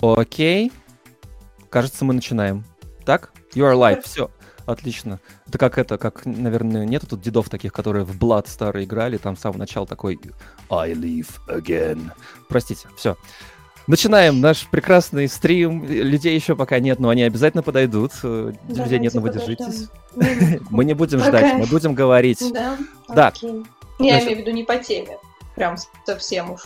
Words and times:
Окей. 0.00 0.72
Кажется, 1.70 2.04
мы 2.04 2.14
начинаем. 2.14 2.64
Так? 3.04 3.32
You 3.54 3.64
are 3.64 3.74
live. 3.74 4.02
Все. 4.04 4.30
Отлично. 4.64 5.18
Это 5.46 5.58
как 5.58 5.78
это, 5.78 5.98
как, 5.98 6.26
наверное, 6.26 6.84
нету 6.84 7.06
тут 7.06 7.22
дедов 7.22 7.48
таких, 7.48 7.72
которые 7.72 8.04
в 8.04 8.16
Blood 8.18 8.48
старые 8.48 8.84
играли, 8.84 9.16
там 9.16 9.36
с 9.36 9.40
самого 9.40 9.58
начала 9.58 9.86
такой 9.86 10.20
I 10.70 10.92
live 10.92 11.30
again. 11.48 12.12
Простите, 12.48 12.86
все. 12.96 13.16
Начинаем 13.86 14.40
наш 14.40 14.66
прекрасный 14.68 15.26
стрим. 15.26 15.84
Людей 15.84 16.34
еще 16.34 16.54
пока 16.54 16.78
нет, 16.78 17.00
но 17.00 17.08
они 17.08 17.22
обязательно 17.22 17.62
подойдут. 17.62 18.12
Давайте 18.22 18.58
Людей 18.68 18.98
нет, 18.98 19.14
но 19.14 19.22
вы 19.22 19.30
держитесь. 19.30 19.88
Мы 20.70 20.84
не 20.84 20.94
будем 20.94 21.18
ждать, 21.24 21.54
мы 21.54 21.66
будем 21.66 21.94
говорить. 21.94 22.52
Да? 22.52 22.76
Да. 23.08 23.32
Я 23.98 24.22
имею 24.22 24.36
в 24.36 24.40
виду 24.40 24.50
не 24.52 24.64
по 24.64 24.76
теме. 24.76 25.16
Прям 25.56 25.76
совсем 26.04 26.52
уж. 26.52 26.60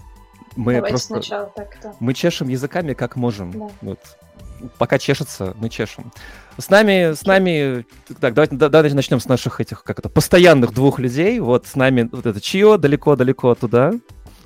Мы 0.56 0.74
Давайте 0.74 0.92
просто... 0.92 1.14
сначала 1.14 1.46
так-то. 1.54 1.94
Мы 2.00 2.14
чешем 2.14 2.48
языками 2.48 2.92
как 2.92 3.16
можем. 3.16 3.52
Да. 3.52 3.68
Вот. 3.80 3.98
Пока 4.78 4.98
чешется, 4.98 5.54
мы 5.58 5.68
чешем. 5.68 6.12
С 6.56 6.70
нами, 6.70 7.14
с 7.14 7.24
нами, 7.24 7.84
так, 8.20 8.34
давайте, 8.34 8.54
давайте 8.56 8.94
начнем 8.94 9.18
с 9.18 9.26
наших 9.26 9.60
этих, 9.60 9.82
как 9.82 9.98
это, 9.98 10.08
постоянных 10.08 10.72
двух 10.72 10.98
людей. 10.98 11.40
Вот 11.40 11.66
с 11.66 11.74
нами 11.74 12.08
вот 12.12 12.26
это 12.26 12.40
Чио, 12.40 12.76
далеко-далеко 12.76 13.54
туда. 13.54 13.92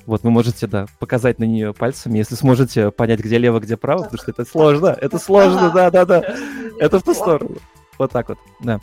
Вот 0.06 0.22
вы 0.22 0.30
можете, 0.30 0.68
да, 0.68 0.86
показать 1.00 1.40
на 1.40 1.45
нее 1.45 1.74
пальцами, 1.74 2.18
если 2.18 2.36
сможете 2.36 2.92
понять, 2.92 3.18
где 3.20 3.38
лево, 3.38 3.59
где 3.59 3.76
право, 3.76 4.04
потому 4.04 4.23
что 4.23 4.30
это 4.30 4.45
сложно, 4.45 4.96
это 4.98 5.18
сложно, 5.18 5.70
да-да-да. 5.70 6.23
Это 6.78 7.00
в 7.00 7.02
ту 7.02 7.14
сторону. 7.14 7.56
Вот 7.98 8.12
так 8.12 8.28
вот, 8.28 8.38
да. 8.60 8.80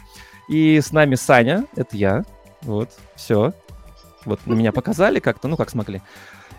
И 0.49 0.81
с 0.81 0.91
нами 0.91 1.13
Саня, 1.13 1.67
это 1.75 1.95
я. 1.95 2.25
Вот, 2.63 2.89
все. 3.15 3.53
Вот 4.25 4.39
на 4.47 4.53
меня 4.53 4.71
показали 4.73 5.19
как-то, 5.19 5.47
ну 5.47 5.57
как 5.57 5.69
смогли. 5.69 6.01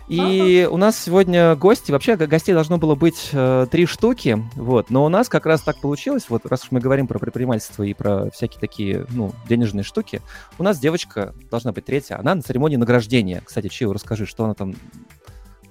И 0.07 0.67
у 0.69 0.77
нас 0.77 1.03
сегодня 1.03 1.55
гости, 1.55 1.91
вообще 1.91 2.15
гостей 2.15 2.53
должно 2.53 2.77
было 2.77 2.93
быть 2.93 3.29
э, 3.31 3.65
три 3.71 3.87
штуки, 3.87 4.37
вот, 4.55 4.91
но 4.91 5.03
у 5.03 5.09
нас 5.09 5.29
как 5.29 5.47
раз 5.47 5.61
так 5.61 5.81
получилось, 5.81 6.25
вот 6.29 6.45
раз 6.45 6.63
уж 6.63 6.71
мы 6.71 6.79
говорим 6.79 7.07
про 7.07 7.17
предпринимательство 7.17 7.81
и 7.81 7.95
про 7.95 8.29
всякие 8.29 8.59
такие, 8.59 9.07
ну, 9.09 9.33
денежные 9.49 9.83
штуки, 9.83 10.21
у 10.59 10.63
нас 10.63 10.79
девочка 10.79 11.33
должна 11.49 11.71
быть 11.71 11.85
третья, 11.85 12.19
она 12.19 12.35
на 12.35 12.43
церемонии 12.43 12.75
награждения. 12.75 13.41
Кстати, 13.43 13.67
Чио, 13.67 13.93
расскажи, 13.93 14.27
что 14.27 14.45
она 14.45 14.53
там 14.53 14.75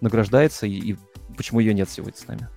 награждается 0.01 0.67
и, 0.67 0.73
и 0.73 0.97
почему 1.37 1.61
ее 1.61 1.73
нет 1.73 1.89
сегодня 1.89 2.19
с 2.19 2.27
нами? 2.27 2.49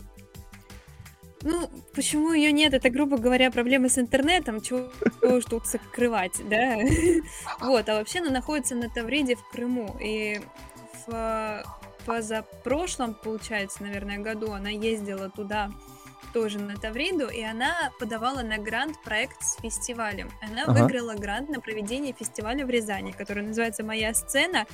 Ну, 1.44 1.70
почему 1.94 2.34
ее 2.34 2.52
нет? 2.52 2.74
Это, 2.74 2.90
грубо 2.90 3.18
говоря, 3.18 3.52
проблемы 3.52 3.90
с 3.90 4.00
интернетом, 4.00 4.62
чего 4.62 4.90
уж 5.22 5.46
тут 5.46 5.68
скрывать, 5.68 6.42
да? 6.50 6.78
Вот, 7.62 7.88
а 7.88 7.96
вообще 7.96 8.20
она 8.20 8.32
находится 8.32 8.74
на 8.76 8.90
Тавриде 8.90 9.36
в 9.36 9.48
Крыму, 9.52 9.96
и 10.02 10.42
в 11.08 11.64
позапрошлом, 12.06 13.14
получается, 13.14 13.84
наверное, 13.84 14.20
году 14.20 14.52
она 14.52 14.70
ездила 14.70 15.30
туда 15.30 15.72
тоже 16.34 16.60
на 16.60 16.76
Тавриду, 16.76 17.28
и 17.28 17.42
она 17.42 17.92
подавала 18.00 18.42
на 18.42 18.58
грант 18.58 19.02
проект 19.04 19.42
с 19.42 19.58
фестивалем. 19.62 20.30
Она 20.42 20.64
ага. 20.64 20.74
выиграла 20.74 21.14
грант 21.14 21.50
на 21.50 21.60
проведение 21.60 22.14
фестиваля 22.14 22.66
в 22.66 22.70
Рязани, 22.70 23.12
который 23.12 23.44
называется 23.44 23.84
«Моя 23.84 24.14
сцена», 24.14 24.66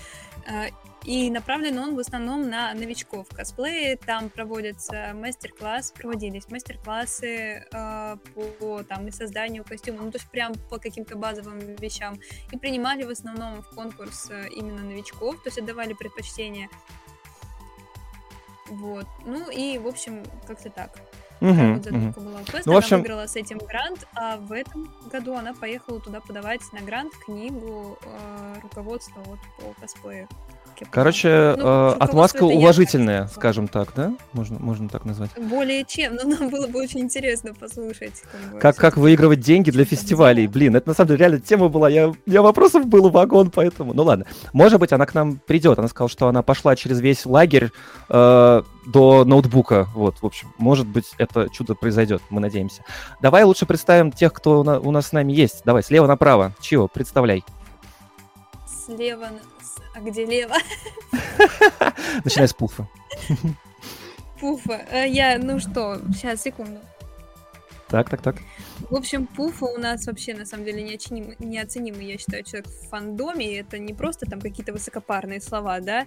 э, 0.47 0.69
и 1.05 1.30
направлен 1.30 1.77
он 1.80 1.95
в 1.95 1.99
основном 1.99 2.49
на 2.49 2.73
новичков 2.73 3.27
в 3.30 3.36
косплее. 3.36 3.97
Там 3.97 4.30
проводятся 4.30 5.11
мастер-класс, 5.14 5.91
проводились 5.91 6.49
мастер-классы 6.49 7.66
э, 7.71 8.17
по 8.59 8.83
там 8.83 9.08
и 9.08 9.11
созданию 9.11 9.66
костюма, 9.66 10.03
ну 10.03 10.11
то 10.11 10.17
есть 10.17 10.30
прям 10.30 10.53
по 10.69 10.80
каким-то 10.80 11.17
базовым 11.17 11.59
вещам. 11.75 12.19
И 12.52 12.58
принимали 12.58 13.03
в 13.03 13.09
основном 13.09 13.61
в 13.64 13.69
конкурс 13.75 14.30
э, 14.30 14.47
именно 14.55 14.81
новичков, 14.81 15.44
то 15.44 15.49
есть 15.49 15.58
отдавали 15.58 15.94
предпочтение. 15.94 16.69
Вот. 18.69 19.05
Ну 19.25 19.52
и, 19.52 19.77
в 19.77 19.88
общем, 19.88 20.23
как-то 20.47 20.69
так. 20.69 20.99
Угу, 21.44 21.52
угу. 21.52 22.22
была 22.22 22.44
квест, 22.45 22.66
ну, 22.66 22.73
в 22.73 22.77
общем... 22.77 22.95
она 22.95 23.02
выиграла 23.02 23.27
с 23.27 23.36
этим 23.36 23.58
грант, 23.58 24.08
а 24.16 24.38
в 24.38 24.53
этом 24.53 24.89
году 25.11 25.33
она 25.33 25.53
поехала 25.53 25.99
туда 25.99 26.22
подавать 26.22 26.61
на 26.72 26.80
грант 26.80 27.13
книгу 27.25 27.99
э, 28.02 28.55
руководства 28.61 29.21
вот 29.26 29.39
по 29.58 29.81
косплею. 29.81 30.30
Короче, 30.92 31.56
ну, 31.58 31.66
э, 31.66 31.95
отмазка 32.00 32.44
уважительная, 32.44 33.22
я, 33.22 33.28
скажем 33.28 33.67
так, 33.67 33.89
да? 33.95 34.14
Можно, 34.34 34.60
можно 34.60 34.89
так 34.89 35.06
назвать. 35.06 35.32
Более 35.38 35.84
чем, 35.86 36.16
но 36.16 36.23
нам 36.23 36.50
было 36.50 36.67
бы 36.67 36.82
очень 36.82 37.02
интересно 37.02 37.54
послушать. 37.54 38.23
Как, 38.54 38.61
как, 38.61 38.76
как 38.78 38.98
выигрывать 38.98 39.39
деньги 39.39 39.72
для 39.72 39.86
фестивалей. 39.86 40.48
Блин, 40.48 40.76
это 40.76 40.89
на 40.89 40.95
самом 40.95 41.10
деле 41.10 41.20
реально 41.20 41.39
тема 41.39 41.70
была. 41.70 41.89
Я, 41.89 42.14
меня 42.26 42.42
вопросов 42.42 42.86
было 42.86 43.10
вагон, 43.10 43.52
поэтому... 43.52 43.94
Ну 43.94 44.04
ладно. 44.04 44.26
Может 44.54 44.80
быть, 44.80 44.92
она 44.92 45.06
к 45.06 45.14
нам 45.14 45.39
придет. 45.45 45.80
Она 45.80 45.88
сказала, 45.88 46.10
что 46.10 46.28
она 46.28 46.42
пошла 46.42 46.76
через 46.76 47.00
весь 47.00 47.26
лагерь 47.26 47.72
э, 48.10 48.64
до 48.86 49.26
ноутбука. 49.26 49.88
Вот, 49.95 50.17
в 50.22 50.26
общем, 50.26 50.54
может 50.58 50.88
быть, 50.88 51.11
это 51.17 51.50
чудо 51.50 51.76
произойдет, 51.76 52.22
мы 52.30 52.42
надеемся. 52.42 52.84
Давай 53.22 53.44
лучше 53.44 53.66
представим 53.66 54.11
тех, 54.11 54.34
кто 54.34 54.61
у 54.61 54.92
нас 54.92 55.08
с 55.08 55.11
нами 55.11 55.32
есть. 55.34 55.61
Давай, 55.66 55.84
слева 55.84 56.08
направо. 56.08 56.54
Чего? 56.60 56.88
Представляй. 56.88 57.44
Слева 58.86 59.30
а 59.93 59.99
где 59.99 60.26
лево? 60.26 60.55
Начинай 62.23 62.48
с 62.48 62.54
пуфа. 62.54 62.87
Пуфа. 64.39 64.86
Э, 64.92 65.08
я, 65.08 65.37
ну 65.37 65.59
что, 65.59 65.99
сейчас, 66.14 66.42
секунду. 66.42 66.80
Так, 67.87 68.09
так, 68.09 68.21
так. 68.21 68.36
В 68.89 68.95
общем, 68.95 69.27
Пуфа 69.27 69.66
у 69.66 69.77
нас 69.77 70.05
вообще, 70.05 70.33
на 70.33 70.45
самом 70.45 70.66
деле, 70.66 70.83
неоценимый, 70.83 71.36
неоценимый, 71.39 72.05
я 72.05 72.17
считаю, 72.17 72.44
человек 72.44 72.67
в 72.67 72.89
фандоме. 72.89 73.60
Это 73.60 73.80
не 73.80 73.94
просто 73.94 74.26
там 74.26 74.42
какие-то 74.42 74.73
высокопарные 74.73 75.42
слова, 75.42 75.80
да, 75.80 76.05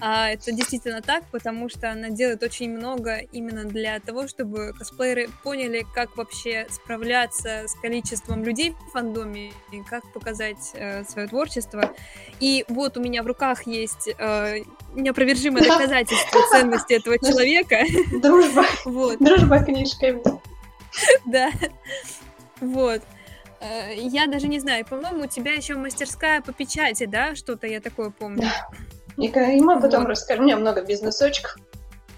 а 0.00 0.30
это 0.30 0.52
действительно 0.52 1.02
так, 1.02 1.24
потому 1.30 1.68
что 1.68 1.90
она 1.90 2.10
делает 2.10 2.42
очень 2.42 2.70
много 2.70 3.16
именно 3.16 3.64
для 3.64 3.98
того, 4.00 4.28
чтобы 4.28 4.72
косплееры 4.76 5.28
поняли, 5.42 5.84
как 5.94 6.16
вообще 6.16 6.66
справляться 6.70 7.64
с 7.66 7.74
количеством 7.74 8.44
людей 8.44 8.74
в 8.88 8.92
фандоме 8.92 9.52
и 9.72 9.82
как 9.82 10.10
показать 10.12 10.72
э, 10.74 11.04
свое 11.04 11.28
творчество. 11.28 11.94
И 12.40 12.64
вот 12.68 12.96
у 12.96 13.00
меня 13.00 13.22
в 13.22 13.26
руках 13.26 13.66
есть 13.66 14.08
э, 14.16 14.62
неопровержимое 14.94 15.64
доказательство 15.64 16.40
ценности 16.50 16.94
этого 16.94 17.18
человека. 17.18 17.84
Дружба. 18.20 18.64
Вот. 18.84 19.18
Дружба 19.18 19.64
книжками. 19.64 20.22
Да. 21.26 21.50
Вот. 22.60 23.02
Э, 23.60 23.94
я 23.94 24.26
даже 24.26 24.48
не 24.48 24.60
знаю, 24.60 24.84
по-моему, 24.84 25.24
у 25.24 25.26
тебя 25.26 25.52
еще 25.52 25.74
мастерская 25.74 26.40
по 26.40 26.52
печати, 26.52 27.06
да? 27.06 27.34
Что-то 27.34 27.66
я 27.66 27.80
такое 27.80 28.10
помню. 28.10 28.42
Да. 28.42 28.68
И 29.16 29.60
мы 29.60 29.80
потом 29.80 30.02
вот. 30.02 30.10
расскажем. 30.10 30.44
У 30.44 30.46
меня 30.46 30.56
много 30.56 30.82
бизнесочков. 30.82 31.56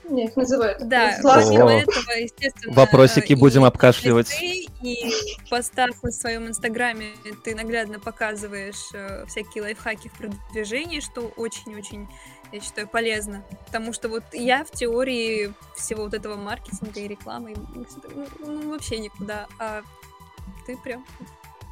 Мне 0.04 0.24
их 0.24 0.36
называют. 0.36 0.88
Да, 0.88 1.16
помимо 1.22 1.72
этого, 1.72 2.10
естественно... 2.18 2.74
Вопросики 2.74 3.34
будем 3.34 3.64
обкашливать. 3.64 4.36
И 4.42 5.08
в 5.44 5.48
постах 5.48 6.02
на 6.02 6.10
своем 6.10 6.48
инстаграме 6.48 7.10
ты 7.44 7.54
наглядно 7.54 8.00
показываешь 8.00 8.92
э, 8.92 9.24
всякие 9.26 9.62
лайфхаки 9.62 10.08
в 10.08 10.18
продвижении, 10.18 10.98
что 10.98 11.32
очень-очень 11.36 12.08
я 12.52 12.60
считаю, 12.60 12.88
полезно. 12.88 13.44
Потому 13.66 13.92
что 13.92 14.08
вот 14.08 14.24
я 14.32 14.64
в 14.64 14.70
теории 14.72 15.52
всего 15.76 16.04
вот 16.04 16.14
этого 16.14 16.36
маркетинга 16.36 17.00
и 17.00 17.08
рекламы 17.08 17.54
ну, 17.74 18.26
ну, 18.40 18.70
вообще 18.70 18.98
никуда, 18.98 19.46
а 19.58 19.82
ты 20.70 20.76
прям 20.76 21.04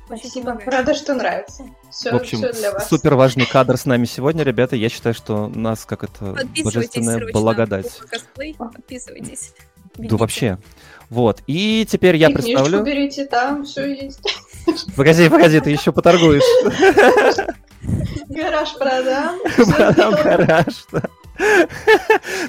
Спасибо. 0.06 0.46
Помогаешь. 0.46 0.72
Рада, 0.72 0.94
что 0.94 1.14
нравится. 1.14 1.64
Все, 1.90 2.12
в 2.12 2.16
общем, 2.16 2.38
все 2.38 2.52
для 2.54 2.72
вас. 2.72 2.88
супер 2.88 3.14
важный 3.14 3.44
кадр 3.44 3.76
с 3.76 3.84
нами 3.84 4.06
сегодня, 4.06 4.42
ребята. 4.42 4.74
Я 4.74 4.88
считаю, 4.88 5.14
что 5.14 5.48
нас 5.48 5.84
как 5.84 6.02
это 6.04 6.34
божественная 6.64 7.18
срочно. 7.18 7.38
благодать. 7.38 7.98
Косплей, 8.10 8.54
подписывайтесь. 8.54 9.52
Да 9.98 10.16
вообще. 10.16 10.58
Вот. 11.10 11.42
И 11.46 11.86
теперь 11.88 12.16
я 12.16 12.30
и 12.30 12.32
представлю. 12.32 12.82
берите, 12.82 13.26
там 13.26 13.64
все 13.64 13.86
есть. 13.86 14.20
Погоди, 14.96 15.28
погоди, 15.28 15.60
ты 15.60 15.70
еще 15.70 15.92
поторгуешь. 15.92 16.42
Гараж 18.28 18.74
продам. 18.76 19.38
Продам 19.56 20.14
гараж, 20.14 20.86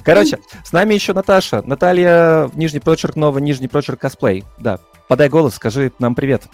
Короче, 0.02 0.38
с 0.64 0.72
нами 0.72 0.94
еще 0.94 1.12
Наташа. 1.12 1.62
Наталья, 1.62 2.50
нижний 2.54 2.80
прочерк, 2.80 3.16
новый 3.16 3.42
нижний 3.42 3.68
прочерк 3.68 4.00
косплей. 4.00 4.44
Да, 4.58 4.80
подай 5.10 5.28
голос, 5.28 5.56
скажи 5.56 5.90
нам 5.98 6.14
привет. 6.14 6.44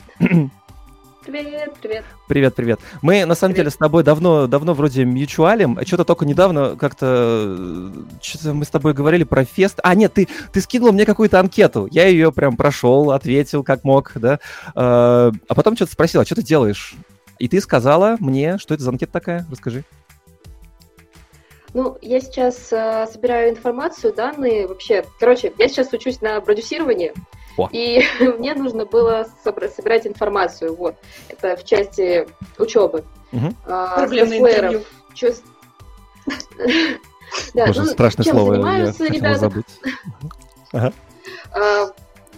Привет, 1.27 1.75
привет. 1.83 2.05
Привет, 2.29 2.55
привет. 2.55 2.81
Мы, 3.03 3.27
на 3.27 3.35
самом 3.35 3.53
привет. 3.53 3.65
деле, 3.67 3.71
с 3.71 3.77
тобой 3.77 4.03
давно, 4.03 4.47
давно 4.47 4.73
вроде 4.73 5.05
мьючуалим, 5.05 5.77
а 5.77 5.85
что-то 5.85 6.05
только 6.05 6.25
недавно 6.25 6.77
как-то... 6.77 7.93
Что-то 8.23 8.55
мы 8.55 8.65
с 8.65 8.69
тобой 8.69 8.95
говорили 8.95 9.25
про 9.25 9.45
фест. 9.45 9.81
А, 9.83 9.95
нет, 9.95 10.15
ты, 10.15 10.29
ты 10.53 10.61
скинула 10.63 10.93
мне 10.93 11.05
какую-то 11.05 11.39
анкету. 11.39 11.89
Я 11.91 12.07
ее 12.07 12.33
прям 12.33 12.57
прошел, 12.57 13.11
ответил 13.11 13.63
как 13.63 13.85
мог, 13.85 14.13
да. 14.15 14.39
А, 14.75 15.33
а 15.49 15.55
потом 15.55 15.75
что-то 15.77 15.93
спросила, 15.93 16.25
что 16.25 16.37
ты 16.37 16.43
делаешь? 16.43 16.95
И 17.39 17.49
ты 17.49 17.61
сказала 17.61 18.17
мне, 18.21 18.57
что 18.57 18.73
это 18.73 18.85
за 18.85 18.91
анкета 18.91 19.13
такая? 19.13 19.47
Расскажи. 19.51 19.85
Ну, 21.75 21.99
я 22.01 22.21
сейчас 22.21 22.73
э, 22.73 23.07
собираю 23.13 23.51
информацию, 23.51 24.15
данные 24.15 24.67
вообще. 24.67 25.05
Короче, 25.19 25.53
я 25.59 25.69
сейчас 25.69 25.93
учусь 25.93 26.23
на 26.23 26.41
продюсировании, 26.41 27.13
О. 27.57 27.69
и 27.73 28.03
мне 28.39 28.55
нужно 28.55 28.85
было 28.85 29.27
собрать 29.45 30.07
информацию. 30.07 30.75
Вот, 30.75 30.97
это 31.29 31.57
в 31.57 31.65
части 31.65 32.27
учебы. 32.59 33.05
Угу. 33.33 33.55
А, 33.67 33.97
Проблемное 33.97 34.39
интервью. 34.39 34.83
Да, 37.55 37.67
Боже, 37.67 37.83
ну, 37.83 37.87
страшное 37.89 38.25
слово, 38.25 38.55
я 38.55 38.93
хотела 38.93 39.35
забыть. 39.35 39.67
Ага. 40.73 40.93
А, 41.53 41.87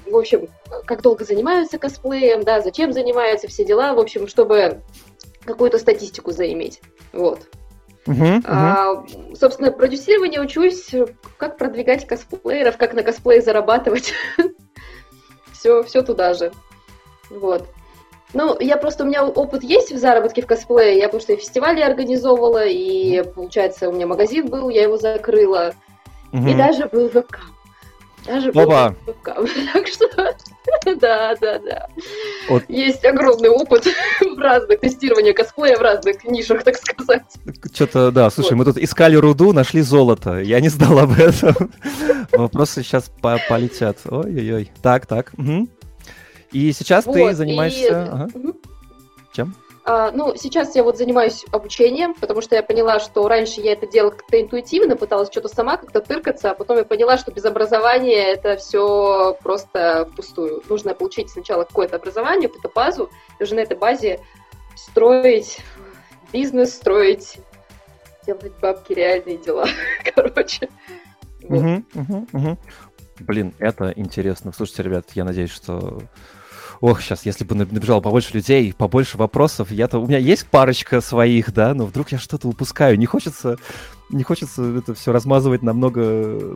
в 0.06 0.17
общем, 0.17 0.49
как 0.87 1.03
долго 1.03 1.25
занимаются 1.25 1.79
косплеем, 1.79 2.43
да, 2.43 2.61
зачем 2.61 2.93
занимаются, 2.93 3.49
все 3.49 3.65
дела, 3.65 3.94
в 3.94 3.99
общем, 3.99 4.29
чтобы 4.29 4.81
какую-то 5.44 5.79
статистику 5.79 6.31
заиметь. 6.31 6.81
Вот. 7.12 7.49
Uh-huh, 8.06 8.41
uh-huh. 8.41 8.44
А, 8.47 9.05
собственно, 9.35 9.70
продюсирование 9.70 10.41
учусь, 10.41 10.91
как 11.37 11.59
продвигать 11.59 12.06
косплееров, 12.06 12.76
как 12.76 12.94
на 12.94 13.03
косплее 13.03 13.43
зарабатывать. 13.43 14.12
Все, 15.58 15.82
все 15.82 16.02
туда 16.02 16.34
же. 16.34 16.52
Вот. 17.31 17.66
Ну, 18.34 18.58
я 18.60 18.76
просто, 18.76 19.05
у 19.05 19.06
меня 19.06 19.25
опыт 19.25 19.62
есть 19.62 19.90
в 19.90 19.96
заработке 19.96 20.43
в 20.43 20.46
косплее, 20.46 20.99
я 20.99 21.05
потому 21.05 21.22
что 21.22 21.32
и 21.32 21.37
фестивали 21.37 21.81
организовывала, 21.81 22.66
и, 22.66 23.22
получается, 23.34 23.88
у 23.88 23.93
меня 23.93 24.06
магазин 24.06 24.49
был, 24.49 24.69
я 24.69 24.82
его 24.82 24.99
закрыла, 24.99 25.75
угу. 26.32 26.46
и 26.46 26.55
даже 26.55 26.87
был 26.87 27.08
ВК. 27.08 27.40
Даже 28.26 28.50
Опа. 28.50 28.94
Так 29.25 29.87
что, 29.87 30.09
да, 30.97 31.35
да, 31.41 31.59
да. 31.59 31.88
Вот. 32.49 32.65
Есть 32.69 33.05
огромный 33.05 33.49
опыт 33.49 33.87
в 34.20 34.38
разных 34.38 34.81
тестированиях 34.81 35.37
косплея 35.37 35.76
в 35.76 35.81
разных 35.81 36.25
нишах, 36.25 36.62
так 36.62 36.76
сказать. 36.76 37.23
Что-то, 37.73 38.11
да, 38.11 38.31
слушай, 38.31 38.55
вот. 38.55 38.59
мы 38.59 38.65
тут 38.65 38.79
искали 38.79 39.17
руду, 39.17 39.53
нашли 39.53 39.81
золото. 39.82 40.41
Я 40.41 40.61
не 40.61 40.69
знал 40.69 40.99
об 40.99 41.19
этом. 41.19 41.55
Вопросы 42.32 42.82
сейчас 42.82 43.11
по 43.20 43.38
полетят. 43.49 43.99
Ой-ой-ой. 44.05 44.70
Так, 44.82 45.06
так. 45.06 45.32
Угу. 45.37 45.69
И 46.53 46.73
сейчас 46.73 47.06
вот, 47.06 47.15
ты 47.15 47.35
занимаешься... 47.35 47.81
И... 47.81 47.91
Ага. 47.91 48.29
Чем? 49.32 49.55
А, 49.90 50.11
ну, 50.12 50.37
сейчас 50.37 50.76
я 50.76 50.82
вот 50.82 50.99
занимаюсь 50.99 51.46
обучением, 51.50 52.12
потому 52.12 52.43
что 52.43 52.55
я 52.55 52.62
поняла, 52.62 53.00
что 53.00 53.26
раньше 53.26 53.62
я 53.62 53.73
это 53.73 53.87
делала 53.87 54.11
как-то 54.11 54.38
интуитивно, 54.38 54.96
пыталась 54.96 55.31
что-то 55.31 55.49
сама 55.49 55.79
как-то 55.79 56.02
тыркаться, 56.02 56.50
а 56.50 56.55
потом 56.55 56.76
я 56.76 56.85
поняла, 56.85 57.17
что 57.17 57.32
без 57.32 57.46
образования 57.46 58.32
это 58.32 58.58
все 58.58 59.35
просто 59.43 60.06
впустую. 60.12 60.62
Нужно 60.69 60.93
получить 60.93 61.31
сначала 61.31 61.64
какое-то 61.64 61.96
образование, 61.96 62.50
какую-то 62.50 62.70
базу, 62.75 63.08
и 63.40 63.43
уже 63.43 63.55
на 63.55 63.61
этой 63.61 63.79
базе 63.79 64.20
строить 64.76 65.61
бизнес, 66.34 66.75
строить, 66.75 67.38
делать 68.26 68.52
бабки, 68.61 68.93
реальные 68.93 69.38
дела. 69.38 69.67
Короче. 70.14 70.69
Угу, 71.44 71.84
угу, 71.94 72.26
угу. 72.34 72.58
Блин, 73.20 73.55
это 73.58 73.94
интересно. 73.96 74.52
Слушайте, 74.52 74.82
ребят, 74.82 75.06
я 75.14 75.25
надеюсь, 75.25 75.50
что 75.50 76.02
ох, 76.80 77.00
сейчас, 77.00 77.26
если 77.26 77.44
бы 77.44 77.54
набежало 77.54 78.00
побольше 78.00 78.34
людей, 78.34 78.72
побольше 78.72 79.19
вопросов, 79.19 79.70
я-то, 79.70 79.98
у 79.98 80.06
меня 80.06 80.19
есть 80.19 80.46
парочка 80.46 81.00
своих, 81.00 81.52
да, 81.52 81.75
но 81.75 81.86
вдруг 81.86 82.12
я 82.12 82.19
что-то 82.19 82.48
упускаю. 82.48 82.98
Не 82.98 83.06
хочется, 83.06 83.56
не 84.10 84.22
хочется 84.22 84.62
это 84.78 84.94
все 84.94 85.12
размазывать 85.12 85.62
на 85.62 85.72
много, 85.72 86.00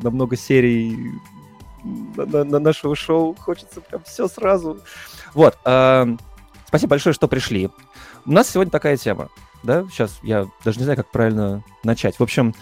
на 0.02 0.10
много 0.10 0.36
серий 0.36 1.12
на, 1.84 2.26
на, 2.26 2.44
на 2.44 2.58
нашего 2.58 2.94
шоу. 2.94 3.34
Хочется 3.34 3.80
прям 3.80 4.02
все 4.04 4.28
сразу. 4.28 4.78
Вот, 5.34 5.58
э, 5.64 6.16
спасибо 6.66 6.90
большое, 6.90 7.12
что 7.12 7.28
пришли. 7.28 7.70
У 8.24 8.32
нас 8.32 8.48
сегодня 8.48 8.70
такая 8.70 8.96
тема, 8.96 9.28
да, 9.62 9.84
сейчас 9.90 10.18
я 10.22 10.46
даже 10.64 10.78
не 10.78 10.84
знаю, 10.84 10.96
как 10.96 11.10
правильно 11.10 11.64
начать. 11.82 12.18
В 12.18 12.22
общем, 12.22 12.54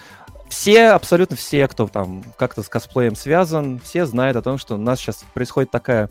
все, 0.48 0.88
абсолютно 0.88 1.36
все, 1.36 1.68
кто 1.68 1.86
там 1.86 2.24
как-то 2.36 2.62
с 2.62 2.68
косплеем 2.68 3.14
связан, 3.14 3.78
все 3.78 4.06
знают 4.06 4.36
о 4.36 4.42
том, 4.42 4.58
что 4.58 4.74
у 4.74 4.78
нас 4.78 4.98
сейчас 4.98 5.24
происходит 5.34 5.70
такая 5.70 6.08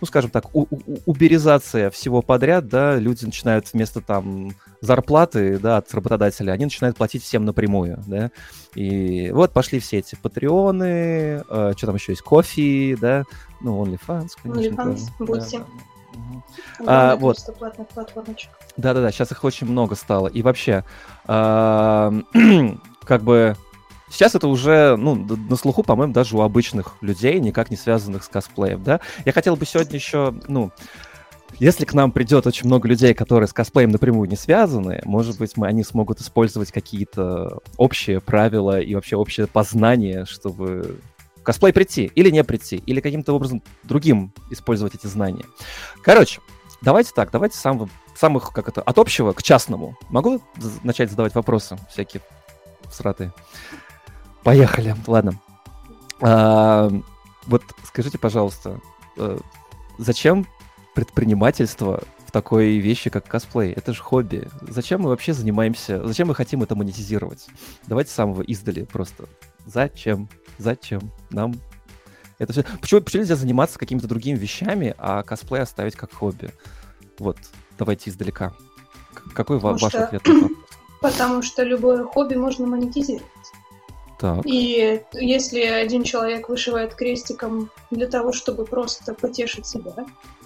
ну, 0.00 0.06
скажем 0.06 0.30
так, 0.30 0.54
у- 0.54 0.66
у- 0.70 0.98
уберизация 1.06 1.90
всего 1.90 2.22
подряд, 2.22 2.68
да, 2.68 2.96
люди 2.96 3.24
начинают 3.24 3.72
вместо 3.72 4.00
там 4.00 4.52
зарплаты, 4.80 5.58
да, 5.58 5.78
от 5.78 5.92
работодателя, 5.92 6.52
они 6.52 6.64
начинают 6.66 6.96
платить 6.96 7.22
всем 7.22 7.44
напрямую, 7.44 8.02
да, 8.06 8.30
и 8.74 9.30
вот 9.32 9.52
пошли 9.52 9.80
все 9.80 9.98
эти 9.98 10.14
патреоны, 10.14 11.42
э, 11.48 11.72
что 11.76 11.86
там 11.86 11.96
еще 11.96 12.12
есть, 12.12 12.22
кофе, 12.22 12.96
да, 13.00 13.24
ну, 13.60 13.84
OnlyFans, 13.84 14.28
конечно. 14.42 14.82
OnlyFans. 14.82 15.08
Да. 15.18 15.64
А, 16.86 17.16
вот. 17.16 17.38
Да-да-да, 18.76 19.10
сейчас 19.12 19.30
их 19.32 19.44
очень 19.44 19.66
много 19.66 19.94
стало. 19.94 20.26
И 20.28 20.42
вообще, 20.42 20.84
как 21.26 23.22
бы 23.22 23.56
Сейчас 24.10 24.34
это 24.34 24.48
уже, 24.48 24.96
ну, 24.96 25.14
на 25.14 25.56
слуху, 25.56 25.82
по-моему, 25.82 26.12
даже 26.12 26.36
у 26.36 26.40
обычных 26.40 26.96
людей, 27.00 27.38
никак 27.40 27.70
не 27.70 27.76
связанных 27.76 28.24
с 28.24 28.28
косплеем, 28.28 28.82
да. 28.82 29.00
Я 29.24 29.32
хотел 29.32 29.56
бы 29.56 29.66
сегодня 29.66 29.94
еще, 29.94 30.34
ну, 30.48 30.72
если 31.58 31.84
к 31.84 31.94
нам 31.94 32.12
придет 32.12 32.46
очень 32.46 32.66
много 32.66 32.86
людей, 32.88 33.14
которые 33.14 33.48
с 33.48 33.52
косплеем 33.52 33.90
напрямую 33.90 34.28
не 34.28 34.36
связаны, 34.36 35.00
может 35.04 35.38
быть, 35.38 35.56
мы, 35.56 35.66
они 35.66 35.82
смогут 35.82 36.20
использовать 36.20 36.70
какие-то 36.70 37.60
общие 37.76 38.20
правила 38.20 38.80
и 38.80 38.94
вообще 38.94 39.16
общее 39.16 39.46
познание, 39.46 40.24
чтобы 40.24 41.00
косплей 41.42 41.72
прийти 41.72 42.04
или 42.14 42.30
не 42.30 42.44
прийти, 42.44 42.76
или 42.76 43.00
каким-то 43.00 43.32
образом 43.32 43.62
другим 43.82 44.32
использовать 44.50 44.94
эти 44.94 45.06
знания. 45.06 45.46
Короче, 46.02 46.40
давайте 46.82 47.12
так, 47.14 47.30
давайте 47.30 47.56
с 47.56 47.60
самых, 48.14 48.52
как 48.52 48.68
это, 48.68 48.82
от 48.82 48.98
общего 48.98 49.32
к 49.32 49.42
частному. 49.42 49.96
Могу 50.10 50.40
начать 50.82 51.10
задавать 51.10 51.34
вопросы 51.34 51.78
всякие 51.90 52.22
сратые? 52.90 53.32
Поехали, 54.48 54.96
ладно. 55.06 55.38
А, 56.22 56.90
вот 57.44 57.62
скажите, 57.84 58.16
пожалуйста, 58.16 58.80
э, 59.18 59.38
зачем 59.98 60.46
предпринимательство 60.94 62.02
в 62.26 62.30
такой 62.30 62.78
вещи, 62.78 63.10
как 63.10 63.26
косплей? 63.26 63.72
Это 63.72 63.92
же 63.92 64.00
хобби. 64.00 64.48
Зачем 64.62 65.02
мы 65.02 65.10
вообще 65.10 65.34
занимаемся, 65.34 66.02
зачем 66.06 66.28
мы 66.28 66.34
хотим 66.34 66.62
это 66.62 66.74
монетизировать? 66.76 67.46
Давайте 67.86 68.10
с 68.10 68.14
самого 68.14 68.40
издали 68.40 68.84
просто. 68.84 69.26
Зачем? 69.66 70.30
Зачем 70.56 71.12
нам 71.28 71.54
это 72.38 72.54
все? 72.54 72.64
Почему, 72.80 73.02
почему 73.02 73.20
нельзя 73.24 73.36
заниматься 73.36 73.78
какими-то 73.78 74.08
другими 74.08 74.38
вещами, 74.38 74.94
а 74.96 75.24
косплей 75.24 75.60
оставить 75.60 75.94
как 75.94 76.14
хобби? 76.14 76.54
Вот, 77.18 77.36
давайте 77.78 78.08
издалека. 78.08 78.54
Какой 79.34 79.58
Потому 79.58 79.78
ваш 79.78 79.92
что... 79.92 80.04
ответ? 80.06 80.22
Потому 81.02 81.42
что 81.42 81.64
любое 81.64 82.02
хобби 82.04 82.34
можно 82.34 82.66
монетизировать. 82.66 83.26
Так. 84.18 84.44
И 84.44 85.00
если 85.12 85.60
один 85.60 86.02
человек 86.02 86.48
вышивает 86.48 86.94
крестиком 86.94 87.70
для 87.90 88.08
того, 88.08 88.32
чтобы 88.32 88.64
просто 88.64 89.14
потешить 89.14 89.66
себя, 89.66 89.92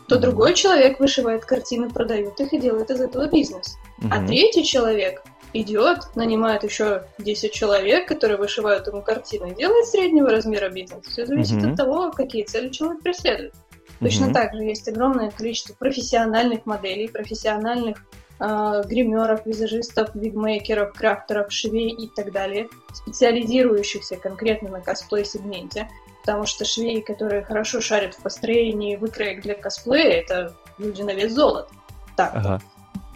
то 0.08 0.16
mm-hmm. 0.16 0.20
другой 0.20 0.54
человек 0.54 1.00
вышивает 1.00 1.44
картины, 1.44 1.88
продает 1.88 2.38
их 2.38 2.52
и 2.52 2.58
делает 2.58 2.90
из 2.90 3.00
этого 3.00 3.28
бизнес. 3.28 3.76
Mm-hmm. 4.00 4.08
А 4.10 4.26
третий 4.26 4.64
человек 4.64 5.22
идет, 5.54 6.14
нанимает 6.16 6.64
еще 6.64 7.04
10 7.18 7.52
человек, 7.52 8.08
которые 8.08 8.36
вышивают 8.36 8.86
ему 8.86 9.02
картины, 9.02 9.52
и 9.52 9.54
делает 9.54 9.86
среднего 9.86 10.30
размера 10.30 10.68
бизнес. 10.68 11.06
Все 11.06 11.24
зависит 11.24 11.56
mm-hmm. 11.56 11.70
от 11.70 11.76
того, 11.76 12.10
какие 12.10 12.44
цели 12.44 12.68
человек 12.68 13.02
преследует. 13.02 13.54
Точно 14.00 14.26
mm-hmm. 14.26 14.32
так 14.32 14.54
же 14.54 14.64
есть 14.64 14.88
огромное 14.88 15.30
количество 15.30 15.74
профессиональных 15.74 16.66
моделей, 16.66 17.08
профессиональных 17.08 17.98
э, 18.42 18.82
гримеров, 18.86 19.46
визажистов, 19.46 20.14
вигмейкеров, 20.14 20.92
крафтеров, 20.92 21.52
швей 21.52 21.90
и 21.90 22.08
так 22.08 22.32
далее, 22.32 22.68
специализирующихся 22.92 24.16
конкретно 24.16 24.70
на 24.70 24.80
косплей-сегменте, 24.80 25.88
потому 26.22 26.46
что 26.46 26.64
швеи, 26.64 27.00
которые 27.00 27.42
хорошо 27.42 27.80
шарят 27.80 28.14
в 28.14 28.22
построении 28.22 28.96
выкроек 28.96 29.42
для 29.42 29.54
косплея, 29.54 30.20
это 30.20 30.54
люди 30.78 31.02
на 31.02 31.14
вес 31.14 31.32
золота. 31.32 31.68
Так. 32.16 32.32
Ага. 32.34 32.60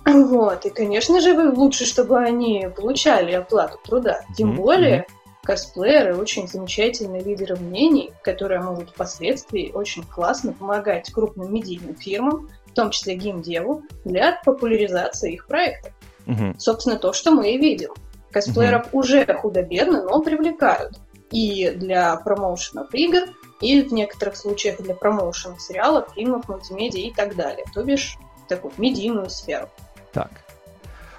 Вот, 0.05 0.65
и, 0.65 0.71
конечно 0.71 1.21
же, 1.21 1.35
лучше, 1.35 1.85
чтобы 1.85 2.19
они 2.19 2.69
получали 2.77 3.33
оплату 3.33 3.79
труда. 3.85 4.21
Тем 4.37 4.53
mm-hmm. 4.53 4.57
более, 4.57 5.07
косплееры 5.43 6.17
очень 6.17 6.47
замечательные 6.47 7.23
лидеры 7.23 7.57
мнений, 7.57 8.13
которые 8.23 8.61
могут 8.61 8.91
впоследствии 8.91 9.73
очень 9.73 10.05
классно 10.05 10.53
помогать 10.53 11.11
крупным 11.13 11.53
медийным 11.53 11.97
фирмам 11.97 12.49
том 12.77 12.91
числе 12.91 13.17
геймдеву, 13.17 13.83
для 14.05 14.41
популяризации 14.45 15.35
их 15.35 15.47
проектов. 15.47 15.93
Угу. 16.27 16.55
Собственно, 16.59 16.97
то, 16.97 17.13
что 17.13 17.33
мы 17.33 17.53
и 17.53 17.59
видим. 17.59 17.91
Косплееров 18.31 18.89
угу. 18.89 19.01
уже 19.01 19.27
худо-бедно, 19.27 20.05
но 20.05 20.21
привлекают. 20.23 20.99
И 21.33 21.71
для 21.71 22.17
промоушенов 22.17 22.95
игр, 22.95 23.23
и 23.61 23.83
в 23.83 23.93
некоторых 23.93 24.37
случаях 24.37 24.81
для 24.81 24.95
промоушена 24.95 25.59
сериалов, 25.59 26.13
фильмов, 26.15 26.49
мультимедиа 26.49 27.01
и 27.01 27.13
так 27.13 27.35
далее. 27.35 27.65
То 27.75 27.83
бишь, 27.83 28.17
такую 28.49 28.73
медийную 28.77 29.31
сферу. 29.31 29.69
Так. 30.13 30.31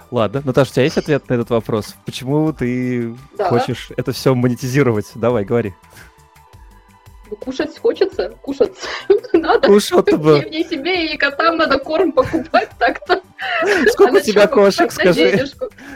Ладно, 0.09 0.41
Наташа, 0.45 0.71
у 0.71 0.73
тебя 0.75 0.83
есть 0.83 0.97
ответ 0.97 1.27
на 1.27 1.33
этот 1.33 1.49
вопрос? 1.49 1.95
Почему 2.05 2.53
ты 2.53 3.13
да. 3.37 3.49
хочешь 3.49 3.89
это 3.97 4.13
все 4.13 4.33
монетизировать? 4.33 5.07
Давай, 5.15 5.43
говори. 5.43 5.73
Ну, 7.29 7.35
кушать 7.37 7.77
хочется, 7.77 8.29
кушать 8.41 8.73
надо. 9.33 9.67
Кушать 9.67 10.13
бы. 10.17 10.41
Мне 10.41 10.63
себе 10.63 11.07
и 11.07 11.17
котам 11.17 11.57
надо 11.57 11.77
корм 11.77 12.11
покупать 12.11 12.69
так-то. 12.79 13.21
Сколько 13.89 14.15
у 14.15 14.19
тебя 14.19 14.47
кошек, 14.47 14.91
скажи? 14.91 15.45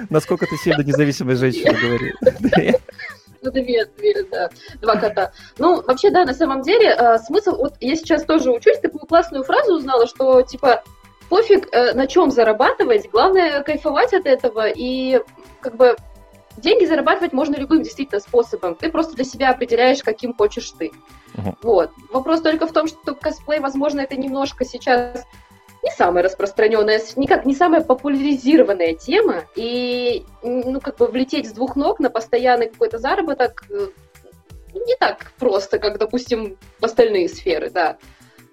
Насколько 0.10 0.46
ты 0.46 0.58
сильно 0.58 0.82
независимая 0.82 1.36
женщина, 1.36 1.74
говори. 1.74 2.14
Ну, 3.44 3.50
две, 3.50 3.86
две, 3.98 4.24
да, 4.30 4.52
два 4.82 4.98
кота. 4.98 5.32
Ну, 5.58 5.82
вообще, 5.82 6.12
да, 6.12 6.26
на 6.26 6.34
самом 6.36 6.62
деле, 6.62 6.96
э, 6.96 7.18
смысл, 7.18 7.56
вот 7.56 7.74
я 7.80 7.96
сейчас 7.96 8.24
тоже 8.24 8.52
учусь, 8.52 8.78
такую 8.78 9.08
классную 9.08 9.44
фразу 9.44 9.78
узнала, 9.78 10.06
что, 10.06 10.44
типа, 10.44 10.84
пофиг, 11.28 11.68
э, 11.72 11.94
на 11.94 12.06
чем 12.06 12.30
зарабатывать, 12.30 13.10
главное 13.10 13.64
кайфовать 13.64 14.14
от 14.14 14.28
этого 14.28 14.70
и, 14.70 15.22
как 15.60 15.76
бы, 15.76 15.96
деньги 16.58 16.86
зарабатывать 16.86 17.34
можно 17.34 17.56
любым 17.56 17.84
действительно 17.84 18.20
способом. 18.20 18.76
Ты 18.76 18.92
просто 18.92 19.16
для 19.16 19.26
себя 19.26 19.50
определяешь, 19.50 20.04
каким 20.04 20.34
хочешь 20.34 20.72
ты. 20.72 20.92
Uh-huh. 21.34 21.56
Вот. 21.62 21.92
Вопрос 22.12 22.42
только 22.42 22.68
в 22.68 22.74
том, 22.74 22.88
что 22.88 23.16
косплей, 23.16 23.60
возможно, 23.60 24.02
это 24.02 24.16
немножко 24.16 24.66
сейчас 24.66 25.26
не 25.84 25.92
самая 25.92 26.24
распространенная, 26.24 27.02
никак 27.16 27.46
не 27.46 27.56
самая 27.56 27.82
популяризированная 27.82 28.94
тема, 28.94 29.46
и 29.56 30.26
ну 30.44 30.80
как 30.80 30.98
бы 30.98 31.08
влететь 31.08 31.50
с 31.50 31.54
двух 31.54 31.76
ног 31.76 32.00
на 32.00 32.10
постоянный 32.10 32.70
какой-то 32.70 33.00
заработок 33.00 33.64
э, 33.70 33.88
не 34.74 34.96
так 35.00 35.32
просто, 35.40 35.80
как, 35.80 35.98
допустим, 35.98 36.58
в 36.80 36.86
остальные 36.86 37.30
сферы, 37.30 37.70
да. 37.70 37.98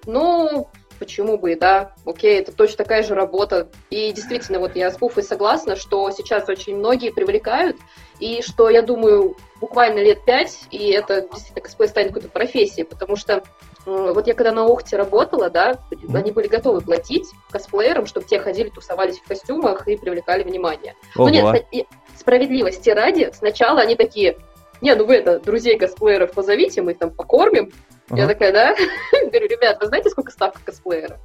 Но 0.07 0.71
почему 0.99 1.38
бы 1.38 1.57
да, 1.57 1.93
окей, 2.05 2.40
это 2.40 2.52
точно 2.52 2.78
такая 2.78 3.02
же 3.02 3.14
работа. 3.14 3.69
И 3.90 4.12
действительно, 4.12 4.59
вот 4.59 4.76
я 4.76 4.90
с 4.90 4.97
Пуфой 4.97 5.23
согласна, 5.23 5.76
что 5.76 6.11
сейчас 6.11 6.49
очень 6.49 6.76
многие 6.76 7.11
привлекают, 7.11 7.76
и 8.21 8.43
что, 8.43 8.69
я 8.69 8.83
думаю, 8.83 9.37
буквально 9.61 10.00
лет 10.00 10.25
пять, 10.25 10.61
и 10.71 10.90
это 10.90 11.23
действительно 11.23 11.61
косплей 11.62 11.88
станет 11.88 12.09
какой-то 12.09 12.28
профессией, 12.28 12.85
потому 12.85 13.17
что 13.17 13.43
вот 13.87 14.26
я 14.26 14.35
когда 14.35 14.52
на 14.52 14.67
Охте 14.67 14.97
работала, 14.97 15.49
да, 15.49 15.78
они 16.12 16.33
были 16.33 16.47
готовы 16.47 16.81
платить 16.81 17.26
косплеерам, 17.50 18.07
чтобы 18.07 18.26
те 18.26 18.38
ходили, 18.38 18.69
тусовались 18.69 19.19
в 19.19 19.26
костюмах 19.26 19.88
и 19.88 19.97
привлекали 19.97 20.43
внимание. 20.43 20.95
Ого. 21.17 21.28
Но 21.28 21.31
нет, 21.31 21.87
справедливости 22.17 22.90
ради, 22.90 23.31
сначала 23.33 23.81
они 23.81 23.95
такие, 23.95 24.37
не, 24.81 24.95
ну 24.95 25.07
вы 25.07 25.17
это, 25.17 25.40
друзей 25.40 25.78
косплееров 25.78 26.33
позовите, 26.33 26.83
мы 26.83 26.93
их 26.93 26.99
там 26.99 27.11
покормим. 27.11 27.73
Ага. 28.11 28.23
Я 28.23 28.27
такая, 28.27 28.53
да? 28.53 28.75
Говорю, 29.12 29.49
ребят, 29.49 29.79
вы 29.81 29.87
знаете, 29.87 30.11
сколько 30.11 30.33
ставка 30.33 30.61
косплеера? 30.65 31.19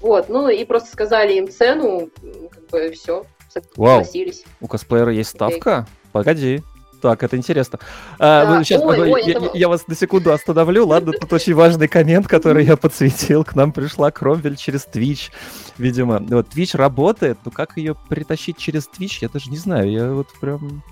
Вот, 0.00 0.28
ну 0.28 0.48
и 0.48 0.64
просто 0.64 0.90
сказали 0.90 1.34
им 1.34 1.50
цену, 1.50 2.10
как 2.50 2.68
бы 2.68 2.90
все, 2.90 3.24
согласились. 3.48 4.42
Вау. 4.44 4.54
У 4.60 4.66
косплеера 4.68 5.12
есть 5.12 5.30
ставка? 5.30 5.86
Okay. 5.86 6.12
Погоди. 6.12 6.62
Так, 7.04 7.22
это 7.22 7.36
интересно. 7.36 7.78
А, 8.18 8.46
да. 8.46 8.54
ну, 8.54 8.64
сейчас, 8.64 8.82
ой, 8.82 9.12
ой, 9.12 9.22
я, 9.26 9.34
это... 9.34 9.50
я 9.52 9.68
вас 9.68 9.86
на 9.86 9.94
секунду 9.94 10.32
остановлю. 10.32 10.86
Ладно, 10.86 11.12
тут 11.12 11.30
очень 11.34 11.52
важный 11.52 11.86
коммент, 11.86 12.26
который 12.26 12.64
я 12.64 12.78
подсветил. 12.78 13.44
К 13.44 13.54
нам 13.54 13.72
пришла 13.72 14.10
Кромвель 14.10 14.56
через 14.56 14.88
Twitch, 14.90 15.30
видимо. 15.76 16.20
Вот 16.20 16.48
Twitch 16.54 16.74
работает, 16.74 17.36
но 17.44 17.50
как 17.50 17.76
ее 17.76 17.94
притащить 18.08 18.56
через 18.56 18.88
Twitch, 18.88 19.18
я 19.20 19.28
даже 19.28 19.50
не 19.50 19.58
знаю. 19.58 19.90
Я 19.90 20.12
вот 20.12 20.28
прям... 20.40 20.82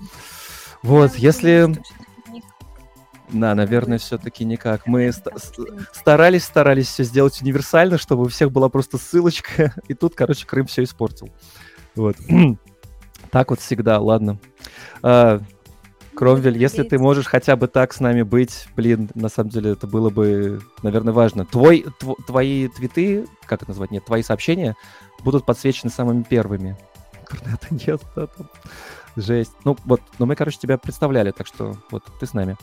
Вот, 0.83 1.15
если... 1.15 1.75
Да, 3.31 3.55
наверное, 3.55 3.97
все-таки 3.97 4.45
никак. 4.45 4.85
Мы 4.85 5.11
старались, 5.93 6.43
старались 6.43 6.87
все 6.87 7.03
сделать 7.03 7.41
универсально, 7.41 7.97
чтобы 7.97 8.23
у 8.23 8.27
всех 8.27 8.51
была 8.51 8.69
просто 8.69 8.97
ссылочка, 8.97 9.73
и 9.87 9.93
тут, 9.93 10.15
короче, 10.15 10.45
Крым 10.45 10.67
все 10.67 10.83
испортил. 10.83 11.29
Вот. 11.95 12.15
так 13.31 13.49
вот 13.49 13.59
всегда, 13.59 13.99
ладно. 13.99 14.39
А, 15.01 15.41
Кромвель, 16.15 16.57
если 16.57 16.83
ты 16.83 16.99
можешь 16.99 17.25
хотя 17.25 17.55
бы 17.55 17.67
так 17.67 17.93
с 17.93 17.99
нами 17.99 18.21
быть, 18.21 18.67
блин, 18.75 19.09
на 19.15 19.29
самом 19.29 19.49
деле 19.49 19.71
это 19.71 19.87
было 19.87 20.09
бы, 20.09 20.61
наверное, 20.83 21.13
важно. 21.13 21.45
Твой, 21.45 21.85
тв, 21.99 22.15
твои 22.27 22.67
твиты, 22.67 23.25
как 23.45 23.61
это 23.61 23.71
назвать, 23.71 23.91
нет, 23.91 24.05
твои 24.05 24.21
сообщения 24.21 24.75
будут 25.23 25.45
подсвечены 25.45 25.89
самыми 25.89 26.23
первыми. 26.23 26.77
Интернета 27.21 27.67
нет, 27.71 28.01
да, 28.15 28.27
там. 28.27 28.49
Жесть. 29.15 29.53
Ну 29.63 29.77
вот, 29.85 30.01
но 30.19 30.25
мы, 30.25 30.35
короче, 30.35 30.57
тебя 30.59 30.77
представляли, 30.77 31.31
так 31.31 31.47
что 31.47 31.75
вот 31.91 32.03
ты 32.19 32.25
с 32.25 32.33
нами. 32.33 32.57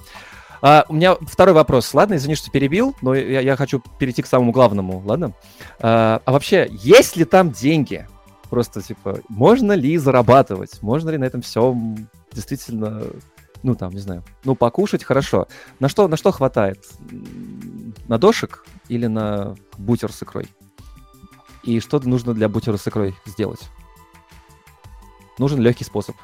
А, 0.62 0.84
у 0.88 0.94
меня 0.94 1.16
второй 1.22 1.54
вопрос. 1.54 1.92
Ладно, 1.94 2.14
извини, 2.14 2.34
что 2.34 2.50
перебил, 2.50 2.94
но 3.02 3.14
я, 3.14 3.40
я 3.40 3.56
хочу 3.56 3.82
перейти 3.98 4.22
к 4.22 4.26
самому 4.26 4.52
главному, 4.52 5.02
ладно? 5.04 5.32
А, 5.78 6.20
а 6.24 6.32
вообще, 6.32 6.68
есть 6.70 7.16
ли 7.16 7.24
там 7.24 7.50
деньги? 7.50 8.06
Просто, 8.50 8.82
типа, 8.82 9.20
можно 9.28 9.72
ли 9.72 9.96
зарабатывать? 9.96 10.82
Можно 10.82 11.10
ли 11.10 11.18
на 11.18 11.24
этом 11.24 11.40
все 11.40 11.74
действительно, 12.32 13.04
ну, 13.62 13.74
там, 13.74 13.92
не 13.92 14.00
знаю, 14.00 14.24
ну, 14.44 14.54
покушать 14.54 15.04
хорошо. 15.04 15.46
На 15.78 15.88
что, 15.88 16.08
на 16.08 16.16
что 16.16 16.32
хватает? 16.32 16.84
На 18.08 18.18
дошек 18.18 18.64
или 18.88 19.06
на 19.06 19.54
бутер 19.78 20.12
с 20.12 20.22
икрой? 20.22 20.48
И 21.62 21.80
что 21.80 22.00
нужно 22.00 22.34
для 22.34 22.48
бутера 22.48 22.76
с 22.76 22.86
икрой 22.86 23.14
сделать? 23.24 23.60
Нужен 25.38 25.60
легкий 25.60 25.84
способ. 25.84 26.16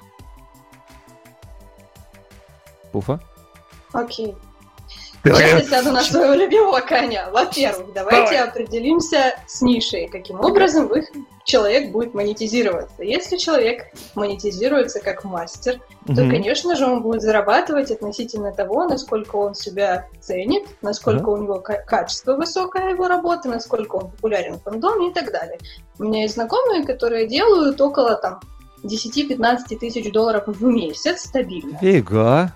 Пуфа? 2.92 3.20
Окей. 3.96 4.36
Сейчас 5.24 5.40
я 5.40 5.64
сяду 5.64 5.92
на 5.92 6.02
своего 6.02 6.34
любимого 6.34 6.80
коня. 6.80 7.28
Во-первых, 7.32 7.92
давайте 7.92 8.36
Давай. 8.36 8.48
определимся 8.48 9.34
с 9.46 9.60
нишей, 9.60 10.08
каким 10.08 10.40
образом 10.40 10.86
их 10.94 11.06
человек 11.44 11.90
будет 11.90 12.14
монетизироваться. 12.14 13.02
Если 13.02 13.36
человек 13.36 13.86
монетизируется 14.14 15.00
как 15.00 15.24
мастер, 15.24 15.80
mm-hmm. 16.06 16.14
то, 16.14 16.30
конечно 16.30 16.76
же, 16.76 16.86
он 16.86 17.02
будет 17.02 17.22
зарабатывать 17.22 17.90
относительно 17.90 18.52
того, 18.52 18.84
насколько 18.84 19.36
он 19.36 19.54
себя 19.54 20.06
ценит, 20.20 20.64
насколько 20.82 21.30
mm-hmm. 21.30 21.38
у 21.38 21.42
него 21.42 21.60
качество 21.60 22.36
высокое 22.36 22.90
его 22.90 23.08
работы, 23.08 23.48
насколько 23.48 23.96
он 23.96 24.10
популярен 24.10 24.58
в 24.58 24.62
фандоме 24.62 25.10
и 25.10 25.12
так 25.12 25.32
далее. 25.32 25.58
У 25.98 26.04
меня 26.04 26.22
есть 26.22 26.34
знакомые, 26.34 26.84
которые 26.84 27.26
делают 27.26 27.80
около 27.80 28.16
там 28.16 28.40
10-15 28.84 29.76
тысяч 29.78 30.12
долларов 30.12 30.44
в 30.46 30.64
месяц 30.64 31.22
стабильно. 31.22 31.78
Фига. 31.78 32.52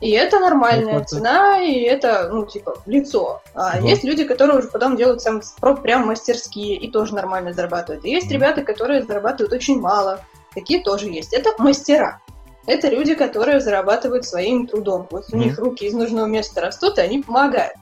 И 0.00 0.10
это 0.10 0.38
нормальная 0.38 1.02
цена, 1.04 1.60
и 1.60 1.80
это, 1.80 2.28
ну, 2.30 2.46
типа, 2.46 2.76
лицо. 2.86 3.42
А 3.54 3.78
угу. 3.78 3.86
есть 3.88 4.04
люди, 4.04 4.24
которые 4.24 4.58
уже 4.58 4.68
потом 4.68 4.96
делают 4.96 5.20
сам 5.20 5.40
прям 5.82 6.06
мастерские 6.06 6.76
и 6.76 6.90
тоже 6.90 7.14
нормально 7.14 7.52
зарабатывают. 7.52 8.04
И 8.04 8.10
есть 8.10 8.30
ребята, 8.30 8.62
которые 8.62 9.02
зарабатывают 9.02 9.52
очень 9.52 9.80
мало. 9.80 10.20
Такие 10.54 10.82
тоже 10.82 11.06
есть. 11.06 11.32
Это 11.32 11.50
мастера. 11.58 12.20
Это 12.66 12.88
люди, 12.88 13.14
которые 13.14 13.60
зарабатывают 13.60 14.24
своим 14.24 14.66
трудом. 14.66 15.08
Вот 15.10 15.24
у 15.32 15.36
них 15.36 15.58
руки 15.58 15.86
из 15.86 15.94
нужного 15.94 16.26
места 16.26 16.60
растут, 16.60 16.98
и 16.98 17.00
они 17.00 17.22
помогают. 17.22 17.74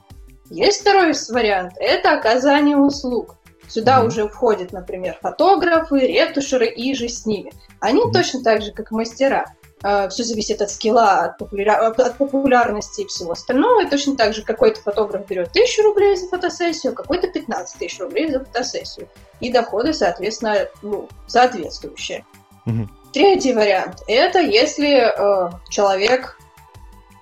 Есть 0.48 0.82
второй 0.82 1.12
вариант. 1.30 1.72
Это 1.76 2.12
оказание 2.12 2.76
услуг. 2.76 3.34
Сюда 3.68 4.00
mm 4.00 4.06
уже 4.06 4.28
входят, 4.28 4.72
например, 4.72 5.18
фотографы, 5.20 5.98
ретушеры 5.98 6.68
и 6.68 6.94
же 6.94 7.08
с 7.08 7.26
ними. 7.26 7.52
Они 7.80 8.00
mm 8.00 8.12
точно 8.12 8.42
так 8.42 8.62
же, 8.62 8.72
как 8.72 8.92
мастера. 8.92 9.46
А, 9.82 10.08
все 10.08 10.24
зависит 10.24 10.62
от 10.62 10.70
скилла, 10.70 11.20
от, 11.20 11.38
популя... 11.38 11.86
от 11.86 12.16
популярности 12.16 13.02
и 13.02 13.06
всего 13.06 13.32
остального. 13.32 13.82
И 13.82 13.90
точно 13.90 14.16
так 14.16 14.34
же 14.34 14.42
какой-то 14.42 14.80
фотограф 14.80 15.26
берет 15.26 15.52
тысячу 15.52 15.82
рублей 15.82 16.16
за 16.16 16.28
фотосессию, 16.28 16.94
какой-то 16.94 17.28
15 17.28 17.78
тысяч 17.78 18.00
рублей 18.00 18.30
за 18.30 18.40
фотосессию. 18.40 19.08
И 19.40 19.52
доходы, 19.52 19.92
соответственно, 19.92 20.68
ну, 20.82 21.08
соответствующие. 21.26 22.24
Угу. 22.64 22.88
Третий 23.12 23.52
вариант– 23.52 24.02
это 24.08 24.40
если 24.40 25.08
э, 25.08 25.50
человек 25.70 26.38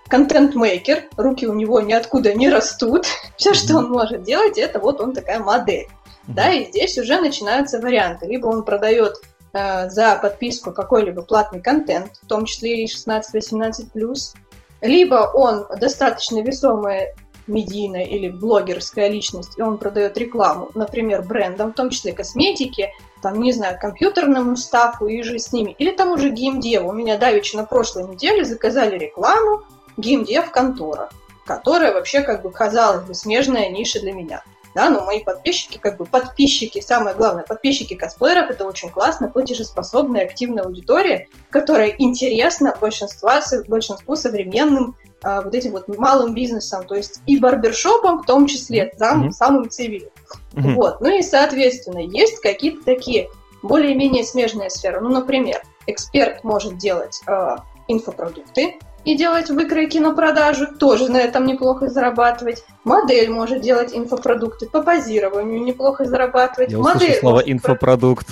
контент-мейкер, 0.08 1.08
руки 1.16 1.46
у 1.46 1.54
него 1.54 1.80
ниоткуда 1.80 2.34
не 2.34 2.48
растут, 2.48 3.06
все, 3.36 3.52
что 3.52 3.78
он 3.78 3.90
может 3.90 4.22
делать, 4.22 4.58
это 4.58 4.78
вот 4.78 5.00
он 5.00 5.12
такая 5.12 5.40
модель. 5.40 5.88
Да, 6.26 6.50
и 6.50 6.64
здесь 6.66 6.96
уже 6.96 7.20
начинаются 7.20 7.78
варианты. 7.80 8.26
Либо 8.26 8.46
он 8.46 8.64
продает 8.64 9.16
Э, 9.54 9.88
за 9.88 10.16
подписку 10.16 10.72
какой-либо 10.72 11.22
платный 11.22 11.60
контент, 11.60 12.18
в 12.20 12.26
том 12.26 12.44
числе 12.44 12.82
и 12.82 12.86
16-18+, 12.86 14.34
либо 14.80 15.30
он 15.32 15.66
достаточно 15.78 16.40
весомая 16.40 17.14
медийная 17.46 18.04
или 18.04 18.30
блогерская 18.30 19.08
личность, 19.08 19.56
и 19.56 19.62
он 19.62 19.78
продает 19.78 20.18
рекламу, 20.18 20.70
например, 20.74 21.22
брендам, 21.22 21.70
в 21.70 21.76
том 21.76 21.90
числе 21.90 22.12
косметики, 22.12 22.90
там, 23.22 23.40
не 23.40 23.52
знаю, 23.52 23.78
компьютерному 23.80 24.56
стафу 24.56 25.06
и 25.06 25.22
же 25.22 25.38
с 25.38 25.52
ними, 25.52 25.76
или 25.78 25.92
тому 25.92 26.16
же 26.16 26.30
геймдеву. 26.30 26.88
У 26.88 26.92
меня 26.92 27.16
давеча 27.16 27.56
на 27.56 27.64
прошлой 27.64 28.08
неделе 28.08 28.44
заказали 28.44 28.98
рекламу 28.98 29.62
геймдев 29.96 30.50
контора, 30.50 31.10
которая 31.46 31.92
вообще, 31.92 32.22
как 32.22 32.42
бы, 32.42 32.50
казалось 32.50 33.04
бы, 33.04 33.14
смежная 33.14 33.68
ниша 33.68 34.00
для 34.00 34.12
меня 34.12 34.42
да, 34.74 34.90
но 34.90 35.04
мои 35.04 35.22
подписчики, 35.22 35.78
как 35.78 35.96
бы 35.96 36.04
подписчики, 36.04 36.80
самое 36.80 37.14
главное, 37.16 37.44
подписчики 37.44 37.94
косплееров, 37.94 38.50
это 38.50 38.64
очень 38.66 38.90
классно, 38.90 39.28
платежеспособная, 39.28 40.24
активная 40.24 40.64
аудитория, 40.64 41.28
которая 41.50 41.94
интересна 41.98 42.76
большинству, 42.80 43.28
большинству 43.68 44.16
современным 44.16 44.96
а, 45.22 45.40
вот 45.40 45.54
этим 45.54 45.72
вот 45.72 45.88
малым 45.88 46.34
бизнесом, 46.34 46.84
то 46.84 46.94
есть 46.94 47.22
и 47.26 47.38
барбершопом 47.38 48.22
в 48.22 48.26
том 48.26 48.46
числе, 48.46 48.92
сам, 48.98 49.28
mm-hmm. 49.28 49.30
самым 49.30 49.70
цивильным. 49.70 50.10
Mm-hmm. 50.52 50.74
Вот. 50.74 51.00
Ну 51.00 51.18
и, 51.18 51.22
соответственно, 51.22 52.00
есть 52.00 52.40
какие-то 52.40 52.84
такие 52.84 53.28
более-менее 53.62 54.24
смежные 54.24 54.68
сферы. 54.68 55.00
Ну, 55.00 55.08
например, 55.08 55.62
эксперт 55.86 56.44
может 56.44 56.76
делать 56.76 57.22
э, 57.26 57.56
инфопродукты, 57.88 58.78
и 59.04 59.16
делать 59.16 59.50
выкройки 59.50 59.98
на 59.98 60.14
продажу, 60.14 60.66
тоже 60.66 61.10
на 61.10 61.18
этом 61.18 61.46
неплохо 61.46 61.88
зарабатывать. 61.88 62.64
Модель 62.84 63.30
может 63.30 63.60
делать 63.60 63.94
инфопродукты 63.94 64.66
по 64.66 64.82
позированию, 64.82 65.62
неплохо 65.62 66.04
зарабатывать. 66.04 66.70
Я 66.72 66.78
Модель 66.78 67.14
слово 67.14 67.34
может... 67.34 67.48
инфопродукт. 67.48 68.26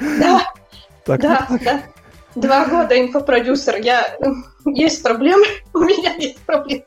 Да, 0.00 0.42
да, 1.06 1.48
да. 1.48 1.82
Два 2.34 2.66
года 2.66 2.98
инфопродюсер. 3.00 3.76
Я... 3.76 4.16
Есть 4.64 5.02
проблемы, 5.02 5.44
у 5.74 5.80
меня 5.80 6.14
есть 6.14 6.38
проблемы. 6.40 6.84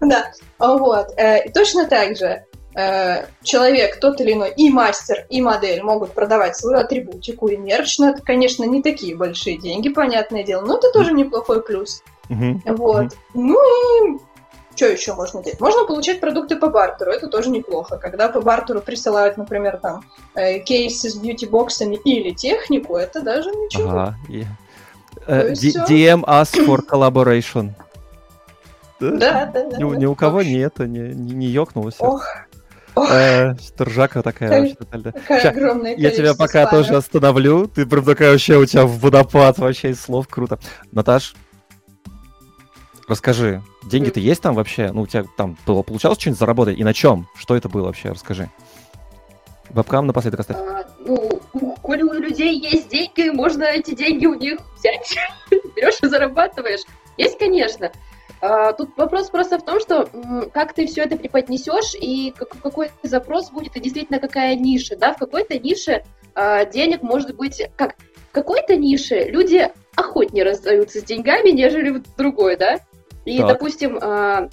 Да, 0.00 0.32
вот. 0.58 1.08
Э, 1.16 1.44
и 1.46 1.52
точно 1.52 1.86
так 1.86 2.16
же 2.16 2.44
человек, 2.74 4.00
тот 4.00 4.20
или 4.20 4.32
иной, 4.32 4.52
и 4.56 4.70
мастер, 4.70 5.26
и 5.28 5.42
модель 5.42 5.82
могут 5.82 6.12
продавать 6.12 6.56
свою 6.56 6.78
атрибутику 6.78 7.48
и 7.48 7.56
мерч, 7.56 7.98
но 7.98 8.10
это, 8.10 8.22
конечно, 8.22 8.64
не 8.64 8.82
такие 8.82 9.14
большие 9.14 9.58
деньги, 9.58 9.88
понятное 9.88 10.42
дело, 10.42 10.64
но 10.64 10.78
это 10.78 10.90
тоже 10.90 11.12
неплохой 11.12 11.62
плюс. 11.62 12.02
Mm-hmm. 12.30 12.76
Вот. 12.76 13.04
Mm-hmm. 13.04 13.16
Ну 13.34 14.14
и 14.14 14.18
что 14.74 14.86
еще 14.86 15.14
можно 15.14 15.42
делать? 15.42 15.60
Можно 15.60 15.84
получать 15.84 16.20
продукты 16.20 16.56
по 16.56 16.68
бартеру, 16.68 17.10
это 17.10 17.28
тоже 17.28 17.50
неплохо. 17.50 17.98
Когда 17.98 18.28
по 18.28 18.40
бартеру 18.40 18.80
присылают, 18.80 19.36
например, 19.36 19.76
там 19.76 20.04
э, 20.34 20.60
кейсы 20.60 21.10
с 21.10 21.16
бьюти-боксами 21.16 21.96
или 21.96 22.30
технику, 22.30 22.96
это 22.96 23.20
даже 23.20 23.50
ничего. 23.50 23.90
Ага, 23.90 24.16
yeah. 24.28 24.46
uh, 25.26 25.52
DM 25.52 26.24
us 26.24 26.52
for 26.66 26.80
collaboration. 26.86 27.72
Да, 28.98 29.46
да, 29.46 29.64
да. 29.68 29.76
Ни, 29.76 29.96
ни 29.96 30.06
у 30.06 30.14
кого 30.14 30.42
нет, 30.42 30.78
не, 30.78 30.86
не, 30.86 31.34
не 31.34 31.46
ёкнулось. 31.48 31.96
Ох, 31.98 32.24
Э, 32.96 33.54
Ржака 33.80 34.22
такая 34.22 34.60
вообще 34.60 35.12
Какая 35.12 35.50
огромная 35.50 35.96
Я 35.96 36.10
тебя 36.10 36.34
пока 36.34 36.66
тоже 36.66 36.94
остановлю. 36.94 37.66
Ты 37.66 37.86
прям 37.86 38.04
такая 38.04 38.32
вообще 38.32 38.56
у 38.56 38.66
тебя 38.66 38.86
водопад 38.86 39.58
вообще 39.58 39.90
из 39.90 40.00
слов. 40.00 40.28
Круто. 40.28 40.58
Наташ, 40.90 41.34
расскажи, 43.08 43.62
деньги-то 43.84 44.20
есть 44.20 44.42
там 44.42 44.54
вообще? 44.54 44.90
Ну, 44.92 45.02
у 45.02 45.06
тебя 45.06 45.24
там 45.36 45.56
было, 45.66 45.82
получалось 45.82 46.18
что-нибудь 46.18 46.38
заработать? 46.38 46.78
И 46.78 46.84
на 46.84 46.94
чем? 46.94 47.28
Что 47.36 47.56
это 47.56 47.68
было 47.68 47.86
вообще? 47.86 48.10
Расскажи. 48.10 48.50
Вебкам 49.70 50.06
напоследок 50.06 50.40
оставь. 50.40 50.56
А, 50.58 50.84
ну, 51.00 51.40
коли 51.82 52.02
у 52.02 52.12
людей 52.12 52.58
есть 52.58 52.88
деньги, 52.88 53.30
можно 53.30 53.64
эти 53.64 53.94
деньги 53.94 54.26
у 54.26 54.34
них 54.34 54.58
взять. 54.78 55.16
Берешь 55.50 55.98
и 56.02 56.06
зарабатываешь. 56.08 56.82
Есть, 57.16 57.38
конечно. 57.38 57.90
А, 58.42 58.72
тут 58.72 58.90
вопрос 58.96 59.30
просто 59.30 59.56
в 59.56 59.64
том, 59.64 59.78
что 59.78 60.08
как 60.52 60.72
ты 60.72 60.86
все 60.86 61.02
это 61.02 61.16
преподнесешь 61.16 61.94
и 61.94 62.34
какой 62.36 62.90
запрос 63.04 63.52
будет, 63.52 63.76
и 63.76 63.80
действительно 63.80 64.18
какая 64.18 64.56
ниша. 64.56 64.96
Да? 64.96 65.14
В 65.14 65.18
какой-то 65.18 65.58
нише 65.58 66.04
а, 66.34 66.64
денег 66.64 67.02
может 67.02 67.36
быть... 67.36 67.62
Как? 67.76 67.94
В 68.30 68.34
какой-то 68.34 68.74
нише 68.76 69.24
люди 69.24 69.70
охотнее 69.94 70.42
раздаются 70.42 71.00
с 71.00 71.04
деньгами, 71.04 71.50
нежели 71.50 71.90
в 71.90 72.16
другой, 72.16 72.56
да? 72.56 72.80
И, 73.26 73.38
так. 73.38 73.48
допустим, 73.48 73.98
а, 74.00 74.48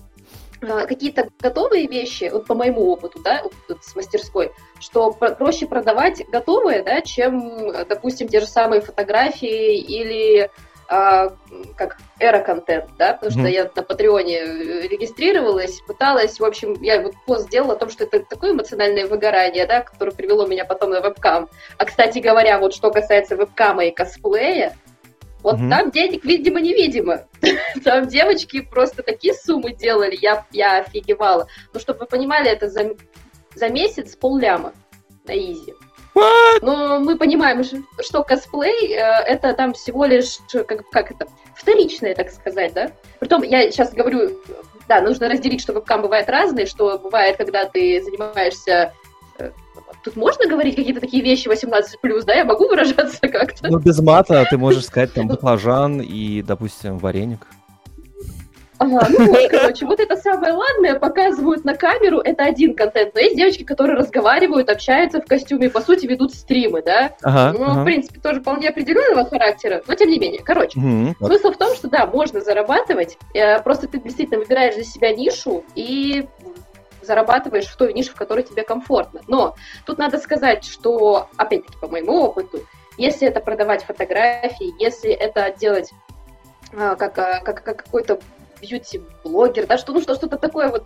какие-то 0.59 1.29
готовые 1.39 1.87
вещи, 1.87 2.29
вот 2.31 2.45
по 2.45 2.53
моему 2.53 2.91
опыту, 2.91 3.19
да, 3.23 3.41
вот 3.67 3.83
с 3.83 3.95
мастерской, 3.95 4.51
что 4.79 5.11
проще 5.13 5.65
продавать 5.65 6.21
готовые, 6.29 6.83
да, 6.83 7.01
чем, 7.01 7.71
допустим, 7.87 8.27
те 8.27 8.41
же 8.41 8.47
самые 8.47 8.81
фотографии 8.81 9.77
или 9.77 10.51
а, 10.91 11.35
как 11.75 11.97
эра-контент, 12.19 12.85
да, 12.97 13.13
потому 13.13 13.31
mm-hmm. 13.31 13.39
что 13.41 13.47
я 13.47 13.71
на 13.75 13.83
Патреоне 13.83 14.37
э, 14.39 14.87
регистрировалась, 14.87 15.81
пыталась, 15.81 16.39
в 16.39 16.43
общем, 16.43 16.81
я 16.81 16.99
вот 16.99 17.13
пост 17.27 17.45
сделала 17.45 17.73
о 17.73 17.75
том, 17.75 17.91
что 17.91 18.05
это 18.05 18.21
такое 18.21 18.53
эмоциональное 18.53 19.05
выгорание, 19.05 19.67
да, 19.67 19.81
которое 19.81 20.13
привело 20.13 20.47
меня 20.47 20.65
потом 20.65 20.89
на 20.89 20.99
вебкам. 20.99 21.47
А, 21.77 21.85
кстати 21.85 22.17
говоря, 22.17 22.57
вот 22.57 22.73
что 22.73 22.89
касается 22.89 23.35
вебкама 23.35 23.85
и 23.85 23.91
косплея, 23.91 24.75
вот 25.43 25.57
mm-hmm. 25.57 25.69
там 25.69 25.91
денег, 25.91 26.25
видимо, 26.25 26.59
невидимо. 26.59 27.27
там 27.83 28.07
девочки 28.07 28.61
просто 28.61 29.03
такие 29.03 29.35
суммы 29.35 29.73
делали, 29.73 30.17
я, 30.19 30.43
я 30.49 30.79
офигевала. 30.79 31.47
Ну, 31.71 31.79
чтобы 31.79 31.99
вы 31.99 32.05
понимали, 32.07 32.49
это 32.49 32.67
за, 32.67 32.95
за 33.53 33.69
месяц 33.69 34.15
полляма 34.15 34.73
на 35.25 35.37
изи. 35.37 35.75
What? 36.19 36.59
Но 36.61 36.99
мы 36.99 37.17
понимаем, 37.17 37.63
что 37.63 38.23
косплей 38.23 38.93
э, 38.93 38.99
это 39.25 39.53
там 39.53 39.73
всего 39.73 40.05
лишь, 40.05 40.39
как, 40.51 40.89
как 40.89 41.11
это, 41.11 41.27
вторичное, 41.55 42.15
так 42.15 42.31
сказать, 42.31 42.73
да? 42.73 42.91
Притом, 43.19 43.43
я 43.43 43.71
сейчас 43.71 43.93
говорю, 43.93 44.39
да, 44.87 45.01
нужно 45.01 45.29
разделить, 45.29 45.61
что 45.61 45.73
вебкам 45.73 46.01
бывает 46.01 46.29
разные, 46.29 46.65
что 46.65 46.97
бывает, 46.97 47.37
когда 47.37 47.65
ты 47.65 48.01
занимаешься 48.03 48.93
э, 49.37 49.51
Тут 50.03 50.15
можно 50.15 50.47
говорить 50.47 50.75
какие-то 50.75 51.01
такие 51.01 51.21
вещи 51.23 51.47
18+, 51.47 52.23
да? 52.25 52.33
Я 52.33 52.45
могу 52.45 52.67
выражаться 52.67 53.27
как-то? 53.27 53.69
Ну, 53.69 53.79
без 53.79 53.99
мата 53.99 54.45
ты 54.49 54.57
можешь 54.57 54.85
сказать 54.85 55.13
там 55.13 55.27
баклажан 55.27 55.99
и, 56.01 56.41
допустим, 56.41 56.97
вареник. 56.97 57.45
Ага, 58.79 59.07
ну 59.09 59.35
короче, 59.49 59.85
вот 59.85 59.99
это 59.99 60.15
самое 60.15 60.53
ладное 60.53 60.97
показывают 60.97 61.65
на 61.65 61.75
камеру, 61.75 62.19
это 62.19 62.43
один 62.45 62.75
контент. 62.75 63.13
Но 63.13 63.19
есть 63.19 63.35
девочки, 63.35 63.63
которые 63.63 63.97
разговаривают, 63.97 64.69
общаются 64.69 65.21
в 65.21 65.25
костюме, 65.25 65.69
по 65.69 65.81
сути, 65.81 66.05
ведут 66.05 66.33
стримы, 66.33 66.81
да? 66.81 67.11
Ага, 67.21 67.57
ну, 67.57 67.65
ага. 67.65 67.81
в 67.81 67.85
принципе, 67.85 68.21
тоже 68.21 68.39
вполне 68.39 68.69
определенного 68.69 69.29
характера, 69.29 69.83
но 69.85 69.95
тем 69.95 70.09
не 70.09 70.17
менее. 70.17 70.41
Короче, 70.43 70.79
угу, 70.79 71.13
смысл 71.25 71.51
в 71.51 71.57
том, 71.57 71.75
что 71.75 71.89
да, 71.89 72.07
можно 72.07 72.39
зарабатывать, 72.39 73.17
э, 73.33 73.61
просто 73.61 73.87
ты 73.87 73.99
действительно 73.99 74.39
выбираешь 74.39 74.75
для 74.75 74.85
себя 74.85 75.13
нишу 75.13 75.65
и 75.75 76.27
зарабатываешь 77.01 77.65
в 77.65 77.75
той 77.75 77.91
нише, 77.93 78.11
в 78.11 78.15
которой 78.15 78.43
тебе 78.43 78.63
комфортно. 78.63 79.21
Но 79.27 79.55
тут 79.85 79.97
надо 79.97 80.19
сказать, 80.19 80.63
что, 80.63 81.27
опять-таки, 81.35 81.77
по 81.79 81.87
моему 81.87 82.21
опыту, 82.21 82.59
если 82.97 83.27
это 83.27 83.41
продавать 83.41 83.83
фотографии, 83.83 84.73
если 84.81 85.11
это 85.11 85.53
делать 85.57 85.91
а, 86.77 86.95
как, 86.95 87.17
а, 87.17 87.39
как, 87.39 87.63
как 87.63 87.83
какой-то 87.83 88.19
бьюти-блогер, 88.61 89.67
да, 89.67 89.77
что, 89.77 89.93
ну, 89.93 90.01
что, 90.01 90.15
что-то 90.15 90.37
такое 90.37 90.69
вот, 90.69 90.85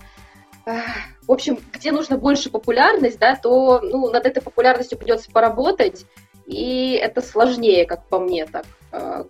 в 0.66 1.32
общем, 1.32 1.60
где 1.74 1.92
нужно 1.92 2.18
больше 2.18 2.50
популярность, 2.50 3.20
да, 3.20 3.36
то, 3.36 3.82
ну, 3.82 4.10
над 4.10 4.26
этой 4.26 4.42
популярностью 4.42 4.98
придется 4.98 5.32
поработать, 5.32 6.06
и 6.46 6.94
это 6.94 7.22
сложнее, 7.22 7.86
как 7.86 8.06
по 8.08 8.20
мне, 8.20 8.46
так. 8.46 8.66
А, 8.92 9.26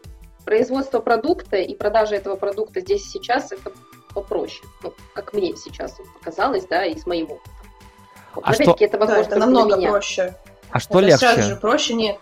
производство 0.46 1.00
продукта 1.00 1.58
и 1.58 1.76
продажа 1.76 2.16
этого 2.16 2.36
продукта 2.36 2.82
здесь 2.82 3.06
и 3.06 3.10
сейчас 3.10 3.52
это 3.52 3.72
попроще, 4.14 4.68
ну, 4.84 4.94
как 5.16 5.34
мне 5.34 5.56
сейчас 5.56 5.96
показалось, 6.20 6.66
да, 6.66 6.86
и 6.86 6.98
с 6.98 7.06
моим 7.06 7.32
опытом. 7.32 7.54
Вот, 8.36 8.44
а 8.46 8.54
что... 8.54 8.76
это, 8.80 8.98
возможно, 8.98 9.24
да, 9.24 9.30
это 9.30 9.40
намного 9.40 9.82
проще. 9.82 10.36
А 10.70 10.80
что 10.80 11.00
это 11.00 11.08
легче? 11.08 11.20
Сразу 11.20 11.42
же 11.44 11.56
проще 11.56 11.94
нет. 11.94 12.18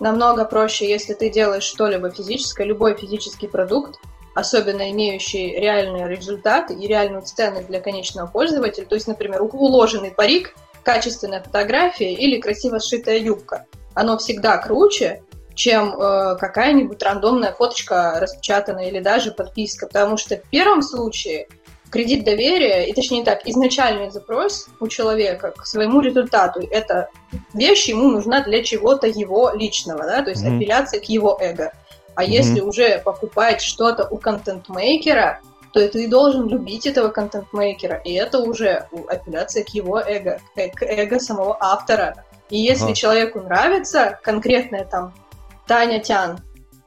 Намного 0.00 0.44
проще, 0.44 0.88
если 0.88 1.14
ты 1.14 1.28
делаешь 1.30 1.64
что-либо 1.64 2.10
физическое, 2.10 2.64
любой 2.64 2.96
физический 2.96 3.48
продукт, 3.48 3.98
особенно 4.38 4.88
имеющие 4.92 5.58
реальные 5.58 6.08
результаты 6.08 6.72
и 6.72 6.86
реальную 6.86 7.22
ценность 7.22 7.66
для 7.66 7.80
конечного 7.80 8.28
пользователя. 8.28 8.84
То 8.84 8.94
есть, 8.94 9.08
например, 9.08 9.42
уложенный 9.42 10.12
парик, 10.12 10.54
качественная 10.84 11.42
фотография 11.42 12.12
или 12.14 12.40
красиво 12.40 12.78
сшитая 12.78 13.18
юбка. 13.18 13.66
Оно 13.94 14.16
всегда 14.16 14.56
круче, 14.58 15.22
чем 15.56 15.92
э, 15.92 16.36
какая-нибудь 16.38 17.02
рандомная 17.02 17.52
фоточка 17.52 18.18
распечатанная 18.20 18.88
или 18.88 19.00
даже 19.00 19.32
подписка. 19.32 19.88
Потому 19.88 20.16
что 20.16 20.36
в 20.36 20.42
первом 20.50 20.82
случае 20.82 21.48
кредит 21.90 22.24
доверия, 22.24 22.88
и 22.88 22.92
точнее 22.92 23.24
так, 23.24 23.44
изначальный 23.44 24.10
запрос 24.12 24.68
у 24.78 24.86
человека 24.86 25.50
к 25.50 25.66
своему 25.66 26.00
результату, 26.00 26.60
это 26.70 27.08
вещь 27.54 27.88
ему 27.88 28.08
нужна 28.08 28.44
для 28.44 28.62
чего-то 28.62 29.08
его 29.08 29.50
личного, 29.52 30.04
да, 30.04 30.22
то 30.22 30.30
есть 30.30 30.44
mm-hmm. 30.44 30.56
апелляция 30.56 31.00
к 31.00 31.04
его 31.06 31.36
эго. 31.40 31.72
А 32.18 32.24
mm-hmm. 32.24 32.30
если 32.30 32.60
уже 32.60 32.98
покупать 32.98 33.62
что-то 33.62 34.08
у 34.10 34.18
контент-мейкера, 34.18 35.38
то 35.72 35.88
ты 35.88 36.08
должен 36.08 36.48
любить 36.48 36.84
этого 36.84 37.10
контент-мейкера, 37.10 37.98
и 38.04 38.12
это 38.14 38.40
уже 38.40 38.88
апелляция 39.08 39.62
к 39.62 39.68
его 39.68 40.00
эго, 40.00 40.40
к 40.56 40.82
эго 40.82 41.20
самого 41.20 41.56
автора. 41.60 42.24
И 42.50 42.58
если 42.58 42.86
ага. 42.86 42.94
человеку 42.94 43.38
нравится 43.38 44.18
конкретная 44.24 44.84
там 44.84 45.14
Таня 45.68 46.00
Тян, 46.00 46.40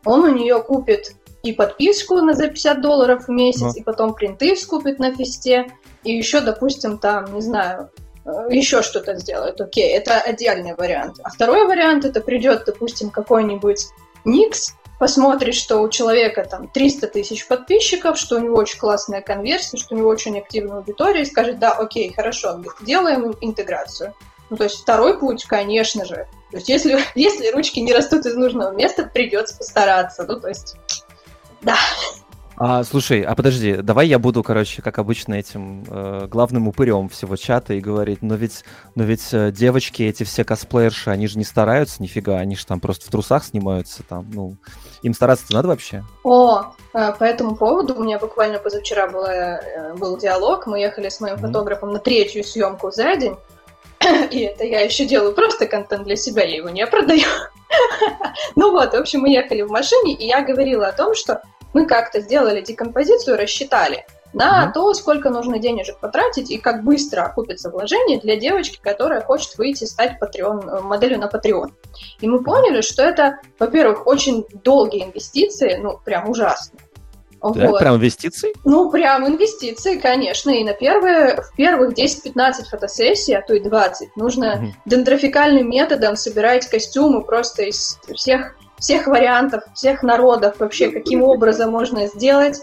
он 0.03 0.25
у 0.25 0.35
нее 0.35 0.61
купит 0.61 1.15
и 1.43 1.53
подписку 1.53 2.15
на 2.15 2.33
за 2.33 2.49
50 2.49 2.81
долларов 2.81 3.27
в 3.27 3.31
месяц, 3.31 3.61
ага. 3.61 3.79
и 3.79 3.83
потом 3.83 4.13
принты 4.13 4.53
скупит 4.57 4.99
на 4.99 5.15
фесте, 5.15 5.67
и 6.03 6.11
еще, 6.11 6.41
допустим, 6.41 6.97
там, 6.97 7.33
не 7.33 7.39
знаю, 7.39 7.89
э, 8.25 8.29
еще 8.49 8.81
что-то 8.81 9.15
сделает. 9.15 9.61
Окей, 9.61 9.93
это 9.93 10.19
отдельный 10.19 10.75
вариант. 10.75 11.21
А 11.23 11.29
второй 11.29 11.67
вариант, 11.67 12.03
это 12.03 12.19
придет, 12.19 12.63
допустим, 12.65 13.11
какой-нибудь 13.11 13.87
Никс, 14.25 14.73
посмотрит, 15.01 15.55
что 15.55 15.79
у 15.79 15.89
человека 15.89 16.45
там 16.45 16.67
300 16.67 17.07
тысяч 17.07 17.47
подписчиков, 17.47 18.19
что 18.19 18.35
у 18.35 18.39
него 18.39 18.55
очень 18.55 18.77
классная 18.77 19.21
конверсия, 19.21 19.77
что 19.77 19.95
у 19.95 19.97
него 19.97 20.07
очень 20.07 20.37
активная 20.37 20.77
аудитория, 20.77 21.23
и 21.23 21.25
скажет, 21.25 21.57
да, 21.57 21.71
окей, 21.71 22.13
хорошо, 22.13 22.63
делаем 22.81 23.35
интеграцию. 23.41 24.13
Ну, 24.51 24.57
то 24.57 24.65
есть 24.65 24.75
второй 24.75 25.17
путь, 25.17 25.45
конечно 25.45 26.05
же. 26.05 26.27
То 26.51 26.57
есть 26.57 26.69
если, 26.69 26.99
если 27.15 27.49
ручки 27.49 27.79
не 27.79 27.93
растут 27.93 28.27
из 28.27 28.35
нужного 28.35 28.75
места, 28.75 29.09
придется 29.11 29.57
постараться. 29.57 30.23
Ну, 30.27 30.39
то 30.39 30.49
есть, 30.49 30.75
да. 31.61 31.77
А, 32.57 32.83
слушай, 32.83 33.21
а 33.21 33.33
подожди, 33.33 33.77
давай 33.77 34.07
я 34.07 34.19
буду, 34.19 34.43
короче, 34.43 34.81
как 34.81 34.99
обычно, 34.99 35.35
этим 35.35 35.83
э, 35.89 36.27
главным 36.29 36.67
упырем 36.67 37.09
всего 37.09 37.35
чата 37.35 37.73
и 37.73 37.79
говорить, 37.79 38.21
но 38.21 38.35
ведь, 38.35 38.63
но 38.93 39.03
ведь 39.03 39.29
э, 39.31 39.51
девочки, 39.51 40.03
эти 40.03 40.23
все 40.23 40.43
косплеерши, 40.43 41.09
они 41.09 41.27
же 41.27 41.37
не 41.37 41.43
стараются 41.43 42.03
нифига, 42.03 42.37
они 42.37 42.55
же 42.55 42.65
там 42.65 42.79
просто 42.79 43.05
в 43.05 43.09
трусах 43.09 43.45
снимаются 43.45 44.03
там, 44.03 44.29
ну, 44.31 44.57
им 45.01 45.13
стараться 45.13 45.45
надо 45.51 45.69
вообще? 45.69 46.03
О, 46.23 46.73
э, 46.93 47.13
по 47.13 47.23
этому 47.23 47.55
поводу 47.55 47.95
у 47.95 48.03
меня 48.03 48.19
буквально 48.19 48.59
позавчера 48.59 49.07
было, 49.07 49.27
э, 49.27 49.95
был 49.95 50.17
диалог, 50.17 50.67
мы 50.67 50.79
ехали 50.79 51.09
с 51.09 51.19
моим 51.19 51.35
mm-hmm. 51.35 51.47
фотографом 51.47 51.93
на 51.93 51.99
третью 51.99 52.43
съемку 52.43 52.91
за 52.91 53.15
день, 53.15 53.37
и 54.31 54.39
это 54.41 54.65
я 54.65 54.81
еще 54.81 55.05
делаю 55.05 55.33
просто 55.33 55.65
контент 55.67 56.03
для 56.03 56.15
себя, 56.15 56.43
я 56.43 56.57
его 56.57 56.69
не 56.69 56.85
продаю. 56.85 57.27
ну 58.55 58.71
вот, 58.71 58.91
в 58.91 58.97
общем, 58.97 59.21
мы 59.21 59.29
ехали 59.29 59.61
в 59.61 59.71
машине, 59.71 60.13
и 60.13 60.27
я 60.27 60.41
говорила 60.41 60.87
о 60.87 60.93
том, 60.93 61.15
что 61.15 61.41
мы 61.73 61.85
как-то 61.85 62.21
сделали 62.21 62.61
декомпозицию, 62.61 63.37
рассчитали, 63.37 64.05
на 64.33 64.65
mm 64.65 64.73
то, 64.73 64.93
сколько 64.93 65.29
нужно 65.29 65.59
денежек 65.59 65.97
потратить 65.97 66.49
и 66.51 66.57
как 66.57 66.83
быстро 66.83 67.23
окупится 67.23 67.69
вложение 67.69 68.19
для 68.19 68.37
девочки, 68.37 68.79
которая 68.81 69.21
хочет 69.21 69.57
выйти 69.57 69.83
стать 69.83 70.17
Patreon, 70.21 70.81
моделью 70.83 71.19
на 71.19 71.25
Patreon. 71.25 71.71
И 72.21 72.27
мы 72.27 72.41
поняли, 72.41 72.81
что 72.81 73.03
это, 73.03 73.39
во-первых, 73.59 74.07
очень 74.07 74.45
долгие 74.63 75.03
инвестиции, 75.03 75.77
ну, 75.81 75.99
прям 76.03 76.29
ужасно. 76.29 76.79
Да, 77.41 77.67
вот. 77.67 77.79
прям 77.79 77.95
инвестиции? 77.95 78.53
Ну, 78.65 78.91
прям 78.91 79.27
инвестиции, 79.27 79.97
конечно. 79.97 80.51
И 80.51 80.63
на 80.63 80.73
первые, 80.73 81.41
в 81.41 81.55
первых 81.55 81.97
10-15 81.97 82.65
фотосессий, 82.69 83.35
а 83.35 83.41
то 83.41 83.55
и 83.55 83.59
20, 83.59 84.15
нужно 84.15 84.55
угу. 84.55 84.65
дендрофикальным 84.85 85.67
методом 85.67 86.15
собирать 86.15 86.69
костюмы 86.69 87.23
просто 87.23 87.63
из 87.63 87.97
всех, 88.13 88.55
всех 88.81 89.07
вариантов, 89.07 89.63
всех 89.73 90.03
народов 90.03 90.59
вообще, 90.59 90.91
каким 90.91 91.23
образом 91.23 91.71
можно 91.71 92.07
сделать. 92.07 92.61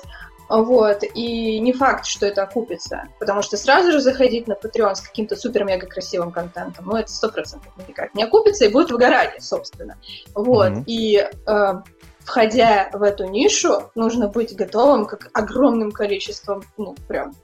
Вот, 0.50 1.02
и 1.14 1.60
не 1.60 1.74
факт, 1.74 2.06
что 2.06 2.24
это 2.24 2.42
окупится, 2.42 3.04
потому 3.18 3.42
что 3.42 3.58
сразу 3.58 3.92
же 3.92 4.00
заходить 4.00 4.48
на 4.48 4.54
Patreon 4.54 4.94
с 4.94 5.02
каким-то 5.02 5.36
супер-мега 5.36 5.86
красивым 5.86 6.32
контентом, 6.32 6.86
ну, 6.86 6.96
это 6.96 7.10
сто 7.10 7.28
процентов 7.28 7.70
никак 7.86 8.14
не 8.14 8.24
окупится, 8.24 8.64
и 8.64 8.72
будет 8.72 8.90
выгорание, 8.90 9.42
собственно. 9.42 9.98
Вот, 10.34 10.68
mm-hmm. 10.70 10.84
и 10.86 11.28
э, 11.46 11.72
входя 12.20 12.88
в 12.94 13.02
эту 13.02 13.24
нишу, 13.24 13.90
нужно 13.94 14.28
быть 14.28 14.56
готовым 14.56 15.04
к 15.04 15.28
огромным 15.34 15.92
количеством, 15.92 16.62
ну, 16.78 16.96
прям 17.06 17.34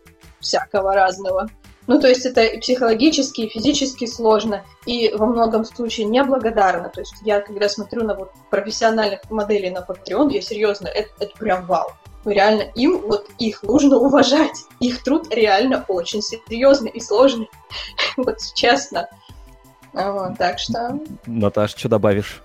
всякого 0.40 0.94
разного. 0.94 1.48
Ну, 1.86 2.00
то 2.00 2.08
есть 2.08 2.24
это 2.24 2.42
и 2.42 2.60
психологически, 2.60 3.42
и 3.42 3.48
физически 3.48 4.06
сложно, 4.06 4.64
и 4.86 5.12
во 5.14 5.26
многом 5.26 5.64
случае 5.64 6.06
неблагодарно. 6.06 6.88
То 6.88 7.00
есть 7.00 7.14
я, 7.22 7.40
когда 7.40 7.68
смотрю 7.68 8.04
на 8.04 8.14
вот 8.14 8.30
профессиональных 8.50 9.30
моделей 9.30 9.70
на 9.70 9.78
Patreon, 9.78 10.32
я 10.32 10.40
серьезно, 10.40 10.88
это, 10.88 11.10
это 11.20 11.36
прям 11.36 11.66
вау. 11.66 11.90
Ну, 12.24 12.30
реально, 12.30 12.62
им 12.74 13.02
вот 13.02 13.28
их 13.38 13.62
нужно 13.62 13.98
уважать. 13.98 14.64
Их 14.80 15.02
труд 15.02 15.26
реально 15.30 15.84
очень 15.88 16.22
серьезный 16.22 16.90
и 16.90 17.00
сложный. 17.00 17.50
Вот 18.16 18.38
честно. 18.54 19.08
Вот, 19.92 20.38
так 20.38 20.58
что... 20.58 20.98
Наташ, 21.26 21.74
что 21.76 21.88
добавишь? 21.88 22.42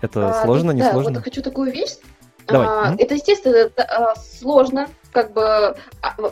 Это 0.00 0.28
а, 0.28 0.44
сложно, 0.44 0.70
не 0.70 0.82
да, 0.82 0.92
сложно? 0.92 1.14
вот 1.14 1.24
хочу 1.24 1.42
такую 1.42 1.72
вещь. 1.72 1.96
Давай. 2.46 2.66
А, 2.66 2.94
это, 2.98 3.14
естественно, 3.14 3.54
это, 3.54 3.82
а, 3.84 4.14
сложно, 4.16 4.88
как 5.14 5.32
бы, 5.32 5.42
а, 5.42 5.76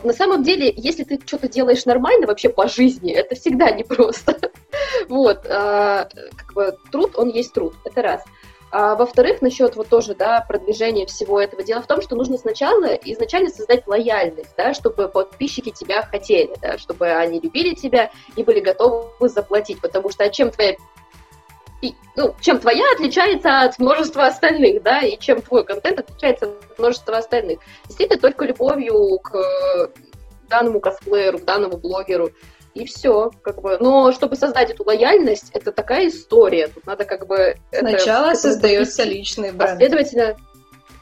на 0.03 0.13
самом 0.13 0.43
деле, 0.43 0.71
если 0.75 1.05
ты 1.05 1.19
что-то 1.25 1.47
делаешь 1.47 1.85
нормально 1.85 2.27
вообще 2.27 2.49
по 2.49 2.67
жизни, 2.67 3.13
это 3.13 3.33
всегда 3.33 3.71
непросто. 3.71 4.37
вот, 5.07 5.45
а, 5.49 6.09
как 6.35 6.53
бы, 6.53 6.77
труд, 6.91 7.13
он 7.15 7.29
есть 7.29 7.53
труд, 7.53 7.73
это 7.85 8.01
раз. 8.01 8.21
А 8.71 8.95
во-вторых, 8.95 9.41
насчет 9.41 9.75
вот 9.75 9.87
тоже, 9.87 10.15
да, 10.15 10.43
продвижения 10.47 11.05
всего 11.05 11.39
этого. 11.39 11.61
Дело 11.61 11.81
в 11.81 11.87
том, 11.87 12.01
что 12.01 12.15
нужно 12.15 12.37
сначала 12.37 12.95
изначально 13.05 13.51
создать 13.51 13.87
лояльность, 13.87 14.49
да, 14.57 14.73
чтобы 14.73 15.07
подписчики 15.07 15.69
тебя 15.69 16.01
хотели, 16.01 16.55
да, 16.59 16.77
чтобы 16.79 17.07
они 17.07 17.39
любили 17.39 17.75
тебя 17.75 18.09
и 18.35 18.43
были 18.43 18.59
готовы 18.59 19.29
заплатить, 19.29 19.79
потому 19.79 20.09
что 20.09 20.23
а 20.23 20.29
чем 20.29 20.49
твоя 20.49 20.75
и, 21.83 21.95
ну, 22.15 22.33
чем 22.39 22.59
твоя 22.59 22.85
отличается 22.93 23.61
от 23.61 23.77
множества 23.77 24.25
остальных, 24.25 24.81
да, 24.83 25.01
и 25.01 25.19
чем 25.19 25.41
твой 25.41 25.65
контент 25.65 25.99
отличается 25.99 26.45
от 26.45 26.79
множества 26.79 27.17
остальных. 27.17 27.59
Действительно, 27.87 28.21
только 28.21 28.45
любовью 28.45 29.19
к 29.19 29.91
данному 30.49 30.79
косплееру, 30.79 31.39
к 31.39 31.43
данному 31.43 31.75
блогеру, 31.75 32.29
и 32.73 32.85
все, 32.85 33.31
как 33.41 33.61
бы. 33.61 33.77
Но 33.81 34.13
чтобы 34.13 34.37
создать 34.37 34.69
эту 34.69 34.85
лояльность, 34.85 35.51
это 35.53 35.73
такая 35.73 36.07
история. 36.07 36.69
Тут 36.69 36.85
надо 36.87 37.03
как 37.03 37.27
бы. 37.27 37.57
Сначала 37.77 38.27
это, 38.31 38.39
создается 38.39 39.03
личный 39.03 39.51
бренд. 39.51 39.77
Следовательно, 39.77 40.37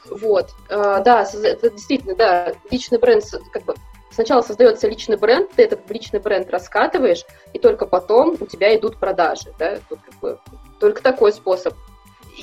вот, 0.10 0.50
э, 0.70 1.02
да, 1.06 1.28
это 1.44 1.70
действительно, 1.70 2.16
да, 2.16 2.54
личный 2.72 2.98
бренд, 2.98 3.24
как 3.54 3.64
бы 3.66 3.76
сначала 4.12 4.42
создается 4.42 4.88
личный 4.88 5.16
бренд, 5.16 5.52
ты 5.56 5.64
этот 5.64 5.90
личный 5.92 6.20
бренд 6.20 6.50
раскатываешь, 6.50 7.24
и 7.54 7.60
только 7.60 7.86
потом 7.86 8.36
у 8.40 8.46
тебя 8.48 8.76
идут 8.76 9.00
продажи, 9.00 9.54
да, 9.60 9.78
тут 9.88 10.00
как 10.02 10.20
бы 10.20 10.40
только 10.82 11.02
такой 11.02 11.32
способ. 11.32 11.76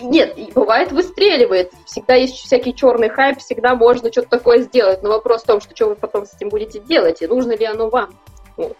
Нет, 0.00 0.38
бывает 0.54 0.92
выстреливает. 0.92 1.72
Всегда 1.84 2.14
есть 2.14 2.36
всякий 2.36 2.74
черный 2.74 3.08
хайп, 3.08 3.38
всегда 3.40 3.74
можно 3.74 4.12
что-то 4.12 4.28
такое 4.28 4.60
сделать. 4.60 5.02
Но 5.02 5.10
вопрос 5.10 5.42
в 5.42 5.46
том, 5.46 5.60
что, 5.60 5.74
что 5.74 5.88
вы 5.88 5.96
потом 5.96 6.24
с 6.24 6.34
этим 6.34 6.48
будете 6.48 6.78
делать, 6.78 7.20
и 7.20 7.26
нужно 7.26 7.56
ли 7.56 7.66
оно 7.66 7.90
вам. 7.90 8.14
Вот. 8.56 8.76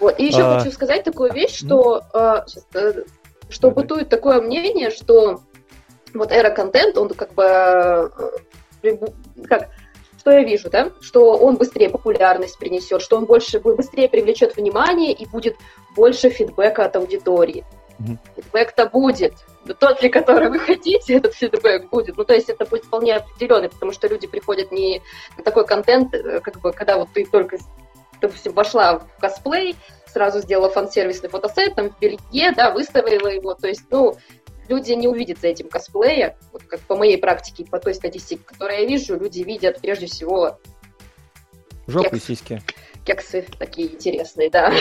вот. 0.00 0.18
И 0.18 0.26
еще 0.26 0.42
а... 0.42 0.58
хочу 0.58 0.72
сказать 0.72 1.04
такую 1.04 1.32
вещь, 1.32 1.56
что, 1.56 2.02
а, 2.12 2.44
сейчас, 2.46 2.66
э, 2.74 3.04
что 3.48 3.70
бытует 3.70 4.08
такое 4.08 4.40
мнение, 4.40 4.90
что 4.90 5.40
вот 6.12 6.32
эра 6.32 6.50
контент, 6.50 6.98
он 6.98 7.08
как 7.10 7.32
бы 7.34 8.10
э, 8.82 8.96
как 9.48 9.70
что 10.18 10.30
я 10.30 10.44
вижу, 10.44 10.70
да, 10.70 10.92
что 11.00 11.36
он 11.36 11.56
быстрее 11.56 11.90
популярность 11.90 12.56
принесет, 12.56 13.02
что 13.02 13.16
он 13.16 13.24
больше 13.24 13.58
быстрее 13.58 14.08
привлечет 14.08 14.56
внимание 14.56 15.12
и 15.12 15.26
будет 15.26 15.56
больше 15.96 16.30
фидбэка 16.30 16.84
от 16.84 16.94
аудитории. 16.94 17.64
Mm-hmm. 17.98 18.18
Фидбэк-то 18.36 18.86
будет. 18.86 19.34
Тот 19.78 20.02
ли, 20.02 20.08
который 20.08 20.50
вы 20.50 20.58
хотите, 20.58 21.14
этот 21.14 21.34
фидбэк 21.34 21.88
будет. 21.90 22.16
Ну, 22.16 22.24
то 22.24 22.34
есть 22.34 22.48
это 22.48 22.64
будет 22.64 22.84
вполне 22.84 23.16
определенный, 23.16 23.68
потому 23.68 23.92
что 23.92 24.08
люди 24.08 24.26
приходят 24.26 24.72
не 24.72 25.02
на 25.36 25.44
такой 25.44 25.66
контент, 25.66 26.12
э, 26.14 26.40
как 26.40 26.60
бы, 26.60 26.72
когда 26.72 26.98
вот 26.98 27.08
ты 27.14 27.24
только, 27.24 27.58
допустим, 28.20 28.52
вошла 28.52 28.98
в 28.98 29.20
косплей, 29.20 29.76
сразу 30.12 30.40
сделала 30.40 30.68
фан-сервисный 30.68 31.28
фотосет, 31.28 31.74
там, 31.74 31.90
в 31.90 31.98
белье, 31.98 32.52
да, 32.52 32.70
выставила 32.72 33.28
его. 33.28 33.54
То 33.54 33.68
есть, 33.68 33.84
ну, 33.90 34.16
люди 34.68 34.92
не 34.92 35.08
увидят 35.08 35.38
за 35.38 35.48
этим 35.48 35.68
косплея, 35.68 36.36
вот 36.52 36.62
как 36.64 36.80
по 36.80 36.96
моей 36.96 37.18
практике, 37.18 37.64
по 37.64 37.78
той 37.78 37.94
статистике, 37.94 38.42
которую 38.44 38.80
я 38.80 38.86
вижу, 38.86 39.16
люди 39.16 39.40
видят 39.40 39.80
прежде 39.80 40.06
всего 40.06 40.58
Жопы 41.86 42.10
кекс, 42.10 42.24
сиськи. 42.24 42.62
Кексы 43.04 43.46
такие 43.58 43.92
интересные, 43.92 44.50
да. 44.50 44.72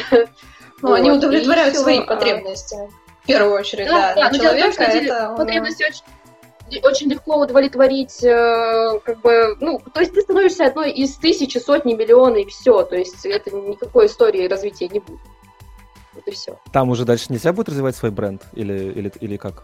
Ну, 0.83 0.89
вот. 0.89 0.99
они 0.99 1.11
удовлетворяют 1.11 1.75
свои 1.75 1.99
а... 1.99 2.03
потребности. 2.03 2.75
В 3.23 3.27
первую 3.27 3.53
очередь, 3.53 3.87
да. 3.87 4.13
да. 4.15 4.29
да. 4.29 4.29
Но 4.31 4.37
дело 4.37 4.55
в 4.55 4.61
том, 4.61 4.71
что 4.73 4.83
это... 4.83 5.35
потребности 5.37 5.83
очень, 5.83 6.83
очень 6.83 7.09
легко 7.09 7.37
удовлетворить, 7.37 8.23
э, 8.23 8.99
как 9.03 9.21
бы, 9.21 9.55
ну, 9.59 9.81
то 9.93 9.99
есть 9.99 10.13
ты 10.13 10.21
становишься 10.21 10.65
одной 10.65 10.91
из 10.91 11.15
тысячи, 11.17 11.57
сотни, 11.57 11.93
миллиона 11.93 12.37
и 12.37 12.45
все, 12.45 12.83
то 12.83 12.95
есть 12.95 13.25
это 13.25 13.51
никакой 13.51 14.07
истории 14.07 14.47
развития 14.47 14.87
не 14.87 14.99
будет. 14.99 15.19
Вот 16.13 16.27
и 16.27 16.31
все. 16.31 16.59
Там 16.73 16.89
уже 16.89 17.05
дальше 17.05 17.27
нельзя 17.29 17.53
будет 17.53 17.69
развивать 17.69 17.95
свой 17.95 18.11
бренд 18.11 18.41
или, 18.53 18.91
или, 18.91 19.11
или 19.19 19.37
как? 19.37 19.63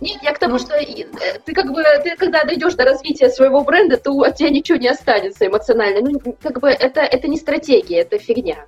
Нет, 0.00 0.22
я 0.22 0.32
к 0.32 0.38
тому, 0.38 0.58
что 0.58 0.74
э, 0.74 1.06
ты 1.44 1.52
как 1.52 1.72
бы, 1.72 1.82
ты 2.04 2.16
когда 2.16 2.44
дойдешь 2.44 2.74
до 2.74 2.84
развития 2.84 3.30
своего 3.30 3.64
бренда, 3.64 3.96
то 3.96 4.12
от 4.20 4.36
тебя 4.36 4.50
ничего 4.50 4.78
не 4.78 4.88
останется 4.88 5.46
эмоционально. 5.46 6.08
Ну, 6.08 6.36
как 6.40 6.60
бы 6.60 6.68
это, 6.68 7.00
это 7.00 7.26
не 7.26 7.36
стратегия, 7.36 8.02
это 8.02 8.18
фигня. 8.18 8.66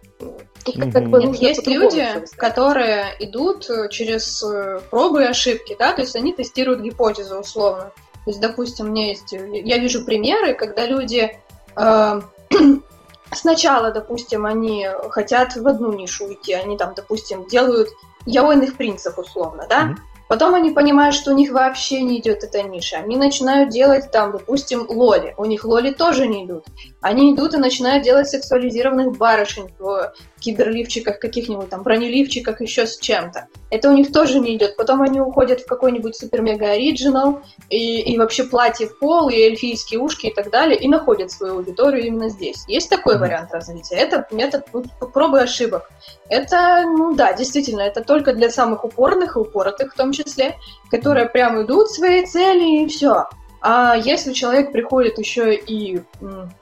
Тут 0.64 0.76
mm-hmm. 0.76 0.92
как 0.92 1.08
бы 1.08 1.20
нужно 1.20 1.42
Есть 1.42 1.66
люди, 1.66 2.06
которые 2.36 3.14
идут 3.20 3.68
э, 3.70 3.88
через 3.88 4.42
э, 4.42 4.80
пробы 4.90 5.22
и 5.22 5.26
ошибки, 5.26 5.76
да, 5.78 5.92
то 5.92 6.02
есть 6.02 6.14
они 6.16 6.32
тестируют 6.32 6.80
гипотезу 6.80 7.38
условно. 7.38 7.92
То 8.24 8.30
есть, 8.30 8.40
допустим, 8.40 8.86
у 8.86 8.88
меня 8.90 9.08
есть, 9.08 9.32
я 9.32 9.78
вижу 9.78 10.04
примеры, 10.04 10.54
когда 10.54 10.84
люди 10.84 11.38
э, 11.76 12.20
сначала, 13.32 13.90
допустим, 13.90 14.44
они 14.44 14.86
хотят 15.10 15.56
в 15.56 15.66
одну 15.66 15.92
нишу 15.92 16.26
уйти, 16.26 16.52
они 16.52 16.76
там, 16.76 16.92
допустим, 16.94 17.46
делают 17.48 17.88
яойных 18.26 18.76
принцев 18.76 19.18
условно, 19.18 19.66
да, 19.68 19.84
mm-hmm. 19.84 19.96
Потом 20.30 20.54
они 20.54 20.70
понимают, 20.70 21.16
что 21.16 21.32
у 21.32 21.34
них 21.34 21.50
вообще 21.50 22.02
не 22.02 22.20
идет 22.20 22.44
эта 22.44 22.62
ниша. 22.62 22.98
Они 22.98 23.16
начинают 23.16 23.70
делать 23.70 24.12
там, 24.12 24.30
допустим, 24.30 24.86
лоли. 24.88 25.34
У 25.36 25.44
них 25.44 25.64
лоли 25.64 25.90
тоже 25.90 26.28
не 26.28 26.44
идут. 26.44 26.66
Они 27.00 27.34
идут 27.34 27.54
и 27.54 27.58
начинают 27.58 28.04
делать 28.04 28.28
сексуализированных 28.28 29.16
барышень 29.16 29.70
в 29.78 30.12
киберливчиках, 30.40 31.18
каких-нибудь 31.18 31.68
там 31.68 31.82
бронеливчиках, 31.82 32.60
еще 32.60 32.86
с 32.86 32.98
чем-то. 32.98 33.46
Это 33.70 33.88
у 33.88 33.92
них 33.92 34.12
тоже 34.12 34.40
не 34.40 34.56
идет. 34.56 34.76
Потом 34.76 35.02
они 35.02 35.20
уходят 35.20 35.60
в 35.60 35.66
какой-нибудь 35.66 36.16
супер-мега 36.16 36.72
оригинал 36.72 37.40
и, 37.68 38.00
и 38.00 38.18
вообще 38.18 38.44
платье 38.44 38.88
в 38.88 38.98
пол, 38.98 39.28
и 39.28 39.36
эльфийские 39.36 40.00
ушки 40.00 40.26
и 40.26 40.34
так 40.34 40.50
далее, 40.50 40.78
и 40.78 40.88
находят 40.88 41.30
свою 41.30 41.56
аудиторию 41.56 42.06
именно 42.06 42.28
здесь. 42.28 42.64
Есть 42.68 42.90
такой 42.90 43.18
вариант 43.18 43.52
развития. 43.52 43.96
Это 43.96 44.26
метод 44.30 44.66
ну, 44.72 44.82
пробы 45.12 45.40
ошибок. 45.40 45.90
Это, 46.28 46.82
ну 46.84 47.14
да, 47.14 47.32
действительно, 47.32 47.80
это 47.80 48.02
только 48.02 48.32
для 48.32 48.50
самых 48.50 48.84
упорных 48.84 49.36
и 49.36 49.38
упоротых 49.38 49.94
в 49.94 49.96
том 49.96 50.12
числе, 50.12 50.56
которые 50.90 51.26
прям 51.26 51.62
идут 51.62 51.90
своей 51.90 52.26
цели 52.26 52.84
и 52.84 52.88
все. 52.88 53.26
А 53.62 53.94
если 53.96 54.32
человек 54.32 54.72
приходит 54.72 55.18
еще 55.18 55.54
и 55.54 56.02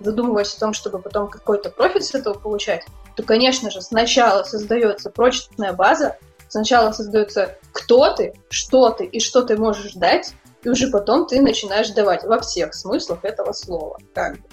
задумываясь 0.01 0.55
о 0.55 0.61
том, 0.61 0.73
чтобы 0.73 0.99
потом 0.99 1.29
какой-то 1.29 1.71
профит 1.71 2.05
с 2.05 2.15
этого 2.15 2.35
получать, 2.35 2.85
то, 3.17 3.23
конечно 3.23 3.71
же, 3.71 3.81
сначала 3.81 4.43
создается 4.43 5.11
прочная 5.11 5.73
база, 5.73 6.19
сначала 6.49 6.93
создается 6.93 7.57
кто 7.73 8.13
ты, 8.13 8.35
что 8.51 8.91
ты 8.91 9.05
и 9.05 9.21
что 9.21 9.43
ты 9.43 9.57
можешь 9.57 9.95
дать, 9.95 10.35
и 10.63 10.69
уже 10.69 10.89
потом 10.89 11.27
ты 11.27 11.41
начинаешь 11.41 11.91
давать 11.91 12.25
во 12.25 12.41
всех 12.41 12.75
смыслах 12.75 13.21
этого 13.25 13.53
слова. 13.53 13.99
Как 14.13 14.35
бы. 14.35 14.49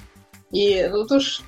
И 0.51 0.88
тут 0.88 1.12
уж 1.12 1.41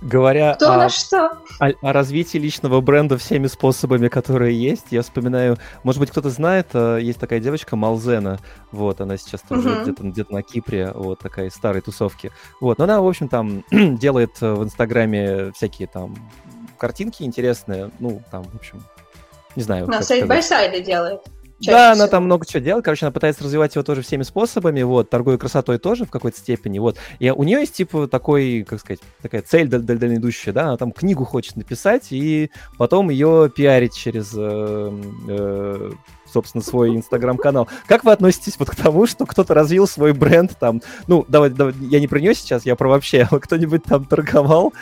Говоря 0.00 0.54
Кто 0.54 0.72
о, 0.72 0.88
что? 0.88 1.30
О, 1.60 1.70
о 1.82 1.92
развитии 1.92 2.38
личного 2.38 2.80
бренда 2.80 3.16
всеми 3.16 3.46
способами, 3.46 4.08
которые 4.08 4.60
есть, 4.60 4.86
я 4.90 5.02
вспоминаю, 5.02 5.56
может 5.82 6.00
быть, 6.00 6.10
кто-то 6.10 6.30
знает, 6.30 6.68
э, 6.74 6.98
есть 7.00 7.18
такая 7.18 7.40
девочка 7.40 7.76
Малзена, 7.76 8.38
вот, 8.70 9.00
она 9.00 9.16
сейчас 9.16 9.40
тоже 9.42 9.68
uh-huh. 9.68 9.82
где-то, 9.82 10.02
где 10.02 10.26
на 10.28 10.42
Кипре, 10.42 10.92
вот, 10.94 11.20
такая 11.20 11.46
из 11.46 11.54
старой 11.54 11.80
тусовки, 11.80 12.30
вот, 12.60 12.78
но 12.78 12.84
она, 12.84 13.00
в 13.00 13.06
общем, 13.06 13.28
там 13.28 13.64
делает 13.70 14.40
в 14.40 14.64
Инстаграме 14.64 15.52
всякие 15.52 15.88
там 15.88 16.14
картинки 16.78 17.22
интересные, 17.22 17.90
ну, 17.98 18.22
там, 18.30 18.44
в 18.44 18.54
общем, 18.54 18.82
не 19.56 19.62
знаю. 19.62 19.86
На 19.86 20.02
side-by-side 20.02 20.76
е 20.76 20.82
делает. 20.82 21.22
Да, 21.60 21.92
она 21.92 22.08
там 22.08 22.24
много 22.24 22.46
чего 22.46 22.60
делает. 22.62 22.84
Короче, 22.84 23.06
она 23.06 23.12
пытается 23.12 23.44
развивать 23.44 23.74
его 23.74 23.82
тоже 23.84 24.02
всеми 24.02 24.22
способами, 24.22 24.82
вот, 24.82 25.10
торгуя 25.10 25.38
красотой 25.38 25.78
тоже 25.78 26.04
в 26.04 26.10
какой-то 26.10 26.38
степени, 26.38 26.78
вот. 26.78 26.96
И 27.18 27.30
у 27.30 27.42
нее 27.44 27.60
есть, 27.60 27.74
типа, 27.74 28.08
такой, 28.08 28.66
как 28.68 28.80
сказать, 28.80 29.00
такая 29.22 29.42
цель 29.42 29.68
даль- 29.68 29.82
даль- 29.82 29.98
дальнейдущая, 29.98 30.52
да, 30.52 30.64
она 30.64 30.76
там 30.76 30.92
книгу 30.92 31.24
хочет 31.24 31.56
написать 31.56 32.08
и 32.10 32.50
потом 32.76 33.10
ее 33.10 33.50
пиарить 33.54 33.94
через 33.94 34.32
э, 34.36 34.92
э, 35.28 35.90
собственно, 36.34 36.62
свой 36.62 36.96
инстаграм-канал. 36.96 37.68
Как 37.86 38.04
вы 38.04 38.12
относитесь 38.12 38.56
вот 38.58 38.68
к 38.68 38.74
тому, 38.74 39.06
что 39.06 39.24
кто-то 39.24 39.54
развил 39.54 39.86
свой 39.86 40.12
бренд 40.12 40.58
там, 40.58 40.82
ну, 41.06 41.24
давай, 41.28 41.50
давай 41.50 41.74
я 41.80 42.00
не 42.00 42.08
про 42.08 42.20
нее 42.20 42.34
сейчас, 42.34 42.66
я 42.66 42.74
про 42.74 42.88
вообще, 42.88 43.28
кто-нибудь 43.30 43.84
там 43.84 44.04
торговал 44.04 44.72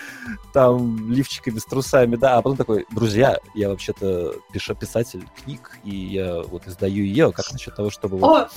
там 0.52 1.10
лифчиками 1.10 1.58
с 1.58 1.64
трусами, 1.64 2.16
да, 2.16 2.36
а 2.36 2.42
потом 2.42 2.58
такой, 2.58 2.86
друзья, 2.90 3.38
я 3.54 3.70
вообще-то 3.70 4.34
пишу 4.52 4.74
писатель 4.74 5.24
книг, 5.42 5.78
и 5.82 5.94
я 5.94 6.42
вот 6.42 6.66
издаю 6.66 7.04
ее, 7.04 7.32
как 7.32 7.50
насчет 7.52 7.74
того, 7.74 7.90
чтобы... 7.90 8.18
Вот... 8.18 8.50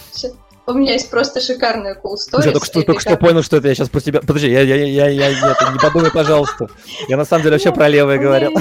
У 0.67 0.73
меня 0.73 0.93
есть 0.93 1.11
просто 1.11 1.41
шикарная 1.41 1.95
cool 1.95 2.15
story. 2.15 2.45
Я 2.45 2.51
только 2.51 2.65
что, 2.65 2.81
только 2.81 3.01
что 3.01 3.17
понял, 3.17 3.43
что 3.43 3.57
это 3.57 3.67
я 3.67 3.75
сейчас 3.75 3.89
про 3.89 4.01
тебя... 4.01 4.21
Подожди, 4.21 4.49
я, 4.49 4.61
я, 4.61 4.75
я, 4.75 5.07
я, 5.07 5.29
нет, 5.29 5.57
не 5.73 5.79
подумай, 5.79 6.11
пожалуйста. 6.11 6.69
Я 7.07 7.17
на 7.17 7.25
самом 7.25 7.43
деле 7.43 7.55
вообще 7.55 7.71
про 7.71 7.87
левое 7.87 8.17
говорил. 8.17 8.51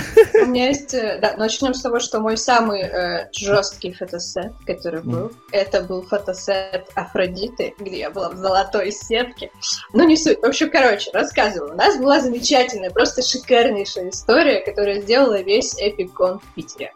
У 0.43 0.47
меня 0.47 0.69
есть... 0.69 0.93
Э, 0.93 1.19
да, 1.21 1.35
начнем 1.39 1.73
с 1.73 1.81
того, 1.81 2.01
что 2.01 2.21
мой 2.21 2.37
самый 2.37 2.83
э, 2.83 3.29
жесткий 3.33 3.93
фотосет, 3.93 4.53
который 4.67 5.01
был, 5.01 5.33
это 5.51 5.81
был 5.81 6.03
фотосет 6.03 6.85
Афродиты, 6.95 7.75
где 7.79 8.01
я 8.01 8.11
была 8.11 8.29
в 8.31 8.37
золотой 8.37 8.93
сетке. 8.93 9.51
Ну, 9.95 10.05
не 10.05 10.17
суть. 10.17 10.41
В 10.41 10.45
общем, 10.45 10.71
короче, 10.71 11.11
рассказываю. 11.13 11.73
У 11.73 11.77
нас 11.77 11.97
была 11.97 12.21
замечательная, 12.21 12.91
просто 12.91 13.23
шикарнейшая 13.23 14.11
история, 14.11 14.61
которая 14.61 15.01
сделала 15.01 15.41
весь 15.41 15.75
Эпикон 15.79 16.41
в 16.41 16.55
Питере. 16.55 16.93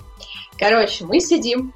Короче, 0.59 1.05
мы 1.05 1.21
сидим, 1.21 1.73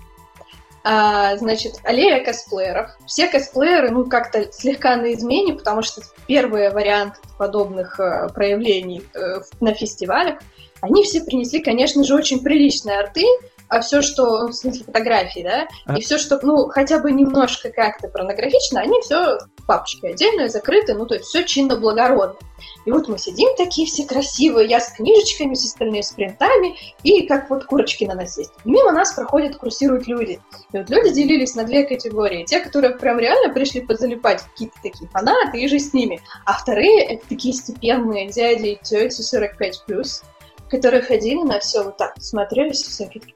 а, 0.85 1.37
значит, 1.37 1.75
аллея 1.85 2.25
косплееров. 2.25 2.90
Все 3.07 3.29
косплееры, 3.29 3.90
ну, 3.90 4.05
как-то 4.07 4.51
слегка 4.53 4.97
на 4.97 5.12
измене, 5.12 5.55
потому 5.55 5.83
что 5.83 6.03
первые 6.27 6.71
варианты 6.71 7.18
подобных 7.38 8.01
э, 8.01 8.29
проявлений 8.35 9.03
э, 9.14 9.40
на 9.61 9.75
фестивалях, 9.75 10.38
они 10.81 11.05
все 11.05 11.23
принесли, 11.23 11.61
конечно 11.61 12.03
же, 12.03 12.14
очень 12.14 12.42
приличные 12.42 12.99
арты, 12.99 13.25
а 13.68 13.81
все, 13.81 14.03
что, 14.03 14.42
ну, 14.42 14.49
в 14.49 14.53
смысле 14.53 14.85
фотографии, 14.85 15.40
да, 15.40 15.68
а... 15.87 15.97
и 15.97 16.03
все, 16.03 16.18
что, 16.18 16.38
ну, 16.42 16.68
хотя 16.68 16.99
бы 16.99 17.12
немножко 17.12 17.71
как-то 17.71 18.09
порнографично, 18.09 18.81
они 18.81 19.01
все 19.01 19.38
в 19.62 19.66
папочке 19.66 20.09
отдельно, 20.09 20.48
закрыты, 20.48 20.94
ну, 20.94 21.07
то 21.07 21.14
есть 21.14 21.27
все 21.27 21.44
чинно-благородно. 21.44 22.37
И 22.85 22.90
вот 22.90 23.09
мы 23.09 23.18
сидим 23.18 23.48
такие 23.57 23.87
все 23.87 24.05
красивые, 24.05 24.68
я 24.68 24.81
с 24.81 24.92
книжечками, 24.92 25.55
с 25.55 25.64
остальными 25.64 26.01
с 26.01 26.12
принтами, 26.12 26.77
и 27.03 27.27
как 27.27 27.48
вот 27.51 27.64
курочки 27.64 28.05
на 28.05 28.14
насесть. 28.14 28.53
И 28.64 28.70
мимо 28.70 28.92
нас 28.92 29.12
проходят, 29.12 29.57
курсируют 29.57 30.07
люди. 30.07 30.40
И 30.72 30.79
вот 30.79 30.90
люди 30.90 31.12
делились 31.12 31.55
на 31.55 31.64
две 31.64 31.85
категории. 31.85 32.44
Те, 32.44 32.61
которые 32.61 32.96
прям 32.96 33.18
реально 33.18 33.53
пришли 33.53 33.81
подзалипать, 33.81 34.42
какие-то 34.42 34.77
такие 34.83 35.09
фанаты, 35.11 35.61
и 35.61 35.68
же 35.68 35.79
с 35.79 35.92
ними. 35.92 36.20
А 36.44 36.55
вторые— 36.55 37.05
это 37.05 37.27
такие 37.29 37.55
степенные 37.55 38.29
дяди 38.29 38.68
и 38.68 38.79
тети 38.83 39.20
45+, 39.20 40.22
которые 40.68 41.03
ходили 41.03 41.42
на 41.42 41.61
все 41.61 41.83
вот 41.85 41.96
так, 41.96 42.14
смотрели 42.20 42.70
все 42.72 43.07
такие, 43.07 43.35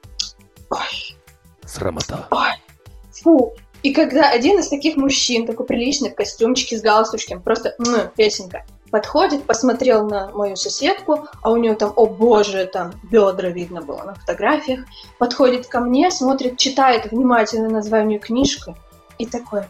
ой. 0.71 1.17
Срамота. 1.65 2.27
Ой. 2.31 2.53
Фу. 3.23 3.55
И 3.87 3.93
когда 3.93 4.29
один 4.31 4.59
из 4.59 4.67
таких 4.67 4.97
мужчин, 4.97 5.47
такой 5.47 5.65
приличный, 5.65 6.11
в 6.11 6.17
костюмчике 6.17 6.77
с 6.77 6.83
галстучком, 6.83 7.41
просто 7.41 7.77
м, 7.79 8.11
песенка, 8.17 8.65
подходит, 8.91 9.45
посмотрел 9.45 10.09
на 10.09 10.33
мою 10.33 10.57
соседку, 10.57 11.29
а 11.41 11.53
у 11.53 11.57
нее 11.57 11.77
там, 11.77 11.93
о 11.95 12.07
боже, 12.07 12.67
там 12.67 12.95
бедра 13.05 13.49
видно 13.49 13.83
было 13.83 14.03
на 14.03 14.17
фотографиях, 14.17 14.81
подходит 15.21 15.69
ко 15.69 15.79
мне, 15.79 16.11
смотрит, 16.11 16.59
читает 16.59 17.13
внимательно 17.13 17.69
название 17.69 18.19
книжки 18.19 18.75
и 19.19 19.27
такой, 19.27 19.63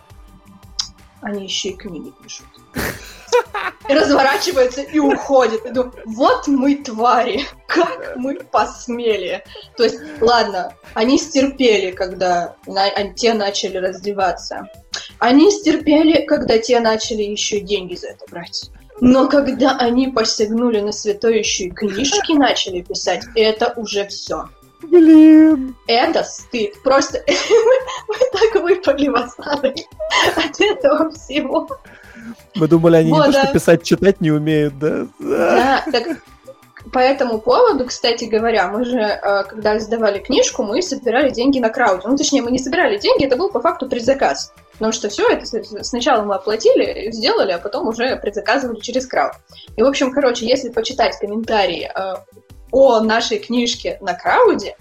они 1.21 1.45
еще 1.45 1.69
и 1.69 1.77
книги 1.77 2.11
пишут. 2.23 2.47
И 3.89 3.95
разворачивается 3.95 4.83
и 4.83 4.99
уходит. 4.99 5.65
И 5.65 5.71
думаю, 5.71 5.93
вот 6.07 6.47
мы 6.47 6.77
твари, 6.77 7.45
как 7.69 8.15
мы 8.17 8.35
посмели. 8.35 9.45
То 9.77 9.85
есть, 9.85 9.99
ладно, 10.21 10.75
они 10.95 11.19
стерпели, 11.19 11.93
когда 11.93 12.57
на, 12.67 12.89
те 13.15 13.35
начали 13.35 13.79
раздеваться. 13.79 14.69
Они 15.19 15.51
стерпели, 15.51 16.25
когда 16.27 16.59
те 16.59 16.81
начали 16.81 17.23
еще 17.23 17.61
деньги 17.61 17.95
за 17.95 18.09
это 18.09 18.25
брать. 18.31 18.71
Но 19.01 19.29
когда 19.29 19.77
они 19.79 20.09
посягнули 20.09 20.81
на 20.81 20.93
святоющие 20.93 21.71
книжки, 21.71 22.33
начали 22.33 22.81
писать, 22.81 23.25
это 23.35 23.73
уже 23.77 24.07
все. 24.09 24.49
Блин. 24.83 25.75
Это 25.87 26.23
стыд. 26.23 26.83
Просто 26.83 27.23
мы 28.09 28.17
так 28.33 28.63
выпали 28.63 29.09
в 29.09 29.17
осадок 29.17 29.75
от 30.37 30.61
этого 30.61 31.11
всего. 31.11 31.69
Мы 32.55 32.69
думали, 32.69 32.97
они 32.97 33.11
вот, 33.11 33.27
не 33.27 33.33
то, 33.33 33.43
что 33.43 33.53
писать, 33.53 33.83
читать 33.83 34.21
не 34.21 34.31
умеют, 34.31 34.79
да? 34.79 35.07
Да, 35.19 35.85
так 35.91 36.19
по 36.93 36.99
этому 36.99 37.41
поводу, 37.41 37.85
кстати 37.87 38.25
говоря, 38.25 38.69
мы 38.69 38.85
же, 38.85 38.99
э, 38.99 39.45
когда 39.45 39.79
сдавали 39.79 40.19
книжку, 40.19 40.63
мы 40.63 40.83
собирали 40.83 41.31
деньги 41.31 41.59
на 41.59 41.69
крауде. 41.69 42.03
Ну, 42.07 42.17
точнее, 42.17 42.43
мы 42.43 42.51
не 42.51 42.59
собирали 42.59 42.97
деньги, 42.99 43.25
это 43.25 43.37
был 43.37 43.51
по 43.51 43.61
факту 43.61 43.89
предзаказ. 43.89 44.53
Потому 44.73 44.93
что 44.93 45.09
все 45.09 45.27
это 45.29 45.45
сначала 45.83 46.23
мы 46.23 46.35
оплатили, 46.35 47.11
сделали, 47.11 47.53
а 47.53 47.59
потом 47.59 47.89
уже 47.89 48.17
предзаказывали 48.17 48.79
через 48.81 49.07
крауд. 49.07 49.33
И, 49.77 49.83
в 49.83 49.87
общем, 49.87 50.13
короче, 50.13 50.47
если 50.47 50.69
почитать 50.69 51.19
комментарии 51.19 51.91
э, 51.93 52.15
о 52.73 53.01
нашей 53.01 53.39
книжке 53.39 53.99
на 54.01 54.15
крауде, 54.15 54.77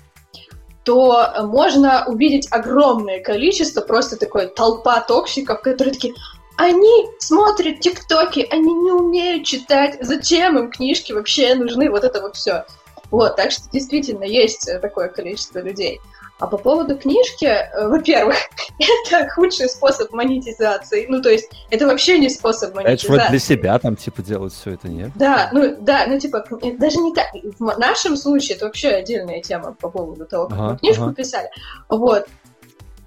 то 0.83 1.31
можно 1.43 2.05
увидеть 2.07 2.47
огромное 2.51 3.19
количество, 3.19 3.81
просто 3.81 4.17
такой 4.17 4.47
толпа 4.47 5.01
токсиков, 5.01 5.61
которые 5.61 5.93
такие, 5.95 6.13
они 6.57 7.07
смотрят 7.19 7.79
тиктоки, 7.79 8.47
они 8.49 8.73
не 8.73 8.91
умеют 8.91 9.45
читать, 9.45 9.97
зачем 10.01 10.57
им 10.57 10.71
книжки 10.71 11.11
вообще 11.11 11.55
нужны, 11.55 11.89
вот 11.89 12.03
это 12.03 12.21
вот 12.21 12.35
все. 12.35 12.65
Вот, 13.11 13.35
так 13.35 13.51
что 13.51 13.63
действительно 13.71 14.23
есть 14.23 14.69
такое 14.81 15.09
количество 15.09 15.59
людей. 15.59 16.01
А 16.37 16.47
по 16.47 16.57
поводу 16.57 16.97
книжки, 16.97 17.45
э, 17.45 17.87
во-первых, 17.87 18.35
это 19.07 19.29
худший 19.29 19.69
способ 19.69 20.11
монетизации. 20.11 21.05
Ну, 21.07 21.21
то 21.21 21.29
есть, 21.29 21.49
это 21.69 21.87
вообще 21.87 22.19
не 22.19 22.29
способ 22.29 22.75
монетизации. 22.75 23.13
Это 23.13 23.23
вот 23.23 23.29
для 23.29 23.39
себя 23.39 23.79
там, 23.79 23.95
типа, 23.95 24.21
делать 24.21 24.53
все 24.53 24.71
это, 24.71 24.89
нет? 24.89 25.11
Да, 25.15 25.49
ну, 25.53 25.77
да, 25.79 26.05
ну, 26.07 26.19
типа, 26.19 26.45
даже 26.77 26.97
не 26.97 27.13
так. 27.13 27.27
В 27.59 27.79
нашем 27.79 28.17
случае 28.17 28.57
это 28.57 28.65
вообще 28.65 28.89
отдельная 28.89 29.41
тема 29.41 29.73
по 29.79 29.89
поводу 29.89 30.25
того, 30.25 30.47
как 30.47 30.57
ага, 30.57 30.71
мы 30.73 30.77
книжку 30.77 31.03
ага. 31.03 31.13
писали. 31.13 31.49
Вот. 31.87 32.27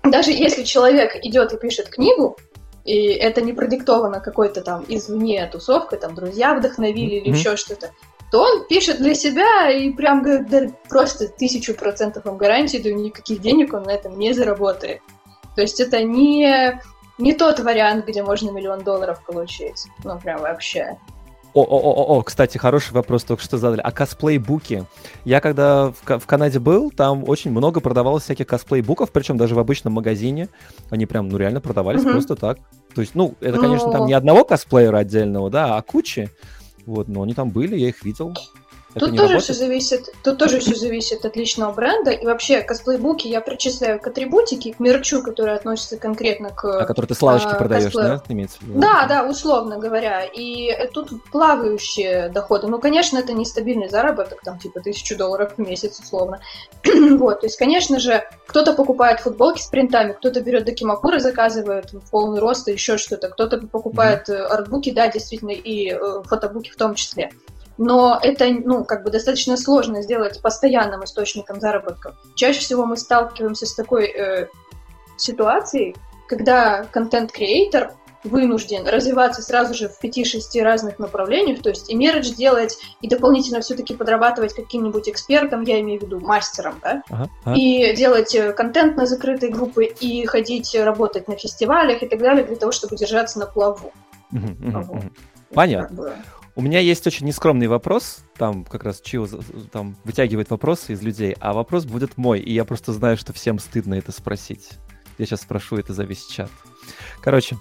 Даже 0.04 0.30
если 0.30 0.62
человек 0.62 1.16
идет 1.22 1.52
и 1.52 1.58
пишет 1.58 1.90
книгу, 1.90 2.38
и 2.88 3.08
это 3.08 3.42
не 3.42 3.52
продиктовано 3.52 4.20
какой-то 4.20 4.62
там 4.62 4.82
извне 4.88 5.46
тусовкой, 5.46 5.98
там 5.98 6.14
друзья 6.14 6.54
вдохновили 6.54 7.16
mm-hmm. 7.16 7.20
или 7.20 7.36
еще 7.36 7.56
что-то, 7.56 7.90
то 8.30 8.40
он 8.40 8.66
пишет 8.66 8.96
для 8.96 9.14
себя 9.14 9.70
и 9.70 9.90
прям 9.90 10.22
говорит, 10.22 10.48
да, 10.48 10.66
просто 10.88 11.28
тысячу 11.28 11.74
процентов 11.74 12.24
вам 12.24 12.38
гарантии, 12.38 12.78
да 12.78 12.90
никаких 12.90 13.42
денег 13.42 13.74
он 13.74 13.82
на 13.82 13.90
этом 13.90 14.18
не 14.18 14.32
заработает. 14.32 15.02
То 15.54 15.60
есть 15.60 15.80
это 15.80 16.02
не, 16.02 16.80
не 17.18 17.34
тот 17.34 17.60
вариант, 17.60 18.06
где 18.06 18.22
можно 18.22 18.50
миллион 18.50 18.84
долларов 18.84 19.22
получить. 19.22 19.84
Ну, 20.02 20.18
прям 20.18 20.40
вообще. 20.40 20.96
О, 21.54 21.62
о, 21.62 21.64
о, 21.64 22.18
о, 22.18 22.22
кстати, 22.22 22.58
хороший 22.58 22.92
вопрос 22.92 23.24
только 23.24 23.42
что 23.42 23.58
задали. 23.58 23.80
А 23.82 23.90
косплей-буки? 23.90 24.84
Я 25.24 25.40
когда 25.40 25.90
в, 25.90 26.18
в 26.18 26.26
Канаде 26.26 26.58
был, 26.58 26.90
там 26.90 27.28
очень 27.28 27.50
много 27.50 27.80
продавалось 27.80 28.24
всяких 28.24 28.46
косплей-буков, 28.46 29.10
причем 29.12 29.38
даже 29.38 29.54
в 29.54 29.58
обычном 29.58 29.94
магазине. 29.94 30.48
Они 30.90 31.06
прям, 31.06 31.28
ну, 31.28 31.38
реально 31.38 31.60
продавались 31.60 32.02
угу. 32.02 32.10
просто 32.10 32.36
так. 32.36 32.58
То 32.94 33.00
есть, 33.00 33.14
ну, 33.14 33.34
это, 33.40 33.58
конечно, 33.58 33.90
там 33.90 34.06
не 34.06 34.12
одного 34.12 34.44
косплеера 34.44 34.98
отдельного, 34.98 35.50
да, 35.50 35.76
а 35.76 35.82
кучи. 35.82 36.30
Вот, 36.86 37.08
но 37.08 37.22
они 37.22 37.34
там 37.34 37.50
были, 37.50 37.76
я 37.76 37.88
их 37.88 38.02
видел. 38.04 38.34
Тут 38.94 39.16
тоже 39.16 39.38
все 39.38 39.52
зависит, 39.52 40.08
тут 40.24 40.38
тоже 40.38 40.60
все 40.60 40.74
зависит 40.74 41.24
от 41.24 41.36
личного 41.36 41.72
бренда. 41.72 42.10
И 42.10 42.24
вообще 42.24 42.62
косплейбуки 42.62 43.28
я 43.28 43.40
причисляю 43.40 44.00
к 44.00 44.06
атрибутике, 44.06 44.72
к 44.72 44.80
мерчу, 44.80 45.22
который 45.22 45.54
относится 45.54 45.98
конкретно 45.98 46.50
к... 46.50 46.64
А 46.64 46.84
который 46.86 47.06
ты 47.06 47.14
славочки 47.14 47.48
а, 47.48 47.54
продаешь, 47.54 47.84
косплею. 47.84 48.08
да, 48.08 48.32
имеется 48.32 48.58
в 48.60 48.62
виду? 48.62 48.80
Да, 48.80 49.06
да, 49.06 49.28
условно 49.28 49.76
говоря. 49.78 50.24
И 50.24 50.74
тут 50.94 51.10
плавающие 51.30 52.30
доходы. 52.30 52.66
Ну, 52.68 52.78
конечно, 52.78 53.18
это 53.18 53.34
нестабильный 53.34 53.90
заработок, 53.90 54.40
там, 54.42 54.58
типа, 54.58 54.80
тысячу 54.80 55.18
долларов 55.18 55.52
в 55.56 55.58
месяц, 55.58 56.00
условно. 56.00 56.40
вот, 57.18 57.40
то 57.40 57.46
есть, 57.46 57.58
конечно 57.58 58.00
же, 58.00 58.24
кто-то 58.46 58.72
покупает 58.72 59.20
футболки 59.20 59.60
с 59.60 59.66
принтами, 59.66 60.14
кто-то 60.14 60.40
берет 60.40 60.64
докимакуры, 60.64 61.20
заказывает 61.20 61.92
в 61.92 62.10
полный 62.10 62.40
рост 62.40 62.66
и 62.68 62.72
еще 62.72 62.96
что-то, 62.96 63.28
кто-то 63.28 63.58
покупает 63.58 64.28
mm-hmm. 64.28 64.46
артбуки, 64.46 64.90
да, 64.90 65.08
действительно, 65.08 65.50
и 65.50 65.92
э, 65.92 66.22
фотобуки 66.24 66.70
в 66.70 66.76
том 66.76 66.94
числе. 66.94 67.30
Но 67.78 68.18
это, 68.20 68.48
ну, 68.50 68.84
как 68.84 69.04
бы 69.04 69.10
достаточно 69.10 69.56
сложно 69.56 70.02
сделать 70.02 70.42
постоянным 70.42 71.04
источником 71.04 71.60
заработка. 71.60 72.16
Чаще 72.34 72.60
всего 72.60 72.84
мы 72.84 72.96
сталкиваемся 72.96 73.66
с 73.66 73.74
такой 73.74 74.06
э, 74.06 74.48
ситуацией, 75.16 75.96
когда 76.26 76.84
контент-креатор 76.84 77.94
вынужден 78.24 78.86
развиваться 78.86 79.42
сразу 79.42 79.74
же 79.74 79.88
в 79.88 80.02
5-6 80.02 80.60
разных 80.62 80.98
направлениях, 80.98 81.62
то 81.62 81.68
есть 81.68 81.88
и 81.88 81.94
мерч 81.94 82.34
делать, 82.34 82.76
и 83.00 83.08
дополнительно 83.08 83.60
все-таки 83.60 83.94
подрабатывать 83.94 84.54
каким-нибудь 84.54 85.08
экспертом, 85.08 85.62
я 85.62 85.80
имею 85.80 86.00
в 86.00 86.02
виду 86.02 86.20
мастером, 86.20 86.80
да, 86.82 87.02
ага, 87.08 87.30
ага. 87.44 87.56
и 87.56 87.94
делать 87.94 88.34
э, 88.34 88.52
контент 88.52 88.96
на 88.96 89.06
закрытые 89.06 89.52
группы, 89.52 89.84
и 89.84 90.26
ходить 90.26 90.74
работать 90.74 91.28
на 91.28 91.36
фестивалях 91.36 92.02
и 92.02 92.06
так 92.06 92.18
далее, 92.18 92.44
для 92.44 92.56
того, 92.56 92.72
чтобы 92.72 92.96
держаться 92.96 93.38
на 93.38 93.46
плаву. 93.46 93.92
Понятно. 95.54 96.12
У 96.58 96.60
меня 96.60 96.80
есть 96.80 97.06
очень 97.06 97.24
нескромный 97.24 97.68
вопрос, 97.68 98.18
там 98.36 98.64
как 98.64 98.82
раз 98.82 99.00
Чио 99.00 99.28
там 99.70 99.94
вытягивает 100.02 100.50
вопросы 100.50 100.92
из 100.92 101.00
людей, 101.02 101.36
а 101.38 101.52
вопрос 101.52 101.84
будет 101.84 102.16
мой, 102.16 102.40
и 102.40 102.52
я 102.52 102.64
просто 102.64 102.92
знаю, 102.92 103.16
что 103.16 103.32
всем 103.32 103.60
стыдно 103.60 103.94
это 103.94 104.10
спросить. 104.10 104.70
Я 105.18 105.26
сейчас 105.26 105.42
спрошу 105.42 105.76
это 105.76 105.94
за 105.94 106.02
весь 106.02 106.26
чат. 106.26 106.50
Короче, 107.20 107.58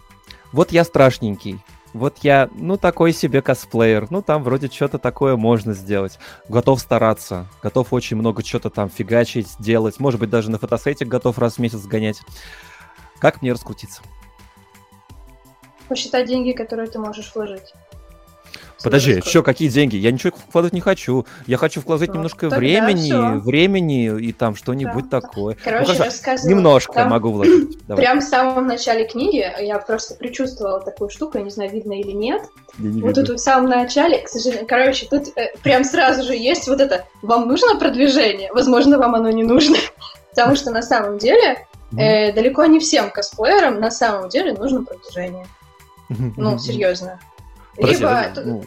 вот 0.51 0.71
я 0.71 0.83
страшненький, 0.83 1.59
вот 1.93 2.17
я, 2.23 2.49
ну, 2.55 2.75
такой 2.75 3.13
себе 3.13 3.43
косплеер, 3.43 4.07
ну, 4.09 4.23
там 4.23 4.41
вроде 4.41 4.67
что-то 4.67 4.97
такое 4.97 5.35
можно 5.35 5.75
сделать. 5.75 6.17
Готов 6.49 6.79
стараться, 6.79 7.45
готов 7.61 7.93
очень 7.93 8.17
много 8.17 8.43
что-то 8.43 8.71
там 8.71 8.89
фигачить, 8.89 9.57
делать, 9.59 9.99
может 9.99 10.19
быть, 10.19 10.31
даже 10.31 10.49
на 10.49 10.57
фотосетик 10.57 11.07
готов 11.07 11.37
раз 11.37 11.57
в 11.57 11.59
месяц 11.59 11.85
гонять. 11.85 12.21
Как 13.19 13.43
мне 13.43 13.51
раскрутиться? 13.51 14.01
Посчитать 15.87 16.27
деньги, 16.27 16.53
которые 16.53 16.89
ты 16.89 16.97
можешь 16.97 17.31
вложить. 17.35 17.75
Подожди, 18.83 19.21
что, 19.21 19.41
какие 19.41 19.69
деньги? 19.69 19.95
Я 19.95 20.11
ничего 20.11 20.33
вкладывать 20.35 20.73
не 20.73 20.81
хочу. 20.81 21.25
Я 21.47 21.57
хочу 21.57 21.81
вкладывать 21.81 22.09
ну, 22.09 22.15
немножко 22.15 22.47
времени, 22.47 23.09
все. 23.09 23.39
времени 23.39 24.19
и 24.19 24.31
там 24.33 24.55
что-нибудь 24.55 25.09
да. 25.09 25.21
такое. 25.21 25.55
Ну, 25.55 25.61
Короче, 25.63 25.93
ну, 25.93 26.03
рассказываю. 26.05 26.55
Немножко 26.55 26.93
там, 26.93 27.09
могу 27.09 27.31
вложить. 27.31 27.77
Давай. 27.87 28.03
Прям 28.03 28.19
в 28.19 28.23
самом 28.23 28.67
начале 28.67 29.07
книги 29.07 29.45
я 29.59 29.79
просто 29.79 30.15
предчувствовала 30.15 30.79
такую 30.79 31.09
штуку, 31.09 31.39
я 31.39 31.43
не 31.43 31.49
знаю, 31.49 31.71
видно 31.71 31.93
или 31.93 32.11
нет. 32.11 32.43
не 32.77 33.01
вот 33.01 33.15
тут 33.15 33.29
в 33.29 33.37
самом 33.37 33.69
начале, 33.69 34.19
к 34.19 34.29
сожалению, 34.29 34.67
короче, 34.67 35.07
тут 35.09 35.35
э, 35.35 35.53
прям 35.63 35.83
сразу 35.83 36.23
же 36.23 36.35
есть 36.35 36.67
вот 36.67 36.79
это 36.79 37.05
«Вам 37.21 37.47
нужно 37.47 37.79
продвижение?» 37.79 38.51
Возможно, 38.53 38.99
вам 38.99 39.15
оно 39.15 39.31
не 39.31 39.43
нужно. 39.43 39.77
Потому 40.35 40.55
что 40.55 40.69
на 40.69 40.83
самом 40.83 41.17
деле 41.17 41.65
э, 41.97 42.31
далеко 42.31 42.65
не 42.65 42.79
всем 42.79 43.09
косплеерам 43.09 43.79
на 43.79 43.89
самом 43.89 44.29
деле 44.29 44.53
нужно 44.53 44.83
продвижение. 44.83 45.47
Ну, 46.09 46.59
серьезно. 46.59 47.19
Подожди, 47.77 48.01
Либо... 48.01 48.11
Это, 48.11 48.41
ну, 48.41 48.63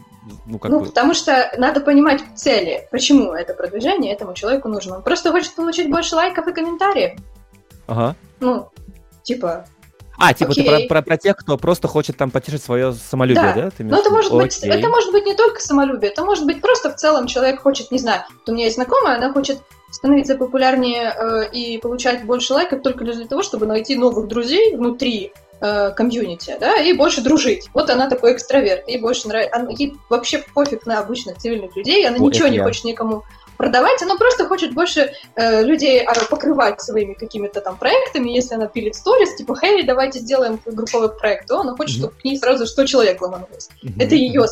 ну, 0.46 0.58
как 0.58 0.70
ну 0.70 0.80
бы... 0.80 0.86
потому 0.86 1.14
что 1.14 1.52
надо 1.58 1.80
понимать 1.80 2.22
цели, 2.34 2.88
почему 2.90 3.32
это 3.32 3.54
продвижение 3.54 4.12
этому 4.12 4.34
человеку 4.34 4.68
нужно. 4.68 4.96
Он 4.96 5.02
просто 5.02 5.30
хочет 5.30 5.54
получить 5.54 5.90
больше 5.90 6.14
лайков 6.14 6.46
и 6.46 6.52
комментариев. 6.52 7.18
Ага. 7.86 8.14
Ну, 8.38 8.68
типа, 9.22 9.66
а, 10.22 10.34
типа 10.34 10.50
Окей. 10.50 10.64
ты 10.64 10.70
про, 10.70 11.00
про, 11.00 11.02
про 11.02 11.16
тех, 11.16 11.36
кто 11.36 11.56
просто 11.56 11.88
хочет 11.88 12.18
там 12.18 12.30
потешить 12.30 12.62
свое 12.62 12.92
самолюбие, 12.92 13.54
да? 13.54 13.62
да? 13.62 13.70
Ты 13.70 13.84
ну, 13.84 13.98
это 13.98 14.10
может, 14.10 14.32
быть, 14.32 14.58
это 14.58 14.88
может 14.88 15.12
быть 15.12 15.24
не 15.24 15.34
только 15.34 15.62
самолюбие, 15.62 16.10
это 16.10 16.22
может 16.22 16.44
быть 16.44 16.60
просто 16.60 16.92
в 16.92 16.96
целом 16.96 17.26
человек 17.26 17.62
хочет, 17.62 17.90
не 17.90 17.98
знаю, 17.98 18.22
у 18.46 18.52
меня 18.52 18.64
есть 18.64 18.76
знакомая, 18.76 19.16
она 19.16 19.32
хочет 19.32 19.62
становиться 19.90 20.36
популярнее 20.36 21.14
э, 21.16 21.50
и 21.50 21.78
получать 21.78 22.24
больше 22.24 22.52
лайков 22.52 22.82
только 22.82 23.04
для 23.04 23.26
того, 23.26 23.42
чтобы 23.42 23.64
найти 23.64 23.96
новых 23.96 24.28
друзей 24.28 24.76
внутри 24.76 25.32
э, 25.60 25.90
комьюнити, 25.90 26.56
да, 26.60 26.76
и 26.76 26.92
больше 26.92 27.20
дружить. 27.20 27.68
Вот 27.74 27.90
она 27.90 28.08
такой 28.08 28.32
экстраверт, 28.32 28.88
ей 28.88 29.00
больше 29.00 29.28
нравится, 29.28 29.66
ей 29.70 29.96
вообще 30.08 30.44
пофиг 30.54 30.86
на 30.86 30.98
обычных 30.98 31.38
цивильных 31.38 31.76
людей, 31.76 32.06
она 32.06 32.16
О, 32.16 32.20
ничего 32.20 32.48
не 32.48 32.56
я. 32.56 32.64
хочет 32.64 32.84
никому 32.84 33.24
продавать, 33.60 34.00
она 34.00 34.16
просто 34.16 34.46
хочет 34.46 34.72
больше 34.72 35.12
э, 35.34 35.62
людей 35.62 36.02
а, 36.02 36.14
покрывать 36.30 36.80
своими 36.80 37.12
какими-то 37.12 37.60
там 37.60 37.76
проектами, 37.76 38.30
если 38.30 38.54
она 38.54 38.66
пилит 38.66 38.94
сторис, 38.94 39.36
типа, 39.36 39.54
хей, 39.54 39.82
давайте 39.82 40.18
сделаем 40.20 40.58
групповой 40.64 41.14
проект, 41.14 41.46
то 41.46 41.60
она 41.60 41.76
хочет, 41.76 41.96
mm-hmm. 41.96 42.00
чтобы 42.00 42.14
к 42.14 42.24
ней 42.24 42.38
сразу 42.38 42.66
100 42.66 42.86
человек 42.86 43.20
ломанулось. 43.20 43.68
Mm-hmm. 43.84 44.02
Это 44.02 44.14
ее 44.14 44.46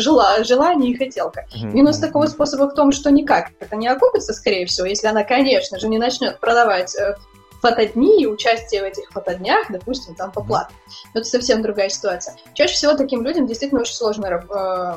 жела, 0.00 0.42
желание 0.42 0.92
и 0.92 0.96
хотелка. 0.96 1.44
Mm-hmm. 1.54 1.72
Минус 1.72 1.98
такого 1.98 2.24
способа 2.24 2.70
в 2.70 2.74
том, 2.74 2.92
что 2.92 3.10
никак 3.10 3.50
это 3.60 3.76
не 3.76 3.88
окупится, 3.88 4.32
скорее 4.32 4.64
всего, 4.64 4.86
если 4.86 5.06
она, 5.06 5.22
конечно 5.22 5.78
же, 5.78 5.86
не 5.88 5.98
начнет 5.98 6.40
продавать 6.40 6.96
э, 6.96 7.16
фотодни 7.64 8.22
и 8.22 8.26
участие 8.26 8.82
в 8.82 8.84
этих 8.84 9.10
фотоднях, 9.10 9.70
допустим, 9.70 10.14
там 10.14 10.30
по 10.30 10.42
плату. 10.42 10.74
Но 11.14 11.20
это 11.20 11.28
совсем 11.28 11.62
другая 11.62 11.88
ситуация. 11.88 12.36
Чаще 12.52 12.74
всего 12.74 12.94
таким 12.94 13.22
людям 13.22 13.46
действительно 13.46 13.80
очень 13.80 13.94
сложно 13.94 14.26
э, 14.26 14.96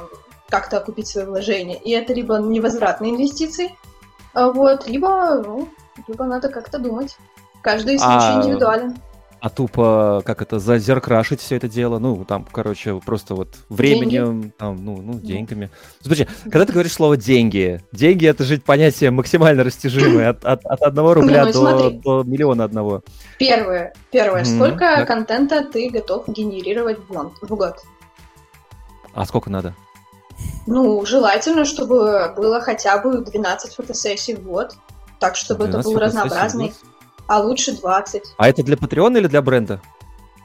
как-то 0.50 0.78
окупить 0.78 1.08
свои 1.08 1.24
вложения. 1.24 1.78
И 1.78 1.92
это 1.92 2.14
либо 2.14 2.38
невозвратные 2.38 3.12
инвестиции, 3.12 3.74
а 4.34 4.52
вот, 4.52 4.86
либо, 4.88 5.42
ну, 5.46 5.70
либо 6.08 6.26
надо 6.26 6.50
как-то 6.50 6.78
думать. 6.78 7.16
Каждый 7.62 7.98
случай 8.00 8.34
а... 8.34 8.42
индивидуален 8.42 8.98
а 9.40 9.50
тупо, 9.50 10.24
как 10.26 10.42
это, 10.42 10.60
зазеркрашить 10.60 11.42
все 11.42 11.56
это 11.56 11.68
дело, 11.68 12.00
ну, 12.00 12.26
там, 12.26 12.46
короче, 12.52 13.00
просто 13.06 13.36
вот 13.36 13.50
временем, 13.70 14.42
Деньги. 14.42 14.54
там, 14.58 14.84
ну, 14.84 15.02
ну, 15.02 15.14
деньгами. 15.20 15.70
Смотри, 16.02 16.28
когда 16.44 16.66
ты 16.66 16.74
говоришь 16.74 16.94
слово 16.94 17.18
«деньги», 17.18 17.82
деньги— 17.92 18.26
это 18.28 18.44
же 18.44 18.60
понятие 18.60 19.12
максимально 19.12 19.64
растяжимое, 19.64 20.30
от, 20.30 20.44
от, 20.44 20.66
от 20.66 20.82
одного 20.82 21.14
рубля 21.14 21.46
ну, 21.46 21.52
до, 21.54 21.92
до 21.92 22.24
миллиона 22.24 22.64
одного. 22.64 23.04
Первое, 23.38 23.94
первое, 24.12 24.44
mm-hmm. 24.44 24.56
сколько 24.56 24.80
так. 24.80 25.08
контента 25.08 25.64
ты 25.64 25.90
готов 25.90 26.28
генерировать 26.28 26.98
в 27.08 27.48
год? 27.48 27.78
А 29.14 29.26
сколько 29.26 29.50
надо? 29.50 29.76
Ну, 30.66 31.06
желательно, 31.06 31.66
чтобы 31.66 32.34
было 32.36 32.60
хотя 32.62 32.98
бы 33.00 33.24
12 33.24 33.74
фотосессий 33.74 34.36
в 34.36 34.44
год, 34.44 34.76
так, 35.20 35.36
чтобы 35.36 35.66
это 35.66 35.82
был 35.82 35.98
разнообразный 35.98 36.74
а 37.28 37.40
лучше 37.40 37.74
20. 37.74 38.24
А 38.38 38.50
это 38.50 38.64
для 38.64 38.78
Патреона 38.78 39.18
или 39.18 39.28
для 39.28 39.42
бренда? 39.42 39.82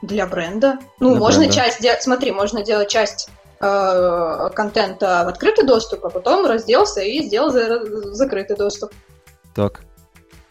Для 0.01 0.27
бренда. 0.27 0.79
Ну, 0.99 1.11
для 1.11 1.19
можно 1.19 1.39
бренда. 1.41 1.55
часть 1.55 1.81
делать, 1.81 2.03
смотри, 2.03 2.31
можно 2.31 2.63
делать 2.63 2.89
часть 2.89 3.29
э, 3.59 4.49
контента 4.53 5.23
в 5.25 5.29
открытый 5.29 5.65
доступ, 5.65 6.05
а 6.05 6.09
потом 6.09 6.45
разделся 6.45 7.01
и 7.01 7.23
сделал 7.23 7.49
за, 7.49 8.13
закрытый 8.13 8.57
доступ. 8.57 8.91
Так. 9.55 9.83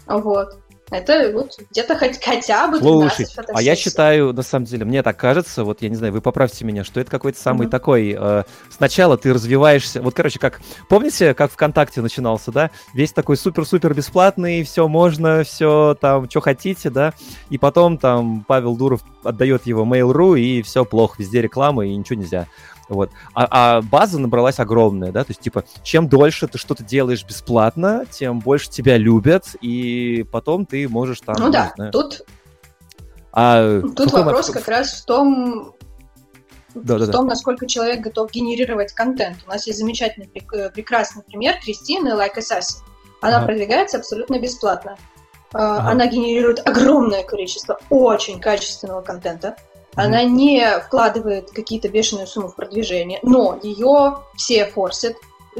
Вот. 0.06 0.56
Это 0.92 1.32
вот 1.32 1.58
где-то 1.70 1.96
хоть, 1.96 2.22
хотя 2.22 2.68
бы 2.68 2.78
Слушай, 2.78 3.26
а 3.54 3.62
я 3.62 3.74
считаю, 3.74 4.34
на 4.34 4.42
самом 4.42 4.66
деле, 4.66 4.84
мне 4.84 5.02
так 5.02 5.16
кажется, 5.16 5.64
вот 5.64 5.80
я 5.80 5.88
не 5.88 5.96
знаю, 5.96 6.12
вы 6.12 6.20
поправьте 6.20 6.66
меня, 6.66 6.84
что 6.84 7.00
это 7.00 7.10
какой-то 7.10 7.40
самый 7.40 7.66
mm-hmm. 7.66 7.70
такой... 7.70 8.16
Э, 8.18 8.44
сначала 8.68 9.16
ты 9.16 9.32
развиваешься... 9.32 10.02
Вот, 10.02 10.12
короче, 10.14 10.38
как... 10.38 10.60
Помните, 10.90 11.32
как 11.32 11.50
ВКонтакте 11.50 12.02
начинался, 12.02 12.52
да? 12.52 12.70
Весь 12.92 13.12
такой 13.12 13.38
супер-супер 13.38 13.94
бесплатный, 13.94 14.62
все 14.64 14.86
можно, 14.86 15.44
все 15.44 15.96
там, 15.98 16.28
что 16.28 16.42
хотите, 16.42 16.90
да? 16.90 17.14
И 17.48 17.56
потом 17.56 17.96
там 17.96 18.44
Павел 18.46 18.76
Дуров 18.76 19.00
отдает 19.24 19.66
его 19.66 19.84
Mail.ru, 19.84 20.38
и 20.38 20.60
все 20.60 20.84
плохо, 20.84 21.16
везде 21.18 21.40
реклама, 21.40 21.86
и 21.86 21.96
ничего 21.96 22.20
нельзя. 22.20 22.48
Вот. 22.92 23.10
А, 23.34 23.48
а 23.50 23.82
база 23.82 24.18
набралась 24.18 24.58
огромная, 24.60 25.12
да, 25.12 25.24
то 25.24 25.30
есть, 25.30 25.40
типа, 25.40 25.64
чем 25.82 26.08
дольше 26.08 26.46
ты 26.46 26.58
что-то 26.58 26.84
делаешь 26.84 27.24
бесплатно, 27.24 28.04
тем 28.10 28.40
больше 28.40 28.70
тебя 28.70 28.98
любят, 28.98 29.56
и 29.60 30.26
потом 30.30 30.66
ты 30.66 30.88
можешь 30.88 31.20
там... 31.20 31.36
Ну 31.38 31.50
да, 31.50 31.72
знаю... 31.74 31.92
тут... 31.92 32.22
А, 33.32 33.80
тут 33.80 34.12
вопрос 34.12 34.50
как 34.50 34.68
раз 34.68 35.00
в 35.00 35.06
том, 35.06 35.74
да, 36.74 36.96
в 36.96 37.06
да, 37.06 37.12
том, 37.12 37.26
да. 37.26 37.30
насколько 37.30 37.66
человек 37.66 38.00
готов 38.00 38.30
генерировать 38.30 38.92
контент. 38.92 39.38
У 39.46 39.50
нас 39.50 39.66
есть 39.66 39.78
замечательный, 39.78 40.30
э, 40.54 40.70
прекрасный 40.70 41.22
пример 41.22 41.56
Кристины 41.60 42.10
Like 42.10 42.36
Assassin. 42.36 42.82
Она 43.20 43.38
ага. 43.38 43.46
продвигается 43.46 43.98
абсолютно 43.98 44.38
бесплатно. 44.38 44.96
А, 45.54 45.78
ага. 45.78 45.90
Она 45.90 46.06
генерирует 46.06 46.66
огромное 46.66 47.22
количество 47.22 47.78
очень 47.90 48.40
качественного 48.40 49.02
контента. 49.02 49.56
Она 49.94 50.24
не 50.24 50.80
вкладывает 50.80 51.50
какие-то 51.50 51.88
бешеные 51.88 52.26
суммы 52.26 52.48
в 52.48 52.54
продвижение, 52.54 53.18
но 53.22 53.58
ее 53.62 54.18
все 54.36 54.66
форсят, 54.66 55.16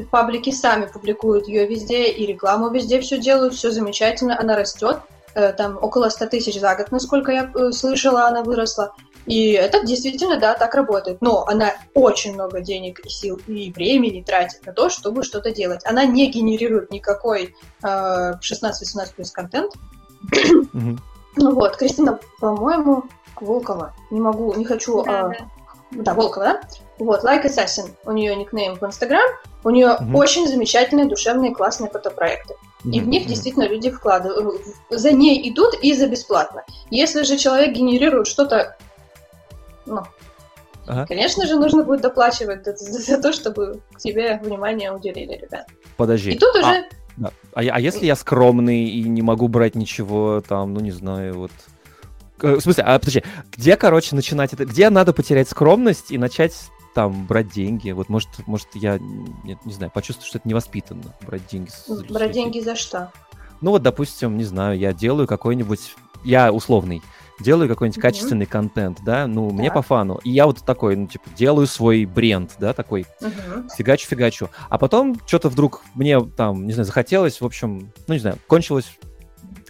паблики 0.09 0.51
сами 0.51 0.87
публикуют 0.87 1.47
ее 1.47 1.67
везде, 1.67 2.09
и 2.09 2.25
рекламу 2.25 2.69
везде 2.69 2.99
все 3.01 3.19
делают, 3.19 3.53
все 3.53 3.71
замечательно, 3.71 4.39
она 4.39 4.55
растет, 4.55 4.97
э, 5.35 5.53
там 5.53 5.77
около 5.81 6.09
100 6.09 6.27
тысяч 6.27 6.59
за 6.59 6.75
год, 6.75 6.91
насколько 6.91 7.31
я 7.31 7.51
э, 7.53 7.71
слышала, 7.71 8.25
она 8.25 8.43
выросла. 8.43 8.93
И 9.25 9.51
это 9.51 9.85
действительно, 9.85 10.37
да, 10.37 10.53
так 10.53 10.75
работает. 10.75 11.21
Но 11.21 11.45
она 11.47 11.73
очень 11.93 12.33
много 12.33 12.59
денег 12.59 12.99
и 13.05 13.09
сил 13.09 13.39
и 13.47 13.71
времени 13.71 14.21
тратит 14.21 14.65
на 14.65 14.73
то, 14.73 14.89
чтобы 14.89 15.23
что-то 15.23 15.51
делать. 15.51 15.81
Она 15.85 16.03
не 16.03 16.29
генерирует 16.29 16.91
никакой 16.91 17.55
э, 17.81 17.87
16-18 17.87 19.15
плюс 19.15 19.31
контент. 19.31 19.71
Mm-hmm. 20.33 20.97
Вот, 21.37 21.77
Кристина, 21.77 22.19
по-моему, 22.39 23.05
Волкова. 23.43 23.93
Не 24.11 24.19
могу, 24.19 24.53
не 24.55 24.65
хочу... 24.65 25.03
Да, 25.03 25.25
а... 25.25 25.29
да. 25.29 25.37
да 25.91 26.13
Волкова, 26.13 26.45
да? 26.45 26.61
Вот, 26.99 27.23
Like 27.23 27.45
Assassin. 27.45 27.91
У 28.05 28.11
нее 28.11 28.35
никнейм 28.35 28.75
в 28.75 28.83
Инстаграм. 28.83 29.29
У 29.63 29.69
нее 29.69 29.93
угу. 29.93 30.17
очень 30.17 30.47
замечательные, 30.47 31.07
душевные, 31.07 31.53
классные 31.53 31.89
фотопроекты. 31.89 32.55
И 32.85 32.99
в 32.99 33.07
них 33.07 33.27
действительно 33.27 33.63
люди 33.63 33.89
вкладывают. 33.89 34.61
За 34.89 35.11
ней 35.11 35.49
идут 35.49 35.73
и 35.81 35.93
за 35.93 36.07
бесплатно. 36.07 36.63
Если 36.89 37.23
же 37.23 37.37
человек 37.37 37.73
генерирует 37.73 38.27
что-то 38.27 38.75
ну, 39.85 40.01
Ага. 40.85 41.05
Конечно 41.07 41.47
же, 41.47 41.55
нужно 41.55 41.83
будет 41.83 42.01
доплачивать 42.01 42.65
за, 42.65 42.99
за 42.99 43.21
то, 43.21 43.31
чтобы 43.31 43.79
к 43.93 43.99
тебе 43.99 44.39
внимание 44.43 44.91
уделили, 44.91 45.39
ребят. 45.41 45.67
Подожди. 45.95 46.31
И 46.31 46.37
тут 46.37 46.55
уже... 46.55 46.65
А, 46.65 46.83
да. 47.15 47.31
а, 47.53 47.61
а 47.61 47.79
если 47.79 48.05
я 48.05 48.15
скромный 48.15 48.89
и 48.89 49.03
не 49.03 49.21
могу 49.21 49.47
брать 49.47 49.75
ничего 49.75 50.41
там, 50.41 50.73
ну 50.73 50.81
не 50.81 50.91
знаю, 50.91 51.37
вот... 51.37 51.51
Э, 52.43 52.55
в 52.57 52.61
смысле, 52.61 52.83
а 52.83 52.99
подожди, 52.99 53.23
где, 53.55 53.77
короче, 53.77 54.15
начинать 54.15 54.51
это? 54.53 54.65
Где 54.65 54.89
надо 54.89 55.13
потерять 55.13 55.49
скромность 55.49 56.11
и 56.11 56.17
начать 56.17 56.53
там 56.93 57.25
брать 57.25 57.49
деньги? 57.49 57.91
Вот 57.91 58.09
может, 58.09 58.29
может 58.45 58.67
я, 58.73 58.99
не, 58.99 59.57
не 59.63 59.73
знаю, 59.73 59.91
почувствую, 59.91 60.27
что 60.27 60.37
это 60.39 60.47
невоспитанно, 60.49 61.15
брать 61.25 61.47
деньги. 61.47 61.71
Брать 62.09 62.33
деньги 62.33 62.59
за 62.59 62.75
что? 62.75 63.11
Ну 63.61 63.71
вот, 63.71 63.81
допустим, 63.81 64.37
не 64.37 64.43
знаю, 64.43 64.77
я 64.77 64.91
делаю 64.91 65.25
какой-нибудь, 65.25 65.95
я 66.25 66.51
условный, 66.51 67.01
делаю 67.39 67.69
какой-нибудь 67.69 67.97
mm-hmm. 67.97 68.01
качественный 68.01 68.45
контент, 68.45 68.99
да, 69.05 69.25
ну, 69.25 69.49
так. 69.49 69.57
мне 69.57 69.71
по 69.71 69.81
фану. 69.81 70.19
И 70.25 70.29
я 70.29 70.45
вот 70.45 70.65
такой, 70.65 70.97
ну, 70.97 71.07
типа, 71.07 71.29
делаю 71.37 71.65
свой 71.65 72.03
бренд, 72.03 72.51
да, 72.59 72.73
такой, 72.73 73.05
mm-hmm. 73.21 73.69
фигачу-фигачу. 73.77 74.49
А 74.67 74.77
потом 74.77 75.17
что-то 75.25 75.47
вдруг 75.47 75.81
мне 75.95 76.19
там, 76.19 76.67
не 76.67 76.73
знаю, 76.73 76.85
захотелось, 76.85 77.39
в 77.39 77.45
общем, 77.45 77.93
ну, 78.07 78.15
не 78.15 78.19
знаю, 78.19 78.37
кончилось 78.47 78.97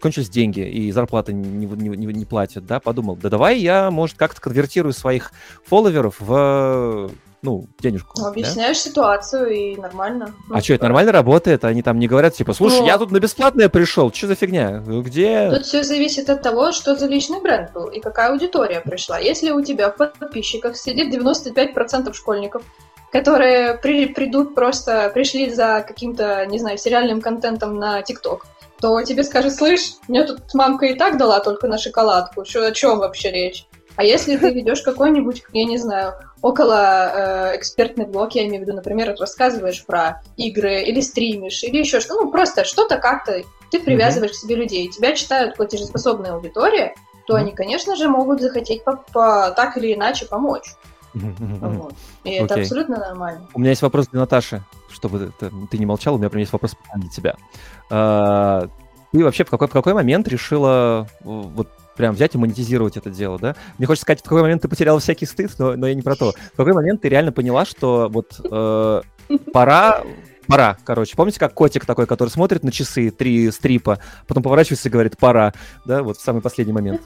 кончились 0.04 0.30
деньги, 0.30 0.60
и 0.60 0.91
зарплаты 0.91 1.32
не, 1.32 1.66
не, 1.66 1.89
не, 1.89 2.14
не 2.14 2.26
платят, 2.26 2.66
да, 2.66 2.82
подумал, 2.82 3.16
да 3.16 3.30
давай 3.30 3.58
я, 3.60 3.89
может, 3.89 4.18
как-то 4.18 4.41
конвертирую 4.41 4.91
своих 4.91 5.32
фолловеров 5.66 6.18
в 6.20 7.10
ну, 7.41 7.68
денежку. 7.80 8.20
Ну, 8.20 8.28
объясняешь 8.28 8.84
да? 8.84 8.89
ситуацию, 8.89 9.49
и 9.49 9.76
нормально. 9.78 10.34
Ну, 10.49 10.56
а 10.56 10.62
что, 10.62 10.74
это 10.74 10.84
нормально 10.84 11.14
работает? 11.14 11.64
Они 11.64 11.82
там 11.82 11.99
не 11.99 12.08
говорят, 12.08 12.34
типа, 12.34 12.54
слушай, 12.54 12.80
Но... 12.80 12.86
я 12.86 12.97
тут 12.97 13.12
на 13.12 13.20
бесплатное 13.20 13.70
пришел, 13.70 14.12
что 14.12 14.28
за 14.28 14.36
фигня? 14.36 14.80
Где? 14.80 15.49
Тут 15.49 15.66
все 15.66 15.84
зависит 15.84 16.30
от 16.30 16.41
того, 16.41 16.74
что 16.74 16.95
за 16.97 17.08
личный 17.08 17.41
бренд 17.41 17.72
был 17.72 17.88
и 17.88 18.01
какая 18.01 18.32
аудитория 18.32 18.82
пришла. 18.82 19.20
Если 19.20 19.51
у 19.51 19.62
тебя 19.62 19.89
в 19.89 19.95
подписчиках 19.95 20.76
сидит 20.76 21.14
95% 21.14 22.14
школьников, 22.14 22.64
которые 23.14 23.76
при, 23.76 24.08
придут 24.08 24.56
просто, 24.56 25.12
пришли 25.14 25.49
за 25.49 25.86
каким-то, 25.88 26.45
не 26.47 26.60
знаю, 26.60 26.78
сериальным 26.78 27.22
контентом 27.22 27.78
на 27.78 28.01
ТикТок, 28.01 28.47
то 28.84 29.01
тебе 29.01 29.23
скажут, 29.23 29.53
слышь, 29.53 29.93
мне 30.09 30.25
тут 30.25 30.41
мамка 30.53 30.88
и 30.88 30.93
так 30.93 31.17
дала 31.17 31.39
только 31.39 31.69
на 31.69 31.77
шоколадку, 31.77 32.43
что, 32.43 32.67
о 32.67 32.71
чем 32.73 32.99
вообще 32.99 33.31
речь? 33.31 33.65
А 33.95 34.03
если 34.03 34.36
ты 34.36 34.51
ведешь 34.51 34.81
какой-нибудь, 34.81 35.41
я 35.53 35.63
не 35.63 35.77
знаю, 35.77 36.15
около 36.41 37.53
э, 37.53 37.55
экспертный 37.55 38.05
блог, 38.05 38.36
я 38.36 38.45
имею 38.45 38.61
в 38.61 38.67
виду, 38.67 38.75
например, 38.75 39.15
рассказываешь 39.17 39.86
про 39.86 40.21
игры 40.36 40.81
или 40.81 40.99
стримишь, 40.99 41.63
или 41.63 41.77
еще 41.77 42.01
что-то, 42.01 42.25
ну 42.25 42.31
просто 42.31 42.65
что-то 42.65 42.97
как-то 42.97 43.43
ты 43.71 43.79
привязываешь 43.79 44.31
mm-hmm. 44.31 44.34
к 44.34 44.38
себе 44.38 44.55
людей, 44.55 44.89
тебя 44.89 45.15
читают 45.15 45.55
платежеспособная 45.55 46.34
аудитория, 46.34 46.93
то 47.25 47.38
mm-hmm. 47.38 47.39
они, 47.39 47.51
конечно 47.53 47.95
же, 47.95 48.09
могут 48.09 48.41
захотеть 48.41 48.84
по, 48.84 48.97
по, 49.13 49.51
так 49.55 49.77
или 49.77 49.93
иначе 49.93 50.25
помочь. 50.25 50.75
Mm-hmm. 51.15 51.77
Вот. 51.77 51.93
И 52.25 52.31
okay. 52.31 52.43
это 52.43 52.55
абсолютно 52.55 52.97
нормально. 52.97 53.47
У 53.53 53.61
меня 53.61 53.69
есть 53.69 53.81
вопрос 53.81 54.09
для 54.09 54.19
Наташи, 54.19 54.61
чтобы 55.04 55.34
ты, 55.38 55.51
ты 55.70 55.78
не 55.78 55.86
молчал, 55.86 56.16
у 56.16 56.18
меня 56.18 56.30
прям 56.30 56.39
есть 56.39 56.54
вопрос 56.54 56.76
для 56.95 57.10
тебя. 57.10 57.36
А, 57.89 58.68
ты 59.12 59.24
вообще 59.24 59.43
в 59.43 59.49
какой, 59.49 59.68
в 59.68 59.72
какой 59.72 59.93
момент 59.93 60.28
решила 60.30 61.08
вот 61.24 61.68
прям 61.97 62.16
взять 62.16 62.36
и 62.36 62.38
монетизировать 62.38 62.95
это 62.95 63.10
дело, 63.10 63.38
да? 63.38 63.56
Мне 63.78 63.86
хочется 63.86 64.04
сказать, 64.04 64.22
в 64.22 64.24
какой 64.24 64.41
момент 64.41 64.62
ты 64.62 64.70
потерял 64.70 64.97
всякий 64.99 65.26
стыд, 65.26 65.51
но, 65.60 65.76
но 65.76 65.88
я 65.88 65.93
не 65.93 66.01
про 66.01 66.16
то. 66.16 66.32
В 66.54 66.58
какой 66.58 66.74
момент 66.74 67.01
ты 67.01 67.10
реально 67.10 67.32
поняла, 67.32 67.66
что 67.66 68.10
вот 68.10 68.39
э, 68.43 69.01
пора 69.51 70.04
пора, 70.47 70.78
короче. 70.84 71.16
Помните, 71.16 71.39
как 71.39 71.54
котик 71.54 71.86
такой, 71.86 72.06
который 72.08 72.30
смотрит 72.30 72.64
на 72.64 72.72
часы, 72.72 73.12
три 73.12 73.51
стрипа, 73.51 73.99
потом 74.28 74.43
поворачивается 74.43 74.89
и 74.89 74.91
говорит 74.91 75.18
«пора», 75.18 75.54
да, 75.86 76.04
вот 76.04 76.18
в 76.18 76.22
самый 76.22 76.41
последний 76.41 76.74
момент. 76.74 77.01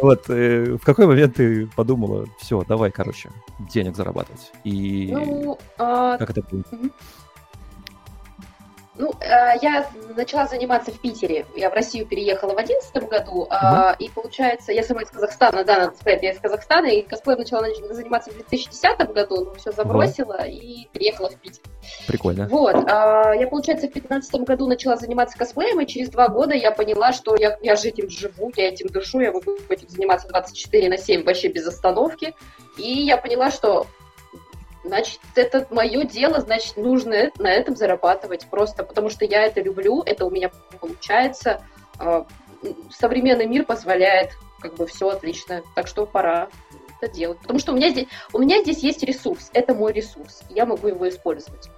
Вот, 0.00 0.24
э, 0.28 0.78
в 0.80 0.84
какой 0.84 1.06
момент 1.06 1.36
ты 1.36 1.68
подумала, 1.76 2.26
все, 2.40 2.64
давай, 2.66 2.90
короче, 2.90 3.30
денег 3.72 3.94
зарабатывать? 3.94 4.50
И 4.64 5.10
ну, 5.12 5.58
а... 5.78 6.16
как 6.16 6.30
это 6.30 6.42
будет? 6.42 6.66
Ну, 8.94 9.14
э, 9.20 9.58
я 9.62 9.88
начала 10.14 10.46
заниматься 10.46 10.90
в 10.90 11.00
Питере. 11.00 11.46
Я 11.56 11.70
в 11.70 11.74
Россию 11.74 12.06
переехала 12.06 12.52
в 12.52 12.56
2011 12.56 13.08
году. 13.08 13.48
Uh-huh. 13.50 13.96
И 13.98 14.10
получается, 14.10 14.72
я 14.72 14.82
сама 14.82 15.02
из 15.02 15.10
Казахстана, 15.10 15.64
да, 15.64 15.78
надо 15.78 15.96
сказать, 15.96 16.22
я 16.22 16.32
из 16.32 16.38
Казахстана, 16.38 16.86
и 16.86 17.00
косплеем 17.00 17.38
начала 17.38 17.66
заниматься 17.90 18.30
в 18.30 18.34
2010 18.34 19.12
году, 19.12 19.46
но 19.46 19.54
все 19.54 19.72
забросила 19.72 20.42
uh-huh. 20.42 20.50
и 20.50 20.88
переехала 20.92 21.30
в 21.30 21.36
Питер. 21.36 21.62
Прикольно. 22.06 22.46
Вот. 22.48 22.74
А, 22.74 23.32
я, 23.32 23.46
получается, 23.46 23.86
в 23.88 23.92
2015 23.92 24.34
году 24.42 24.66
начала 24.66 24.96
заниматься 24.96 25.38
косплеем, 25.38 25.80
и 25.80 25.86
через 25.86 26.10
два 26.10 26.28
года 26.28 26.54
я 26.54 26.70
поняла, 26.70 27.14
что 27.14 27.34
я, 27.34 27.58
я 27.62 27.76
же 27.76 27.88
этим 27.88 28.10
живу, 28.10 28.52
я 28.56 28.68
этим 28.68 28.88
дышу, 28.88 29.20
я 29.20 29.32
могу 29.32 29.56
этим 29.70 29.88
заниматься 29.88 30.28
24 30.28 30.90
на 30.90 30.98
7 30.98 31.24
вообще 31.24 31.48
без 31.48 31.66
остановки. 31.66 32.34
И 32.76 33.04
я 33.04 33.16
поняла, 33.16 33.50
что 33.50 33.86
значит, 34.84 35.20
это 35.34 35.66
мое 35.70 36.04
дело, 36.04 36.40
значит, 36.40 36.76
нужно 36.76 37.30
на 37.38 37.48
этом 37.48 37.76
зарабатывать 37.76 38.46
просто, 38.48 38.84
потому 38.84 39.10
что 39.10 39.24
я 39.24 39.42
это 39.42 39.60
люблю, 39.60 40.02
это 40.04 40.26
у 40.26 40.30
меня 40.30 40.50
получается. 40.80 41.62
А, 41.98 42.26
современный 42.90 43.46
мир 43.46 43.64
позволяет, 43.64 44.30
как 44.60 44.74
бы 44.74 44.86
все 44.86 45.08
отлично, 45.08 45.62
так 45.74 45.86
что 45.86 46.06
пора 46.06 46.48
это 47.00 47.12
делать. 47.12 47.38
Потому 47.38 47.58
что 47.58 47.72
у 47.72 47.76
меня 47.76 47.90
здесь, 47.90 48.06
у 48.32 48.38
меня 48.38 48.62
здесь 48.62 48.78
есть 48.78 49.02
ресурс, 49.02 49.50
это 49.52 49.74
мой 49.74 49.92
ресурс, 49.92 50.42
я 50.50 50.66
могу 50.66 50.88
его 50.88 51.08
использовать. 51.08 51.70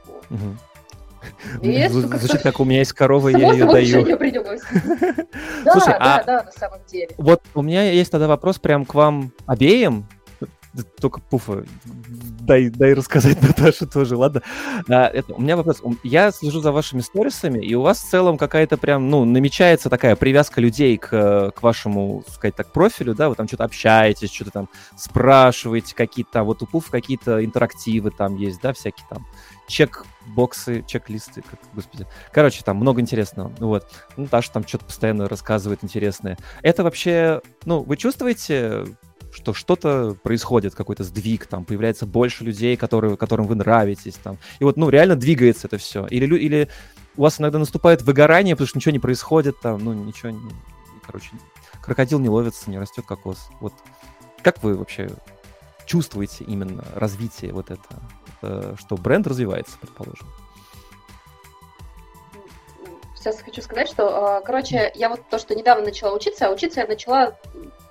Звучит 1.88 2.42
как 2.42 2.60
у 2.60 2.64
меня 2.64 2.80
есть 2.80 2.92
корова, 2.92 3.28
я 3.28 3.52
ее 3.52 3.64
даю. 3.64 4.04
Да, 5.64 5.72
а 5.98 6.22
да, 6.22 6.42
на 6.44 6.52
самом 6.52 6.80
деле. 6.86 7.08
Вот 7.16 7.42
у 7.54 7.62
меня 7.62 7.90
есть 7.90 8.10
тогда 8.10 8.28
вопрос 8.28 8.58
прям 8.58 8.84
к 8.84 8.94
вам 8.94 9.32
обеим. 9.46 10.06
Только 11.00 11.20
пуфа, 11.20 11.64
дай, 12.40 12.68
дай 12.68 12.94
рассказать 12.94 13.40
Наташе 13.42 13.86
тоже, 13.86 14.16
ладно? 14.16 14.42
А, 14.88 15.06
это, 15.06 15.34
у 15.34 15.40
меня 15.40 15.56
вопрос. 15.56 15.82
Я 16.02 16.32
слежу 16.32 16.60
за 16.60 16.72
вашими 16.72 17.00
сторисами, 17.00 17.64
и 17.64 17.74
у 17.74 17.82
вас 17.82 18.00
в 18.00 18.10
целом 18.10 18.36
какая-то 18.36 18.76
прям, 18.76 19.08
ну, 19.08 19.24
намечается 19.24 19.88
такая 19.88 20.16
привязка 20.16 20.60
людей 20.60 20.96
к, 20.96 21.52
к 21.52 21.62
вашему, 21.62 22.24
сказать 22.28 22.56
так, 22.56 22.72
профилю, 22.72 23.14
да, 23.14 23.28
вы 23.28 23.36
там 23.36 23.46
что-то 23.46 23.64
общаетесь, 23.64 24.32
что-то 24.32 24.50
там 24.50 24.68
спрашиваете, 24.96 25.94
какие-то, 25.94 26.42
вот 26.42 26.62
у 26.62 26.66
Пуф 26.66 26.90
какие-то 26.90 27.44
интерактивы 27.44 28.10
там 28.10 28.36
есть, 28.36 28.60
да, 28.60 28.72
всякие 28.72 29.06
там 29.08 29.24
чек-боксы, 29.68 30.84
чек-листы, 30.86 31.42
как, 31.42 31.60
господи. 31.72 32.06
Короче, 32.32 32.62
там 32.64 32.76
много 32.78 33.00
интересного. 33.00 33.52
Вот. 33.58 33.88
Ну, 34.16 34.26
Таша 34.26 34.52
там 34.52 34.66
что-то 34.66 34.86
постоянно 34.86 35.28
рассказывает 35.28 35.82
интересное. 35.82 36.36
Это 36.62 36.82
вообще, 36.82 37.40
ну, 37.64 37.82
вы 37.82 37.96
чувствуете 37.96 38.84
что 39.34 39.52
что-то 39.52 40.16
происходит, 40.22 40.74
какой-то 40.74 41.02
сдвиг, 41.02 41.46
там 41.46 41.64
появляется 41.64 42.06
больше 42.06 42.44
людей, 42.44 42.76
которые, 42.76 43.16
которым 43.16 43.46
вы 43.46 43.56
нравитесь, 43.56 44.14
там. 44.14 44.38
И 44.60 44.64
вот, 44.64 44.76
ну, 44.76 44.88
реально 44.88 45.16
двигается 45.16 45.66
это 45.66 45.76
все. 45.76 46.06
Или, 46.06 46.32
или 46.36 46.68
у 47.16 47.22
вас 47.22 47.40
иногда 47.40 47.58
наступает 47.58 48.02
выгорание, 48.02 48.54
потому 48.54 48.68
что 48.68 48.78
ничего 48.78 48.92
не 48.92 49.00
происходит, 49.00 49.60
там, 49.60 49.82
ну, 49.82 49.92
ничего, 49.92 50.30
не, 50.30 50.50
короче, 51.04 51.30
крокодил 51.82 52.20
не 52.20 52.28
ловится, 52.28 52.70
не 52.70 52.78
растет 52.78 53.04
кокос. 53.06 53.48
Вот 53.60 53.74
как 54.42 54.62
вы 54.62 54.76
вообще 54.76 55.10
чувствуете 55.84 56.44
именно 56.44 56.84
развитие 56.94 57.52
вот 57.52 57.70
это, 57.70 58.76
что 58.78 58.96
бренд 58.96 59.26
развивается, 59.26 59.76
предположим? 59.80 60.28
Сейчас 63.16 63.40
хочу 63.40 63.62
сказать, 63.62 63.88
что, 63.88 64.38
э, 64.38 64.44
короче, 64.44 64.92
я 64.94 65.08
вот 65.08 65.22
то, 65.30 65.38
что 65.38 65.54
недавно 65.54 65.86
начала 65.86 66.14
учиться, 66.14 66.46
а 66.46 66.50
учиться 66.50 66.80
я 66.80 66.86
начала 66.86 67.38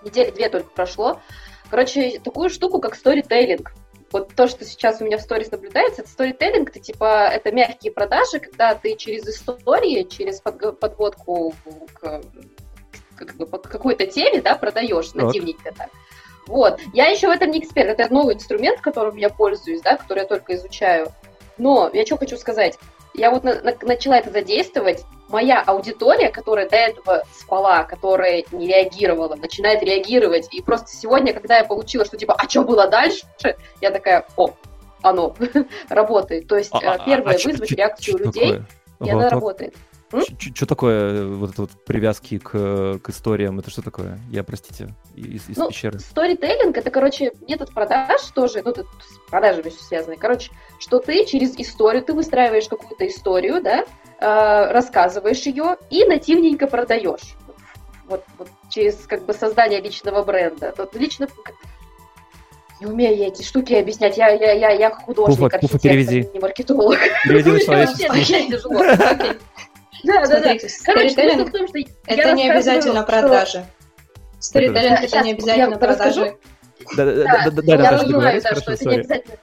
недели 0.04 0.32
две 0.32 0.50
только 0.50 0.70
прошло. 0.70 1.20
Короче, 1.70 2.20
такую 2.20 2.50
штуку, 2.50 2.80
как 2.80 2.96
сторителлинг. 2.96 3.74
Вот 4.12 4.36
то, 4.36 4.48
что 4.48 4.64
сейчас 4.64 5.02
у 5.02 5.06
меня 5.06 5.18
в 5.18 5.22
сторис 5.22 5.50
наблюдается, 5.50 6.02
это 6.02 6.10
сторителлинг, 6.12 6.70
это 6.70 6.80
типа, 6.80 7.30
это 7.30 7.52
мягкие 7.52 7.92
продажи, 7.92 8.40
когда 8.40 8.76
ты 8.76 8.96
через 8.96 9.24
истории, 9.28 10.04
через 10.04 10.40
подводку 10.40 11.56
к, 11.96 12.22
как 13.16 13.36
бы, 13.36 13.48
по 13.48 13.58
какой-то 13.58 14.06
теме, 14.06 14.42
да, 14.42 14.56
продаешь 14.56 15.14
нативненько 15.16 15.74
так. 15.74 15.90
Вот. 16.46 16.80
Я 16.94 17.08
еще 17.08 17.28
в 17.28 17.32
этом 17.32 17.50
не 17.52 17.60
эксперт. 17.60 17.98
Это 17.98 18.14
новый 18.14 18.36
инструмент, 18.36 18.82
которым 18.82 19.18
я 19.18 19.30
пользуюсь, 19.30 19.82
да, 19.82 19.98
который 19.98 20.20
я 20.20 20.26
только 20.26 20.56
изучаю. 20.56 21.12
Но 21.58 21.90
я 21.94 22.06
что 22.06 22.18
хочу 22.18 22.38
сказать. 22.38 22.78
Я 23.14 23.32
вот 23.32 23.44
на, 23.44 23.62
на, 23.62 23.76
начала 23.82 24.18
это 24.18 24.32
задействовать, 24.32 25.06
моя 25.30 25.62
аудитория, 25.62 26.30
которая 26.30 26.70
до 26.70 26.76
этого 26.76 27.24
спала, 27.34 27.84
которая 27.84 28.44
не 28.52 28.68
реагировала, 28.68 29.36
начинает 29.36 29.84
реагировать. 29.84 30.48
И 30.54 30.62
просто 30.62 30.96
сегодня, 30.96 31.34
когда 31.34 31.58
я 31.58 31.64
получила, 31.64 32.06
что 32.06 32.18
типа, 32.18 32.36
а 32.38 32.48
что 32.48 32.64
было 32.64 32.88
дальше, 32.88 33.26
я 33.82 33.92
такая, 33.92 34.26
о, 34.38 34.52
оно 35.02 35.36
работает. 35.90 36.48
То 36.48 36.58
есть 36.58 36.72
а, 36.74 36.98
э, 36.98 37.00
первое, 37.06 37.34
а, 37.34 37.38
а 37.38 37.48
вызвать 37.48 37.72
реакцию 37.72 38.18
людей, 38.18 38.52
такое? 38.52 38.66
и 39.04 39.10
она 39.10 39.30
работает. 39.30 39.76
Что 40.38 40.68
такое 40.68 41.14
э, 41.14 41.26
вот 41.26 41.52
это 41.52 41.62
вот 41.64 41.72
привязки 41.86 42.38
к, 42.38 43.00
к 43.00 43.10
историям? 43.10 43.60
Это 43.60 43.72
что 43.72 43.82
такое? 43.82 44.20
Я, 44.30 44.44
простите, 44.44 44.94
из, 45.16 45.50
из 45.50 45.58
ну, 45.58 45.70
пещеры. 45.70 45.98
Сторителлинг— 46.00 46.78
это, 46.78 46.92
короче, 46.92 47.32
метод 47.48 47.74
продаж 47.74 48.22
тоже, 48.36 48.62
ну, 48.64 48.72
это 48.72 48.84
с 48.84 49.30
продажами 49.30 49.70
связано. 49.70 50.16
Короче, 50.16 50.52
что 50.84 51.00
ты 51.00 51.26
через 51.26 51.56
историю, 51.58 52.04
ты 52.04 52.14
выстраиваешь 52.14 52.68
какую-то 52.68 53.08
историю, 53.08 53.62
да, 53.62 53.86
э, 54.20 54.72
рассказываешь 54.72 55.42
ее 55.44 55.78
и 55.90 56.04
нативненько 56.04 56.68
продаешь. 56.68 57.38
Вот, 58.08 58.24
вот 58.38 58.50
через 58.70 58.96
как 59.08 59.24
бы 59.26 59.34
создание 59.34 59.80
личного 59.80 60.24
бренда. 60.24 60.74
Тут 60.76 60.94
лично 60.96 61.30
Не 62.82 62.88
умею 62.88 63.16
я 63.18 63.28
эти 63.28 63.44
штуки 63.44 63.74
объяснять. 63.74 64.18
Я, 64.18 64.28
я, 64.32 64.52
я, 64.52 64.72
я 64.72 64.90
художник, 64.90 65.38
Пуфа, 65.38 65.56
архитектор, 65.56 65.80
Пуфа, 65.80 65.90
переведи. 65.90 66.30
не 66.34 66.40
маркетолог. 66.42 67.00
Переведи 67.24 67.52
на 67.52 67.60
человеческий. 67.62 69.40
Да, 70.04 70.26
да, 70.26 70.40
да. 70.42 70.58
Короче, 70.84 71.86
это 72.08 72.34
не 72.34 72.50
обязательно 72.50 73.04
продажи. 73.04 73.66
Сторителлинг 74.40 75.00
это 75.02 75.22
не 75.22 75.32
обязательно 75.32 75.78
продажи. 75.78 76.36
Да, 76.98 77.06
да, 77.06 77.24
да, 77.46 77.52
да, 77.52 77.74
я 77.74 77.98
понимаю, 78.00 78.42
да, 78.42 78.56
что 78.56 78.74
это 78.74 78.90
не 78.90 78.96
обязательно. 78.96 79.38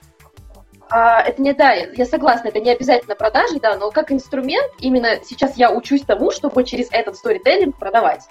А, 0.90 1.22
это 1.22 1.40
не, 1.40 1.52
да, 1.52 1.72
я 1.72 2.04
согласна, 2.04 2.48
это 2.48 2.60
не 2.60 2.70
обязательно 2.70 3.14
продажи, 3.14 3.60
да, 3.60 3.76
но 3.76 3.90
как 3.90 4.10
инструмент, 4.10 4.72
именно 4.80 5.20
сейчас 5.24 5.56
я 5.56 5.70
учусь 5.70 6.02
тому, 6.02 6.32
чтобы 6.32 6.64
через 6.64 6.88
этот 6.90 7.16
сторителлинг 7.16 7.78
продавать. 7.78 8.22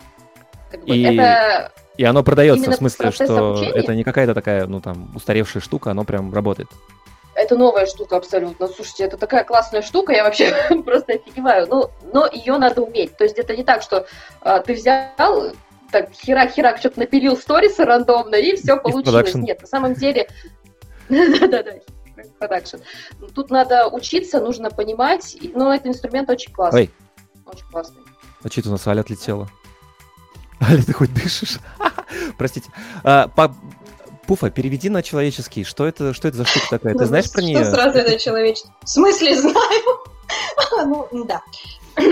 Как 0.69 0.83
бы, 0.83 0.95
и... 0.95 1.03
это 1.03 1.71
и 1.99 2.05
оно 2.05 2.23
продается, 2.23 2.71
в 2.71 2.75
смысле, 2.75 3.11
что 3.11 3.49
обучения? 3.49 3.71
это 3.71 3.93
не 3.93 4.05
какая-то 4.05 4.33
такая, 4.33 4.65
ну 4.67 4.79
там, 4.79 5.11
устаревшая 5.15 5.61
штука, 5.61 5.91
оно 5.91 6.05
прям 6.05 6.33
работает. 6.33 6.69
Это 7.35 7.57
новая 7.57 7.85
штука 7.85 8.15
абсолютно. 8.15 8.67
Слушайте, 8.67 9.03
это 9.03 9.17
такая 9.17 9.43
классная 9.43 9.81
штука, 9.81 10.13
я 10.13 10.23
вообще 10.23 10.53
просто 10.85 11.13
офигеваю. 11.13 11.67
Ну, 11.67 11.89
но 12.13 12.25
ее 12.27 12.57
надо 12.57 12.81
уметь. 12.83 13.17
То 13.17 13.25
есть 13.25 13.37
это 13.37 13.55
не 13.55 13.65
так, 13.65 13.81
что 13.81 14.05
а, 14.41 14.59
ты 14.59 14.75
взял, 14.75 15.51
так, 15.91 16.11
херак-херак, 16.11 16.77
что-то 16.77 16.99
напилил 16.99 17.35
сторисы 17.35 17.83
рандомно, 17.83 18.35
и 18.35 18.55
все 18.55 18.77
получилось. 18.81 19.35
Нет, 19.35 19.61
на 19.61 19.67
самом 19.67 19.93
деле... 19.93 20.29
Да-да-да, 21.09 21.71
продакшн. 22.37 22.77
Тут 23.33 23.49
надо 23.49 23.87
учиться, 23.87 24.39
нужно 24.39 24.69
понимать, 24.69 25.37
но 25.53 25.73
этот 25.73 25.87
инструмент 25.87 26.29
очень 26.29 26.53
классный. 26.53 26.91
Очень 27.45 27.65
классный. 27.71 28.01
А 28.43 28.49
что 28.49 28.69
у 28.69 28.71
нас 28.71 28.87
Аля 28.87 29.01
отлетела? 29.01 29.49
Аля, 30.61 30.83
ты 30.83 30.93
хоть 30.93 31.13
дышишь? 31.13 31.59
Простите. 32.37 32.69
А, 33.03 33.27
по... 33.27 33.55
Пуфа, 34.27 34.51
переведи 34.51 34.89
на 34.89 35.01
человеческий. 35.01 35.63
Что 35.63 35.87
это, 35.87 36.13
что 36.13 36.27
это 36.27 36.37
за 36.37 36.45
штука 36.45 36.67
такая? 36.69 36.93
Ты 36.93 36.99
ну, 36.99 37.05
знаешь 37.05 37.31
про 37.31 37.41
нее? 37.41 37.63
Что 37.63 37.71
сразу 37.71 37.97
это 37.97 38.19
человеческий? 38.19 38.69
В 38.83 38.89
смысле 38.89 39.35
знаю? 39.41 41.03
Ну, 41.11 41.25
да. 41.25 41.41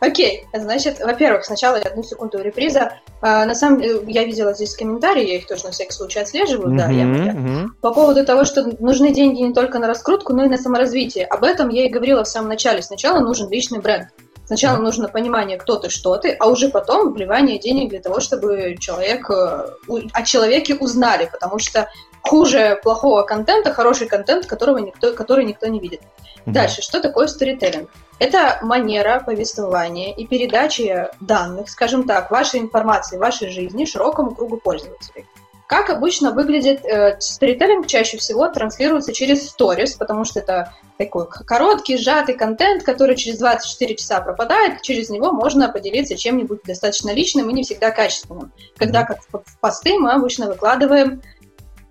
Окей, 0.00 0.46
значит, 0.52 1.00
во-первых, 1.00 1.44
сначала 1.44 1.78
одну 1.78 2.02
секунду 2.02 2.38
реприза. 2.42 2.92
А, 3.22 3.46
на 3.46 3.54
самом 3.54 3.80
деле, 3.80 4.00
я 4.06 4.24
видела 4.24 4.52
здесь 4.52 4.76
комментарии, 4.76 5.26
я 5.26 5.36
их 5.36 5.46
тоже 5.46 5.64
на 5.64 5.70
всякий 5.70 5.92
случай 5.92 6.20
отслеживаю, 6.20 6.74
mm-hmm, 6.74 6.76
да, 6.76 6.90
я. 6.90 7.04
Mm-hmm. 7.04 7.66
По 7.80 7.94
поводу 7.94 8.24
того, 8.24 8.44
что 8.44 8.64
нужны 8.78 9.12
деньги 9.12 9.40
не 9.40 9.54
только 9.54 9.78
на 9.78 9.86
раскрутку, 9.86 10.34
но 10.34 10.44
и 10.44 10.48
на 10.48 10.58
саморазвитие. 10.58 11.24
Об 11.24 11.44
этом 11.44 11.70
я 11.70 11.86
и 11.86 11.88
говорила 11.88 12.24
в 12.24 12.28
самом 12.28 12.48
начале. 12.48 12.82
Сначала 12.82 13.20
нужен 13.20 13.50
личный 13.50 13.80
бренд. 13.80 14.08
Сначала 14.44 14.76
нужно 14.76 15.08
понимание, 15.08 15.56
кто 15.56 15.76
ты, 15.76 15.90
что 15.90 16.16
ты, 16.18 16.36
а 16.38 16.46
уже 16.46 16.68
потом 16.68 17.12
вливание 17.12 17.58
денег 17.58 17.90
для 17.90 18.00
того, 18.00 18.20
чтобы 18.20 18.76
человек, 18.78 19.28
э, 19.28 19.66
о 20.12 20.22
человеке 20.22 20.76
узнали, 20.76 21.28
потому 21.32 21.58
что 21.58 21.88
хуже 22.22 22.78
плохого 22.82 23.22
контента 23.22 23.72
хороший 23.72 24.06
контент, 24.06 24.46
которого 24.46 24.78
никто, 24.78 25.14
который 25.14 25.44
никто 25.44 25.66
не 25.66 25.80
видит. 25.80 26.00
Mm-hmm. 26.00 26.52
Дальше, 26.52 26.82
что 26.82 27.00
такое 27.00 27.26
сторителлинг? 27.26 27.90
Это 28.18 28.58
манера 28.62 29.22
повествования 29.24 30.14
и 30.14 30.26
передачи 30.26 31.08
данных, 31.20 31.68
скажем 31.68 32.04
так, 32.04 32.30
вашей 32.30 32.60
информации, 32.60 33.18
вашей 33.18 33.50
жизни 33.50 33.84
широкому 33.84 34.34
кругу 34.34 34.56
пользователей. 34.56 35.26
Как 35.66 35.90
обычно 35.90 36.30
выглядит 36.30 36.84
э, 36.84 37.16
сторителлинг, 37.18 37.88
чаще 37.88 38.18
всего 38.18 38.46
транслируется 38.48 39.12
через 39.12 39.48
сторис, 39.48 39.94
потому 39.94 40.24
что 40.24 40.38
это 40.38 40.72
такой 40.96 41.26
короткий, 41.26 41.98
сжатый 41.98 42.36
контент, 42.36 42.84
который 42.84 43.16
через 43.16 43.38
24 43.38 43.96
часа 43.96 44.20
пропадает, 44.20 44.82
через 44.82 45.10
него 45.10 45.32
можно 45.32 45.68
поделиться 45.68 46.16
чем-нибудь 46.16 46.60
достаточно 46.64 47.12
личным 47.12 47.50
и 47.50 47.52
не 47.52 47.64
всегда 47.64 47.90
качественным. 47.90 48.52
Когда 48.76 49.02
как 49.04 49.18
в 49.22 49.58
посты 49.60 49.98
мы 49.98 50.12
обычно 50.12 50.46
выкладываем 50.46 51.20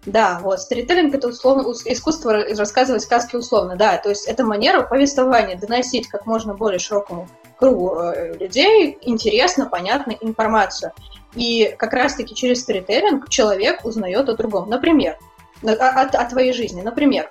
да, 0.05 0.39
вот, 0.41 0.61
сторителлинг– 0.61 1.15
это 1.15 1.29
условно, 1.29 1.71
искусство 1.85 2.33
рассказывать 2.33 3.01
сказки 3.01 3.35
условно, 3.35 3.75
да, 3.75 3.97
то 3.97 4.09
есть 4.09 4.27
это 4.27 4.43
манера 4.43 4.83
повествования, 4.83 5.57
доносить 5.57 6.07
как 6.07 6.25
можно 6.25 6.53
более 6.53 6.79
широкому 6.79 7.27
кругу 7.57 7.99
э, 7.99 8.37
людей 8.37 8.97
интересно, 9.01 9.65
понятно 9.65 10.11
информацию. 10.21 10.91
И 11.33 11.75
как 11.77 11.93
раз-таки 11.93 12.35
через 12.35 12.61
сторителлинг 12.61 13.29
человек 13.29 13.83
узнает 13.83 14.29
о 14.29 14.35
другом. 14.35 14.69
Например, 14.69 15.17
о, 15.63 15.71
о, 15.71 16.01
о 16.01 16.29
твоей 16.29 16.53
жизни. 16.53 16.81
Например, 16.81 17.29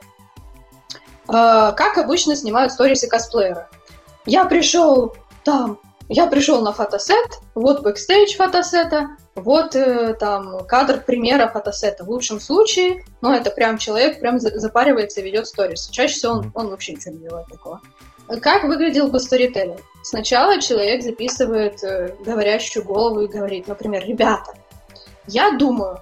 э, 1.29 1.29
как 1.29 1.99
обычно 1.99 2.37
снимают 2.37 2.73
сторисы 2.73 3.07
косплееры. 3.07 3.67
Я 4.27 4.45
пришел 4.47 5.15
там, 5.45 5.79
я 6.09 6.27
пришел 6.27 6.63
на 6.63 6.73
фотосет, 6.73 7.41
вот 7.55 7.83
бэкстейдж 7.83 8.37
фотосета, 8.37 9.17
вот 9.35 9.75
э, 9.75 10.15
там 10.15 10.65
кадр 10.67 11.01
примера 11.01 11.49
фотосета. 11.49 12.05
В 12.05 12.11
лучшем 12.11 12.41
случае, 12.41 13.05
ну 13.21 13.33
это 13.33 13.51
прям 13.51 13.79
человек 13.79 14.21
прям 14.21 14.39
запаривается 14.39 15.21
и 15.21 15.25
ведет 15.25 15.47
сторис. 15.47 15.89
Чаще 15.89 16.15
всего 16.15 16.33
он, 16.35 16.53
он 16.55 16.69
вообще 16.69 16.93
ничего 16.93 17.15
не 17.15 17.21
делает 17.21 17.47
такого. 17.49 17.81
Как 18.41 18.65
выглядел 18.65 19.09
бы 19.09 19.21
сторителлинг? 19.21 19.81
Сначала 20.03 20.61
человек 20.61 21.03
записывает 21.03 21.83
э, 21.83 22.15
говорящую 22.25 22.85
голову 22.85 23.21
и 23.21 23.27
говорит, 23.27 23.69
например, 23.69 24.05
ребята, 24.07 24.53
я 25.27 25.53
думаю, 25.53 26.01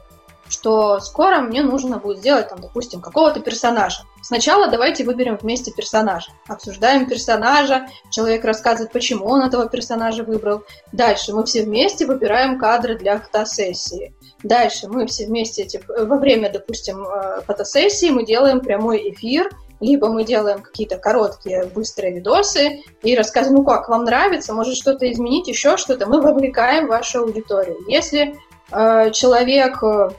что 0.49 1.01
скоро 1.01 1.41
мне 1.41 1.62
нужно 1.62 1.99
будет 1.99 2.18
сделать, 2.18 2.49
там, 2.49 2.61
допустим, 2.61 3.01
какого-то 3.01 3.41
персонажа. 3.41 4.03
Сначала 4.23 4.68
давайте 4.68 5.05
выберем 5.05 5.37
вместе 5.37 5.73
персонажа. 5.73 6.31
Обсуждаем 6.47 7.07
персонажа, 7.07 7.89
человек 8.11 8.45
рассказывает, 8.45 8.93
почему 8.93 9.27
он 9.27 9.43
этого 9.43 9.68
персонажа 9.68 10.23
выбрал. 10.23 10.62
Дальше 10.93 11.33
мы 11.35 11.45
все 11.45 11.64
вместе 11.64 12.07
выбираем 12.07 12.57
кадры 12.59 12.97
для 12.97 13.18
фотосессии. 13.18 14.14
Дальше 14.45 14.89
мы 14.89 15.07
все 15.07 15.27
вместе, 15.27 15.64
типа, 15.64 16.05
во 16.05 16.18
время, 16.18 16.53
допустим, 16.53 17.05
э, 17.05 17.43
фотосессии 17.43 18.11
мы 18.11 18.25
делаем 18.25 18.61
прямой 18.61 19.11
эфир, 19.11 19.51
либо 19.81 20.07
мы 20.07 20.25
делаем 20.25 20.62
какие-то 20.62 20.99
короткие, 20.99 21.64
быстрые 21.64 22.14
видосы 22.14 22.83
и 23.03 23.16
рассказываем, 23.16 23.59
ну 23.59 23.64
как, 23.64 23.89
вам 23.89 24.05
нравится, 24.05 24.55
может 24.55 24.77
что-то 24.77 25.11
изменить, 25.11 25.49
еще 25.49 25.77
что-то, 25.77 26.07
мы 26.07 26.20
вовлекаем 26.20 26.87
вашу 26.87 27.23
аудиторию. 27.23 27.79
Если 27.89 28.39
э, 28.70 29.11
человек 29.11 29.83
э, 29.83 30.11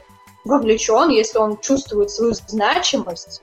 вовлечен, 0.44 1.08
если 1.08 1.38
он 1.38 1.58
чувствует 1.58 2.10
свою 2.10 2.34
значимость 2.34 3.40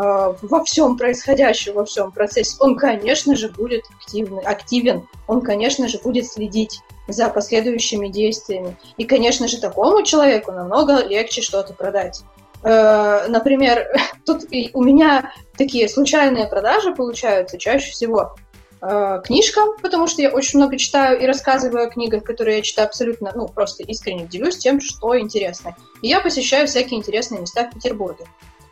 во 0.00 0.64
всем 0.64 0.96
происходящем, 0.96 1.74
во 1.74 1.84
всем 1.84 2.12
процессе, 2.12 2.56
он, 2.60 2.76
конечно 2.76 3.34
же, 3.34 3.48
будет 3.48 3.84
активный, 4.00 4.42
активен, 4.42 5.08
он, 5.26 5.40
конечно 5.40 5.88
же, 5.88 5.98
будет 5.98 6.26
следить 6.26 6.80
за 7.08 7.28
последующими 7.28 8.08
действиями. 8.08 8.76
И, 8.96 9.04
конечно 9.04 9.48
же, 9.48 9.60
такому 9.60 10.04
человеку 10.04 10.52
намного 10.52 11.04
легче 11.04 11.42
что-то 11.42 11.72
продать. 11.72 12.22
Э, 12.62 13.26
например, 13.28 13.88
тут 14.26 14.44
у 14.74 14.84
меня 14.84 15.32
такие 15.56 15.88
случайные 15.88 16.46
продажи 16.46 16.94
получаются 16.94 17.58
чаще 17.58 17.90
всего 17.90 18.36
э, 18.80 19.20
книжка, 19.24 19.62
потому 19.82 20.06
что 20.06 20.22
я 20.22 20.30
очень 20.30 20.58
много 20.58 20.76
читаю 20.76 21.18
и 21.18 21.26
рассказываю 21.26 21.86
о 21.86 21.90
книгах, 21.90 22.22
которые 22.22 22.58
я 22.58 22.62
читаю 22.62 22.86
абсолютно, 22.86 23.32
ну, 23.34 23.48
просто 23.48 23.82
искренне 23.82 24.26
делюсь 24.26 24.58
тем, 24.58 24.80
что 24.80 25.18
интересно. 25.18 25.74
И 26.02 26.08
я 26.08 26.20
посещаю 26.20 26.66
всякие 26.66 26.98
интересные 26.98 27.40
места 27.40 27.64
в 27.64 27.74
Петербурге. 27.74 28.26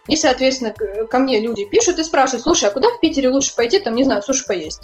И, 0.08 0.16
соответственно, 0.16 0.74
ко 1.06 1.18
мне 1.18 1.40
люди 1.40 1.64
пишут 1.64 1.98
и 1.98 2.04
спрашивают, 2.04 2.42
слушай, 2.44 2.68
а 2.68 2.72
куда 2.72 2.88
в 2.88 3.00
Питере 3.00 3.28
лучше 3.28 3.54
пойти, 3.54 3.78
там, 3.78 3.94
не 3.94 4.04
знаю, 4.04 4.22
суши 4.22 4.44
поесть? 4.46 4.82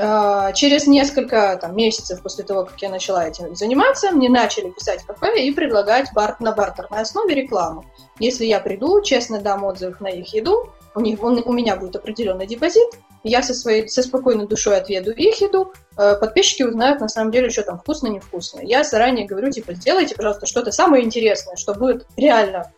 Э, 0.00 0.52
через 0.54 0.86
несколько 0.86 1.58
там, 1.60 1.76
месяцев 1.76 2.22
после 2.22 2.44
того, 2.44 2.64
как 2.64 2.80
я 2.80 2.88
начала 2.88 3.26
этим 3.26 3.56
заниматься, 3.56 4.12
мне 4.12 4.28
начали 4.28 4.70
писать 4.70 5.02
кафе 5.02 5.44
и 5.44 5.50
предлагать 5.50 6.12
бар 6.14 6.36
на 6.38 6.52
бартерной 6.52 7.00
основе 7.00 7.34
рекламу. 7.34 7.84
Если 8.20 8.46
я 8.46 8.60
приду, 8.60 9.02
честно 9.02 9.40
дам 9.40 9.64
отзыв 9.64 10.00
на 10.00 10.06
их 10.06 10.32
еду, 10.32 10.72
у, 10.94 11.00
них, 11.00 11.20
он, 11.22 11.42
у 11.44 11.52
меня 11.52 11.74
будет 11.74 11.96
определенный 11.96 12.46
депозит, 12.46 12.88
я 13.24 13.42
со, 13.42 13.54
своей, 13.54 13.88
со 13.88 14.04
спокойной 14.04 14.46
душой 14.46 14.76
отведу 14.76 15.10
их 15.10 15.40
еду, 15.40 15.72
э, 15.96 16.14
подписчики 16.14 16.62
узнают 16.62 17.00
на 17.00 17.08
самом 17.08 17.32
деле, 17.32 17.50
что 17.50 17.64
там 17.64 17.80
вкусно, 17.80 18.06
невкусно. 18.06 18.60
Я 18.62 18.84
заранее 18.84 19.26
говорю, 19.26 19.50
типа, 19.50 19.74
сделайте, 19.74 20.14
пожалуйста, 20.14 20.46
что-то 20.46 20.70
самое 20.70 21.04
интересное, 21.04 21.56
что 21.56 21.74
будет 21.74 22.06
реально 22.16 22.72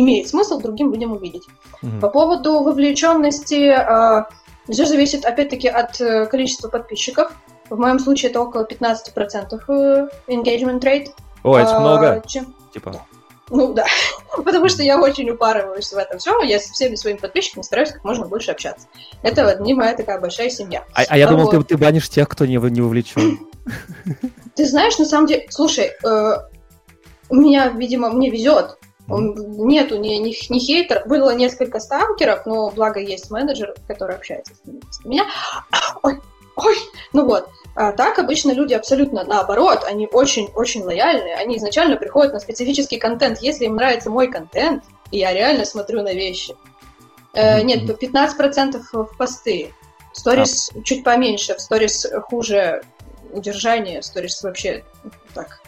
имеет 0.00 0.28
смысл 0.28 0.60
другим 0.60 0.92
людям 0.92 1.12
увидеть. 1.12 1.44
Mm-hmm. 1.82 2.00
По 2.00 2.08
поводу 2.08 2.60
вовлеченности 2.60 3.70
э, 3.70 4.24
все 4.70 4.84
зависит, 4.84 5.24
опять-таки, 5.24 5.68
от 5.68 6.00
э, 6.00 6.26
количества 6.26 6.68
подписчиков. 6.68 7.32
В 7.70 7.78
моем 7.78 7.98
случае 7.98 8.30
это 8.30 8.40
около 8.40 8.64
15% 8.64 9.60
э, 9.68 10.08
engagement 10.28 10.80
rate. 10.80 11.08
О, 11.42 11.56
это 11.56 11.76
а, 11.76 11.80
много. 11.80 12.22
Чем... 12.26 12.54
Типа. 12.72 13.06
Ну 13.48 13.72
да, 13.74 13.86
потому 14.44 14.68
что 14.68 14.82
я 14.82 15.00
очень 15.00 15.30
упарываюсь 15.30 15.92
в 15.92 15.96
этом 15.96 16.18
всем, 16.18 16.42
я 16.42 16.58
со 16.58 16.72
всеми 16.72 16.96
своими 16.96 17.18
подписчиками 17.18 17.62
стараюсь 17.62 17.92
как 17.92 18.04
можно 18.04 18.26
больше 18.26 18.50
общаться. 18.50 18.88
Это 19.22 19.44
вот 19.44 19.60
не 19.60 19.74
моя 19.74 19.94
такая 19.94 20.20
большая 20.20 20.50
семья. 20.50 20.84
А, 20.94 21.02
а 21.08 21.16
я 21.16 21.26
а 21.26 21.30
думал, 21.30 21.44
вот. 21.44 21.52
ты, 21.52 21.62
ты 21.62 21.76
банишь 21.76 22.08
тех, 22.08 22.28
кто 22.28 22.44
не, 22.44 22.56
не 22.56 22.80
вовлечен. 22.80 23.38
Ты 24.54 24.64
знаешь, 24.64 24.96
на 24.96 25.04
самом 25.04 25.26
деле, 25.26 25.46
слушай, 25.50 25.90
э, 26.02 26.36
у 27.28 27.34
меня, 27.34 27.68
видимо, 27.68 28.10
мне 28.10 28.30
везет. 28.30 28.78
Нету 29.08 29.98
ни, 29.98 30.16
ни, 30.16 30.52
ни 30.52 30.58
хейтеров. 30.58 31.06
Было 31.06 31.34
несколько 31.34 31.78
сталкеров, 31.78 32.44
но 32.46 32.70
благо 32.70 33.00
есть 33.00 33.30
менеджер, 33.30 33.74
который 33.86 34.16
общается 34.16 34.54
с 34.90 35.04
меня. 35.04 35.26
Ой, 36.02 36.20
ой, 36.56 36.76
ну 37.12 37.24
вот. 37.24 37.48
А 37.74 37.92
так 37.92 38.18
обычно 38.18 38.52
люди 38.52 38.72
абсолютно 38.72 39.22
наоборот, 39.22 39.84
они 39.86 40.08
очень-очень 40.10 40.82
лояльны, 40.82 41.34
они 41.34 41.58
изначально 41.58 41.96
приходят 41.96 42.32
на 42.32 42.40
специфический 42.40 42.98
контент. 42.98 43.38
Если 43.40 43.66
им 43.66 43.76
нравится 43.76 44.10
мой 44.10 44.28
контент, 44.28 44.82
И 45.10 45.18
я 45.18 45.32
реально 45.32 45.64
смотрю 45.64 46.02
на 46.02 46.12
вещи. 46.12 46.56
Э, 47.34 47.62
нет, 47.62 47.84
15% 47.84 48.82
в 48.92 49.16
посты. 49.16 49.74
Сторис 50.12 50.70
а. 50.74 50.82
чуть 50.82 51.04
поменьше, 51.04 51.54
в 51.54 51.60
сторис 51.60 52.06
хуже 52.28 52.82
удержание, 53.32 54.02
сторис 54.02 54.42
вообще 54.42 54.82
так 55.34 55.60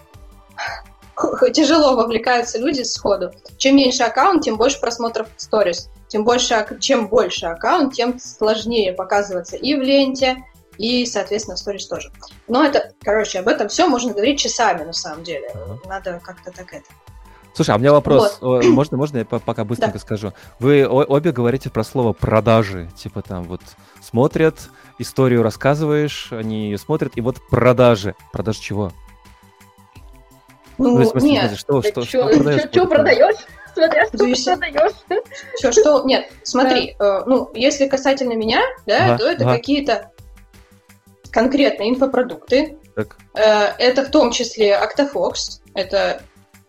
тяжело 1.53 1.97
вовлекаются 1.97 2.59
люди 2.59 2.83
сходу. 2.83 3.33
Чем 3.57 3.77
меньше 3.77 4.03
аккаунт, 4.03 4.43
тем 4.43 4.57
больше 4.57 4.81
просмотров 4.81 5.29
сторис. 5.37 5.91
Тем 6.09 6.25
больше, 6.25 6.67
чем 6.81 7.09
больше 7.09 7.47
аккаунт, 7.47 7.95
тем 7.95 8.19
сложнее 8.19 8.93
показываться 8.93 9.57
и 9.57 9.75
в 9.75 9.83
ленте, 9.83 10.45
и, 10.79 11.05
соответственно, 11.05 11.57
в 11.57 11.59
сторис 11.59 11.87
тоже. 11.87 12.11
Но 12.47 12.65
это, 12.65 12.93
короче, 13.03 13.41
об 13.41 13.49
этом 13.49 13.69
все 13.69 13.89
можно 13.89 14.13
говорить 14.13 14.39
часами, 14.39 14.85
на 14.85 14.93
самом 14.93 15.25
деле. 15.25 15.51
Надо 15.87 16.21
как-то 16.23 16.51
так 16.51 16.73
это. 16.73 16.87
Слушай, 17.53 17.73
а 17.73 17.77
у 17.77 17.81
меня 17.81 17.93
вопрос. 17.93 18.39
Вот. 18.41 18.65
Можно, 18.65 18.97
можно 18.97 19.19
я 19.19 19.25
пока 19.25 19.65
быстренько 19.65 19.95
да. 19.95 19.99
скажу? 19.99 20.33
Вы 20.61 20.87
обе 20.87 21.33
говорите 21.33 21.71
про 21.71 21.83
слово 21.83 22.13
продажи. 22.13 22.89
Типа 22.97 23.21
там 23.21 23.45
вот 23.45 23.61
смотрят, 24.01 24.71
историю 24.99 25.43
рассказываешь, 25.43 26.29
они 26.31 26.67
ее 26.67 26.79
смотрят, 26.79 27.17
и 27.17 27.21
вот 27.21 27.37
продажи. 27.51 28.15
Продажи 28.33 28.61
чего? 28.61 28.93
Ну, 30.79 30.99
ну 30.99 31.05
смысле, 31.05 31.31
нет. 31.31 31.59
Что, 31.59 31.83
что, 31.83 32.03
что, 32.05 32.33
что, 32.33 32.69
что 32.69 32.87
продаешь? 32.87 33.37
Смотря 33.75 34.07
что 34.07 34.19
ты 34.19 34.57
продаешь. 34.57 34.93
Все, 35.55 35.73
что... 35.73 36.05
Нет, 36.05 36.31
смотри, 36.43 36.97
э, 36.99 37.23
ну, 37.27 37.51
если 37.55 37.87
касательно 37.87 38.35
меня, 38.35 38.61
да, 38.87 39.19
то 39.19 39.29
это 39.29 39.45
какие-то 39.45 40.11
конкретные 41.31 41.91
инфопродукты. 41.91 42.79
Так. 42.95 43.17
Э, 43.35 43.75
это 43.79 44.05
в 44.05 44.11
том 44.11 44.33
числе 44.33 44.73
Octafox, 44.73 45.61
это 45.75 46.23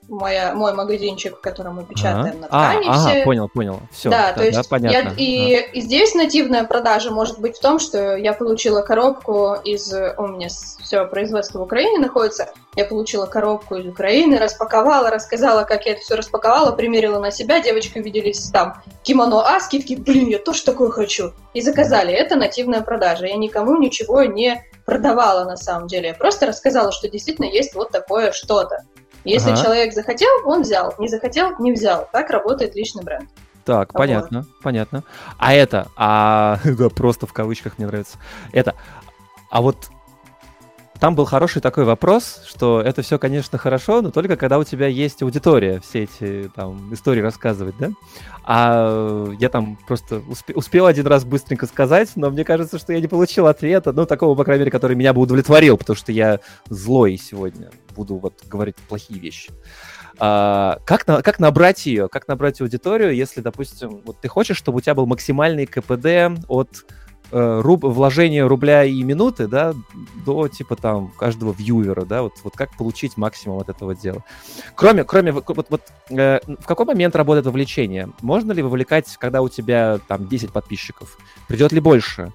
моя, 0.10 0.53
мой 0.53 0.74
магазинчик, 0.74 1.38
в 1.38 1.41
котором 1.41 1.76
мы 1.76 1.86
печатаем 1.86 2.26
ага. 2.26 2.38
на 2.39 2.47
ткани. 2.47 2.88
А, 2.88 2.93
все. 2.93 3.10
ага, 3.10 3.24
понял, 3.24 3.49
понял. 3.49 3.80
Все, 3.91 4.10
да, 4.10 4.34
то 4.34 4.43
есть 4.43 4.57
да, 4.57 4.64
понятно. 4.68 5.10
Я, 5.10 5.14
и, 5.16 5.55
ага. 5.55 5.66
и 5.74 5.82
здесь 5.82 6.16
нативная 6.16 6.64
продажа 6.64 7.12
может 7.12 7.39
быть 7.39 7.57
в 7.57 7.62
том, 7.62 7.80
что 7.80 8.16
я 8.16 8.34
получила 8.34 8.82
коробку 8.82 9.55
из... 9.64 9.93
У 10.18 10.28
меня 10.28 10.47
все 10.49 11.05
производство 11.05 11.60
в 11.60 11.64
Украине 11.64 11.99
находится. 11.99 12.49
Я 12.76 12.86
получила 12.86 13.26
коробку 13.26 13.76
из 13.76 13.86
Украины, 13.86 14.38
распаковала, 14.38 15.10
рассказала, 15.10 15.64
как 15.64 15.86
я 15.86 15.93
это 15.93 16.01
все 16.01 16.16
распаковала, 16.16 16.72
примерила 16.72 17.20
на 17.20 17.32
себя. 17.32 17.62
Девочки 17.62 17.99
увиделись 17.99 18.49
там 18.49 18.82
кимоно 19.03 19.41
А, 19.47 19.60
скидки, 19.60 19.95
блин, 19.95 20.28
я 20.28 20.39
тоже 20.39 20.64
такое 20.64 20.89
хочу. 20.89 21.34
И 21.53 21.62
заказали. 21.62 22.14
Это 22.14 22.36
нативная 22.36 22.82
продажа. 22.82 23.26
Я 23.26 23.36
никому 23.36 23.78
ничего 23.78 24.24
не 24.24 24.64
продавала 24.86 25.45
на 25.45 25.55
самом 25.55 25.88
деле. 25.88 26.10
Я 26.10 26.14
просто 26.16 26.47
рассказала, 26.47 26.91
что 26.91 27.07
действительно 27.07 27.45
есть 27.45 27.76
вот 27.76 27.91
такое 27.91 28.32
что-то. 28.32 28.80
Если 29.24 29.52
ага. 29.52 29.62
человек 29.62 29.94
захотел, 29.94 30.30
он 30.46 30.62
взял. 30.62 30.94
Не 30.98 31.08
захотел, 31.08 31.58
не 31.60 31.72
взял. 31.72 32.08
Так 32.12 32.30
работает 32.30 32.76
личный 32.76 33.04
бренд. 33.04 33.30
Так, 33.66 33.94
вот. 33.94 34.00
понятно, 34.00 34.46
понятно. 34.64 35.04
А 35.38 35.54
это, 35.54 35.88
а 35.96 36.60
да, 36.66 36.90
просто 36.90 37.28
в 37.28 37.34
кавычках 37.34 37.78
мне 37.78 37.88
нравится. 37.88 38.18
Это, 38.52 38.76
а 39.52 39.62
вот 39.62 39.90
там 41.00 41.16
был 41.16 41.26
хороший 41.26 41.62
такой 41.62 41.86
вопрос, 41.86 42.41
что 42.45 42.82
это 42.82 43.02
все, 43.02 43.18
конечно, 43.18 43.58
хорошо, 43.58 44.02
но 44.02 44.12
только 44.12 44.36
когда 44.36 44.60
у 44.60 44.64
тебя 44.64 44.88
есть 44.88 45.22
аудитория 45.22 45.80
все 45.80 46.04
эти 46.04 46.52
там 46.54 46.93
истории 46.93 47.22
рассказывать, 47.22 47.76
да? 47.80 47.91
А 48.43 49.30
я 49.39 49.50
там 49.50 49.78
просто 49.88 50.16
успе- 50.16 50.54
успел 50.54 50.88
один 50.88 51.08
раз 51.08 51.24
быстренько 51.24 51.68
сказать, 51.68 52.10
но 52.16 52.30
мне 52.30 52.43
кажется, 52.43 52.78
что 52.78 52.91
я 52.91 53.00
не 53.00 53.08
получил 53.08 53.47
ответа, 53.47 53.93
ну, 53.93 54.06
такого, 54.06 54.36
по 54.36 54.43
крайней 54.43 54.62
мере, 54.62 54.72
который 54.72 54.95
меня 54.95 55.14
бы 55.14 55.22
удовлетворил, 55.22 55.78
потому 55.78 55.95
что 55.95 56.12
я 56.12 56.39
злой 56.68 57.18
сегодня, 57.18 57.70
буду 57.95 58.16
вот 58.16 58.34
говорить 58.47 58.76
плохие 58.76 59.20
вещи. 59.20 59.52
А, 60.22 60.80
как, 60.86 61.08
на, 61.08 61.22
как 61.22 61.39
набрать 61.39 61.86
ее, 61.86 62.10
как 62.10 62.28
набрать 62.28 62.60
аудиторию, 62.60 63.16
если, 63.16 63.39
допустим, 63.39 64.02
вот 64.04 64.20
ты 64.20 64.28
хочешь, 64.28 64.58
чтобы 64.58 64.80
у 64.80 64.82
тебя 64.82 64.95
был 64.95 65.06
максимальный 65.06 65.66
КПД 65.66 66.43
от 66.50 66.70
э, 66.89 66.93
руб, 67.32 67.84
вложение 67.84 68.46
рубля 68.46 68.84
и 68.84 69.04
минуты, 69.04 69.48
да, 69.48 69.74
до 70.26 70.48
типа 70.48 70.76
там 70.76 71.10
каждого 71.10 71.54
вьювера, 71.58 72.06
да, 72.06 72.24
вот, 72.24 72.34
вот 72.44 72.56
как 72.56 72.76
получить 72.76 73.18
максимум 73.18 73.60
от 73.60 73.70
этого 73.70 73.96
дела. 73.96 74.24
Кроме, 74.76 75.04
кроме 75.04 75.32
вот, 75.32 75.46
вот 75.48 75.82
э, 76.10 76.40
в 76.48 76.66
какой 76.66 76.86
момент 76.86 77.16
работает 77.16 77.46
вовлечение? 77.46 78.10
Можно 78.22 78.52
ли 78.52 78.62
вовлекать, 78.62 79.16
когда 79.18 79.42
у 79.42 79.50
тебя 79.50 80.00
там 80.08 80.28
10 80.28 80.52
подписчиков? 80.52 81.18
Придет 81.48 81.72
ли 81.72 81.80
больше? 81.80 82.32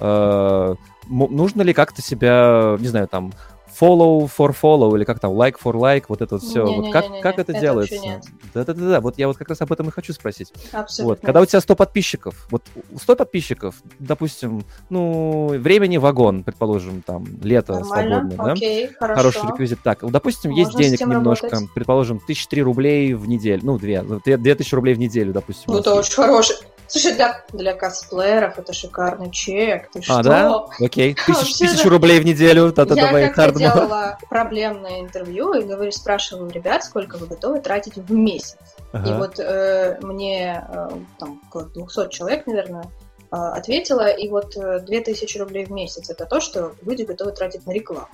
Э, 0.00 0.74
нужно 1.08 1.62
ли 1.62 1.72
как-то 1.72 2.02
себя, 2.02 2.76
не 2.78 2.88
знаю, 2.88 3.08
там 3.08 3.32
follow 3.80 4.28
for 4.28 4.54
follow, 4.60 4.96
или 4.96 5.04
как 5.04 5.20
там, 5.20 5.32
like 5.32 5.56
for 5.62 5.74
like, 5.74 6.04
вот 6.08 6.22
это 6.22 6.36
вот 6.36 6.42
все. 6.42 6.64
Не, 6.64 6.76
вот 6.76 6.84
не, 6.86 6.92
как, 6.92 7.10
не, 7.10 7.20
как 7.20 7.38
это, 7.38 7.52
это 7.52 7.60
делается? 7.60 8.20
Да-да-да, 8.54 9.00
вот 9.00 9.18
я 9.18 9.28
вот 9.28 9.36
как 9.36 9.48
раз 9.48 9.60
об 9.60 9.72
этом 9.72 9.88
и 9.88 9.90
хочу 9.90 10.12
спросить. 10.12 10.52
Абсолютно. 10.72 11.04
Вот, 11.04 11.20
когда 11.20 11.40
у 11.40 11.46
тебя 11.46 11.60
100 11.60 11.76
подписчиков, 11.76 12.46
вот 12.50 12.62
100 13.00 13.16
подписчиков, 13.16 13.76
допустим, 13.98 14.64
ну, 14.90 15.48
времени 15.48 15.96
вагон, 15.96 16.44
предположим, 16.44 17.02
там, 17.02 17.26
лето 17.42 17.74
Нормально, 17.74 18.20
свободное, 18.20 18.52
окей, 18.52 18.86
да? 18.88 18.94
Хорошо. 18.98 19.16
Хороший 19.16 19.52
реквизит. 19.52 19.78
Так, 19.82 20.10
допустим, 20.10 20.50
Можно 20.50 20.60
есть 20.60 20.76
денег 20.76 21.00
немножко, 21.00 21.48
работать. 21.48 21.74
предположим, 21.74 22.16
1003 22.18 22.62
рублей 22.62 23.14
в 23.14 23.28
неделю, 23.28 23.60
ну, 23.64 23.78
2, 23.78 24.36
2000 24.36 24.74
рублей 24.74 24.94
в 24.94 24.98
неделю, 24.98 25.32
допустим. 25.32 25.64
Ну, 25.72 25.78
это 25.78 25.94
очень 25.94 26.14
хороший. 26.14 26.56
Слушай, 26.88 27.14
для, 27.14 27.44
для 27.52 27.74
косплееров 27.74 28.58
это 28.58 28.72
шикарный 28.72 29.30
чек. 29.30 29.90
Ты 29.90 29.98
а, 30.00 30.02
что? 30.02 30.22
да? 30.22 30.64
Окей. 30.80 31.14
Тысяч, 31.26 31.58
тысячу 31.58 31.88
рублей 31.90 32.18
в 32.20 32.24
неделю. 32.24 32.72
Та 32.72 32.82
-та 32.82 32.94
-та 32.94 33.20
я 33.20 33.28
как-то 33.28 33.58
делала 33.58 34.18
проблемное 34.30 35.00
интервью 35.00 35.52
и 35.52 35.62
говорю, 35.62 35.92
спрашиваю 35.92 36.50
ребят, 36.50 36.84
сколько 36.84 37.18
вы 37.18 37.26
готовы 37.26 37.60
тратить 37.60 37.96
в 37.96 38.12
месяц. 38.12 38.56
Ага. 38.92 39.08
И 39.08 39.18
вот 39.18 39.38
э, 39.38 39.98
мне 40.00 40.64
э, 40.66 40.88
там 41.18 41.40
около 41.48 41.64
200 41.64 42.08
человек, 42.08 42.46
наверное, 42.46 42.84
э, 43.30 43.36
ответила, 43.36 44.08
и 44.08 44.28
вот 44.30 44.56
э, 44.56 44.80
2000 44.80 45.38
рублей 45.38 45.66
в 45.66 45.70
месяц 45.70 46.10
это 46.10 46.24
то, 46.24 46.40
что 46.40 46.72
люди 46.86 47.02
готовы 47.02 47.32
тратить 47.32 47.66
на 47.66 47.72
рекламу. 47.72 48.08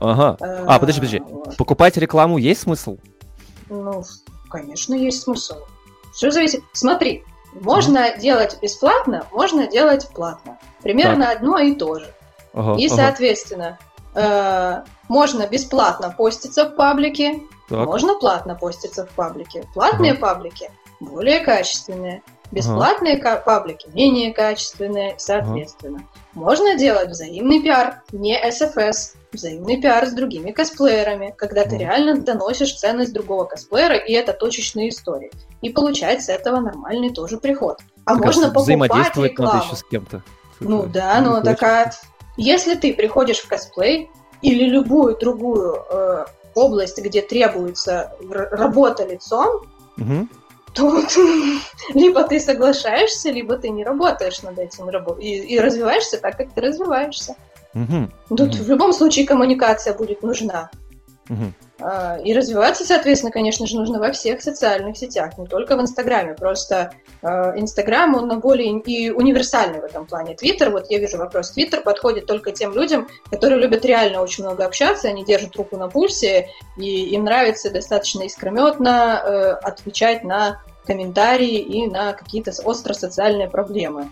Ага. 0.00 0.36
Э, 0.40 0.64
а, 0.66 0.78
подожди, 0.78 1.00
подожди. 1.00 1.20
Вот. 1.20 1.56
Покупать 1.56 1.96
рекламу 1.96 2.38
есть 2.38 2.62
смысл? 2.62 2.98
Ну, 3.70 4.02
конечно, 4.50 4.94
есть 4.94 5.22
смысл. 5.22 5.54
Все 6.12 6.30
зависит. 6.30 6.62
Смотри, 6.72 7.24
можно 7.60 8.10
mm 8.10 8.20
делать 8.20 8.58
бесплатно, 8.60 9.26
можно 9.32 9.66
делать 9.66 10.08
платно. 10.08 10.58
Примерно 10.82 11.26
так. 11.26 11.36
одно 11.36 11.58
и 11.58 11.74
то 11.74 11.98
же. 11.98 12.14
Ага, 12.52 12.80
и, 12.80 12.88
соответственно, 12.88 13.78
ага. 14.14 14.84
э, 14.86 14.90
можно 15.08 15.46
бесплатно 15.46 16.14
поститься 16.16 16.64
в 16.64 16.74
паблике, 16.74 17.40
так. 17.68 17.86
можно 17.86 18.14
платно 18.18 18.54
поститься 18.54 19.06
в 19.06 19.10
паблике. 19.10 19.64
Платные 19.74 20.12
ага. 20.12 20.20
паблики 20.20 20.70
более 21.00 21.40
качественные, 21.40 22.22
бесплатные 22.50 23.16
ага. 23.16 23.36
паблики 23.36 23.88
менее 23.92 24.32
качественные, 24.32 25.14
соответственно. 25.18 25.98
Ага. 25.98 26.24
Можно 26.34 26.76
делать 26.76 27.10
взаимный 27.10 27.62
пиар, 27.62 28.02
не 28.12 28.38
СФС, 28.50 29.14
взаимный 29.36 29.80
пиар 29.80 30.06
с 30.06 30.12
другими 30.12 30.50
косплеерами, 30.50 31.34
когда 31.36 31.64
ты 31.64 31.78
реально 31.78 32.20
доносишь 32.20 32.74
ценность 32.74 33.12
другого 33.12 33.44
косплеера, 33.44 33.96
и 33.96 34.12
это 34.12 34.32
точечные 34.32 34.88
истории. 34.88 35.30
И 35.62 35.70
получать 35.70 36.22
с 36.22 36.28
этого 36.28 36.60
нормальный 36.60 37.12
тоже 37.12 37.38
приход. 37.38 37.78
А 38.04 38.14
так 38.14 38.24
можно 38.24 38.50
покупать 38.50 39.16
рекламу. 39.16 39.52
надо 39.52 39.66
еще 39.66 39.76
с 39.76 39.84
кем-то. 39.84 40.22
Ну 40.60 40.86
да, 40.86 41.20
но 41.20 41.40
такая... 41.40 41.92
Если 42.36 42.74
ты 42.74 42.92
приходишь 42.92 43.38
в 43.38 43.48
косплей 43.48 44.10
или 44.42 44.64
любую 44.68 45.16
другую 45.16 45.82
э, 45.90 46.26
область, 46.54 46.98
где 46.98 47.22
требуется 47.22 48.12
работа 48.20 49.06
лицом, 49.06 49.62
угу. 49.96 50.28
то 50.74 51.02
либо 51.94 52.24
ты 52.24 52.40
соглашаешься, 52.40 53.30
либо 53.30 53.56
ты 53.56 53.70
не 53.70 53.84
работаешь 53.84 54.42
над 54.42 54.58
этим 54.58 54.90
и, 55.18 55.54
и 55.54 55.58
развиваешься 55.58 56.18
так, 56.18 56.36
как 56.36 56.52
ты 56.52 56.60
развиваешься. 56.60 57.36
Угу. 57.76 58.36
Тут 58.36 58.54
угу. 58.54 58.64
в 58.64 58.68
любом 58.68 58.92
случае 58.92 59.26
коммуникация 59.26 59.94
будет 59.94 60.22
нужна. 60.22 60.70
Угу. 61.28 61.52
И 62.24 62.32
развиваться, 62.32 62.86
соответственно, 62.86 63.32
конечно 63.32 63.66
же, 63.66 63.76
нужно 63.76 63.98
во 63.98 64.12
всех 64.12 64.40
социальных 64.40 64.96
сетях, 64.96 65.36
не 65.36 65.46
только 65.46 65.76
в 65.76 65.80
Инстаграме. 65.80 66.34
Просто 66.34 66.92
а, 67.20 67.52
Инстаграм, 67.54 68.14
он 68.14 68.40
более 68.40 68.78
и 68.78 69.10
универсальный 69.10 69.80
в 69.80 69.84
этом 69.84 70.06
плане. 70.06 70.34
Твиттер, 70.34 70.70
вот 70.70 70.86
я 70.88 70.98
вижу 70.98 71.18
вопрос, 71.18 71.50
Твиттер 71.50 71.82
подходит 71.82 72.26
только 72.26 72.52
тем 72.52 72.72
людям, 72.72 73.08
которые 73.30 73.60
любят 73.60 73.84
реально 73.84 74.22
очень 74.22 74.44
много 74.44 74.64
общаться, 74.64 75.08
они 75.08 75.24
держат 75.24 75.54
руку 75.56 75.76
на 75.76 75.88
пульсе, 75.88 76.48
и 76.78 77.10
им 77.10 77.24
нравится 77.24 77.70
достаточно 77.70 78.22
искрометно 78.22 79.20
э, 79.22 79.50
отвечать 79.62 80.24
на 80.24 80.62
комментарии 80.86 81.58
и 81.58 81.88
на 81.88 82.14
какие-то 82.14 82.52
остро 82.64 82.94
социальные 82.94 83.50
проблемы. 83.50 84.08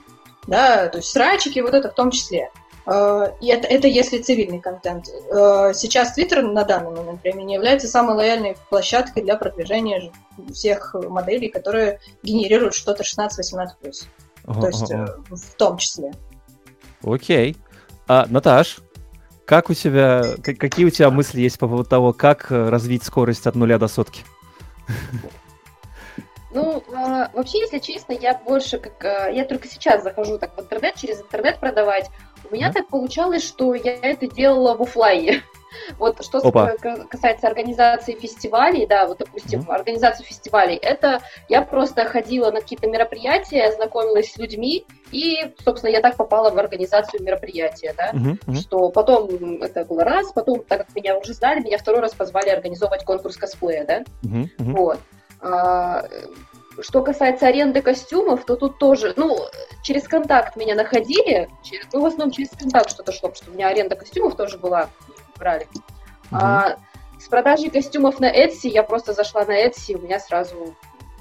Да, 0.47 0.89
то 0.89 0.99
есть 0.99 1.11
срачики, 1.11 1.61
вот 1.61 1.73
это 1.73 1.89
в 1.89 1.95
том 1.95 2.11
числе. 2.11 2.51
Э, 2.87 3.33
и 3.41 3.49
это, 3.49 3.67
это 3.67 3.89
если 3.89 4.19
цивильный 4.19 4.61
контент. 4.61 5.09
Э, 5.09 5.73
сейчас 5.75 6.17
Twitter 6.17 6.43
на 6.43 6.65
данный 6.65 6.91
момент 6.91 7.23
времени 7.23 7.55
является 7.55 7.89
самой 7.89 8.17
лояльной 8.17 8.57
площадкой 8.69 9.23
для 9.23 9.37
продвижения 9.37 10.13
всех 10.53 10.95
моделей, 10.95 11.49
которые 11.49 12.01
генерируют 12.23 12.75
что-то 12.75 13.03
16-18+. 13.03 14.07
Ага, 14.47 14.61
То 14.61 14.67
есть. 14.67 14.91
Э, 14.91 15.07
в 15.31 15.55
том 15.57 15.79
числе. 15.79 16.13
Окей. 17.03 17.57
А, 18.07 18.27
Наташ, 18.29 18.79
как 19.47 19.71
у 19.71 19.75
тебя, 19.75 20.23
какие 20.43 20.85
у 20.87 20.91
тебя 20.91 21.11
мысли 21.11 21.41
есть 21.41 21.59
по 21.59 21.67
поводу 21.67 21.89
того, 21.89 22.13
как 22.13 22.51
развить 22.51 23.05
скорость 23.05 23.47
от 23.47 23.55
нуля 23.55 23.79
до 23.79 23.89
сотки? 23.89 24.23
Ну, 26.53 26.85
А, 26.95 27.31
вообще, 27.33 27.59
если 27.61 27.79
честно, 27.79 28.13
я 28.13 28.41
больше 28.47 28.79
как... 28.79 29.03
Я 29.35 29.45
только 29.45 29.67
сейчас 29.67 30.05
захожу 30.05 30.39
так 30.39 30.57
в 30.57 30.61
интернет, 30.61 30.95
через 30.95 31.21
интернет 31.21 31.59
продавать. 31.59 32.09
У 32.51 32.55
меня 32.55 32.69
mm-hmm. 32.69 32.73
так 32.73 32.89
получалось, 32.89 33.47
что 33.47 33.75
я 33.75 33.95
это 33.95 34.27
делала 34.27 34.77
в 34.77 34.83
офлайне. 34.83 35.43
Вот 35.99 36.25
что 36.25 36.39
Опа. 36.39 36.75
касается 37.11 37.49
организации 37.49 38.15
фестивалей, 38.15 38.87
да, 38.87 39.07
вот, 39.09 39.19
допустим, 39.19 39.61
mm-hmm. 39.61 39.75
организацию 39.75 40.25
фестивалей, 40.25 40.77
это 40.77 41.21
я 41.49 41.63
просто 41.63 42.05
ходила 42.05 42.53
на 42.53 42.61
какие-то 42.61 42.87
мероприятия, 42.87 43.73
знакомилась 43.73 44.33
с 44.33 44.37
людьми, 44.39 44.87
и, 45.11 45.53
собственно, 45.65 45.91
я 45.91 46.01
так 46.01 46.17
попала 46.17 46.51
в 46.51 46.59
организацию 46.59 47.25
мероприятия, 47.25 47.93
да, 47.97 48.13
mm-hmm. 48.13 48.55
что 48.61 48.89
потом 48.91 49.63
это 49.63 49.85
было 49.85 50.05
раз, 50.05 50.33
потом, 50.33 50.63
так 50.63 50.87
как 50.87 50.95
меня 50.95 51.19
уже 51.19 51.35
знали, 51.35 51.61
меня 51.61 51.77
второй 51.77 52.01
раз 52.01 52.15
позвали 52.15 52.51
организовывать 52.51 53.05
конкурс 53.05 53.37
косплея, 53.37 53.85
да, 53.85 54.05
mm-hmm. 54.23 54.49
вот. 54.59 55.01
А, 55.41 56.05
что 56.81 57.03
касается 57.03 57.47
аренды 57.47 57.83
костюмов, 57.83 58.45
то 58.45 58.57
тут 58.57 58.79
тоже, 58.79 59.15
ну, 59.17 59.39
через 59.83 60.09
контакт 60.09 60.57
меня 60.57 60.75
находили, 60.75 61.49
через, 61.63 61.87
ну, 61.93 62.01
в 62.03 62.07
основном 62.07 62.31
через 62.31 62.51
контакт 62.51 62.91
что-то 62.91 63.13
шло, 63.13 63.29
потому 63.29 63.37
что 63.37 63.51
у 63.51 63.55
меня 63.55 63.69
аренда 63.69 63.97
костюмов 63.97 64.37
тоже 64.37 64.59
была, 64.59 64.89
брали. 65.39 65.67
Mm-hmm. 66.31 66.39
А, 66.41 66.77
с 67.19 67.29
продажей 67.29 67.71
костюмов 67.71 68.21
на 68.21 68.31
Etsy 68.31 68.69
я 68.69 68.83
просто 68.83 69.13
зашла 69.13 69.45
на 69.45 69.67
Etsy, 69.67 69.93
и 69.93 69.95
у 69.97 70.01
меня 70.01 70.19
сразу 70.19 70.75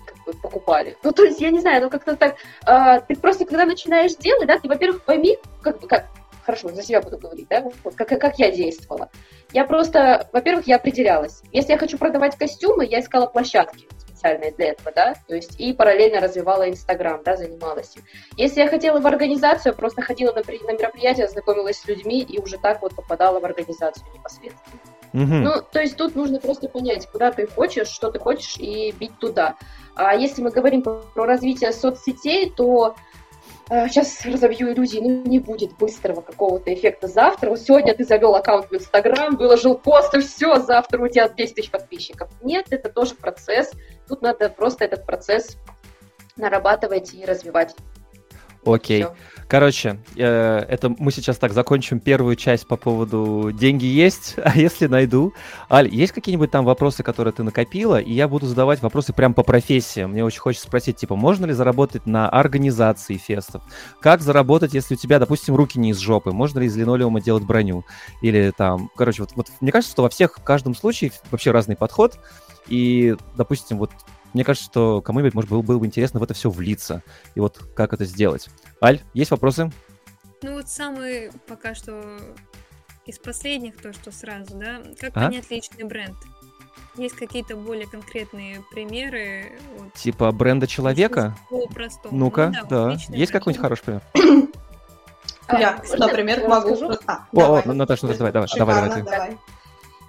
как 0.06 0.24
бы, 0.26 0.34
покупали. 0.34 0.98
Ну, 1.04 1.12
то 1.12 1.24
есть, 1.24 1.40
я 1.40 1.52
не 1.52 1.60
знаю, 1.60 1.84
ну, 1.84 1.90
как-то 1.90 2.16
так, 2.16 2.36
а, 2.66 3.00
ты 3.02 3.16
просто, 3.16 3.46
когда 3.46 3.66
начинаешь 3.66 4.16
делать, 4.16 4.48
да, 4.48 4.58
ты, 4.60 4.68
во-первых, 4.68 5.04
пойми, 5.04 5.38
как 5.62 5.80
бы, 5.80 5.88
как, 5.88 6.08
хорошо, 6.46 6.70
за 6.70 6.84
себя 6.84 7.02
буду 7.02 7.18
говорить, 7.18 7.48
да, 7.50 7.64
вот 7.84 7.96
как, 7.96 8.10
как 8.10 8.40
я 8.40 8.52
действовала. 8.52 9.10
Я 9.54 9.66
просто, 9.66 10.28
во-первых, 10.34 10.68
я 10.68 10.78
определялась. 10.78 11.42
Если 11.52 11.72
я 11.72 11.78
хочу 11.78 11.98
продавать 11.98 12.38
костюмы, 12.38 12.86
я 12.86 13.00
искала 13.00 13.28
площадки 13.28 13.88
специальные 14.24 14.52
для 14.52 14.70
этого, 14.70 14.92
да, 14.96 15.16
то 15.28 15.36
есть 15.36 15.60
и 15.60 15.74
параллельно 15.74 16.22
развивала 16.22 16.70
Инстаграм, 16.70 17.22
да, 17.24 17.36
занималась 17.36 17.96
им. 17.96 18.04
Если 18.38 18.62
я 18.62 18.68
хотела 18.68 19.00
в 19.00 19.08
организацию, 19.08 19.76
просто 19.76 20.02
ходила 20.02 20.32
на, 20.32 20.42
на 20.42 20.72
мероприятия, 20.72 21.28
знакомилась 21.28 21.80
с 21.80 21.88
людьми 21.88 22.22
и 22.22 22.40
уже 22.40 22.58
так 22.58 22.82
вот 22.82 22.96
попадала 22.96 23.40
в 23.40 23.46
организацию 23.46 24.06
непосредственно. 24.14 24.80
Угу. 25.14 25.22
Ну, 25.22 25.52
то 25.72 25.80
есть 25.80 25.96
тут 25.98 26.16
нужно 26.16 26.40
просто 26.40 26.70
понять, 26.70 27.08
куда 27.08 27.32
ты 27.32 27.46
хочешь, 27.46 27.88
что 27.88 28.12
ты 28.12 28.20
хочешь, 28.20 28.58
и 28.58 28.92
бить 29.00 29.18
туда. 29.20 29.56
А 29.96 30.16
если 30.16 30.42
мы 30.42 30.50
говорим 30.50 30.82
про 30.82 31.04
развитие 31.26 31.72
соцсетей, 31.72 32.50
то 32.50 32.96
сейчас 33.70 34.26
разобью 34.26 34.74
иллюзии, 34.74 35.00
ну 35.00 35.24
не 35.26 35.40
будет 35.40 35.76
быстрого 35.78 36.22
какого-то 36.22 36.74
эффекта 36.74 37.08
завтра. 37.08 37.50
Вот 37.50 37.60
сегодня 37.60 37.96
ты 37.96 38.04
завел 38.04 38.36
аккаунт 38.36 38.70
в 38.70 38.76
Инстаграм, 38.76 39.36
выложил 39.36 39.76
пост, 39.76 40.14
и 40.14 40.20
все, 40.20 40.60
завтра 40.60 41.02
у 41.02 41.08
тебя 41.08 41.30
10 41.30 41.56
тысяч 41.56 41.72
подписчиков. 41.72 42.30
Нет, 42.42 42.68
это 42.72 42.90
тоже 42.90 43.16
процесс. 43.16 43.72
Тут 44.08 44.22
надо 44.22 44.50
просто 44.50 44.86
этот 44.86 45.06
процесс 45.06 45.58
нарабатывать 46.36 47.14
и 47.14 47.26
развивать. 47.26 47.76
Окей. 48.66 49.04
Все. 49.04 49.16
Короче, 49.48 50.00
э, 50.16 50.66
это 50.70 50.90
мы 50.98 51.12
сейчас 51.12 51.38
так 51.38 51.54
закончим 51.54 52.00
первую 52.00 52.36
часть 52.36 52.68
по 52.68 52.78
поводу 52.78 53.52
деньги 53.52 53.86
есть, 53.86 54.36
а 54.44 54.58
если 54.58 54.88
найду. 54.88 55.34
Аль, 55.70 55.88
есть 55.88 56.14
какие-нибудь 56.14 56.52
там 56.52 56.66
вопросы, 56.66 57.04
которые 57.04 57.34
ты 57.34 57.44
накопила, 57.44 58.00
и 58.00 58.14
я 58.14 58.28
буду 58.28 58.46
задавать 58.46 58.82
вопросы 58.82 59.14
прям 59.14 59.34
по 59.34 59.44
профессии. 59.44 60.06
Мне 60.06 60.24
очень 60.24 60.40
хочется 60.40 60.68
спросить, 60.68 60.98
типа, 60.98 61.16
можно 61.16 61.46
ли 61.46 61.54
заработать 61.54 62.06
на 62.06 62.30
организации 62.30 63.18
фестов? 63.18 63.64
Как 64.02 64.22
заработать, 64.22 64.74
если 64.74 64.96
у 64.96 64.98
тебя, 64.98 65.20
допустим, 65.20 65.56
руки 65.56 65.80
не 65.80 65.92
из 65.92 66.00
жопы? 66.00 66.32
Можно 66.32 66.60
ли 66.60 66.68
из 66.68 66.76
линолеума 66.76 67.22
делать 67.22 67.44
броню? 67.44 67.86
Или 68.22 68.52
там, 68.56 68.90
короче, 68.96 69.24
вот, 69.24 69.32
вот 69.36 69.48
мне 69.62 69.72
кажется, 69.72 69.94
что 69.94 70.04
во 70.04 70.10
всех, 70.10 70.38
в 70.38 70.44
каждом 70.44 70.76
случае 70.76 71.12
вообще 71.32 71.52
разный 71.52 71.76
подход. 71.76 72.18
И, 72.68 73.16
допустим, 73.36 73.78
вот 73.78 73.92
мне 74.34 74.44
кажется, 74.44 74.70
что 74.70 75.02
кому-нибудь, 75.02 75.34
может, 75.34 75.50
было, 75.50 75.62
было 75.62 75.80
бы 75.80 75.86
интересно 75.86 76.20
в 76.20 76.24
это 76.24 76.34
все 76.34 76.50
влиться. 76.50 77.04
И 77.36 77.40
вот 77.40 77.60
как 77.76 77.94
это 77.94 78.06
сделать. 78.06 78.50
Аль, 78.82 79.02
есть 79.14 79.32
вопросы? 79.32 79.72
Ну 80.42 80.56
вот 80.56 80.68
самый 80.68 81.32
пока 81.48 81.74
что 81.74 82.20
из 83.06 83.20
последних, 83.20 83.78
то, 83.78 83.94
что 83.94 84.12
сразу, 84.12 84.56
да, 84.58 84.82
как 85.00 85.12
а? 85.16 85.28
понять 85.28 85.50
личный 85.50 85.84
бренд? 85.84 86.16
Есть 86.96 87.16
какие-то 87.16 87.56
более 87.56 87.88
конкретные 87.88 88.64
примеры? 88.72 89.60
Вот, 89.78 89.94
типа 89.94 90.32
бренда 90.32 90.68
человека? 90.68 91.36
По-простому. 91.50 92.16
Ну-ка, 92.16 92.54
ну, 92.54 92.68
да. 92.70 92.86
да. 92.92 92.98
Есть 93.10 93.32
какой-нибудь 93.32 93.62
хороший 93.62 93.84
пример? 93.84 94.02
Я, 95.50 95.82
например, 95.98 96.48
могу... 96.48 96.78
А, 97.08 97.26
о, 97.34 97.62
о, 97.66 97.74
Наташа, 97.74 98.08
давай, 98.08 98.32
давай, 98.32 98.48
давай, 98.56 98.76
давай. 98.76 99.02
давай. 99.02 99.38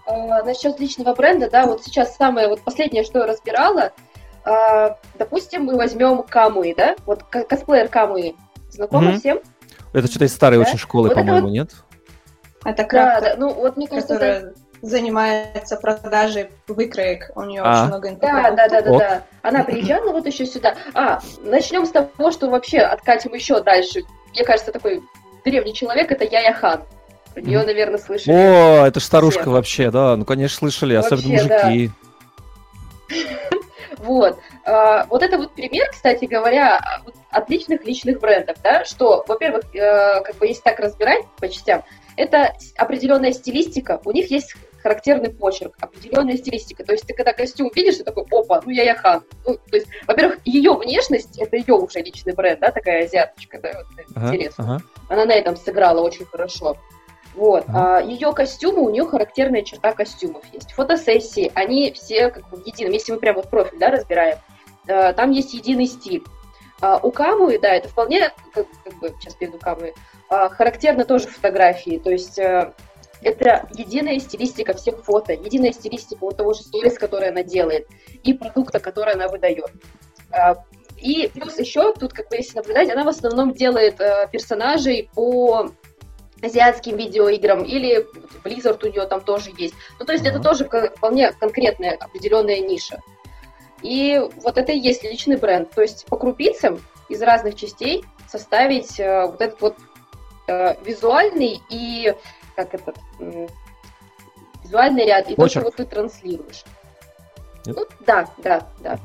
А, 0.06 0.42
насчет 0.42 0.78
личного 0.78 1.14
бренда, 1.14 1.50
да, 1.50 1.66
вот 1.66 1.82
сейчас 1.82 2.16
самое 2.16 2.48
вот 2.48 2.60
последнее, 2.62 3.04
что 3.04 3.20
я 3.20 3.26
разбирала, 3.26 3.92
допустим, 5.18 5.64
мы 5.64 5.76
возьмем 5.76 6.22
Камы, 6.22 6.74
да, 6.76 6.96
вот 7.06 7.22
косплеер 7.22 7.88
Камы, 7.88 8.34
знакомы 8.70 9.12
mm-hmm. 9.12 9.18
всем? 9.18 9.40
Это 9.92 10.06
что-то 10.08 10.24
из 10.26 10.34
старой 10.34 10.58
да? 10.58 10.68
очень 10.68 10.78
школы, 10.78 11.08
вот 11.08 11.16
по-моему, 11.16 11.46
вот... 11.46 11.52
нет? 11.52 11.70
Это 12.64 12.84
крафтер, 12.84 13.22
да, 13.22 13.36
да, 13.36 13.40
ну 13.40 13.52
вот 13.52 13.76
мне 13.76 13.86
кажется, 13.86 14.14
которая 14.14 14.38
это... 14.38 14.54
занимается 14.82 15.76
продажей 15.76 16.50
выкроек, 16.66 17.30
у 17.34 17.42
нее 17.42 17.62
а. 17.62 17.72
очень 17.72 17.88
много 17.88 18.08
инфопродуктов. 18.08 18.56
Да, 18.56 18.68
да, 18.68 18.68
да, 18.68 18.82
да, 18.82 18.98
да. 18.98 19.22
Она 19.42 19.64
приезжала 19.64 20.12
вот 20.12 20.26
еще 20.26 20.46
сюда. 20.46 20.74
А, 20.94 21.20
начнем 21.42 21.86
с 21.86 21.90
того, 21.90 22.30
что 22.30 22.48
вообще 22.50 22.78
откатим 22.78 23.34
еще 23.34 23.62
дальше. 23.62 24.02
Мне 24.32 24.44
кажется, 24.44 24.72
такой 24.72 25.02
древний 25.44 25.74
человек 25.74 26.10
это 26.10 26.24
Яя 26.24 26.54
Хан. 26.54 26.82
Ее, 27.36 27.64
наверное, 27.64 27.98
слышали. 27.98 28.34
О, 28.34 28.86
это 28.86 29.00
ж 29.00 29.02
старушка 29.02 29.42
Все. 29.42 29.50
вообще, 29.50 29.90
да. 29.90 30.16
Ну, 30.16 30.24
конечно, 30.24 30.56
слышали, 30.56 30.96
вообще, 30.96 31.14
особенно 31.14 31.34
мужики. 31.34 31.90
Да. 33.10 33.53
Вот. 34.04 34.38
А, 34.64 35.06
вот 35.06 35.22
это 35.22 35.38
вот 35.38 35.54
пример, 35.54 35.88
кстати 35.90 36.26
говоря, 36.26 36.80
отличных 37.30 37.84
личных 37.84 38.20
брендов, 38.20 38.56
да, 38.62 38.84
что, 38.84 39.24
во-первых, 39.26 39.74
э, 39.74 40.20
как 40.22 40.36
бы 40.36 40.46
если 40.46 40.60
так 40.62 40.78
разбирать 40.78 41.24
по 41.38 41.48
частям, 41.48 41.82
это 42.16 42.54
определенная 42.76 43.32
стилистика, 43.32 44.00
у 44.04 44.12
них 44.12 44.30
есть 44.30 44.54
характерный 44.82 45.30
почерк, 45.30 45.74
определенная 45.80 46.36
стилистика. 46.36 46.84
То 46.84 46.92
есть 46.92 47.06
ты 47.06 47.14
когда 47.14 47.32
костюм 47.32 47.70
видишь, 47.74 47.96
ты 47.96 48.04
такой, 48.04 48.24
опа, 48.30 48.60
ну 48.64 48.70
я 48.70 48.84
Яхан. 48.84 49.22
Ну, 49.46 49.54
то 49.54 49.76
есть, 49.76 49.86
во-первых, 50.06 50.40
ее 50.44 50.74
внешность, 50.74 51.38
это 51.38 51.56
ее 51.56 51.74
уже 51.74 52.00
личный 52.00 52.34
бренд, 52.34 52.60
да, 52.60 52.70
такая 52.70 53.04
азиаточка, 53.04 53.58
да, 53.58 53.72
вот, 53.74 54.04
ага, 54.14 54.28
интересно. 54.28 54.64
Ага. 54.64 54.82
Она 55.08 55.24
на 55.24 55.32
этом 55.32 55.56
сыграла 55.56 56.00
очень 56.00 56.26
хорошо. 56.26 56.76
Вот. 57.34 57.64
А, 57.68 58.00
ее 58.00 58.32
костюмы, 58.32 58.82
у 58.82 58.90
нее 58.90 59.06
характерная 59.06 59.62
черта 59.62 59.92
костюмов 59.92 60.44
есть. 60.52 60.72
Фотосессии, 60.72 61.50
они 61.54 61.92
все 61.92 62.30
как 62.30 62.48
бы 62.48 62.58
в 62.58 62.66
едином. 62.66 62.92
Если 62.92 63.12
мы 63.12 63.18
прям 63.18 63.36
вот 63.36 63.50
профиль, 63.50 63.78
да, 63.78 63.90
разбираем, 63.90 64.38
а, 64.88 65.12
там 65.12 65.30
есть 65.30 65.52
единый 65.54 65.86
стиль. 65.86 66.22
А, 66.80 66.98
у 66.98 67.10
Камы, 67.10 67.58
да, 67.58 67.74
это 67.74 67.88
вполне, 67.88 68.32
как, 68.52 68.66
как 68.84 68.98
бы, 68.98 69.14
сейчас 69.20 69.34
перейду 69.34 69.58
Камы, 69.58 69.94
а, 70.28 70.48
характерно 70.48 71.04
тоже 71.04 71.28
фотографии. 71.28 71.98
То 71.98 72.10
есть 72.10 72.38
а, 72.38 72.74
это 73.22 73.68
единая 73.74 74.18
стилистика 74.20 74.74
всех 74.74 75.04
фото, 75.04 75.32
единая 75.32 75.72
стилистика 75.72 76.18
вот 76.20 76.36
того 76.36 76.52
же 76.52 76.62
сторис, 76.62 76.98
который 76.98 77.30
она 77.30 77.42
делает, 77.42 77.88
и 78.22 78.32
продукта, 78.32 78.78
который 78.78 79.14
она 79.14 79.28
выдает. 79.28 79.72
А, 80.30 80.56
и 80.98 81.30
плюс 81.34 81.58
еще, 81.58 81.92
тут, 81.94 82.12
как 82.12 82.28
бы, 82.28 82.36
если 82.36 82.56
наблюдать, 82.56 82.90
она 82.90 83.04
в 83.04 83.08
основном 83.08 83.52
делает 83.52 84.00
э, 84.00 84.28
персонажей 84.32 85.10
по 85.14 85.70
азиатским 86.44 86.96
видеоиграм, 86.96 87.64
или 87.64 88.06
Blizzard 88.44 88.84
у 88.86 88.90
нее 88.90 89.06
там 89.06 89.20
тоже 89.20 89.50
есть. 89.56 89.74
Ну, 89.98 90.04
то 90.04 90.12
есть 90.12 90.24
это 90.26 90.40
тоже 90.40 90.64
вполне 90.64 91.32
конкретная 91.32 91.96
определенная 91.96 92.60
ниша. 92.60 93.00
И 93.82 94.20
вот 94.42 94.56
это 94.56 94.72
и 94.72 94.78
есть 94.78 95.04
личный 95.04 95.36
бренд. 95.36 95.70
То 95.70 95.82
есть 95.82 96.06
по 96.06 96.16
крупицам 96.16 96.80
из 97.08 97.20
разных 97.22 97.54
частей 97.54 98.04
составить 98.28 98.98
э, 98.98 99.26
вот 99.26 99.40
этот 99.40 99.60
вот 99.60 99.76
э, 100.48 100.74
визуальный 100.84 101.60
и 101.68 102.14
как 102.56 102.74
этот 102.74 102.96
э, 103.20 103.46
визуальный 104.62 105.04
ряд, 105.04 105.30
и 105.30 105.34
Почерк. 105.34 105.36
то, 105.36 105.48
что 105.48 105.60
вот 105.60 105.76
ты 105.76 105.84
транслируешь. 105.84 106.64
Ну, 107.66 107.86
да, 108.00 108.28
да, 108.38 108.66
да. 108.80 108.98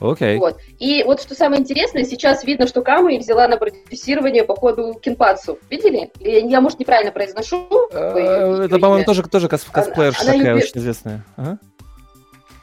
Окей. 0.00 0.36
Okay. 0.36 0.38
Вот. 0.38 0.58
И 0.78 1.02
вот 1.04 1.22
что 1.22 1.34
самое 1.34 1.62
интересное, 1.62 2.04
сейчас 2.04 2.44
видно, 2.44 2.66
что 2.66 2.82
Камы 2.82 3.18
взяла 3.18 3.48
на 3.48 3.56
продюсирование 3.56 4.44
по 4.44 4.54
ходу 4.54 4.94
Кинпацу. 4.94 5.58
Видели? 5.70 6.10
Я, 6.20 6.60
может, 6.60 6.78
неправильно 6.78 7.12
произношу. 7.12 7.66
Uh, 7.92 8.64
это, 8.64 8.78
по-моему, 8.78 9.04
тоже, 9.04 9.22
тоже 9.22 9.48
кос 9.48 9.64
косплеерша 9.64 10.22
она, 10.22 10.32
такая 10.32 10.56
очень 10.56 10.72
известная. 10.74 11.24
Ага. 11.36 11.58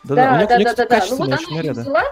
Да, 0.04 0.16
да, 0.16 0.46
да, 0.46 0.58
да, 0.60 0.74
да, 0.76 0.86
да. 0.86 1.06
Ну 1.10 1.16
вот 1.16 1.28
она 1.28 1.38
ее 1.62 1.72
взяла. 1.72 2.04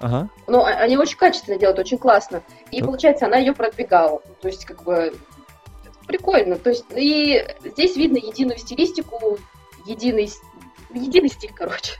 Ага. 0.00 0.28
Ну, 0.48 0.64
а, 0.64 0.70
они 0.70 0.96
очень 0.96 1.16
качественно 1.16 1.56
делают, 1.58 1.78
очень 1.78 1.96
классно. 1.96 2.42
И 2.72 2.80
так. 2.80 2.86
получается, 2.86 3.26
она 3.26 3.36
ее 3.36 3.54
продвигала. 3.54 4.20
То 4.40 4.48
есть, 4.48 4.64
как 4.64 4.82
бы, 4.82 5.14
прикольно. 6.08 6.56
То 6.56 6.70
есть, 6.70 6.84
и 6.94 7.46
здесь 7.64 7.96
видно 7.96 8.16
единую 8.16 8.58
стилистику, 8.58 9.38
единый, 9.86 10.28
единый 10.92 11.28
стиль, 11.28 11.52
короче. 11.54 11.92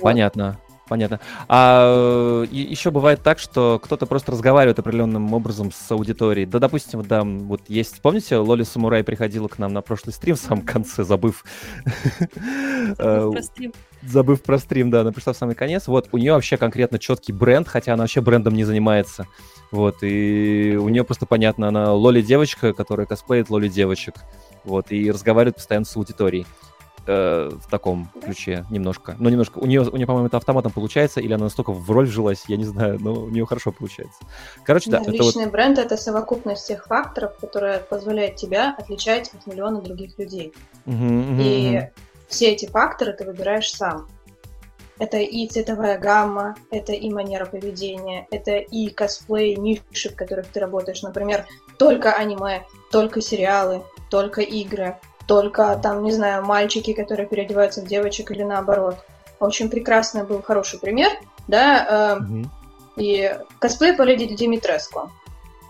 Понятно. 0.00 0.58
Понятно. 0.88 1.18
А 1.48 2.44
еще 2.50 2.92
бывает 2.92 3.22
так, 3.22 3.40
что 3.40 3.80
кто-то 3.82 4.06
просто 4.06 4.30
разговаривает 4.32 4.78
определенным 4.78 5.34
образом 5.34 5.72
с 5.72 5.90
аудиторией. 5.90 6.46
Да, 6.46 6.60
допустим, 6.60 7.02
да, 7.02 7.22
вот 7.24 7.62
есть, 7.68 8.00
помните, 8.00 8.36
Лоли 8.36 8.62
Самурай 8.62 9.02
приходила 9.02 9.48
к 9.48 9.58
нам 9.58 9.72
на 9.72 9.82
прошлый 9.82 10.12
стрим 10.12 10.36
в 10.36 10.38
самом 10.40 10.64
конце, 10.64 11.02
забыв... 11.02 11.44
Забыв 12.96 13.32
про 13.32 13.42
стрим. 13.42 13.72
Забыв 14.02 14.42
про 14.42 14.58
стрим, 14.58 14.90
да, 14.90 15.00
она 15.00 15.10
пришла 15.10 15.32
в 15.32 15.36
самый 15.36 15.56
конец. 15.56 15.88
Вот, 15.88 16.08
у 16.12 16.18
нее 16.18 16.34
вообще 16.34 16.56
конкретно 16.56 17.00
четкий 17.00 17.32
бренд, 17.32 17.66
хотя 17.66 17.94
она 17.94 18.04
вообще 18.04 18.20
брендом 18.20 18.54
не 18.54 18.64
занимается. 18.64 19.26
Вот, 19.72 19.96
и 20.02 20.78
у 20.80 20.88
нее 20.88 21.02
просто 21.02 21.26
понятно, 21.26 21.66
она 21.66 21.92
Лоли 21.92 22.22
девочка, 22.22 22.72
которая 22.72 23.06
косплеит 23.06 23.50
Лоли 23.50 23.68
девочек. 23.68 24.14
Вот, 24.62 24.92
и 24.92 25.10
разговаривает 25.10 25.56
постоянно 25.56 25.84
с 25.84 25.96
аудиторией 25.96 26.46
э, 27.06 27.50
в 27.50 27.70
таком 27.70 28.10
да? 28.14 28.20
ключе 28.20 28.64
немножко. 28.70 29.16
Ну, 29.18 29.28
немножко. 29.28 29.58
У 29.58 29.66
нее, 29.66 29.82
у 29.82 29.96
нее, 29.96 30.06
по-моему, 30.06 30.28
это 30.28 30.36
автоматом 30.36 30.72
получается, 30.72 31.20
или 31.20 31.32
она 31.32 31.44
настолько 31.44 31.72
в 31.72 31.90
роль 31.90 32.06
вжилась, 32.06 32.44
я 32.48 32.56
не 32.56 32.64
знаю, 32.64 32.98
но 33.00 33.14
у 33.14 33.28
нее 33.28 33.46
хорошо 33.46 33.72
получается. 33.72 34.18
Короче, 34.64 34.90
да. 34.90 35.00
да 35.00 35.10
личный 35.10 35.44
вот... 35.44 35.52
бренд— 35.52 35.78
это 35.80 35.96
совокупность 35.96 36.66
тех 36.66 36.86
факторов, 36.86 37.36
которые 37.40 37.78
позволяют 37.78 38.36
тебя 38.36 38.74
отличать 38.78 39.30
от 39.34 39.46
миллиона 39.46 39.80
других 39.80 40.18
людей. 40.18 40.52
Угу, 40.86 40.94
угу, 40.94 41.40
и 41.40 41.78
угу. 41.78 41.90
все 42.28 42.52
эти 42.52 42.66
факторы 42.66 43.12
ты 43.12 43.24
выбираешь 43.24 43.70
сам. 43.70 44.08
Это 44.98 45.18
и 45.18 45.46
цветовая 45.46 45.98
гамма, 45.98 46.56
это 46.70 46.92
и 46.92 47.10
манера 47.10 47.44
поведения, 47.44 48.26
это 48.30 48.56
и 48.56 48.88
косплей, 48.88 49.54
ниши, 49.56 50.08
в 50.08 50.14
которых 50.14 50.46
ты 50.46 50.58
работаешь. 50.58 51.02
Например, 51.02 51.44
только 51.78 52.14
аниме, 52.14 52.64
только 52.90 53.20
сериалы, 53.20 53.82
только 54.08 54.40
игры, 54.40 54.96
только 55.26 55.78
там, 55.82 56.02
не 56.04 56.12
знаю, 56.12 56.44
мальчики, 56.44 56.92
которые 56.92 57.26
переодеваются 57.26 57.82
в 57.82 57.86
девочек 57.86 58.30
или 58.30 58.42
наоборот. 58.42 58.96
Очень 59.40 59.68
прекрасный 59.68 60.24
был 60.24 60.42
хороший 60.42 60.78
пример, 60.78 61.10
да, 61.46 62.16
э, 62.18 62.22
угу. 62.22 62.50
и 62.96 63.36
косплей 63.58 63.92
по 63.92 64.02
леди 64.02 64.34
Димитреску. 64.34 65.10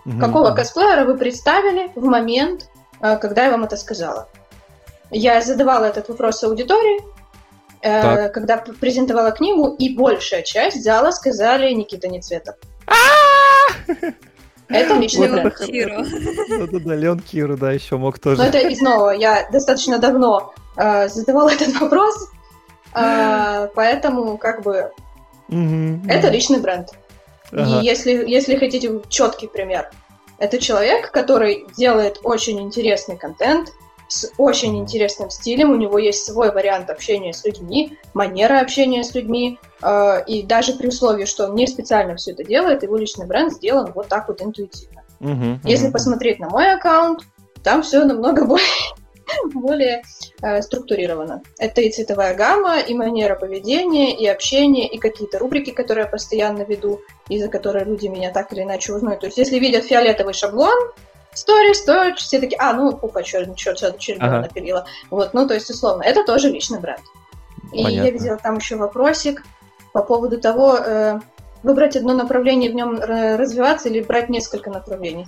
Угу. 0.05 0.19
Какого 0.19 0.51
косплеера 0.51 1.05
вы 1.05 1.17
представили 1.17 1.91
в 1.95 2.05
момент, 2.05 2.69
э, 3.01 3.17
когда 3.17 3.45
я 3.45 3.51
вам 3.51 3.65
это 3.65 3.75
сказала? 3.75 4.29
Я 5.11 5.41
задавала 5.41 5.85
этот 5.85 6.07
вопрос 6.09 6.43
аудитории, 6.43 7.01
э, 7.81 8.29
когда 8.29 8.57
презентовала 8.57 9.31
книгу, 9.31 9.75
и 9.77 9.95
большая 9.95 10.43
часть 10.43 10.83
зала 10.83 11.11
сказали 11.11 11.73
Никита 11.73 12.07
Нецветов. 12.07 12.55
Это 14.69 14.95
личный 14.95 15.29
бренд. 15.29 15.57
Киру. 15.57 16.03
Да-да-да, 16.49 16.95
Леон 16.95 17.19
Киру, 17.19 17.57
да, 17.57 17.71
еще 17.71 17.97
мог 17.97 18.19
тоже. 18.19 18.41
Но 18.41 18.47
это 18.47 18.59
и 18.59 18.75
снова, 18.75 19.11
я 19.11 19.47
достаточно 19.51 19.97
давно 19.99 20.53
э, 20.75 21.07
задавала 21.07 21.49
этот 21.53 21.79
вопрос, 21.79 22.29
э, 22.93 23.69
поэтому 23.75 24.37
как 24.37 24.63
бы 24.63 24.91
это 25.49 26.29
личный 26.29 26.59
бренд. 26.59 26.89
И 27.51 27.85
если, 27.85 28.11
если 28.29 28.57
хотите 28.57 29.01
четкий 29.07 29.47
пример, 29.47 29.89
это 30.37 30.59
человек, 30.59 31.11
который 31.11 31.65
делает 31.77 32.19
очень 32.23 32.59
интересный 32.59 33.17
контент, 33.17 33.71
с 34.07 34.31
очень 34.37 34.77
интересным 34.77 35.29
стилем, 35.29 35.71
у 35.71 35.75
него 35.75 35.97
есть 35.97 36.25
свой 36.25 36.51
вариант 36.51 36.89
общения 36.89 37.33
с 37.33 37.43
людьми, 37.45 37.97
манера 38.13 38.59
общения 38.59 39.03
с 39.03 39.13
людьми, 39.13 39.59
э, 39.81 40.23
и 40.25 40.43
даже 40.43 40.73
при 40.73 40.87
условии, 40.87 41.25
что 41.25 41.45
он 41.47 41.55
не 41.55 41.67
специально 41.67 42.15
все 42.15 42.31
это 42.31 42.43
делает, 42.43 42.83
его 42.83 42.97
личный 42.97 43.25
бренд 43.25 43.53
сделан 43.53 43.91
вот 43.93 44.07
так 44.07 44.27
вот 44.27 44.41
интуитивно. 44.41 45.03
Uh-huh, 45.19 45.57
Если 45.63 45.89
uh-huh. 45.89 45.91
посмотреть 45.91 46.39
на 46.39 46.49
мой 46.49 46.73
аккаунт, 46.73 47.23
там 47.63 47.81
все 47.81 48.05
намного 48.05 48.45
более, 48.45 48.65
более 49.53 50.03
э, 50.41 50.61
структурировано. 50.61 51.41
Это 51.57 51.81
и 51.81 51.91
цветовая 51.91 52.35
гамма, 52.35 52.79
и 52.79 52.93
манера 52.93 53.35
поведения, 53.35 54.15
и 54.15 54.27
общение, 54.27 54.87
и 54.87 54.97
какие-то 54.97 55.39
рубрики, 55.39 55.71
которые 55.71 56.05
я 56.05 56.09
постоянно 56.09 56.63
веду, 56.63 57.01
и 57.29 57.39
за 57.39 57.49
которые 57.49 57.85
люди 57.85 58.07
меня 58.07 58.31
так 58.31 58.53
или 58.53 58.63
иначе 58.63 58.93
узнают. 58.93 59.21
То 59.21 59.27
есть, 59.27 59.37
если 59.37 59.59
видят 59.59 59.83
фиолетовый 59.83 60.33
шаблон, 60.33 60.77
сторис, 61.37 61.81
то 61.83 62.13
все 62.15 62.39
такие, 62.39 62.57
а, 62.59 62.73
ну, 62.73 62.91
пупа, 62.93 63.23
черт, 63.23 63.55
черт, 63.55 63.77
черт, 63.77 63.97
черт 63.99 64.21
ага. 64.21 64.41
напилила. 64.41 64.85
Вот, 65.09 65.33
ну, 65.33 65.47
то 65.47 65.53
есть, 65.53 65.69
условно, 65.69 66.03
это 66.03 66.23
тоже 66.23 66.49
личный 66.49 66.79
бренд. 66.79 67.01
И 67.71 67.83
Понятно. 67.83 68.05
я 68.05 68.11
видела 68.11 68.37
там 68.37 68.57
еще 68.57 68.75
вопросик 68.75 69.43
по 69.93 70.01
поводу 70.01 70.39
того, 70.39 70.77
э, 70.77 71.19
выбрать 71.63 71.95
одно 71.95 72.13
направление, 72.13 72.71
в 72.71 72.75
нем 72.75 72.99
развиваться 72.99 73.89
или 73.89 74.01
брать 74.01 74.29
несколько 74.29 74.69
направлений. 74.69 75.27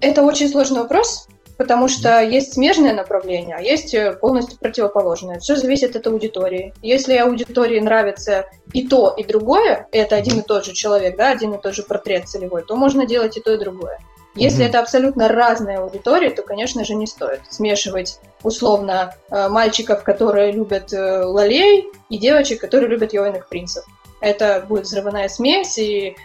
Это 0.00 0.22
очень 0.22 0.48
сложный 0.48 0.80
вопрос, 0.80 1.26
потому 1.56 1.88
что 1.88 2.22
есть 2.22 2.54
смежное 2.54 2.94
направление, 2.94 3.56
а 3.56 3.60
есть 3.60 3.92
э, 3.92 4.12
полностью 4.12 4.58
противоположное. 4.58 5.40
Все 5.40 5.56
зависит 5.56 5.96
от 5.96 6.06
аудитории. 6.06 6.72
Если 6.82 7.16
аудитории 7.16 7.80
нравится 7.80 8.46
и 8.72 8.86
то, 8.86 9.12
и 9.16 9.24
другое, 9.24 9.88
это 9.90 10.14
один 10.14 10.38
и 10.38 10.42
тот 10.42 10.64
же 10.64 10.72
человек, 10.72 11.16
да, 11.16 11.30
один 11.30 11.54
и 11.54 11.60
тот 11.60 11.74
же 11.74 11.82
портрет 11.82 12.28
целевой, 12.28 12.62
то 12.62 12.76
можно 12.76 13.06
делать 13.06 13.36
и 13.36 13.40
то, 13.40 13.52
и 13.52 13.58
другое. 13.58 13.98
Если 14.34 14.64
mm-hmm. 14.64 14.68
это 14.68 14.80
абсолютно 14.80 15.28
разная 15.28 15.80
аудитория, 15.80 16.30
то, 16.30 16.42
конечно 16.42 16.84
же, 16.84 16.94
не 16.94 17.06
стоит 17.06 17.40
смешивать 17.50 18.20
условно 18.42 19.14
э, 19.30 19.48
мальчиков, 19.48 20.04
которые 20.04 20.52
любят 20.52 20.92
э, 20.92 21.24
лолей, 21.24 21.88
и 22.08 22.18
девочек, 22.18 22.60
которые 22.60 22.88
любят 22.88 23.12
йойных 23.12 23.48
принцев. 23.48 23.84
Это 24.20 24.64
будет 24.68 24.84
взрывная 24.84 25.28
смесь, 25.28 25.78
и 25.78 26.16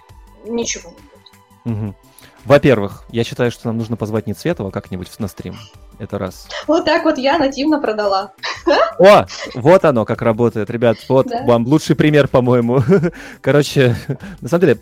ничего 0.46 0.92
не 0.92 0.96
будет. 0.96 1.78
Mm-hmm. 1.78 1.94
Во-первых, 2.46 3.06
я 3.10 3.24
считаю, 3.24 3.52
что 3.52 3.68
нам 3.68 3.78
нужно 3.78 3.96
позвать 3.96 4.28
не 4.28 4.34
Цветова 4.34 4.70
как-нибудь 4.70 5.08
на 5.20 5.28
стрим. 5.28 5.56
Это 5.98 6.18
раз. 6.18 6.48
Вот 6.68 6.84
так 6.86 7.06
вот 7.06 7.18
я 7.18 7.38
нативно 7.38 7.80
продала. 7.80 8.34
О, 9.00 9.26
вот 9.56 9.86
оно 9.86 10.04
как 10.06 10.22
работает, 10.22 10.70
ребят. 10.70 10.98
Вот 11.08 11.28
да. 11.28 11.44
вам 11.44 11.66
лучший 11.66 11.96
пример, 11.96 12.28
по-моему. 12.28 12.82
Короче, 13.42 13.96
на 14.42 14.50
самом 14.50 14.62
деле, 14.62 14.80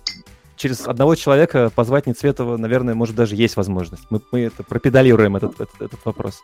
через 0.62 0.88
одного 0.88 1.16
человека 1.16 1.72
позвать 1.74 2.05
Нецветова, 2.05 2.57
наверное, 2.57 2.93
может 2.93 3.16
даже 3.16 3.36
есть 3.36 3.55
возможность. 3.55 4.03
Мы, 4.09 4.22
мы 4.32 4.41
это 4.41 4.64
пропедалируем 4.64 5.36
этот, 5.36 5.59
этот, 5.59 5.82
этот 5.82 6.05
вопрос. 6.05 6.41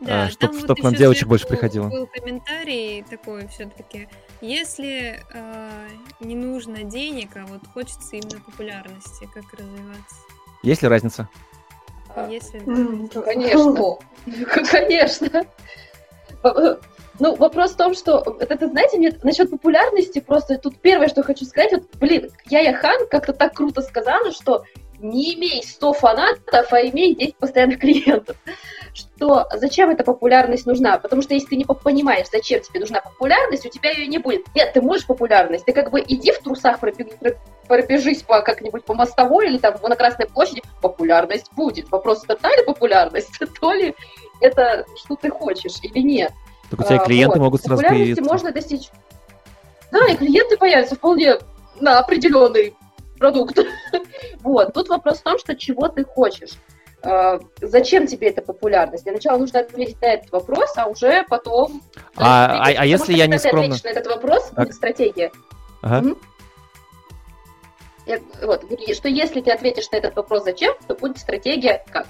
Да, 0.00 0.24
а, 0.24 0.30
чтобы 0.30 0.58
чтоб 0.58 0.70
вот 0.70 0.82
нам 0.82 0.94
девочек 0.94 1.26
больше 1.28 1.46
приходило. 1.46 1.88
Был 1.88 2.06
комментарий 2.06 3.02
такой 3.02 3.48
все-таки. 3.48 4.08
Если 4.40 5.20
э, 5.32 5.88
не 6.20 6.36
нужно 6.36 6.84
денег, 6.84 7.30
а 7.36 7.46
вот 7.46 7.62
хочется 7.72 8.16
именно 8.16 8.40
популярности, 8.40 9.28
как 9.32 9.44
развиваться? 9.54 10.16
Есть 10.62 10.82
ли 10.82 10.88
разница? 10.88 11.28
Если... 12.28 12.58
Конечно. 13.24 13.98
Конечно. 14.70 15.44
Ну, 17.20 17.34
вопрос 17.36 17.72
в 17.72 17.76
том, 17.76 17.94
что, 17.94 18.36
это, 18.40 18.66
знаете, 18.66 18.98
мне 18.98 19.12
насчет 19.22 19.50
популярности 19.50 20.18
просто 20.20 20.58
тут 20.58 20.80
первое, 20.80 21.08
что 21.08 21.22
хочу 21.22 21.44
сказать, 21.44 21.72
вот, 21.72 21.82
блин, 22.00 22.30
я 22.46 22.72
Хан 22.74 23.06
как-то 23.08 23.32
так 23.32 23.54
круто 23.54 23.82
сказала, 23.82 24.32
что 24.32 24.64
не 24.98 25.34
имей 25.34 25.62
100 25.62 25.92
фанатов, 25.92 26.72
а 26.72 26.80
имей 26.80 27.14
10 27.14 27.36
постоянных 27.36 27.78
клиентов. 27.78 28.36
Что 28.94 29.46
зачем 29.52 29.90
эта 29.90 30.02
популярность 30.04 30.66
нужна? 30.66 30.98
Потому 30.98 31.20
что 31.20 31.34
если 31.34 31.48
ты 31.48 31.56
не 31.56 31.64
понимаешь, 31.64 32.28
зачем 32.32 32.60
тебе 32.60 32.80
нужна 32.80 33.00
популярность, 33.00 33.66
у 33.66 33.68
тебя 33.68 33.90
ее 33.90 34.06
не 34.06 34.18
будет. 34.18 34.46
Нет, 34.54 34.72
ты 34.72 34.80
можешь 34.80 35.06
популярность. 35.06 35.64
Ты 35.64 35.72
как 35.72 35.90
бы 35.90 36.00
иди 36.00 36.32
в 36.32 36.38
трусах, 36.38 36.78
пробежись 37.68 38.22
по 38.22 38.40
как-нибудь 38.40 38.84
по 38.84 38.94
мостовой 38.94 39.46
или 39.46 39.58
там 39.58 39.74
на 39.82 39.96
Красной 39.96 40.26
площади, 40.26 40.62
популярность 40.80 41.52
будет. 41.54 41.90
Вопрос, 41.90 42.24
это 42.24 42.36
та 42.36 42.50
ли 42.50 42.64
популярность, 42.64 43.30
то 43.60 43.72
ли 43.72 43.94
это 44.40 44.86
что 44.96 45.16
ты 45.16 45.30
хочешь 45.30 45.78
или 45.82 46.00
нет. 46.00 46.32
Так 46.70 46.80
у 46.80 46.82
тебя 46.82 47.00
а, 47.00 47.04
клиенты 47.04 47.38
вот. 47.38 47.44
могут 47.44 47.62
сразу 47.62 47.82
появиться. 47.82 48.22
можно 48.22 48.52
достичь. 48.52 48.90
Да, 49.90 50.06
и 50.08 50.16
клиенты 50.16 50.56
появятся 50.56 50.96
вполне 50.96 51.36
на 51.80 51.98
определенный 51.98 52.74
продукт. 53.18 53.58
вот. 54.42 54.72
Тут 54.72 54.88
вопрос 54.88 55.18
в 55.18 55.22
том, 55.22 55.38
что 55.38 55.54
чего 55.54 55.88
ты 55.88 56.04
хочешь. 56.04 56.52
Uh, 57.02 57.44
зачем 57.60 58.06
тебе 58.06 58.30
эта 58.30 58.40
популярность? 58.40 59.04
Для 59.04 59.12
начала 59.12 59.36
нужно 59.36 59.60
ответить 59.60 60.00
на 60.00 60.06
этот 60.06 60.32
вопрос, 60.32 60.72
а 60.76 60.86
уже 60.86 61.22
потом... 61.28 61.82
А, 62.16 62.46
а, 62.46 62.72
а 62.78 62.86
если 62.86 63.12
я 63.12 63.26
не 63.26 63.38
скромно... 63.38 63.76
на 63.84 63.88
этот 63.90 64.06
вопрос, 64.06 64.44
так. 64.44 64.64
будет 64.64 64.74
стратегия. 64.74 65.30
Ага. 65.82 66.06
Угу. 66.06 66.18
Я, 68.06 68.20
вот, 68.42 68.64
что 68.94 69.08
если 69.08 69.40
ты 69.42 69.50
ответишь 69.50 69.90
на 69.90 69.96
этот 69.96 70.16
вопрос 70.16 70.44
«зачем?», 70.44 70.74
то 70.86 70.94
будет 70.94 71.18
стратегия 71.18 71.84
«как?». 71.90 72.06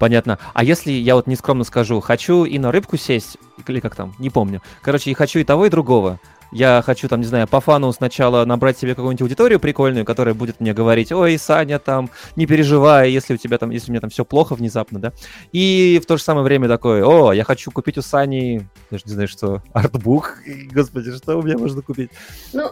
Понятно. 0.00 0.38
А 0.54 0.64
если 0.64 0.92
я 0.92 1.14
вот 1.14 1.26
нескромно 1.26 1.62
скажу, 1.62 2.00
хочу 2.00 2.44
и 2.46 2.58
на 2.58 2.72
рыбку 2.72 2.96
сесть, 2.96 3.36
или 3.68 3.80
как 3.80 3.94
там, 3.94 4.14
не 4.18 4.30
помню. 4.30 4.62
Короче, 4.80 5.10
и 5.10 5.14
хочу 5.14 5.40
и 5.40 5.44
того, 5.44 5.66
и 5.66 5.68
другого. 5.68 6.18
Я 6.52 6.82
хочу, 6.84 7.06
там, 7.06 7.20
не 7.20 7.26
знаю, 7.26 7.46
по 7.46 7.60
фану 7.60 7.92
сначала 7.92 8.46
набрать 8.46 8.78
себе 8.78 8.94
какую-нибудь 8.94 9.20
аудиторию 9.20 9.60
прикольную, 9.60 10.06
которая 10.06 10.34
будет 10.34 10.58
мне 10.58 10.72
говорить, 10.72 11.12
ой, 11.12 11.36
Саня, 11.36 11.78
там, 11.78 12.08
не 12.34 12.46
переживай, 12.46 13.10
если 13.10 13.34
у 13.34 13.36
тебя 13.36 13.58
там, 13.58 13.68
если 13.68 13.90
у 13.90 13.92
меня 13.92 14.00
там 14.00 14.08
все 14.08 14.24
плохо 14.24 14.54
внезапно, 14.54 14.98
да. 14.98 15.12
И 15.52 16.00
в 16.02 16.06
то 16.06 16.16
же 16.16 16.22
самое 16.22 16.44
время 16.44 16.66
такой, 16.66 17.04
о, 17.04 17.32
я 17.32 17.44
хочу 17.44 17.70
купить 17.70 17.98
у 17.98 18.02
Сани, 18.02 18.66
даже 18.90 19.04
не 19.04 19.12
знаю, 19.12 19.28
что, 19.28 19.62
артбук, 19.74 20.38
господи, 20.72 21.14
что 21.14 21.36
у 21.36 21.42
меня 21.42 21.58
можно 21.58 21.82
купить? 21.82 22.10
Ну, 22.54 22.70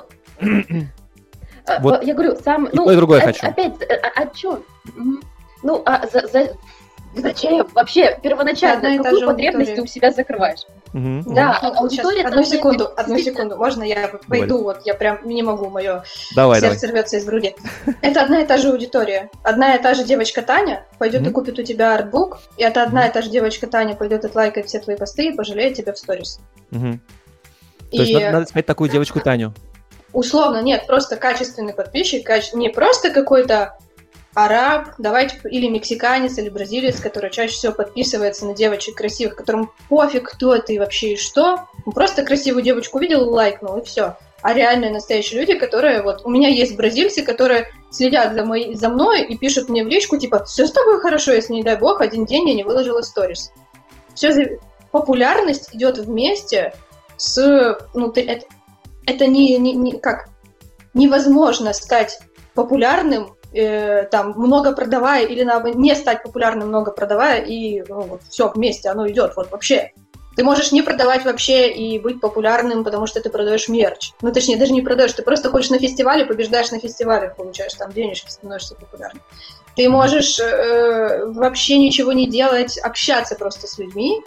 вот. 1.81 2.03
я 2.03 2.15
говорю, 2.15 2.37
сам... 2.43 2.65
И 2.65 2.75
ну, 2.75 2.87
то, 2.87 2.93
и 2.93 2.97
другое 2.97 3.21
хочу. 3.21 3.47
Опять, 3.47 3.75
а, 3.83 4.23
а 4.23 4.35
что? 4.35 4.63
Ну, 5.63 5.83
а 5.85 6.07
за, 6.07 6.27
за, 6.29 6.57
Зачем? 7.15 7.67
Вообще, 7.75 8.19
первоначально, 8.23 8.93
Одна 8.93 9.03
какую 9.03 9.27
потребность 9.27 9.75
ты 9.75 9.83
у 9.83 9.87
себя 9.87 10.13
закрываешь? 10.13 10.61
Угу. 10.95 11.35
Да, 11.35 11.59
а 11.61 11.79
аудитория... 11.79 12.21
Сейчас, 12.21 12.31
одну 12.31 12.45
секунду, 12.45 12.91
одну 12.97 13.19
секунду, 13.19 13.57
можно 13.57 13.83
я 13.83 14.11
пойду, 14.29 14.63
вот 14.63 14.83
я 14.85 14.95
прям 14.95 15.21
не 15.25 15.43
могу, 15.43 15.69
мое 15.69 16.05
давай, 16.35 16.61
сердце 16.61 16.87
давай. 16.87 16.93
рвется 16.93 17.17
из 17.17 17.25
груди. 17.25 17.55
Это 18.03 18.23
одна 18.23 18.43
и 18.43 18.47
та 18.47 18.57
же 18.57 18.71
аудитория. 18.71 19.31
Одна 19.43 19.75
и 19.75 19.83
та 19.83 19.95
же 19.95 20.05
девочка 20.05 20.43
Таня 20.43 20.85
пойдет 20.99 21.23
угу. 21.23 21.31
и 21.31 21.33
купит 21.33 21.59
у 21.59 21.63
тебя 21.63 21.95
артбук, 21.95 22.41
и 22.57 22.63
это 22.63 22.83
одна 22.83 23.07
и 23.07 23.13
та 23.13 23.23
же 23.23 23.31
девочка 23.31 23.67
Таня 23.67 23.95
пойдет 23.95 24.25
и 24.25 24.29
лайкает 24.33 24.67
все 24.67 24.79
твои 24.79 24.97
посты 24.97 25.29
и 25.29 25.37
пожалеет 25.37 25.75
тебя 25.75 25.93
в 25.93 25.99
сторис. 25.99 26.41
Угу. 26.71 26.99
И... 27.91 27.97
То 27.97 28.03
есть 28.03 28.15
надо, 28.15 28.31
надо 28.31 28.45
искать 28.45 28.67
такую 28.67 28.91
девочку 28.91 29.21
Таню? 29.21 29.55
Условно, 30.13 30.63
нет, 30.63 30.87
просто 30.87 31.17
качественный 31.17 31.75
подписчик, 31.75 32.27
каче... 32.27 32.57
не 32.57 32.71
просто 32.71 33.11
какой-то 33.11 33.79
араб, 34.35 34.91
давайте, 34.99 35.41
или 35.51 35.69
мексиканец, 35.69 36.39
или 36.39 36.49
бразилец, 36.49 37.01
который 37.01 37.31
чаще 37.31 37.55
всего 37.55 37.73
подписывается 37.73 38.47
на 38.47 38.55
девочек 38.55 38.97
красивых, 38.97 39.37
которому 39.37 39.73
пофиг, 39.89 40.31
кто 40.31 40.59
ты 40.59 40.79
вообще 40.79 41.15
и 41.15 41.17
что. 41.17 41.67
Он 41.85 41.93
просто 41.93 42.23
красивую 42.25 42.63
девочку 42.63 42.99
увидел, 42.99 43.29
лайкнул, 43.29 43.79
и 43.79 43.85
все. 43.85 44.17
А 44.41 44.55
реальные 44.55 44.93
настоящие 44.93 45.41
люди, 45.41 45.55
которые 45.55 46.03
вот... 46.03 46.23
У 46.25 46.31
меня 46.31 46.49
есть 46.49 46.77
бразильцы, 46.77 47.23
которые 47.23 47.69
следят 47.91 48.35
за, 48.35 48.45
мой, 48.45 48.75
за 48.75 48.89
мной 48.89 49.23
и 49.23 49.37
пишут 49.37 49.69
мне 49.69 49.83
в 49.83 49.89
личку, 49.89 50.17
типа, 50.17 50.45
все 50.45 50.67
с 50.67 50.73
тобой 50.73 51.01
хорошо, 51.01 51.33
если, 51.33 51.55
не 51.55 51.65
дай 51.65 51.77
бог, 51.77 52.01
один 52.01 52.25
день 52.25 52.49
я 52.49 52.55
не 52.55 52.65
выложила 52.65 53.03
сторис. 53.03 53.51
Все. 54.15 54.59
Популярность 54.93 55.75
идет 55.75 55.99
вместе 55.99 56.73
с... 57.17 57.79
Ну, 57.95 58.13
ты, 58.13 58.23
это, 58.23 58.47
это 59.07 59.27
не, 59.27 59.57
не, 59.59 59.73
не... 59.73 59.93
Как? 59.99 60.29
Невозможно 60.95 61.73
стать 61.73 62.21
популярным 62.55 63.37
э, 63.53 64.05
там 64.05 64.35
много 64.37 64.73
продавая 64.73 65.25
или 65.27 65.43
на 65.43 65.61
не 65.61 65.95
стать 65.95 66.23
популярным 66.23 66.69
много 66.69 66.91
продавая 66.91 67.43
и 67.43 67.83
ну, 67.89 68.03
вот, 68.03 68.23
все 68.29 68.49
вместе 68.49 68.89
оно 68.89 69.09
идет 69.09 69.35
вот 69.37 69.51
вообще 69.51 69.93
ты 70.39 70.45
можешь 70.45 70.71
не 70.71 70.83
продавать 70.83 71.25
вообще 71.25 71.69
и 71.69 71.99
быть 71.99 72.21
популярным, 72.21 72.85
потому 72.85 73.09
что 73.09 73.21
ты 73.21 73.29
продаешь 73.29 73.69
мерч. 73.69 74.13
Ну, 74.23 74.33
точнее, 74.33 74.57
даже 74.57 74.73
не 74.73 74.83
продаешь, 74.83 75.13
ты 75.13 75.25
просто 75.25 75.51
ходишь 75.51 75.71
на 75.71 75.81
фестивале, 75.81 76.27
побеждаешь 76.27 76.71
на 76.71 76.79
фестивале, 76.79 77.35
получаешь 77.37 77.75
там 77.75 77.93
денежки, 77.93 78.31
становишься 78.31 78.77
популярным. 78.77 79.21
Ты 79.75 79.89
можешь 79.89 80.39
э, 80.39 81.25
вообще 81.27 81.79
ничего 81.79 82.13
не 82.13 82.29
делать, 82.29 82.79
общаться 82.79 83.35
просто 83.35 83.67
с 83.67 83.79
людьми, 83.79 84.23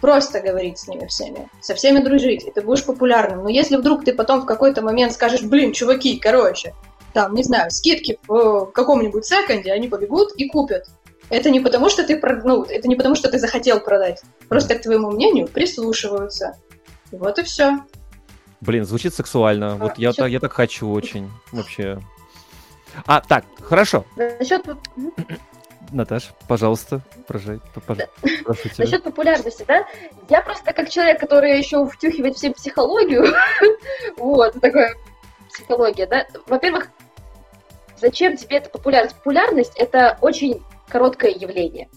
просто 0.00 0.40
говорить 0.40 0.78
с 0.78 0.88
ними 0.88 1.06
всеми, 1.06 1.50
со 1.60 1.74
всеми 1.74 1.98
дружить, 1.98 2.44
и 2.44 2.50
ты 2.50 2.62
будешь 2.62 2.86
популярным. 2.86 3.42
Но 3.42 3.50
если 3.50 3.76
вдруг 3.76 4.06
ты 4.06 4.14
потом 4.14 4.40
в 4.40 4.46
какой-то 4.46 4.80
момент 4.80 5.12
скажешь, 5.12 5.42
блин, 5.42 5.72
чуваки, 5.72 6.18
короче, 6.18 6.74
там, 7.16 7.34
не 7.34 7.42
знаю, 7.42 7.70
скидки 7.70 8.18
в 8.28 8.66
каком-нибудь 8.66 9.24
секонде, 9.24 9.72
они 9.72 9.88
побегут 9.88 10.34
и 10.36 10.46
купят. 10.50 10.84
Это 11.30 11.48
не 11.48 11.60
потому, 11.60 11.88
что 11.88 12.04
ты, 12.06 12.20
ну, 12.44 12.64
это 12.64 12.86
не 12.88 12.94
потому, 12.94 13.14
что 13.14 13.30
ты 13.30 13.38
захотел 13.38 13.80
продать. 13.80 14.20
Просто 14.50 14.74
к 14.74 14.82
твоему 14.82 15.10
мнению 15.10 15.48
прислушиваются. 15.48 16.58
И 17.10 17.16
вот 17.16 17.38
и 17.38 17.42
все. 17.42 17.78
Блин, 18.60 18.84
звучит 18.84 19.14
сексуально. 19.14 19.72
А, 19.72 19.76
вот 19.76 19.96
я, 19.96 20.12
так, 20.12 20.28
я 20.28 20.40
так 20.40 20.52
хочу 20.52 20.90
очень. 20.90 21.30
Вообще. 21.52 22.02
А, 23.06 23.22
так, 23.22 23.46
хорошо. 23.62 24.04
Насчет... 24.16 24.62
Наташ, 25.92 26.32
пожалуйста, 26.48 27.00
прожай, 27.26 27.60
прошу 27.72 28.68
тебя. 28.68 28.84
Насчет 28.84 29.04
популярности, 29.04 29.64
да? 29.66 29.86
Я 30.28 30.42
просто 30.42 30.74
как 30.74 30.90
человек, 30.90 31.18
который 31.18 31.56
еще 31.56 31.86
втюхивает 31.86 32.36
всем 32.36 32.52
психологию, 32.52 33.24
вот, 34.18 34.60
такая 34.60 34.96
психология, 35.48 36.06
да? 36.06 36.26
Во-первых, 36.46 36.90
Зачем 37.98 38.36
тебе 38.36 38.58
эта 38.58 38.70
популярность? 38.70 39.16
Популярность– 39.16 39.72
это 39.76 40.18
очень 40.20 40.62
короткое 40.88 41.30
явление. 41.30 41.88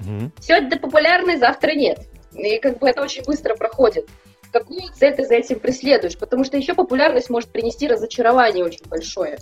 Mm-hmm. 0.00 0.30
Сегодня 0.40 0.70
ты 0.70 0.78
популярный, 0.78 1.36
завтра 1.36 1.72
нет. 1.72 2.00
И 2.32 2.58
как 2.58 2.78
бы 2.78 2.88
это 2.88 3.02
очень 3.02 3.22
быстро 3.24 3.54
проходит. 3.54 4.08
Какую 4.50 4.82
цель 4.94 5.14
ты 5.14 5.24
за 5.24 5.34
этим 5.34 5.60
преследуешь? 5.60 6.18
Потому 6.18 6.44
что 6.44 6.56
еще 6.56 6.74
популярность 6.74 7.30
может 7.30 7.50
принести 7.50 7.86
разочарование 7.86 8.64
очень 8.64 8.86
большое. 8.86 9.38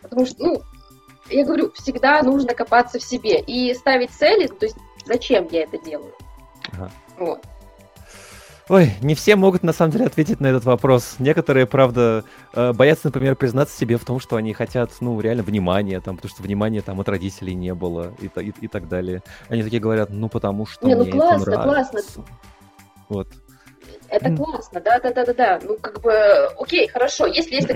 Потому 0.00 0.26
что, 0.26 0.42
ну, 0.42 0.62
я 1.30 1.44
говорю, 1.44 1.72
всегда 1.72 2.22
нужно 2.22 2.54
копаться 2.54 2.98
в 2.98 3.02
себе 3.02 3.40
и 3.40 3.72
ставить 3.74 4.10
цели, 4.10 4.46
то 4.46 4.66
есть 4.66 4.76
зачем 5.04 5.48
я 5.50 5.64
это 5.64 5.78
делаю. 5.78 6.14
Ага. 6.72 6.90
Вот. 7.18 7.40
Ой, 8.70 8.94
не 9.02 9.14
все 9.14 9.36
могут 9.36 9.62
на 9.62 9.74
самом 9.74 9.92
деле 9.92 10.06
ответить 10.06 10.40
на 10.40 10.46
этот 10.46 10.64
вопрос. 10.64 11.16
Некоторые, 11.18 11.66
правда, 11.66 12.24
э, 12.54 12.72
боятся, 12.72 13.08
например, 13.08 13.36
признаться 13.36 13.76
себе 13.76 13.98
в 13.98 14.04
том, 14.06 14.20
что 14.20 14.36
они 14.36 14.54
хотят, 14.54 14.90
ну, 15.00 15.20
реально 15.20 15.42
внимания, 15.42 16.00
там, 16.00 16.16
потому 16.16 16.30
что 16.30 16.42
внимания 16.42 16.80
там 16.80 16.98
от 16.98 17.08
родителей 17.10 17.54
не 17.54 17.74
было 17.74 18.14
и, 18.20 18.30
и, 18.40 18.54
и 18.62 18.68
так 18.68 18.88
далее. 18.88 19.22
Они 19.50 19.62
такие 19.62 19.80
говорят, 19.82 20.08
ну, 20.08 20.30
потому 20.30 20.64
что 20.64 20.86
не, 20.86 20.94
ну, 20.94 21.02
мне 21.02 21.12
классно, 21.12 21.50
это 21.50 21.62
классно. 21.62 22.00
Вот. 23.10 23.28
Это 24.08 24.34
классно, 24.34 24.80
да, 24.80 24.98
да, 24.98 25.12
да, 25.12 25.24
да, 25.26 25.34
да. 25.34 25.60
Ну, 25.62 25.76
как 25.78 26.00
бы, 26.00 26.12
окей, 26.58 26.88
хорошо. 26.88 27.26
Если 27.26 27.56
есть 27.56 27.68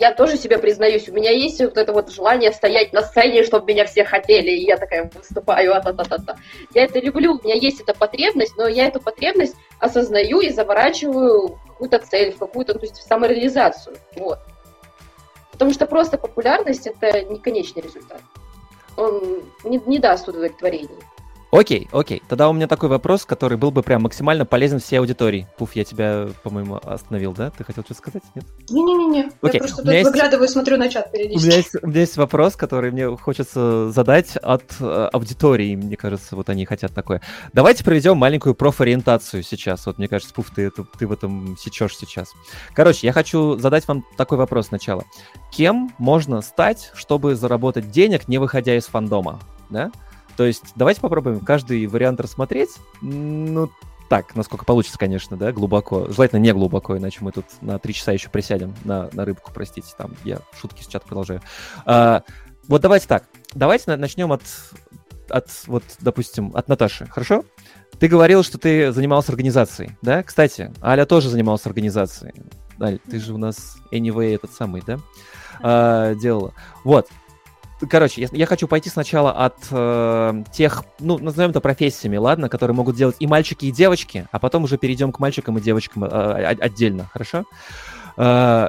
я 0.00 0.12
тоже 0.12 0.36
себе 0.36 0.58
признаюсь, 0.58 1.08
у 1.08 1.12
меня 1.12 1.30
есть 1.30 1.60
вот 1.60 1.76
это 1.76 1.92
вот 1.92 2.10
желание 2.10 2.52
стоять 2.52 2.92
на 2.92 3.02
сцене, 3.02 3.44
чтобы 3.44 3.66
меня 3.66 3.84
все 3.84 4.04
хотели, 4.04 4.50
и 4.50 4.66
я 4.66 4.76
такая 4.76 5.10
выступаю, 5.14 5.74
а 5.74 5.80
та 5.80 5.92
та 5.92 6.04
та 6.04 6.18
та 6.18 6.36
Я 6.74 6.84
это 6.84 7.00
люблю, 7.00 7.38
у 7.38 7.44
меня 7.44 7.54
есть 7.54 7.80
эта 7.80 7.94
потребность, 7.94 8.56
но 8.56 8.66
я 8.66 8.86
эту 8.86 9.00
потребность 9.00 9.54
осознаю 9.78 10.40
и 10.40 10.50
заворачиваю 10.50 11.48
в 11.48 11.68
какую-то 11.68 11.98
цель, 11.98 12.32
в 12.32 12.38
какую-то, 12.38 12.74
то 12.74 12.80
есть 12.80 12.96
в 12.96 13.02
самореализацию, 13.02 13.96
вот. 14.16 14.38
Потому 15.52 15.72
что 15.72 15.86
просто 15.86 16.18
популярность– 16.18 16.86
это 17.00 17.22
не 17.22 17.38
конечный 17.38 17.82
результат. 17.82 18.20
Он 18.96 19.42
не, 19.64 19.80
не 19.86 19.98
даст 19.98 20.28
удовлетворения. 20.28 20.98
Окей, 21.54 21.88
окей. 21.92 22.20
Тогда 22.28 22.48
у 22.48 22.52
меня 22.52 22.66
такой 22.66 22.88
вопрос, 22.88 23.24
который 23.24 23.56
был 23.56 23.70
бы 23.70 23.84
прям 23.84 24.02
максимально 24.02 24.44
полезен 24.44 24.80
всей 24.80 24.96
аудитории. 24.98 25.46
Пуф, 25.56 25.76
я 25.76 25.84
тебя, 25.84 26.26
по-моему, 26.42 26.80
остановил, 26.82 27.32
да? 27.32 27.50
Ты 27.50 27.62
хотел 27.62 27.84
что-то 27.84 27.98
сказать? 28.00 28.24
Нет? 28.34 28.44
Не-не-не. 28.70 29.30
Я 29.40 29.58
просто 29.60 29.82
тут 29.84 29.92
есть... 29.92 30.04
выглядываю, 30.04 30.48
смотрю 30.48 30.78
на 30.78 30.88
чат 30.88 31.12
периодически. 31.12 31.44
У 31.44 31.46
меня, 31.46 31.56
есть, 31.56 31.70
у 31.80 31.86
меня 31.86 32.00
есть 32.00 32.16
вопрос, 32.16 32.56
который 32.56 32.90
мне 32.90 33.16
хочется 33.16 33.92
задать 33.92 34.36
от 34.36 34.64
э, 34.80 35.08
аудитории. 35.12 35.76
Мне 35.76 35.96
кажется, 35.96 36.34
вот 36.34 36.48
они 36.48 36.64
хотят 36.66 36.92
такое. 36.92 37.20
Давайте 37.52 37.84
проведем 37.84 38.16
маленькую 38.16 38.56
профориентацию 38.56 39.44
сейчас. 39.44 39.86
Вот 39.86 39.98
мне 39.98 40.08
кажется, 40.08 40.34
Пуф, 40.34 40.50
ты, 40.50 40.62
это, 40.62 40.84
ты 40.98 41.06
в 41.06 41.12
этом 41.12 41.56
сечешь 41.56 41.96
сейчас. 41.96 42.32
Короче, 42.74 43.06
я 43.06 43.12
хочу 43.12 43.56
задать 43.58 43.86
вам 43.86 44.04
такой 44.16 44.38
вопрос 44.38 44.66
сначала. 44.66 45.04
Кем 45.52 45.94
можно 45.98 46.40
стать, 46.40 46.90
чтобы 46.94 47.36
заработать 47.36 47.92
денег, 47.92 48.26
не 48.26 48.38
выходя 48.38 48.76
из 48.76 48.86
фандома? 48.86 49.38
Да? 49.70 49.92
То 50.36 50.44
есть 50.44 50.72
давайте 50.76 51.00
попробуем 51.00 51.40
каждый 51.40 51.86
вариант 51.86 52.20
рассмотреть. 52.20 52.70
Ну, 53.00 53.70
так, 54.08 54.34
насколько 54.36 54.64
получится, 54.64 54.98
конечно, 54.98 55.36
да, 55.36 55.52
глубоко. 55.52 56.10
Желательно 56.10 56.40
не 56.40 56.52
глубоко, 56.52 56.96
иначе 56.96 57.18
мы 57.22 57.32
тут 57.32 57.46
на 57.60 57.78
три 57.78 57.94
часа 57.94 58.12
еще 58.12 58.28
присядем 58.28 58.74
на, 58.84 59.08
на 59.12 59.24
рыбку, 59.24 59.50
простите, 59.52 59.88
там 59.96 60.14
я 60.24 60.40
шутки 60.60 60.82
с 60.82 60.86
чата 60.86 61.06
продолжаю. 61.06 61.40
А, 61.86 62.22
вот 62.68 62.82
давайте 62.82 63.06
так, 63.06 63.24
давайте 63.54 63.96
начнем 63.96 64.32
от, 64.32 64.42
от, 65.28 65.48
вот, 65.66 65.84
допустим, 66.00 66.52
от 66.54 66.68
Наташи, 66.68 67.06
хорошо? 67.06 67.44
Ты 67.98 68.08
говорил, 68.08 68.42
что 68.42 68.58
ты 68.58 68.92
занимался 68.92 69.32
организацией, 69.32 69.96
да? 70.02 70.22
Кстати, 70.22 70.72
Аля 70.82 71.06
тоже 71.06 71.28
занималась 71.28 71.64
организацией. 71.66 72.34
Аль, 72.80 72.98
ты 72.98 73.20
же 73.20 73.32
у 73.32 73.38
нас 73.38 73.76
anyway 73.92 74.34
этот 74.34 74.52
самый, 74.52 74.82
да? 74.84 74.98
А, 75.62 76.14
делала. 76.14 76.52
Вот, 76.84 77.08
Короче, 77.88 78.22
я, 78.22 78.28
я 78.32 78.46
хочу 78.46 78.68
пойти 78.68 78.88
сначала 78.88 79.32
от 79.32 79.56
э, 79.70 80.44
тех, 80.52 80.84
ну, 81.00 81.18
назовем 81.18 81.50
это 81.50 81.60
профессиями, 81.60 82.16
ладно, 82.16 82.48
которые 82.48 82.74
могут 82.76 82.96
делать 82.96 83.16
и 83.18 83.26
мальчики, 83.26 83.66
и 83.66 83.72
девочки, 83.72 84.26
а 84.30 84.38
потом 84.38 84.64
уже 84.64 84.78
перейдем 84.78 85.12
к 85.12 85.18
мальчикам 85.18 85.58
и 85.58 85.60
девочкам 85.60 86.04
э, 86.04 86.08
отдельно, 86.08 87.08
хорошо? 87.12 87.44
Э, 88.16 88.68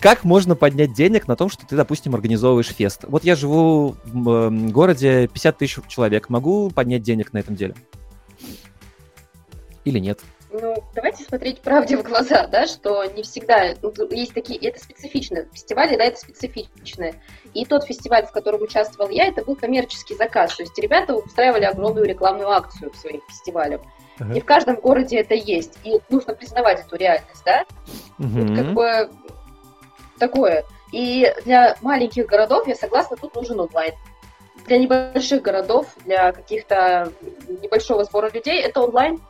как 0.00 0.24
можно 0.24 0.54
поднять 0.54 0.92
денег 0.92 1.26
на 1.26 1.36
том, 1.36 1.48
что 1.48 1.66
ты, 1.66 1.74
допустим, 1.74 2.14
организовываешь 2.14 2.68
фест? 2.68 3.04
Вот 3.08 3.24
я 3.24 3.34
живу 3.34 3.96
в 4.04 4.30
э, 4.30 4.50
городе 4.70 5.28
50 5.28 5.58
тысяч 5.58 5.78
человек, 5.88 6.28
могу 6.28 6.70
поднять 6.70 7.02
денег 7.02 7.32
на 7.32 7.38
этом 7.38 7.56
деле? 7.56 7.74
Или 9.84 9.98
нет? 9.98 10.20
Ну, 10.50 10.82
давайте 10.94 11.24
смотреть 11.24 11.60
правде 11.60 11.96
в 11.96 12.02
глаза, 12.02 12.46
да, 12.46 12.66
что 12.66 13.04
не 13.04 13.22
всегда 13.22 13.74
есть 14.10 14.32
такие, 14.32 14.58
это 14.68 14.80
специфично, 14.82 15.44
фестивали, 15.52 15.96
да, 15.96 16.04
это 16.04 16.18
специфичное. 16.18 17.14
И 17.52 17.66
тот 17.66 17.84
фестиваль, 17.84 18.26
в 18.26 18.32
котором 18.32 18.62
участвовал 18.62 19.10
я, 19.10 19.26
это 19.26 19.44
был 19.44 19.56
коммерческий 19.56 20.14
заказ, 20.14 20.56
то 20.56 20.62
есть 20.62 20.78
ребята 20.78 21.14
устраивали 21.14 21.64
огромную 21.64 22.06
рекламную 22.06 22.48
акцию 22.48 22.90
к 22.90 22.96
своим 22.96 23.20
фестивалям. 23.28 23.82
Uh-huh. 24.18 24.36
И 24.36 24.40
в 24.40 24.44
каждом 24.46 24.76
городе 24.76 25.18
это 25.18 25.34
есть, 25.34 25.78
и 25.84 26.00
нужно 26.08 26.34
признавать 26.34 26.80
эту 26.80 26.96
реальность, 26.96 27.42
да? 27.44 27.64
Uh-huh. 28.18 28.46
Вот 28.46 28.56
как 28.56 28.72
бы 28.72 29.10
такое. 30.18 30.64
И 30.92 31.30
для 31.44 31.76
маленьких 31.82 32.24
городов, 32.26 32.66
я 32.66 32.74
согласна, 32.74 33.16
тут 33.16 33.34
нужен 33.34 33.60
онлайн 33.60 33.92
для 34.68 34.78
небольших 34.78 35.42
городов, 35.42 35.86
для 36.04 36.32
каких-то 36.32 37.12
небольшого 37.62 38.04
сбора 38.04 38.30
людей, 38.30 38.60
это 38.62 38.82
онлайн, 38.82 39.20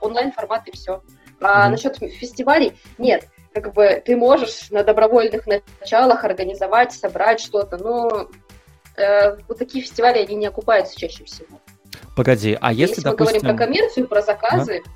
онлайн 0.00 0.32
формат 0.32 0.68
и 0.68 0.72
все. 0.72 1.02
А 1.40 1.66
mm-hmm. 1.66 1.70
насчет 1.70 1.96
фестивалей, 1.96 2.78
нет, 2.98 3.28
как 3.52 3.72
бы 3.72 4.02
ты 4.04 4.16
можешь 4.16 4.70
на 4.70 4.84
добровольных 4.84 5.46
началах 5.46 6.24
организовать, 6.24 6.92
собрать 6.92 7.40
что-то, 7.40 7.76
но 7.78 8.28
э, 8.96 9.36
вот 9.48 9.58
такие 9.58 9.82
фестивали, 9.82 10.18
они 10.18 10.36
не 10.36 10.46
окупаются 10.46 10.98
чаще 10.98 11.24
всего. 11.24 11.60
Погоди, 12.16 12.56
а 12.60 12.72
если, 12.72 12.96
если 12.96 13.02
допустим... 13.02 13.34
мы 13.34 13.40
говорим 13.40 13.56
про 13.56 13.66
коммерцию, 13.66 14.08
про 14.08 14.22
заказы, 14.22 14.82
да? 14.84 14.90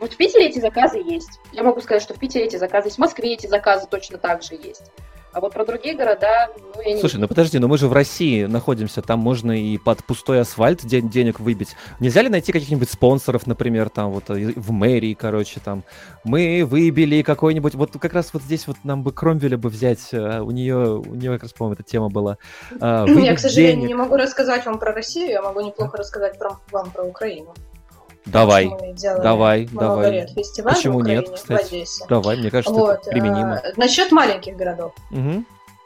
вот 0.00 0.12
в 0.12 0.16
Питере 0.16 0.48
эти 0.48 0.58
заказы 0.58 0.98
есть. 0.98 1.40
Я 1.52 1.62
могу 1.62 1.80
сказать, 1.80 2.02
что 2.02 2.14
в 2.14 2.18
Питере 2.18 2.46
эти 2.46 2.56
заказы 2.56 2.88
есть, 2.88 2.96
в 2.96 3.00
Москве 3.00 3.34
эти 3.34 3.46
заказы 3.46 3.86
точно 3.88 4.18
так 4.18 4.42
же 4.42 4.54
есть. 4.54 4.90
А 5.32 5.40
вот 5.40 5.54
про 5.54 5.64
другие 5.64 5.96
города, 5.96 6.50
ну, 6.74 6.82
я 6.82 6.94
не 6.94 7.00
Слушай, 7.00 7.18
ну 7.18 7.26
подожди, 7.26 7.58
но 7.58 7.66
мы 7.66 7.78
же 7.78 7.88
в 7.88 7.92
России 7.92 8.44
находимся, 8.44 9.00
там 9.00 9.18
можно 9.18 9.52
и 9.52 9.78
под 9.78 10.04
пустой 10.04 10.40
асфальт 10.40 10.84
день, 10.84 11.08
денег 11.08 11.40
выбить. 11.40 11.74
Нельзя 12.00 12.20
ли 12.20 12.28
найти 12.28 12.52
каких-нибудь 12.52 12.90
спонсоров, 12.90 13.46
например, 13.46 13.88
там 13.88 14.10
вот 14.10 14.28
э, 14.28 14.52
в 14.54 14.72
мэрии, 14.72 15.14
короче, 15.14 15.60
там, 15.64 15.84
мы 16.24 16.64
выбили 16.66 17.22
какой-нибудь, 17.22 17.74
вот 17.74 17.92
как 17.98 18.12
раз 18.12 18.34
вот 18.34 18.42
здесь 18.42 18.66
вот 18.66 18.76
нам 18.84 19.02
бы 19.02 19.12
Кромвеля 19.12 19.56
бы 19.56 19.70
взять, 19.70 20.08
э, 20.12 20.40
у 20.40 20.50
нее, 20.50 20.98
у 20.98 21.14
нее 21.14 21.32
как 21.32 21.44
раз, 21.44 21.52
по-моему, 21.54 21.74
эта 21.74 21.82
тема 21.82 22.10
была. 22.10 22.36
А, 22.78 23.06
я, 23.06 23.34
к 23.34 23.38
сожалению, 23.38 23.76
денег. 23.76 23.88
не 23.88 23.94
могу 23.94 24.16
рассказать 24.16 24.66
вам 24.66 24.78
про 24.78 24.92
Россию, 24.92 25.30
я 25.30 25.42
могу 25.42 25.62
неплохо 25.62 25.96
рассказать 25.96 26.38
про, 26.38 26.58
вам 26.70 26.90
про 26.90 27.04
Украину. 27.04 27.54
Давай, 28.26 28.70
давай, 29.20 29.68
давай. 29.72 30.10
Лет 30.12 30.30
фестиваль 30.30 30.74
Почему 30.74 30.98
в 30.98 31.02
Украине, 31.02 31.20
нет, 31.22 31.34
кстати? 31.34 31.84
Давай, 32.08 32.36
мне 32.36 32.50
кажется, 32.50 32.72
вот, 32.72 33.00
это 33.00 33.10
применимо. 33.10 33.56
А, 33.56 33.72
насчет 33.76 34.12
маленьких 34.12 34.56
городов. 34.56 34.92
Угу. 35.10 35.44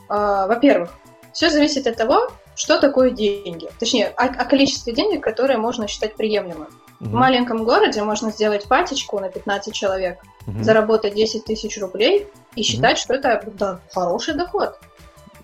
А, 0.09 0.47
во-первых, 0.47 0.91
все 1.33 1.49
зависит 1.51 1.87
от 1.87 1.97
того, 1.97 2.31
что 2.55 2.79
такое 2.79 3.11
деньги. 3.11 3.69
Точнее, 3.79 4.09
о, 4.09 4.25
о 4.25 4.45
количестве 4.45 4.93
денег, 4.93 5.23
которые 5.23 5.59
можно 5.59 5.89
считать 5.89 6.15
приемлемым. 6.15 6.69
Угу. 7.01 7.11
В 7.11 7.13
маленьком 7.13 7.65
городе 7.65 8.03
можно 8.03 8.31
сделать 8.31 8.65
патечку 8.65 9.19
на 9.19 9.29
15 9.31 9.75
человек, 9.75 10.19
угу. 10.47 10.63
заработать 10.63 11.15
10 11.15 11.45
тысяч 11.45 11.79
рублей 11.81 12.27
и 12.55 12.63
считать, 12.63 12.99
угу. 12.99 13.03
что 13.03 13.15
это 13.15 13.43
да, 13.59 13.81
хороший 13.93 14.35
доход. 14.35 14.79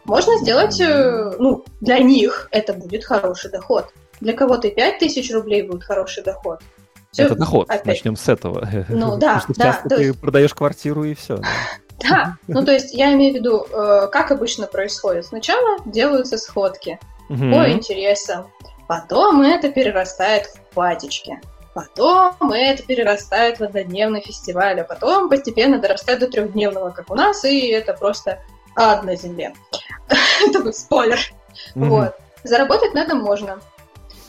Можно 0.04 0.36
сделать, 0.38 0.80
э, 0.80 1.36
ну, 1.38 1.64
для 1.80 1.98
них 1.98 2.48
это 2.50 2.72
будет 2.72 3.04
хороший 3.04 3.50
доход. 3.50 3.86
Для 4.20 4.32
кого-то 4.32 4.68
5 4.68 4.98
тысяч 4.98 5.32
рублей 5.32 5.62
будет 5.62 5.84
хороший 5.84 6.22
доход. 6.22 6.60
Все, 7.12 7.24
это 7.24 7.34
доход. 7.34 7.68
Опять. 7.68 7.86
Начнем 7.86 8.16
с 8.16 8.28
этого. 8.28 8.66
Ну 8.88 9.16
да, 9.18 9.34
Потому 9.34 9.40
что 9.40 9.54
да. 9.54 9.64
Часто 9.64 9.88
ты 9.90 10.02
есть... 10.02 10.20
продаешь 10.20 10.54
квартиру 10.54 11.04
и 11.04 11.14
все. 11.14 11.38
Да, 12.00 12.36
ну 12.48 12.64
то 12.64 12.72
есть 12.72 12.94
я 12.94 13.12
имею 13.12 13.34
в 13.34 13.36
виду, 13.36 13.66
э, 13.70 14.08
как 14.10 14.30
обычно 14.32 14.66
происходит. 14.66 15.26
Сначала 15.26 15.78
делаются 15.84 16.38
сходки 16.38 16.98
по 17.28 17.70
интересам, 17.70 18.48
потом 18.88 19.42
это 19.42 19.70
перерастает 19.70 20.46
в 20.46 20.74
патечки. 20.74 21.40
Потом 21.74 22.52
это 22.52 22.82
перерастает 22.82 23.58
в 23.58 23.62
однодневный 23.62 24.20
фестиваль, 24.20 24.80
а 24.80 24.84
потом 24.84 25.30
постепенно 25.30 25.78
дорастает 25.78 26.20
до 26.20 26.28
трехдневного, 26.28 26.90
как 26.90 27.10
у 27.10 27.14
нас, 27.14 27.44
и 27.44 27.68
это 27.68 27.94
просто 27.94 28.40
ад 28.76 29.04
на 29.04 29.16
земле. 29.16 29.54
это 30.46 30.72
спойлер. 30.72 31.18
Вот. 31.74 32.14
Заработать 32.44 32.92
на 32.92 33.00
этом 33.00 33.20
можно. 33.20 33.60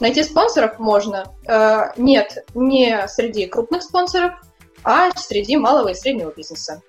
Найти 0.04 0.22
спонсоров 0.22 0.80
можно. 0.80 1.28
Э, 1.48 1.92
нет, 1.96 2.46
не 2.54 3.08
среди 3.08 3.46
крупных 3.46 3.84
спонсоров, 3.84 4.34
а 4.84 5.12
среди 5.16 5.56
малого 5.56 5.88
и 5.88 5.94
среднего 5.94 6.30
бизнеса. 6.30 6.82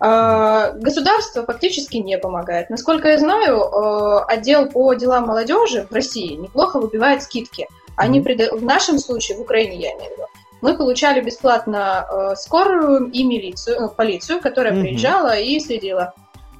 Э, 0.00 0.70
государство 0.76 1.44
фактически 1.44 1.96
не 1.96 2.16
помогает. 2.16 2.70
Насколько 2.70 3.08
я 3.08 3.18
знаю, 3.18 3.56
э, 3.58 4.18
отдел 4.28 4.68
по 4.68 4.94
делам 4.94 5.26
молодежи 5.26 5.88
в 5.90 5.92
России 5.92 6.36
неплохо 6.36 6.78
выбивает 6.78 7.24
скидки. 7.24 7.66
Они 7.96 8.20
пред... 8.20 8.52
в 8.52 8.62
нашем 8.62 9.00
случае, 9.00 9.36
в 9.36 9.40
Украине 9.40 9.74
я 9.74 9.92
имею 9.94 10.10
в 10.10 10.12
виду, 10.12 10.26
мы 10.60 10.76
получали 10.76 11.20
бесплатно 11.20 12.36
скорую 12.36 13.10
и 13.10 13.24
милицию, 13.24 13.90
полицию, 13.90 14.40
которая 14.40 14.74
mm-hmm. 14.74 14.80
приезжала 14.80 15.36
и 15.36 15.58
следила 15.58 16.14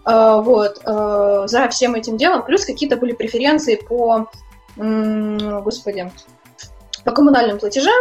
вот, 0.05 0.83
за 0.85 1.69
всем 1.71 1.95
этим 1.95 2.19
делом. 2.19 2.43
Плюс 2.43 2.67
какие-то 2.67 2.97
были 2.97 3.13
преференции 3.13 3.77
по 3.77 4.29
господи, 4.77 6.11
по 7.05 7.13
коммунальным 7.13 7.59
платежам 7.59 7.95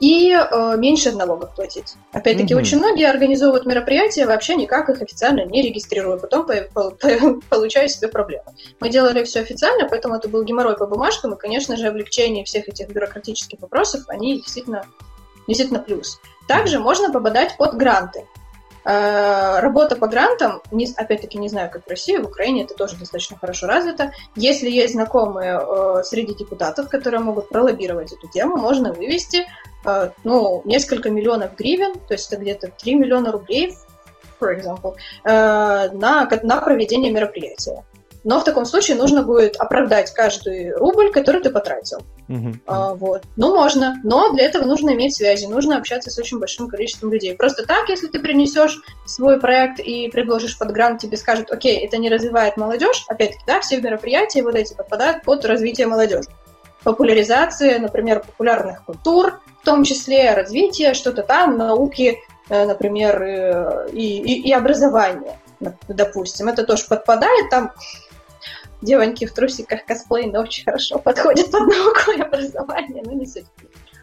и 0.00 0.32
э, 0.32 0.76
меньше 0.76 1.12
налогов 1.12 1.54
платить. 1.54 1.94
Опять-таки, 2.12 2.54
mm 2.54 2.58
очень 2.58 2.78
многие 2.78 3.08
организовывают 3.08 3.66
мероприятия, 3.66 4.26
вообще 4.26 4.54
никак 4.54 4.88
их 4.90 5.02
официально 5.02 5.44
не 5.44 5.62
регистрируя, 5.62 6.18
потом 6.18 6.46
по, 6.46 6.54
по, 6.72 6.90
по, 6.90 7.40
получая 7.50 7.88
себе 7.88 8.08
проблемы. 8.08 8.44
Мы 8.80 8.90
делали 8.90 9.24
все 9.24 9.40
официально, 9.40 9.88
поэтому 9.88 10.14
это 10.14 10.28
был 10.28 10.44
геморрой 10.44 10.76
по 10.76 10.86
бумажкам, 10.86 11.34
и, 11.34 11.38
конечно 11.38 11.76
же, 11.76 11.88
облегчение 11.88 12.44
всех 12.44 12.68
этих 12.68 12.88
бюрократических 12.88 13.60
вопросов, 13.60 14.04
они 14.08 14.36
действительно, 14.36 14.84
действительно 15.46 15.80
плюс. 15.80 16.20
Также 16.46 16.78
можно 16.78 17.12
попадать 17.12 17.56
под 17.56 17.74
гранты. 17.74 18.24
Э, 18.84 19.60
работа 19.60 19.96
по 19.96 20.06
грантам, 20.06 20.62
опять-таки 20.96 21.38
не 21.38 21.48
знаю, 21.48 21.70
как 21.70 21.84
в 21.84 21.88
России, 21.88 22.16
в 22.16 22.26
Украине 22.26 22.64
это 22.64 22.74
тоже 22.74 22.96
достаточно 22.96 23.36
хорошо 23.36 23.66
развито. 23.66 24.12
Если 24.34 24.70
есть 24.70 24.94
знакомые 24.94 25.60
э, 25.60 26.02
среди 26.04 26.34
депутатов, 26.34 26.88
которые 26.88 27.20
могут 27.20 27.48
пролоббировать 27.48 28.12
эту 28.12 28.28
тему, 28.28 28.56
можно 28.56 28.92
вывести 28.92 29.46
э, 29.84 30.10
ну, 30.24 30.62
несколько 30.64 31.10
миллионов 31.10 31.56
гривен, 31.56 31.94
то 31.94 32.14
есть 32.14 32.32
это 32.32 32.40
где-то 32.40 32.68
3 32.68 32.94
миллиона 32.94 33.32
рублей, 33.32 33.74
for 34.40 34.56
example, 34.56 34.94
на, 35.24 36.28
на 36.42 36.60
проведение 36.60 37.12
мероприятия. 37.12 37.84
Но 38.24 38.40
в 38.40 38.44
таком 38.44 38.64
случае 38.64 38.96
нужно 38.96 39.22
будет 39.22 39.56
оправдать 39.56 40.12
каждый 40.12 40.72
рубль, 40.72 41.10
который 41.12 41.40
ты 41.40 41.50
потратил. 41.50 41.98
Uh-huh. 42.28 42.54
А, 42.66 42.94
вот. 42.94 43.22
Ну, 43.36 43.54
можно, 43.54 44.00
но 44.02 44.32
для 44.32 44.44
этого 44.44 44.64
нужно 44.64 44.90
иметь 44.90 45.14
связи, 45.14 45.46
нужно 45.46 45.78
общаться 45.78 46.10
с 46.10 46.18
очень 46.18 46.38
большим 46.38 46.68
количеством 46.68 47.12
людей. 47.12 47.34
Просто 47.34 47.64
так, 47.64 47.88
если 47.88 48.08
ты 48.08 48.18
принесешь 48.18 48.80
свой 49.06 49.40
проект 49.40 49.80
и 49.80 50.08
предложишь 50.08 50.58
под 50.58 50.72
грант, 50.72 51.00
тебе 51.00 51.16
скажут, 51.16 51.50
окей, 51.50 51.78
это 51.78 51.96
не 51.96 52.10
развивает 52.10 52.56
молодежь, 52.56 53.04
опять-таки, 53.08 53.44
да, 53.46 53.60
все 53.60 53.80
мероприятия 53.80 54.42
вот 54.42 54.56
эти 54.56 54.74
подпадают 54.74 55.22
под 55.22 55.44
развитие 55.44 55.86
молодежи. 55.86 56.28
Популяризация, 56.82 57.78
например, 57.78 58.20
популярных 58.20 58.84
культур, 58.84 59.40
в 59.62 59.64
том 59.64 59.84
числе 59.84 60.34
развитие, 60.34 60.94
что-то 60.94 61.22
там, 61.22 61.56
науки, 61.56 62.18
э, 62.48 62.64
например, 62.66 63.22
э, 63.22 63.88
и, 63.92 64.18
и, 64.18 64.48
и 64.48 64.52
образование, 64.52 65.38
допустим. 65.88 66.48
Это 66.48 66.64
тоже 66.64 66.84
подпадает 66.88 67.50
там 67.50 67.72
девоньки 68.82 69.26
в 69.26 69.32
трусиках 69.32 69.84
косплей, 69.84 70.30
но 70.30 70.40
очень 70.40 70.64
хорошо 70.64 70.98
подходят 70.98 71.50
под 71.50 71.60
науку 71.68 72.10
и 72.16 72.20
образование, 72.20 73.02
но 73.04 73.12
не 73.12 73.26
суть. 73.26 73.46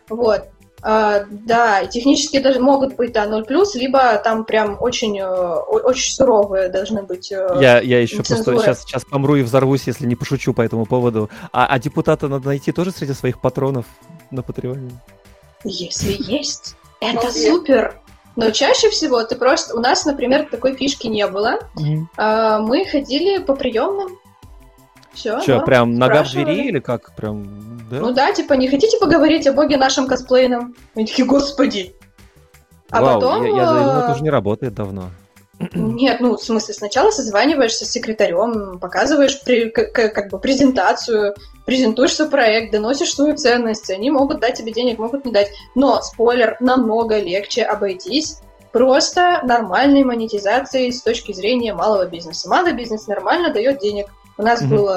Вот. 0.10 0.50
Uh, 0.82 1.26
да, 1.32 1.86
технически 1.86 2.38
даже 2.38 2.60
могут 2.60 2.96
быть, 2.96 3.12
да, 3.12 3.26
0+, 3.26 3.44
либо 3.74 4.18
там 4.18 4.46
прям 4.46 4.78
очень, 4.80 5.20
э, 5.20 5.26
очень 5.26 6.14
суровые 6.14 6.70
должны 6.70 7.02
быть 7.02 7.32
uh, 7.32 7.60
Я, 7.60 7.80
я 7.80 8.00
еще 8.00 8.22
цензуры. 8.22 8.58
просто 8.58 8.66
сейчас, 8.66 8.82
сейчас 8.84 9.06
помру 9.06 9.36
и 9.36 9.42
взорвусь, 9.42 9.88
если 9.88 10.06
не 10.06 10.16
пошучу 10.16 10.54
по 10.54 10.62
этому 10.62 10.86
поводу. 10.86 11.32
А, 11.52 11.66
а 11.66 11.80
депутата 11.80 12.28
надо 12.28 12.50
найти 12.50 12.72
тоже 12.72 12.92
среди 12.92 13.14
своих 13.14 13.42
патронов 13.42 13.86
на 14.30 14.44
Патреоне? 14.44 14.92
Если 15.64 16.18
есть, 16.20 16.76
это 17.00 17.32
супер! 17.32 18.00
Но 18.36 18.52
чаще 18.52 18.92
всего 18.92 19.24
ты 19.24 19.38
просто... 19.38 19.76
У 19.76 19.80
нас, 19.80 20.06
например, 20.06 20.48
такой 20.52 20.76
фишки 20.76 21.08
не 21.08 21.26
было. 21.26 21.62
Mm-hmm. 21.80 22.06
Uh, 22.18 22.60
мы 22.60 22.86
ходили 22.86 23.40
по 23.40 23.56
приемным, 23.56 24.20
все. 25.16 25.40
Что, 25.42 25.60
да, 25.60 25.64
прям 25.64 25.98
нога 25.98 26.24
в 26.24 26.32
двери 26.32 26.68
или 26.68 26.80
как? 26.80 27.16
Прям, 27.16 27.80
да? 27.90 28.00
Ну 28.00 28.12
да, 28.12 28.32
типа, 28.32 28.54
не 28.54 28.68
хотите 28.68 28.98
поговорить 29.00 29.48
о 29.48 29.54
боге 29.54 29.78
нашем 29.78 30.08
косплейном? 30.08 30.76
Они 30.96 31.06
такие, 31.06 31.28
господи. 31.28 31.96
А 32.92 33.02
Вау, 33.02 33.20
потом... 33.20 33.44
Я, 33.44 33.50
я 33.50 33.66
думаю, 33.66 34.00
это 34.04 34.12
уже 34.14 34.24
не 34.24 34.30
работает 34.30 34.74
давно. 34.74 35.10
Нет, 35.74 36.20
ну, 36.20 36.36
в 36.36 36.44
смысле, 36.44 36.74
сначала 36.74 37.12
созваниваешься 37.12 37.86
с 37.86 37.92
секретарем, 37.92 38.78
показываешь 38.80 39.42
при, 39.44 39.70
как, 39.70 39.94
как 39.94 40.30
бы 40.30 40.38
презентацию, 40.38 41.34
презентуешь 41.66 42.14
свой 42.14 42.30
проект, 42.30 42.74
доносишь 42.74 43.14
свою 43.14 43.38
ценность, 43.38 43.90
они 43.90 44.12
могут 44.12 44.42
дать 44.42 44.56
тебе 44.56 44.74
денег, 44.74 45.00
могут 45.00 45.24
не 45.26 45.32
дать. 45.32 45.50
Но, 45.74 46.02
спойлер, 46.02 46.58
намного 46.60 47.20
легче 47.20 47.64
обойтись 47.64 48.40
просто 48.74 49.40
нормальной 49.44 50.04
монетизацией 50.04 50.92
с 50.92 51.02
точки 51.02 51.32
зрения 51.32 51.74
малого 51.74 52.06
бизнеса. 52.06 52.50
Малый 52.50 52.74
бизнес 52.74 53.08
нормально 53.08 53.54
дает 53.54 53.80
денег. 53.80 54.08
У 54.38 54.44
нас 54.44 54.62
mm-hmm. 54.62 54.68
был 54.68 54.90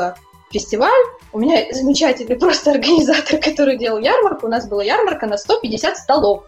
фестиваль, 0.50 1.04
у 1.32 1.38
меня 1.38 1.72
замечательный 1.72 2.36
просто 2.40 2.72
организатор, 2.72 3.40
который 3.40 3.76
делал 3.76 3.98
ярмарку, 3.98 4.46
у 4.46 4.50
нас 4.50 4.66
была 4.68 4.82
ярмарка 4.82 5.26
на 5.26 5.36
150 5.36 5.96
столов. 5.96 6.44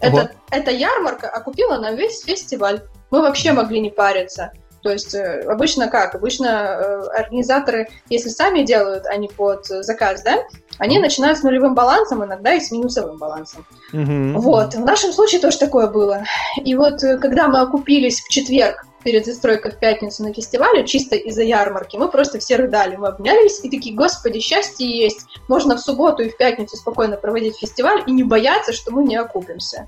Это, 0.00 0.32
это 0.50 0.70
ярмарка 0.70 1.28
окупила 1.28 1.78
нам 1.78 1.96
весь 1.96 2.22
фестиваль. 2.22 2.82
Мы 3.10 3.22
вообще 3.22 3.52
могли 3.52 3.80
не 3.80 3.90
париться. 3.90 4.52
То 4.82 4.90
есть 4.90 5.14
э, 5.14 5.40
обычно 5.48 5.88
как? 5.88 6.14
Обычно 6.14 6.46
э, 6.46 7.02
организаторы, 7.18 7.88
если 8.10 8.28
сами 8.28 8.64
делают, 8.64 9.06
они 9.06 9.28
под 9.28 9.64
заказ, 9.64 10.22
да, 10.22 10.42
они 10.76 10.98
начинают 10.98 11.38
с 11.38 11.42
нулевым 11.42 11.74
балансом, 11.74 12.22
иногда 12.22 12.52
и 12.52 12.60
с 12.60 12.70
минусовым 12.70 13.16
балансом. 13.16 13.64
Mm-hmm. 13.94 14.32
Вот. 14.34 14.74
В 14.74 14.84
нашем 14.84 15.12
случае 15.12 15.40
тоже 15.40 15.58
такое 15.58 15.86
было. 15.86 16.24
И 16.62 16.74
вот 16.74 17.02
э, 17.02 17.16
когда 17.16 17.48
мы 17.48 17.60
окупились 17.60 18.20
в 18.20 18.28
четверг 18.28 18.84
перед 19.04 19.26
застройкой 19.26 19.70
в 19.70 19.78
пятницу 19.78 20.22
на 20.22 20.32
фестивале, 20.32 20.86
чисто 20.86 21.14
из-за 21.14 21.42
ярмарки, 21.42 21.96
мы 21.96 22.10
просто 22.10 22.38
все 22.38 22.56
рыдали, 22.56 22.96
мы 22.96 23.08
обнялись 23.08 23.62
и 23.62 23.70
такие, 23.70 23.94
господи, 23.94 24.40
счастье 24.40 24.88
есть, 24.88 25.26
можно 25.48 25.76
в 25.76 25.80
субботу 25.80 26.22
и 26.22 26.30
в 26.30 26.36
пятницу 26.36 26.76
спокойно 26.76 27.16
проводить 27.16 27.58
фестиваль 27.58 28.02
и 28.06 28.12
не 28.12 28.24
бояться, 28.24 28.72
что 28.72 28.90
мы 28.90 29.04
не 29.04 29.16
окупимся. 29.16 29.86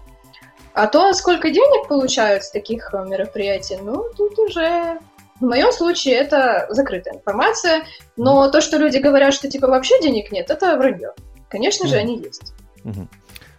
А 0.74 0.86
то, 0.86 1.12
сколько 1.14 1.50
денег 1.50 1.88
получают 1.88 2.44
с 2.44 2.50
таких 2.50 2.92
э, 2.92 3.04
мероприятий, 3.06 3.78
ну, 3.82 4.04
тут 4.14 4.38
уже 4.38 4.98
в 5.40 5.44
моем 5.44 5.72
случае 5.72 6.16
это 6.16 6.66
закрытая 6.68 7.14
информация, 7.14 7.84
но 8.16 8.50
то, 8.50 8.60
что 8.60 8.76
люди 8.76 8.98
говорят, 8.98 9.32
что 9.32 9.48
типа 9.48 9.68
вообще 9.68 10.00
денег 10.02 10.30
нет, 10.30 10.50
это 10.50 10.76
вранье. 10.76 11.12
Конечно 11.48 11.88
же, 11.88 11.96
они 11.96 12.18
есть. 12.18 12.52
Угу. 12.84 13.08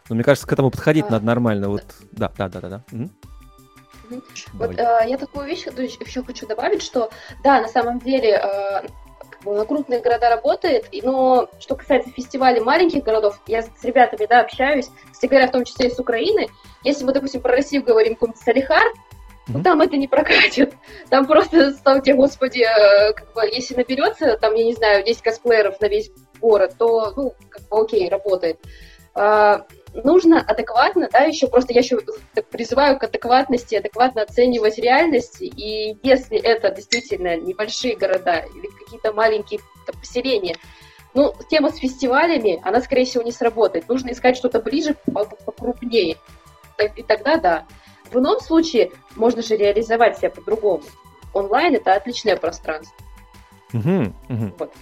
Ну, 0.09 0.15
мне 0.15 0.23
кажется, 0.23 0.47
к 0.47 0.53
этому 0.53 0.69
подходить 0.69 1.05
а, 1.09 1.13
надо 1.13 1.25
нормально. 1.25 1.69
Вот, 1.69 1.85
да, 2.11 2.31
да, 2.37 2.49
да, 2.49 2.61
да. 2.61 2.69
да. 2.69 2.83
Угу. 2.91 3.09
Вот 4.53 4.77
э, 4.77 4.99
я 5.07 5.17
такую 5.17 5.45
вещь 5.45 5.65
еще 5.65 6.23
хочу 6.23 6.47
добавить, 6.47 6.81
что 6.81 7.09
да, 7.43 7.61
на 7.61 7.67
самом 7.67 7.99
деле 7.99 8.31
э, 8.31 8.87
на 9.45 9.65
крупные 9.65 10.01
города 10.01 10.29
работает, 10.29 10.87
но 11.03 11.49
что 11.59 11.75
касается 11.75 12.11
фестивалей 12.11 12.59
маленьких 12.59 13.03
городов, 13.03 13.39
я 13.47 13.61
с 13.63 13.83
ребятами 13.83 14.25
да, 14.27 14.41
общаюсь, 14.41 14.89
кстати 15.11 15.29
говоря, 15.29 15.47
в 15.47 15.51
том 15.51 15.63
числе 15.63 15.87
и 15.87 15.91
с 15.91 15.99
Украины. 15.99 16.47
Если 16.83 17.03
мы, 17.03 17.13
допустим, 17.13 17.41
про 17.41 17.51
Россию 17.51 17.83
говорим, 17.83 18.15
какой-нибудь 18.15 18.41
Салихард, 18.41 18.93
mm-hmm. 19.47 19.63
там 19.63 19.81
это 19.81 19.97
не 19.97 20.07
прокатит. 20.07 20.73
Там 21.09 21.25
просто, 21.25 21.71
ставьте, 21.71 22.13
господи, 22.13 22.63
э, 22.63 23.13
как 23.13 23.33
бы, 23.33 23.41
если 23.45 23.75
наберется, 23.75 24.37
там, 24.37 24.53
я 24.55 24.63
не 24.63 24.73
знаю, 24.73 25.03
10 25.03 25.21
косплееров 25.21 25.79
на 25.81 25.87
весь 25.87 26.11
город, 26.39 26.75
то, 26.77 27.13
ну, 27.15 27.33
как 27.49 27.67
бы 27.67 27.81
окей, 27.81 28.09
работает. 28.09 28.59
А, 29.13 29.65
нужно 30.03 30.41
адекватно, 30.41 31.09
да, 31.11 31.19
еще 31.19 31.47
просто 31.47 31.73
я 31.73 31.79
еще 31.79 31.99
призываю 32.51 32.99
к 32.99 33.03
адекватности, 33.03 33.75
адекватно 33.75 34.21
оценивать 34.21 34.77
реальность, 34.77 35.41
и 35.41 35.97
если 36.03 36.37
это 36.37 36.69
действительно 36.71 37.37
небольшие 37.37 37.95
города 37.95 38.39
или 38.39 38.67
какие-то 38.67 39.13
маленькие 39.13 39.59
поселения, 39.85 40.55
ну, 41.13 41.33
тема 41.49 41.71
с 41.71 41.77
фестивалями, 41.77 42.61
она, 42.63 42.79
скорее 42.81 43.05
всего, 43.05 43.23
не 43.23 43.31
сработает. 43.31 43.89
Нужно 43.89 44.11
искать 44.11 44.37
что-то 44.37 44.59
ближе, 44.59 44.95
покрупнее. 45.45 46.17
И 46.95 47.01
тогда 47.01 47.37
да. 47.37 47.65
В 48.11 48.19
ином 48.19 48.39
случае 48.39 48.91
можно 49.15 49.41
же 49.41 49.57
реализовать 49.57 50.17
себя 50.17 50.29
по-другому. 50.29 50.83
Онлайн 51.33 51.75
это 51.75 51.95
отличное 51.95 52.37
пространство. 52.37 52.95
Угу, 53.73 54.13
угу. 54.29 54.53
Вот. 54.59 54.73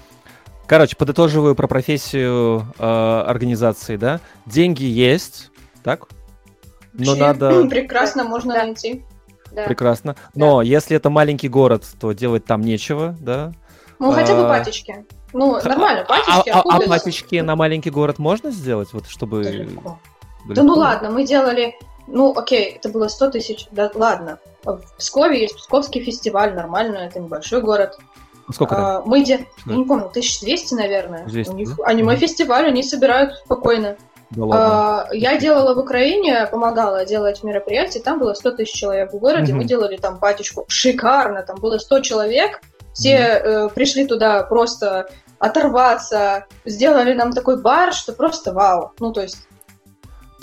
Короче, 0.68 0.96
подытоживаю 0.96 1.56
про 1.56 1.68
профессию 1.68 2.66
э, 2.80 3.24
организации, 3.28 3.98
да? 3.98 4.20
Деньги 4.46 4.84
есть, 4.84 5.52
так? 5.84 6.08
Но 6.94 7.12
Вообще, 7.12 7.22
надо... 7.22 7.66
Прекрасно 7.70 8.24
можно 8.24 8.54
да. 8.56 8.64
найти. 8.64 9.06
Да. 9.52 9.66
Прекрасно. 9.66 10.16
Но 10.34 10.58
да. 10.58 10.64
если 10.64 10.98
это 10.98 11.10
маленький 11.10 11.50
город, 11.50 11.84
то 12.00 12.14
делать 12.14 12.46
там 12.46 12.62
нечего, 12.62 13.16
да? 13.20 13.54
Ну, 14.00 14.12
хотя 14.12 14.34
бы 14.36 14.46
а, 14.46 14.50
патечки. 14.50 15.06
Ну, 15.34 15.62
нормально, 15.64 16.02
а, 16.02 16.06
патечки. 16.06 16.50
А, 16.50 16.62
а, 16.62 16.78
а 16.78 16.80
патечки 16.82 17.36
на 17.36 17.56
маленький 17.56 17.92
город 17.92 18.20
можно 18.20 18.52
сделать, 18.52 18.92
вот 18.92 19.08
чтобы... 19.08 19.44
Далеко. 19.44 20.00
Да 20.50 20.64
ну 20.64 20.74
ладно, 20.74 21.12
мы 21.12 21.26
делали... 21.26 21.76
Ну, 22.08 22.34
окей, 22.38 22.74
это 22.76 22.90
было 22.90 23.08
100 23.08 23.32
тысяч, 23.32 23.68
да 23.72 23.92
ладно. 23.96 24.40
В 24.64 24.82
Пскове 24.98 25.42
есть 25.42 25.58
Псковский 25.58 26.04
фестиваль, 26.04 26.54
нормально, 26.54 26.98
это 26.98 27.20
небольшой 27.20 27.62
город. 27.62 27.98
Сколько 28.52 28.98
а, 28.98 29.02
Мы 29.06 29.24
де... 29.24 29.46
Я 29.66 29.76
не 29.76 29.86
помню, 29.86 30.06
1200, 30.06 30.74
наверное. 30.76 31.26
200, 31.26 31.52
У 31.52 31.54
них 31.56 31.76
да? 31.76 31.86
аниме-фестиваль, 31.86 32.68
они 32.68 32.84
собирают 32.84 33.36
спокойно. 33.46 33.98
Да 34.32 34.44
а, 34.52 35.10
я 35.14 35.38
делала 35.38 35.76
в 35.76 35.80
Украине, 35.80 36.48
помогала 36.52 37.06
делать 37.06 37.44
мероприятия, 37.44 38.00
там 38.00 38.20
было 38.20 38.34
100 38.34 38.52
тысяч 38.52 38.74
человек 38.74 39.14
в 39.14 39.20
городе, 39.20 39.54
угу. 39.54 39.62
мы 39.62 39.66
делали 39.66 39.98
там 39.98 40.20
патечку, 40.20 40.66
шикарно, 40.68 41.44
там 41.44 41.58
было 41.58 41.78
100 41.78 42.00
человек, 42.02 42.62
все 42.94 43.18
угу. 43.18 43.50
э, 43.50 43.70
пришли 43.70 44.06
туда 44.06 44.44
просто 44.44 45.10
оторваться, 45.38 46.46
сделали 46.66 47.14
нам 47.14 47.34
такой 47.34 47.62
бар, 47.62 47.94
что 47.94 48.14
просто 48.14 48.52
вау, 48.52 48.94
ну 49.00 49.14
то 49.14 49.22
есть 49.22 49.38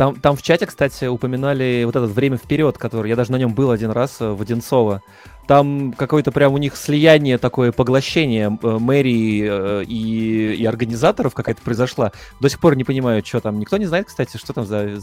там, 0.02 0.16
там 0.16 0.34
в 0.34 0.42
чате, 0.42 0.66
кстати, 0.66 1.04
упоминали 1.04 1.84
вот 1.84 1.94
это 1.94 2.06
время 2.06 2.36
вперед, 2.36 2.76
который 2.76 3.08
я 3.08 3.14
даже 3.14 3.30
на 3.30 3.36
нем 3.36 3.54
был 3.54 3.70
один 3.70 3.92
раз 3.92 4.16
э, 4.18 4.30
в 4.30 4.42
Одинцово. 4.42 5.00
Там 5.46 5.92
какое-то 5.92 6.32
прям 6.32 6.54
у 6.54 6.58
них 6.58 6.74
слияние, 6.76 7.38
такое 7.38 7.70
поглощение 7.70 8.46
э, 8.60 8.66
мэрии 8.66 9.46
э, 9.48 9.84
и, 9.84 10.56
и 10.56 10.66
организаторов 10.66 11.34
какая-то 11.34 11.62
произошла. 11.62 12.10
До 12.40 12.48
сих 12.48 12.58
пор 12.58 12.74
не 12.74 12.82
понимаю, 12.82 13.24
что 13.24 13.40
там. 13.40 13.60
Никто 13.60 13.76
не 13.76 13.86
знает, 13.86 14.06
кстати, 14.08 14.38
что 14.38 14.52
там 14.52 14.66
за... 14.66 14.98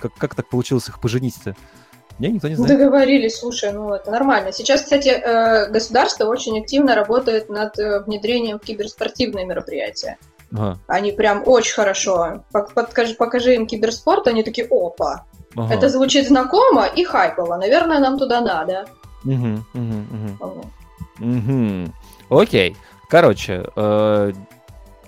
Как, 0.00 0.12
как 0.14 0.34
так 0.34 0.48
получилось 0.48 0.88
их 0.88 1.00
поженить-то? 1.00 1.54
Не, 2.18 2.32
никто 2.32 2.48
не 2.48 2.56
знает. 2.56 2.76
Договорились, 2.76 3.38
слушай, 3.38 3.72
ну 3.72 3.94
это 3.94 4.10
нормально. 4.10 4.50
Сейчас, 4.50 4.82
кстати, 4.82 5.70
государство 5.70 6.24
очень 6.24 6.58
активно 6.58 6.96
работает 6.96 7.48
над 7.48 7.76
внедрением 7.76 8.58
в 8.58 8.62
киберспортивные 8.62 9.46
мероприятия. 9.46 10.18
Ага. 10.54 10.78
Они 10.86 11.12
прям 11.12 11.42
очень 11.46 11.74
хорошо. 11.74 12.44
Покажи, 12.52 13.14
покажи 13.14 13.54
им 13.54 13.66
киберспорт, 13.66 14.26
они 14.28 14.42
такие, 14.42 14.66
опа, 14.70 15.24
ага. 15.56 15.74
это 15.74 15.88
звучит 15.88 16.28
знакомо 16.28 16.86
и 16.86 17.04
хайпово. 17.04 17.56
Наверное, 17.56 17.98
нам 17.98 18.18
туда 18.18 18.40
надо. 18.40 18.86
Угу, 19.24 19.64
угу, 19.74 20.36
угу. 20.40 20.70
Угу. 21.20 22.40
Окей. 22.40 22.76
Короче, 23.08 23.64
э, 23.76 24.32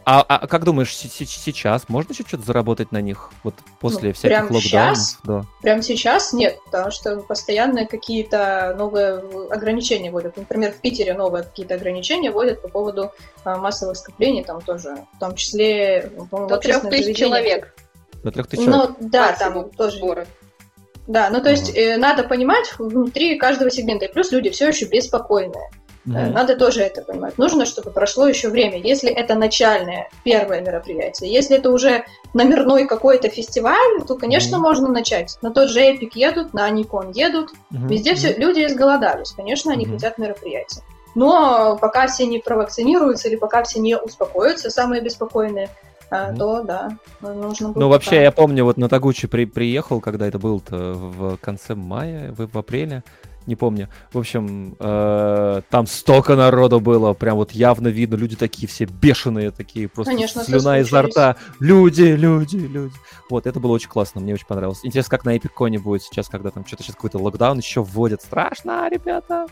а, 0.09 0.23
а 0.23 0.47
как 0.47 0.63
думаешь, 0.63 0.95
сейчас 0.97 1.89
можно 1.89 2.13
еще 2.13 2.23
что-то 2.25 2.45
заработать 2.45 2.93
на 2.93 3.01
них? 3.01 3.33
Вот 3.43 3.55
после 3.81 4.11
ну, 4.11 4.15
всяких 4.15 4.37
прям 4.37 4.45
локдаунов? 4.45 4.63
Сейчас, 4.63 5.19
да. 5.25 5.45
Прям 5.63 5.83
сейчас 5.83 6.33
нет, 6.33 6.59
потому 6.65 6.93
что 6.93 7.17
постоянно 7.23 7.87
какие-то 7.87 8.77
новые 8.79 9.19
ограничения 9.51 10.13
вводят. 10.13 10.37
Например, 10.37 10.71
в 10.71 10.77
Питере 10.77 11.13
новые 11.15 11.43
какие-то 11.43 11.75
ограничения 11.75 12.31
вводят 12.31 12.63
по 12.63 12.69
поводу 12.69 13.11
а, 13.43 13.57
массовых 13.57 13.97
скоплений, 13.97 14.45
там 14.45 14.61
тоже, 14.61 14.97
в 15.17 15.19
том 15.19 15.35
числе, 15.35 16.13
по-моему, 16.31 16.51
До 16.51 16.59
трех 16.59 16.89
тысяч 16.89 17.17
человек. 17.17 17.75
До 18.23 18.31
трех 18.31 18.47
тысяч 18.47 18.65
человек. 18.65 18.95
Ну, 19.01 19.09
да, 19.09 19.33
там 19.33 19.71
тоже. 19.71 19.97
Сборы. 19.97 20.29
Да, 21.09 21.31
ну 21.31 21.41
то 21.41 21.51
есть 21.51 21.77
э, 21.77 21.97
надо 21.97 22.23
понимать 22.23 22.73
внутри 22.79 23.39
каждого 23.39 23.71
сегмента, 23.71 24.07
и 24.07 24.13
плюс 24.13 24.31
люди 24.31 24.51
все 24.51 24.69
еще 24.69 24.87
беспокойные. 24.87 25.69
Mm-hmm. 26.07 26.33
Надо 26.33 26.57
тоже 26.57 26.83
это 26.83 27.03
понимать. 27.03 27.37
Нужно, 27.37 27.67
чтобы 27.67 27.91
прошло 27.91 28.29
еще 28.29 28.49
время. 28.49 28.79
Если 28.79 29.11
это 29.11 29.35
начальное, 29.35 30.09
первое 30.25 30.61
мероприятие, 30.61 31.33
если 31.33 31.57
это 31.57 31.71
уже 31.71 32.05
номерной 32.33 32.87
какой-то 32.87 33.29
фестиваль, 33.29 34.03
то, 34.07 34.15
конечно, 34.15 34.57
mm-hmm. 34.57 34.61
можно 34.61 34.89
начать. 34.89 35.37
На 35.43 35.51
тот 35.51 35.69
же 35.71 35.81
Epic 35.81 36.11
едут, 36.15 36.55
на 36.55 36.69
Никон 36.71 37.11
едут. 37.11 37.51
Mm-hmm. 37.51 37.89
Везде 37.89 38.15
все, 38.15 38.35
люди 38.35 38.65
изголодались. 38.65 39.33
Конечно, 39.33 39.73
они 39.73 39.85
mm-hmm. 39.85 39.93
хотят 39.93 40.19
мероприятия. 40.19 40.83
Но 41.17 41.79
пока 41.81 42.07
все 42.07 42.27
не 42.27 42.39
провакцинируются 42.39 43.29
или 43.29 43.37
пока 43.37 43.63
все 43.65 43.81
не 43.81 43.97
успокоятся, 43.97 44.71
самые 44.71 45.01
беспокойные, 45.01 45.71
а, 46.11 46.33
то 46.33 46.63
да, 46.63 46.91
нужно 47.21 47.69
будет. 47.69 47.77
Ну, 47.77 47.89
вообще, 47.89 48.23
я 48.23 48.31
помню, 48.31 48.65
вот 48.65 48.77
на 48.77 48.89
Тагучи 48.89 49.27
при, 49.27 49.45
приехал, 49.45 50.01
когда 50.01 50.29
это 50.29 50.39
было-то 50.39 50.77
в 50.93 51.37
конце 51.39 51.75
мая, 51.75 52.33
в, 52.33 52.47
в 52.47 52.59
апреле, 52.59 53.03
не 53.47 53.57
помню. 53.57 53.89
В 54.13 54.19
общем, 54.19 54.77
э, 54.79 55.63
там 55.71 55.87
столько 55.87 56.37
народу 56.37 56.81
было, 56.81 57.13
прям 57.13 57.37
вот 57.37 57.53
явно 57.53 57.89
видно, 57.89 58.17
люди 58.17 58.37
такие 58.37 58.69
все 58.69 58.85
бешеные, 58.85 59.51
такие 59.51 59.89
просто 59.89 60.13
Конечно, 60.13 60.45
слюна 60.45 60.81
изо 60.81 61.03
рта. 61.03 61.37
Люди, 61.61 62.03
люди, 62.03 62.57
люди. 62.57 62.95
Вот, 63.31 63.47
это 63.47 63.61
было 63.61 63.73
очень 63.73 63.89
классно, 63.89 64.21
мне 64.21 64.35
очень 64.35 64.47
понравилось. 64.47 64.81
Интересно, 64.83 65.11
как 65.11 65.25
на 65.25 65.37
Эпиконе 65.37 65.79
будет 65.79 66.03
сейчас, 66.03 66.29
когда 66.29 66.51
там 66.51 66.67
что-то 66.67 66.83
сейчас 66.83 66.97
какой-то 66.97 67.19
локдаун 67.19 67.59
еще 67.59 67.83
вводят. 67.83 68.23
Страшно, 68.23 68.89
ребята. 68.91 69.47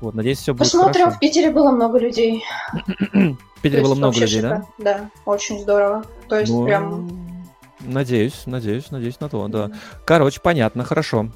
Вот, 0.00 0.14
надеюсь, 0.14 0.38
все 0.38 0.52
будет 0.52 0.70
Посмотрим, 0.70 1.04
хорошо. 1.04 1.16
в 1.16 1.20
Питере 1.20 1.50
было 1.50 1.70
много 1.70 1.98
людей. 1.98 2.44
Питере 3.62 3.82
было 3.82 3.94
много 3.94 4.18
людей, 4.18 4.42
да? 4.42 4.64
Да, 4.78 5.10
очень 5.24 5.60
здорово. 5.60 6.04
То 6.28 6.38
есть 6.38 6.52
ну, 6.52 6.64
прям... 6.64 7.08
Надеюсь, 7.80 8.42
надеюсь, 8.46 8.90
надеюсь 8.90 9.20
на 9.20 9.28
то, 9.28 9.46
да. 9.48 9.70
Короче, 10.04 10.40
понятно, 10.40 10.84
хорошо. 10.84 11.28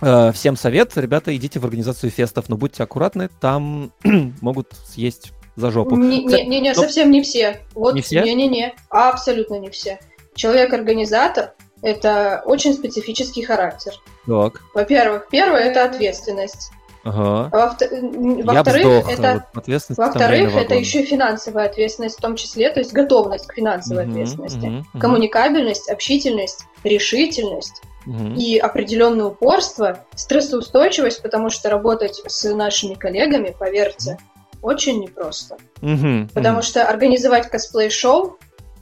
Э, 0.00 0.32
всем 0.32 0.56
совет, 0.56 0.96
ребята, 0.96 1.34
идите 1.34 1.58
в 1.58 1.64
организацию 1.64 2.10
фестов, 2.10 2.48
но 2.48 2.56
будьте 2.56 2.82
аккуратны, 2.82 3.30
там 3.40 3.92
могут 4.40 4.72
съесть 4.86 5.32
за 5.56 5.70
жопу. 5.70 5.96
Не-не, 5.96 6.74
но... 6.74 6.74
совсем 6.74 7.10
не 7.10 7.22
все. 7.22 7.60
Вот, 7.74 7.94
не 7.94 8.02
все? 8.02 8.22
Не-не-не, 8.22 8.74
абсолютно 8.90 9.58
не 9.58 9.70
все. 9.70 9.98
Человек-организатор– 10.34 11.54
это 11.82 12.42
очень 12.44 12.74
специфический 12.74 13.42
характер. 13.42 13.94
Так. 14.26 14.60
Во-первых, 14.74 15.28
первое– 15.30 15.60
это 15.70 15.84
ответственность. 15.84 16.70
Ага. 17.04 17.48
Во-вторых, 17.52 19.08
это, 19.08 19.46
вот 19.54 19.66
во-вторых, 19.68 20.56
это 20.56 20.74
еще 20.74 21.04
финансовая 21.04 21.66
ответственность 21.66 22.18
в 22.18 22.20
том 22.20 22.34
числе, 22.34 22.68
то 22.70 22.80
есть 22.80 22.92
готовность 22.92 23.46
к 23.46 23.54
финансовой 23.54 24.04
угу, 24.04 24.10
ответственности, 24.10 24.66
угу, 24.66 24.78
угу. 24.78 24.98
коммуникабельность, 24.98 25.88
общительность, 25.88 26.64
решительность 26.82 27.80
угу. 28.06 28.34
и 28.36 28.58
определенное 28.58 29.26
упорство, 29.26 30.04
стрессоустойчивость, 30.14 31.22
потому 31.22 31.50
что 31.50 31.70
работать 31.70 32.22
с 32.26 32.54
нашими 32.54 32.94
коллегами, 32.94 33.54
поверьте, 33.58 34.18
очень 34.62 35.00
непросто. 35.00 35.56
Угу, 35.82 36.28
потому 36.34 36.58
угу. 36.58 36.66
что 36.66 36.88
организовать 36.88 37.50
косплей-шоу 37.50 38.38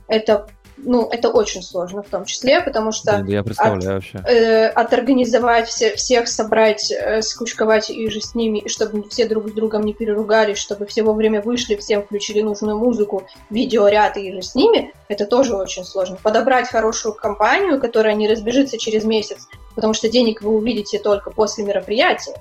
это 0.08 0.46
ну, 0.76 1.08
это 1.10 1.30
очень 1.30 1.62
сложно 1.62 2.02
в 2.02 2.08
том 2.08 2.24
числе, 2.24 2.60
потому 2.60 2.92
что 2.92 3.24
я 3.26 3.42
представляю 3.42 3.98
от, 3.98 4.04
вообще. 4.04 4.18
Э, 4.26 4.66
оторганизовать 4.68 5.68
все, 5.68 5.94
всех, 5.94 6.28
собрать, 6.28 6.90
э, 6.90 7.22
скучковать 7.22 7.90
и 7.90 8.08
же 8.10 8.20
с 8.20 8.34
ними, 8.34 8.66
чтобы 8.66 9.08
все 9.08 9.26
друг 9.26 9.48
с 9.48 9.52
другом 9.52 9.82
не 9.82 9.94
переругались, 9.94 10.58
чтобы 10.58 10.86
все 10.86 11.02
вовремя 11.02 11.40
вышли, 11.40 11.76
всем 11.76 12.02
включили 12.02 12.42
нужную 12.42 12.78
музыку, 12.78 13.26
видеоряд 13.50 14.16
и 14.16 14.32
же 14.32 14.42
с 14.42 14.54
ними, 14.54 14.92
это 15.08 15.26
тоже 15.26 15.54
очень 15.54 15.84
сложно. 15.84 16.16
Подобрать 16.22 16.68
хорошую 16.68 17.14
компанию, 17.14 17.80
которая 17.80 18.14
не 18.14 18.28
разбежится 18.28 18.78
через 18.78 19.04
месяц, 19.04 19.48
потому 19.74 19.94
что 19.94 20.08
денег 20.08 20.42
вы 20.42 20.50
увидите 20.50 20.98
только 20.98 21.30
после 21.30 21.64
мероприятия, 21.64 22.34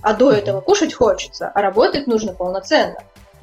а 0.00 0.14
до 0.14 0.32
этого 0.32 0.60
кушать 0.60 0.94
хочется, 0.94 1.50
а 1.54 1.62
работать 1.62 2.06
нужно 2.06 2.32
полноценно. 2.32 2.98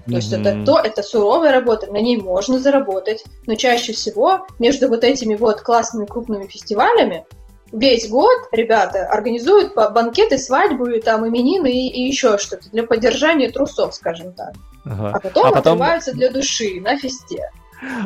То 0.05 0.15
есть 0.15 0.33
это 0.33 0.63
то, 0.65 0.79
это 0.79 1.03
суровая 1.03 1.51
работа, 1.51 1.91
на 1.91 2.01
ней 2.01 2.17
можно 2.17 2.59
заработать, 2.59 3.23
но 3.45 3.55
чаще 3.55 3.93
всего 3.93 4.47
между 4.59 4.87
вот 4.87 5.03
этими 5.03 5.35
вот 5.35 5.61
классными 5.61 6.05
крупными 6.05 6.47
фестивалями 6.47 7.25
весь 7.71 8.09
год 8.09 8.37
ребята 8.51 9.05
организуют 9.05 9.73
банкеты, 9.73 10.37
свадьбы, 10.37 10.99
там 10.99 11.27
именины 11.27 11.71
и, 11.71 11.87
и 11.87 12.07
еще 12.07 12.37
что-то 12.37 12.69
для 12.69 12.83
поддержания 12.83 13.49
трусов, 13.49 13.95
скажем 13.95 14.33
так. 14.33 14.53
Ага. 14.83 15.11
А 15.13 15.19
потом 15.19 15.45
а 15.45 15.51
потом... 15.51 15.73
отрываются 15.73 16.13
для 16.13 16.31
души 16.31 16.79
на 16.81 16.97
фесте. 16.97 17.49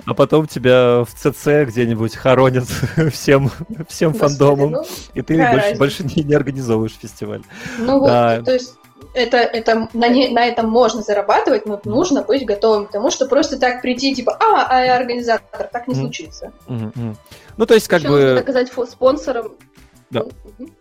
А 0.06 0.14
потом 0.14 0.48
тебя 0.48 1.04
в 1.04 1.10
ЦЦ 1.14 1.68
где-нибудь 1.68 2.16
хоронят 2.16 2.66
всем, 3.12 3.52
всем 3.90 4.12
Господи, 4.12 4.18
фандомом, 4.18 4.72
ну, 4.72 4.86
и 5.14 5.22
ты 5.22 5.38
больше, 5.38 5.76
больше 5.76 6.04
не, 6.04 6.24
не 6.24 6.34
организовываешь 6.34 6.98
фестиваль. 6.98 7.42
Ну 7.80 8.06
да. 8.06 8.38
вот, 8.38 8.46
то 8.46 8.54
есть 8.54 8.76
это, 9.16 9.38
это, 9.38 9.90
на, 9.94 10.08
не, 10.10 10.30
на 10.30 10.46
этом 10.46 10.70
можно 10.70 11.02
зарабатывать, 11.02 11.66
но 11.66 11.80
нужно 11.86 12.22
быть 12.22 12.46
готовым 12.46 12.88
к 12.88 12.92
тому, 12.92 13.10
что 13.10 13.26
просто 13.26 13.58
так 13.58 13.82
прийти, 13.82 14.14
типа, 14.14 14.38
а, 14.40 14.68
а 14.70 14.86
я 14.86 14.96
организатор, 14.96 15.70
так 15.72 15.88
не 15.88 15.94
mm-hmm. 15.94 15.98
случится. 15.98 16.52
Mm-hmm. 16.68 17.16
Ну, 17.58 17.66
то 17.66 17.74
есть, 17.74 17.88
как 17.88 18.02
Еще 18.02 18.10
бы... 18.10 18.20
Нужно 18.20 18.36
доказать 18.36 18.72
спонсорам. 18.72 19.56
Да. 20.10 20.20
Mm-hmm. 20.20 20.72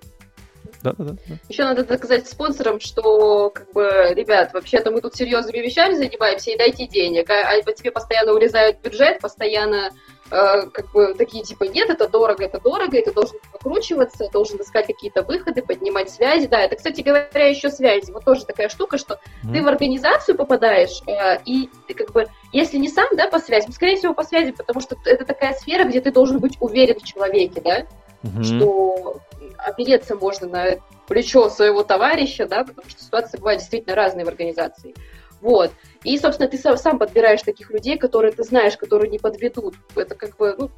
Да, 0.82 0.92
да, 0.98 1.04
да. 1.04 1.16
Еще 1.48 1.64
надо 1.64 1.84
доказать 1.84 2.28
спонсорам, 2.28 2.78
что, 2.78 3.48
как 3.50 3.72
бы, 3.72 4.12
ребят, 4.14 4.52
вообще-то 4.52 4.90
мы 4.90 5.00
тут 5.00 5.14
серьезными 5.14 5.58
вещами 5.58 5.94
занимаемся, 5.94 6.50
и 6.50 6.58
дайте 6.58 6.86
денег, 6.86 7.30
а, 7.30 7.48
а 7.48 7.72
тебе 7.72 7.90
постоянно 7.90 8.34
урезают 8.34 8.80
бюджет, 8.82 9.20
постоянно 9.20 9.90
Э, 10.34 10.66
как 10.66 10.90
бы 10.90 11.14
такие 11.14 11.44
типа 11.44 11.62
нет, 11.64 11.90
это 11.90 12.08
дорого, 12.08 12.44
это 12.44 12.58
дорого, 12.58 12.98
это 12.98 13.12
должен 13.12 13.38
покручиваться, 13.52 14.28
должен 14.32 14.60
искать 14.60 14.88
какие-то 14.88 15.22
выходы, 15.22 15.62
поднимать 15.62 16.10
связи. 16.10 16.48
Да, 16.48 16.60
это, 16.60 16.74
кстати 16.74 17.02
говоря, 17.02 17.46
еще 17.46 17.70
связи. 17.70 18.10
Вот 18.10 18.24
тоже 18.24 18.44
такая 18.44 18.68
штука, 18.68 18.98
что 18.98 19.14
mm-hmm. 19.14 19.52
ты 19.52 19.62
в 19.62 19.68
организацию 19.68 20.36
попадаешь, 20.36 21.02
э, 21.06 21.40
и 21.44 21.70
ты 21.86 21.94
как 21.94 22.10
бы, 22.10 22.26
если 22.52 22.78
не 22.78 22.88
сам, 22.88 23.06
да, 23.16 23.28
по 23.28 23.38
связи, 23.38 23.70
скорее 23.70 23.96
всего, 23.96 24.12
по 24.12 24.24
связи, 24.24 24.50
потому 24.50 24.80
что 24.80 24.96
это 25.04 25.24
такая 25.24 25.54
сфера, 25.54 25.84
где 25.84 26.00
ты 26.00 26.10
должен 26.10 26.40
быть 26.40 26.56
уверен 26.58 26.98
в 26.98 27.04
человеке, 27.04 27.60
да, 27.60 27.86
mm-hmm. 28.24 28.42
что 28.42 29.20
опереться 29.56 30.16
можно 30.16 30.48
на 30.48 30.64
плечо 31.06 31.48
своего 31.48 31.84
товарища, 31.84 32.46
да, 32.48 32.64
потому 32.64 32.88
что 32.88 33.00
ситуации 33.00 33.38
бывают 33.38 33.60
действительно 33.60 33.94
разные 33.94 34.24
в 34.24 34.28
организации. 34.28 34.96
Вот. 35.40 35.70
И, 36.04 36.18
собственно, 36.18 36.48
ты 36.48 36.58
сам 36.58 36.98
подбираешь 36.98 37.42
таких 37.42 37.70
людей, 37.70 37.98
которые 37.98 38.32
ты 38.32 38.44
знаешь, 38.44 38.76
которые 38.76 39.10
не 39.10 39.18
подведут. 39.18 39.74
Это 39.96 40.14
как 40.14 40.36
бы, 40.36 40.54
ну, 40.56 40.70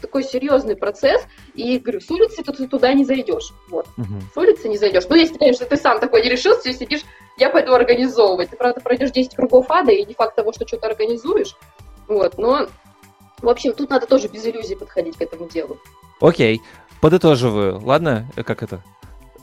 такой 0.00 0.24
серьезный 0.24 0.76
процесс, 0.76 1.22
и 1.54 1.78
говорю, 1.78 2.00
с 2.00 2.10
улицы 2.10 2.42
ты 2.42 2.66
туда 2.66 2.94
не 2.94 3.04
зайдешь. 3.04 3.52
Вот. 3.68 3.86
Угу. 3.98 4.14
С 4.32 4.36
улицы 4.36 4.68
не 4.68 4.78
зайдешь. 4.78 5.04
Ну, 5.08 5.16
если, 5.16 5.36
конечно, 5.36 5.66
ты 5.66 5.76
сам 5.76 6.00
такой 6.00 6.22
не 6.22 6.30
решился, 6.30 6.72
сидишь, 6.72 7.02
я 7.36 7.50
пойду 7.50 7.72
организовывать. 7.72 8.50
Ты, 8.50 8.56
правда, 8.56 8.80
пройдешь 8.80 9.10
10 9.10 9.34
кругов 9.34 9.66
ада, 9.68 9.92
и 9.92 10.04
не 10.04 10.14
факт 10.14 10.36
того, 10.36 10.52
что 10.52 10.66
что-то 10.66 10.86
организуешь. 10.86 11.56
Вот, 12.08 12.38
но, 12.38 12.68
в 13.42 13.48
общем, 13.48 13.72
тут 13.72 13.90
надо 13.90 14.06
тоже 14.06 14.28
без 14.28 14.46
иллюзий 14.46 14.76
подходить 14.76 15.16
к 15.16 15.22
этому 15.22 15.48
делу. 15.48 15.78
Окей, 16.20 16.60
подытоживаю. 17.00 17.80
Ладно, 17.84 18.26
как 18.46 18.62
это? 18.62 18.82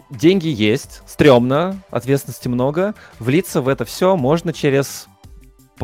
деньги 0.10 0.48
есть, 0.48 1.02
стрёмно, 1.06 1.82
ответственности 1.90 2.48
много. 2.48 2.96
Влиться 3.20 3.62
в 3.62 3.68
это 3.68 3.86
все 3.86 4.16
можно 4.16 4.54
через 4.54 5.08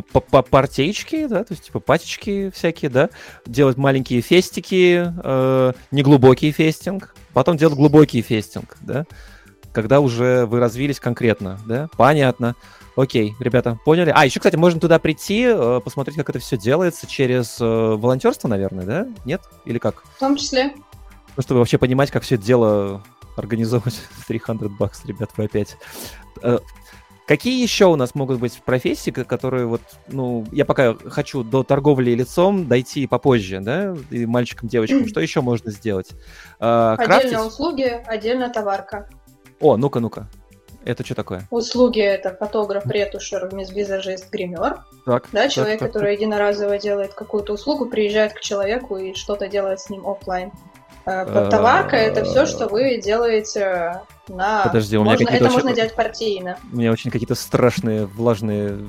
партейчики, 0.02 1.28
да, 1.28 1.44
то 1.44 1.53
есть 1.53 1.65
типа 1.65 1.80
патечки 1.80 2.52
всякие, 2.53 2.90
да, 2.90 3.10
делать 3.45 3.78
маленькие 3.78 4.22
фестики, 4.22 5.11
э, 5.24 5.74
неглубокий 5.91 6.52
фестинг, 6.52 7.15
потом 7.34 7.57
делать 7.57 7.76
глубокий 7.76 8.22
фестинг, 8.22 8.78
да, 8.82 9.06
когда 9.72 9.99
уже 9.99 10.45
вы 10.45 10.60
развились 10.60 10.99
конкретно, 10.99 11.60
да, 11.65 11.90
понятно. 11.98 12.56
Окей, 12.95 13.34
ребята, 13.40 13.80
поняли. 13.86 14.11
А, 14.15 14.24
еще, 14.24 14.40
кстати, 14.40 14.56
можно 14.56 14.80
туда 14.80 14.99
прийти, 14.99 15.45
э, 15.48 15.82
посмотреть, 15.84 16.15
как 16.15 16.30
это 16.30 16.38
все 16.38 16.57
делается 16.57 17.07
через 17.07 17.60
э, 17.60 17.65
волонтерство, 17.65 18.48
наверное, 18.48 18.86
да? 18.86 19.07
Нет? 19.26 19.41
Или 19.65 19.80
как? 19.80 20.03
В 20.15 20.20
том 20.20 20.36
числе. 20.36 20.74
Ну, 21.36 21.41
чтобы 21.41 21.60
вообще 21.60 21.80
понимать, 21.80 22.11
как 22.11 22.22
все 22.22 22.36
это 22.36 22.44
дело 22.44 23.03
организовывать 23.36 23.99
300 24.28 24.70
бакс, 24.70 25.03
ребят, 25.06 25.32
вы 25.38 25.45
опять. 25.45 25.76
Какие 27.26 27.62
еще 27.62 27.86
у 27.86 27.95
нас 27.95 28.16
могут 28.16 28.40
быть 28.40 28.62
профессии, 28.66 29.12
которые 29.12 29.66
вот, 29.66 29.82
ну, 30.10 30.45
я 30.52 30.66
пока 30.66 30.94
хочу 30.94 31.44
до 31.44 31.64
торговли 31.64 32.12
лицом 32.12 32.68
дойти 32.68 33.08
попозже, 33.08 33.62
да, 33.62 33.95
и 34.12 34.26
мальчикам, 34.26 34.68
девочкам, 34.68 35.08
что 35.08 35.22
еще 35.22 35.40
можно 35.41 35.72
сделать? 35.72 36.10
Э, 36.60 36.95
отдельно 36.98 37.06
Крафтить? 37.06 37.40
услуги, 37.40 38.04
отдельно 38.06 38.50
товарка. 38.50 39.10
О, 39.62 39.78
ну-ка, 39.78 40.02
ну-ка. 40.02 40.28
Это 40.86 41.06
что 41.06 41.16
такое? 41.16 41.48
Услуги 41.50 42.02
это 42.02 42.36
фотограф, 42.36 42.86
ретушер, 42.86 43.50
визажист, 43.56 44.30
гример. 44.30 44.84
Так, 45.06 45.30
да, 45.32 45.48
человек, 45.48 45.80
так, 45.80 45.90
который 45.90 46.14
так. 46.14 46.20
единоразово 46.20 46.78
делает 46.78 47.14
какую-то 47.14 47.54
услугу, 47.54 47.86
приезжает 47.86 48.34
к 48.34 48.41
человеку 48.41 48.98
и 48.98 49.14
что-то 49.14 49.48
делает 49.48 49.80
с 49.80 49.90
ним 49.90 50.06
офлайн. 50.06 50.52
Э, 51.05 51.47
товарка 51.49 51.95
это 51.95 52.23
все, 52.23 52.45
что 52.45 52.67
вы 52.67 52.99
делаете 53.01 54.01
на. 54.27 54.63
Подожди, 54.63 54.97
у 54.97 55.03
меня 55.03 55.11
можно, 55.11 55.30
Это 55.30 55.45
очень... 55.45 55.53
можно 55.53 55.73
делать 55.73 55.95
партийно. 55.95 56.57
У 56.71 56.77
меня 56.77 56.91
очень 56.91 57.11
какие-то 57.11 57.35
страшные 57.35 58.05
влажные 58.05 58.80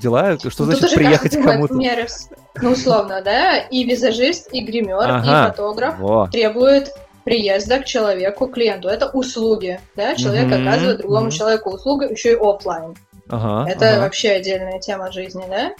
дела. 0.00 0.36
Что 0.38 0.64
ну, 0.64 0.72
значит 0.72 0.94
приехать 0.94 1.40
кому-то? 1.40 1.74
Ну, 1.74 2.70
условно, 2.70 3.20
да, 3.22 3.58
и 3.58 3.84
визажист, 3.84 4.52
и 4.52 4.64
гример, 4.64 5.00
ага, 5.00 5.46
и 5.46 5.50
фотограф 5.50 5.98
во. 5.98 6.28
требуют 6.28 6.92
приезда 7.24 7.80
к 7.80 7.84
человеку, 7.84 8.46
клиенту. 8.46 8.88
Это 8.88 9.08
услуги, 9.08 9.80
да, 9.96 10.14
человек 10.14 10.46
mm-hmm, 10.46 10.62
оказывает 10.62 10.98
другому 10.98 11.26
mm-hmm. 11.26 11.30
человеку 11.32 11.70
услугу 11.70 12.04
еще 12.04 12.32
и 12.32 12.36
офлайн. 12.36 12.94
Ага, 13.28 13.70
это 13.70 13.94
ага. 13.94 14.00
вообще 14.02 14.32
отдельная 14.32 14.78
тема 14.78 15.10
жизни, 15.10 15.44
да? 15.48 15.72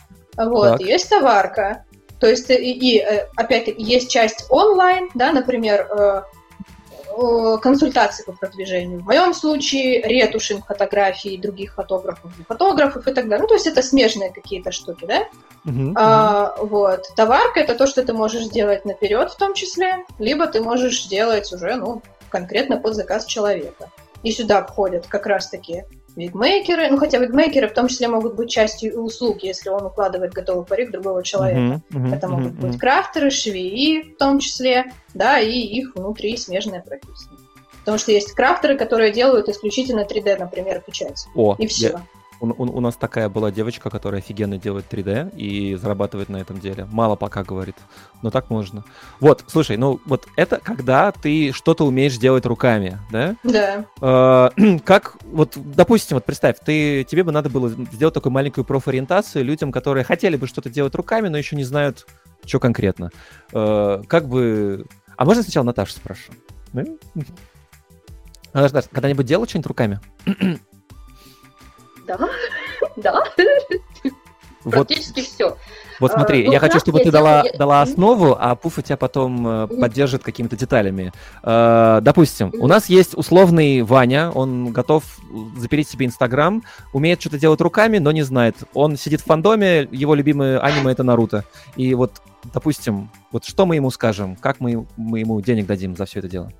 Вот, 0.44 0.78
так. 0.78 0.80
есть 0.80 1.08
товарка. 1.08 1.84
То 2.20 2.26
есть 2.26 2.50
и, 2.50 2.72
и 2.72 3.00
э, 3.00 3.28
опять-таки 3.36 3.82
есть 3.82 4.10
часть 4.10 4.46
онлайн, 4.48 5.10
да, 5.14 5.32
например, 5.32 5.88
э, 5.90 6.22
консультации 7.62 8.24
по 8.24 8.32
продвижению. 8.32 9.00
В 9.00 9.04
моем 9.04 9.34
случае 9.34 10.02
ретушинг 10.02 10.66
фотографий 10.66 11.36
других 11.36 11.74
фотографов, 11.74 12.32
фотографов 12.48 13.06
и 13.06 13.12
так 13.12 13.28
далее. 13.28 13.42
Ну, 13.42 13.46
то 13.46 13.54
есть 13.54 13.66
это 13.66 13.82
смежные 13.82 14.32
какие-то 14.32 14.72
штуки, 14.72 15.04
да? 15.06 15.28
Uh-huh, 15.64 15.92
а, 15.96 16.56
Вот. 16.58 17.06
Товарка 17.14 17.60
это 17.60 17.74
то, 17.74 17.86
что 17.86 18.02
ты 18.02 18.12
можешь 18.12 18.44
сделать 18.44 18.84
наперед 18.84 19.30
в 19.30 19.36
том 19.36 19.54
числе, 19.54 20.04
либо 20.18 20.46
ты 20.46 20.60
можешь 20.60 21.06
делать 21.06 21.52
уже, 21.52 21.76
ну, 21.76 22.02
конкретно 22.30 22.78
под 22.78 22.94
заказ 22.94 23.26
человека. 23.26 23.90
И 24.22 24.32
сюда 24.32 24.64
входят 24.64 25.06
как 25.06 25.26
раз-таки 25.26 25.84
вигмейкеры, 26.16 26.90
ну 26.90 26.98
хотя 26.98 27.18
вигмейкеры 27.18 27.68
в 27.68 27.74
том 27.74 27.88
числе 27.88 28.08
могут 28.08 28.34
быть 28.34 28.50
частью 28.50 29.00
услуг, 29.00 29.42
если 29.42 29.68
он 29.68 29.86
укладывает 29.86 30.32
готовый 30.32 30.64
парик 30.64 30.90
другого 30.90 31.22
человека. 31.22 31.58
Uh-huh, 31.58 31.80
uh-huh, 31.92 32.14
Это 32.14 32.28
могут 32.28 32.52
uh-huh, 32.52 32.68
быть 32.68 32.78
крафтеры, 32.78 33.30
швеи 33.30 34.14
в 34.14 34.16
том 34.18 34.38
числе, 34.38 34.92
да, 35.12 35.40
и 35.40 35.50
их 35.50 35.94
внутри 35.94 36.36
смежная 36.36 36.80
профессия. 36.80 37.30
Потому 37.80 37.98
что 37.98 38.12
есть 38.12 38.32
крафтеры, 38.32 38.78
которые 38.78 39.12
делают 39.12 39.48
исключительно 39.48 40.00
3D, 40.00 40.38
например, 40.38 40.82
печать. 40.86 41.26
О, 41.34 41.54
и 41.58 41.66
все. 41.66 41.88
Я, 41.88 42.02
у, 42.40 42.46
у, 42.46 42.76
у 42.76 42.80
нас 42.80 42.96
такая 42.96 43.28
была 43.28 43.50
девочка, 43.50 43.90
которая 43.90 44.20
офигенно 44.20 44.58
делает 44.58 44.86
3D 44.90 45.36
и 45.36 45.74
зарабатывает 45.76 46.28
на 46.28 46.38
этом 46.38 46.60
деле. 46.60 46.86
Мало 46.90 47.16
пока 47.16 47.42
говорит, 47.42 47.76
но 48.22 48.30
так 48.30 48.50
можно. 48.50 48.84
Вот, 49.20 49.44
слушай, 49.46 49.76
ну 49.76 50.00
вот 50.06 50.26
это 50.36 50.60
когда 50.62 51.12
ты 51.12 51.52
что-то 51.52 51.86
умеешь 51.86 52.16
делать 52.18 52.46
руками, 52.46 52.98
да? 53.10 53.36
Да. 53.44 53.84
Э, 54.00 54.78
как, 54.84 55.16
вот, 55.22 55.52
допустим, 55.56 56.16
вот 56.16 56.24
представь, 56.24 56.56
ты, 56.64 57.04
тебе 57.04 57.24
бы 57.24 57.32
надо 57.32 57.50
было 57.50 57.68
сделать 57.68 58.14
такую 58.14 58.32
маленькую 58.32 58.64
профориентацию 58.64 59.44
людям, 59.44 59.72
которые 59.72 60.04
хотели 60.04 60.36
бы 60.36 60.46
что-то 60.46 60.70
делать 60.70 60.94
руками, 60.94 61.28
но 61.28 61.38
еще 61.38 61.56
не 61.56 61.64
знают, 61.64 62.06
что 62.44 62.60
конкретно. 62.60 63.10
Э, 63.52 64.02
как 64.06 64.28
бы... 64.28 64.86
А 65.16 65.24
можно 65.24 65.42
сначала 65.42 65.64
Наташу 65.64 65.92
спрошу? 65.92 66.32
Наташа, 68.52 68.88
когда-нибудь 68.90 69.26
делал 69.26 69.46
что-нибудь 69.46 69.68
руками? 69.68 70.00
Да, 72.06 72.18
да. 72.96 73.24
Практически 74.64 75.20
все. 75.20 75.56
Вот 76.00 76.12
смотри, 76.12 76.42
а, 76.42 76.46
ну, 76.46 76.52
я 76.52 76.58
хочу, 76.58 76.80
чтобы 76.80 77.00
ты 77.00 77.10
дала, 77.10 77.44
я... 77.44 77.52
дала 77.56 77.82
основу, 77.82 78.36
а 78.38 78.54
Пуфа 78.56 78.82
тебя 78.82 78.96
потом 78.96 79.46
э, 79.46 79.66
поддержит 79.68 80.22
какими-то 80.22 80.56
деталями. 80.56 81.12
Э, 81.42 82.00
допустим, 82.02 82.50
у 82.58 82.66
нас 82.66 82.86
есть 82.86 83.14
условный 83.16 83.82
Ваня, 83.82 84.30
он 84.30 84.72
готов 84.72 85.04
запереть 85.56 85.88
себе 85.88 86.06
Инстаграм, 86.06 86.62
умеет 86.92 87.20
что-то 87.20 87.38
делать 87.38 87.60
руками, 87.60 87.98
но 87.98 88.10
не 88.10 88.22
знает. 88.22 88.56
Он 88.72 88.96
сидит 88.96 89.20
в 89.20 89.24
фандоме, 89.24 89.88
его 89.92 90.14
любимое 90.14 90.58
аниме 90.58 90.92
это 90.92 91.04
Наруто. 91.04 91.44
И 91.76 91.94
вот, 91.94 92.22
допустим, 92.52 93.10
вот 93.30 93.44
что 93.44 93.66
мы 93.66 93.76
ему 93.76 93.90
скажем, 93.90 94.36
как 94.36 94.60
мы, 94.60 94.86
мы 94.96 95.20
ему 95.20 95.40
денег 95.40 95.66
дадим 95.66 95.96
за 95.96 96.06
все 96.06 96.18
это 96.18 96.28
дело? 96.28 96.52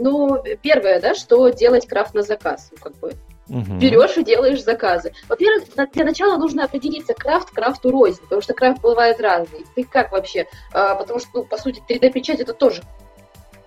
Ну, 0.00 0.42
первое, 0.62 0.98
да, 0.98 1.14
что 1.14 1.50
делать 1.50 1.86
крафт 1.86 2.14
на 2.14 2.22
заказ, 2.22 2.70
ну, 2.72 2.78
как 2.82 2.96
бы. 2.98 3.12
Угу. 3.48 3.78
Берешь 3.78 4.16
и 4.16 4.24
делаешь 4.24 4.62
заказы. 4.62 5.12
Во-первых, 5.28 5.64
для 5.92 6.04
начала 6.04 6.38
нужно 6.38 6.64
определиться 6.64 7.14
крафт 7.14 7.50
крафту 7.50 7.90
рознь, 7.90 8.20
потому 8.22 8.40
что 8.40 8.54
крафт 8.54 8.80
бывает 8.80 9.20
разный. 9.20 9.66
Ты 9.74 9.84
как 9.84 10.12
вообще? 10.12 10.46
А, 10.72 10.94
потому 10.94 11.18
что, 11.18 11.28
ну, 11.34 11.44
по 11.44 11.58
сути, 11.58 11.82
3D-печать 11.86 12.40
это 12.40 12.54
тоже 12.54 12.82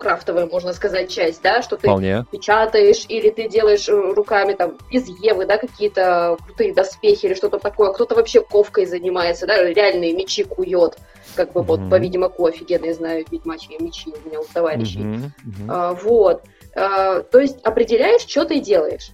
крафтовая, 0.03 0.45
можно 0.45 0.73
сказать, 0.73 1.09
часть, 1.09 1.41
да, 1.41 1.61
что 1.61 1.77
ты 1.77 1.87
Вполне. 1.87 2.25
печатаешь 2.31 3.05
или 3.07 3.29
ты 3.29 3.47
делаешь 3.47 3.87
э, 3.87 3.91
руками 3.91 4.53
там 4.53 4.77
из 4.91 5.07
Евы, 5.07 5.45
да, 5.45 5.57
какие-то 5.57 6.37
крутые 6.45 6.73
доспехи 6.73 7.25
или 7.25 7.33
что-то 7.33 7.57
такое. 7.57 7.93
Кто-то 7.93 8.15
вообще 8.15 8.41
ковкой 8.41 8.85
занимается, 8.85 9.47
да, 9.47 9.63
реальные 9.63 10.13
мечи 10.13 10.43
кует, 10.43 10.97
как 11.35 11.53
бы 11.53 11.61
mm-hmm. 11.61 11.63
вот 11.63 11.89
по 11.89 11.97
Ведьмаку 11.97 12.45
офигенно, 12.45 12.93
знаю, 12.93 13.25
ведьмачьи 13.31 13.81
мечи 13.81 14.11
у 14.23 14.27
меня 14.27 14.41
у 14.41 14.45
товарищей. 14.45 14.99
Mm-hmm. 14.99 15.29
Mm-hmm. 15.45 15.65
А, 15.69 15.93
вот. 15.93 16.43
А, 16.75 17.21
то 17.21 17.39
есть 17.39 17.57
определяешь, 17.63 18.21
что 18.21 18.45
ты 18.45 18.59
делаешь. 18.59 19.11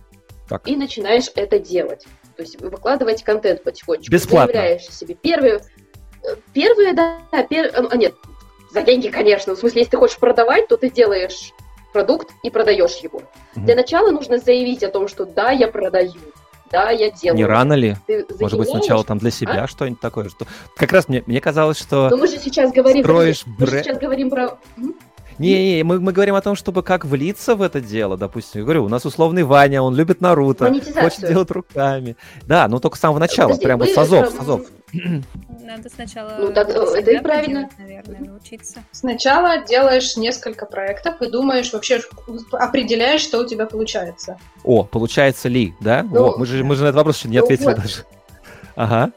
Так. 0.48 0.68
И 0.68 0.76
начинаешь 0.76 1.30
это 1.36 1.60
делать. 1.60 2.06
То 2.36 2.42
есть 2.42 2.60
выкладывать 2.60 3.24
контент 3.24 3.64
потихонечку. 3.64 4.12
Бесплатно. 4.12 4.54
Заявляешь 4.54 4.88
себе. 4.90 5.14
Первые, 5.14 5.60
первые 6.54 6.94
да, 6.94 7.20
пер... 7.50 7.72
а, 7.76 7.96
нет, 7.96 8.16
за 8.72 8.82
деньги, 8.82 9.10
конечно. 9.10 9.56
В 9.56 9.60
смысле, 9.60 9.82
если 9.82 9.92
ты 9.92 9.98
хочешь 9.98 10.18
продавать, 10.18 10.68
то 10.68 10.78
ты 10.78 10.90
делаешь 10.90 11.54
продукт 11.92 12.30
и 12.44 12.50
продаешь 12.50 12.98
его. 12.98 13.20
Угу. 13.56 13.66
Для 13.66 13.76
начала 13.76 14.12
нужно 14.12 14.38
заявить 14.38 14.84
о 14.84 14.90
том, 14.90 15.08
что 15.08 15.26
да, 15.26 15.52
я 15.52 15.68
продаю, 15.68 16.14
да, 16.72 16.92
я 16.92 17.10
делаю. 17.10 17.38
Не 17.38 17.46
рано 17.46 17.74
ли? 17.74 17.96
Ты 18.06 18.26
Может 18.40 18.60
быть, 18.60 18.70
сначала 18.70 19.04
там 19.04 19.18
для 19.18 19.32
себя 19.32 19.64
а? 19.64 19.68
что-нибудь 19.68 20.00
такое, 20.00 20.30
что... 20.30 20.46
Как 20.76 20.92
раз 20.92 21.08
мне, 21.10 21.24
мне 21.26 21.42
казалось, 21.42 21.80
что... 21.80 22.10
Но 22.10 22.18
мы 22.18 22.28
же 22.28 22.38
сейчас 22.38 22.72
говорим... 22.72 23.04
Строишь 23.04 23.44
мы 23.46 23.66
же 23.66 23.84
сейчас 23.84 23.98
говорим 23.98 24.30
про... 24.30 24.60
Не, 25.40 25.78
не, 25.78 25.84
мы, 25.84 26.00
мы 26.00 26.12
говорим 26.12 26.36
о 26.36 26.42
том, 26.42 26.56
чтобы 26.56 26.84
как 26.84 27.06
влиться 27.06 27.56
в 27.56 27.62
это 27.62 27.80
дело, 27.80 28.18
допустим. 28.18 28.60
Я 28.60 28.66
говорю, 28.66 28.86
у 28.86 28.90
нас 28.90 29.06
условный 29.06 29.44
Ваня, 29.44 29.82
он 29.82 29.96
любит 29.96 30.20
Наруто, 30.22 30.74
хочет 30.96 31.28
делать 31.28 31.50
руками. 31.52 32.18
Да, 32.46 32.68
но 32.68 32.80
только 32.80 32.98
с 32.98 33.00
самого 33.00 33.20
начала, 33.20 33.50
Подожди, 33.50 33.66
прям 33.66 33.80
вот 33.80 33.90
с 33.90 33.98
азов, 33.98 34.30
с 34.30 34.40
азов. 34.40 34.62
Надо 35.62 35.90
сначала... 35.90 36.36
Ну, 36.40 36.52
так, 36.52 36.70
это 36.70 37.12
и 37.12 37.20
правильно. 37.20 37.70
наверное, 37.78 38.20
научиться. 38.20 38.84
Сначала 38.92 39.64
делаешь 39.64 40.18
несколько 40.18 40.66
проектов 40.66 41.22
и 41.22 41.30
думаешь, 41.30 41.72
вообще 41.72 42.02
определяешь, 42.52 43.22
что 43.22 43.40
у 43.40 43.46
тебя 43.46 43.66
получается. 43.66 44.38
О, 44.64 44.84
получается 44.84 45.48
ли, 45.48 45.74
да? 45.80 46.04
Ну, 46.04 46.34
О, 46.34 46.38
мы, 46.38 46.46
же, 46.46 46.64
мы 46.64 46.76
же 46.76 46.84
на 46.84 46.88
этот 46.88 46.98
вопрос 46.98 47.20
еще 47.20 47.30
не 47.30 47.38
ну, 47.38 47.44
ответили 47.44 47.68
вот. 47.68 47.78
даже. 47.78 48.04
Ага. 48.76 49.12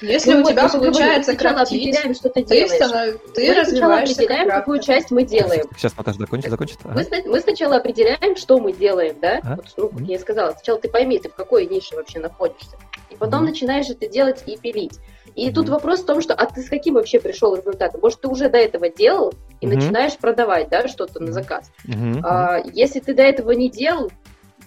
Если 0.00 0.32
ну, 0.32 0.40
у 0.40 0.44
тебя 0.44 0.68
вот, 0.68 0.72
получается 0.72 1.36
крафтить, 1.36 2.16
что 2.16 2.28
ты, 2.30 2.44
ты, 2.44 2.68
станов... 2.68 3.20
ты 3.34 3.48
мы 3.48 3.54
развиваешься 3.54 4.14
определяем, 4.14 4.48
как 4.48 4.58
какую 4.58 4.80
часть 4.80 5.10
мы 5.10 5.24
делаем. 5.24 5.66
Сейчас 5.76 5.96
Наташа 5.96 6.18
закончит, 6.18 6.50
закончит. 6.50 6.78
Ага. 6.84 7.04
Мы, 7.10 7.22
мы 7.30 7.40
сначала 7.40 7.76
определяем, 7.76 8.36
что 8.36 8.58
мы 8.58 8.72
делаем, 8.72 9.16
да? 9.20 9.40
А? 9.42 9.56
Вот, 9.56 9.66
ну, 9.76 9.88
как 9.88 10.00
я 10.00 10.16
и 10.16 10.18
сказала, 10.18 10.52
сначала 10.52 10.78
ты 10.80 10.88
пойми, 10.88 11.18
ты 11.18 11.28
в 11.28 11.34
какой 11.34 11.66
нише 11.66 11.96
вообще 11.96 12.18
находишься. 12.18 12.76
И 13.10 13.16
потом 13.16 13.42
mm-hmm. 13.42 13.46
начинаешь 13.46 13.90
это 13.90 14.08
делать 14.08 14.42
и 14.46 14.56
пилить. 14.56 14.98
И 15.34 15.48
mm-hmm. 15.48 15.52
тут 15.52 15.68
вопрос 15.68 16.00
в 16.00 16.06
том, 16.06 16.20
что 16.20 16.34
а 16.34 16.46
ты 16.46 16.62
с 16.62 16.68
каким 16.68 16.94
вообще 16.94 17.20
пришел 17.20 17.54
результатом? 17.54 18.00
Может, 18.00 18.20
ты 18.20 18.28
уже 18.28 18.48
до 18.48 18.58
этого 18.58 18.88
делал 18.88 19.32
и 19.60 19.66
mm-hmm. 19.66 19.74
начинаешь 19.74 20.16
продавать, 20.16 20.68
да, 20.68 20.88
что-то 20.88 21.20
на 21.20 21.32
заказ. 21.32 21.70
Mm-hmm. 21.86 22.20
А, 22.22 22.60
если 22.72 23.00
ты 23.00 23.14
до 23.14 23.22
этого 23.22 23.52
не 23.52 23.70
делал, 23.70 24.10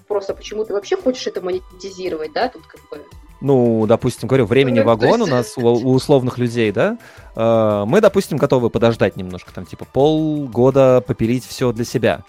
просто 0.07 0.33
почему 0.33 0.63
ты 0.65 0.73
вообще 0.73 0.95
хочешь 0.95 1.25
это 1.27 1.41
монетизировать, 1.41 2.33
да, 2.33 2.49
тут 2.49 2.65
как 2.67 2.81
бы 2.89 3.05
ну, 3.43 3.85
допустим, 3.85 4.29
говорю, 4.29 4.45
времени 4.45 4.79
ну, 4.79 4.85
вагон 4.85 5.21
у 5.21 5.27
нас, 5.27 5.57
у, 5.57 5.67
у 5.67 5.91
условных 5.91 6.37
людей, 6.37 6.71
да, 6.71 6.97
э, 7.35 7.83
мы, 7.85 7.99
допустим, 7.99 8.37
готовы 8.37 8.69
подождать 8.69 9.17
немножко, 9.17 9.53
там, 9.53 9.65
типа, 9.65 9.85
полгода 9.85 11.03
попилить 11.05 11.45
все 11.45 11.73
для 11.73 11.83
себя. 11.83 12.23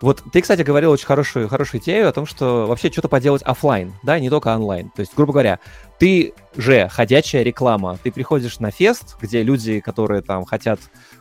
Вот 0.00 0.22
ты, 0.32 0.40
кстати, 0.40 0.62
говорил 0.62 0.92
очень 0.92 1.06
хорошую, 1.06 1.48
хорошую 1.48 1.80
идею 1.80 2.08
о 2.08 2.12
том, 2.12 2.26
что 2.26 2.66
вообще 2.66 2.90
что-то 2.90 3.08
поделать 3.08 3.42
офлайн, 3.42 3.94
да, 4.04 4.18
не 4.20 4.30
только 4.30 4.54
онлайн. 4.54 4.90
То 4.90 5.00
есть, 5.00 5.14
грубо 5.16 5.32
говоря, 5.32 5.58
ты 5.98 6.32
же 6.56 6.88
ходячая 6.88 7.42
реклама. 7.42 7.98
Ты 8.02 8.12
приходишь 8.12 8.58
на 8.60 8.70
фест, 8.70 9.16
где 9.20 9.42
люди, 9.42 9.80
которые 9.80 10.22
там 10.22 10.44
хотят 10.44 10.80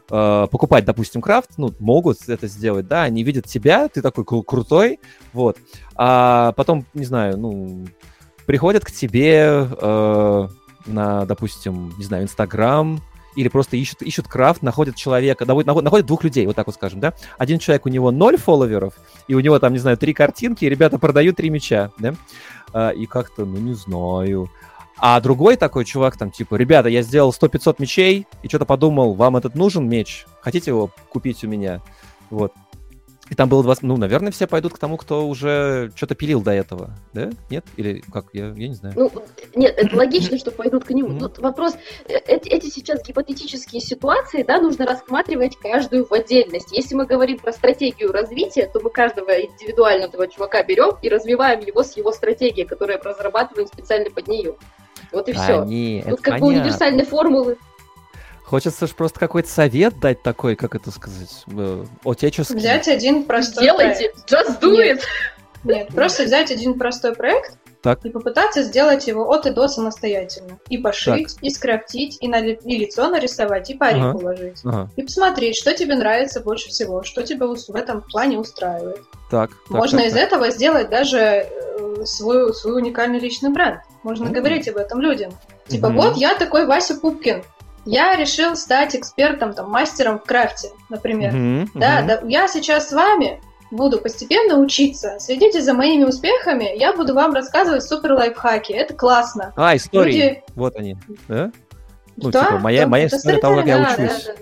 э, 0.09 0.47
покупать, 0.51 0.85
допустим, 0.85 1.21
крафт, 1.21 1.51
ну, 1.57 1.73
могут 1.79 2.27
это 2.27 2.47
сделать, 2.47 2.87
да, 2.87 3.03
они 3.03 3.23
видят 3.23 3.45
тебя, 3.45 3.87
ты 3.87 4.01
такой 4.01 4.23
крутой, 4.23 4.99
вот. 5.33 5.57
А 5.95 6.51
потом, 6.53 6.85
не 6.95 7.05
знаю, 7.05 7.37
ну, 7.37 7.85
приходят 8.51 8.83
к 8.83 8.91
тебе 8.91 9.65
э, 9.81 10.47
на, 10.85 11.25
допустим, 11.25 11.93
не 11.97 12.03
знаю, 12.03 12.23
Инстаграм, 12.23 12.99
или 13.37 13.47
просто 13.47 13.77
ищут, 13.77 14.01
ищут 14.01 14.27
крафт, 14.27 14.61
находят 14.61 14.97
человека, 14.97 15.45
находят, 15.45 15.73
находят 15.81 16.05
двух 16.05 16.25
людей, 16.25 16.45
вот 16.45 16.57
так 16.57 16.65
вот 16.67 16.75
скажем, 16.75 16.99
да. 16.99 17.13
Один 17.37 17.59
человек, 17.59 17.85
у 17.85 17.89
него 17.89 18.11
ноль 18.11 18.35
фолловеров, 18.35 18.95
и 19.29 19.35
у 19.35 19.39
него 19.39 19.57
там, 19.57 19.71
не 19.71 19.79
знаю, 19.79 19.95
три 19.95 20.13
картинки, 20.13 20.65
и 20.65 20.69
ребята 20.69 20.99
продают 20.99 21.37
три 21.37 21.49
мяча, 21.49 21.91
да. 21.97 22.13
А, 22.73 22.89
и 22.89 23.05
как-то, 23.05 23.45
ну, 23.45 23.55
не 23.55 23.73
знаю. 23.73 24.49
А 24.97 25.21
другой 25.21 25.55
такой 25.55 25.85
чувак 25.85 26.17
там, 26.17 26.29
типа, 26.29 26.55
ребята, 26.55 26.89
я 26.89 27.03
сделал 27.03 27.31
100-500 27.31 27.75
мечей, 27.79 28.27
и 28.43 28.49
что-то 28.49 28.65
подумал, 28.65 29.13
вам 29.13 29.37
этот 29.37 29.55
нужен 29.55 29.87
меч? 29.87 30.25
Хотите 30.41 30.71
его 30.71 30.91
купить 31.07 31.41
у 31.45 31.47
меня? 31.47 31.79
Вот. 32.29 32.51
И 33.31 33.35
там 33.35 33.47
было 33.47 33.63
20... 33.63 33.83
Ну, 33.83 33.95
наверное, 33.95 34.31
все 34.31 34.45
пойдут 34.45 34.73
к 34.73 34.77
тому, 34.77 34.97
кто 34.97 35.25
уже 35.25 35.91
что-то 35.95 36.15
пилил 36.15 36.41
до 36.41 36.51
этого, 36.51 36.91
да? 37.13 37.29
Нет? 37.49 37.65
Или 37.77 38.03
как? 38.11 38.25
Я, 38.33 38.47
я 38.47 38.67
не 38.67 38.73
знаю. 38.75 38.93
Ну, 38.97 39.09
нет, 39.55 39.73
это 39.77 39.95
логично, 39.95 40.37
что 40.37 40.51
пойдут 40.51 40.83
к 40.83 40.89
нему. 40.89 41.17
Тут 41.17 41.39
вопрос, 41.39 41.75
э, 42.09 42.17
эти, 42.27 42.49
эти 42.49 42.65
сейчас 42.69 43.01
гипотетические 43.07 43.79
ситуации, 43.79 44.43
да, 44.43 44.59
нужно 44.59 44.85
рассматривать 44.85 45.55
каждую 45.55 46.05
в 46.05 46.11
отдельности. 46.11 46.75
Если 46.75 46.93
мы 46.93 47.05
говорим 47.05 47.39
про 47.39 47.53
стратегию 47.53 48.11
развития, 48.11 48.69
то 48.71 48.81
мы 48.81 48.89
каждого 48.89 49.31
индивидуального 49.31 50.09
этого 50.09 50.27
чувака 50.27 50.61
берем 50.63 50.97
и 51.01 51.07
развиваем 51.07 51.61
его 51.61 51.83
с 51.83 51.95
его 51.95 52.11
стратегией, 52.11 52.67
которую 52.67 53.01
разрабатываем 53.01 53.67
специально 53.67 54.09
под 54.11 54.27
нее. 54.27 54.55
Вот 55.13 55.29
и 55.29 55.33
все. 55.33 55.61
А, 55.61 56.09
Тут 56.09 56.21
как 56.21 56.33
понятно. 56.33 56.39
бы 56.39 56.47
универсальной 56.47 57.05
формулы 57.05 57.57
Хочется 58.51 58.85
же 58.85 58.93
просто 58.93 59.17
какой-то 59.17 59.47
совет 59.47 59.97
дать 60.01 60.23
такой, 60.23 60.57
как 60.57 60.75
это 60.75 60.91
сказать, 60.91 61.45
э, 61.47 61.85
отеческий. 62.03 62.57
Взять 62.57 62.89
один 62.89 63.23
простой 63.23 63.63
Делайте, 63.63 64.11
проект. 64.11 64.29
just 64.29 64.59
do 64.59 64.73
Нет. 64.73 64.97
it! 64.97 65.03
Нет, 65.63 65.87
просто 65.95 66.23
взять 66.23 66.51
один 66.51 66.77
простой 66.77 67.15
проект 67.15 67.55
так. 67.81 68.03
и 68.05 68.09
попытаться 68.09 68.63
сделать 68.63 69.07
его 69.07 69.31
от 69.31 69.45
и 69.45 69.51
до 69.51 69.69
самостоятельно. 69.69 70.59
И 70.67 70.77
пошить, 70.77 71.35
так. 71.35 71.43
и 71.43 71.49
скрафтить, 71.49 72.17
и, 72.19 72.27
на, 72.27 72.39
и 72.39 72.77
лицо 72.77 73.07
нарисовать, 73.07 73.69
и 73.69 73.73
парик 73.73 74.03
ага. 74.03 74.17
уложить. 74.17 74.59
Ага. 74.65 74.89
И 74.97 75.03
посмотреть, 75.03 75.55
что 75.55 75.73
тебе 75.73 75.95
нравится 75.95 76.41
больше 76.41 76.67
всего, 76.67 77.03
что 77.03 77.23
тебя 77.23 77.47
в 77.47 77.75
этом 77.75 78.01
плане 78.01 78.37
устраивает. 78.37 78.99
Так, 79.29 79.51
Можно 79.69 79.99
так, 79.99 80.07
из 80.07 80.13
так. 80.13 80.23
этого 80.23 80.49
сделать 80.49 80.89
даже 80.89 81.17
э, 81.17 82.03
свой, 82.03 82.53
свой 82.53 82.81
уникальный 82.81 83.19
личный 83.19 83.51
бренд. 83.51 83.79
Можно 84.03 84.25
mm-hmm. 84.25 84.31
говорить 84.33 84.67
об 84.67 84.75
этом 84.75 84.99
людям. 84.99 85.31
Типа, 85.69 85.85
mm-hmm. 85.85 85.95
вот 85.95 86.17
я 86.17 86.35
такой 86.35 86.65
Вася 86.65 86.95
Пупкин. 86.95 87.43
Я 87.85 88.15
решил 88.15 88.55
стать 88.55 88.95
экспертом, 88.95 89.53
там, 89.53 89.69
мастером 89.69 90.19
в 90.19 90.23
крафте, 90.23 90.69
например. 90.89 91.33
Uh-huh, 91.33 91.67
да, 91.73 92.01
да, 92.03 92.21
я 92.27 92.47
сейчас 92.47 92.89
с 92.89 92.91
вами 92.91 93.41
буду 93.71 93.99
постепенно 93.99 94.57
учиться. 94.59 95.17
Следите 95.19 95.61
за 95.61 95.73
моими 95.73 96.03
успехами, 96.03 96.77
я 96.77 96.93
буду 96.93 97.13
вам 97.15 97.33
рассказывать 97.33 97.83
супер 97.83 98.13
лайфхаки. 98.13 98.73
Это 98.73 98.93
классно. 98.93 99.53
А, 99.55 99.75
истории. 99.75 100.13
Люди... 100.13 100.43
Вот 100.55 100.75
они. 100.75 100.97
Да? 101.27 101.51
Ну, 102.17 102.29
да, 102.29 102.45
типа, 102.45 102.59
моя, 102.59 102.81
да, 102.81 102.87
моя 102.87 103.07
история 103.07 103.37
того, 103.39 103.55
как 103.57 103.65
да, 103.65 103.71
я 103.71 103.81
учусь. 103.81 104.25
Да, 104.25 104.33
да. 104.33 104.41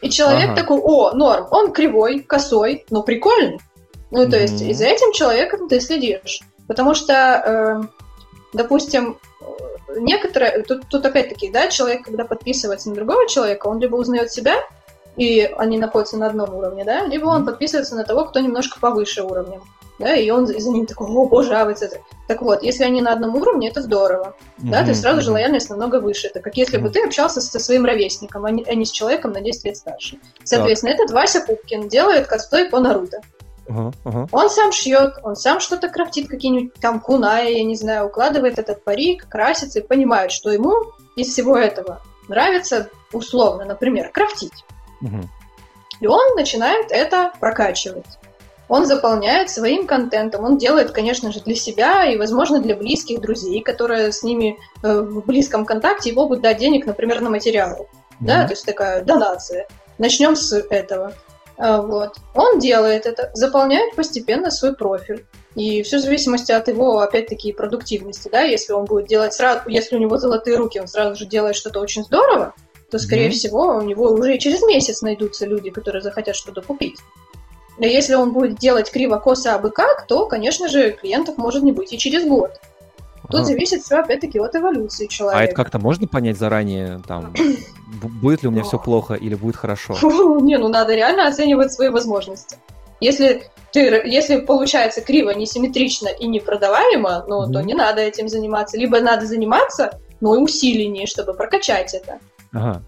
И 0.00 0.08
человек 0.08 0.50
ага. 0.50 0.56
такой, 0.56 0.80
о, 0.80 1.12
норм, 1.12 1.46
он 1.50 1.72
кривой, 1.72 2.20
косой, 2.20 2.86
но 2.88 3.02
прикольный. 3.02 3.60
Ну, 4.10 4.28
то 4.28 4.36
mm-hmm. 4.36 4.40
есть, 4.40 4.62
и 4.62 4.72
за 4.72 4.86
этим 4.86 5.12
человеком 5.12 5.68
ты 5.68 5.80
следишь. 5.80 6.40
Потому 6.66 6.94
что, 6.94 7.82
э, 7.84 8.56
допустим, 8.56 9.18
некоторые, 9.96 10.62
тут, 10.62 10.88
тут 10.88 11.04
опять-таки, 11.04 11.50
да, 11.50 11.68
человек, 11.68 12.04
когда 12.04 12.24
подписывается 12.24 12.88
на 12.88 12.94
другого 12.94 13.28
человека, 13.28 13.66
он 13.66 13.78
либо 13.78 13.96
узнает 13.96 14.32
себя, 14.32 14.56
и 15.16 15.42
они 15.56 15.78
находятся 15.78 16.16
на 16.16 16.26
одном 16.26 16.54
уровне, 16.54 16.84
да, 16.84 17.04
либо 17.06 17.26
он 17.26 17.44
подписывается 17.44 17.96
на 17.96 18.04
того, 18.04 18.24
кто 18.24 18.40
немножко 18.40 18.78
повыше 18.80 19.22
уровнем, 19.22 19.62
да, 19.98 20.14
и 20.14 20.30
он 20.30 20.46
за 20.46 20.70
ним 20.70 20.86
такой, 20.86 21.08
о 21.08 21.26
боже, 21.26 21.54
а 21.54 21.64
вы 21.64 21.72
это. 21.72 21.98
Так 22.26 22.40
вот, 22.40 22.62
если 22.62 22.84
они 22.84 23.02
на 23.02 23.12
одном 23.12 23.36
уровне, 23.36 23.68
это 23.68 23.82
здорово, 23.82 24.34
mm-hmm. 24.58 24.70
да, 24.70 24.82
то 24.82 24.88
есть 24.88 25.02
сразу 25.02 25.20
же 25.20 25.30
лояльность 25.30 25.68
намного 25.68 26.00
выше. 26.00 26.28
Это 26.28 26.40
как 26.40 26.56
если 26.56 26.78
mm-hmm. 26.78 26.82
бы 26.82 26.90
ты 26.90 27.04
общался 27.04 27.40
со 27.40 27.58
своим 27.58 27.84
ровесником, 27.84 28.46
а 28.46 28.50
не, 28.50 28.64
а 28.64 28.74
не 28.74 28.86
с 28.86 28.90
человеком 28.90 29.32
на 29.32 29.42
10 29.42 29.64
лет 29.64 29.76
старше. 29.76 30.18
Соответственно, 30.42 30.92
так. 30.92 31.00
этот 31.00 31.14
Вася 31.14 31.40
Пупкин 31.46 31.88
делает 31.88 32.26
косплей 32.26 32.70
по 32.70 32.80
Наруто. 32.80 33.20
Uh-huh, 33.70 33.94
uh-huh. 34.04 34.28
Он 34.32 34.50
сам 34.50 34.72
шьет, 34.72 35.14
он 35.22 35.36
сам 35.36 35.60
что-то 35.60 35.88
крафтит, 35.88 36.28
какие-нибудь 36.28 36.74
там 36.74 36.98
куная, 36.98 37.48
я 37.48 37.62
не 37.62 37.76
знаю, 37.76 38.06
укладывает 38.06 38.58
этот 38.58 38.82
парик, 38.82 39.28
красится 39.28 39.78
и 39.78 39.86
понимает, 39.86 40.32
что 40.32 40.50
ему 40.50 40.74
из 41.14 41.28
всего 41.28 41.56
этого 41.56 42.02
нравится 42.28 42.88
условно, 43.12 43.64
например, 43.64 44.10
крафтить. 44.10 44.64
Uh-huh. 45.02 45.24
И 46.00 46.06
он 46.06 46.34
начинает 46.34 46.90
это 46.90 47.32
прокачивать. 47.38 48.18
Он 48.68 48.86
заполняет 48.86 49.50
своим 49.50 49.86
контентом, 49.86 50.44
он 50.44 50.56
делает, 50.56 50.92
конечно 50.92 51.32
же, 51.32 51.40
для 51.40 51.56
себя 51.56 52.04
и, 52.04 52.16
возможно, 52.16 52.60
для 52.60 52.76
близких 52.76 53.20
друзей, 53.20 53.62
которые 53.62 54.12
с 54.12 54.22
ними 54.22 54.58
э, 54.82 55.00
в 55.00 55.26
близком 55.26 55.64
контакте 55.64 56.10
и 56.10 56.14
могут 56.14 56.40
дать 56.40 56.58
денег, 56.58 56.86
например, 56.86 57.20
на 57.20 57.30
материал. 57.30 57.80
Mm-hmm. 57.80 58.16
Да, 58.20 58.44
то 58.44 58.52
есть 58.52 58.64
такая 58.64 59.02
донация. 59.02 59.66
Начнем 59.98 60.36
с 60.36 60.56
этого. 60.56 61.14
А, 61.60 61.82
вот. 61.82 62.16
Он 62.34 62.58
делает 62.58 63.04
это, 63.04 63.30
заполняет 63.34 63.94
постепенно 63.94 64.50
свой 64.50 64.74
профиль. 64.74 65.26
И 65.54 65.82
все 65.82 65.98
в 65.98 66.00
зависимости 66.00 66.52
от 66.52 66.68
его, 66.68 67.00
опять-таки, 67.00 67.52
продуктивности, 67.52 68.28
да, 68.32 68.42
если 68.42 68.72
он 68.72 68.86
будет 68.86 69.08
делать 69.08 69.34
сразу, 69.34 69.68
если 69.68 69.96
у 69.96 69.98
него 69.98 70.16
золотые 70.16 70.56
руки, 70.56 70.80
он 70.80 70.88
сразу 70.88 71.16
же 71.16 71.26
делает 71.26 71.56
что-то 71.56 71.80
очень 71.80 72.04
здорово, 72.04 72.54
то, 72.90 72.98
скорее 72.98 73.28
mm-hmm. 73.28 73.32
всего, 73.32 73.76
у 73.76 73.82
него 73.82 74.10
уже 74.10 74.38
через 74.38 74.62
месяц 74.62 75.02
найдутся 75.02 75.44
люди, 75.44 75.70
которые 75.70 76.02
захотят 76.02 76.34
что-то 76.34 76.62
купить. 76.62 76.96
Но 77.78 77.84
если 77.84 78.14
он 78.14 78.32
будет 78.32 78.58
делать 78.58 78.90
криво-косо 78.90 79.54
абы 79.54 79.70
как, 79.70 80.06
то, 80.06 80.26
конечно 80.26 80.68
же, 80.68 80.92
клиентов 80.92 81.36
может 81.36 81.62
не 81.62 81.72
быть 81.72 81.92
и 81.92 81.98
через 81.98 82.24
год. 82.24 82.52
Тут 83.30 83.40
ага. 83.40 83.44
зависит 83.44 83.82
все, 83.82 83.96
опять-таки, 83.96 84.38
от 84.38 84.54
эволюции 84.54 85.06
человека. 85.06 85.40
А 85.40 85.44
это 85.44 85.54
как-то 85.54 85.78
можно 85.78 86.06
понять 86.06 86.38
заранее, 86.38 87.00
там, 87.06 87.32
будет 88.20 88.42
ли 88.42 88.48
у 88.48 88.50
меня 88.50 88.64
все 88.64 88.78
плохо 88.78 89.14
или 89.14 89.34
будет 89.34 89.56
хорошо? 89.56 89.94
Не, 90.40 90.58
ну 90.58 90.68
надо 90.68 90.94
реально 90.94 91.26
оценивать 91.28 91.72
свои 91.72 91.88
возможности. 91.88 92.56
Если 93.00 93.50
ты, 93.72 94.02
если 94.04 94.40
получается 94.40 95.00
криво, 95.00 95.30
несимметрично 95.30 96.08
и 96.08 96.26
непродаваемо, 96.26 97.24
ну, 97.28 97.48
mm-hmm. 97.48 97.52
то 97.52 97.62
не 97.62 97.74
надо 97.74 98.00
этим 98.02 98.28
заниматься. 98.28 98.76
Либо 98.76 99.00
надо 99.00 99.26
заниматься, 99.26 99.98
но 100.20 100.34
и 100.34 100.38
усиленнее, 100.38 101.06
чтобы 101.06 101.34
прокачать 101.34 101.94
это. 101.94 102.18
Ага. 102.52 102.82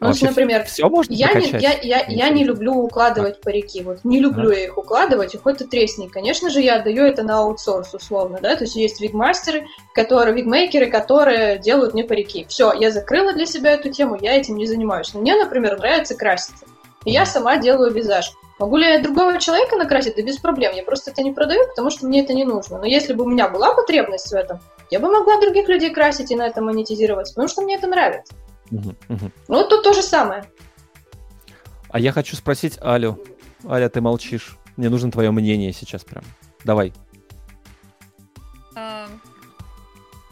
Ну, 0.00 0.08
а 0.08 0.14
например, 0.22 0.64
все 0.64 0.88
можно 0.88 1.12
я 1.12 1.34
не, 1.34 1.50
я, 1.50 1.78
я, 1.82 2.06
я 2.08 2.28
не 2.30 2.42
люблю 2.42 2.72
укладывать 2.72 3.36
а. 3.38 3.44
парики. 3.44 3.82
Вот 3.82 3.98
не 4.02 4.18
люблю 4.18 4.50
а. 4.50 4.54
я 4.54 4.64
их 4.64 4.78
укладывать, 4.78 5.34
и 5.34 5.38
хоть 5.38 5.58
ты 5.58 5.66
тресни. 5.66 6.08
Конечно 6.08 6.48
же, 6.48 6.62
я 6.62 6.76
отдаю 6.76 7.04
это 7.04 7.22
на 7.22 7.40
аутсорс, 7.40 7.92
условно, 7.92 8.38
да. 8.40 8.56
То 8.56 8.64
есть 8.64 8.76
есть 8.76 9.00
вигмастеры, 9.02 9.66
которые, 9.94 10.34
вигмейкеры, 10.34 10.86
которые 10.86 11.58
делают 11.58 11.92
мне 11.92 12.02
парики. 12.02 12.46
Все, 12.48 12.72
я 12.72 12.90
закрыла 12.90 13.34
для 13.34 13.44
себя 13.44 13.72
эту 13.72 13.90
тему, 13.90 14.16
я 14.18 14.34
этим 14.34 14.56
не 14.56 14.66
занимаюсь. 14.66 15.12
Но 15.12 15.20
мне, 15.20 15.36
например, 15.36 15.78
нравится 15.78 16.14
краситься. 16.14 16.64
И 17.04 17.10
я 17.10 17.26
сама 17.26 17.58
делаю 17.58 17.92
визаж. 17.92 18.32
Могу 18.58 18.78
ли 18.78 18.86
я 18.86 19.00
другого 19.00 19.38
человека 19.38 19.76
накрасить? 19.76 20.16
Да 20.16 20.22
без 20.22 20.38
проблем. 20.38 20.72
Я 20.74 20.82
просто 20.82 21.10
это 21.10 21.22
не 21.22 21.32
продаю, 21.32 21.66
потому 21.68 21.90
что 21.90 22.06
мне 22.06 22.22
это 22.22 22.32
не 22.32 22.44
нужно. 22.44 22.78
Но 22.78 22.86
если 22.86 23.12
бы 23.12 23.24
у 23.24 23.28
меня 23.28 23.48
была 23.48 23.74
потребность 23.74 24.30
в 24.30 24.34
этом, 24.34 24.60
я 24.90 24.98
бы 24.98 25.10
могла 25.10 25.40
других 25.40 25.68
людей 25.68 25.90
красить 25.90 26.30
и 26.30 26.36
на 26.36 26.46
это 26.46 26.62
монетизировать, 26.62 27.30
потому 27.30 27.48
что 27.48 27.62
мне 27.62 27.76
это 27.76 27.86
нравится. 27.86 28.34
Угу, 28.70 28.94
угу. 29.08 29.30
Ну, 29.48 29.68
тут 29.68 29.82
то 29.82 29.92
же 29.92 30.02
самое. 30.02 30.44
А 31.88 31.98
я 31.98 32.12
хочу 32.12 32.36
спросить 32.36 32.78
Алю. 32.82 33.18
Аля, 33.68 33.88
ты 33.88 34.00
молчишь. 34.00 34.56
Мне 34.76 34.88
нужно 34.88 35.10
твое 35.10 35.30
мнение 35.30 35.72
сейчас 35.72 36.04
прям. 36.04 36.24
Давай. 36.64 36.92
А... 38.76 39.08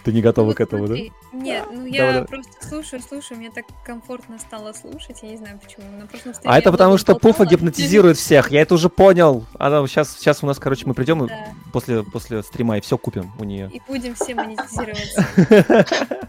Ты 0.05 0.13
не 0.13 0.23
готова 0.23 0.49
ну, 0.49 0.55
к 0.55 0.61
этому, 0.61 0.87
смотри. 0.87 1.13
да? 1.33 1.39
Нет, 1.39 1.67
ну 1.71 1.85
я 1.85 2.13
давай, 2.13 2.29
просто 2.29 2.67
слушаю, 2.67 3.03
слушаю, 3.03 3.39
мне 3.39 3.51
так 3.51 3.65
комфортно 3.85 4.39
стало 4.39 4.73
слушать, 4.73 5.19
я 5.23 5.31
не 5.31 5.37
знаю 5.37 5.61
почему. 5.63 5.85
На 5.99 6.07
прошлом 6.07 6.33
а 6.45 6.59
это 6.59 6.73
потому, 6.73 6.97
что 6.97 7.15
Пуфа 7.15 7.45
гипнотизирует 7.45 8.17
всех, 8.17 8.51
я 8.51 8.63
это 8.63 8.75
уже 8.75 8.89
понял. 8.89 9.45
Она 9.59 9.87
сейчас, 9.87 10.17
сейчас 10.17 10.43
у 10.43 10.47
нас, 10.47 10.59
короче, 10.59 10.87
мы 10.87 10.95
придем 10.95 11.27
да. 11.27 11.49
после, 11.73 12.05
после 12.05 12.43
стрима 12.43 12.79
и 12.79 12.81
все 12.81 12.97
купим 12.97 13.33
у 13.39 13.45
нее. 13.45 13.71
И 13.75 13.83
будем 13.87 14.15
все 14.15 14.35
монетизироваться. 14.35 15.27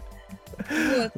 Вот. 0.70 1.10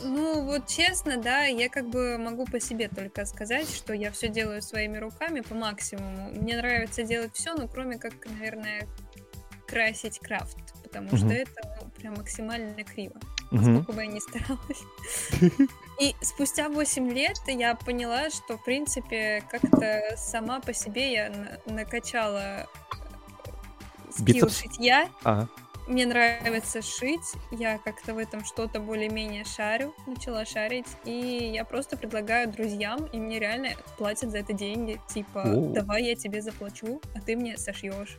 Ну, 0.00 0.44
вот 0.44 0.66
честно, 0.66 1.16
да, 1.16 1.44
я 1.44 1.68
как 1.68 1.88
бы 1.88 2.18
могу 2.18 2.44
по 2.46 2.60
себе 2.60 2.88
только 2.88 3.24
сказать, 3.26 3.68
что 3.68 3.92
я 3.92 4.10
все 4.10 4.28
делаю 4.28 4.62
своими 4.62 4.98
руками 4.98 5.40
по 5.40 5.54
максимуму. 5.54 6.30
Мне 6.30 6.56
нравится 6.56 7.02
делать 7.02 7.34
все, 7.34 7.54
ну, 7.54 7.68
кроме 7.68 7.98
как, 7.98 8.14
наверное, 8.26 8.86
красить 9.66 10.18
крафт, 10.18 10.56
потому 10.82 11.16
что 11.16 11.28
это 11.28 11.78
ну, 11.82 11.90
прям 11.90 12.14
максимально 12.14 12.82
криво, 12.84 13.16
сколько 13.48 13.92
бы 13.92 14.02
я 14.02 14.06
ни 14.06 14.20
старалась. 14.20 14.82
И 16.00 16.14
спустя 16.22 16.68
8 16.68 17.10
лет 17.12 17.38
я 17.48 17.74
поняла, 17.74 18.30
что, 18.30 18.56
в 18.56 18.64
принципе, 18.64 19.42
как-то 19.50 20.14
сама 20.16 20.60
по 20.60 20.72
себе 20.72 21.12
я 21.12 21.58
накачала 21.66 22.68
э, 24.08 24.12
скилл 24.12 24.48
шитья. 24.48 25.08
Ага 25.24 25.48
мне 25.88 26.06
нравится 26.06 26.82
шить, 26.82 27.34
я 27.50 27.78
как-то 27.78 28.14
в 28.14 28.18
этом 28.18 28.44
что-то 28.44 28.78
более-менее 28.78 29.44
шарю, 29.44 29.94
начала 30.06 30.44
шарить, 30.44 30.86
и 31.04 31.50
я 31.52 31.64
просто 31.64 31.96
предлагаю 31.96 32.50
друзьям, 32.50 33.06
и 33.06 33.18
мне 33.18 33.38
реально 33.38 33.70
платят 33.96 34.30
за 34.30 34.38
это 34.38 34.52
деньги, 34.52 35.00
типа, 35.08 35.42
О. 35.42 35.72
давай 35.72 36.04
я 36.04 36.14
тебе 36.14 36.42
заплачу, 36.42 37.00
а 37.14 37.20
ты 37.20 37.36
мне 37.36 37.56
сошьешь. 37.56 38.18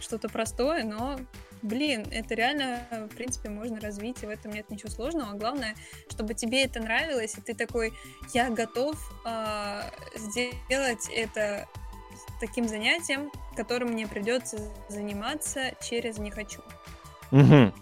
Что-то 0.00 0.28
простое, 0.28 0.84
но 0.84 1.18
блин, 1.62 2.06
это 2.10 2.34
реально, 2.34 2.86
в 3.10 3.14
принципе, 3.14 3.50
можно 3.50 3.80
развить, 3.80 4.22
и 4.22 4.26
в 4.26 4.30
этом 4.30 4.52
нет 4.52 4.70
ничего 4.70 4.90
сложного. 4.90 5.36
Главное, 5.36 5.74
чтобы 6.10 6.34
тебе 6.34 6.64
это 6.64 6.80
нравилось, 6.80 7.36
и 7.36 7.40
ты 7.40 7.54
такой, 7.54 7.92
я 8.32 8.48
готов 8.48 8.96
э, 9.26 9.82
сделать 10.16 11.08
это 11.14 11.68
таким 12.40 12.68
занятием, 12.68 13.30
которым 13.56 13.90
мне 13.90 14.06
придется 14.06 14.58
заниматься 14.88 15.72
через 15.80 16.18
не 16.18 16.30
хочу. 16.30 16.60
Угу. 17.30 17.72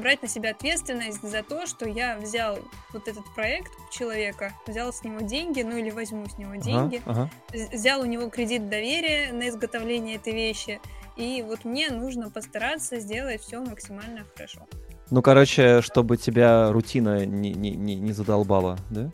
Брать 0.00 0.22
на 0.22 0.28
себя 0.28 0.50
ответственность 0.50 1.22
за 1.22 1.42
то, 1.42 1.66
что 1.66 1.88
я 1.88 2.16
взял 2.16 2.58
вот 2.92 3.08
этот 3.08 3.24
проект 3.34 3.72
человека, 3.90 4.52
взял 4.66 4.92
с 4.92 5.02
него 5.02 5.20
деньги, 5.20 5.62
ну 5.62 5.76
или 5.76 5.90
возьму 5.90 6.26
с 6.26 6.38
него 6.38 6.54
деньги, 6.54 7.02
ага, 7.04 7.30
ага. 7.52 7.66
взял 7.72 8.00
у 8.00 8.04
него 8.04 8.28
кредит 8.28 8.68
доверия 8.68 9.32
на 9.32 9.48
изготовление 9.48 10.16
этой 10.16 10.32
вещи, 10.32 10.80
и 11.16 11.42
вот 11.42 11.64
мне 11.64 11.90
нужно 11.90 12.30
постараться 12.30 13.00
сделать 13.00 13.42
все 13.42 13.60
максимально 13.60 14.24
хорошо. 14.36 14.66
Ну, 15.10 15.22
короче, 15.22 15.82
чтобы 15.82 16.16
тебя 16.16 16.70
рутина 16.70 17.26
не, 17.26 17.52
не, 17.52 17.72
не, 17.72 17.96
не 17.96 18.12
задолбала, 18.12 18.78
да? 18.90 19.10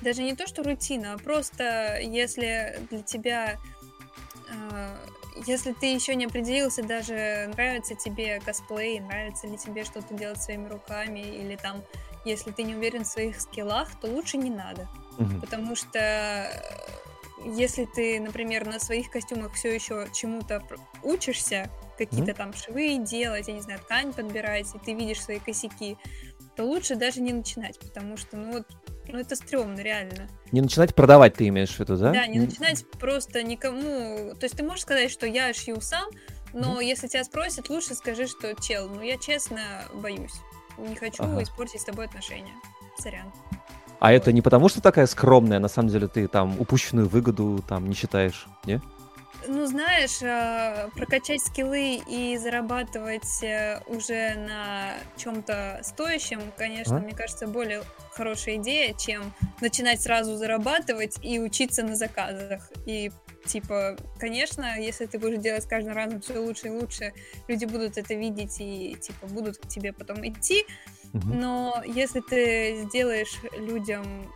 Даже 0.00 0.22
не 0.22 0.34
то, 0.34 0.46
что 0.46 0.62
рутина, 0.62 1.14
а 1.14 1.18
просто 1.18 1.98
если 2.00 2.78
для 2.90 3.02
тебя 3.02 3.56
если 5.46 5.72
ты 5.72 5.86
еще 5.86 6.14
не 6.14 6.26
определился, 6.26 6.82
даже 6.82 7.50
нравится 7.54 7.94
тебе 7.94 8.40
косплей, 8.40 9.00
нравится 9.00 9.46
ли 9.46 9.56
тебе 9.56 9.84
что-то 9.84 10.14
делать 10.14 10.42
своими 10.42 10.68
руками, 10.68 11.20
или 11.20 11.56
там, 11.56 11.82
если 12.24 12.50
ты 12.50 12.62
не 12.62 12.74
уверен 12.74 13.04
в 13.04 13.08
своих 13.08 13.40
скиллах, 13.40 13.88
то 14.00 14.08
лучше 14.08 14.36
не 14.36 14.50
надо. 14.50 14.88
Угу. 15.18 15.40
Потому 15.40 15.76
что 15.76 15.98
э, 15.98 16.50
если 17.44 17.84
ты, 17.84 18.20
например, 18.20 18.66
на 18.66 18.78
своих 18.78 19.10
костюмах 19.10 19.54
все 19.54 19.74
еще 19.74 20.08
чему-то 20.12 20.62
учишься, 21.02 21.70
какие-то 21.96 22.32
угу. 22.32 22.38
там 22.38 22.52
швы 22.54 22.98
делать, 22.98 23.48
я 23.48 23.54
не 23.54 23.60
знаю, 23.60 23.80
ткань 23.80 24.12
подбирать, 24.12 24.66
и 24.74 24.78
ты 24.78 24.94
видишь 24.94 25.22
свои 25.22 25.38
косяки, 25.38 25.96
то 26.56 26.64
лучше 26.64 26.96
даже 26.96 27.20
не 27.20 27.32
начинать, 27.32 27.78
потому 27.78 28.16
что, 28.16 28.36
ну 28.36 28.52
вот, 28.52 28.66
ну 29.08 29.18
это 29.18 29.36
стрёмно, 29.36 29.80
реально. 29.80 30.28
Не 30.52 30.60
начинать 30.60 30.94
продавать, 30.94 31.34
ты 31.34 31.48
имеешь 31.48 31.70
в 31.70 31.80
виду, 31.80 31.96
да? 31.96 32.12
Да, 32.12 32.26
не 32.26 32.40
начинать 32.40 32.84
просто 32.92 33.42
никому... 33.42 34.34
То 34.34 34.44
есть 34.44 34.56
ты 34.56 34.62
можешь 34.62 34.82
сказать, 34.82 35.10
что 35.10 35.26
я 35.26 35.52
шью 35.52 35.80
сам, 35.80 36.08
но 36.52 36.80
mm-hmm. 36.80 36.84
если 36.84 37.08
тебя 37.08 37.24
спросят, 37.24 37.68
лучше 37.68 37.94
скажи, 37.94 38.26
что 38.26 38.54
чел, 38.54 38.88
ну 38.88 39.02
я 39.02 39.18
честно 39.18 39.60
боюсь. 39.94 40.34
Не 40.78 40.94
хочу 40.94 41.22
ага. 41.24 41.42
испортить 41.42 41.80
с 41.80 41.84
тобой 41.84 42.06
отношения. 42.06 42.54
Сорян. 42.98 43.32
А 44.00 44.10
вот. 44.10 44.14
это 44.14 44.32
не 44.32 44.42
потому, 44.42 44.68
что 44.68 44.80
такая 44.80 45.06
скромная, 45.06 45.58
на 45.58 45.68
самом 45.68 45.88
деле 45.88 46.06
ты 46.08 46.28
там 46.28 46.58
упущенную 46.60 47.08
выгоду 47.08 47.64
там 47.68 47.88
не 47.88 47.94
считаешь, 47.94 48.46
не? 48.64 48.80
Ну, 49.48 49.66
знаешь, 49.66 50.20
э, 50.20 50.90
прокачать 50.94 51.40
скиллы 51.40 52.02
и 52.06 52.36
зарабатывать 52.36 53.42
э, 53.42 53.80
уже 53.86 54.34
на 54.34 54.92
чем-то 55.16 55.80
стоящем, 55.82 56.40
конечно, 56.56 56.98
а? 56.98 57.00
мне 57.00 57.14
кажется, 57.14 57.46
более 57.46 57.82
хорошая 58.12 58.56
идея, 58.56 58.92
чем 58.94 59.32
начинать 59.62 60.02
сразу 60.02 60.36
зарабатывать 60.36 61.16
и 61.22 61.40
учиться 61.40 61.82
на 61.82 61.96
заказах. 61.96 62.70
И 62.84 63.10
типа, 63.46 63.96
конечно, 64.18 64.78
если 64.78 65.06
ты 65.06 65.18
будешь 65.18 65.38
делать 65.38 65.62
с 65.62 65.66
каждым 65.66 65.94
разом 65.94 66.20
все 66.20 66.38
лучше 66.38 66.66
и 66.66 66.70
лучше, 66.70 67.14
люди 67.48 67.64
будут 67.64 67.96
это 67.96 68.14
видеть 68.14 68.60
и 68.60 68.96
типа 69.00 69.26
будут 69.28 69.56
к 69.56 69.66
тебе 69.66 69.94
потом 69.94 70.28
идти. 70.28 70.66
Угу. 71.14 71.26
Но 71.26 71.82
если 71.86 72.20
ты 72.20 72.82
сделаешь 72.84 73.40
людям 73.56 74.30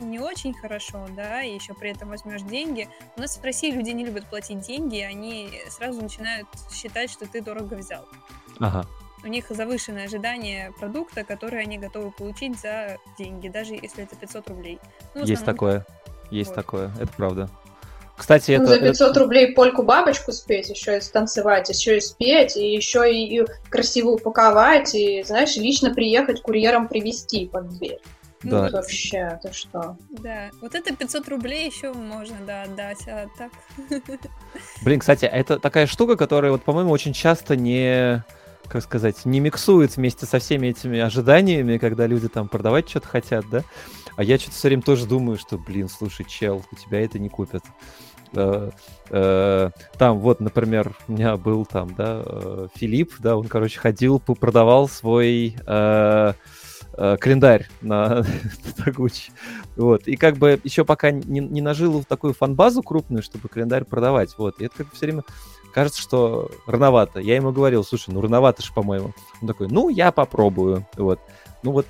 не 0.00 0.18
очень 0.18 0.54
хорошо, 0.54 1.06
да, 1.14 1.42
и 1.42 1.54
еще 1.54 1.74
при 1.74 1.90
этом 1.90 2.08
возьмешь 2.08 2.42
деньги. 2.42 2.88
У 3.16 3.20
нас 3.20 3.36
в 3.36 3.44
России 3.44 3.70
люди 3.70 3.90
не 3.90 4.04
любят 4.04 4.26
платить 4.26 4.60
деньги, 4.60 5.00
они 5.00 5.50
сразу 5.68 6.02
начинают 6.02 6.48
считать, 6.72 7.10
что 7.10 7.26
ты 7.26 7.42
дорого 7.42 7.74
взял. 7.74 8.04
Ага. 8.58 8.86
У 9.24 9.28
них 9.28 9.46
завышенное 9.48 10.04
ожидание 10.04 10.72
продукта, 10.78 11.24
который 11.24 11.60
они 11.60 11.78
готовы 11.78 12.10
получить 12.10 12.58
за 12.60 12.98
деньги, 13.18 13.48
даже 13.48 13.74
если 13.74 14.04
это 14.04 14.14
500 14.16 14.48
рублей. 14.50 14.78
Ну, 15.14 15.24
Есть 15.24 15.44
такое. 15.44 15.84
Есть 16.30 16.50
вот. 16.50 16.56
такое, 16.56 16.92
это 17.00 17.12
правда. 17.16 17.50
Кстати, 18.16 18.52
ну, 18.52 18.64
это... 18.64 18.74
За 18.74 18.80
500 18.80 19.10
это... 19.10 19.20
рублей 19.20 19.52
польку-бабочку 19.52 20.32
спеть, 20.32 20.70
еще 20.70 20.96
и 20.96 21.00
станцевать, 21.00 21.68
еще 21.68 21.98
и 21.98 22.00
спеть, 22.00 22.56
и 22.56 22.74
еще 22.74 23.12
и 23.12 23.44
красиво 23.68 24.10
упаковать, 24.10 24.94
и, 24.94 25.22
знаешь, 25.22 25.56
лично 25.56 25.92
приехать 25.92 26.40
курьером 26.40 26.88
привезти 26.88 27.46
под 27.46 27.68
дверь. 27.68 28.00
Ну, 28.46 28.62
да. 28.62 28.70
вообще, 28.70 29.38
ты 29.42 29.52
что? 29.52 29.96
Да, 30.10 30.50
вот 30.60 30.74
это 30.74 30.94
500 30.94 31.28
рублей 31.28 31.66
еще 31.66 31.92
можно, 31.92 32.36
да, 32.46 32.62
отдать, 32.62 33.06
а 33.08 33.26
так... 33.36 33.52
Блин, 34.82 35.00
кстати, 35.00 35.24
это 35.24 35.58
такая 35.58 35.86
штука, 35.86 36.16
которая, 36.16 36.52
вот, 36.52 36.62
по-моему, 36.62 36.90
очень 36.90 37.12
часто 37.12 37.56
не 37.56 38.24
как 38.68 38.82
сказать, 38.82 39.24
не 39.24 39.38
миксует 39.38 39.96
вместе 39.96 40.26
со 40.26 40.40
всеми 40.40 40.66
этими 40.68 40.98
ожиданиями, 40.98 41.78
когда 41.78 42.08
люди 42.08 42.28
там 42.28 42.48
продавать 42.48 42.88
что-то 42.88 43.06
хотят, 43.06 43.44
да? 43.48 43.62
А 44.16 44.24
я 44.24 44.38
что-то 44.38 44.56
все 44.56 44.68
время 44.68 44.82
тоже 44.82 45.06
думаю, 45.06 45.38
что, 45.38 45.56
блин, 45.56 45.88
слушай, 45.88 46.26
чел, 46.28 46.64
у 46.72 46.74
тебя 46.74 47.00
это 47.00 47.20
не 47.20 47.28
купят. 47.28 47.62
Э, 48.34 48.70
э, 49.10 49.70
там 49.98 50.18
вот, 50.18 50.40
например, 50.40 50.96
у 51.08 51.12
меня 51.12 51.36
был 51.36 51.64
там, 51.64 51.94
да, 51.94 52.22
э, 52.24 52.68
Филипп, 52.74 53.14
да, 53.18 53.36
он, 53.36 53.46
короче, 53.46 53.78
ходил, 53.78 54.18
продавал 54.18 54.88
свой 54.88 55.56
э, 56.96 57.16
календарь 57.18 57.68
на 57.80 58.24
Тагучи. 58.84 59.32
Вот. 59.76 60.06
И 60.06 60.16
как 60.16 60.36
бы 60.36 60.60
еще 60.64 60.84
пока 60.84 61.10
не, 61.10 61.40
не 61.40 61.60
нажил 61.60 62.04
такую 62.04 62.34
фан-базу 62.34 62.82
крупную, 62.82 63.22
чтобы 63.22 63.48
календарь 63.48 63.84
продавать. 63.84 64.34
Вот. 64.38 64.60
И 64.60 64.66
это 64.66 64.78
как 64.78 64.92
все 64.92 65.06
время 65.06 65.24
кажется, 65.72 66.00
что 66.00 66.50
рановато. 66.66 67.20
Я 67.20 67.36
ему 67.36 67.52
говорил, 67.52 67.84
слушай, 67.84 68.10
ну 68.10 68.20
рановато 68.20 68.62
же, 68.62 68.72
по-моему. 68.72 69.12
Он 69.42 69.48
такой, 69.48 69.68
ну, 69.68 69.88
я 69.88 70.10
попробую. 70.10 70.86
Вот. 70.96 71.20
Ну 71.62 71.72
вот 71.72 71.86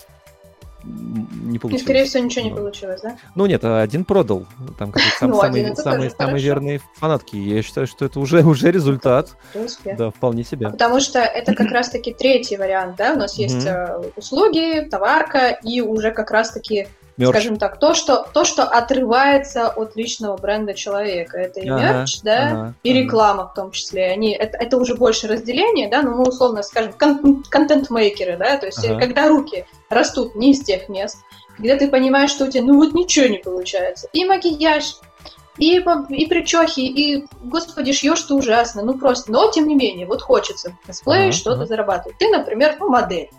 не 0.86 1.58
получилось. 1.58 1.82
И, 1.82 1.84
скорее 1.84 2.04
всего, 2.04 2.24
ничего 2.24 2.44
не 2.44 2.54
получилось, 2.54 3.00
да? 3.02 3.16
Ну 3.34 3.46
нет, 3.46 3.64
один 3.64 4.04
продал. 4.04 4.46
Там 4.78 4.92
как 4.92 5.02
сам, 5.18 5.30
ну, 5.30 5.40
самые, 5.40 5.74
самые, 5.76 6.10
самые 6.10 6.42
верные 6.42 6.80
фанатки. 6.94 7.36
Я 7.36 7.62
считаю, 7.62 7.86
что 7.86 8.04
это 8.04 8.20
уже, 8.20 8.42
уже 8.46 8.70
результат. 8.70 9.36
Да, 9.84 10.10
вполне 10.10 10.44
себе. 10.44 10.70
Потому 10.70 11.00
что 11.00 11.20
это 11.20 11.54
как 11.54 11.70
раз-таки 11.70 12.12
третий 12.12 12.56
вариант, 12.56 12.96
да? 12.96 13.14
У 13.14 13.16
нас 13.16 13.38
есть 13.38 13.66
э, 13.66 14.00
услуги, 14.16 14.86
товарка 14.88 15.48
и 15.62 15.80
уже 15.80 16.10
как 16.10 16.30
раз-таки 16.30 16.88
мерч. 17.16 17.30
скажем 17.30 17.56
так, 17.56 17.78
то 17.78 17.94
что, 17.94 18.26
то, 18.32 18.44
что 18.44 18.64
отрывается 18.64 19.68
от 19.68 19.96
личного 19.96 20.36
бренда 20.36 20.74
человека. 20.74 21.38
Это 21.38 21.60
и 21.60 21.68
ага, 21.68 21.82
мерч, 21.82 22.20
да, 22.22 22.46
ага, 22.46 22.74
и 22.82 22.92
реклама 22.92 23.42
ага. 23.42 23.50
в 23.50 23.54
том 23.54 23.70
числе. 23.70 24.06
Они, 24.06 24.32
это, 24.32 24.56
это 24.58 24.76
уже 24.76 24.94
больше 24.94 25.28
разделение, 25.28 25.88
да, 25.88 26.02
но 26.02 26.12
мы 26.12 26.24
условно 26.24 26.62
скажем 26.62 26.92
кон- 26.92 27.44
контент-мейкеры, 27.48 28.36
да, 28.36 28.56
то 28.56 28.66
есть 28.66 28.84
ага. 28.84 29.00
когда 29.00 29.28
руки 29.28 29.66
растут 29.88 30.34
не 30.34 30.52
из 30.52 30.62
тех 30.62 30.88
мест, 30.88 31.18
когда 31.56 31.76
ты 31.76 31.88
понимаешь, 31.88 32.30
что 32.30 32.44
у 32.44 32.50
тебя 32.50 32.64
ну 32.64 32.76
вот 32.76 32.92
ничего 32.92 33.26
не 33.26 33.38
получается. 33.38 34.08
И 34.12 34.24
макияж, 34.24 34.96
и, 35.58 35.78
и 35.78 36.26
причехи, 36.26 36.80
и, 36.80 37.26
господи, 37.42 37.92
шьешь 37.92 38.22
ты 38.22 38.34
ужасно, 38.34 38.82
ну 38.82 38.98
просто. 38.98 39.32
Но, 39.32 39.50
тем 39.50 39.66
не 39.66 39.74
менее, 39.74 40.06
вот 40.06 40.20
хочется 40.22 40.76
в 40.82 40.86
косплее 40.86 41.28
ага, 41.28 41.32
что-то 41.32 41.56
ага. 41.60 41.66
зарабатывать. 41.66 42.18
Ты, 42.18 42.28
например, 42.28 42.76
ну, 42.78 42.90
модель. 42.90 43.30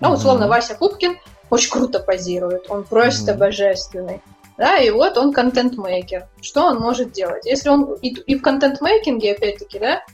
Ну, 0.00 0.12
условно, 0.12 0.48
Вася 0.48 0.74
Пупкин 0.74 1.16
очень 1.54 1.70
круто 1.70 2.00
позирует, 2.00 2.70
он 2.70 2.84
просто 2.84 3.32
mm-hmm. 3.32 3.38
божественный. 3.38 4.20
Да, 4.56 4.78
и 4.78 4.90
вот 4.90 5.16
он 5.16 5.32
контент-мейкер. 5.32 6.28
Что 6.40 6.66
он 6.66 6.78
может 6.78 7.12
делать? 7.12 7.44
Если 7.44 7.68
он 7.68 7.94
и, 7.94 8.10
и 8.10 8.38
в 8.38 8.42
контент-мейкинге, 8.42 9.32
опять-таки, 9.32 9.78
да, 9.78 10.04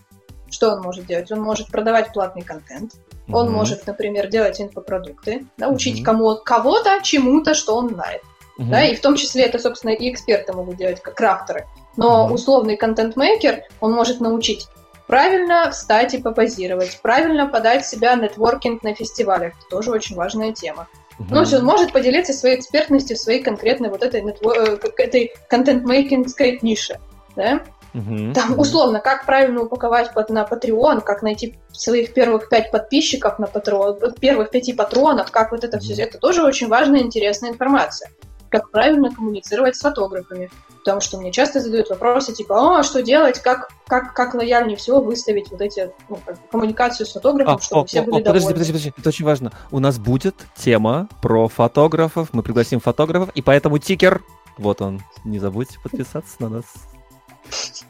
что 0.50 0.70
он 0.70 0.80
может 0.80 1.06
делать? 1.06 1.30
Он 1.30 1.40
может 1.40 1.68
продавать 1.68 2.12
платный 2.12 2.42
контент. 2.42 2.94
Mm-hmm. 2.94 3.34
Он 3.34 3.52
может, 3.52 3.86
например, 3.86 4.28
делать 4.28 4.60
инфопродукты, 4.60 5.46
да, 5.58 5.68
учить 5.68 6.00
mm-hmm. 6.00 6.04
кому, 6.04 6.36
кого-то 6.36 7.00
чему-то, 7.02 7.54
что 7.54 7.76
он 7.76 7.90
знает. 7.90 8.22
Mm-hmm. 8.58 8.70
Да, 8.70 8.84
и 8.84 8.94
в 8.94 9.00
том 9.00 9.16
числе 9.16 9.44
это, 9.44 9.58
собственно, 9.58 9.92
и 9.92 10.10
эксперты 10.10 10.52
могут 10.52 10.76
делать, 10.76 11.00
как 11.00 11.14
крафтеры. 11.14 11.66
Но 11.96 12.26
mm-hmm. 12.28 12.32
условный 12.32 12.76
контент-мейкер, 12.76 13.64
он 13.80 13.92
может 13.92 14.20
научить 14.20 14.68
правильно 15.06 15.70
встать 15.70 16.14
и 16.14 16.18
попозировать, 16.18 16.98
правильно 17.02 17.46
подать 17.46 17.84
себя 17.84 18.14
нетворкинг 18.14 18.82
на 18.82 18.94
фестивалях. 18.94 19.54
Это 19.58 19.68
тоже 19.68 19.90
очень 19.90 20.16
важная 20.16 20.52
тема. 20.52 20.86
Угу. 21.20 21.34
Ну, 21.34 21.42
он 21.42 21.64
может 21.64 21.92
поделиться 21.92 22.32
своей 22.32 22.56
экспертностью 22.56 23.14
своей 23.14 23.42
конкретной 23.42 23.90
вот 23.90 24.02
этой, 24.02 24.22
э, 24.22 24.78
этой 24.96 25.32
контент-мейкингской 25.48 26.58
нише, 26.62 26.98
да? 27.36 27.60
Угу. 27.92 28.32
Там, 28.34 28.58
условно, 28.58 29.00
как 29.00 29.26
правильно 29.26 29.62
упаковать 29.62 30.14
под, 30.14 30.30
на 30.30 30.44
Patreon, 30.44 31.02
как 31.02 31.22
найти 31.22 31.58
своих 31.72 32.14
первых 32.14 32.48
пять 32.48 32.70
подписчиков 32.70 33.38
на 33.38 33.44
Patreon, 33.44 34.18
первых 34.18 34.50
пяти 34.50 34.72
патронов, 34.72 35.30
как 35.30 35.50
вот 35.50 35.62
это 35.62 35.76
угу. 35.76 35.84
все, 35.84 36.02
это 36.02 36.18
тоже 36.18 36.42
очень 36.42 36.68
важная, 36.68 37.00
интересная 37.00 37.50
информация. 37.50 38.10
Как 38.50 38.70
правильно 38.70 39.14
коммуницировать 39.14 39.76
с 39.76 39.80
фотографами. 39.80 40.50
Потому 40.78 41.00
что 41.00 41.18
мне 41.18 41.30
часто 41.30 41.60
задают 41.60 41.90
вопросы 41.90 42.32
типа, 42.32 42.78
а 42.78 42.82
что 42.82 43.02
делать, 43.02 43.40
как, 43.40 43.70
как, 43.86 44.14
как 44.14 44.34
лояльнее 44.34 44.76
всего 44.76 45.00
выставить 45.00 45.50
вот 45.50 45.60
эти 45.60 45.92
ну, 46.08 46.18
коммуникацию 46.50 47.06
с 47.06 47.12
фотографом, 47.12 47.56
а, 47.56 47.60
чтобы 47.60 47.82
о, 47.82 47.84
все 47.84 48.00
о, 48.00 48.04
были 48.04 48.22
о, 48.22 48.24
подожди, 48.24 48.48
подожди, 48.48 48.72
подожди, 48.72 48.92
это 48.96 49.08
очень 49.08 49.24
важно. 49.24 49.52
У 49.70 49.78
нас 49.78 49.98
будет 49.98 50.34
тема 50.56 51.08
про 51.20 51.48
фотографов, 51.48 52.28
мы 52.32 52.42
пригласим 52.42 52.80
фотографов, 52.80 53.30
и 53.34 53.42
поэтому 53.42 53.78
тикер, 53.78 54.22
вот 54.56 54.80
он, 54.80 55.02
не 55.24 55.38
забудьте 55.38 55.78
подписаться 55.80 56.36
на 56.38 56.48
нас. 56.48 56.64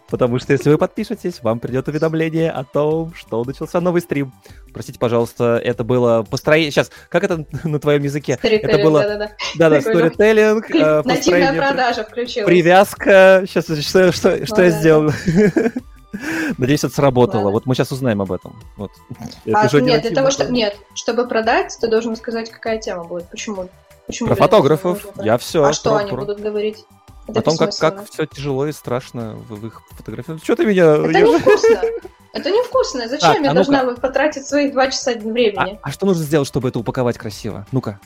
Потому 0.09 0.39
что 0.39 0.53
если 0.53 0.71
вы 0.71 0.79
подпишетесь, 0.79 1.43
вам 1.43 1.61
придет 1.61 1.87
уведомление 1.89 2.51
о 2.51 2.65
том, 2.65 3.15
что 3.15 3.45
начался 3.45 3.81
новый 3.81 4.01
стрим. 4.01 4.33
Простите, 4.73 4.99
пожалуйста, 4.99 5.61
это 5.63 5.85
было 5.85 6.27
построение... 6.29 6.71
Сейчас, 6.71 6.91
как 7.09 7.25
это 7.25 7.45
на 7.65 7.79
твоем 7.79 8.03
языке? 8.03 8.39
Это 8.43 8.79
было... 8.79 9.03
Да-да, 9.03 9.71
да, 9.71 9.81
сторителлинг. 9.81 10.71
Э, 10.75 11.03
Нативная 11.05 11.55
продажа 11.55 12.05
включилась. 12.05 12.47
Привязка. 12.47 13.45
Сейчас, 13.47 13.65
что, 13.65 14.13
что, 14.13 14.47
что 14.47 14.63
я 14.63 14.71
сделал? 14.71 15.13
Надеюсь, 16.59 16.85
это 16.85 16.95
сработало. 16.95 17.43
Ладно. 17.43 17.53
Вот 17.53 17.67
мы 17.67 17.75
сейчас 17.75 17.93
узнаем 17.93 18.21
об 18.21 18.33
этом. 18.33 18.61
Вот. 18.77 18.91
А, 19.53 19.67
это 19.67 19.81
нет, 19.81 20.03
для 20.03 20.11
того, 20.11 20.31
что... 20.31 20.51
Нет, 20.51 20.77
чтобы 20.95 21.27
продать, 21.29 21.77
ты 21.81 21.89
должен 21.89 22.17
сказать, 22.17 22.51
какая 22.51 22.79
тема 22.79 23.05
будет. 23.05 23.29
Почему? 23.29 23.69
Почему 24.07 24.29
про 24.29 24.35
фотографов. 24.35 25.07
Я 25.23 25.39
все. 25.39 25.63
А 25.63 25.73
что 25.73 25.91
про, 25.91 25.99
они 26.01 26.11
про... 26.11 26.17
будут 26.19 26.41
говорить? 26.41 26.85
Это 27.31 27.41
о 27.41 27.43
том, 27.43 27.57
как, 27.57 27.77
как 27.77 28.11
все 28.11 28.27
тяжело 28.27 28.67
и 28.67 28.73
страшно 28.73 29.35
в 29.49 29.67
их 29.67 29.83
фотографиях. 29.91 30.43
Что 30.43 30.57
ты 30.57 30.65
меня... 30.65 30.97
Это 30.97 31.21
невкусно. 31.21 31.81
Это 32.33 32.51
невкусно. 32.51 33.09
Зачем 33.09 33.35
так, 33.35 33.43
я 33.43 33.51
а 33.51 33.55
должна 33.55 33.85
потратить 33.95 34.47
свои 34.47 34.71
два 34.71 34.89
часа 34.89 35.13
времени? 35.13 35.81
А, 35.83 35.89
а 35.89 35.91
что 35.91 36.07
нужно 36.07 36.23
сделать, 36.23 36.47
чтобы 36.47 36.69
это 36.69 36.79
упаковать 36.79 37.19
красиво? 37.19 37.67
Ну-ка. 37.73 37.99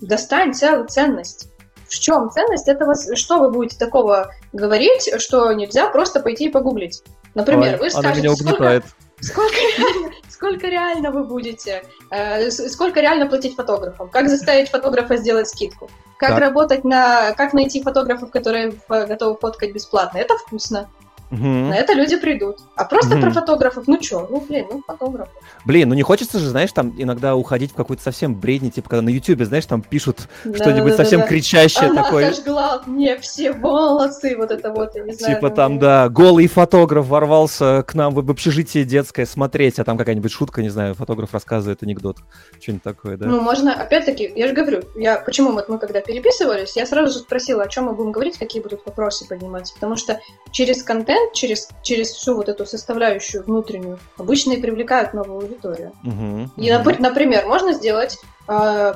Достань 0.00 0.54
целую 0.54 0.86
ценность. 0.86 1.48
В 1.88 1.98
чем 1.98 2.30
ценность 2.30 2.68
этого? 2.68 2.94
Что 3.16 3.40
вы 3.40 3.50
будете 3.50 3.76
такого 3.76 4.30
говорить, 4.52 5.10
что 5.18 5.52
нельзя 5.52 5.88
просто 5.90 6.20
пойти 6.20 6.46
и 6.46 6.48
погуглить? 6.50 7.02
Например, 7.34 7.74
Ой, 7.74 7.80
вы 7.80 7.90
скажете. 7.90 8.30
Сколько, 8.30 8.82
сколько, 9.20 9.56
реально, 9.56 10.10
сколько 10.38 10.68
реально 10.68 11.10
вы 11.10 11.24
будете, 11.24 11.82
э, 12.10 12.50
сколько 12.50 13.00
реально 13.00 13.26
платить 13.26 13.56
фотографам? 13.56 14.08
Как 14.08 14.28
заставить 14.28 14.70
фотографа 14.70 15.16
сделать 15.16 15.48
скидку? 15.48 15.90
Как 16.16 16.30
так. 16.30 16.38
работать 16.38 16.84
на... 16.84 17.32
Как 17.32 17.54
найти 17.54 17.82
фотографов, 17.82 18.30
которые 18.30 18.74
готовы 18.88 19.36
фоткать 19.36 19.72
бесплатно? 19.72 20.18
Это 20.18 20.36
вкусно. 20.38 20.88
Угу. 21.30 21.44
На 21.44 21.74
это 21.74 21.92
люди 21.92 22.16
придут. 22.16 22.58
А 22.74 22.84
просто 22.84 23.14
угу. 23.14 23.22
про 23.22 23.30
фотографов, 23.30 23.84
ну 23.86 23.98
чё, 23.98 24.26
ну 24.30 24.40
блин, 24.40 24.66
ну 24.70 24.82
фотограф. 24.86 25.28
Блин, 25.64 25.90
ну 25.90 25.94
не 25.94 26.02
хочется 26.02 26.38
же, 26.38 26.48
знаешь, 26.48 26.72
там 26.72 26.94
иногда 26.96 27.36
уходить 27.36 27.72
в 27.72 27.74
какую-то 27.74 28.02
совсем 28.02 28.34
бредни, 28.34 28.70
типа 28.70 28.88
когда 28.90 29.02
на 29.02 29.10
Ютубе, 29.10 29.44
знаешь, 29.44 29.66
там 29.66 29.82
пишут 29.82 30.28
да, 30.44 30.54
что-нибудь 30.54 30.92
да, 30.92 30.96
совсем 30.96 31.20
да, 31.20 31.26
кричащее 31.26 31.90
Она 31.90 32.02
такое. 32.02 32.32
Сожгла 32.32 32.82
мне 32.86 33.18
все 33.18 33.52
волосы, 33.52 34.36
вот 34.36 34.50
это 34.50 34.72
вот, 34.72 34.94
я 34.94 35.04
не 35.04 35.12
знаю. 35.12 35.36
Типа 35.36 35.50
там, 35.50 35.72
мне... 35.72 35.80
да, 35.80 36.08
голый 36.08 36.46
фотограф 36.46 37.06
ворвался 37.06 37.84
к 37.86 37.94
нам 37.94 38.14
в 38.14 38.30
общежитие 38.30 38.84
детское 38.84 39.26
смотреть, 39.26 39.78
а 39.78 39.84
там 39.84 39.98
какая-нибудь 39.98 40.32
шутка, 40.32 40.62
не 40.62 40.70
знаю, 40.70 40.94
фотограф 40.94 41.34
рассказывает 41.34 41.82
анекдот, 41.82 42.18
что-нибудь 42.60 42.82
такое, 42.82 43.16
да? 43.16 43.26
Ну, 43.26 43.40
можно, 43.40 43.74
опять-таки, 43.74 44.32
я 44.34 44.48
же 44.48 44.54
говорю, 44.54 44.82
я, 44.96 45.16
почему 45.16 45.52
вот 45.52 45.68
мы 45.68 45.78
когда 45.78 46.00
переписывались, 46.00 46.76
я 46.76 46.86
сразу 46.86 47.12
же 47.12 47.18
спросила, 47.18 47.64
о 47.64 47.68
чем 47.68 47.84
мы 47.84 47.92
будем 47.92 48.12
говорить, 48.12 48.38
какие 48.38 48.62
будут 48.62 48.84
вопросы 48.86 49.26
подниматься, 49.26 49.74
потому 49.74 49.96
что 49.96 50.20
через 50.52 50.82
контент, 50.82 51.17
через, 51.32 51.68
через 51.82 52.10
всю 52.10 52.34
вот 52.34 52.48
эту 52.48 52.66
составляющую 52.66 53.42
внутреннюю, 53.44 53.98
обычно 54.16 54.52
и 54.52 54.60
привлекают 54.60 55.14
новую 55.14 55.40
аудиторию. 55.40 55.92
Uh-huh, 56.04 56.48
и, 56.56 56.70
uh-huh. 56.70 56.96
например, 57.00 57.46
можно 57.46 57.72
сделать 57.72 58.18
э, 58.48 58.94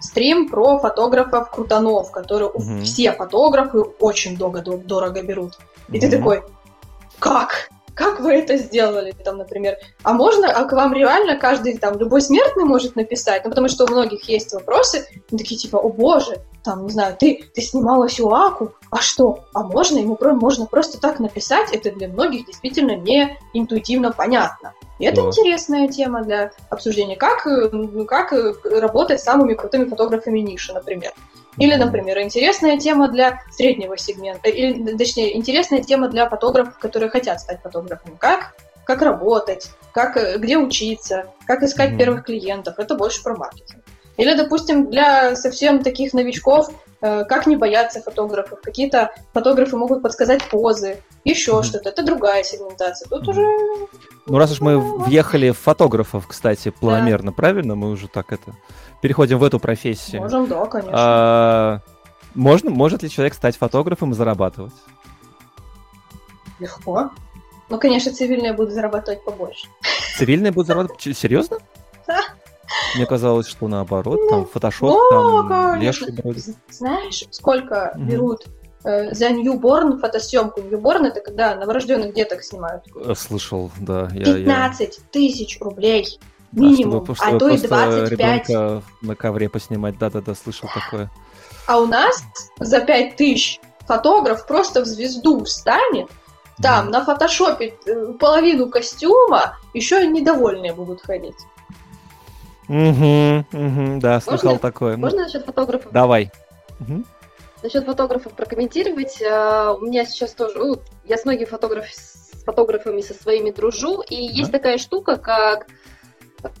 стрим 0.00 0.48
про 0.48 0.78
фотографов 0.78 1.50
крутанов, 1.50 2.10
которые 2.10 2.50
uh-huh. 2.50 2.82
все 2.82 3.12
фотографы 3.12 3.80
очень 3.80 4.36
дорого, 4.36 4.76
дорого 4.78 5.22
берут. 5.22 5.58
И 5.88 5.92
uh-huh. 5.92 6.00
ты 6.00 6.10
такой, 6.10 6.42
как? 7.18 7.70
Как 7.96 8.20
вы 8.20 8.34
это 8.34 8.58
сделали, 8.58 9.12
там, 9.24 9.38
например, 9.38 9.78
а 10.02 10.12
можно, 10.12 10.52
а 10.52 10.64
к 10.64 10.72
вам 10.72 10.92
реально 10.92 11.36
каждый, 11.36 11.78
там, 11.78 11.98
любой 11.98 12.20
смертный 12.20 12.64
может 12.64 12.94
написать, 12.94 13.42
ну, 13.44 13.50
потому 13.50 13.68
что 13.68 13.84
у 13.84 13.88
многих 13.88 14.28
есть 14.28 14.52
вопросы, 14.52 15.08
такие, 15.30 15.56
типа, 15.56 15.78
о 15.78 15.88
боже, 15.88 16.42
там, 16.62 16.84
не 16.84 16.92
знаю, 16.92 17.16
ты, 17.18 17.44
ты 17.54 17.62
снимала 17.62 18.08
Сюаку, 18.08 18.74
а 18.90 18.98
что? 18.98 19.46
А 19.54 19.62
можно 19.62 19.98
ему 19.98 20.18
можно 20.20 20.66
просто 20.66 21.00
так 21.00 21.20
написать? 21.20 21.72
Это 21.72 21.90
для 21.90 22.08
многих 22.08 22.46
действительно 22.46 22.96
не 22.96 23.38
интуитивно 23.54 24.12
понятно. 24.12 24.74
И 24.98 25.04
это 25.04 25.22
да. 25.22 25.28
интересная 25.28 25.88
тема 25.88 26.22
для 26.22 26.50
обсуждения. 26.68 27.16
Как, 27.16 27.46
ну, 27.46 28.04
как 28.04 28.32
работать 28.64 29.20
с 29.20 29.24
самыми 29.24 29.54
крутыми 29.54 29.84
фотографами 29.84 30.40
ниши, 30.40 30.74
например. 30.74 31.12
Или, 31.58 31.74
например, 31.74 32.20
интересная 32.20 32.78
тема 32.78 33.08
для 33.08 33.40
среднего 33.50 33.96
сегмента, 33.96 34.48
или, 34.48 34.96
точнее, 34.96 35.36
интересная 35.36 35.82
тема 35.82 36.08
для 36.08 36.28
фотографов, 36.28 36.78
которые 36.78 37.10
хотят 37.10 37.40
стать 37.40 37.62
фотографами. 37.62 38.16
Как, 38.18 38.54
как 38.84 39.02
работать, 39.02 39.70
как, 39.92 40.40
где 40.40 40.58
учиться, 40.58 41.32
как 41.46 41.62
искать 41.62 41.92
mm-hmm. 41.92 41.98
первых 41.98 42.24
клиентов. 42.24 42.78
Это 42.78 42.94
больше 42.94 43.22
про 43.22 43.36
маркетинг. 43.36 43.82
Или, 44.16 44.34
допустим, 44.34 44.90
для 44.90 45.36
совсем 45.36 45.82
таких 45.82 46.14
новичков, 46.14 46.70
э, 47.02 47.24
как 47.24 47.46
не 47.46 47.56
бояться 47.56 48.00
фотографов. 48.00 48.60
Какие-то 48.62 49.12
фотографы 49.32 49.76
могут 49.76 50.02
подсказать 50.02 50.42
позы, 50.48 51.02
еще 51.24 51.52
mm-hmm. 51.52 51.62
что-то. 51.62 51.90
Это 51.90 52.02
другая 52.02 52.42
сегментация. 52.42 53.08
Тут 53.08 53.24
mm-hmm. 53.24 53.30
уже... 53.30 53.88
Ну, 54.26 54.38
раз 54.38 54.52
уж 54.52 54.60
мы 54.60 54.78
въехали 54.78 55.50
в 55.50 55.58
фотографов, 55.58 56.26
кстати, 56.26 56.70
планомерно, 56.70 57.30
да. 57.30 57.36
правильно? 57.36 57.74
Мы 57.74 57.90
уже 57.90 58.08
так 58.08 58.32
это... 58.32 58.52
Переходим 59.02 59.38
в 59.38 59.44
эту 59.44 59.60
профессию. 59.60 60.22
Можем, 60.22 60.46
да, 60.46 60.64
конечно. 60.66 60.92
А, 60.94 61.80
можно, 62.34 62.70
может 62.70 63.02
ли 63.02 63.10
человек 63.10 63.34
стать 63.34 63.56
фотографом 63.56 64.12
и 64.12 64.14
зарабатывать? 64.14 64.72
Легко. 66.58 67.10
Ну, 67.68 67.78
конечно, 67.78 68.12
цивильные 68.12 68.54
будут 68.54 68.72
зарабатывать 68.72 69.22
побольше. 69.22 69.68
Цивильные 70.16 70.52
будут 70.52 70.68
зарабатывать? 70.68 71.16
Серьезно? 71.16 71.58
Да. 72.06 72.20
Мне 72.94 73.06
казалось, 73.06 73.46
что 73.46 73.68
наоборот, 73.68 74.20
там 74.28 74.40
ну, 74.40 74.46
фотошоп, 74.46 74.98
там 75.10 75.80
леший 75.80 76.14
Знаешь, 76.70 77.24
сколько 77.30 77.92
берут 77.96 78.46
э, 78.84 79.14
за 79.14 79.28
Newborn 79.30 79.98
фотосъемку. 79.98 80.60
Newborn 80.60 81.06
это 81.06 81.20
когда 81.20 81.54
новорожденных 81.54 82.14
деток 82.14 82.42
снимают. 82.42 82.84
Э, 82.94 83.14
слышал, 83.16 83.70
да. 83.78 84.08
15 84.08 85.10
тысяч 85.10 85.58
рублей 85.60 86.18
минимум, 86.52 87.04
а, 87.08 87.14
чтобы, 87.14 87.36
а 87.36 87.38
то 87.38 87.48
и 87.48 87.58
25. 87.58 88.82
на 89.02 89.14
ковре 89.14 89.48
поснимать, 89.48 89.98
да-да-да, 89.98 90.34
слышал 90.34 90.68
такое. 90.72 91.10
А 91.66 91.78
у 91.78 91.86
нас 91.86 92.22
за 92.58 92.80
5 92.80 93.16
тысяч 93.16 93.60
фотограф 93.86 94.46
просто 94.46 94.82
в 94.82 94.86
звезду 94.86 95.44
встанет, 95.44 96.08
там, 96.62 96.90
на 96.90 97.04
фотошопе 97.04 97.74
э, 97.86 98.12
половину 98.18 98.70
костюма, 98.70 99.58
еще 99.74 100.06
недовольные 100.06 100.72
будут 100.72 101.02
ходить. 101.02 101.36
Угу, 102.68 103.44
угу, 103.52 104.00
да, 104.00 104.20
слышал 104.20 104.50
можно, 104.50 104.58
такое. 104.58 104.96
Можно 104.96 105.24
насчет 105.24 105.44
фотографов? 105.44 105.92
Давай. 105.92 106.30
Угу. 106.80 107.04
Насчет 107.62 107.84
фотографов 107.84 108.32
прокомментировать. 108.32 109.20
Э, 109.22 109.74
у 109.78 109.86
меня 109.86 110.04
сейчас 110.04 110.32
тоже, 110.32 110.58
ну, 110.58 110.76
я 111.04 111.16
с 111.16 111.24
многими 111.24 111.44
фотограф, 111.46 111.86
с 111.86 112.42
фотографами 112.44 113.00
со 113.00 113.14
своими 113.14 113.50
дружу, 113.50 114.02
и 114.08 114.14
есть 114.16 114.52
такая 114.52 114.78
штука, 114.78 115.16
как 115.16 115.66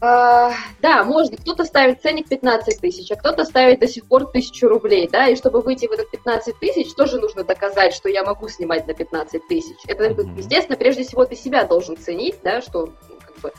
а, 0.00 0.52
да, 0.80 1.04
можно. 1.04 1.36
Кто-то 1.36 1.64
ставит 1.64 2.02
ценник 2.02 2.28
15 2.28 2.80
тысяч, 2.80 3.10
а 3.10 3.16
кто-то 3.16 3.44
ставит 3.44 3.80
до 3.80 3.88
сих 3.88 4.06
пор 4.06 4.30
тысячу 4.30 4.68
рублей, 4.68 5.08
да, 5.10 5.28
и 5.28 5.36
чтобы 5.36 5.60
выйти 5.60 5.86
в 5.86 5.92
этот 5.92 6.10
15 6.10 6.58
тысяч, 6.58 6.92
тоже 6.94 7.20
нужно 7.20 7.44
доказать, 7.44 7.94
что 7.94 8.08
я 8.08 8.24
могу 8.24 8.48
снимать 8.48 8.86
на 8.86 8.94
15 8.94 9.46
тысяч. 9.48 9.76
Это, 9.86 10.04
естественно, 10.04 10.76
прежде 10.76 11.04
всего 11.04 11.24
ты 11.24 11.36
себя 11.36 11.64
должен 11.64 11.96
ценить, 11.96 12.36
да, 12.42 12.60
что 12.60 12.86
ну, 13.08 13.16
как 13.24 13.38
бы, 13.40 13.52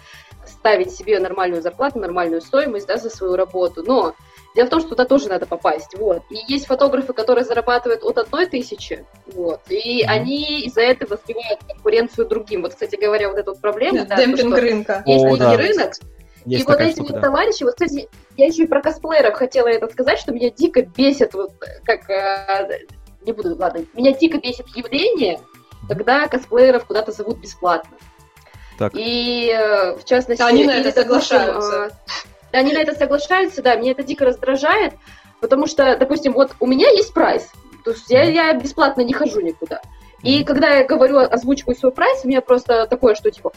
ставить 0.68 0.92
себе 0.92 1.20
нормальную 1.20 1.62
зарплату, 1.62 2.00
нормальную 2.00 2.42
стоимость, 2.42 2.88
да, 2.88 2.98
за 2.98 3.10
свою 3.10 3.36
работу, 3.36 3.84
но 3.86 4.14
Дело 4.56 4.66
в 4.66 4.70
том, 4.72 4.80
что 4.80 4.90
туда 4.90 5.06
тоже 5.06 5.30
надо 5.30 5.46
попасть, 5.46 5.96
вот. 6.00 6.24
И 6.32 6.52
есть 6.52 6.66
фотографы, 6.66 7.14
которые 7.14 7.46
зарабатывают 7.46 8.02
от 8.04 8.18
одной 8.18 8.48
тысячи, 8.48 9.06
вот, 9.28 9.62
и 9.70 10.02
mm-hmm. 10.02 10.08
они 10.08 10.62
из-за 10.62 10.82
этого 10.82 11.20
сбивают 11.24 11.60
конкуренцию 11.68 12.28
другим. 12.28 12.64
Вот, 12.64 12.74
кстати 12.74 12.96
говоря, 12.96 13.30
вот 13.30 13.38
эта 13.38 13.52
вот 13.52 13.62
проблема, 13.62 14.06
да, 14.06 14.16
демпинг 14.16 14.56
то, 14.56 14.62
рынка. 14.62 15.04
Есть 15.06 15.26
О, 15.26 15.38
да. 15.38 15.58
рынок, 15.58 15.94
есть 16.46 16.64
и 16.64 16.66
вот 16.66 16.82
эти 16.82 16.96
штука, 16.96 17.14
да. 17.14 17.22
товарищи, 17.22 17.64
вот, 17.66 17.74
кстати, 17.74 18.10
я 18.36 18.48
еще 18.48 18.64
и 18.64 18.68
про 18.68 18.82
косплееров 18.82 19.36
хотела 19.36 19.68
это 19.68 19.88
сказать, 19.90 20.18
что 20.18 20.32
меня 20.32 20.50
дико 20.50 20.82
бесит, 20.82 21.36
вот, 21.36 21.52
как, 21.84 22.10
э, 22.10 22.80
не 23.28 23.34
буду, 23.34 23.56
ладно, 23.56 23.86
меня 23.94 24.14
дико 24.14 24.40
бесит 24.40 24.66
явление, 24.70 25.40
когда 25.88 26.28
косплееров 26.28 26.86
куда-то 26.86 27.12
зовут 27.12 27.38
бесплатно. 27.38 27.96
Так. 28.78 28.94
И, 28.96 29.50
э, 29.50 29.96
в 29.98 30.04
частности... 30.06 30.42
Они 30.42 30.66
на 30.66 30.72
это 30.72 30.92
соглашаются. 30.92 31.90
Они 32.52 32.74
на 32.74 32.80
это 32.80 32.96
соглашаются, 32.96 33.62
да, 33.62 33.76
меня 33.76 33.92
это 33.92 34.04
дико 34.04 34.26
раздражает, 34.26 34.94
потому 35.42 35.68
что, 35.68 35.98
допустим, 35.98 36.34
вот 36.34 36.52
у 36.60 36.66
меня 36.66 36.90
есть 36.90 37.14
прайс, 37.14 37.50
то 37.84 37.92
есть 37.92 38.10
я, 38.10 38.24
я 38.24 38.54
бесплатно 38.54 39.02
не 39.02 39.14
хожу 39.14 39.42
никуда. 39.42 39.82
И 40.24 40.44
когда 40.44 40.70
я 40.72 40.86
говорю, 40.86 41.20
озвучиваю 41.20 41.76
свой 41.76 41.92
прайс, 41.92 42.22
у 42.24 42.28
меня 42.28 42.42
просто 42.42 42.88
такое, 42.88 43.16
что 43.16 43.30
типа, 43.30 43.52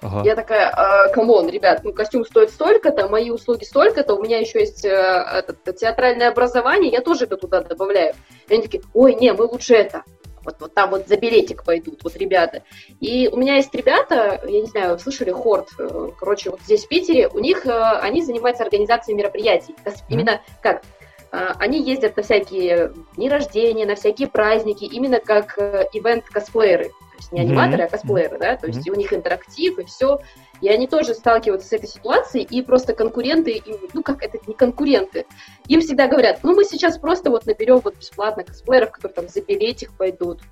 Ага. 0.00 0.22
Я 0.24 0.36
такая, 0.36 0.68
«А, 0.68 1.08
come 1.08 1.31
on, 1.31 1.48
ребят, 1.48 1.80
ну 1.82 1.92
костюм 1.92 2.24
стоит 2.24 2.50
столько-то, 2.50 3.08
мои 3.08 3.30
услуги 3.30 3.64
столько-то, 3.64 4.14
у 4.14 4.22
меня 4.22 4.38
еще 4.38 4.60
есть 4.60 4.84
э, 4.84 4.88
это, 4.88 5.72
театральное 5.72 6.28
образование, 6.28 6.92
я 6.92 7.00
тоже 7.00 7.24
это 7.24 7.36
туда 7.36 7.62
добавляю. 7.62 8.14
И 8.46 8.54
они 8.54 8.62
такие, 8.62 8.82
ой, 8.94 9.14
не, 9.14 9.32
мы 9.32 9.46
лучше 9.46 9.74
это 9.74 10.04
вот, 10.48 10.60
вот 10.60 10.74
там 10.74 10.90
вот 10.90 11.06
за 11.06 11.16
билетик 11.16 11.62
пойдут, 11.62 12.02
вот 12.02 12.16
ребята. 12.16 12.62
И 13.00 13.28
у 13.28 13.36
меня 13.36 13.56
есть 13.56 13.74
ребята, 13.74 14.40
я 14.44 14.60
не 14.60 14.66
знаю, 14.66 14.98
слышали, 14.98 15.30
Хорд, 15.30 15.68
э, 15.78 16.10
короче, 16.18 16.50
вот 16.50 16.60
здесь 16.62 16.84
в 16.84 16.88
Питере, 16.88 17.28
у 17.28 17.38
них, 17.38 17.66
э, 17.66 17.70
они 18.00 18.22
занимаются 18.22 18.64
организацией 18.64 19.16
мероприятий. 19.16 19.74
Именно 20.08 20.40
как? 20.62 20.82
Э, 21.32 21.52
они 21.58 21.82
ездят 21.82 22.16
на 22.16 22.22
всякие 22.22 22.92
дни 23.16 23.28
рождения, 23.28 23.86
на 23.86 23.94
всякие 23.94 24.28
праздники, 24.28 24.84
именно 24.84 25.20
как 25.20 25.58
ивент-косплееры. 25.58 26.90
То 27.18 27.22
есть 27.22 27.32
не 27.32 27.40
аниматоры, 27.40 27.82
mm-hmm. 27.82 27.86
а 27.86 27.90
косплееры, 27.90 28.38
да, 28.38 28.56
то 28.56 28.68
есть 28.68 28.86
mm-hmm. 28.86 28.92
у 28.92 28.94
них 28.94 29.12
интерактив 29.12 29.78
и 29.78 29.84
все. 29.84 30.20
И 30.60 30.68
они 30.68 30.86
тоже 30.86 31.14
сталкиваются 31.14 31.68
с 31.68 31.72
этой 31.72 31.88
ситуацией, 31.88 32.44
и 32.44 32.62
просто 32.62 32.94
конкуренты, 32.94 33.60
ну 33.92 34.02
как 34.04 34.22
это 34.22 34.38
не 34.46 34.54
конкуренты, 34.54 35.26
им 35.66 35.80
всегда 35.80 36.06
говорят, 36.06 36.40
ну 36.44 36.54
мы 36.54 36.64
сейчас 36.64 36.98
просто 36.98 37.30
вот 37.30 37.46
наберем 37.46 37.78
вот 37.78 37.96
бесплатно 37.96 38.44
косплееров, 38.44 38.92
которые 38.92 39.14
там 39.14 39.28
за 39.28 39.40
билетик 39.40 39.92
пойдут, 39.94 40.42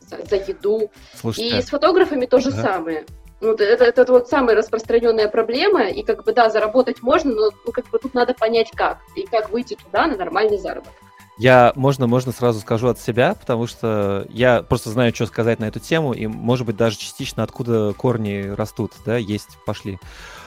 за, 0.00 0.24
за 0.24 0.36
еду. 0.36 0.90
Слушайте, 1.14 1.58
и 1.58 1.62
с 1.62 1.68
фотографами 1.68 2.26
то 2.26 2.38
же 2.38 2.50
ага. 2.50 2.62
самое. 2.62 3.06
Вот 3.44 3.60
это, 3.60 3.84
это, 3.84 4.02
это 4.02 4.12
вот 4.12 4.28
самая 4.28 4.56
распространенная 4.56 5.28
проблема, 5.28 5.88
и 5.88 6.02
как 6.02 6.24
бы 6.24 6.32
да, 6.32 6.50
заработать 6.50 7.02
можно, 7.02 7.32
но 7.32 7.50
ну, 7.64 7.72
как 7.72 7.88
бы 7.90 7.98
тут 7.98 8.14
надо 8.14 8.34
понять 8.34 8.70
как, 8.74 8.98
и 9.14 9.26
как 9.26 9.50
выйти 9.50 9.76
туда 9.82 10.06
на 10.06 10.16
нормальный 10.16 10.58
заработок. 10.58 10.92
Я, 11.36 11.72
можно, 11.74 12.06
можно 12.06 12.30
сразу 12.30 12.60
скажу 12.60 12.88
от 12.88 13.00
себя, 13.00 13.34
потому 13.34 13.66
что 13.66 14.24
я 14.30 14.62
просто 14.62 14.90
знаю, 14.90 15.12
что 15.14 15.26
сказать 15.26 15.58
на 15.58 15.64
эту 15.64 15.80
тему, 15.80 16.12
и, 16.12 16.26
может 16.28 16.64
быть, 16.64 16.76
даже 16.76 16.96
частично 16.96 17.42
откуда 17.42 17.92
корни 17.92 18.52
растут, 18.54 18.92
да, 19.04 19.16
есть, 19.16 19.58
пошли. 19.66 19.98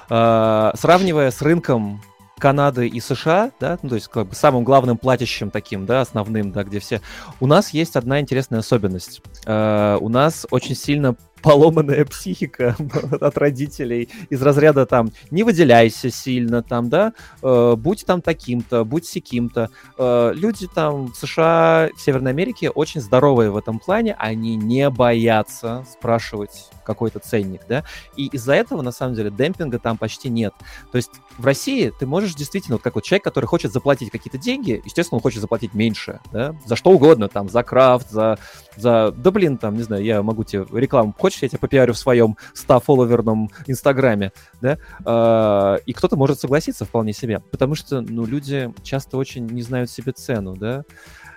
А, 0.10 0.72
сравнивая 0.76 1.32
с 1.32 1.42
рынком 1.42 2.02
Канады 2.40 2.88
и 2.88 3.00
США, 3.00 3.52
да, 3.60 3.80
ну, 3.82 3.90
то 3.90 3.96
есть 3.96 4.08
как 4.08 4.28
бы 4.28 4.36
самым 4.36 4.64
главным 4.64 4.98
платящим 4.98 5.50
таким, 5.50 5.86
да, 5.86 6.02
основным, 6.02 6.52
да, 6.52 6.64
где 6.64 6.80
все. 6.80 7.02
У 7.40 7.48
нас 7.48 7.72
есть 7.72 7.96
одна 7.96 8.22
интересная 8.22 8.60
особенность. 8.60 9.22
Uh, 9.46 9.98
у 9.98 10.10
нас 10.10 10.46
очень 10.52 10.76
сильно 10.76 11.16
поломанная 11.42 12.06
психика 12.06 12.76
от 13.22 13.38
родителей 13.38 14.10
из 14.30 14.42
разряда 14.42 14.86
там 14.86 15.12
не 15.32 15.44
выделяйся 15.44 16.10
сильно 16.10 16.64
там, 16.64 16.90
да, 16.90 17.14
э, 17.42 17.76
будь 17.78 18.06
там 18.06 18.22
таким-то, 18.22 18.84
будь 18.84 19.06
сяким-то. 19.06 19.70
Э, 19.98 20.32
люди 20.34 20.68
там 20.74 21.08
в 21.08 21.16
США, 21.16 21.90
в 21.96 22.02
Северной 22.02 22.32
Америке 22.32 22.70
очень 22.70 23.02
здоровые 23.02 23.52
в 23.52 23.58
этом 23.58 23.80
плане, 23.80 24.16
они 24.18 24.56
не 24.56 24.90
боятся 24.90 25.86
спрашивать 25.92 26.70
какой-то 26.88 27.20
ценник, 27.20 27.62
да, 27.68 27.84
и 28.16 28.28
из-за 28.28 28.54
этого, 28.54 28.82
на 28.82 28.92
самом 28.92 29.14
деле, 29.14 29.30
демпинга 29.30 29.78
там 29.78 29.98
почти 29.98 30.30
нет. 30.30 30.54
То 30.92 30.96
есть 30.96 31.12
в 31.38 31.46
России 31.46 31.92
ты 32.00 32.08
можешь 32.08 32.34
действительно, 32.34 32.78
вот 32.78 32.84
как 32.84 32.96
вот 32.96 33.04
человек, 33.04 33.24
который 33.24 33.46
хочет 33.46 33.72
заплатить 33.72 34.10
какие-то 34.10 34.38
деньги, 34.38 34.82
естественно, 34.86 35.18
он 35.18 35.22
хочет 35.22 35.42
заплатить 35.42 35.74
меньше, 35.74 36.20
да, 36.32 36.56
за 36.66 36.76
что 36.76 36.92
угодно, 36.92 37.28
там, 37.28 37.50
за 37.50 37.62
крафт, 37.62 38.10
за, 38.10 38.40
за, 38.76 39.12
да 39.12 39.32
блин, 39.32 39.58
там, 39.58 39.76
не 39.76 39.84
знаю, 39.84 40.04
я 40.04 40.24
могу 40.24 40.44
тебе 40.44 40.66
рекламу 40.72 41.14
хочешь, 41.18 41.42
я 41.42 41.50
тебя 41.50 41.60
попиарю 41.60 41.94
в 41.94 41.98
своем 41.98 42.38
100-фолловерном 42.56 43.50
инстаграме, 43.68 44.32
да, 44.62 44.78
э, 45.06 45.80
и 45.86 45.94
кто-то 45.94 46.16
может 46.16 46.40
согласиться 46.40 46.86
вполне 46.86 47.14
себе, 47.14 47.42
потому 47.52 47.76
что, 47.76 48.02
ну, 48.02 48.26
люди 48.26 48.74
часто 48.84 49.18
очень 49.18 49.46
не 49.46 49.62
знают 49.62 49.90
себе 49.90 50.14
цену, 50.14 50.56
да, 50.56 50.84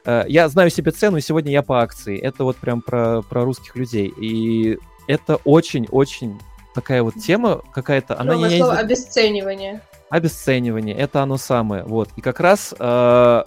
э, 0.05 0.25
я 0.29 0.49
знаю 0.49 0.71
себе 0.71 0.93
цену, 0.93 1.17
и 1.17 1.21
сегодня 1.21 1.53
я 1.53 1.63
по 1.63 1.83
акции. 1.83 2.19
Это 2.19 2.45
вот 2.45 2.57
прям 2.57 2.83
про, 2.83 3.23
про 3.23 3.45
русских 3.45 3.77
людей. 3.77 4.13
И 4.21 4.79
это 5.11 5.37
очень-очень 5.45 6.41
такая 6.75 7.03
вот 7.03 7.15
тема 7.17 7.63
какая-то. 7.73 8.19
Она 8.19 8.37
не 8.37 8.59
слово 8.59 8.79
обесценивание. 8.79 9.81
Обесценивание, 10.09 10.97
это 10.97 11.23
оно 11.23 11.37
самое. 11.37 11.85
Вот. 11.85 12.11
И 12.17 12.21
как 12.21 12.41
раз 12.41 12.75
э, 12.79 13.43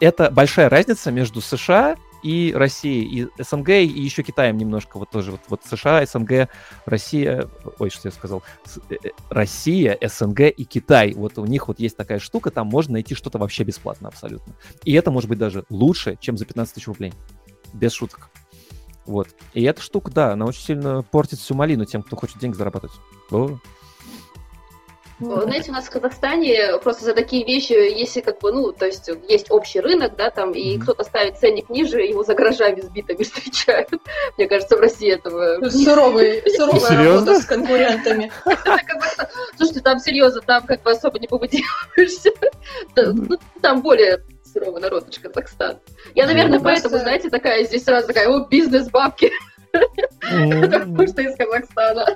это 0.00 0.30
большая 0.30 0.68
разница 0.68 1.10
между 1.10 1.40
США 1.40 1.96
и 2.22 2.52
Россией, 2.56 3.28
и 3.38 3.42
СНГ, 3.42 3.70
и 3.70 3.84
еще 3.86 4.22
Китаем 4.22 4.56
немножко, 4.56 4.98
вот 4.98 5.10
тоже, 5.10 5.32
вот, 5.32 5.40
вот 5.48 5.60
США, 5.68 6.06
СНГ, 6.06 6.48
Россия, 6.86 7.48
ой, 7.78 7.90
что 7.90 8.08
я 8.08 8.12
сказал, 8.12 8.42
э, 8.88 8.94
э, 8.94 9.08
Россия, 9.30 9.98
СНГ 10.00 10.40
и 10.42 10.64
Китай, 10.64 11.12
вот 11.12 11.38
у 11.38 11.44
них 11.44 11.68
вот 11.68 11.80
есть 11.80 11.96
такая 11.96 12.18
штука, 12.18 12.50
там 12.50 12.68
можно 12.68 12.94
найти 12.94 13.14
что-то 13.14 13.38
вообще 13.38 13.64
бесплатно 13.64 14.08
абсолютно. 14.08 14.54
И 14.84 14.92
это 14.94 15.10
может 15.10 15.28
быть 15.28 15.38
даже 15.38 15.64
лучше, 15.68 16.16
чем 16.20 16.38
за 16.38 16.46
15 16.46 16.74
тысяч 16.74 16.86
рублей, 16.86 17.12
без 17.72 17.92
шуток. 17.92 18.30
Вот. 19.06 19.28
И 19.52 19.62
эта 19.62 19.80
штука, 19.80 20.10
да, 20.10 20.32
она 20.32 20.46
очень 20.46 20.62
сильно 20.62 21.02
портит 21.02 21.38
всю 21.38 21.54
малину 21.54 21.84
тем, 21.84 22.02
кто 22.02 22.16
хочет 22.16 22.38
деньги 22.38 22.56
зарабатывать. 22.56 22.96
О. 23.30 23.58
Ну, 25.20 25.40
знаете, 25.42 25.70
у 25.70 25.74
нас 25.74 25.86
в 25.86 25.90
Казахстане 25.90 26.78
просто 26.82 27.04
за 27.04 27.14
такие 27.14 27.44
вещи, 27.44 27.72
если 27.72 28.20
как 28.20 28.40
бы, 28.40 28.52
ну, 28.52 28.72
то 28.72 28.86
есть 28.86 29.08
есть 29.28 29.50
общий 29.50 29.78
рынок, 29.78 30.16
да, 30.16 30.30
там, 30.30 30.52
и 30.52 30.76
mm-hmm. 30.76 30.80
кто-то 30.80 31.04
ставит 31.04 31.38
ценник 31.38 31.70
ниже, 31.70 32.00
его 32.00 32.24
за 32.24 32.34
гаражами 32.34 32.80
сбитыми 32.80 33.22
встречают. 33.22 33.90
Мне 34.36 34.48
кажется, 34.48 34.76
в 34.76 34.80
России 34.80 35.12
этого... 35.12 35.68
Суровый, 35.70 36.42
суровая 36.56 37.04
работа 37.04 37.40
с 37.40 37.44
конкурентами. 37.44 38.32
Слушайте, 39.56 39.80
там 39.80 39.98
серьезно, 40.00 40.40
там 40.40 40.66
как 40.66 40.82
бы 40.82 40.90
особо 40.90 41.18
не 41.20 41.28
побудешься. 41.28 42.30
Ну, 42.96 43.38
там 43.62 43.82
более 43.82 44.20
суровый 44.54 44.80
народ, 44.80 45.06
наш 45.06 45.18
Казахстан. 45.18 45.78
Я, 46.14 46.26
наверное, 46.26 46.58
ну, 46.58 46.64
поэтому, 46.64 46.96
знаете, 46.98 47.28
такая 47.28 47.64
здесь 47.64 47.84
сразу 47.84 48.06
такая, 48.06 48.28
о, 48.28 48.46
бизнес-бабки. 48.46 49.30
Потому 49.72 51.06
что 51.06 51.22
из 51.22 51.36
Казахстана. 51.36 52.06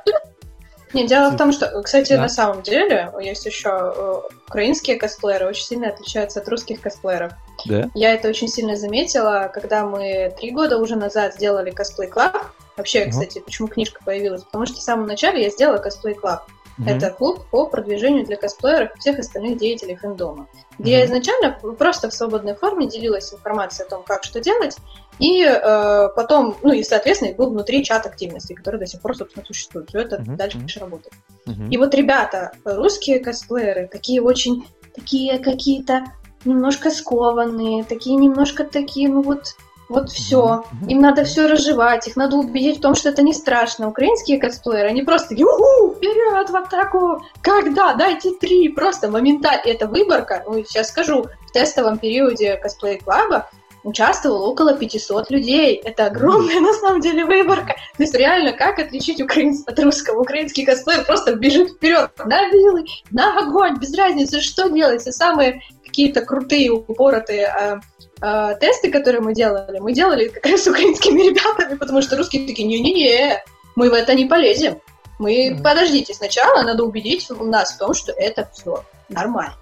Не, 0.94 1.06
дело 1.06 1.30
в 1.30 1.36
том, 1.36 1.52
что, 1.52 1.82
кстати, 1.82 2.14
да. 2.14 2.22
на 2.22 2.28
самом 2.28 2.62
деле 2.62 3.10
есть 3.20 3.44
еще 3.44 3.70
э, 3.70 4.20
украинские 4.46 4.96
косплееры 4.96 5.46
очень 5.46 5.64
сильно 5.64 5.88
отличаются 5.88 6.40
от 6.40 6.48
русских 6.48 6.80
косплееров. 6.80 7.32
Да? 7.66 7.90
Я 7.94 8.14
это 8.14 8.28
очень 8.28 8.48
сильно 8.48 8.74
заметила, 8.74 9.50
когда 9.52 9.84
мы 9.84 10.34
три 10.38 10.50
года 10.50 10.78
уже 10.78 10.96
назад 10.96 11.34
сделали 11.34 11.70
косплей 11.70 12.08
клаб. 12.08 12.38
Вообще, 12.76 13.02
угу. 13.02 13.10
кстати, 13.10 13.40
почему 13.40 13.68
книжка 13.68 14.00
появилась? 14.02 14.44
Потому 14.44 14.64
что 14.64 14.76
в 14.76 14.82
самом 14.82 15.06
начале 15.06 15.42
я 15.42 15.50
сделала 15.50 15.78
косплей 15.78 16.14
клаб. 16.14 16.46
Mm-hmm. 16.78 16.96
Это 16.96 17.10
клуб 17.10 17.44
по 17.50 17.66
продвижению 17.66 18.24
для 18.24 18.36
косплееров 18.36 18.94
и 18.94 18.98
всех 19.00 19.18
остальных 19.18 19.58
деятелей 19.58 19.96
фэндома, 19.96 20.48
где 20.78 21.00
mm-hmm. 21.00 21.06
изначально 21.06 21.58
просто 21.76 22.08
в 22.08 22.14
свободной 22.14 22.54
форме 22.54 22.86
делилась 22.86 23.34
информацией 23.34 23.86
о 23.86 23.90
том, 23.90 24.04
как 24.04 24.22
что 24.22 24.40
делать, 24.40 24.76
и 25.18 25.42
э, 25.42 26.08
потом, 26.14 26.56
ну 26.62 26.72
и, 26.72 26.84
соответственно, 26.84 27.34
был 27.34 27.50
внутри 27.50 27.84
чат 27.84 28.06
активности, 28.06 28.52
который 28.52 28.78
до 28.78 28.86
сих 28.86 29.00
пор, 29.00 29.16
собственно, 29.16 29.44
существует. 29.44 29.88
Все 29.88 30.00
это 30.00 30.16
mm-hmm. 30.16 30.36
дальше 30.36 30.58
mm-hmm. 30.58 30.80
работает. 30.80 31.14
Mm-hmm. 31.46 31.68
И 31.70 31.76
вот 31.76 31.94
ребята, 31.94 32.52
русские 32.64 33.18
косплееры, 33.18 33.88
такие 33.90 34.22
очень, 34.22 34.64
такие 34.94 35.38
какие-то 35.40 36.04
немножко 36.44 36.90
скованные, 36.90 37.82
такие 37.82 38.16
немножко 38.16 38.62
такие, 38.62 39.08
ну 39.08 39.22
вот 39.22 39.56
вот 39.88 40.10
все. 40.10 40.64
Им 40.86 41.00
надо 41.00 41.24
все 41.24 41.46
разжевать, 41.46 42.06
их 42.06 42.16
надо 42.16 42.36
убедить 42.36 42.78
в 42.78 42.80
том, 42.80 42.94
что 42.94 43.08
это 43.08 43.22
не 43.22 43.32
страшно. 43.32 43.88
Украинские 43.88 44.38
косплееры, 44.38 44.88
они 44.88 45.02
просто 45.02 45.34
уху, 45.34 45.94
вперед, 45.94 46.50
в 46.50 46.56
атаку! 46.56 47.22
Когда? 47.42 47.94
Дайте 47.94 48.32
три! 48.32 48.68
Просто 48.68 49.10
моментально. 49.10 49.62
Это 49.64 49.86
выборка, 49.86 50.44
ну, 50.46 50.62
сейчас 50.64 50.88
скажу, 50.88 51.26
в 51.46 51.52
тестовом 51.52 51.98
периоде 51.98 52.56
косплей-клаба 52.56 53.48
участвовало 53.88 54.46
около 54.46 54.74
500 54.74 55.30
людей. 55.30 55.76
Это 55.76 56.06
огромная, 56.06 56.60
на 56.60 56.72
самом 56.74 57.00
деле, 57.00 57.24
выборка. 57.24 57.74
То 57.96 58.02
есть 58.02 58.14
реально, 58.14 58.52
как 58.52 58.78
отличить 58.78 59.20
украинца 59.20 59.64
от 59.66 59.78
русского? 59.80 60.20
Украинский 60.20 60.64
косплеер 60.64 61.04
просто 61.04 61.34
бежит 61.34 61.70
вперед 61.70 62.10
на 62.24 62.48
вилы, 62.48 62.84
на 63.10 63.38
огонь, 63.38 63.78
без 63.78 63.96
разницы, 63.96 64.40
что 64.40 64.68
делать. 64.68 65.06
И 65.06 65.12
самые 65.12 65.62
какие-то 65.84 66.20
крутые, 66.20 66.70
упоротые 66.70 67.46
а, 67.46 67.80
а, 68.20 68.54
тесты, 68.54 68.90
которые 68.90 69.22
мы 69.22 69.34
делали, 69.34 69.78
мы 69.78 69.92
делали 69.92 70.28
как 70.28 70.46
раз 70.46 70.64
с 70.64 70.66
украинскими 70.66 71.20
ребятами, 71.30 71.76
потому 71.76 72.02
что 72.02 72.16
русские 72.16 72.46
такие, 72.46 72.68
не-не-не, 72.68 73.42
мы 73.74 73.90
в 73.90 73.94
это 73.94 74.14
не 74.14 74.26
полезем. 74.26 74.80
Мы, 75.18 75.48
mm-hmm. 75.48 75.62
подождите, 75.62 76.14
сначала 76.14 76.62
надо 76.62 76.84
убедить 76.84 77.28
нас 77.30 77.72
в 77.72 77.78
том, 77.78 77.94
что 77.94 78.12
это 78.12 78.48
все 78.52 78.84
нормально. 79.08 79.54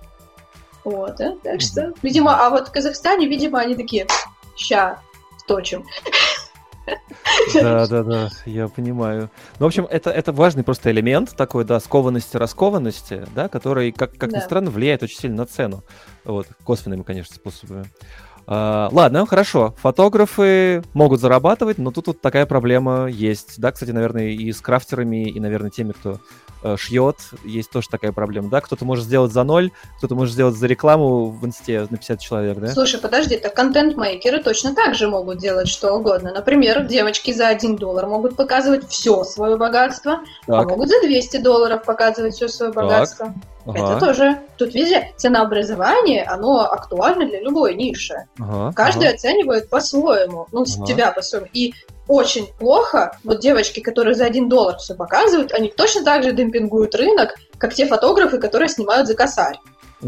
Вот, 0.86 1.16
да? 1.16 1.34
так 1.42 1.60
что, 1.62 1.92
видимо, 2.00 2.46
а 2.46 2.48
вот 2.48 2.68
в 2.68 2.72
Казахстане, 2.72 3.26
видимо, 3.26 3.58
они 3.58 3.74
такие, 3.74 4.06
ща, 4.54 5.00
точим. 5.48 5.84
Да, 7.54 7.88
да, 7.88 8.04
да, 8.04 8.30
я 8.44 8.68
понимаю. 8.68 9.28
Ну, 9.58 9.66
в 9.66 9.68
общем, 9.68 9.88
это, 9.90 10.10
это 10.10 10.32
важный 10.32 10.62
просто 10.62 10.92
элемент 10.92 11.34
такой, 11.36 11.64
да, 11.64 11.80
скованности, 11.80 12.36
раскованности, 12.36 13.26
да, 13.34 13.48
который, 13.48 13.90
как, 13.90 14.16
как 14.16 14.30
да. 14.30 14.38
ни 14.38 14.40
странно, 14.40 14.70
влияет 14.70 15.02
очень 15.02 15.18
сильно 15.18 15.38
на 15.38 15.46
цену. 15.46 15.82
Вот, 16.24 16.46
косвенными, 16.62 17.02
конечно, 17.02 17.34
способами. 17.34 17.86
Uh, 18.46 18.88
ладно, 18.92 19.26
хорошо. 19.26 19.74
Фотографы 19.82 20.84
могут 20.94 21.20
зарабатывать, 21.20 21.78
но 21.78 21.90
тут 21.90 22.06
вот 22.06 22.20
такая 22.20 22.46
проблема 22.46 23.06
есть. 23.06 23.58
Да, 23.58 23.72
кстати, 23.72 23.90
наверное, 23.90 24.28
и 24.28 24.52
с 24.52 24.60
крафтерами, 24.60 25.28
и, 25.28 25.40
наверное, 25.40 25.70
теми, 25.70 25.92
кто 25.92 26.20
э, 26.62 26.76
шьет, 26.78 27.16
есть 27.44 27.70
тоже 27.70 27.88
такая 27.88 28.12
проблема. 28.12 28.48
Да, 28.48 28.60
кто-то 28.60 28.84
может 28.84 29.04
сделать 29.04 29.32
за 29.32 29.42
ноль, 29.42 29.72
кто-то 29.98 30.14
может 30.14 30.32
сделать 30.32 30.54
за 30.54 30.68
рекламу 30.68 31.30
в 31.30 31.44
инсте 31.44 31.88
на 31.90 31.96
50 31.96 32.20
человек, 32.20 32.58
да? 32.58 32.68
Слушай, 32.68 33.00
подожди, 33.00 33.36
так 33.36 33.52
контент-мейкеры 33.54 34.40
точно 34.40 34.76
так 34.76 34.94
же 34.94 35.08
могут 35.08 35.38
делать 35.38 35.66
что 35.66 35.92
угодно. 35.94 36.32
Например, 36.32 36.84
девочки 36.84 37.32
за 37.32 37.48
1 37.48 37.74
доллар 37.76 38.06
могут 38.06 38.36
показывать 38.36 38.88
все 38.88 39.24
свое 39.24 39.56
богатство, 39.56 40.20
а 40.46 40.52
так. 40.52 40.66
а 40.66 40.68
могут 40.68 40.88
за 40.88 41.00
200 41.02 41.38
долларов 41.38 41.82
показывать 41.84 42.34
все 42.34 42.46
свое 42.46 42.70
богатство. 42.70 43.26
Так. 43.26 43.55
Ага. 43.66 43.78
Это 43.78 44.00
тоже. 44.00 44.38
Тут 44.56 44.74
везде 44.74 45.12
ценообразование, 45.16 46.24
оно 46.24 46.60
актуально 46.60 47.26
для 47.26 47.40
любой 47.40 47.74
ниши. 47.74 48.26
Ага. 48.38 48.72
Каждый 48.74 49.08
ага. 49.08 49.16
оценивает 49.16 49.68
по-своему. 49.68 50.46
Ну, 50.52 50.62
ага. 50.62 50.86
тебя 50.86 51.10
по-своему. 51.10 51.48
И 51.52 51.74
очень 52.08 52.46
плохо, 52.58 53.18
вот 53.24 53.40
девочки, 53.40 53.80
которые 53.80 54.14
за 54.14 54.26
один 54.26 54.48
доллар 54.48 54.76
все 54.76 54.94
показывают, 54.94 55.52
они 55.52 55.68
точно 55.68 56.04
так 56.04 56.22
же 56.22 56.32
демпингуют 56.32 56.94
рынок, 56.94 57.34
как 57.58 57.74
те 57.74 57.86
фотографы, 57.86 58.38
которые 58.38 58.68
снимают 58.68 59.08
за 59.08 59.14
косарь. 59.14 59.58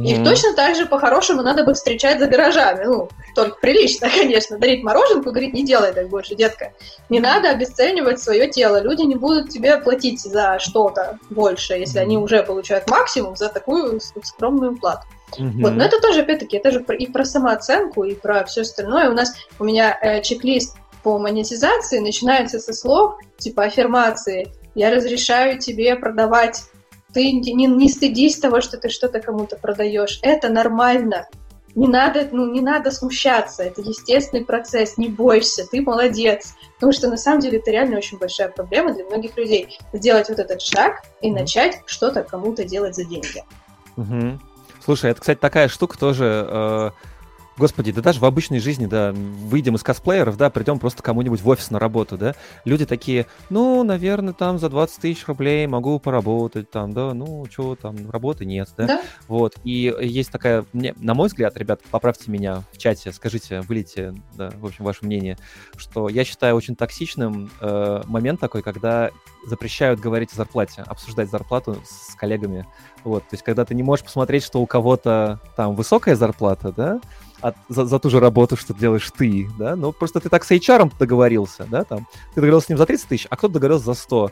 Их 0.05 0.25
точно 0.25 0.55
так 0.55 0.77
же 0.77 0.87
по-хорошему 0.87 1.43
надо 1.43 1.65
бы 1.65 1.75
встречать 1.75 2.19
за 2.19 2.27
гаражами. 2.27 2.85
Ну, 2.85 3.09
только 3.35 3.59
прилично, 3.61 4.09
конечно. 4.17 4.59
Дарить 4.59 4.83
мороженку, 4.83 5.31
говорит, 5.31 5.55
не 5.55 5.65
делай 5.65 5.93
так 5.93 6.09
больше, 6.09 6.35
детка. 6.35 6.73
Не 7.09 7.21
надо 7.21 7.51
обесценивать 7.51 8.21
свое 8.21 8.49
тело. 8.49 8.81
Люди 8.81 9.03
не 9.03 9.17
будут 9.17 9.51
тебе 9.51 9.77
платить 9.79 10.21
за 10.21 10.59
что-то 10.59 11.19
больше, 11.31 11.75
если 11.75 11.99
они 11.99 12.19
уже 12.19 12.43
получают 12.43 12.89
максимум 12.91 13.37
за 13.37 13.49
такую 13.49 14.01
скромную 14.01 14.77
плату. 14.77 15.03
Mm-hmm. 15.39 15.63
Вот, 15.63 15.73
но 15.73 15.85
это 15.85 16.01
тоже, 16.01 16.21
опять-таки, 16.21 16.57
это 16.57 16.71
же 16.71 16.85
и 16.99 17.07
про 17.07 17.25
самооценку, 17.25 18.05
и 18.05 18.15
про 18.15 18.45
все 18.45 18.63
остальное. 18.63 19.11
У 19.11 19.15
нас, 19.15 19.35
у 19.59 19.65
меня 19.65 19.99
э, 20.01 20.23
чек-лист 20.23 20.77
по 21.03 21.19
монетизации 21.19 21.99
начинается 21.99 22.59
со 22.59 22.73
слов 22.73 23.17
типа 23.39 23.65
аффирмации. 23.65 24.53
Я 24.75 24.91
разрешаю 24.91 25.59
тебе 25.59 25.97
продавать 25.97 26.65
ты 27.19 27.33
не, 27.33 27.67
не 27.67 27.89
стыдись 27.89 28.39
того, 28.39 28.61
что 28.61 28.77
ты 28.77 28.91
что-то 28.91 29.19
кому-то 29.19 29.57
продаешь. 29.57 30.21
Это 30.23 30.49
нормально. 30.51 31.27
Не 31.75 31.89
надо, 31.89 32.29
ну, 32.31 32.49
не 32.53 32.61
надо 32.61 32.93
смущаться. 32.93 33.65
Это 33.65 33.81
естественный 33.81 34.45
процесс. 34.45 34.97
Не 34.99 35.09
бойся, 35.09 35.67
ты 35.69 35.83
молодец. 35.83 36.55
Потому 36.75 36.93
что 36.93 37.09
на 37.11 37.17
самом 37.17 37.41
деле 37.41 37.59
это 37.59 37.73
реально 37.73 37.97
очень 37.97 38.19
большая 38.19 38.51
проблема 38.51 38.95
для 38.95 39.05
многих 39.05 39.37
людей. 39.37 39.81
Сделать 39.93 40.29
вот 40.29 40.39
этот 40.39 40.63
шаг 40.63 41.03
и 41.21 41.33
начать 41.33 41.81
что-то 41.87 42.23
кому-то 42.23 42.63
делать 42.63 42.95
за 42.95 43.05
деньги. 43.05 43.43
Угу. 43.97 44.39
Слушай, 44.85 45.11
это, 45.11 45.21
кстати, 45.21 45.41
такая 45.41 45.67
штука 45.67 45.99
тоже. 45.99 46.47
Э 46.49 46.91
Господи, 47.59 47.91
да 47.91 48.03
даже 48.03 48.21
в 48.21 48.25
обычной 48.25 48.61
жизни, 48.61 48.87
да, 48.87 49.13
выйдем 49.13 49.75
из 49.75 49.83
косплееров, 49.83 50.37
да, 50.37 50.49
придем 50.49 50.79
просто 50.79 51.03
кому-нибудь 51.03 51.41
в 51.41 51.49
офис 51.49 51.71
на 51.71 51.81
работу, 51.81 52.17
да, 52.17 52.35
люди 52.65 52.87
такие, 52.87 53.27
ну, 53.51 53.83
наверное, 53.83 54.33
там 54.33 54.61
за 54.61 54.69
20 54.69 55.01
тысяч 55.01 55.27
рублей 55.27 55.67
могу 55.67 55.99
поработать, 55.99 56.71
там, 56.71 56.93
да, 56.93 57.13
ну, 57.15 57.47
что 57.51 57.75
там, 57.75 58.11
работы 58.11 58.45
нет, 58.45 58.69
да? 58.77 58.87
да, 58.87 59.03
вот, 59.27 59.57
и 59.65 59.93
есть 60.01 60.31
такая, 60.31 60.65
мне, 60.73 60.95
на 60.99 61.15
мой 61.15 61.27
взгляд, 61.27 61.57
ребят, 61.57 61.81
поправьте 61.91 62.31
меня 62.31 62.63
в 62.73 62.79
чате, 62.79 63.11
скажите, 63.13 63.61
вылейте, 63.63 64.15
да, 64.37 64.51
в 64.51 64.67
общем, 64.67 64.85
ваше 64.85 65.05
мнение, 65.05 65.37
что 65.77 66.09
я 66.09 66.25
считаю 66.25 66.55
очень 66.55 66.77
токсичным 66.77 67.51
э, 67.61 68.03
момент 68.07 68.39
такой, 68.39 68.63
когда 68.63 69.11
запрещают 69.47 69.99
говорить 69.99 70.33
о 70.33 70.37
зарплате, 70.37 70.83
обсуждать 70.83 71.29
зарплату 71.29 71.83
с 71.85 72.15
коллегами, 72.15 72.67
вот, 73.03 73.23
то 73.25 73.35
есть 73.35 73.43
когда 73.43 73.65
ты 73.65 73.75
не 73.75 73.83
можешь 73.83 74.05
посмотреть, 74.05 74.45
что 74.45 74.61
у 74.61 74.67
кого-то 74.67 75.41
там 75.57 75.75
высокая 75.75 76.15
зарплата, 76.15 76.73
да, 76.73 77.01
от, 77.41 77.57
за, 77.69 77.87
за 77.87 77.99
ту 77.99 78.11
же 78.11 78.21
работу, 78.21 78.57
что 78.57 78.75
делаешь 78.75 79.11
ты, 79.17 79.49
да, 79.59 79.77
ну 79.77 79.93
просто 79.93 80.21
ты 80.21 80.29
так 80.29 80.45
с 80.45 80.51
HR 80.51 80.93
договорился, 80.99 81.67
да, 81.71 81.85
там, 81.85 82.07
ты 82.31 82.37
договорился 82.37 82.67
с 82.67 82.69
ним 82.71 82.79
за 82.79 82.87
30 82.87 83.09
тысяч, 83.09 83.27
а 83.31 83.37
кто-то 83.37 83.55
договорился 83.55 83.87
за 83.87 83.95
100, 83.95 84.31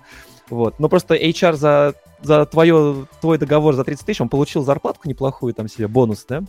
вот, 0.50 0.78
но 0.78 0.88
просто 0.88 1.14
HR 1.14 1.54
за, 1.54 1.94
за 2.22 2.46
твое, 2.46 3.06
твой 3.20 3.38
договор 3.38 3.74
за 3.74 3.84
30 3.84 4.06
тысяч, 4.06 4.20
он 4.20 4.28
получил 4.28 4.64
зарплатку 4.64 5.08
неплохую 5.08 5.54
там 5.54 5.68
себе, 5.68 5.88
бонус, 5.88 6.24
да, 6.28 6.42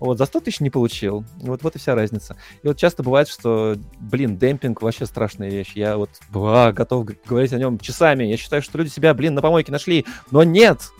вот, 0.00 0.18
за 0.18 0.26
100 0.26 0.40
тысяч 0.40 0.60
не 0.60 0.70
получил, 0.70 1.24
вот, 1.38 1.62
вот 1.62 1.76
и 1.76 1.78
вся 1.78 1.94
разница. 1.94 2.36
И 2.62 2.66
вот 2.66 2.76
часто 2.76 3.02
бывает, 3.02 3.28
что, 3.28 3.76
блин, 4.00 4.36
демпинг 4.36 4.82
вообще 4.82 5.06
страшная 5.06 5.50
вещь, 5.50 5.72
я 5.74 5.96
вот 5.96 6.10
а, 6.34 6.72
готов 6.72 7.06
говорить 7.26 7.52
о 7.52 7.58
нем 7.58 7.78
часами, 7.78 8.24
я 8.24 8.36
считаю, 8.36 8.62
что 8.62 8.78
люди 8.78 8.88
себя, 8.88 9.14
блин, 9.14 9.34
на 9.34 9.42
помойке 9.42 9.72
нашли, 9.72 10.06
но 10.30 10.42
нет, 10.42 10.90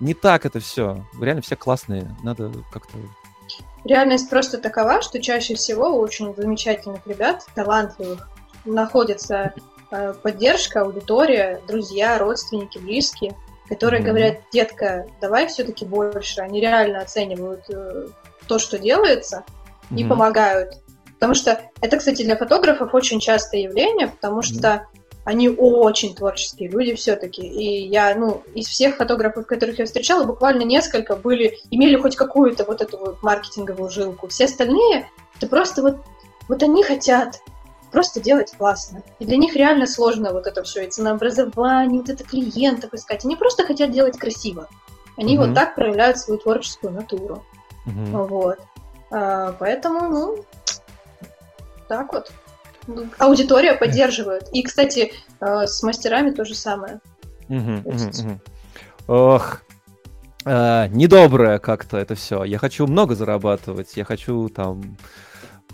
не 0.00 0.14
так 0.14 0.44
это 0.44 0.60
все, 0.60 1.04
реально 1.20 1.42
все 1.42 1.56
классные, 1.56 2.14
надо 2.22 2.52
как-то 2.72 2.98
Реальность 3.86 4.28
просто 4.28 4.58
такова, 4.58 5.00
что 5.00 5.22
чаще 5.22 5.54
всего 5.54 5.90
у 5.90 6.00
очень 6.00 6.34
замечательных 6.34 7.06
ребят, 7.06 7.46
талантливых, 7.54 8.28
находится 8.64 9.54
э, 9.92 10.12
поддержка, 10.20 10.80
аудитория, 10.80 11.60
друзья, 11.68 12.18
родственники, 12.18 12.78
близкие, 12.78 13.36
которые 13.68 14.02
mm-hmm. 14.02 14.06
говорят, 14.06 14.36
детка, 14.52 15.06
давай 15.20 15.46
все-таки 15.46 15.84
больше. 15.84 16.40
Они 16.40 16.60
реально 16.60 17.00
оценивают 17.00 17.62
э, 17.68 18.08
то, 18.48 18.58
что 18.58 18.76
делается, 18.76 19.44
mm-hmm. 19.90 20.00
и 20.00 20.04
помогают. 20.04 20.74
Потому 21.14 21.34
что 21.34 21.60
это, 21.80 21.96
кстати, 21.96 22.24
для 22.24 22.36
фотографов 22.36 22.92
очень 22.92 23.20
частое 23.20 23.60
явление, 23.60 24.08
потому 24.08 24.42
что 24.42 24.68
mm-hmm 24.68 25.05
они 25.26 25.48
очень 25.48 26.14
творческие 26.14 26.68
люди 26.68 26.94
все-таки. 26.94 27.42
И 27.42 27.88
я, 27.88 28.14
ну, 28.14 28.44
из 28.54 28.68
всех 28.68 28.94
фотографов, 28.94 29.44
которых 29.44 29.80
я 29.80 29.84
встречала, 29.84 30.22
буквально 30.22 30.62
несколько 30.62 31.16
были, 31.16 31.58
имели 31.72 31.96
хоть 31.96 32.14
какую-то 32.14 32.64
вот 32.64 32.80
эту 32.80 32.96
вот 32.96 33.22
маркетинговую 33.24 33.90
жилку. 33.90 34.28
Все 34.28 34.44
остальные, 34.44 35.10
это 35.36 35.48
просто 35.48 35.82
вот, 35.82 35.96
вот 36.48 36.62
они 36.62 36.84
хотят 36.84 37.40
просто 37.90 38.20
делать 38.20 38.54
классно. 38.56 39.02
И 39.18 39.24
для 39.24 39.36
них 39.36 39.56
реально 39.56 39.88
сложно 39.88 40.32
вот 40.32 40.46
это 40.46 40.62
все, 40.62 40.86
и 40.86 40.90
ценообразование, 40.90 42.02
вот 42.02 42.08
это 42.08 42.22
клиентов 42.22 42.94
искать. 42.94 43.24
Они 43.24 43.34
просто 43.34 43.66
хотят 43.66 43.90
делать 43.90 44.16
красиво. 44.16 44.68
Они 45.16 45.34
mm-hmm. 45.34 45.46
вот 45.46 45.54
так 45.56 45.74
проявляют 45.74 46.18
свою 46.18 46.38
творческую 46.38 46.92
натуру. 46.92 47.42
Mm-hmm. 47.84 48.26
Вот. 48.28 48.60
А, 49.10 49.56
поэтому, 49.58 50.08
ну, 50.08 50.44
так 51.88 52.12
вот 52.12 52.30
аудитория 53.18 53.74
поддерживает. 53.74 54.48
И, 54.52 54.62
кстати, 54.62 55.12
э, 55.40 55.66
с 55.66 55.82
мастерами 55.82 56.30
то 56.30 56.44
же 56.44 56.54
самое. 56.54 57.00
Ох, 59.06 59.62
э, 60.44 60.88
недоброе 60.88 61.58
как-то 61.58 61.96
это 61.96 62.14
все. 62.14 62.44
Я 62.44 62.58
хочу 62.58 62.86
много 62.86 63.14
зарабатывать, 63.14 63.96
я 63.96 64.04
хочу 64.04 64.48
там 64.48 64.96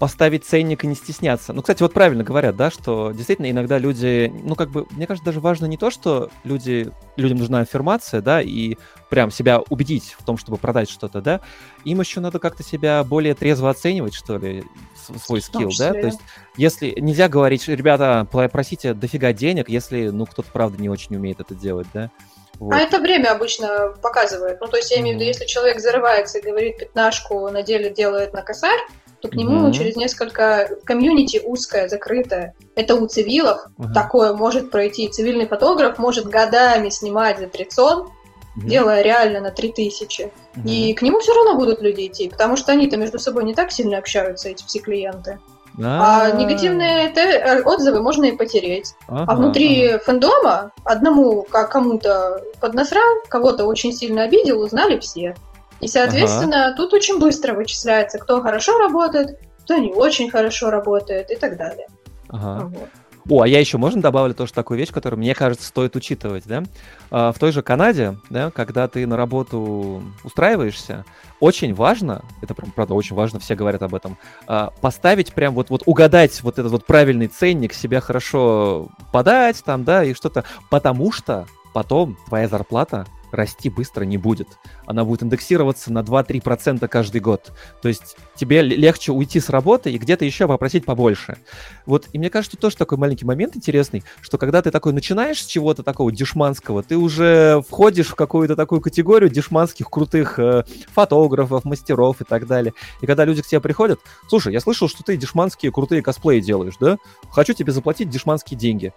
поставить 0.03 0.45
ценник 0.45 0.83
и 0.83 0.89
не 0.89 0.97
стесняться. 0.97 1.53
Ну, 1.53 1.63
кстати, 1.63 1.81
вот 1.81 1.93
правильно 1.93 2.25
говорят, 2.25 2.57
да, 2.57 2.73
что 2.73 3.13
действительно 3.13 3.49
иногда 3.49 3.79
люди, 3.79 4.33
ну, 4.43 4.57
как 4.57 4.71
бы, 4.71 4.85
мне 4.91 5.07
кажется, 5.07 5.25
даже 5.25 5.39
важно 5.39 5.67
не 5.67 5.77
то, 5.77 5.91
что 5.91 6.29
люди, 6.43 6.91
людям 7.17 7.39
нужна 7.39 7.61
аффирмация, 7.61 8.21
да, 8.21 8.43
и 8.43 8.77
прям 9.11 9.31
себя 9.31 9.61
убедить 9.61 10.17
в 10.19 10.25
том, 10.25 10.39
чтобы 10.39 10.57
продать 10.57 10.91
что-то, 10.91 11.21
да, 11.21 11.41
им 11.85 12.01
еще 12.01 12.19
надо 12.19 12.41
как-то 12.41 12.65
себя 12.65 13.05
более 13.05 13.35
трезво 13.35 13.71
оценивать, 13.71 14.15
что 14.15 14.39
ли, 14.39 14.65
свой 15.03 15.41
скилл, 15.41 15.70
да, 15.79 15.93
то 15.93 16.07
есть 16.07 16.20
если 16.57 16.95
нельзя 16.99 17.29
говорить, 17.29 17.66
ребята, 17.69 18.27
просите 18.31 18.95
дофига 18.95 19.33
денег, 19.33 19.69
если, 19.69 20.09
ну, 20.09 20.27
кто-то, 20.27 20.49
правда, 20.53 20.81
не 20.81 20.89
очень 20.89 21.16
умеет 21.16 21.41
это 21.41 21.55
делать, 21.55 21.87
да, 21.93 22.11
вот. 22.59 22.74
А 22.74 22.79
это 22.79 23.01
время 23.01 23.33
обычно 23.33 23.93
показывает. 24.01 24.61
Ну, 24.61 24.69
то 24.69 24.77
есть 24.77 24.91
я 24.93 25.01
имею 25.01 25.16
в 25.16 25.20
виду, 25.20 25.27
если 25.27 25.47
человек 25.47 25.81
зарывается 25.81 26.39
и 26.39 26.43
говорит 26.43 26.79
пятнашку, 26.79 27.49
на 27.49 27.62
деле 27.62 27.91
делает 27.91 28.33
на 28.35 28.43
косарь, 28.43 28.79
то 29.20 29.29
к 29.29 29.35
нему 29.35 29.69
mm-hmm. 29.69 29.73
через 29.73 29.97
несколько 29.97 30.69
комьюнити 30.85 31.41
узкое, 31.45 31.89
закрытое. 31.89 32.55
Это 32.77 32.95
у 32.95 33.07
цивилов 33.09 33.66
mm-hmm. 33.79 33.93
такое 33.93 34.33
может 34.33 34.70
пройти. 34.70 35.09
Цивильный 35.09 35.49
фотограф 35.49 35.99
может 35.99 36.27
годами 36.27 36.89
снимать 36.91 37.39
за 37.39 37.49
трицон, 37.49 38.11
mm-hmm. 38.57 38.66
делая 38.66 39.03
реально 39.03 39.41
на 39.41 39.51
3000. 39.51 40.20
Mm-hmm. 40.23 40.69
И 40.69 40.95
к 40.95 41.03
нему 41.03 41.20
все 41.20 41.35
равно 41.35 41.57
будут 41.57 41.81
люди 41.83 42.07
идти, 42.07 42.29
потому 42.29 42.57
что 42.57 42.73
они-то 42.73 42.97
между 42.97 43.19
собой 43.19 43.45
не 43.45 43.55
так 43.55 43.73
сильно 43.73 43.99
общаются, 43.99 44.49
эти 44.49 44.65
все 44.65 44.79
клиенты. 44.79 45.39
А, 45.83 46.27
а 46.27 46.31
негативные 46.33 47.11
э, 47.15 47.62
отзывы 47.62 48.03
можно 48.03 48.27
и 48.27 48.33
потереть. 48.33 48.95
А 49.09 49.35
внутри 49.35 49.99
фэндома 50.05 50.73
одному 50.85 51.45
кому-то 51.45 52.43
поднасрал, 52.61 53.23
кого-то 53.29 53.65
очень 53.65 53.93
сильно 53.93 54.24
обидел, 54.24 54.61
узнали 54.61 54.99
все. 54.99 55.35
И, 55.81 55.89
соответственно, 55.89 56.74
тут 56.77 56.93
очень 56.93 57.19
быстро 57.19 57.55
вычисляется, 57.55 58.19
кто 58.19 58.41
хорошо 58.41 58.79
работает, 58.79 59.39
кто 59.65 59.77
не 59.77 59.93
очень 59.93 60.31
хорошо 60.31 60.70
работает 60.70 61.31
и 61.31 61.37
так 61.37 61.57
далее. 61.57 61.89
Ага. 62.29 62.66
Вот. 62.66 62.89
О, 63.28 63.43
а 63.43 63.49
я 63.49 63.61
еще 63.61 63.78
можно 63.78 64.03
добавлю 64.03 64.35
тоже 64.35 64.53
такую 64.53 64.78
вещь, 64.78 64.90
которую, 64.90 65.20
мне 65.20 65.35
кажется, 65.35 65.66
стоит 65.66 65.94
учитывать, 65.94 66.44
да? 66.47 66.65
А, 67.11 67.32
в 67.32 67.39
той 67.39 67.53
же 67.53 67.62
Канаде, 67.62 68.19
да, 68.31 68.51
когда 68.51 68.89
ты 68.89 69.07
на 69.07 69.16
работу 69.16 70.03
устраиваешься, 70.24 71.05
очень 71.39 71.74
важно, 71.74 72.23
это 72.40 72.55
прям, 72.55 72.73
правда, 72.73 72.94
очень 72.94 73.15
важно, 73.15 73.39
все 73.39 73.55
говорят 73.55 73.82
об 73.82 73.94
этом, 73.94 74.19
а, 74.47 74.73
поставить 74.81 75.32
прям 75.32 75.55
вот, 75.55 75.70
вот 75.70 75.82
угадать 75.86 76.43
вот 76.43 76.59
этот 76.59 76.73
вот 76.73 76.85
правильный 76.85 77.28
ценник, 77.28 77.73
себя 77.74 78.01
хорошо 78.01 78.89
подать 79.12 79.62
там, 79.65 79.85
да, 79.85 80.05
и 80.05 80.15
что-то, 80.15 80.44
потому 80.69 81.12
что 81.12 81.47
потом 81.73 82.16
твоя 82.27 82.49
зарплата 82.49 83.07
расти 83.33 83.71
быстро 83.71 84.05
не 84.05 84.19
будет. 84.19 84.49
Она 84.87 85.05
будет 85.05 85.23
индексироваться 85.23 85.93
на 85.93 86.01
2-3% 86.01 86.87
каждый 86.89 87.21
год. 87.21 87.53
То 87.81 87.89
есть 87.89 88.17
тебе 88.37 88.63
легче 88.63 89.13
уйти 89.13 89.41
с 89.41 89.49
работы 89.49 89.91
и 89.91 89.99
где-то 89.99 90.25
еще 90.25 90.47
попросить 90.47 90.85
побольше. 90.85 91.39
Вот, 91.87 92.09
и 92.13 92.19
мне 92.19 92.31
кажется, 92.31 92.57
тоже 92.57 92.77
такой 92.77 92.99
маленький 92.99 93.25
момент 93.25 93.57
интересный, 93.57 94.05
что 94.21 94.39
когда 94.39 94.63
ты 94.63 94.71
такой 94.71 94.93
начинаешь 94.93 95.43
с 95.43 95.47
чего-то 95.47 95.83
такого 95.83 96.13
дешманского, 96.13 96.83
ты 96.83 96.97
уже 96.97 97.63
входишь 97.69 98.09
в 98.09 98.15
какую-то 98.15 98.55
такую 98.55 98.81
категорию 98.81 99.31
дешманских 99.31 99.89
крутых 99.89 100.39
э, 100.39 100.65
фотографов, 100.93 101.65
мастеров 101.65 102.21
и 102.21 102.25
так 102.25 102.47
далее. 102.47 102.75
И 103.01 103.07
когда 103.07 103.25
люди 103.25 103.43
к 103.43 103.47
тебе 103.47 103.61
приходят, 103.61 104.01
слушай, 104.29 104.53
я 104.53 104.61
слышал, 104.61 104.89
что 104.89 105.03
ты 105.03 105.17
дешманские 105.17 105.73
крутые 105.73 106.03
косплеи 106.03 106.41
делаешь, 106.41 106.75
да? 106.79 106.99
Хочу 107.31 107.55
тебе 107.55 107.73
заплатить 107.73 108.11
дешманские 108.11 108.59
деньги 108.59 108.93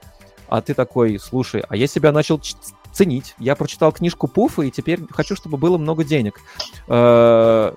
а 0.48 0.62
ты 0.62 0.74
такой, 0.74 1.20
слушай, 1.20 1.64
а 1.68 1.76
я 1.76 1.88
себя 1.88 2.12
начал 2.12 2.40
ценить. 2.95 3.35
Я 3.38 3.55
прочитал 3.55 3.91
книжку 3.91 4.27
Пуфа, 4.27 4.63
и 4.63 4.72
теперь 4.72 5.01
хочу, 5.11 5.35
чтобы 5.35 5.57
было 5.57 5.77
много 5.77 6.03
денег. 6.03 6.39
Э, 6.88 7.73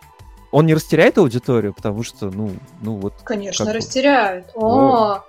он 0.50 0.66
не 0.66 0.74
растеряет 0.74 1.18
аудиторию, 1.18 1.74
потому 1.74 2.02
что, 2.02 2.30
ну, 2.30 2.52
ну 2.80 2.94
вот... 2.94 3.14
Конечно, 3.24 3.72
растеряет. 3.72 4.50
О, 4.54 5.24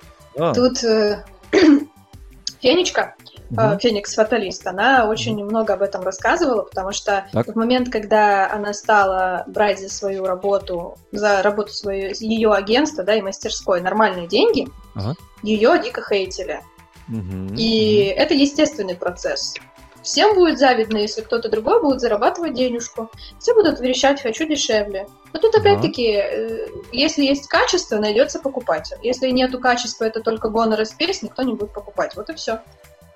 тут 0.54 0.84
э, 0.84 1.26
Фенечка, 2.62 3.16
угу. 3.50 3.80
Феникс 3.80 4.16
Фаталист, 4.16 4.68
она 4.68 5.08
очень 5.08 5.44
много 5.44 5.74
об 5.74 5.82
этом 5.82 6.04
рассказывала, 6.04 6.64
потому 6.64 6.92
что 6.92 7.26
так. 7.32 7.48
в 7.48 7.56
момент, 7.56 7.90
когда 7.90 8.52
она 8.52 8.74
стала 8.74 9.44
брать 9.48 9.80
за 9.80 9.90
свою 9.90 10.26
работу, 10.26 10.98
за 11.12 11.42
работу 11.42 11.74
свою, 11.74 12.14
ее 12.20 12.54
агентства, 12.54 13.04
да, 13.04 13.16
и 13.16 13.22
мастерской 13.22 13.82
нормальные 13.82 14.28
деньги, 14.28 14.68
ага. 14.96 15.16
ее 15.42 15.82
дико 15.84 16.02
хейтили. 16.08 16.62
Угу, 17.08 17.56
и 17.56 18.12
угу. 18.12 18.22
это 18.22 18.34
естественный 18.36 18.96
процесс. 18.96 19.56
Всем 20.04 20.36
будет 20.36 20.60
завидно, 20.60 20.98
если 20.98 21.22
кто-то 21.22 21.50
другой 21.50 21.82
будет 21.82 22.00
зарабатывать 22.02 22.54
денежку. 22.54 23.10
Все 23.40 23.54
будут 23.54 23.80
верещать 23.80 24.22
«хочу 24.22 24.48
дешевле». 24.48 25.08
Но 25.34 25.40
тут 25.40 25.56
опять-таки, 25.56 26.12
э, 26.14 26.68
если 26.92 27.24
есть 27.24 27.48
качество, 27.48 27.98
найдется 27.98 28.40
покупатель. 28.40 28.98
Если 29.04 29.30
нету 29.30 29.60
качества, 29.60 30.06
это 30.06 30.22
только 30.22 30.50
гонор 30.50 30.82
и 30.82 30.86
спесь, 30.86 31.22
никто 31.22 31.44
не 31.44 31.54
будет 31.54 31.74
покупать. 31.74 32.16
Вот 32.16 32.30
и 32.30 32.36
все. 32.36 32.62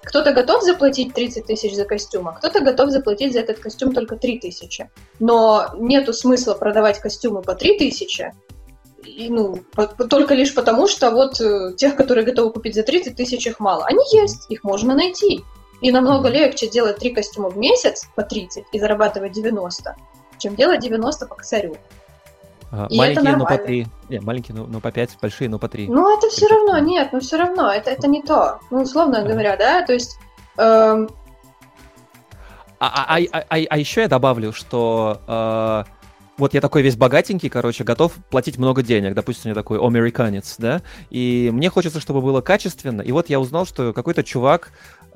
Кто-то 0.03 0.33
готов 0.33 0.63
заплатить 0.63 1.13
30 1.13 1.45
тысяч 1.45 1.75
за 1.75 1.85
костюм, 1.85 2.27
а 2.27 2.33
кто-то 2.33 2.59
готов 2.59 2.89
заплатить 2.89 3.33
за 3.33 3.39
этот 3.39 3.59
костюм 3.59 3.93
только 3.93 4.17
3 4.17 4.39
тысячи. 4.39 4.89
Но 5.19 5.69
нету 5.77 6.13
смысла 6.13 6.53
продавать 6.53 6.99
костюмы 6.99 7.41
по 7.41 7.55
3 7.55 7.77
тысячи, 7.77 8.33
и, 9.05 9.29
ну, 9.29 9.63
по, 9.73 9.87
только 9.87 10.33
лишь 10.33 10.53
потому, 10.53 10.87
что 10.87 11.11
вот 11.11 11.39
э, 11.41 11.73
тех, 11.75 11.95
которые 11.95 12.25
готовы 12.25 12.51
купить 12.51 12.75
за 12.75 12.83
30 12.83 13.15
тысяч, 13.15 13.45
их 13.47 13.59
мало. 13.59 13.85
Они 13.85 14.03
есть, 14.11 14.45
их 14.49 14.63
можно 14.63 14.95
найти. 14.95 15.43
И 15.83 15.91
намного 15.91 16.29
легче 16.29 16.69
делать 16.69 16.97
три 16.97 17.13
костюма 17.13 17.49
в 17.49 17.57
месяц 17.57 18.07
по 18.15 18.23
30 18.23 18.63
и 18.71 18.79
зарабатывать 18.79 19.33
90, 19.33 19.95
чем 20.37 20.55
делать 20.55 20.79
90 20.79 21.27
по 21.27 21.35
косарю. 21.35 21.75
А, 22.71 22.87
и 22.89 22.97
маленькие, 22.97 23.35
но 23.35 23.45
по 23.45 23.57
3. 23.57 23.87
Не, 24.07 24.19
маленькие, 24.21 24.55
но, 24.55 24.65
но 24.65 24.79
по 24.79 24.93
5, 24.93 25.17
большие, 25.21 25.49
но 25.49 25.59
по 25.59 25.67
3. 25.67 25.89
Ну, 25.89 26.17
это 26.17 26.29
все 26.29 26.47
равно, 26.47 26.79
нет, 26.79 27.09
ну 27.11 27.19
все 27.19 27.37
равно, 27.37 27.69
это, 27.69 27.91
это 27.91 28.07
не 28.07 28.21
то. 28.23 28.59
Ну, 28.71 28.81
условно 28.83 29.19
а. 29.19 29.23
говоря, 29.23 29.57
да, 29.57 29.85
то 29.85 29.91
есть... 29.91 30.17
Эм... 30.57 31.09
А, 32.79 32.87
а, 32.87 33.17
а, 33.17 33.39
а, 33.49 33.57
а 33.69 33.77
еще 33.77 34.01
я 34.01 34.07
добавлю, 34.07 34.53
что 34.53 35.19
э, 35.27 35.83
вот 36.37 36.53
я 36.53 36.61
такой 36.61 36.81
весь 36.81 36.95
богатенький, 36.95 37.49
короче, 37.49 37.83
готов 37.83 38.13
платить 38.29 38.57
много 38.57 38.81
денег, 38.81 39.13
допустим, 39.13 39.49
я 39.49 39.55
такой 39.55 39.79
американец, 39.79 40.55
да, 40.57 40.81
и 41.09 41.49
мне 41.53 41.69
хочется, 41.69 41.99
чтобы 41.99 42.21
было 42.21 42.41
качественно, 42.41 43.01
и 43.01 43.11
вот 43.11 43.29
я 43.29 43.39
узнал, 43.39 43.65
что 43.65 43.93
какой-то 43.93 44.23
чувак, 44.23 44.71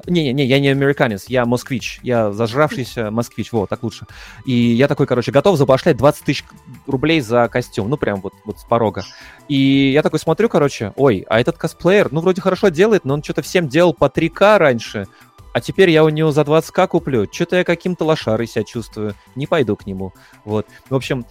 не-не-не, 0.05 0.45
я 0.45 0.59
не 0.59 0.69
американец, 0.69 1.25
я 1.27 1.45
москвич, 1.45 1.99
я 2.03 2.31
зажравшийся 2.31 3.11
москвич, 3.11 3.51
вот, 3.51 3.69
так 3.69 3.83
лучше, 3.83 4.05
и 4.45 4.53
я 4.53 4.87
такой, 4.87 5.07
короче, 5.07 5.31
готов 5.31 5.57
забашлять 5.57 5.97
20 5.97 6.23
тысяч 6.23 6.45
рублей 6.85 7.21
за 7.21 7.47
костюм, 7.47 7.89
ну, 7.89 7.97
прям 7.97 8.21
вот, 8.21 8.33
вот 8.45 8.59
с 8.59 8.63
порога, 8.63 9.03
и 9.47 9.91
я 9.91 10.03
такой 10.03 10.19
смотрю, 10.19 10.49
короче, 10.49 10.93
ой, 10.95 11.25
а 11.27 11.39
этот 11.39 11.57
косплеер, 11.57 12.09
ну, 12.11 12.21
вроде 12.21 12.41
хорошо 12.41 12.69
делает, 12.69 13.05
но 13.05 13.15
он 13.15 13.23
что-то 13.23 13.41
всем 13.41 13.67
делал 13.67 13.93
по 13.93 14.05
3К 14.05 14.57
раньше, 14.57 15.07
а 15.53 15.59
теперь 15.59 15.89
я 15.89 16.03
у 16.03 16.09
него 16.09 16.31
за 16.31 16.41
20к 16.41 16.87
куплю. 16.87 17.27
Что-то 17.31 17.55
я 17.55 17.63
каким-то 17.63 18.05
лошарой 18.05 18.45
себя 18.45 18.63
чувствую. 18.63 19.15
Не 19.33 19.47
пойду 19.47 19.75
к 19.75 19.87
нему. 19.87 20.13
Вот. 20.45 20.67
В 20.87 20.93
общем, 20.93 21.25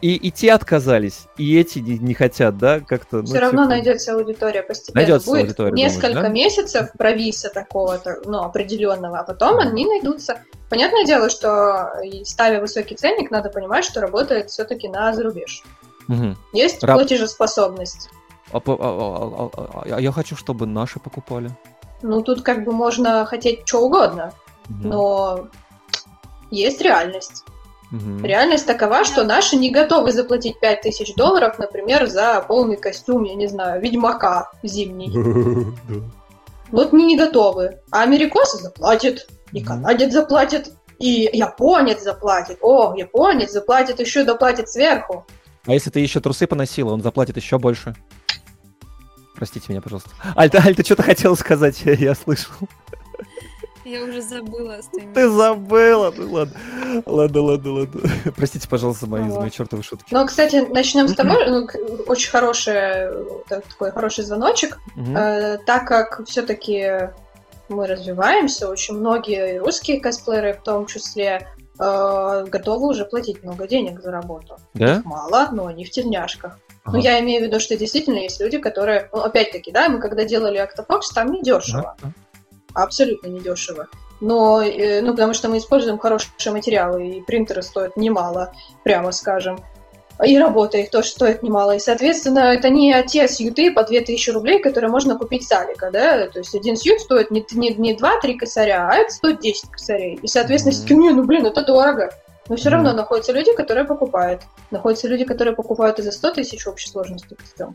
и, 0.00 0.14
и 0.14 0.30
те 0.30 0.52
отказались, 0.52 1.26
и 1.36 1.58
эти 1.58 1.78
не, 1.78 1.98
не 1.98 2.14
хотят, 2.14 2.56
да, 2.58 2.80
как-то. 2.80 3.22
Все 3.22 3.34
ну, 3.34 3.40
равно 3.40 3.62
типа... 3.62 3.70
найдется 3.70 4.14
аудитория 4.14 4.62
постепенно. 4.62 5.02
Найдется 5.02 5.30
Будет 5.30 5.42
аудитория, 5.42 5.72
несколько 5.72 6.08
думаешь, 6.08 6.26
да? 6.26 6.28
месяцев 6.28 6.92
провиса 6.96 7.50
такого-то, 7.50 8.20
ну, 8.24 8.42
определенного, 8.42 9.18
а 9.18 9.24
потом 9.24 9.58
они 9.58 9.86
найдутся. 9.86 10.40
Понятное 10.68 11.04
дело, 11.04 11.30
что 11.30 11.92
ставя 12.24 12.60
высокий 12.60 12.94
ценник, 12.94 13.30
надо 13.30 13.50
понимать, 13.50 13.84
что 13.84 14.00
работает 14.00 14.50
все-таки 14.50 14.88
на 14.88 15.12
зарубеж. 15.12 15.62
Угу. 16.08 16.36
Есть 16.52 16.82
Раб... 16.84 16.96
платежеспособность. 16.98 18.08
А, 18.52 18.58
а, 18.58 18.60
а, 18.66 19.50
а, 19.54 19.82
а 19.92 20.00
я 20.00 20.12
хочу, 20.12 20.36
чтобы 20.36 20.66
наши 20.66 21.00
покупали. 21.00 21.50
Ну, 22.02 22.22
тут 22.22 22.42
как 22.42 22.64
бы 22.64 22.72
можно 22.72 23.26
хотеть 23.26 23.66
что 23.66 23.80
угодно, 23.80 24.32
угу. 24.68 24.88
но 24.88 25.48
есть 26.50 26.80
реальность. 26.80 27.44
Угу. 27.90 28.24
Реальность 28.24 28.66
такова, 28.66 29.04
что 29.04 29.24
наши 29.24 29.56
не 29.56 29.70
готовы 29.70 30.12
заплатить 30.12 30.60
5000 30.60 31.14
долларов, 31.14 31.58
например, 31.58 32.06
за 32.06 32.44
полный 32.46 32.76
костюм, 32.76 33.24
я 33.24 33.34
не 33.34 33.46
знаю, 33.46 33.80
ведьмака 33.80 34.50
зимний. 34.62 35.12
Вот 36.70 36.92
не, 36.92 37.06
не 37.06 37.16
готовы. 37.16 37.78
А 37.90 38.02
америкосы 38.02 38.58
заплатят, 38.58 39.26
и 39.52 39.62
канадец 39.62 40.12
заплатит, 40.12 40.70
и 40.98 41.30
японец 41.32 42.02
заплатит. 42.02 42.58
О, 42.60 42.94
японец 42.94 43.52
заплатит, 43.52 44.00
еще 44.00 44.24
доплатит 44.24 44.68
сверху. 44.68 45.24
А 45.64 45.72
если 45.72 45.88
ты 45.88 46.00
еще 46.00 46.20
трусы 46.20 46.46
поносила, 46.46 46.92
он 46.92 47.02
заплатит 47.02 47.36
еще 47.36 47.58
больше. 47.58 47.94
Простите 49.34 49.66
меня, 49.68 49.80
пожалуйста. 49.80 50.10
Аль, 50.36 50.50
ты, 50.50 50.58
Аль, 50.58 50.74
ты 50.74 50.84
что-то 50.84 51.04
хотела 51.04 51.34
сказать, 51.36 51.80
я 51.84 52.14
слышал. 52.14 52.52
Я 53.88 54.04
уже 54.04 54.20
забыла. 54.20 54.80
Ты 55.14 55.30
забыла? 55.30 56.12
Ну 56.14 56.32
ладно. 56.32 56.54
Ладно, 57.06 57.42
ладно, 57.42 57.72
ладно. 57.72 58.00
Простите, 58.36 58.68
пожалуйста, 58.68 59.06
мои, 59.06 59.22
вот. 59.22 59.40
мои 59.40 59.50
чертовы 59.50 59.82
шутки. 59.82 60.06
Ну, 60.10 60.26
кстати, 60.26 60.66
начнем 60.70 61.08
с 61.08 61.14
тобой. 61.14 61.48
Ну, 61.48 61.66
очень 62.06 62.30
хороший, 62.30 63.08
такой 63.48 63.90
хороший 63.90 64.24
звоночек. 64.24 64.78
Э, 65.16 65.56
так 65.64 65.88
как 65.88 66.26
все-таки 66.26 67.10
мы 67.70 67.86
развиваемся, 67.86 68.68
очень 68.68 68.94
многие 68.94 69.58
русские 69.58 70.00
косплееры 70.00 70.52
в 70.52 70.62
том 70.62 70.84
числе 70.84 71.48
э, 71.78 72.44
готовы 72.46 72.88
уже 72.88 73.06
платить 73.06 73.42
много 73.42 73.66
денег 73.66 74.00
за 74.00 74.10
работу. 74.10 74.58
Да? 74.74 75.00
Мало, 75.04 75.48
но 75.50 75.66
они 75.66 75.86
в 75.86 75.90
тельняшках. 75.90 76.58
Ага. 76.84 76.96
Но 76.96 77.02
я 77.02 77.20
имею 77.20 77.42
в 77.42 77.46
виду, 77.46 77.58
что 77.58 77.76
действительно 77.76 78.18
есть 78.18 78.38
люди, 78.40 78.58
которые, 78.58 79.08
ну, 79.12 79.20
опять-таки, 79.20 79.72
да, 79.72 79.88
мы 79.88 79.98
когда 79.98 80.24
делали 80.24 80.60
Octofox, 80.60 81.00
там 81.14 81.32
не 81.32 81.42
дешево. 81.42 81.96
Ага. 82.02 82.12
Абсолютно 82.74 83.28
не 83.28 83.40
дешево. 83.40 83.88
Но, 84.20 84.62
э, 84.62 85.00
ну, 85.00 85.12
потому 85.12 85.32
что 85.32 85.48
мы 85.48 85.58
используем 85.58 85.98
хорошие 85.98 86.52
материалы, 86.52 87.08
и 87.08 87.20
принтеры 87.22 87.62
стоят 87.62 87.96
немало, 87.96 88.52
прямо 88.82 89.12
скажем 89.12 89.58
и 90.24 90.38
работа 90.38 90.78
их 90.78 90.90
тоже 90.90 91.08
стоит 91.08 91.42
немало. 91.42 91.76
И, 91.76 91.78
соответственно, 91.78 92.52
это 92.52 92.70
не 92.70 93.02
те 93.04 93.28
сьюты 93.28 93.72
по 93.72 93.84
2000 93.84 94.30
рублей, 94.30 94.60
которые 94.60 94.90
можно 94.90 95.16
купить 95.16 95.46
с 95.46 95.52
Алика, 95.52 95.90
да, 95.90 96.26
то 96.26 96.40
есть 96.40 96.54
один 96.54 96.76
сьют 96.76 97.00
стоит 97.00 97.30
не, 97.30 97.44
не, 97.52 97.74
не 97.74 97.96
2-3 97.96 98.36
косаря, 98.36 98.88
а 98.90 98.96
это 98.96 99.12
стоит 99.12 99.40
10 99.40 99.70
косарей. 99.70 100.18
И, 100.20 100.26
соответственно, 100.26 100.74
mm-hmm. 100.74 100.94
не, 100.94 101.10
ну, 101.10 101.24
блин, 101.24 101.46
это 101.46 101.64
дорого. 101.64 102.10
Но 102.48 102.56
все 102.56 102.68
mm-hmm. 102.68 102.72
равно 102.72 102.92
находятся 102.94 103.32
люди, 103.32 103.54
которые 103.54 103.84
покупают. 103.84 104.42
Находятся 104.70 105.06
люди, 105.06 105.24
которые 105.24 105.54
покупают 105.54 105.98
и 105.98 106.02
за 106.02 106.12
100 106.12 106.32
тысяч 106.32 106.66
общей 106.66 106.88
сложности 106.88 107.34
костюм. 107.34 107.74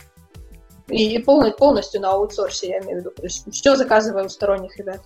И 0.88 1.18
полностью, 1.20 1.58
полностью 1.58 2.02
на 2.02 2.12
аутсорсе, 2.12 2.70
я 2.70 2.80
имею 2.80 2.98
в 2.98 3.00
виду. 3.00 3.12
То 3.12 3.24
есть 3.24 3.52
все 3.52 3.76
заказываю 3.76 4.26
у 4.26 4.30
сторонних 4.30 4.78
ребят. 4.78 5.02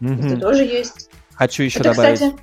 Mm-hmm. 0.00 0.26
Это 0.26 0.40
тоже 0.40 0.64
есть. 0.64 1.10
Хочу 1.34 1.62
еще 1.64 1.80
это, 1.80 1.90
добавить. 1.90 2.20
Кстати, 2.20 2.36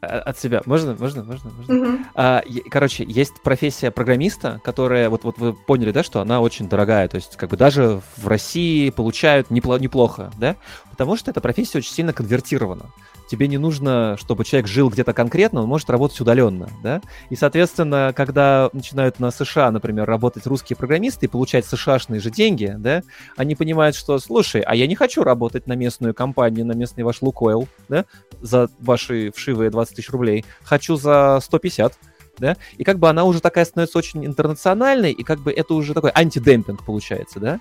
от 0.00 0.38
себя. 0.38 0.62
Можно, 0.64 0.96
можно, 0.98 1.22
можно, 1.22 1.50
можно. 1.50 1.72
Mm-hmm. 1.72 2.04
А, 2.14 2.42
короче, 2.70 3.04
есть 3.04 3.34
профессия 3.42 3.90
программиста, 3.90 4.60
которая, 4.64 5.10
вот, 5.10 5.24
вот 5.24 5.38
вы 5.38 5.52
поняли, 5.52 5.92
да, 5.92 6.02
что 6.02 6.20
она 6.20 6.40
очень 6.40 6.68
дорогая, 6.68 7.06
то 7.08 7.16
есть 7.16 7.36
как 7.36 7.50
бы 7.50 7.56
даже 7.56 8.00
в 8.16 8.26
России 8.26 8.90
получают 8.90 9.48
непло- 9.50 9.78
неплохо, 9.78 10.32
да, 10.38 10.56
потому 10.90 11.16
что 11.16 11.30
эта 11.30 11.40
профессия 11.40 11.78
очень 11.78 11.92
сильно 11.92 12.12
конвертирована 12.12 12.86
тебе 13.30 13.46
не 13.46 13.58
нужно, 13.58 14.16
чтобы 14.18 14.44
человек 14.44 14.66
жил 14.66 14.90
где-то 14.90 15.12
конкретно, 15.12 15.62
он 15.62 15.68
может 15.68 15.88
работать 15.88 16.20
удаленно, 16.20 16.68
да? 16.82 17.00
И, 17.30 17.36
соответственно, 17.36 18.12
когда 18.14 18.70
начинают 18.72 19.20
на 19.20 19.30
США, 19.30 19.70
например, 19.70 20.04
работать 20.04 20.46
русские 20.46 20.76
программисты 20.76 21.26
и 21.26 21.28
получать 21.28 21.64
США-шные 21.64 22.20
же 22.20 22.30
деньги, 22.30 22.74
да, 22.76 23.02
они 23.36 23.54
понимают, 23.54 23.94
что, 23.94 24.18
слушай, 24.18 24.62
а 24.62 24.74
я 24.74 24.88
не 24.88 24.96
хочу 24.96 25.22
работать 25.22 25.68
на 25.68 25.74
местную 25.74 26.12
компанию, 26.12 26.66
на 26.66 26.72
местный 26.72 27.04
ваш 27.04 27.22
Лукойл, 27.22 27.68
да, 27.88 28.04
за 28.40 28.68
ваши 28.80 29.30
вшивые 29.34 29.70
20 29.70 29.94
тысяч 29.94 30.10
рублей, 30.10 30.44
хочу 30.64 30.96
за 30.96 31.38
150, 31.40 31.94
да, 32.38 32.56
и 32.76 32.82
как 32.82 32.98
бы 32.98 33.08
она 33.08 33.24
уже 33.24 33.40
такая 33.40 33.64
становится 33.64 33.98
очень 33.98 34.26
интернациональной, 34.26 35.12
и 35.12 35.22
как 35.22 35.38
бы 35.38 35.52
это 35.52 35.74
уже 35.74 35.94
такой 35.94 36.10
антидемпинг 36.12 36.84
получается, 36.84 37.38
да, 37.38 37.60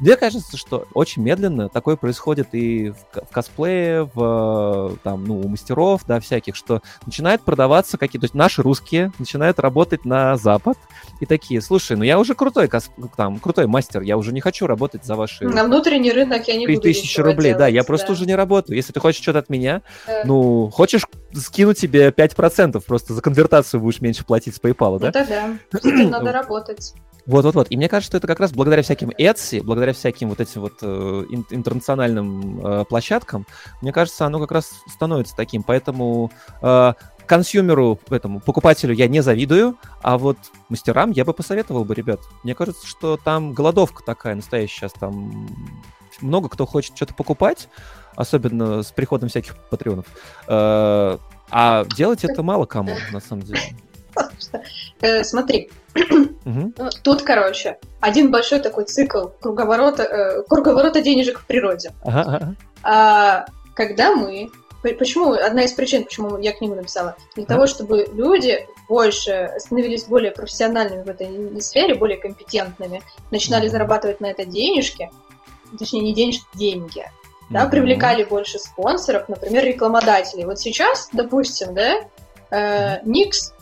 мне 0.00 0.16
кажется, 0.16 0.56
что 0.56 0.86
очень 0.94 1.22
медленно 1.22 1.68
такое 1.68 1.96
происходит 1.96 2.48
и 2.52 2.90
в, 2.90 3.30
косплее, 3.32 4.08
в, 4.14 4.98
там, 5.02 5.24
ну, 5.24 5.40
у 5.40 5.48
мастеров, 5.48 6.02
да, 6.06 6.20
всяких, 6.20 6.54
что 6.54 6.82
начинают 7.06 7.42
продаваться 7.42 7.96
какие-то, 7.96 8.22
то 8.22 8.24
есть 8.26 8.34
наши 8.34 8.62
русские 8.62 9.12
начинают 9.18 9.58
работать 9.58 10.04
на 10.04 10.36
Запад 10.36 10.76
и 11.20 11.26
такие, 11.26 11.60
слушай, 11.60 11.96
ну 11.96 12.04
я 12.04 12.18
уже 12.18 12.34
крутой, 12.34 12.68
кос, 12.68 12.90
там, 13.16 13.38
крутой 13.38 13.66
мастер, 13.66 14.02
я 14.02 14.16
уже 14.16 14.32
не 14.32 14.40
хочу 14.40 14.66
работать 14.66 15.04
за 15.04 15.14
ваши... 15.14 15.44
На 15.44 15.64
внутренний 15.64 16.12
рынок 16.12 16.46
я 16.48 16.56
не 16.56 16.66
буду 16.66 16.80
тысячи 16.80 17.20
рублей, 17.20 17.50
делать, 17.50 17.58
да, 17.58 17.66
я 17.68 17.84
просто 17.84 18.08
да. 18.08 18.12
уже 18.12 18.26
не 18.26 18.34
работаю. 18.34 18.76
Если 18.76 18.92
ты 18.92 19.00
хочешь 19.00 19.22
что-то 19.22 19.38
от 19.38 19.48
меня, 19.48 19.82
да. 20.06 20.22
ну, 20.24 20.70
хочешь 20.70 21.06
скину 21.34 21.74
тебе 21.74 22.08
5%, 22.08 22.82
просто 22.86 23.14
за 23.14 23.22
конвертацию 23.22 23.80
будешь 23.80 24.00
меньше 24.00 24.24
платить 24.24 24.54
с 24.54 24.60
PayPal, 24.60 24.98
да? 24.98 25.06
Ну, 25.06 25.12
да, 25.12 25.26
да. 25.72 25.90
надо 26.10 26.32
работать. 26.32 26.94
Вот-вот-вот. 27.26 27.66
И 27.70 27.76
мне 27.76 27.88
кажется, 27.88 28.10
что 28.10 28.18
это 28.18 28.26
как 28.26 28.40
раз 28.40 28.52
благодаря 28.52 28.82
всяким 28.82 29.10
Etsy, 29.10 29.62
благодаря 29.62 29.92
всяким 29.92 30.28
вот 30.28 30.40
этим 30.40 30.60
вот 30.60 30.74
э, 30.82 31.24
интернациональным 31.50 32.64
э, 32.64 32.84
площадкам, 32.84 33.46
мне 33.82 33.92
кажется, 33.92 34.26
оно 34.26 34.38
как 34.38 34.52
раз 34.52 34.70
становится 34.88 35.34
таким. 35.34 35.62
Поэтому 35.62 36.30
э, 36.62 36.92
консюмеру, 37.26 37.98
этому 38.10 38.40
покупателю 38.40 38.94
я 38.94 39.08
не 39.08 39.20
завидую, 39.22 39.76
а 40.02 40.18
вот 40.18 40.38
мастерам 40.68 41.10
я 41.10 41.24
бы 41.24 41.32
посоветовал 41.32 41.84
бы, 41.84 41.94
ребят. 41.94 42.20
Мне 42.44 42.54
кажется, 42.54 42.86
что 42.86 43.16
там 43.16 43.52
голодовка 43.52 44.04
такая 44.04 44.36
настоящая 44.36 44.76
сейчас, 44.76 44.92
там 44.92 45.48
много 46.20 46.48
кто 46.48 46.64
хочет 46.64 46.96
что-то 46.96 47.14
покупать, 47.14 47.68
особенно 48.14 48.82
с 48.82 48.92
приходом 48.92 49.28
всяких 49.28 49.56
патреонов. 49.68 50.06
Э, 50.46 51.18
а 51.50 51.84
делать 51.96 52.24
это 52.24 52.42
мало 52.42 52.66
кому, 52.66 52.92
на 53.12 53.20
самом 53.20 53.42
деле. 53.42 53.60
Э, 55.02 55.22
смотри, 55.96 57.00
тут, 57.02 57.22
короче, 57.22 57.78
один 58.00 58.30
большой 58.30 58.60
такой 58.60 58.84
цикл 58.84 59.28
круговорота, 59.40 60.02
э, 60.02 60.42
круговорота 60.48 61.00
денежек 61.00 61.40
в 61.40 61.46
природе. 61.46 61.92
А, 62.82 63.46
когда 63.74 64.14
мы 64.14 64.50
Почему? 64.98 65.32
Одна 65.32 65.62
из 65.62 65.72
причин, 65.72 66.04
почему 66.04 66.38
я 66.38 66.52
книгу 66.52 66.76
написала. 66.76 67.16
Для 67.34 67.44
того, 67.44 67.66
чтобы 67.66 68.08
люди 68.12 68.66
больше 68.88 69.50
становились 69.58 70.04
более 70.04 70.30
профессиональными 70.30 71.02
в 71.02 71.08
этой 71.08 71.60
сфере, 71.60 71.96
более 71.96 72.18
компетентными, 72.18 73.02
начинали 73.32 73.66
зарабатывать 73.66 74.20
на 74.20 74.26
это 74.26 74.44
денежки, 74.44 75.10
точнее, 75.76 76.02
не 76.02 76.14
денежки, 76.14 76.46
деньги. 76.54 77.04
Да, 77.50 77.66
привлекали 77.66 78.24
больше 78.24 78.58
спонсоров, 78.58 79.28
например, 79.28 79.64
рекламодателей. 79.64 80.44
Вот 80.44 80.58
сейчас, 80.58 81.08
допустим, 81.12 81.74
да, 81.74 82.00
э, 82.50 83.00
Никс 83.04 83.52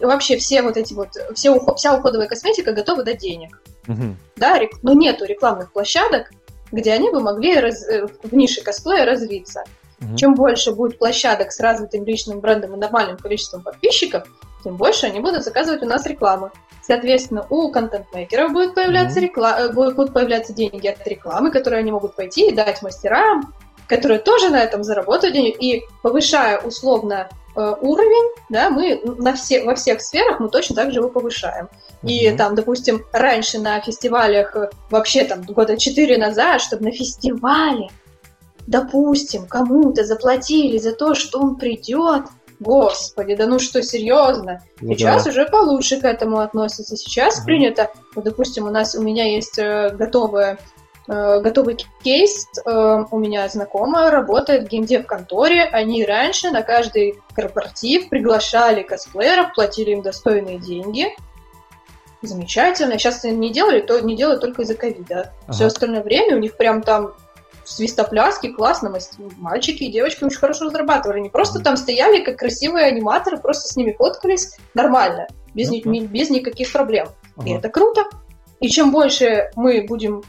вообще 0.00 0.36
все 0.36 0.62
вот 0.62 0.76
эти 0.76 0.94
вот, 0.94 1.10
все, 1.34 1.58
вся 1.76 1.96
уходовая 1.96 2.28
косметика 2.28 2.72
готова 2.72 3.02
дать 3.02 3.18
денег. 3.18 3.62
Угу. 3.88 4.16
Да, 4.36 4.58
рек, 4.58 4.70
но 4.82 4.92
нету 4.92 5.24
рекламных 5.24 5.72
площадок, 5.72 6.30
где 6.72 6.92
они 6.92 7.10
бы 7.10 7.20
могли 7.20 7.58
раз, 7.58 7.86
э, 7.88 8.06
в 8.22 8.34
нише 8.34 8.62
косплея 8.62 9.04
развиться. 9.04 9.64
Угу. 10.00 10.16
Чем 10.16 10.34
больше 10.34 10.72
будет 10.72 10.98
площадок 10.98 11.52
с 11.52 11.60
развитым 11.60 12.04
личным 12.04 12.40
брендом 12.40 12.74
и 12.74 12.78
нормальным 12.78 13.16
количеством 13.16 13.62
подписчиков, 13.62 14.26
тем 14.64 14.76
больше 14.76 15.06
они 15.06 15.20
будут 15.20 15.44
заказывать 15.44 15.82
у 15.82 15.86
нас 15.86 16.06
рекламу. 16.06 16.50
Соответственно, 16.82 17.46
у 17.50 17.70
контент-мейкеров 17.70 18.52
будет 18.52 18.74
появляться 18.74 19.18
mm-hmm. 19.18 19.22
реклама, 19.22 19.72
будут 19.72 20.12
появляться 20.12 20.52
деньги 20.52 20.86
от 20.86 21.06
рекламы, 21.06 21.50
которые 21.50 21.80
они 21.80 21.92
могут 21.92 22.16
пойти 22.16 22.48
и 22.48 22.54
дать 22.54 22.82
мастерам, 22.82 23.54
которые 23.86 24.18
тоже 24.18 24.48
на 24.48 24.62
этом 24.62 24.82
заработают 24.82 25.34
денег, 25.34 25.56
и 25.60 25.84
повышая 26.02 26.58
условно 26.58 27.28
Э, 27.28 27.39
уровень, 27.54 28.34
да, 28.48 28.70
мы 28.70 29.00
на 29.04 29.34
все, 29.34 29.64
во 29.64 29.74
всех 29.74 30.00
сферах 30.00 30.40
мы 30.40 30.48
точно 30.48 30.76
так 30.76 30.92
же 30.92 31.00
его 31.00 31.08
повышаем. 31.08 31.68
И 32.02 32.30
там, 32.32 32.54
допустим, 32.54 33.04
раньше 33.12 33.58
на 33.58 33.80
фестивалях, 33.80 34.56
э, 34.56 34.70
вообще 34.90 35.24
там 35.24 35.42
года 35.42 35.76
четыре 35.76 36.16
назад, 36.16 36.60
чтобы 36.60 36.84
на 36.84 36.92
фестивале, 36.92 37.88
допустим, 38.66 39.46
кому-то 39.46 40.04
заплатили 40.04 40.78
за 40.78 40.92
то, 40.92 41.14
что 41.14 41.40
он 41.40 41.56
придет, 41.56 42.24
Господи, 42.60 43.36
да 43.36 43.46
ну 43.46 43.58
что, 43.58 43.82
серьезно? 43.82 44.62
Ну, 44.82 44.92
Сейчас 44.92 45.24
да. 45.24 45.30
уже 45.30 45.46
получше 45.46 45.98
к 45.98 46.04
этому 46.04 46.40
относятся. 46.40 46.94
Сейчас 46.94 47.40
uh-huh. 47.40 47.46
принято, 47.46 47.90
вот, 48.14 48.26
допустим, 48.26 48.66
у 48.66 48.70
нас 48.70 48.94
у 48.94 49.02
меня 49.02 49.24
есть 49.24 49.58
э, 49.58 49.94
готовая 49.96 50.58
Э, 50.58 50.79
готовый 51.12 51.76
кейс. 52.04 52.46
Э, 52.64 53.04
у 53.10 53.18
меня 53.18 53.48
знакомая 53.48 54.10
работает 54.10 54.64
в 54.64 54.68
геймдев 54.68 55.06
конторе. 55.06 55.64
Они 55.64 56.04
раньше 56.04 56.50
на 56.50 56.62
каждый 56.62 57.18
корпоратив 57.34 58.08
приглашали 58.08 58.82
косплееров, 58.82 59.52
платили 59.54 59.90
им 59.90 60.02
достойные 60.02 60.58
деньги. 60.58 61.06
Замечательно. 62.22 62.98
Сейчас 62.98 63.24
не 63.24 63.50
делали, 63.50 63.80
то 63.80 63.98
не 64.00 64.14
делают 64.14 64.40
только 64.40 64.62
из-за 64.62 64.74
ковида. 64.74 65.32
Ага. 65.42 65.52
Все 65.52 65.66
остальное 65.66 66.02
время 66.02 66.36
у 66.36 66.38
них 66.38 66.56
прям 66.56 66.82
там 66.82 67.14
свистопляски, 67.64 68.52
классно, 68.52 68.92
мальчики 69.38 69.84
и 69.84 69.92
девочки 69.92 70.24
очень 70.24 70.38
хорошо 70.38 70.70
зарабатывали. 70.70 71.18
Они 71.18 71.28
просто 71.28 71.60
там 71.60 71.76
стояли, 71.76 72.22
как 72.22 72.38
красивые 72.38 72.86
аниматоры, 72.86 73.38
просто 73.38 73.68
с 73.68 73.76
ними 73.76 73.92
фоткались 73.92 74.56
нормально, 74.74 75.28
без, 75.54 75.70
uh-huh. 75.70 75.88
ни, 75.88 76.00
без 76.00 76.30
никаких 76.30 76.72
проблем. 76.72 77.08
Uh-huh. 77.36 77.48
И 77.48 77.52
это 77.52 77.68
круто. 77.68 78.04
И 78.60 78.68
чем 78.68 78.90
больше 78.90 79.50
мы 79.56 79.84
будем 79.88 80.22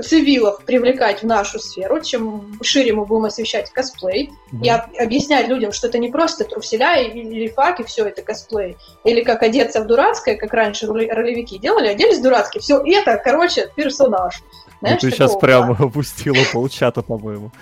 цивилов 0.00 0.64
привлекать 0.64 1.22
в 1.22 1.26
нашу 1.26 1.58
сферу, 1.58 2.00
чем 2.00 2.58
шире 2.62 2.92
мы 2.92 3.04
будем 3.04 3.26
освещать 3.26 3.70
косплей, 3.70 4.30
mm-hmm. 4.52 4.64
и 4.64 5.02
объяснять 5.02 5.48
людям, 5.48 5.72
что 5.72 5.88
это 5.88 5.98
не 5.98 6.08
просто 6.08 6.44
труселя 6.44 6.96
или 6.96 7.48
фак, 7.48 7.80
и 7.80 7.84
все 7.84 8.06
это 8.06 8.22
косплей. 8.22 8.76
Или 9.04 9.22
как 9.22 9.42
одеться 9.42 9.82
в 9.82 9.86
дурацкое, 9.86 10.36
как 10.36 10.52
раньше 10.54 10.86
ролевики 10.86 11.58
делали, 11.58 11.88
оделись 11.88 12.18
в 12.18 12.22
дурацкий, 12.22 12.60
все 12.60 12.82
это, 12.84 13.20
короче, 13.22 13.70
персонаж. 13.76 14.42
Знаешь, 14.80 15.02
ну, 15.02 15.10
ты 15.10 15.14
сейчас 15.14 15.36
прямо 15.36 15.76
опустила 15.78 16.38
полчата, 16.52 17.02
по-моему. 17.02 17.52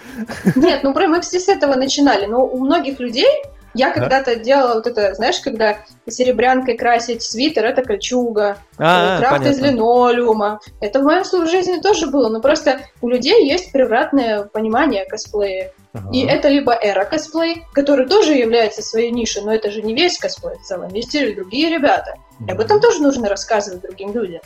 Нет, 0.57 0.83
ну 0.83 0.95
прям 0.95 1.11
мы 1.11 1.21
все 1.21 1.39
с 1.39 1.49
этого 1.49 1.75
начинали, 1.75 2.27
но 2.27 2.47
у 2.47 2.59
многих 2.59 2.99
людей 2.99 3.29
я 3.75 3.91
когда-то 3.91 4.37
делала 4.37 4.75
вот 4.75 4.87
это, 4.87 5.15
знаешь, 5.15 5.41
когда 5.41 5.79
серебрянкой 6.09 6.77
красить 6.77 7.23
свитер, 7.23 7.65
это 7.65 7.83
кольчуга, 7.83 8.59
а, 8.79 9.19
крафт 9.19 9.39
понятно. 9.39 9.53
из 9.53 9.61
линолеума. 9.61 10.61
Это 10.81 11.01
в 11.01 11.05
моем 11.05 11.25
жизни 11.47 11.81
тоже 11.81 12.09
было, 12.09 12.29
но 12.29 12.41
просто 12.41 12.81
у 13.01 13.09
людей 13.09 13.47
есть 13.49 13.73
превратное 13.73 14.45
понимание 14.45 15.05
косплея. 15.07 15.73
Ага. 15.93 16.11
И 16.13 16.25
это 16.25 16.49
либо 16.49 16.73
эра 16.73 17.05
косплей, 17.05 17.65
который 17.73 18.07
тоже 18.07 18.35
является 18.35 18.83
своей 18.83 19.11
нишей, 19.11 19.43
но 19.43 19.53
это 19.53 19.71
же 19.71 19.83
не 19.83 19.95
весь 19.95 20.19
косплей 20.19 20.57
в 20.59 20.63
целом, 20.63 20.93
есть 20.95 21.15
и 21.15 21.35
другие 21.35 21.69
ребята. 21.69 22.15
И 22.47 22.51
об 22.51 22.61
этом 22.61 22.81
тоже 22.81 23.03
нужно 23.03 23.29
рассказывать 23.29 23.83
другим 23.83 24.13
людям. 24.13 24.41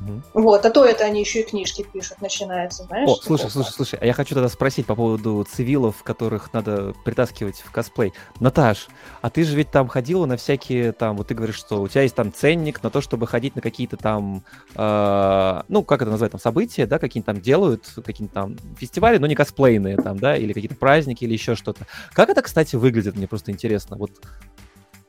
Угу. 0.00 0.42
Вот, 0.42 0.64
а 0.64 0.70
то 0.70 0.84
это 0.84 1.04
они 1.04 1.20
еще 1.20 1.40
и 1.40 1.44
книжки 1.44 1.86
пишут, 1.92 2.20
начинается, 2.20 2.84
знаешь? 2.84 3.08
О, 3.08 3.16
слушай, 3.16 3.44
такого. 3.44 3.64
слушай, 3.64 3.72
слушай, 3.72 3.98
а 4.00 4.06
я 4.06 4.12
хочу 4.12 4.34
тогда 4.34 4.48
спросить 4.48 4.86
по 4.86 4.94
поводу 4.94 5.46
цивилов, 5.50 6.02
которых 6.02 6.52
надо 6.52 6.94
притаскивать 7.04 7.60
в 7.60 7.70
косплей. 7.70 8.12
Наташ, 8.40 8.88
а 9.20 9.30
ты 9.30 9.44
же 9.44 9.56
ведь 9.56 9.70
там 9.70 9.88
ходила 9.88 10.26
на 10.26 10.36
всякие 10.36 10.92
там, 10.92 11.16
вот 11.16 11.28
ты 11.28 11.34
говоришь, 11.34 11.56
что 11.56 11.82
у 11.82 11.88
тебя 11.88 12.02
есть 12.02 12.14
там 12.14 12.32
ценник 12.32 12.82
на 12.82 12.90
то, 12.90 13.00
чтобы 13.00 13.26
ходить 13.26 13.56
на 13.56 13.62
какие-то 13.62 13.96
там, 13.96 14.42
э, 14.74 15.62
ну, 15.68 15.82
как 15.82 16.02
это 16.02 16.10
назвать, 16.10 16.32
там, 16.32 16.40
события, 16.40 16.86
да, 16.86 16.98
какие-то 16.98 17.26
там 17.26 17.40
делают, 17.40 17.86
какие-то 18.04 18.32
там 18.32 18.56
фестивали, 18.78 19.18
но 19.18 19.26
не 19.26 19.34
косплейные 19.34 19.96
там, 19.96 20.18
да, 20.18 20.36
или 20.36 20.52
какие-то 20.52 20.76
праздники, 20.76 21.24
или 21.24 21.32
еще 21.32 21.54
что-то. 21.54 21.86
Как 22.12 22.30
это, 22.30 22.42
кстати, 22.42 22.76
выглядит, 22.76 23.16
мне 23.16 23.28
просто 23.28 23.50
интересно. 23.50 23.96
Вот, 23.96 24.12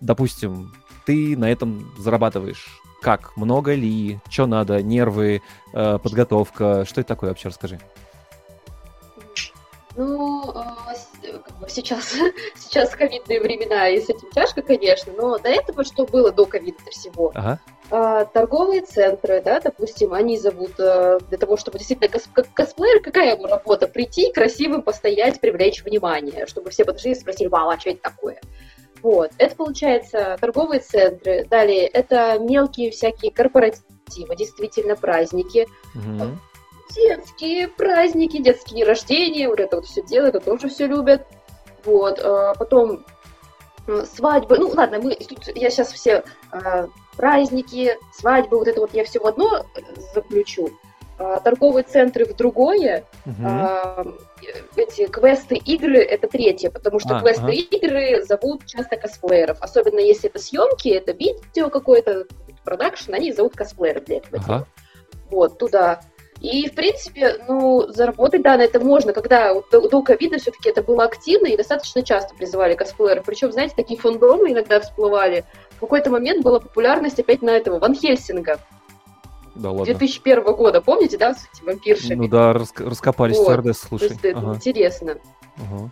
допустим, 0.02 0.74
ты 1.06 1.38
на 1.38 1.50
этом 1.50 1.92
зарабатываешь 1.98 2.81
как, 3.02 3.36
много 3.36 3.74
ли, 3.74 4.20
что 4.30 4.46
надо, 4.46 4.82
нервы, 4.82 5.42
э, 5.74 5.98
подготовка, 5.98 6.86
что 6.86 7.02
это 7.02 7.08
такое 7.08 7.32
вообще, 7.32 7.50
расскажи. 7.50 7.80
Ну, 9.98 10.50
а, 10.56 10.94
сейчас, 11.68 12.16
сейчас 12.56 12.92
ковидные 12.92 13.42
времена, 13.42 13.90
и 13.90 14.00
с 14.00 14.06
этим 14.10 14.30
тяжко, 14.32 14.62
конечно, 14.62 15.12
но 15.14 15.38
до 15.38 15.50
этого 15.50 15.84
что 15.84 16.06
было 16.06 16.32
до 16.32 16.46
ковида 16.46 16.78
всего? 16.92 17.32
Ага. 17.36 17.60
А, 17.90 18.24
торговые 18.24 18.82
центры, 18.82 19.42
да, 19.42 19.60
допустим, 19.60 20.14
они 20.14 20.38
зовут 20.38 20.80
э, 20.80 21.20
для 21.28 21.38
того, 21.38 21.58
чтобы 21.58 21.78
действительно 21.78 22.10
как 22.34 22.54
косплеер, 22.54 23.02
какая 23.02 23.36
его 23.36 23.48
работа? 23.48 23.88
Прийти, 23.88 24.32
красивым 24.32 24.82
постоять, 24.82 25.42
привлечь 25.42 25.84
внимание, 25.84 26.46
чтобы 26.46 26.70
все 26.70 26.86
подошли 26.86 27.12
и 27.12 27.16
спросили, 27.16 27.50
вау, 27.50 27.70
а 27.70 27.78
что 27.78 27.90
это 27.90 28.02
такое? 28.02 28.40
Вот. 29.02 29.32
Это, 29.38 29.56
получается, 29.56 30.38
торговые 30.40 30.80
центры. 30.80 31.46
Далее, 31.50 31.88
это 31.88 32.38
мелкие 32.40 32.92
всякие 32.92 33.32
корпоративы, 33.32 34.36
действительно 34.36 34.96
праздники. 34.96 35.68
Угу. 35.96 36.38
Детские 36.96 37.68
праздники, 37.68 38.42
детские 38.42 38.86
рождения, 38.86 39.48
вот 39.48 39.60
это 39.60 39.78
вот 39.78 39.86
все 39.86 40.02
дело, 40.04 40.28
это 40.28 40.40
тоже 40.40 40.70
все 40.70 40.88
любят. 40.88 41.26
Вот. 41.86 42.20
А 42.24 42.54
потом 42.56 43.04
свадьбы. 44.14 44.58
Ну, 44.58 44.70
ладно, 44.70 45.00
мы 45.00 45.16
тут 45.16 45.56
я 45.56 45.70
сейчас 45.70 45.92
все 45.92 46.24
а, 46.52 46.88
праздники, 47.18 47.98
свадьбы, 48.14 48.58
вот 48.58 48.68
это 48.68 48.82
вот 48.82 48.94
я 48.94 49.04
все 49.06 49.20
в 49.20 49.26
одно 49.26 49.66
заключу. 50.14 50.70
А, 51.18 51.40
торговые 51.40 51.84
центры 51.84 52.26
в 52.26 52.36
другое, 52.36 53.06
угу. 53.26 54.16
Эти 54.76 55.08
квесты 55.08 55.56
игры 55.56 55.98
это 55.98 56.28
третье, 56.28 56.70
потому 56.70 57.00
что 57.00 57.18
а, 57.18 57.22
квесты 57.22 57.42
ага. 57.42 57.52
игры 57.52 58.24
зовут 58.24 58.66
часто 58.66 58.98
косплееров, 58.98 59.58
особенно 59.62 60.00
если 60.00 60.30
это 60.30 60.40
съемки, 60.40 60.90
это 60.90 61.12
видео 61.12 61.70
какое-то, 61.70 62.26
продакшн, 62.64 63.14
они 63.14 63.32
зовут 63.32 63.56
косплееров 63.56 64.06
для 64.06 64.18
этого. 64.18 64.38
Ага. 64.38 64.68
Вот, 65.30 65.58
туда. 65.58 66.02
И, 66.42 66.68
в 66.68 66.74
принципе, 66.74 67.38
ну, 67.48 67.88
заработать, 67.88 68.42
да, 68.42 68.58
на 68.58 68.64
это 68.64 68.80
можно. 68.80 69.14
Когда 69.14 69.54
до, 69.72 69.88
до 69.88 70.02
ковида 70.02 70.40
все-таки 70.40 70.70
это 70.70 70.82
было 70.82 71.04
активно 71.04 71.48
и 71.48 71.56
достаточно 71.56 72.02
часто 72.02 72.34
призывали 72.34 72.74
косплееров. 72.74 73.26
Причем, 73.26 73.52
знаете, 73.52 73.76
такие 73.78 74.00
фандомы 74.00 74.52
иногда 74.52 74.80
всплывали. 74.80 75.46
В 75.78 75.82
какой-то 75.82 76.10
момент 76.10 76.44
была 76.44 76.60
популярность 76.60 77.20
опять 77.20 77.44
на 77.44 77.52
этого 77.52 77.78
Ван 77.78 77.94
Хельсинга. 77.94 78.60
Да 79.62 79.70
ладно. 79.70 79.86
2001 79.86 80.44
года, 80.44 80.82
помните, 80.82 81.18
да, 81.18 81.36
с 81.36 81.48
этим 81.54 81.68
вампиршами? 81.68 82.16
Ну 82.16 82.28
да, 82.28 82.54
рас 82.54 82.74
раскопались 82.78 83.38
вот. 83.38 83.48
ЦРД, 83.48 83.78
слушай. 83.78 84.08
То 84.08 84.14
есть 84.14 84.26
это 84.26 84.40
ага. 84.40 84.56
интересно. 84.56 85.18
Ага. 85.58 85.92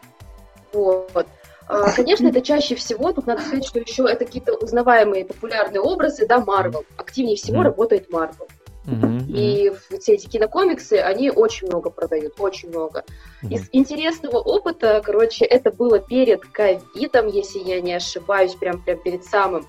Вот. 0.73 1.27
А, 1.67 1.91
конечно, 1.91 2.27
это 2.27 2.41
чаще 2.41 2.73
всего, 2.73 3.11
тут 3.11 3.27
надо 3.27 3.43
сказать, 3.43 3.65
что 3.65 3.79
еще 3.79 4.03
это 4.03 4.25
какие-то 4.25 4.55
узнаваемые 4.55 5.23
популярные 5.23 5.81
образы, 5.81 6.25
да, 6.25 6.39
Марвел. 6.39 6.83
Активнее 6.97 7.35
всего 7.35 7.61
mm. 7.61 7.63
работает 7.63 8.11
Марвел. 8.11 8.47
Mm-hmm. 8.87 9.25
И 9.27 9.71
все 9.99 10.13
эти 10.13 10.25
кинокомиксы, 10.25 10.93
они 10.93 11.29
очень 11.29 11.67
много 11.67 11.91
продают, 11.91 12.33
очень 12.39 12.69
много. 12.69 13.03
Mm-hmm. 13.43 13.53
Из 13.53 13.69
интересного 13.71 14.37
опыта, 14.37 14.99
короче, 15.05 15.45
это 15.45 15.71
было 15.71 15.99
перед 15.99 16.43
ковидом, 16.45 17.27
если 17.27 17.59
я 17.59 17.81
не 17.81 17.93
ошибаюсь, 17.93 18.55
прям, 18.55 18.81
прям 18.81 18.97
перед 18.97 19.23
самым. 19.25 19.67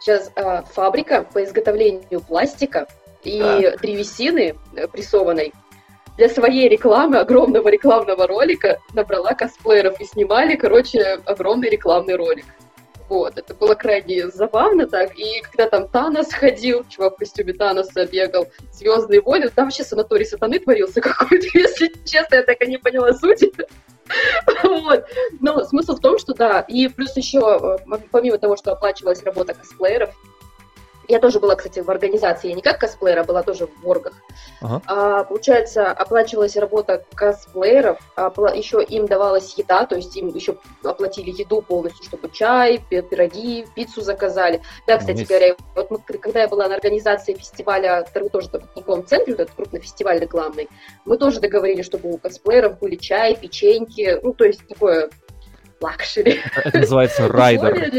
Сейчас 0.00 0.30
э, 0.34 0.62
фабрика 0.72 1.26
по 1.32 1.42
изготовлению 1.42 2.20
пластика 2.20 2.86
и 3.22 3.40
так. 3.40 3.80
древесины 3.80 4.54
э, 4.74 4.88
прессованной 4.88 5.52
для 6.16 6.28
своей 6.28 6.68
рекламы, 6.68 7.18
огромного 7.18 7.68
рекламного 7.68 8.26
ролика, 8.26 8.78
набрала 8.94 9.34
косплееров 9.34 10.00
и 10.00 10.04
снимали, 10.04 10.56
короче, 10.56 11.20
огромный 11.26 11.68
рекламный 11.68 12.16
ролик. 12.16 12.46
Вот, 13.08 13.38
это 13.38 13.54
было 13.54 13.74
крайне 13.74 14.28
забавно 14.28 14.86
так. 14.86 15.16
И 15.16 15.40
когда 15.42 15.68
там 15.68 15.88
Танос 15.88 16.32
ходил, 16.32 16.84
чувак 16.88 17.14
в 17.14 17.18
костюме 17.18 17.52
Таноса 17.52 18.04
бегал, 18.06 18.48
Звездные 18.72 19.20
войны, 19.20 19.48
там 19.48 19.66
вообще 19.66 19.84
санаторий 19.84 20.26
сатаны 20.26 20.58
творился 20.58 21.00
какой-то, 21.02 21.46
если 21.54 21.92
честно, 22.04 22.36
я 22.36 22.42
так 22.42 22.60
и 22.62 22.66
не 22.66 22.78
поняла 22.78 23.12
сути. 23.12 23.52
Вот. 24.62 25.04
Но 25.40 25.64
смысл 25.64 25.96
в 25.96 26.00
том, 26.00 26.18
что 26.18 26.34
да, 26.34 26.60
и 26.60 26.88
плюс 26.88 27.16
еще, 27.16 27.76
э, 27.88 27.98
помимо 28.10 28.38
того, 28.38 28.56
что 28.56 28.72
оплачивалась 28.72 29.22
работа 29.22 29.54
косплееров, 29.54 30.10
я 31.08 31.18
тоже 31.18 31.40
была, 31.40 31.56
кстати, 31.56 31.80
в 31.80 31.90
организации, 31.90 32.52
не 32.52 32.62
как 32.62 32.78
косплеер, 32.78 33.20
а 33.20 33.24
была 33.24 33.42
тоже 33.42 33.66
в 33.66 33.80
оргах. 33.82 34.14
Ага. 34.60 34.82
А, 34.86 35.24
получается, 35.24 35.90
оплачивалась 35.90 36.56
работа 36.56 37.04
косплееров, 37.14 37.98
а 38.16 38.32
еще 38.54 38.82
им 38.82 39.06
давалась 39.06 39.54
еда, 39.56 39.86
то 39.86 39.96
есть 39.96 40.16
им 40.16 40.28
еще 40.28 40.56
оплатили 40.82 41.30
еду 41.30 41.62
полностью, 41.62 42.04
чтобы 42.04 42.30
чай, 42.30 42.82
пироги, 42.88 43.66
пиццу 43.74 44.02
заказали. 44.02 44.62
Да, 44.86 44.98
кстати 44.98 45.18
Есть. 45.18 45.28
говоря, 45.28 45.56
вот 45.74 45.90
мы, 45.90 45.98
когда 45.98 46.42
я 46.42 46.48
была 46.48 46.68
на 46.68 46.74
организации 46.74 47.34
фестиваля, 47.34 48.06
тоже 48.32 48.48
в 48.48 48.74
таком 48.74 49.06
центре, 49.06 49.34
вот 49.34 49.40
этот 49.40 49.54
крупный 49.54 49.80
фестиваль 49.80 50.18
рекламный, 50.18 50.68
мы 51.04 51.18
тоже 51.18 51.40
договорились, 51.40 51.86
чтобы 51.86 52.10
у 52.10 52.18
косплееров 52.18 52.78
были 52.78 52.96
чай, 52.96 53.36
печеньки, 53.36 54.18
ну, 54.22 54.32
то 54.32 54.44
есть 54.44 54.66
такое 54.66 55.10
лакшери. 55.80 56.40
Это 56.56 56.78
называется 56.78 57.28
райдер, 57.28 57.90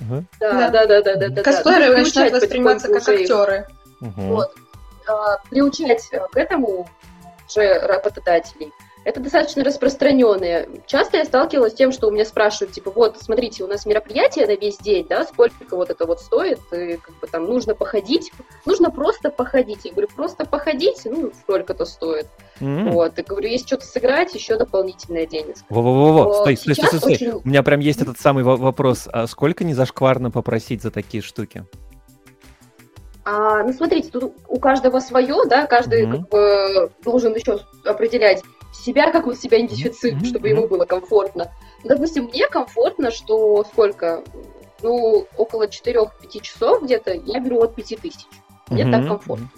да? 0.00 0.24
Да, 0.40 0.70
да, 0.70 0.86
да, 0.86 1.02
да, 1.02 1.28
да. 1.28 1.42
Косплееры 1.42 1.96
начинают 1.96 2.34
восприниматься 2.34 2.88
как 2.88 3.08
актеры. 3.08 3.66
Вот. 4.00 4.52
А, 5.06 5.36
приучать 5.50 6.08
к 6.32 6.36
этому 6.36 6.88
уже 7.48 7.78
работодателей 7.80 8.72
это 9.04 9.20
достаточно 9.20 9.62
распространенные. 9.64 10.68
Часто 10.86 11.18
я 11.18 11.24
сталкивалась 11.24 11.72
с 11.72 11.76
тем, 11.76 11.92
что 11.92 12.08
у 12.08 12.10
меня 12.10 12.24
спрашивают, 12.24 12.72
типа, 12.74 12.90
вот, 12.90 13.16
смотрите, 13.20 13.62
у 13.64 13.66
нас 13.66 13.86
мероприятие 13.86 14.46
на 14.46 14.56
весь 14.56 14.78
день, 14.78 15.06
да, 15.08 15.24
сколько 15.24 15.76
вот 15.76 15.90
это 15.90 16.06
вот 16.06 16.20
стоит, 16.20 16.58
и 16.72 16.96
как 16.96 17.14
бы 17.20 17.26
там 17.26 17.44
нужно 17.44 17.74
походить, 17.74 18.32
нужно 18.64 18.90
просто 18.90 19.30
походить. 19.30 19.84
Я 19.84 19.92
говорю, 19.92 20.08
просто 20.14 20.46
походить, 20.46 21.02
ну, 21.04 21.32
сколько-то 21.42 21.84
стоит. 21.84 22.26
Mm-hmm. 22.60 22.90
Вот, 22.90 23.18
и 23.18 23.22
говорю, 23.22 23.48
есть 23.48 23.66
что-то 23.66 23.84
сыграть, 23.84 24.34
еще 24.34 24.56
дополнительное 24.56 25.26
денег. 25.26 25.56
Во-во-во, 25.68 26.34
стой, 26.34 26.56
стой, 26.56 26.74
стой, 26.74 26.98
стой, 26.98 27.14
стой. 27.16 27.30
У 27.44 27.48
меня 27.48 27.62
прям 27.62 27.80
есть 27.80 28.00
этот 28.00 28.18
самый 28.18 28.44
вопрос. 28.44 29.08
А 29.12 29.26
сколько 29.26 29.64
не 29.64 29.74
зашкварно 29.74 30.30
попросить 30.30 30.82
за 30.82 30.90
такие 30.90 31.22
штуки? 31.22 31.64
А, 33.26 33.62
ну, 33.62 33.72
смотрите, 33.72 34.10
тут 34.10 34.34
у 34.48 34.58
каждого 34.58 35.00
свое, 35.00 35.36
да, 35.48 35.66
каждый 35.66 36.04
mm-hmm. 36.04 36.12
как 36.12 36.28
бы 36.28 36.92
должен 37.02 37.34
еще 37.34 37.58
определять, 37.84 38.42
себя, 38.74 39.10
как 39.10 39.26
он 39.26 39.36
себя 39.36 39.58
идентифицирует, 39.58 40.26
чтобы 40.26 40.48
ему 40.48 40.66
было 40.66 40.84
комфортно. 40.84 41.52
Допустим, 41.84 42.24
мне 42.24 42.46
комфортно, 42.48 43.10
что 43.10 43.64
сколько, 43.64 44.22
ну, 44.82 45.26
около 45.36 45.66
4-5 45.66 46.40
часов 46.40 46.82
где-то 46.82 47.12
я 47.12 47.40
беру 47.40 47.62
от 47.62 47.74
5 47.74 48.00
тысяч. 48.00 48.26
Мне 48.68 48.90
так 48.90 49.06
комфортно. 49.06 49.50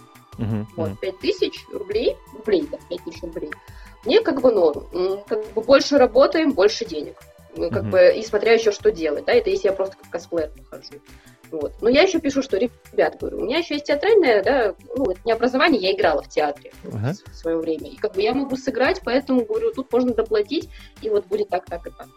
Вот, 0.77 1.01
5 1.01 1.19
тысяч 1.19 1.65
рублей, 1.73 2.17
рублей, 2.33 2.69
да, 2.71 2.79
5 2.89 3.05
тысяч 3.05 3.23
рублей. 3.23 3.51
Мне 4.05 4.21
как 4.21 4.41
бы 4.41 4.53
норм. 4.53 4.87
Как 5.27 5.53
бы 5.53 5.63
больше 5.63 5.99
работаем, 5.99 6.53
больше 6.53 6.85
денег. 6.85 7.17
Как 7.57 7.73
mm-hmm. 7.73 7.91
бы, 7.91 8.15
и 8.15 8.23
смотря 8.23 8.53
еще, 8.53 8.71
что 8.71 8.93
делать, 8.93 9.25
да, 9.25 9.33
это 9.33 9.49
если 9.49 9.69
я 9.69 9.73
просто 9.73 9.97
как 9.97 10.11
косплеер 10.11 10.51
похожу. 10.71 11.01
Вот. 11.51 11.73
Но 11.81 11.89
я 11.89 12.03
еще 12.03 12.19
пишу, 12.19 12.43
что, 12.43 12.59
ребят, 12.59 13.17
говорю, 13.21 13.39
у 13.39 13.45
меня 13.45 13.59
еще 13.59 13.75
есть 13.75 13.87
театральное, 13.87 14.43
да, 14.43 14.75
ну, 14.97 15.11
это 15.11 15.21
не 15.25 15.33
образование, 15.33 15.81
я 15.81 15.93
играла 15.93 16.23
в 16.23 16.29
театре 16.29 16.73
uh-huh. 16.85 17.15
в 17.31 17.37
свое 17.37 17.57
время. 17.57 17.89
И 17.89 17.97
как 17.97 18.15
бы 18.15 18.23
я 18.23 18.35
могу 18.35 18.57
сыграть, 18.57 19.01
поэтому, 19.05 19.45
говорю, 19.45 19.73
тут 19.73 19.93
можно 19.93 20.13
доплатить, 20.13 20.69
и 21.03 21.09
вот 21.09 21.27
будет 21.27 21.49
так, 21.49 21.67
так 21.67 21.87
и 21.87 21.91
так. 21.91 22.09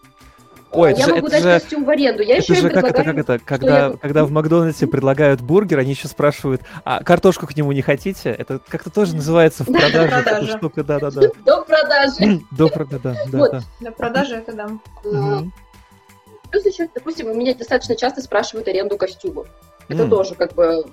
Ой, 0.71 0.93
я 0.95 1.05
это 1.05 1.15
могу 1.15 1.27
же, 1.27 1.41
дать 1.41 1.61
костюм 1.61 1.83
в 1.83 1.89
аренду. 1.89 2.21
Я 2.21 2.37
это 2.37 2.53
еще 2.53 2.61
же 2.61 2.69
как 2.69 2.83
это, 2.83 3.03
как 3.03 3.17
это, 3.17 3.39
когда, 3.39 3.87
я... 3.87 3.97
когда 3.97 4.23
в 4.23 4.31
Макдональдсе 4.31 4.85
предлагают 4.85 5.41
бургер, 5.41 5.79
они 5.79 5.91
еще 5.91 6.07
спрашивают, 6.07 6.61
а 6.85 7.03
картошку 7.03 7.47
к 7.47 7.55
нему 7.55 7.71
не 7.71 7.81
хотите? 7.81 8.29
Это 8.29 8.59
как-то 8.67 8.91
тоже 8.91 9.15
называется 9.15 9.63
в 9.63 9.67
продаже. 9.67 10.57
Штука, 10.57 10.83
да, 10.83 10.99
да. 10.99 11.09
До 11.09 11.63
продажи. 11.63 12.41
До 12.51 12.67
продажи, 12.67 13.19
да. 13.31 13.61
До 13.79 13.91
продажи 13.91 14.35
это 14.35 14.53
да. 14.53 15.43
Плюс 16.51 16.65
еще, 16.65 16.89
допустим, 16.93 17.37
меня 17.37 17.53
достаточно 17.53 17.95
часто 17.95 18.21
спрашивают 18.21 18.67
аренду 18.67 18.97
костюмов. 18.97 19.47
Это 19.87 20.03
mm. 20.03 20.09
тоже 20.09 20.35
как 20.35 20.53
бы 20.53 20.85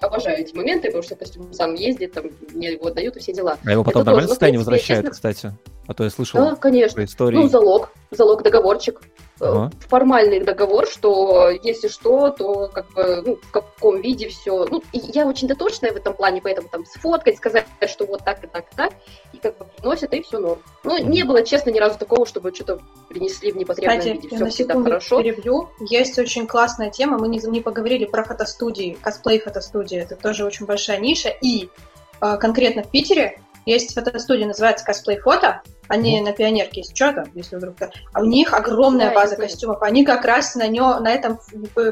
обожаю 0.00 0.38
эти 0.38 0.54
моменты, 0.54 0.88
потому 0.88 1.02
что 1.02 1.14
костюм 1.14 1.52
сам 1.52 1.74
ездит, 1.74 2.12
там 2.12 2.26
мне 2.52 2.72
его 2.72 2.88
отдают 2.88 3.16
и 3.16 3.20
все 3.20 3.32
дела. 3.32 3.58
А 3.64 3.70
его 3.70 3.84
потом 3.84 4.02
в 4.02 4.06
нормальном 4.06 4.28
состоянии 4.28 4.58
возвращают, 4.58 5.06
честно... 5.06 5.30
кстати? 5.30 5.56
А 5.86 5.94
то 5.94 6.04
я 6.04 6.10
слышал 6.10 6.40
да, 6.40 6.56
конечно. 6.56 7.04
истории. 7.04 7.36
Ну, 7.36 7.48
залог, 7.48 7.92
залог, 8.16 8.42
договорчик. 8.42 9.00
ага. 9.40 9.70
формальный 9.88 10.40
договор, 10.40 10.86
что 10.86 11.50
если 11.50 11.88
что, 11.88 12.30
то 12.30 12.68
как 12.72 12.92
бы, 12.92 13.22
ну, 13.24 13.36
в 13.36 13.50
каком 13.50 14.00
виде 14.00 14.28
все. 14.28 14.66
Ну, 14.70 14.82
я 14.92 15.26
очень 15.26 15.48
дотошная 15.48 15.92
в 15.92 15.96
этом 15.96 16.14
плане, 16.14 16.40
поэтому 16.40 16.68
там 16.68 16.84
сфоткать, 16.86 17.36
сказать, 17.36 17.66
что 17.88 18.06
вот 18.06 18.24
так 18.24 18.44
и 18.44 18.46
так 18.46 18.72
и 18.72 18.76
так, 18.76 18.92
и 19.32 19.38
как 19.38 19.58
бы 19.58 19.64
приносят, 19.64 20.12
и 20.14 20.22
все 20.22 20.38
норм. 20.38 20.62
Ну, 20.84 20.98
не 20.98 21.24
было, 21.24 21.42
честно, 21.42 21.70
ни 21.70 21.78
разу 21.78 21.98
такого, 21.98 22.26
чтобы 22.26 22.54
что-то 22.54 22.80
принесли 23.08 23.52
в 23.52 23.56
непотребном 23.56 23.98
Кстати, 23.98 24.16
виде. 24.16 24.36
Все 24.36 24.46
всегда 24.46 24.82
хорошо. 24.82 25.22
перебью. 25.22 25.68
Есть 25.80 26.18
очень 26.18 26.46
классная 26.46 26.90
тема, 26.90 27.18
мы 27.18 27.28
не, 27.28 27.38
не 27.38 27.60
поговорили 27.60 28.04
про 28.04 28.24
фотостудии, 28.24 28.96
косплей 29.00 29.40
фотостудии, 29.40 29.98
это 29.98 30.16
тоже 30.16 30.44
очень 30.44 30.66
большая 30.66 30.98
ниша, 30.98 31.28
и 31.28 31.68
э, 32.20 32.36
конкретно 32.36 32.82
в 32.82 32.90
Питере 32.90 33.40
есть 33.66 33.94
фотостудия, 33.94 34.46
называется 34.46 34.84
Cosplay 34.88 35.18
Фото. 35.18 35.62
Они 35.88 36.18
mm. 36.18 36.24
на 36.24 36.32
пионерке 36.32 36.80
есть 36.80 36.96
что-то, 36.96 37.26
если 37.34 37.56
вдруг. 37.56 37.76
А 38.12 38.20
у 38.20 38.24
них 38.24 38.54
огромная 38.54 39.08
да, 39.08 39.14
база 39.14 39.36
костюмов. 39.36 39.82
Они 39.82 40.04
как 40.04 40.24
раз 40.24 40.54
на, 40.54 40.66
нё, 40.66 41.00
на 41.00 41.12
этом 41.12 41.38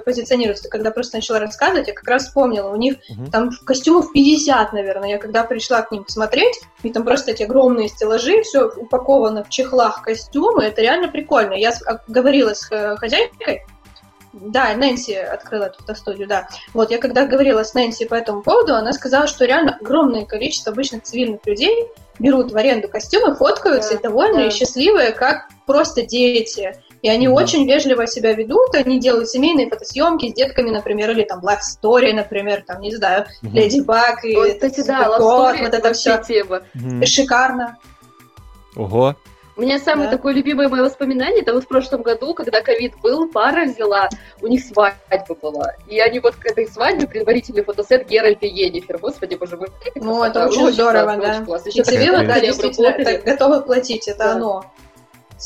позиционируются. 0.04 0.68
Когда 0.68 0.90
просто 0.90 1.18
начала 1.18 1.38
рассказывать, 1.38 1.88
я 1.88 1.94
как 1.94 2.08
раз 2.08 2.26
вспомнила. 2.26 2.70
У 2.70 2.76
них 2.76 2.94
mm-hmm. 2.94 3.30
там 3.30 3.50
костюмов 3.66 4.12
50, 4.12 4.72
наверное. 4.72 5.10
Я 5.10 5.18
когда 5.18 5.44
пришла 5.44 5.82
к 5.82 5.92
ним 5.92 6.04
посмотреть, 6.04 6.60
и 6.82 6.90
там 6.90 7.04
просто 7.04 7.32
эти 7.32 7.42
огромные 7.42 7.88
стеллажи, 7.88 8.42
все 8.42 8.68
упаковано 8.68 9.44
в 9.44 9.50
чехлах 9.50 10.02
костюмы. 10.02 10.64
Это 10.64 10.80
реально 10.80 11.08
прикольно. 11.08 11.52
Я 11.52 11.74
говорила 12.08 12.54
с 12.54 12.70
э, 12.70 12.96
хозяйкой, 12.96 13.64
да, 14.32 14.74
Нэнси 14.74 15.14
открыла 15.14 15.64
эту 15.64 15.80
фотостудию, 15.80 16.28
да. 16.28 16.48
Вот, 16.72 16.90
я 16.90 16.98
когда 16.98 17.26
говорила 17.26 17.64
с 17.64 17.74
Нэнси 17.74 18.06
по 18.06 18.14
этому 18.14 18.42
поводу, 18.42 18.74
она 18.74 18.92
сказала, 18.92 19.26
что 19.26 19.44
реально 19.44 19.78
огромное 19.80 20.24
количество 20.24 20.72
обычных 20.72 21.02
цивильных 21.02 21.44
людей 21.46 21.88
берут 22.18 22.52
в 22.52 22.56
аренду 22.56 22.88
костюмы, 22.88 23.34
фоткаются 23.34 23.94
да, 23.94 23.96
и 23.98 24.02
довольные, 24.02 24.42
да. 24.42 24.46
и 24.48 24.50
счастливые, 24.50 25.12
как 25.12 25.48
просто 25.66 26.02
дети. 26.02 26.76
И 27.02 27.08
они 27.08 27.26
да. 27.26 27.32
очень 27.32 27.66
вежливо 27.66 28.06
себя 28.06 28.34
ведут, 28.34 28.74
они 28.74 29.00
делают 29.00 29.28
семейные 29.28 29.68
фотосъемки 29.68 30.30
с 30.30 30.34
детками, 30.34 30.70
например, 30.70 31.10
или 31.10 31.22
там 31.22 31.40
Life 31.40 31.60
Story, 31.82 32.12
например, 32.12 32.62
там, 32.66 32.80
не 32.82 32.94
знаю, 32.94 33.26
Леди 33.42 33.80
Баг 33.80 34.24
и 34.24 34.36
вот, 34.36 34.52
кстати, 34.52 34.82
да, 34.86 35.18
вот 35.18 35.56
это 35.56 35.92
все. 35.92 36.18
Тема. 36.18 36.62
Шикарно. 37.04 37.78
Ого. 38.76 39.16
У 39.56 39.62
меня 39.62 39.78
самое 39.78 40.08
да. 40.08 40.16
такое 40.16 40.32
любимое 40.32 40.68
мое 40.68 40.82
воспоминание, 40.82 41.42
это 41.42 41.52
вот 41.52 41.64
в 41.64 41.68
прошлом 41.68 42.02
году, 42.02 42.34
когда 42.34 42.62
ковид 42.62 42.94
был, 43.02 43.28
пара 43.28 43.66
взяла, 43.66 44.08
у 44.40 44.46
них 44.46 44.64
свадьба 44.64 45.34
была. 45.40 45.74
И 45.86 45.98
они 45.98 46.20
вот 46.20 46.36
к 46.36 46.46
этой 46.46 46.66
свадьбе 46.66 47.06
предварительный 47.06 47.64
фотосет 47.64 48.08
Геральт 48.08 48.42
и 48.42 48.48
Енифер. 48.48 48.98
Господи, 48.98 49.34
боже 49.34 49.56
мой. 49.56 49.68
Ну, 49.96 50.22
это 50.22 50.46
очень, 50.46 50.62
очень 50.62 50.74
здорово, 50.74 51.16
да. 51.16 51.44
И 51.66 51.82
цивилы, 51.82 52.26
да, 52.26 52.40
действительно, 52.40 53.18
готовы 53.18 53.62
платить, 53.62 54.08
это 54.08 54.18
да. 54.18 54.32
оно. 54.32 54.64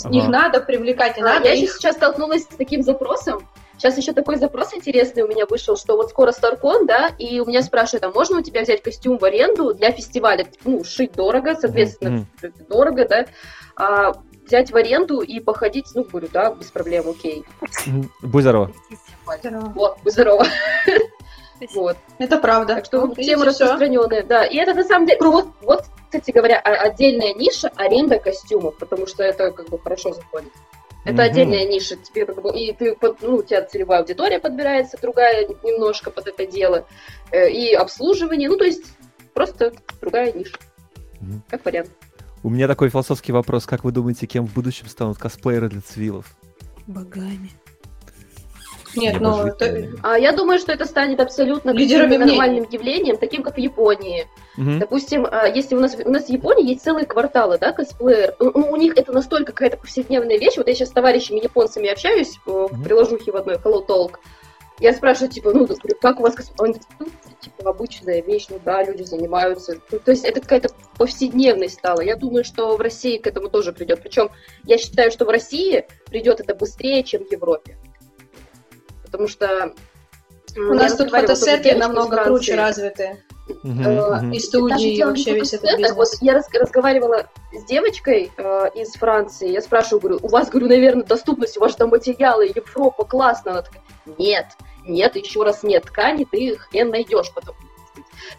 Ага. 0.04 0.16
Их 0.16 0.28
надо 0.28 0.60
привлекать, 0.60 1.18
а, 1.18 1.22
надо 1.22 1.48
Я 1.48 1.54
их... 1.54 1.72
сейчас 1.72 1.96
столкнулась 1.96 2.42
с 2.42 2.46
таким 2.46 2.82
запросом, 2.82 3.46
Сейчас 3.76 3.98
еще 3.98 4.12
такой 4.12 4.36
запрос 4.36 4.72
интересный 4.72 5.24
у 5.24 5.26
меня 5.26 5.46
вышел, 5.46 5.76
что 5.76 5.96
вот 5.96 6.10
скоро 6.10 6.30
Старкон, 6.30 6.86
да, 6.86 7.10
и 7.18 7.40
у 7.40 7.44
меня 7.44 7.60
спрашивают, 7.60 8.04
а 8.04 8.10
можно 8.10 8.38
у 8.38 8.40
тебя 8.40 8.62
взять 8.62 8.82
костюм 8.82 9.18
в 9.18 9.24
аренду 9.24 9.74
для 9.74 9.90
фестиваля? 9.90 10.46
Ну, 10.64 10.84
шить 10.84 11.12
дорого, 11.14 11.56
соответственно, 11.60 12.24
mm-hmm. 12.40 12.68
дорого, 12.68 13.08
да 13.08 13.26
а, 13.76 14.14
взять 14.46 14.70
в 14.70 14.76
аренду 14.76 15.20
и 15.20 15.40
походить, 15.40 15.86
ну, 15.94 16.04
говорю, 16.04 16.28
да, 16.32 16.52
без 16.52 16.70
проблем, 16.70 17.08
окей. 17.08 17.44
Будь 18.22 18.42
здорова. 18.42 18.72
Вот, 19.74 19.98
будь 20.02 20.12
здорова. 20.12 20.46
Вот. 21.74 21.96
Это 22.18 22.38
правда. 22.38 22.74
Так 22.74 22.84
что 22.84 23.06
вот, 23.06 23.16
тема 23.16 23.46
распространенная, 23.46 24.22
да. 24.22 24.44
И 24.44 24.56
это 24.56 24.74
на 24.74 24.84
самом 24.84 25.06
деле, 25.06 25.20
вот, 25.20 25.48
вот, 25.62 25.84
кстати 26.06 26.30
говоря, 26.30 26.58
отдельная 26.58 27.32
ниша 27.32 27.70
аренда 27.76 28.18
костюмов, 28.18 28.76
потому 28.76 29.06
что 29.06 29.22
это 29.22 29.50
как 29.50 29.68
бы 29.70 29.78
хорошо 29.78 30.12
заходит. 30.12 30.52
Это 31.04 31.22
mm-hmm. 31.22 31.26
отдельная 31.26 31.66
ниша, 31.66 31.96
тебе 31.96 32.24
как 32.26 32.40
бы, 32.40 32.50
и 32.58 32.72
ты, 32.72 32.96
ну, 33.20 33.36
у 33.36 33.42
тебя 33.42 33.62
целевая 33.62 34.00
аудитория 34.00 34.38
подбирается, 34.38 34.98
другая 35.00 35.46
немножко 35.62 36.10
под 36.10 36.26
это 36.26 36.46
дело, 36.46 36.86
э, 37.30 37.50
и 37.50 37.74
обслуживание, 37.74 38.48
ну, 38.48 38.56
то 38.56 38.64
есть 38.64 38.84
просто 39.34 39.74
другая 40.00 40.32
ниша, 40.32 40.56
mm-hmm. 41.20 41.40
как 41.50 41.64
вариант. 41.64 41.90
У 42.44 42.50
меня 42.50 42.68
такой 42.68 42.90
философский 42.90 43.32
вопрос. 43.32 43.64
Как 43.64 43.84
вы 43.84 43.90
думаете, 43.90 44.26
кем 44.26 44.46
в 44.46 44.52
будущем 44.52 44.86
станут 44.86 45.16
косплееры 45.16 45.70
для 45.70 45.80
цивилов? 45.80 46.36
Богами. 46.86 47.50
Нет, 48.94 49.18
ну, 49.18 49.46
это... 49.46 49.88
а 50.02 50.18
я 50.18 50.30
думаю, 50.32 50.58
что 50.58 50.70
это 50.70 50.84
станет 50.84 51.20
абсолютно 51.20 51.72
нормальным 51.72 52.66
явлением, 52.70 53.16
таким 53.16 53.42
как 53.42 53.54
в 53.56 53.58
Японии. 53.58 54.28
Угу. 54.58 54.78
Допустим, 54.78 55.26
а, 55.28 55.48
если 55.48 55.74
у 55.74 55.80
нас 55.80 55.96
у 56.04 56.10
нас 56.10 56.26
в 56.26 56.28
Японии 56.28 56.68
есть 56.68 56.84
целые 56.84 57.06
кварталы, 57.06 57.56
да, 57.58 57.72
косплеер, 57.72 58.36
ну, 58.38 58.50
у 58.50 58.76
них 58.76 58.96
это 58.98 59.10
настолько 59.10 59.52
какая-то 59.52 59.78
повседневная 59.78 60.38
вещь. 60.38 60.58
Вот 60.58 60.68
я 60.68 60.74
сейчас 60.74 60.90
с 60.90 60.92
товарищами 60.92 61.42
японцами 61.42 61.88
общаюсь 61.88 62.38
угу. 62.44 62.68
в 62.70 62.84
приложухе 62.84 63.32
в 63.32 63.36
одной 63.36 63.56
Hello 63.56 63.84
Talk. 63.86 64.16
Я 64.80 64.92
спрашиваю, 64.92 65.30
типа, 65.30 65.52
ну, 65.52 65.66
как 66.00 66.20
у 66.20 66.22
вас 66.22 66.34
косплеер? 66.34 66.76
Типа 67.56 67.70
обычная 67.70 68.22
вещь, 68.22 68.46
ну 68.50 68.60
да, 68.64 68.82
люди 68.82 69.02
занимаются. 69.02 69.76
Ну, 69.90 69.98
то 69.98 70.10
есть 70.10 70.24
это 70.24 70.40
какая-то 70.40 70.70
повседневность 70.96 71.74
стала. 71.74 72.00
Я 72.00 72.16
думаю, 72.16 72.44
что 72.44 72.76
в 72.76 72.80
России 72.80 73.18
к 73.18 73.26
этому 73.26 73.48
тоже 73.48 73.72
придет. 73.72 74.02
Причем 74.02 74.30
я 74.64 74.78
считаю, 74.78 75.10
что 75.10 75.24
в 75.24 75.28
России 75.28 75.86
придет 76.06 76.40
это 76.40 76.54
быстрее, 76.54 77.02
чем 77.02 77.24
в 77.24 77.32
Европе. 77.32 77.76
Потому 79.04 79.28
что 79.28 79.74
у 80.56 80.74
нас 80.74 80.96
тут 80.96 81.10
фотосеты 81.10 81.74
намного 81.74 82.24
круче 82.24 82.54
развиты. 82.54 83.22
Uh-huh, 83.62 84.34
И 84.34 84.40
студии, 84.40 84.96
и 84.96 85.04
вообще 85.04 85.34
весь 85.34 85.52
этот 85.52 85.76
бизнес. 85.76 85.94
Вот 85.94 86.08
я 86.22 86.32
разговаривала 86.32 87.26
с 87.52 87.64
девочкой 87.66 88.32
э, 88.38 88.70
из 88.74 88.94
Франции, 88.94 89.50
я 89.50 89.60
спрашиваю, 89.60 90.00
говорю, 90.00 90.18
у 90.22 90.28
вас, 90.28 90.48
говорю, 90.48 90.68
наверное, 90.68 91.04
доступность, 91.04 91.58
у 91.58 91.60
вас 91.60 91.76
там 91.76 91.90
материалы, 91.90 92.46
Европа, 92.46 93.04
классно. 93.04 93.50
Она 93.50 93.62
такая, 93.62 93.82
нет, 94.16 94.46
нет, 94.86 95.16
еще 95.16 95.42
раз 95.42 95.62
нет, 95.62 95.84
ткани 95.84 96.24
ты 96.24 96.56
хрен 96.56 96.90
найдешь, 96.90 97.32
потому 97.34 97.58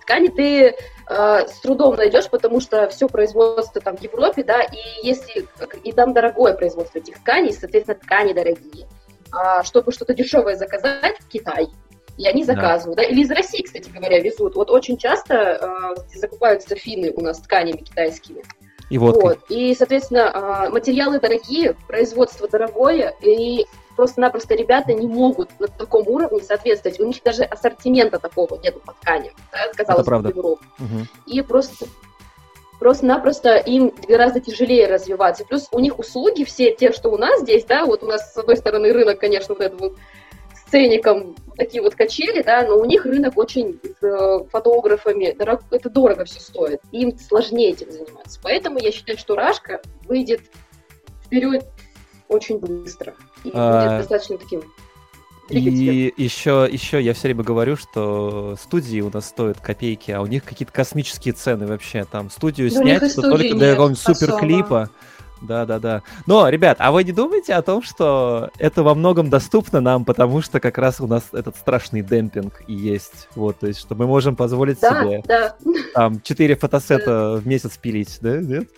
ткани 0.01 0.27
ты 0.27 0.75
э, 1.09 1.47
с 1.47 1.59
трудом 1.61 1.95
найдешь, 1.95 2.29
потому 2.29 2.59
что 2.59 2.87
все 2.89 3.07
производство 3.07 3.81
там 3.81 3.97
в 3.97 4.01
Европе, 4.01 4.43
да, 4.43 4.61
и 4.61 5.05
если 5.05 5.47
и 5.83 5.91
там 5.91 6.13
дорогое 6.13 6.53
производство 6.53 6.99
этих 6.99 7.19
тканей, 7.19 7.53
соответственно, 7.53 7.99
ткани 7.99 8.33
дорогие. 8.33 8.87
А 9.31 9.63
чтобы 9.63 9.91
что-то 9.91 10.13
дешевое 10.13 10.55
заказать 10.55 11.19
в 11.19 11.27
Китай, 11.27 11.67
и 12.17 12.27
они 12.27 12.43
заказывают, 12.43 12.97
да. 12.97 13.03
да, 13.03 13.09
или 13.09 13.21
из 13.21 13.31
России, 13.31 13.61
кстати 13.61 13.89
говоря, 13.89 14.21
везут. 14.21 14.55
Вот 14.55 14.69
очень 14.69 14.97
часто 14.97 15.35
э, 15.35 16.17
закупаются 16.17 16.75
финны 16.75 17.11
у 17.11 17.21
нас 17.21 17.39
тканями 17.39 17.77
китайскими. 17.77 18.43
И 18.89 18.97
вот. 18.97 19.15
вот. 19.21 19.39
И, 19.49 19.73
соответственно, 19.75 20.65
э, 20.67 20.69
материалы 20.69 21.19
дорогие, 21.19 21.75
производство 21.87 22.47
дорогое, 22.47 23.15
и 23.21 23.65
просто-напросто 23.95 24.55
ребята 24.55 24.93
не 24.93 25.07
могут 25.07 25.49
на 25.59 25.67
таком 25.67 26.07
уровне 26.07 26.41
соответствовать. 26.41 26.99
У 26.99 27.05
них 27.05 27.23
даже 27.23 27.43
ассортимента 27.43 28.19
такого 28.19 28.59
нету 28.61 28.81
по 28.85 28.93
ткани, 28.93 29.31
да, 29.51 29.71
казалось 29.75 30.05
бы, 30.05 30.17
в 30.19 30.27
Европе. 30.27 30.65
Угу. 30.79 31.07
И 31.27 31.41
просто 31.41 31.85
просто-напросто 32.79 33.55
им 33.55 33.93
гораздо 34.07 34.41
тяжелее 34.41 34.87
развиваться. 34.87 35.45
Плюс 35.45 35.67
у 35.71 35.79
них 35.79 35.97
услуги 35.97 36.43
все 36.43 36.75
те, 36.75 36.91
что 36.91 37.09
у 37.09 37.17
нас 37.17 37.41
здесь, 37.41 37.63
да, 37.63 37.85
вот 37.85 38.03
у 38.03 38.05
нас 38.05 38.33
с 38.33 38.37
одной 38.37 38.57
стороны 38.57 38.91
рынок, 38.91 39.19
конечно, 39.19 39.55
вот 39.55 39.63
этот 39.63 39.79
вот 39.79 39.93
ценником 40.75 41.35
такие 41.55 41.81
вот 41.81 41.95
качели, 41.95 42.41
да, 42.41 42.63
но 42.63 42.77
у 42.77 42.83
них 42.83 43.05
рынок 43.05 43.37
очень 43.37 43.79
с 43.81 44.03
э, 44.03 44.45
фотографами, 44.51 45.31
дорог, 45.31 45.61
это 45.71 45.89
дорого 45.89 46.25
все 46.25 46.41
стоит, 46.41 46.81
им 46.91 47.17
сложнее 47.17 47.71
этим 47.71 47.89
заниматься. 47.89 48.41
Поэтому 48.43 48.77
я 48.79 48.91
считаю, 48.91 49.17
что 49.17 49.35
Рашка 49.35 49.79
выйдет 50.03 50.41
вперед 51.23 51.65
очень 52.27 52.59
быстро 52.59 53.13
и 53.45 53.51
а... 53.53 53.99
достаточно 53.99 54.37
таким 54.37 54.63
и 55.47 56.11
еще, 56.17 56.67
еще 56.69 56.99
я 56.99 57.13
все 57.13 57.27
время 57.27 57.43
говорю, 57.43 57.75
что 57.77 58.55
студии 58.59 58.99
у 59.01 59.11
нас 59.13 59.27
стоят 59.27 59.59
копейки, 59.61 60.09
а 60.09 60.21
у 60.21 60.25
них 60.25 60.43
какие-то 60.43 60.73
космические 60.73 61.35
цены 61.35 61.67
вообще. 61.67 62.03
Там 62.03 62.31
студию 62.31 62.71
снять, 62.71 63.13
то 63.13 63.21
только 63.21 63.53
для 63.53 63.71
какого-нибудь 63.71 64.01
суперклипа. 64.01 64.89
Да, 65.45 65.65
да, 65.65 65.79
да. 65.79 66.01
Но, 66.25 66.49
ребят, 66.49 66.77
а 66.79 66.91
вы 66.91 67.03
не 67.03 67.11
думаете 67.11 67.53
о 67.53 67.61
том, 67.61 67.83
что 67.83 68.49
это 68.57 68.83
во 68.83 68.95
многом 68.95 69.29
доступно 69.29 69.81
нам, 69.81 70.05
потому 70.05 70.41
что 70.41 70.59
как 70.59 70.77
раз 70.77 70.99
у 70.99 71.07
нас 71.07 71.23
этот 71.33 71.55
страшный 71.55 72.01
демпинг 72.01 72.63
и 72.67 72.73
есть. 72.73 73.27
Вот, 73.35 73.59
то 73.59 73.67
есть, 73.67 73.79
что 73.79 73.95
мы 73.95 74.07
можем 74.07 74.35
позволить 74.35 74.79
да, 74.79 75.01
себе 75.01 75.23
да. 75.25 75.55
там 75.93 76.21
четыре 76.21 76.55
фотосета 76.55 77.33
в 77.35 77.47
месяц 77.47 77.77
пилить, 77.77 78.17
да? 78.21 78.37
Нет? 78.37 78.69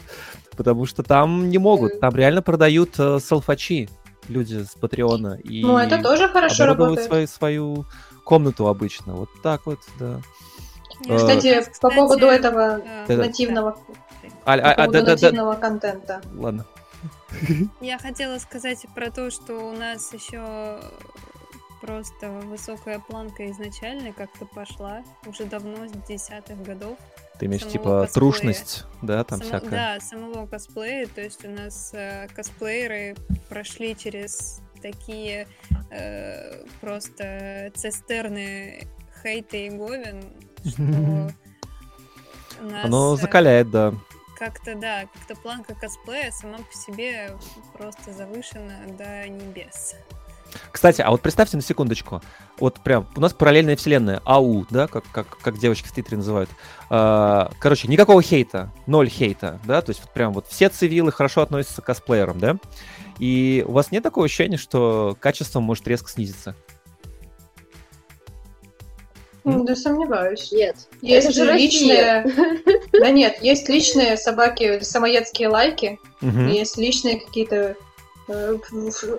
Потому 0.56 0.86
что 0.86 1.04
там 1.04 1.50
не 1.50 1.58
могут, 1.58 2.00
там 2.00 2.16
реально 2.16 2.42
продают 2.42 2.96
э, 2.98 3.20
салфачи 3.20 3.90
люди 4.28 4.64
с 4.64 4.76
Патреона. 4.80 5.40
И 5.44 5.64
ну, 5.64 5.78
это 5.78 6.02
тоже 6.02 6.28
хорошо 6.28 6.66
работает. 6.66 7.08
Свою, 7.08 7.28
свою 7.28 7.86
комнату 8.24 8.68
обычно. 8.68 9.14
Вот 9.14 9.30
так 9.42 9.66
вот, 9.66 9.80
да. 10.00 10.20
Кстати, 11.04 11.60
Кстати 11.62 11.80
по 11.80 11.90
поводу 11.92 12.26
этого 12.26 12.82
да. 13.08 13.18
нативного, 13.18 13.78
а, 14.54 14.58
по 14.58 14.72
а, 14.72 14.76
поводу 14.76 15.06
да, 15.06 15.12
нативного 15.12 15.54
да, 15.56 15.60
контента. 15.60 16.22
Ладно. 16.34 16.66
Я 17.82 18.00
хотела 18.00 18.38
сказать 18.40 18.86
про 18.96 19.12
то, 19.12 19.30
что 19.30 19.56
у 19.56 19.74
нас 19.74 20.14
еще 20.14 20.80
просто 21.82 22.30
высокая 22.30 23.00
планка 23.00 23.50
изначально 23.52 24.14
как-то 24.14 24.46
пошла 24.46 25.04
уже 25.26 25.46
давно, 25.46 25.88
с 25.88 25.92
десятых 26.08 26.62
годов. 26.64 26.98
Ты 27.40 27.46
имеешь 27.46 27.68
типа 27.68 28.02
косплея. 28.02 28.08
трушность, 28.08 28.86
да, 29.02 29.24
там 29.24 29.40
Само, 29.40 29.50
всякое? 29.50 29.70
Да, 29.70 30.00
самого 30.00 30.48
косплея, 30.48 31.08
то 31.08 31.22
есть 31.22 31.46
у 31.46 31.50
нас 31.50 31.92
э, 31.94 32.28
косплееры 32.34 33.16
прошли 33.48 33.96
через 33.96 34.62
такие 34.82 35.48
э, 35.92 36.66
просто 36.82 37.72
цистерны 37.76 38.88
хейта 39.22 39.58
и 39.58 39.70
говен, 39.70 40.24
что 40.66 40.82
нас... 42.62 42.86
Оно 42.86 43.14
э, 43.14 43.18
закаляет, 43.18 43.70
да. 43.70 43.94
Как-то, 44.38 44.76
да, 44.76 45.08
как-то 45.14 45.36
планка 45.36 45.74
косплея 45.74 46.32
сама 46.32 46.60
по 46.60 46.74
себе 46.78 47.36
просто 47.74 48.14
завышена 48.14 48.86
до 48.98 49.28
небес. 49.28 49.96
Кстати, 50.72 51.02
а 51.02 51.10
вот 51.10 51.22
представьте 51.22 51.58
на 51.58 51.64
секундочку, 51.64 52.22
вот 52.60 52.80
прям 52.80 53.08
у 53.16 53.20
нас 53.20 53.34
параллельная 53.34 53.76
вселенная, 53.76 54.22
АУ, 54.26 54.66
да, 54.70 54.88
как, 54.88 55.04
как, 55.12 55.38
как 55.40 55.58
девочки 55.58 55.88
в 55.88 55.92
Твиттере 55.92 56.18
называют. 56.18 56.50
А, 56.90 57.52
короче, 57.60 57.88
никакого 57.88 58.22
хейта, 58.22 58.72
ноль 58.86 59.10
хейта, 59.10 59.60
да, 59.66 59.82
то 59.82 59.90
есть 59.90 60.02
вот 60.02 60.14
прям 60.14 60.34
вот 60.34 60.48
все 60.48 60.70
цивилы 60.70 61.12
хорошо 61.12 61.42
относятся 61.42 61.82
к 61.82 61.86
косплеерам, 61.86 62.40
да, 62.40 62.58
и 63.20 63.66
у 63.68 63.72
вас 63.74 63.92
нет 63.92 64.04
такого 64.04 64.26
ощущения, 64.26 64.58
что 64.58 65.18
качество 65.20 65.60
может 65.60 65.88
резко 65.88 66.10
снизиться? 66.10 66.56
Да 69.48 69.76
сомневаюсь. 69.76 70.52
Нет. 70.52 70.76
Есть 71.02 71.34
же 71.34 71.46
личные... 71.54 72.26
Да 72.92 73.12
нет, 73.12 73.38
есть 73.42 73.70
личные 73.70 74.18
собаки, 74.18 74.80
самоедские 74.80 75.50
лайки, 75.50 76.00
есть 76.22 76.78
личные 76.78 77.20
какие-то 77.20 77.76
э, 78.28 78.58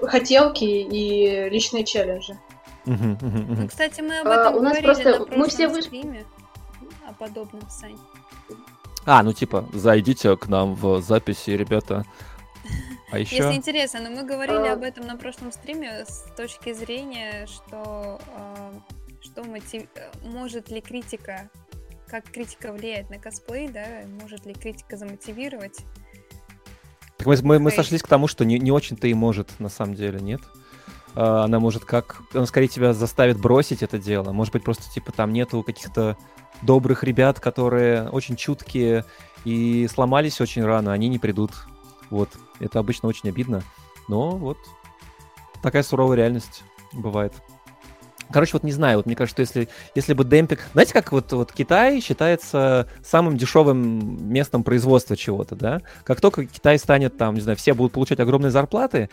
хотелки 0.03 0.65
и 0.65 1.49
личные 1.49 1.85
челленджи. 1.85 2.37
Ну, 2.85 3.69
кстати, 3.69 4.01
мы 4.01 4.19
об 4.21 4.29
а, 4.29 4.35
этом 4.35 4.55
а, 4.55 4.57
у 4.57 4.63
нас 4.63 4.79
просто 4.79 5.27
мы 5.31 5.49
все 5.49 5.69
выш... 5.69 5.85
стриме 5.85 6.25
о 7.07 7.13
подобном, 7.13 7.63
Сань. 7.71 7.99
А, 9.05 9.23
ну 9.23 9.33
типа, 9.33 9.69
зайдите 9.73 10.37
к 10.37 10.49
нам 10.49 10.75
в 10.75 11.01
записи, 11.03 11.51
ребята. 11.51 12.05
А 13.11 13.19
еще... 13.19 13.37
Если 13.37 13.55
интересно, 13.55 14.01
но 14.01 14.11
мы 14.11 14.23
говорили 14.25 14.67
а... 14.69 14.73
об 14.73 14.83
этом 14.83 15.07
на 15.07 15.17
прошлом 15.17 15.53
стриме 15.53 16.05
с 16.07 16.25
точки 16.37 16.73
зрения, 16.73 17.47
что 17.47 18.21
э, 18.37 18.73
что 19.39 19.49
мотив... 19.49 19.83
Э, 19.95 20.11
может 20.23 20.71
ли 20.71 20.81
критика, 20.81 21.49
как 22.07 22.25
критика 22.25 22.73
влияет 22.73 23.11
на 23.11 23.19
косплей, 23.19 23.69
да, 23.69 23.85
может 24.21 24.47
ли 24.47 24.55
критика 24.55 24.97
замотивировать? 24.97 25.79
Так 27.17 27.27
мы, 27.27 27.37
мы, 27.43 27.59
мы 27.59 27.71
сошлись 27.71 28.03
к 28.03 28.09
тому, 28.09 28.27
что 28.27 28.45
не, 28.45 28.59
не 28.59 28.71
очень-то 28.71 29.07
и 29.07 29.15
может, 29.15 29.61
на 29.61 29.69
самом 29.69 29.95
деле, 29.95 30.21
нет? 30.21 30.41
Uh, 31.15 31.45
она 31.45 31.59
может 31.59 31.85
как... 31.85 32.21
Она 32.33 32.47
скорее 32.47 32.69
тебя 32.69 32.93
заставит 32.93 33.41
бросить 33.41 33.83
это 33.83 33.99
дело. 33.99 34.33
Может 34.33 34.53
быть, 34.53 34.63
просто, 34.63 34.85
типа, 34.93 35.11
там 35.11 35.33
нету 35.33 35.63
каких-то 35.63 36.17
добрых 36.63 37.03
ребят, 37.03 37.41
которые 37.41 38.09
очень 38.11 38.37
чуткие 38.37 39.05
и 39.45 39.89
сломались 39.89 40.41
очень 40.41 40.65
рано, 40.65 40.93
они 40.93 41.09
не 41.09 41.19
придут. 41.19 41.53
Вот. 42.11 42.31
Это 42.61 42.79
обычно 42.79 43.09
очень 43.09 43.29
обидно. 43.31 43.63
Но 44.07 44.37
вот 44.37 44.59
такая 45.63 45.83
суровая 45.83 46.17
реальность 46.17 46.63
бывает. 46.93 47.33
Короче, 48.31 48.53
вот 48.53 48.63
не 48.63 48.73
знаю, 48.73 48.99
вот 48.99 49.07
мне 49.07 49.17
кажется, 49.17 49.35
что 49.35 49.59
если, 49.59 49.69
если 49.95 50.13
бы 50.13 50.25
демпинг... 50.25 50.61
Знаете, 50.73 50.93
как 50.93 51.13
вот, 51.13 51.33
вот 51.33 51.53
Китай 51.53 52.01
считается 52.01 52.89
самым 53.03 53.37
дешевым 53.37 54.31
местом 54.33 54.63
производства 54.65 55.17
чего-то, 55.17 55.57
да? 55.57 55.81
Как 56.05 56.21
только 56.21 56.47
Китай 56.47 56.79
станет 56.79 57.17
там, 57.17 57.35
не 57.35 57.41
знаю, 57.41 57.57
все 57.57 57.75
будут 57.75 57.93
получать 57.93 58.21
огромные 58.21 58.51
зарплаты, 58.51 59.09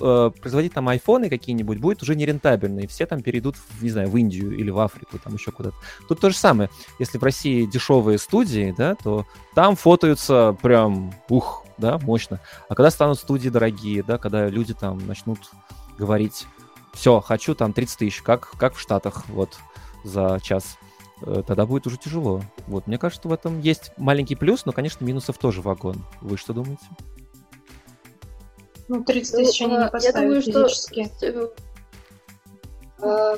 э, 0.00 0.30
производить 0.40 0.74
там 0.74 0.88
айфоны 0.88 1.28
какие-нибудь 1.28 1.78
будет 1.78 2.02
уже 2.02 2.14
нерентабельно, 2.14 2.80
и 2.80 2.86
все 2.86 3.06
там 3.06 3.20
перейдут, 3.20 3.56
в, 3.56 3.82
не 3.82 3.90
знаю, 3.90 4.08
в 4.08 4.16
Индию 4.16 4.56
или 4.56 4.70
в 4.70 4.78
Африку, 4.78 5.18
там 5.18 5.34
еще 5.34 5.50
куда-то. 5.50 5.76
Тут 6.08 6.20
то 6.20 6.30
же 6.30 6.36
самое. 6.36 6.70
Если 7.00 7.18
в 7.18 7.22
России 7.22 7.66
дешевые 7.66 8.18
студии, 8.18 8.72
да, 8.76 8.94
то 8.94 9.26
там 9.54 9.74
фотаются 9.74 10.56
прям, 10.62 11.12
ух, 11.28 11.66
да, 11.78 11.98
мощно. 11.98 12.40
А 12.68 12.74
когда 12.76 12.90
станут 12.90 13.18
студии 13.18 13.48
дорогие, 13.48 14.04
да, 14.04 14.18
когда 14.18 14.48
люди 14.48 14.72
там 14.72 15.04
начнут 15.06 15.38
говорить 15.98 16.46
все, 16.92 17.20
хочу 17.20 17.54
там 17.54 17.72
30 17.72 17.98
тысяч, 17.98 18.22
как, 18.22 18.50
как 18.58 18.74
в 18.74 18.80
Штатах, 18.80 19.28
вот, 19.28 19.56
за 20.04 20.38
час, 20.42 20.76
э, 21.22 21.42
тогда 21.46 21.66
будет 21.66 21.86
уже 21.86 21.96
тяжело. 21.96 22.42
Вот, 22.66 22.86
мне 22.86 22.98
кажется, 22.98 23.28
в 23.28 23.32
этом 23.32 23.60
есть 23.60 23.92
маленький 23.96 24.36
плюс, 24.36 24.66
но, 24.66 24.72
конечно, 24.72 25.04
минусов 25.04 25.38
тоже 25.38 25.62
вагон. 25.62 26.04
Вы 26.20 26.36
что 26.36 26.52
думаете? 26.52 26.84
Ну, 28.88 29.02
30 29.04 29.36
тысяч 29.36 29.60
ну, 29.60 29.66
они 29.66 29.84
не 29.84 29.90
поставят 29.90 30.16
я 30.16 30.22
думаю, 30.22 30.42
физически. 30.42 31.10
Что... 31.16 31.54
Э, 33.02 33.36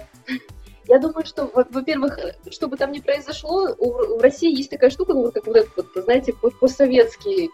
я 0.86 0.98
думаю, 0.98 1.24
что, 1.24 1.50
во-первых, 1.54 2.18
что 2.50 2.68
бы 2.68 2.76
там 2.76 2.92
ни 2.92 3.00
произошло, 3.00 3.74
у, 3.78 4.16
у 4.16 4.18
России 4.18 4.54
есть 4.54 4.70
такая 4.70 4.90
штука, 4.90 5.14
ну, 5.14 5.30
как 5.30 5.46
вот 5.46 5.56
этот, 5.56 5.76
вот, 5.76 6.04
знаете, 6.04 6.34
постсоветский 6.60 7.50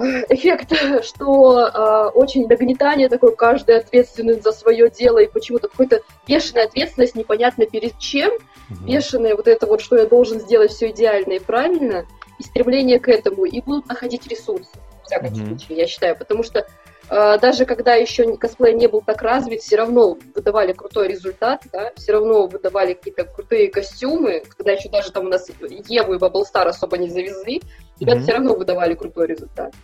эффект, 0.00 0.72
что 1.04 1.66
э, 1.66 2.10
очень 2.14 2.46
нагнетание 2.46 3.08
такое, 3.08 3.32
каждый 3.32 3.76
ответственный 3.78 4.40
за 4.40 4.52
свое 4.52 4.90
дело, 4.90 5.18
и 5.18 5.26
почему-то 5.26 5.68
какой-то 5.68 6.00
бешеная 6.26 6.64
ответственность, 6.64 7.14
непонятно 7.14 7.66
перед 7.66 7.98
чем, 7.98 8.32
угу. 8.70 8.84
бешеная 8.84 9.36
вот 9.36 9.48
это 9.48 9.66
вот, 9.66 9.80
что 9.80 9.96
я 9.96 10.06
должен 10.06 10.40
сделать 10.40 10.72
все 10.72 10.90
идеально 10.90 11.34
и 11.34 11.38
правильно, 11.38 12.06
и 12.38 12.42
стремление 12.42 12.98
к 12.98 13.08
этому, 13.08 13.44
и 13.44 13.60
будут 13.60 13.86
находить 13.86 14.26
ресурсы, 14.26 14.70
в 15.02 15.06
всяком 15.06 15.32
угу. 15.32 15.46
случае, 15.46 15.78
я 15.78 15.86
считаю, 15.86 16.16
потому 16.16 16.42
что 16.42 16.66
даже 17.10 17.64
когда 17.64 17.94
еще 17.94 18.36
косплей 18.36 18.72
не 18.74 18.86
был 18.86 19.02
так 19.02 19.20
развит, 19.20 19.62
все 19.62 19.76
равно 19.76 20.16
выдавали 20.32 20.72
крутой 20.72 21.08
результат, 21.08 21.62
да, 21.72 21.90
все 21.96 22.12
равно 22.12 22.46
выдавали 22.46 22.94
какие-то 22.94 23.24
крутые 23.24 23.68
костюмы, 23.68 24.44
когда 24.56 24.72
еще 24.72 24.88
даже 24.88 25.10
там 25.10 25.26
у 25.26 25.28
нас 25.28 25.50
Еву 25.88 26.14
и 26.14 26.18
Баблстар 26.18 26.68
особо 26.68 26.98
не 26.98 27.08
завезли, 27.08 27.62
ребята 27.98 28.20
mm-hmm. 28.20 28.22
все 28.22 28.32
равно 28.32 28.54
выдавали 28.54 28.94
крутой 28.94 29.26
результат. 29.26 29.74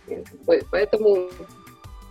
Поэтому 0.71 1.29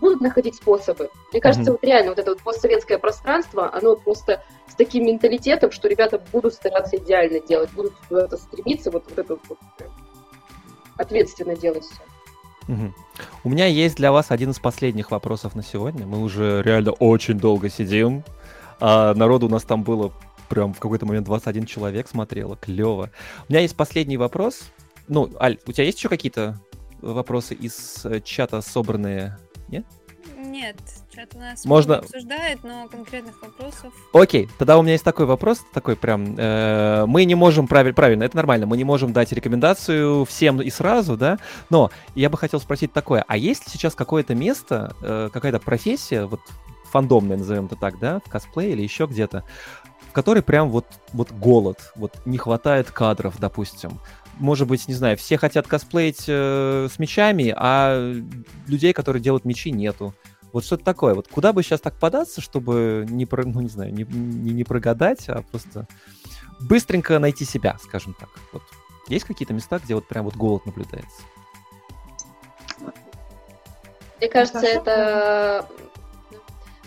будут 0.02 0.20
находить 0.20 0.56
способы. 0.56 1.08
Мне 1.32 1.40
кажется, 1.40 1.70
mm-hmm. 1.70 1.78
вот 1.80 1.84
реально 1.84 2.10
вот 2.10 2.18
это 2.18 2.30
вот 2.32 2.42
постсоветское 2.42 2.98
пространство, 2.98 3.70
оно 3.72 3.96
просто 3.96 4.42
с 4.68 4.74
таким 4.74 5.06
менталитетом, 5.06 5.70
что 5.70 5.88
ребята 5.88 6.22
будут 6.30 6.52
стараться 6.52 6.98
идеально 6.98 7.40
делать, 7.40 7.70
будут 7.72 7.94
куда-то 8.06 8.36
стремиться, 8.36 8.90
вот, 8.90 9.04
вот 9.08 9.18
это 9.18 9.38
вот 9.48 9.58
ответственно 10.98 11.56
делать 11.56 11.84
все. 11.84 12.02
Угу. 12.68 12.94
У 13.44 13.48
меня 13.48 13.66
есть 13.66 13.96
для 13.96 14.12
вас 14.12 14.30
один 14.30 14.50
из 14.50 14.58
последних 14.58 15.10
вопросов 15.10 15.54
на 15.54 15.62
сегодня. 15.62 16.06
Мы 16.06 16.22
уже 16.22 16.62
реально 16.62 16.92
очень 16.92 17.38
долго 17.38 17.68
сидим. 17.68 18.24
А 18.80 19.14
народу 19.14 19.46
у 19.46 19.48
нас 19.48 19.62
там 19.62 19.82
было 19.82 20.12
прям 20.48 20.72
в 20.72 20.78
какой-то 20.78 21.06
момент 21.06 21.26
21 21.26 21.66
человек 21.66 22.08
смотрело. 22.08 22.56
Клево. 22.56 23.10
У 23.48 23.52
меня 23.52 23.60
есть 23.60 23.76
последний 23.76 24.16
вопрос. 24.16 24.70
Ну, 25.08 25.30
Аль, 25.40 25.58
у 25.66 25.72
тебя 25.72 25.84
есть 25.84 25.98
еще 25.98 26.08
какие-то 26.08 26.60
вопросы 27.00 27.54
из 27.54 28.04
э, 28.04 28.20
чата 28.20 28.60
собранные? 28.60 29.38
Нет? 29.68 29.86
Нет, 30.36 30.76
чат 31.14 31.30
у 31.34 31.38
нас 31.38 31.64
Можно... 31.64 31.96
обсуждает, 31.96 32.62
но 32.62 32.88
конкретных 32.88 33.40
вопросов... 33.40 33.92
Окей, 34.12 34.48
тогда 34.58 34.76
у 34.78 34.82
меня 34.82 34.92
есть 34.92 35.04
такой 35.04 35.24
вопрос, 35.24 35.64
такой 35.72 35.96
прям... 35.96 36.34
Э, 36.36 37.06
мы 37.06 37.24
не 37.24 37.34
можем, 37.34 37.66
правиль, 37.66 37.94
правильно, 37.94 38.24
это 38.24 38.36
нормально, 38.36 38.66
мы 38.66 38.76
не 38.76 38.84
можем 38.84 39.14
дать 39.14 39.32
рекомендацию 39.32 40.26
всем 40.26 40.60
и 40.60 40.68
сразу, 40.68 41.16
да, 41.16 41.38
но 41.70 41.90
я 42.14 42.28
бы 42.28 42.36
хотел 42.36 42.60
спросить 42.60 42.92
такое, 42.92 43.24
а 43.26 43.38
есть 43.38 43.66
ли 43.66 43.72
сейчас 43.72 43.94
какое-то 43.94 44.34
место, 44.34 44.94
э, 45.00 45.30
какая-то 45.32 45.58
профессия, 45.58 46.26
вот 46.26 46.40
фандомная, 46.90 47.38
назовем 47.38 47.66
это 47.66 47.76
так, 47.76 47.98
да, 47.98 48.20
в 48.24 48.28
косплее 48.28 48.72
или 48.72 48.82
еще 48.82 49.06
где-то, 49.06 49.42
в 50.10 50.12
которой 50.12 50.42
прям 50.42 50.68
вот, 50.68 50.86
вот 51.14 51.32
голод, 51.32 51.92
вот 51.94 52.12
не 52.26 52.36
хватает 52.36 52.90
кадров, 52.90 53.36
допустим, 53.38 54.00
может 54.38 54.68
быть, 54.68 54.86
не 54.88 54.94
знаю, 54.94 55.16
все 55.16 55.38
хотят 55.38 55.66
косплеить 55.66 56.24
э, 56.28 56.88
с 56.92 56.98
мечами, 56.98 57.54
а 57.56 58.14
людей, 58.66 58.92
которые 58.92 59.22
делают 59.22 59.44
мечи, 59.44 59.70
нету. 59.70 60.14
Вот 60.52 60.64
что-то 60.64 60.84
такое. 60.84 61.14
Вот 61.14 61.28
куда 61.28 61.52
бы 61.52 61.62
сейчас 61.62 61.80
так 61.80 61.98
податься, 61.98 62.40
чтобы 62.40 63.06
не, 63.08 63.26
про, 63.26 63.44
ну, 63.44 63.60
не 63.60 63.68
знаю, 63.68 63.92
не, 63.92 64.04
не, 64.04 64.52
не 64.52 64.64
прогадать, 64.64 65.28
а 65.28 65.42
просто 65.42 65.86
быстренько 66.60 67.18
найти 67.18 67.44
себя, 67.44 67.76
скажем 67.82 68.14
так. 68.18 68.28
Вот. 68.52 68.62
Есть 69.08 69.24
какие-то 69.24 69.54
места, 69.54 69.78
где 69.78 69.94
вот 69.94 70.08
прям 70.08 70.24
вот 70.24 70.34
голод 70.36 70.64
наблюдается? 70.66 71.22
Мне 74.18 74.28
кажется, 74.28 74.66
это... 74.66 75.68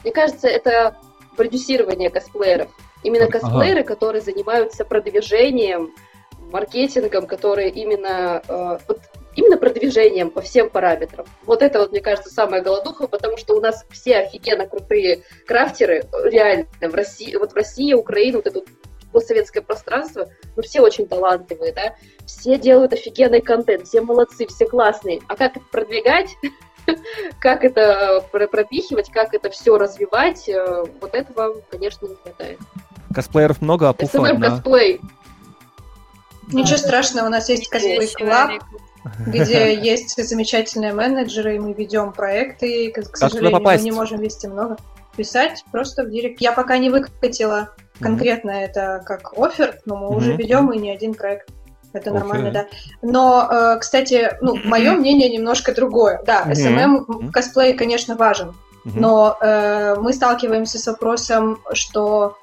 Мне 0.03 0.13
кажется, 0.13 0.47
это 0.47 0.97
продюсирование 1.35 2.09
косплееров. 2.09 2.69
Именно 3.03 3.27
косплееры, 3.27 3.81
ага. 3.81 3.87
которые 3.87 4.21
занимаются 4.21 4.83
продвижением, 4.83 5.91
маркетингом, 6.51 7.27
которые 7.27 7.69
именно... 7.69 8.41
Э, 8.47 8.79
вот 8.87 8.99
именно 9.35 9.57
продвижением 9.57 10.31
по 10.31 10.41
всем 10.41 10.69
параметрам. 10.69 11.25
Вот 11.45 11.61
это 11.61 11.79
вот, 11.79 11.91
мне 11.91 12.01
кажется, 12.01 12.29
самая 12.29 12.61
голодуха, 12.61 13.07
потому 13.07 13.37
что 13.37 13.55
у 13.55 13.61
нас 13.61 13.85
все 13.89 14.17
офигенно 14.17 14.67
крутые 14.67 15.23
крафтеры, 15.45 16.03
реально, 16.25 16.67
в 16.81 16.93
России, 16.93 17.35
вот 17.35 17.53
в 17.53 17.55
России, 17.55 17.93
Украине, 17.93 18.37
вот 18.37 18.47
это 18.47 18.61
постсоветское 19.11 19.61
пространство, 19.61 20.29
ну, 20.55 20.61
все 20.61 20.81
очень 20.81 21.07
талантливые, 21.07 21.73
да, 21.73 21.95
все 22.25 22.57
делают 22.57 22.93
офигенный 22.93 23.41
контент, 23.41 23.87
все 23.87 24.01
молодцы, 24.01 24.45
все 24.47 24.67
классные. 24.67 25.21
А 25.27 25.35
как 25.35 25.57
это 25.57 25.65
продвигать, 25.71 26.29
как 27.39 27.63
это 27.63 28.23
пропихивать, 28.31 29.09
как 29.09 29.33
это 29.33 29.49
все 29.49 29.77
развивать, 29.77 30.47
э, 30.47 30.83
вот 31.01 31.15
этого, 31.15 31.61
конечно, 31.71 32.07
не 32.07 32.15
хватает. 32.15 32.59
Косплееров 33.13 33.61
много, 33.61 33.89
а 33.89 33.93
пуфа 33.93 34.27
одна. 34.27 34.61
Ничего 36.51 36.77
страшного, 36.77 37.27
у 37.27 37.29
нас 37.29 37.49
есть 37.49 37.69
косплей 37.69 38.11
клаб, 38.13 38.51
где 39.27 39.73
есть 39.73 40.21
замечательные 40.21 40.93
менеджеры, 40.93 41.55
и 41.55 41.59
мы 41.59 41.73
ведем 41.73 42.11
проекты, 42.11 42.85
и, 42.85 42.91
к, 42.91 43.15
сожалению, 43.15 43.61
мы 43.61 43.77
не 43.77 43.91
можем 43.91 44.19
вести 44.19 44.47
много. 44.47 44.77
писать 45.15 45.63
просто 45.71 46.03
в 46.03 46.09
директ. 46.09 46.41
Я 46.41 46.53
пока 46.53 46.77
не 46.77 46.89
выкатила 46.89 47.69
конкретно 47.99 48.51
mm-hmm. 48.51 48.65
это 48.65 49.03
как 49.05 49.37
офер, 49.37 49.79
но 49.85 49.97
мы 49.97 50.07
mm-hmm. 50.07 50.17
уже 50.17 50.35
ведем 50.35 50.71
и 50.71 50.77
не 50.77 50.91
один 50.91 51.13
проект. 51.13 51.49
Это 51.91 52.11
okay. 52.11 52.13
нормально, 52.13 52.51
да. 52.51 52.67
Но, 53.01 53.47
э, 53.51 53.77
кстати, 53.79 54.37
ну, 54.41 54.55
мое 54.63 54.93
мнение 54.93 55.29
немножко 55.29 55.73
другое. 55.73 56.21
Да, 56.25 56.45
SMM 56.47 57.05
mm-hmm. 57.05 57.27
в 57.27 57.31
косплее, 57.31 57.73
конечно, 57.73 58.15
важен. 58.15 58.49
Mm-hmm. 58.49 58.91
Но 58.95 59.37
э, 59.41 59.95
мы 59.99 60.13
сталкиваемся 60.13 60.79
с 60.79 60.87
вопросом, 60.87 61.59
что 61.73 62.37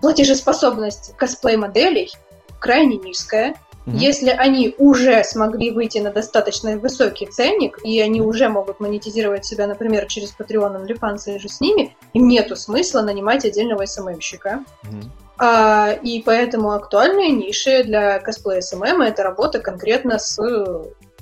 платежеспособность 0.00 1.14
косплей-моделей 1.16 2.12
крайне 2.58 2.96
низкая. 2.96 3.54
Если 3.86 4.28
они 4.28 4.74
уже 4.76 5.24
смогли 5.24 5.70
выйти 5.70 5.96
на 5.96 6.10
достаточно 6.10 6.76
высокий 6.76 7.24
ценник, 7.24 7.78
и 7.82 7.98
они 8.02 8.20
уже 8.20 8.50
могут 8.50 8.80
монетизировать 8.80 9.46
себя, 9.46 9.66
например, 9.66 10.04
через 10.06 10.34
Patreon, 10.38 10.86
OnlyFans 10.86 11.34
и 11.34 11.38
же 11.38 11.48
с 11.48 11.60
ними, 11.62 11.96
им 12.12 12.28
нету 12.28 12.54
смысла 12.54 13.00
нанимать 13.00 13.46
отдельного 13.46 13.86
СММщика. 13.86 14.62
Mm-hmm. 14.82 15.04
А, 15.38 15.92
и 16.02 16.20
поэтому 16.22 16.72
актуальные 16.72 17.30
ниши 17.30 17.84
для 17.84 18.18
косплея 18.18 18.60
SMM 18.60 19.02
это 19.02 19.22
работа 19.22 19.60
конкретно 19.60 20.18
с 20.18 20.38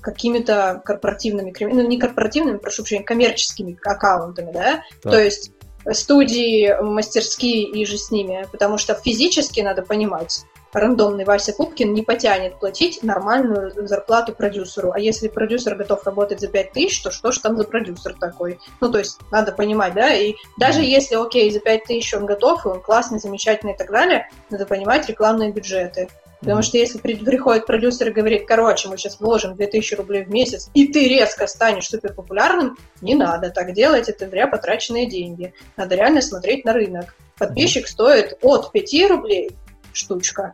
какими-то 0.01 0.81
корпоративными, 0.85 1.55
ну 1.61 1.87
не 1.87 1.99
корпоративными, 1.99 2.59
прошу 2.59 2.83
прощения, 2.83 3.05
коммерческими 3.05 3.79
аккаунтами, 3.85 4.53
да, 4.53 4.83
да. 5.03 5.11
то 5.11 5.21
есть 5.21 5.53
студии, 5.93 6.75
мастерские 6.81 7.65
иже 7.65 7.99
с 7.99 8.11
ними, 8.11 8.47
потому 8.51 8.79
что 8.79 8.95
физически 8.95 9.61
надо 9.61 9.83
понимать, 9.83 10.45
рандомный 10.77 11.25
Вася 11.25 11.53
Пупкин 11.53 11.93
не 11.95 12.03
потянет 12.03 12.59
платить 12.59 13.03
нормальную 13.03 13.73
зарплату 13.87 14.33
продюсеру. 14.33 14.93
А 14.93 15.01
если 15.01 15.29
продюсер 15.29 15.75
готов 15.75 16.05
работать 16.05 16.41
за 16.41 16.49
5 16.49 16.73
тысяч, 16.73 17.03
то 17.03 17.11
что 17.11 17.33
ж 17.33 17.39
там 17.39 17.57
за 17.57 17.65
продюсер 17.65 18.15
такой? 18.15 18.59
Ну, 18.81 18.91
то 18.91 18.99
есть, 18.99 19.19
надо 19.31 19.53
понимать, 19.53 19.95
да? 19.95 20.13
И 20.15 20.35
даже 20.59 20.83
если, 20.83 21.15
окей, 21.17 21.51
за 21.51 21.61
5 21.61 21.85
тысяч 21.85 22.15
он 22.15 22.27
готов, 22.27 22.65
и 22.65 22.69
он 22.69 22.81
классный, 22.81 23.19
замечательный 23.19 23.73
и 23.73 23.77
так 23.77 23.91
далее, 23.91 24.29
надо 24.51 24.67
понимать 24.67 25.09
рекламные 25.09 25.51
бюджеты. 25.51 26.09
Потому 26.41 26.63
что 26.63 26.77
если 26.77 26.99
приходит 26.99 27.67
продюсер 27.67 28.09
и 28.09 28.13
говорит, 28.13 28.47
короче, 28.47 28.89
мы 28.89 28.99
сейчас 28.99 29.19
вложим 29.19 29.55
2000 29.55 29.95
рублей 29.95 30.25
в 30.25 30.31
месяц, 30.31 30.71
и 30.75 30.87
ты 30.87 31.09
резко 31.09 31.47
станешь 31.47 31.89
супер 31.89 32.13
популярным, 32.13 32.77
не 33.01 33.15
надо 33.15 33.51
так 33.51 33.73
делать, 33.73 34.09
это 34.09 34.29
зря 34.29 34.47
потраченные 34.47 35.07
деньги. 35.07 35.55
Надо 35.77 35.95
реально 35.95 36.21
смотреть 36.21 36.65
на 36.65 36.75
рынок. 36.75 37.17
Подписчик 37.39 37.89
стоит 37.89 38.39
от 38.43 38.71
5 38.71 39.11
рублей 39.11 39.51
штучка 39.93 40.53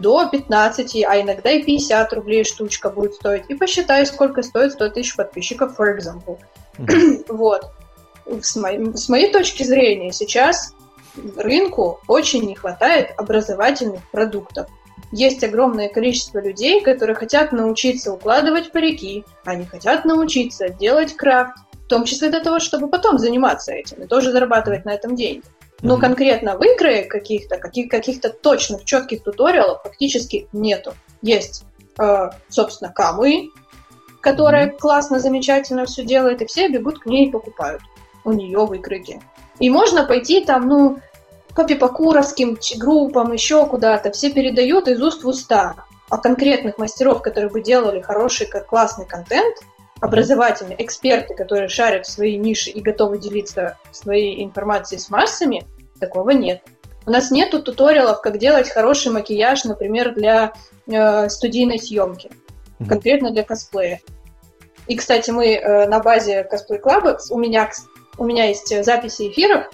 до 0.00 0.28
15, 0.28 1.04
а 1.04 1.20
иногда 1.20 1.50
и 1.50 1.62
50 1.62 2.12
рублей 2.12 2.44
штучка 2.44 2.90
будет 2.90 3.14
стоить. 3.14 3.44
И 3.48 3.54
посчитай, 3.54 4.06
сколько 4.06 4.42
стоит 4.42 4.72
100 4.72 4.90
тысяч 4.90 5.16
подписчиков, 5.16 5.78
for 5.78 5.96
example. 5.96 6.38
Mm-hmm. 6.78 7.24
вот. 7.28 7.70
С 8.40 8.56
моей, 8.56 8.96
с 8.96 9.08
моей 9.08 9.32
точки 9.32 9.62
зрения, 9.62 10.12
сейчас 10.12 10.74
рынку 11.36 12.00
очень 12.08 12.44
не 12.44 12.54
хватает 12.54 13.12
образовательных 13.16 14.02
продуктов. 14.10 14.68
Есть 15.12 15.44
огромное 15.44 15.88
количество 15.88 16.40
людей, 16.40 16.82
которые 16.82 17.14
хотят 17.14 17.52
научиться 17.52 18.12
укладывать 18.12 18.72
парики, 18.72 19.24
они 19.44 19.64
хотят 19.64 20.04
научиться 20.04 20.68
делать 20.68 21.14
крафт, 21.14 21.56
в 21.72 21.86
том 21.86 22.04
числе 22.04 22.30
для 22.30 22.40
того, 22.40 22.58
чтобы 22.58 22.88
потом 22.88 23.18
заниматься 23.18 23.72
этим 23.72 24.02
и 24.02 24.06
тоже 24.06 24.32
зарабатывать 24.32 24.84
на 24.84 24.90
этом 24.90 25.14
деньги. 25.14 25.44
Но 25.82 25.96
mm-hmm. 25.96 26.00
конкретно 26.00 26.56
в 26.56 26.62
игры 26.62 27.04
каких-то, 27.04 27.58
каких- 27.58 27.90
каких-то 27.90 28.30
точных, 28.30 28.84
четких 28.84 29.22
туториалов 29.22 29.82
фактически 29.82 30.48
нету. 30.52 30.94
Есть, 31.22 31.64
э, 31.98 32.30
собственно, 32.48 32.92
Камы, 32.92 33.50
которая 34.20 34.68
mm-hmm. 34.68 34.78
классно, 34.78 35.20
замечательно 35.20 35.86
все 35.86 36.04
делает, 36.04 36.42
и 36.42 36.46
все 36.46 36.68
бегут 36.68 37.00
к 37.00 37.06
ней 37.06 37.28
и 37.28 37.30
покупают 37.30 37.82
у 38.24 38.32
нее 38.32 38.64
в 38.64 38.74
игроке. 38.76 39.20
И 39.58 39.70
можно 39.70 40.04
пойти 40.04 40.44
там, 40.44 40.68
ну, 40.68 40.98
по 41.54 41.64
пипокуровским 41.64 42.58
группам, 42.76 43.32
еще 43.32 43.64
куда-то. 43.66 44.12
Все 44.12 44.30
передают 44.30 44.88
из 44.88 45.00
уст 45.00 45.24
в 45.24 45.28
уста. 45.28 45.74
А 46.08 46.18
конкретных 46.18 46.78
мастеров, 46.78 47.22
которые 47.22 47.50
бы 47.50 47.62
делали 47.62 48.00
хороший, 48.00 48.46
классный 48.46 49.06
контент, 49.06 49.56
образовательные 50.00 50.82
эксперты, 50.82 51.34
которые 51.34 51.68
шарят 51.68 52.06
в 52.06 52.10
своей 52.10 52.36
нише 52.36 52.70
и 52.70 52.80
готовы 52.80 53.18
делиться 53.18 53.78
своей 53.92 54.44
информацией 54.44 55.00
с 55.00 55.10
массами, 55.10 55.64
такого 56.00 56.30
нет. 56.30 56.62
У 57.06 57.10
нас 57.10 57.30
нет 57.30 57.50
туториалов, 57.50 58.20
как 58.20 58.38
делать 58.38 58.68
хороший 58.68 59.12
макияж, 59.12 59.64
например, 59.64 60.14
для 60.14 60.52
э, 60.86 61.28
студийной 61.28 61.78
съемки, 61.78 62.28
mm-hmm. 62.28 62.88
конкретно 62.88 63.30
для 63.30 63.44
косплея. 63.44 64.00
И, 64.88 64.96
кстати, 64.96 65.30
мы 65.30 65.54
э, 65.54 65.88
на 65.88 66.00
базе 66.00 66.46
Cosplay 66.50 66.80
Club, 66.82 67.18
у 67.30 67.38
меня, 67.38 67.70
у 68.18 68.24
меня 68.24 68.46
есть 68.46 68.84
записи 68.84 69.30
эфиров 69.30 69.66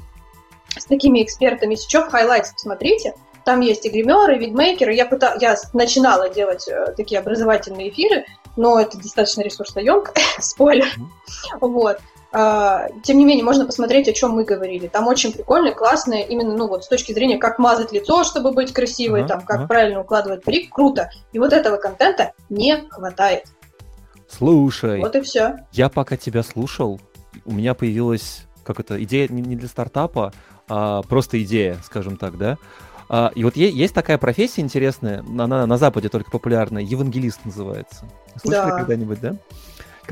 с 0.78 0.86
такими 0.86 1.23
экспертами. 1.23 1.73
Если 1.73 1.89
что, 1.89 2.03
в 2.03 2.11
highlights 2.11 2.53
посмотрите. 2.53 3.15
Там 3.44 3.61
есть 3.61 3.85
и 3.85 3.90
гримеры, 3.90 4.36
и 4.36 4.39
wigmaker 4.39 4.83
ы. 4.83 4.94
Я, 4.94 5.05
пыта... 5.05 5.36
я 5.40 5.57
начинала 5.73 6.28
делать 6.28 6.69
э, 6.69 6.94
такие 6.97 7.19
образовательные 7.19 7.89
эфиры, 7.89 8.24
но 8.57 8.79
это 8.79 8.99
достаточно 8.99 9.43
ресурсоемко, 9.43 10.12
спойлер. 10.39 10.89
Вот. 11.61 11.99
А, 12.35 12.89
тем 13.03 13.19
не 13.19 13.27
менее, 13.27 13.45
можно 13.45 13.66
посмотреть, 13.66 14.09
о 14.09 14.12
чем 14.12 14.31
мы 14.31 14.45
говорили. 14.45 14.89
Там 14.89 15.07
очень 15.07 15.33
прикольно, 15.33 15.73
классно, 15.73 16.15
именно, 16.15 16.57
ну 16.57 16.66
вот 16.66 16.85
с 16.85 16.89
точки 16.89 17.12
зрения, 17.12 17.37
как 17.37 17.59
мазать 17.59 17.93
лицо, 17.93 18.24
чтобы 18.24 18.53
быть 18.53 18.73
красивой, 18.73 19.23
uh-huh, 19.23 19.29
там, 19.29 19.41
как 19.43 19.61
uh-huh. 19.62 19.66
правильно 19.69 20.01
укладывать 20.01 20.43
парик, 20.43 20.73
круто. 20.73 21.11
И 21.33 21.39
вот 21.39 21.53
этого 21.53 21.77
контента 21.77 22.33
не 22.49 22.85
хватает. 22.89 23.45
Слушай. 24.29 25.01
Вот 25.01 25.15
и 25.15 25.20
все. 25.20 25.59
Я 25.73 25.91
пока 25.91 26.16
тебя 26.16 26.43
слушал, 26.43 27.01
у 27.45 27.53
меня 27.53 27.74
появилась 27.74 28.47
как 28.62 28.81
это 28.81 29.03
идея 29.03 29.29
не 29.29 29.57
для 29.57 29.69
стартапа, 29.69 30.33
а 30.69 31.03
просто 31.03 31.43
идея, 31.43 31.79
скажем 31.85 32.16
так, 32.16 32.39
да. 32.39 32.59
А, 33.14 33.30
и 33.34 33.44
вот 33.44 33.56
есть 33.56 33.93
такая 33.93 34.16
профессия 34.16 34.62
интересная, 34.62 35.20
она 35.20 35.66
на 35.66 35.76
Западе 35.76 36.09
только 36.09 36.30
популярная, 36.30 36.82
евангелист 36.82 37.44
называется. 37.44 38.06
Слышали 38.40 38.70
да. 38.70 38.76
когда-нибудь, 38.78 39.20
да? 39.20 39.36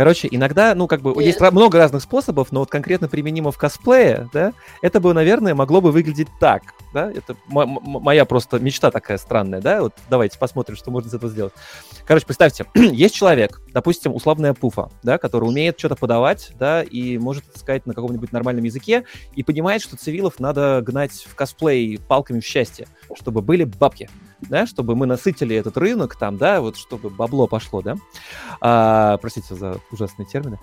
Короче, 0.01 0.28
иногда, 0.31 0.74
ну, 0.74 0.86
как 0.86 1.02
бы, 1.02 1.10
Нет. 1.10 1.27
есть 1.27 1.40
много 1.43 1.77
разных 1.77 2.02
способов, 2.02 2.52
но 2.52 2.60
вот 2.60 2.70
конкретно 2.70 3.06
применимо 3.06 3.52
в 3.52 3.59
косплее, 3.59 4.31
да, 4.32 4.55
это 4.81 4.98
бы, 4.98 5.12
наверное, 5.12 5.55
могло 5.55 5.82
бы 5.82 5.93
выглядеть 5.93 6.28
так, 6.40 6.62
да, 6.94 7.12
это 7.12 7.36
моя 7.47 8.24
просто 8.24 8.59
мечта 8.60 8.90
такая 8.90 9.18
странная, 9.18 9.60
да, 9.60 9.82
вот 9.82 9.93
давайте 10.09 10.39
посмотрим, 10.39 10.77
что 10.77 10.90
можно 10.90 11.09
из 11.09 11.12
этого 11.12 11.31
сделать. 11.31 11.52
Короче, 12.06 12.24
представьте, 12.24 12.64
есть 12.74 13.14
человек, 13.14 13.60
допустим, 13.74 14.14
условная 14.14 14.55
пуфа, 14.55 14.89
да, 15.02 15.18
который 15.18 15.44
умеет 15.44 15.78
что-то 15.78 15.97
подавать, 15.97 16.52
да, 16.59 16.82
и 16.82 17.18
может 17.18 17.44
сказать 17.55 17.85
на 17.85 17.93
каком-нибудь 17.93 18.32
нормальном 18.32 18.64
языке, 18.64 19.05
и 19.35 19.43
понимает, 19.43 19.82
что 19.82 19.98
цивилов 19.98 20.40
надо 20.40 20.81
гнать 20.81 21.27
в 21.31 21.35
косплей 21.35 22.01
палками 22.09 22.40
в 22.40 22.47
счастье, 22.47 22.89
чтобы 23.14 23.43
были 23.43 23.64
бабки 23.64 24.09
да, 24.43 24.67
чтобы 24.67 24.97
мы 24.97 25.07
насытили 25.07 25.55
этот 25.57 25.77
рынок 25.77 26.17
там, 26.17 26.37
да, 26.37 26.61
вот 26.61 26.77
чтобы 26.77 27.11
бабло 27.11 27.47
пошло, 27.47 27.83
да. 27.83 27.97
А, 28.61 29.17
простите 29.19 29.55
за 29.55 29.81
ужасные 29.91 30.27
термины. 30.27 30.59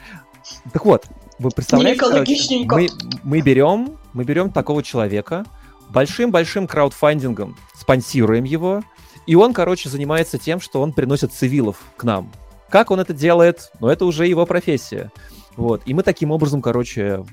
Так 0.72 0.86
вот, 0.86 1.06
вы 1.40 1.50
представляете, 1.52 2.00
короче, 2.00 2.66
мы, 2.66 2.88
мы 3.24 3.42
берем, 3.42 3.98
мы 4.14 4.24
берем 4.24 4.52
такого 4.52 4.84
человека, 4.84 5.46
большим-большим 5.90 6.68
краудфандингом 6.68 7.58
спонсируем 7.76 8.44
его, 8.44 8.84
и 9.26 9.36
он, 9.36 9.54
короче, 9.54 9.90
занимается 9.90 10.38
тем, 10.38 10.60
что 10.60 10.82
он 10.82 10.94
приносит 10.94 11.34
цивилов 11.34 11.78
к 11.98 12.04
нам. 12.04 12.32
Как 12.70 12.92
он 12.92 13.00
это 13.00 13.14
делает? 13.14 13.72
Ну, 13.80 13.88
это 13.88 14.06
уже 14.06 14.28
его 14.28 14.46
профессия. 14.46 15.12
Вот. 15.56 15.82
И 15.86 15.94
мы 15.94 16.04
таким 16.04 16.32
образом, 16.32 16.62
короче, 16.62 17.26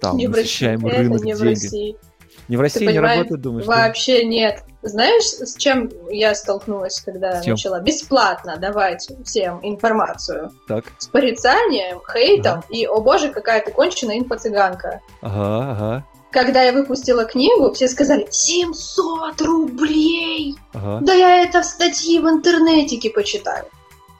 там, 0.00 0.16
не 0.16 0.28
насыщаем 0.28 0.84
рынок 0.84 1.22
не 1.22 1.32
деньги. 1.32 1.38
В 1.38 1.42
России. 1.42 1.96
Не 2.48 2.56
в 2.56 2.60
России 2.60 2.86
не 2.86 2.98
работает, 2.98 3.40
думаешь? 3.40 3.66
Вообще 3.66 4.22
да? 4.22 4.24
нет. 4.24 4.64
Знаешь, 4.82 5.24
с 5.24 5.56
чем 5.56 5.90
я 6.10 6.34
столкнулась, 6.34 7.00
когда 7.00 7.42
начала 7.44 7.80
бесплатно 7.80 8.56
давать 8.56 9.08
всем 9.24 9.60
информацию? 9.62 10.50
Так. 10.66 10.84
С 10.98 11.08
порицанием, 11.08 12.00
хейтом 12.10 12.60
ага. 12.60 12.66
и, 12.70 12.86
о 12.86 13.00
боже, 13.00 13.28
какая 13.30 13.60
ты 13.62 13.72
конченая 13.72 14.18
инфо-цыганка. 14.18 15.00
Ага, 15.20 15.72
ага. 15.72 16.04
Когда 16.30 16.62
я 16.62 16.72
выпустила 16.72 17.24
книгу, 17.24 17.72
все 17.72 17.88
сказали 17.88 18.28
700 18.30 19.40
рублей! 19.42 20.56
Ага. 20.72 21.00
Да 21.02 21.14
я 21.14 21.42
это 21.42 21.62
в 21.62 21.64
статьи 21.64 22.18
в 22.18 22.28
интернетике 22.28 23.10
почитаю. 23.10 23.64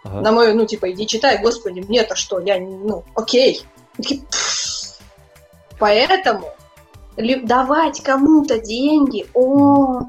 Ага. 0.04 0.20
На 0.20 0.32
мою, 0.32 0.54
ну, 0.54 0.66
типа, 0.66 0.90
иди 0.90 1.06
читай, 1.06 1.40
господи, 1.40 1.80
мне-то 1.80 2.16
что, 2.16 2.40
я, 2.40 2.58
ну, 2.58 3.04
окей. 3.14 3.62
Поэтому 5.78 6.52
давать 7.44 8.00
кому-то 8.02 8.58
деньги, 8.58 9.26
о, 9.34 10.02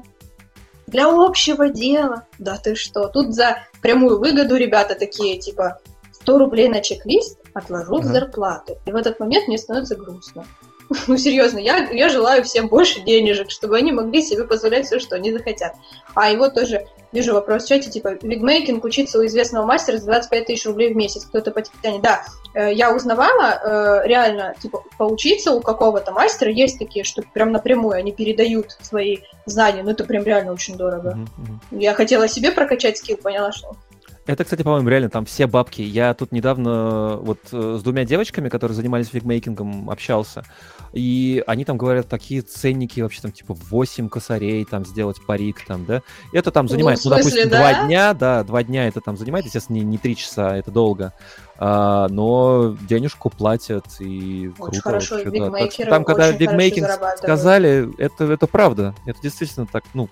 для 0.86 1.08
общего 1.08 1.68
дела. 1.68 2.26
Да 2.38 2.56
ты 2.56 2.74
что? 2.74 3.08
Тут 3.08 3.34
за 3.34 3.58
прямую 3.82 4.18
выгоду 4.18 4.56
ребята 4.56 4.94
такие, 4.94 5.38
типа, 5.38 5.80
100 6.12 6.38
рублей 6.38 6.68
на 6.68 6.80
чек-лист 6.80 7.38
отложу 7.54 7.98
uh-huh. 7.98 8.02
в 8.02 8.04
зарплату. 8.04 8.78
И 8.86 8.92
в 8.92 8.96
этот 8.96 9.18
момент 9.20 9.48
мне 9.48 9.58
становится 9.58 9.96
грустно. 9.96 10.44
ну, 11.06 11.16
серьезно, 11.16 11.58
я, 11.58 11.88
я 11.90 12.08
желаю 12.08 12.42
всем 12.42 12.66
больше 12.66 13.00
денежек, 13.00 13.50
чтобы 13.50 13.76
они 13.76 13.92
могли 13.92 14.22
себе 14.22 14.44
позволять 14.44 14.86
все, 14.86 14.98
что 14.98 15.14
они 15.14 15.32
захотят. 15.32 15.74
А 16.14 16.30
я 16.30 16.48
тоже 16.48 16.86
вижу 17.12 17.32
вопрос 17.32 17.64
в 17.64 17.68
чате, 17.68 17.90
типа, 17.90 18.16
wigmaking 18.20 18.84
учиться 18.84 19.20
у 19.20 19.26
известного 19.26 19.64
мастера 19.64 19.98
за 19.98 20.06
25 20.06 20.46
тысяч 20.46 20.66
рублей 20.66 20.92
в 20.92 20.96
месяц, 20.96 21.24
кто-то 21.24 21.52
потянет. 21.52 22.02
Да, 22.02 22.24
э, 22.54 22.72
я 22.74 22.92
узнавала, 22.92 24.02
э, 24.02 24.08
реально, 24.08 24.54
типа, 24.60 24.82
поучиться 24.98 25.52
у 25.52 25.60
какого-то 25.60 26.10
мастера, 26.10 26.50
есть 26.50 26.78
такие 26.78 27.04
штуки, 27.04 27.28
прям 27.32 27.52
напрямую, 27.52 27.96
они 27.96 28.10
передают 28.12 28.76
свои 28.80 29.18
знания, 29.46 29.84
но 29.84 29.92
это 29.92 30.02
прям 30.04 30.24
реально 30.24 30.52
очень 30.52 30.76
дорого. 30.76 31.18
Mm-hmm. 31.18 31.80
Я 31.80 31.94
хотела 31.94 32.26
себе 32.26 32.50
прокачать 32.50 32.98
скилл, 32.98 33.16
поняла, 33.16 33.52
что 33.52 33.76
это, 34.26 34.44
кстати, 34.44 34.62
по-моему, 34.62 34.88
реально 34.88 35.08
там 35.08 35.24
все 35.24 35.46
бабки. 35.46 35.82
Я 35.82 36.14
тут 36.14 36.30
недавно 36.32 37.16
вот 37.16 37.38
э, 37.52 37.76
с 37.78 37.82
двумя 37.82 38.04
девочками, 38.04 38.48
которые 38.48 38.76
занимались 38.76 39.08
wigmaking 39.08 39.69
ом, 39.69 39.90
общался. 39.90 40.44
И 40.92 41.42
они 41.46 41.64
там 41.64 41.78
говорят 41.78 42.08
такие 42.08 42.42
ценники, 42.42 43.00
вообще 43.00 43.22
там 43.22 43.32
типа 43.32 43.54
8 43.54 44.08
косарей, 44.08 44.64
там 44.64 44.84
сделать 44.84 45.24
парик, 45.24 45.64
там, 45.66 45.84
да. 45.84 46.02
Это 46.32 46.50
там 46.50 46.68
занимает, 46.68 47.00
ну, 47.04 47.10
ну 47.10 47.16
допустим, 47.16 47.48
да? 47.48 47.58
два 47.58 47.86
дня, 47.86 48.14
да, 48.14 48.44
два 48.44 48.62
дня 48.62 48.88
это 48.88 49.00
там 49.00 49.16
занимает, 49.16 49.46
естественно, 49.46 49.76
не, 49.76 49.84
не 49.84 49.98
три 49.98 50.16
часа, 50.16 50.56
это 50.56 50.70
долго. 50.70 51.12
А, 51.58 52.08
но 52.08 52.76
денежку 52.88 53.30
платят 53.30 53.84
и 54.00 54.50
очень 54.58 54.80
круто. 54.80 54.82
Хорошо, 54.82 55.14
вообще, 55.16 55.30
да. 55.30 55.50
Так 55.50 55.88
там, 55.88 56.04
когда 56.04 56.32
бигмейкинг 56.32 56.88
сказали, 57.18 57.88
это, 57.98 58.24
это 58.24 58.46
правда. 58.46 58.94
Это 59.06 59.20
действительно 59.22 59.66
так, 59.66 59.84
ну, 59.94 60.08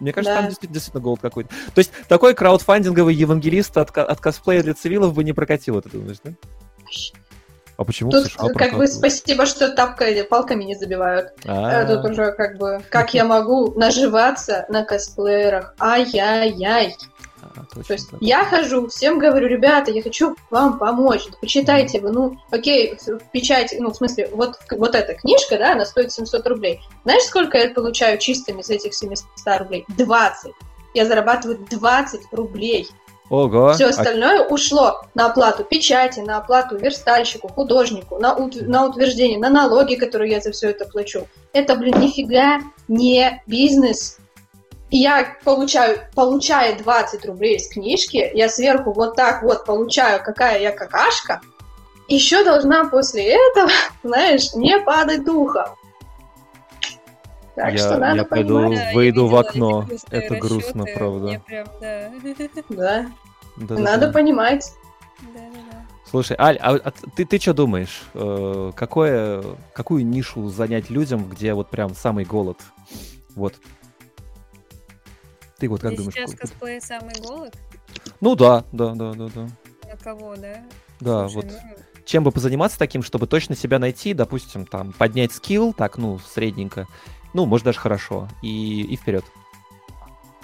мне 0.00 0.12
кажется, 0.12 0.34
да. 0.34 0.40
там 0.40 0.48
действительно, 0.48 0.74
действительно 0.74 1.02
голод 1.02 1.20
какой-то. 1.20 1.50
То 1.74 1.78
есть 1.78 1.92
такой 2.08 2.34
краудфандинговый 2.34 3.14
евангелист 3.14 3.76
от, 3.76 3.96
от 3.96 4.20
косплея 4.20 4.62
для 4.62 4.74
цивилов 4.74 5.14
бы 5.14 5.24
не 5.24 5.32
прокатил, 5.32 5.80
ты 5.80 5.90
думаешь, 5.90 6.18
да? 6.24 6.32
А 7.76 7.84
почему 7.84 8.10
Тут 8.10 8.26
США 8.26 8.48
как 8.50 8.76
бы 8.76 8.86
спасибо, 8.86 9.46
что 9.46 9.70
тапкой 9.70 10.22
палками 10.24 10.64
не 10.64 10.74
забивают. 10.74 11.28
А-а-а. 11.46 11.86
Тут 11.86 12.10
уже 12.10 12.32
как 12.32 12.58
бы 12.58 12.82
как 12.90 13.14
я 13.14 13.24
могу 13.24 13.72
наживаться 13.72 14.66
на 14.68 14.84
косплеерах. 14.84 15.74
Ай-яй-яй. 15.78 16.94
А, 17.42 17.64
точно, 17.64 17.82
То 17.84 17.92
есть 17.92 18.10
да. 18.12 18.18
я 18.20 18.44
хожу, 18.44 18.88
всем 18.88 19.18
говорю, 19.18 19.46
ребята, 19.48 19.90
я 19.90 20.02
хочу 20.02 20.36
вам 20.50 20.78
помочь, 20.78 21.26
почитайте 21.40 22.00
вы, 22.00 22.10
ну, 22.10 22.38
окей, 22.50 22.98
печать, 23.32 23.74
ну, 23.78 23.90
в 23.90 23.96
смысле, 23.96 24.28
вот, 24.32 24.58
вот 24.70 24.94
эта 24.94 25.14
книжка, 25.14 25.58
да, 25.58 25.72
она 25.72 25.86
стоит 25.86 26.12
700 26.12 26.46
рублей. 26.46 26.80
Знаешь, 27.04 27.22
сколько 27.22 27.58
я 27.58 27.70
получаю 27.70 28.18
чистыми 28.18 28.62
с 28.62 28.70
этих 28.70 28.94
700 28.94 29.26
рублей? 29.58 29.84
20. 29.96 30.52
Я 30.94 31.06
зарабатываю 31.06 31.58
20 31.70 32.20
рублей. 32.32 32.88
Ого. 33.30 33.72
Все 33.74 33.86
а 33.86 33.90
остальное 33.90 34.44
а... 34.44 34.48
ушло 34.48 35.02
на 35.14 35.26
оплату 35.26 35.62
печати, 35.62 36.18
на 36.18 36.38
оплату 36.38 36.76
верстальщику, 36.76 37.46
художнику, 37.48 38.18
на, 38.18 38.34
ут... 38.34 38.60
на 38.60 38.86
утверждение, 38.86 39.38
на 39.38 39.48
налоги, 39.48 39.94
которые 39.94 40.32
я 40.32 40.40
за 40.40 40.50
все 40.50 40.70
это 40.70 40.84
плачу. 40.84 41.28
Это, 41.52 41.76
блин, 41.76 42.00
нифига 42.00 42.58
не 42.88 43.40
бизнес. 43.46 44.18
Я 44.90 45.36
получаю, 45.44 46.00
получая 46.14 46.76
20 46.76 47.24
рублей 47.26 47.60
с 47.60 47.68
книжки, 47.68 48.30
я 48.34 48.48
сверху 48.48 48.92
вот 48.92 49.14
так 49.14 49.42
вот 49.42 49.64
получаю, 49.64 50.22
какая 50.22 50.60
я 50.60 50.72
какашка, 50.72 51.40
еще 52.08 52.44
должна 52.44 52.88
после 52.88 53.36
этого, 53.36 53.70
знаешь, 54.02 54.52
не 54.54 54.78
падать 54.80 55.24
духом. 55.24 55.66
Так 57.54 57.72
я, 57.72 57.78
что 57.78 57.98
надо 57.98 58.16
я 58.16 58.24
пойду, 58.24 58.74
да, 58.74 58.90
выйду 58.94 59.26
в 59.26 59.36
окно. 59.36 59.86
Это 60.10 60.36
грустно, 60.36 60.86
правда. 60.86 61.42
Прям, 61.46 61.66
да. 61.80 62.10
да. 62.68 63.06
да. 63.56 63.78
Надо 63.78 64.06
да. 64.06 64.12
понимать. 64.12 64.72
Да, 65.34 65.40
да, 65.40 65.58
да. 65.70 65.76
Слушай, 66.08 66.36
Аль, 66.40 66.58
а, 66.60 66.74
а 66.82 66.90
ты, 67.14 67.24
ты 67.24 67.38
что 67.38 67.54
думаешь? 67.54 68.02
Э, 68.14 68.72
какое, 68.74 69.44
какую 69.72 70.04
нишу 70.06 70.48
занять 70.48 70.90
людям, 70.90 71.28
где 71.28 71.54
вот 71.54 71.68
прям 71.68 71.94
самый 71.94 72.24
голод? 72.24 72.58
Вот 73.36 73.54
ты 75.60 75.68
вот 75.68 75.82
как 75.82 75.94
думаешь? 75.94 76.14
сейчас 76.14 76.34
косплей 76.34 76.80
самый 76.80 77.14
голод? 77.20 77.54
Ну 78.20 78.34
да, 78.34 78.64
да, 78.72 78.94
да, 78.94 79.12
да, 79.12 79.28
да. 79.28 79.48
На 79.88 79.96
кого, 80.02 80.34
да? 80.36 80.64
Да, 81.00 81.28
Слушай, 81.28 81.34
вот. 81.34 81.44
Ну... 81.46 82.02
Чем 82.04 82.24
бы 82.24 82.32
позаниматься 82.32 82.78
таким, 82.78 83.02
чтобы 83.02 83.26
точно 83.26 83.54
себя 83.54 83.78
найти, 83.78 84.14
допустим, 84.14 84.66
там, 84.66 84.92
поднять 84.92 85.32
скилл, 85.32 85.72
так, 85.72 85.98
ну, 85.98 86.18
средненько, 86.18 86.88
ну, 87.34 87.46
может, 87.46 87.66
даже 87.66 87.78
хорошо, 87.78 88.28
и, 88.42 88.82
и 88.82 88.96
вперед. 88.96 89.24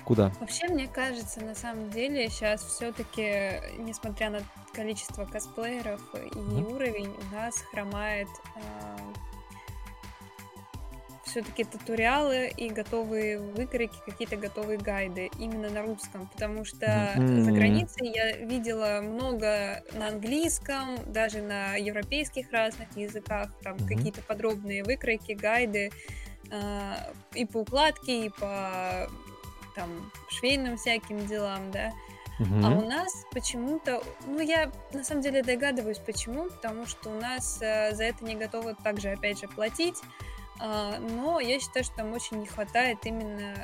Куда? 0.05 0.31
Вообще, 0.39 0.69
мне 0.69 0.87
кажется, 0.87 1.41
на 1.41 1.55
самом 1.55 1.91
деле, 1.91 2.29
сейчас 2.29 2.63
все-таки, 2.63 3.61
несмотря 3.79 4.31
на 4.31 4.41
количество 4.73 5.25
косплееров 5.25 6.01
и 6.15 6.29
mm-hmm. 6.29 6.75
уровень, 6.75 7.11
у 7.11 7.35
нас 7.35 7.57
хромает 7.73 8.29
э, 8.55 8.61
все-таки 11.27 11.65
туториалы 11.65 12.53
и 12.57 12.69
готовые 12.71 13.39
выкройки, 13.39 13.97
какие-то 14.05 14.37
готовые 14.37 14.79
гайды 14.79 15.31
именно 15.39 15.69
на 15.69 15.83
русском, 15.83 16.29
потому 16.29 16.65
что 16.65 16.87
mm-hmm. 16.87 17.41
за 17.41 17.53
границей 17.53 18.13
я 18.15 18.37
видела 18.37 19.01
много 19.03 19.83
на 19.93 20.09
английском, 20.09 20.99
даже 21.07 21.43
на 21.43 21.75
европейских 21.77 22.51
разных 22.53 22.89
языках, 22.97 23.51
там 23.63 23.77
mm-hmm. 23.77 23.89
какие-то 23.89 24.23
подробные 24.23 24.85
выкройки, 24.85 25.33
гайды 25.33 25.91
э, 26.51 26.93
и 27.35 27.45
по 27.45 27.59
укладке, 27.59 28.27
и 28.27 28.29
по 28.31 29.09
там 29.75 30.11
швейным 30.31 30.77
всяким 30.79 31.27
делам, 31.27 31.71
да. 31.71 31.93
Uh-huh. 32.41 32.67
А 32.67 32.71
у 32.71 32.87
нас 32.87 33.25
почему-то, 33.33 34.03
ну 34.27 34.41
я 34.41 34.71
на 34.93 35.03
самом 35.05 35.23
деле 35.23 35.43
догадываюсь, 35.43 35.99
почему, 35.99 36.51
потому 36.51 36.87
что 36.87 37.11
у 37.11 37.19
нас 37.19 37.59
э, 37.63 37.95
за 37.95 38.05
это 38.05 38.25
не 38.25 38.35
готовы 38.35 38.75
также 38.83 39.11
опять 39.11 39.41
же 39.41 39.49
платить, 39.49 39.97
но 40.61 41.41
я 41.41 41.61
считаю, 41.61 41.85
что 41.85 41.97
там 41.97 42.13
очень 42.13 42.39
не 42.39 42.47
хватает 42.47 42.99
именно 43.05 43.55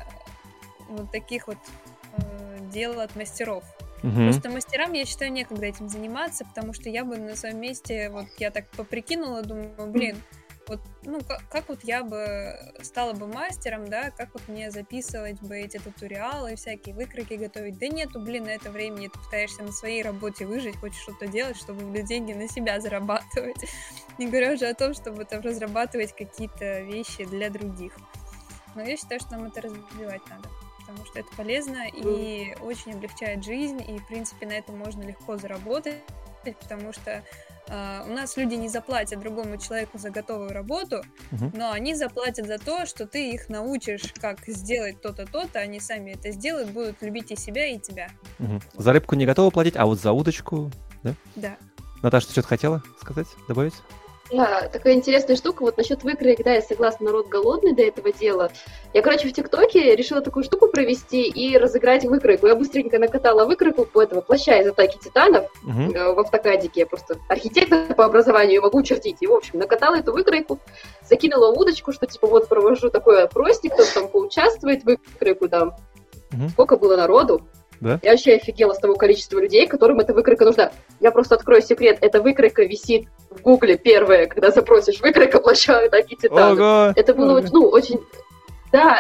вот 0.89 1.10
таких 1.10 1.47
вот 1.47 1.59
э, 2.16 2.59
дел 2.73 3.01
от 3.01 3.16
мастеров. 3.16 3.64
Угу. 4.02 4.14
Просто 4.14 4.51
мастерам, 4.51 4.93
я 4.93 5.05
считаю, 5.05 5.32
некогда 5.32 5.66
этим 5.66 5.89
заниматься, 5.89 6.44
потому 6.44 6.73
что 6.73 6.90
я 6.90 7.05
бы 7.05 7.19
на 7.19 7.36
своем 7.36 7.60
месте, 7.60 8.10
вот 8.10 8.27
я 8.39 8.51
так 8.51 8.69
поприкинула, 8.70 9.43
думаю, 9.43 9.70
блин, 9.86 10.16
вот, 10.68 10.80
ну, 11.02 11.20
как, 11.20 11.48
как 11.48 11.68
вот 11.68 11.84
я 11.84 12.05
бы 12.05 12.56
стала 12.82 13.12
бы 13.12 13.26
мастером, 13.26 13.89
да, 13.89 14.10
как 14.10 14.32
вот 14.34 14.47
мне 14.48 14.70
записывать 14.70 15.40
бы 15.43 15.59
эти 15.59 15.78
туториалы, 15.78 16.56
всякие 16.56 16.94
выкройки 16.94 17.34
готовить. 17.34 17.78
Да 17.78 17.89
нету, 17.89 18.20
блин, 18.20 18.44
на 18.44 18.51
это 18.51 18.70
времени, 18.70 19.09
ты 19.09 19.18
пытаешься 19.18 19.62
на 19.62 19.72
своей 19.72 20.02
работе 20.02 20.47
выжить, 20.47 20.76
хочешь 20.76 21.02
что-то 21.02 21.26
делать, 21.26 21.56
чтобы 21.56 21.84
блин, 21.84 22.06
деньги 22.06 22.32
на 22.32 22.48
себя 22.48 22.80
зарабатывать. 22.80 23.64
Не 24.18 24.28
говоря 24.28 24.52
уже 24.52 24.66
о 24.66 24.74
том, 24.74 24.94
чтобы 24.94 25.24
там 25.24 25.40
разрабатывать 25.40 26.14
какие-то 26.14 26.80
вещи 26.80 27.24
для 27.24 27.51
других. 27.51 27.97
Но 28.74 28.82
я 28.82 28.97
считаю, 28.97 29.20
что 29.20 29.32
нам 29.32 29.44
это 29.47 29.62
развивать 29.62 30.22
надо 30.28 30.48
потому 30.82 31.06
что 31.06 31.20
это 31.20 31.28
полезно 31.36 31.86
и 31.89 32.56
очень 32.60 32.93
облегчает 32.93 33.44
жизнь, 33.44 33.80
и, 33.89 33.98
в 33.98 34.06
принципе, 34.09 34.47
на 34.47 34.52
этом 34.52 34.76
можно 34.76 35.02
легко 35.02 35.36
заработать, 35.36 36.02
потому 36.60 36.92
что 36.92 37.23
Uh, 37.68 38.10
у 38.10 38.15
нас 38.15 38.36
люди 38.36 38.55
не 38.55 38.68
заплатят 38.68 39.20
другому 39.20 39.57
человеку 39.57 39.97
за 39.97 40.10
готовую 40.10 40.50
работу, 40.50 41.02
uh-huh. 41.31 41.57
но 41.57 41.70
они 41.70 41.94
заплатят 41.94 42.47
за 42.47 42.58
то, 42.58 42.86
что 42.86 43.07
ты 43.07 43.31
их 43.31 43.49
научишь, 43.49 44.12
как 44.20 44.41
сделать 44.47 45.00
то-то, 45.00 45.26
то-то, 45.26 45.60
они 45.60 45.78
сами 45.78 46.10
это 46.10 46.32
сделают, 46.32 46.70
будут 46.70 47.00
любить 47.02 47.31
и 47.31 47.36
себя, 47.36 47.66
и 47.66 47.78
тебя. 47.78 48.10
Uh-huh. 48.41 48.60
За 48.74 48.92
рыбку 48.92 49.15
не 49.15 49.26
готовы 49.26 49.52
платить, 49.52 49.76
а 49.76 49.86
вот 49.86 50.00
за 50.00 50.12
удочку, 50.12 50.73
да? 51.05 51.15
Да. 51.36 51.57
Наташа, 52.02 52.26
ты 52.26 52.32
что-то 52.32 52.49
хотела 52.49 52.82
сказать, 53.00 53.28
добавить? 53.47 53.74
Да, 54.33 54.69
такая 54.73 54.94
интересная 54.94 55.36
штука. 55.36 55.62
Вот 55.62 55.77
насчет 55.77 56.02
выкроек, 56.02 56.43
да, 56.43 56.55
я 56.55 56.62
согласна, 56.62 57.07
народ 57.07 57.28
голодный 57.28 57.75
до 57.75 57.83
этого 57.83 58.12
дела. 58.12 58.51
Я, 58.94 59.02
короче, 59.02 59.28
в 59.28 59.33
ТикТоке 59.33 59.94
решила 59.94 60.20
такую 60.20 60.44
штуку 60.44 60.69
провести 60.69 61.23
и 61.23 61.57
разыграть 61.59 62.05
выкройку. 62.05 62.47
Я 62.47 62.55
быстренько 62.55 62.99
накатала 62.99 63.44
выкройку 63.44 63.85
по 63.85 64.02
этого 64.02 64.20
плаща 64.23 64.59
из 64.61 64.67
атаки 64.67 64.99
титанов 65.02 65.51
угу. 65.62 65.93
в 66.15 66.20
автокадике. 66.20 66.81
Я 66.81 66.86
просто 66.86 67.19
архитектор 67.28 67.94
по 67.94 68.07
образованию, 68.07 68.62
могу 68.62 68.83
чертить. 68.83 69.19
И, 69.20 69.27
в 69.27 69.33
общем, 69.33 69.59
накатала 69.59 69.97
эту 69.97 70.12
выкройку, 70.12 70.59
закинула 71.09 71.52
удочку, 71.52 71.93
что, 71.93 72.07
типа, 72.07 72.27
вот 72.27 72.49
провожу 72.49 72.91
такой 72.91 73.25
опросник, 73.25 73.75
кто 73.75 73.85
там 73.94 74.09
поучаствует, 74.09 74.85
выкройку 74.85 75.49
там. 75.49 75.75
Угу. 76.33 76.49
Сколько 76.51 76.77
было 76.77 76.97
народу? 76.97 77.43
Да? 77.83 77.99
Я 78.02 78.12
вообще 78.12 78.36
офигела 78.36 78.75
с 78.75 78.78
того 78.78 78.94
количества 78.94 79.41
людей, 79.41 79.67
которым 79.67 79.99
эта 79.99 80.15
выкройка 80.15 80.44
нужна. 80.44 80.70
Я 81.01 81.11
просто 81.11 81.35
открою 81.35 81.62
секрет. 81.62 81.99
Эта 82.01 82.23
выкройка 82.23 82.62
висит 82.62 83.09
в 83.28 83.43
Гугле 83.43 83.77
первая, 83.77 84.27
когда 84.27 84.52
запросишь 84.52 85.01
выкройка 85.01 85.41
плаща 85.41 85.89
такие 85.89 86.17
титаны. 86.17 86.62
Ого! 86.62 86.93
Это 86.94 87.12
было, 87.12 87.39
Ого. 87.39 87.49
ну, 87.52 87.67
очень... 87.67 88.01
Да, 88.70 88.99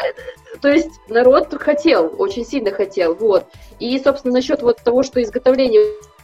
то 0.60 0.68
есть 0.68 0.90
народ 1.08 1.54
хотел, 1.54 2.12
очень 2.18 2.44
сильно 2.44 2.72
хотел, 2.72 3.14
вот. 3.14 3.46
И, 3.78 3.98
собственно, 4.00 4.34
насчет 4.34 4.62
вот 4.62 4.78
того, 4.82 5.02
что 5.02 5.22
изготовление 5.22 5.82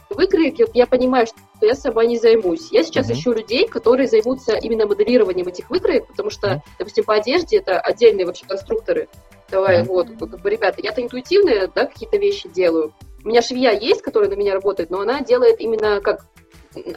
выкройки, 0.09 0.65
я 0.73 0.85
понимаю, 0.85 1.27
что 1.27 1.37
я 1.65 1.75
сама 1.75 2.05
не 2.05 2.19
займусь. 2.19 2.71
Я 2.71 2.83
сейчас 2.83 3.09
uh-huh. 3.09 3.13
ищу 3.13 3.31
людей, 3.31 3.67
которые 3.67 4.07
займутся 4.07 4.53
именно 4.55 4.85
моделированием 4.85 5.47
этих 5.47 5.69
выкроек, 5.69 6.07
потому 6.07 6.29
что, 6.29 6.47
uh-huh. 6.47 6.59
допустим, 6.77 7.05
по 7.05 7.15
одежде 7.15 7.57
это 7.57 7.79
отдельные 7.79 8.25
вообще 8.25 8.45
конструкторы. 8.45 9.07
Давай, 9.51 9.81
mm-hmm. 9.81 9.85
вот, 9.85 10.07
как 10.19 10.41
бы, 10.41 10.49
ребята, 10.49 10.81
я-то 10.81 11.01
интуитивно, 11.01 11.67
да, 11.73 11.85
какие-то 11.85 12.17
вещи 12.17 12.49
делаю. 12.49 12.93
У 13.23 13.27
меня 13.27 13.41
швея 13.41 13.71
есть, 13.71 14.01
которая 14.01 14.29
на 14.29 14.35
меня 14.35 14.53
работает, 14.53 14.89
но 14.89 15.01
она 15.01 15.21
делает 15.21 15.59
именно 15.59 16.01
как 16.01 16.25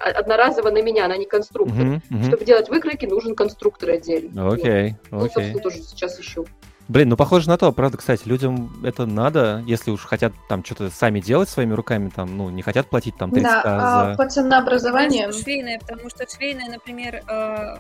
одноразово 0.00 0.70
на 0.70 0.82
меня, 0.82 1.06
она 1.06 1.16
не 1.16 1.24
конструктор. 1.24 1.78
Uh-huh, 1.78 2.00
uh-huh. 2.10 2.26
Чтобы 2.26 2.44
делать 2.44 2.68
выкройки, 2.68 3.06
нужен 3.06 3.34
конструктор 3.34 3.90
отдельно. 3.90 4.52
Окей, 4.52 4.90
okay, 4.90 4.94
вот. 5.10 5.30
okay. 5.34 5.50
Ну, 5.54 5.60
тоже 5.60 5.78
сейчас 5.78 6.20
ищу. 6.20 6.46
Блин, 6.88 7.08
ну 7.08 7.16
похоже 7.16 7.48
на 7.48 7.56
то, 7.56 7.72
правда, 7.72 7.96
кстати, 7.96 8.26
людям 8.26 8.70
это 8.84 9.06
надо, 9.06 9.62
если 9.66 9.90
уж 9.90 10.04
хотят 10.04 10.32
там 10.48 10.64
что-то 10.64 10.90
сами 10.90 11.20
делать 11.20 11.48
своими 11.48 11.72
руками, 11.72 12.10
там, 12.14 12.36
ну, 12.36 12.50
не 12.50 12.62
хотят 12.62 12.88
платить 12.88 13.16
там 13.16 13.30
30 13.30 13.44
да, 13.44 13.62
а 13.64 14.10
за... 14.10 14.16
по 14.16 14.28
ценообразованию... 14.28 15.32
Швейная, 15.32 15.78
потому 15.78 16.10
что 16.10 16.26
швейная, 16.28 16.68
например, 16.68 17.22
э, 17.26 17.76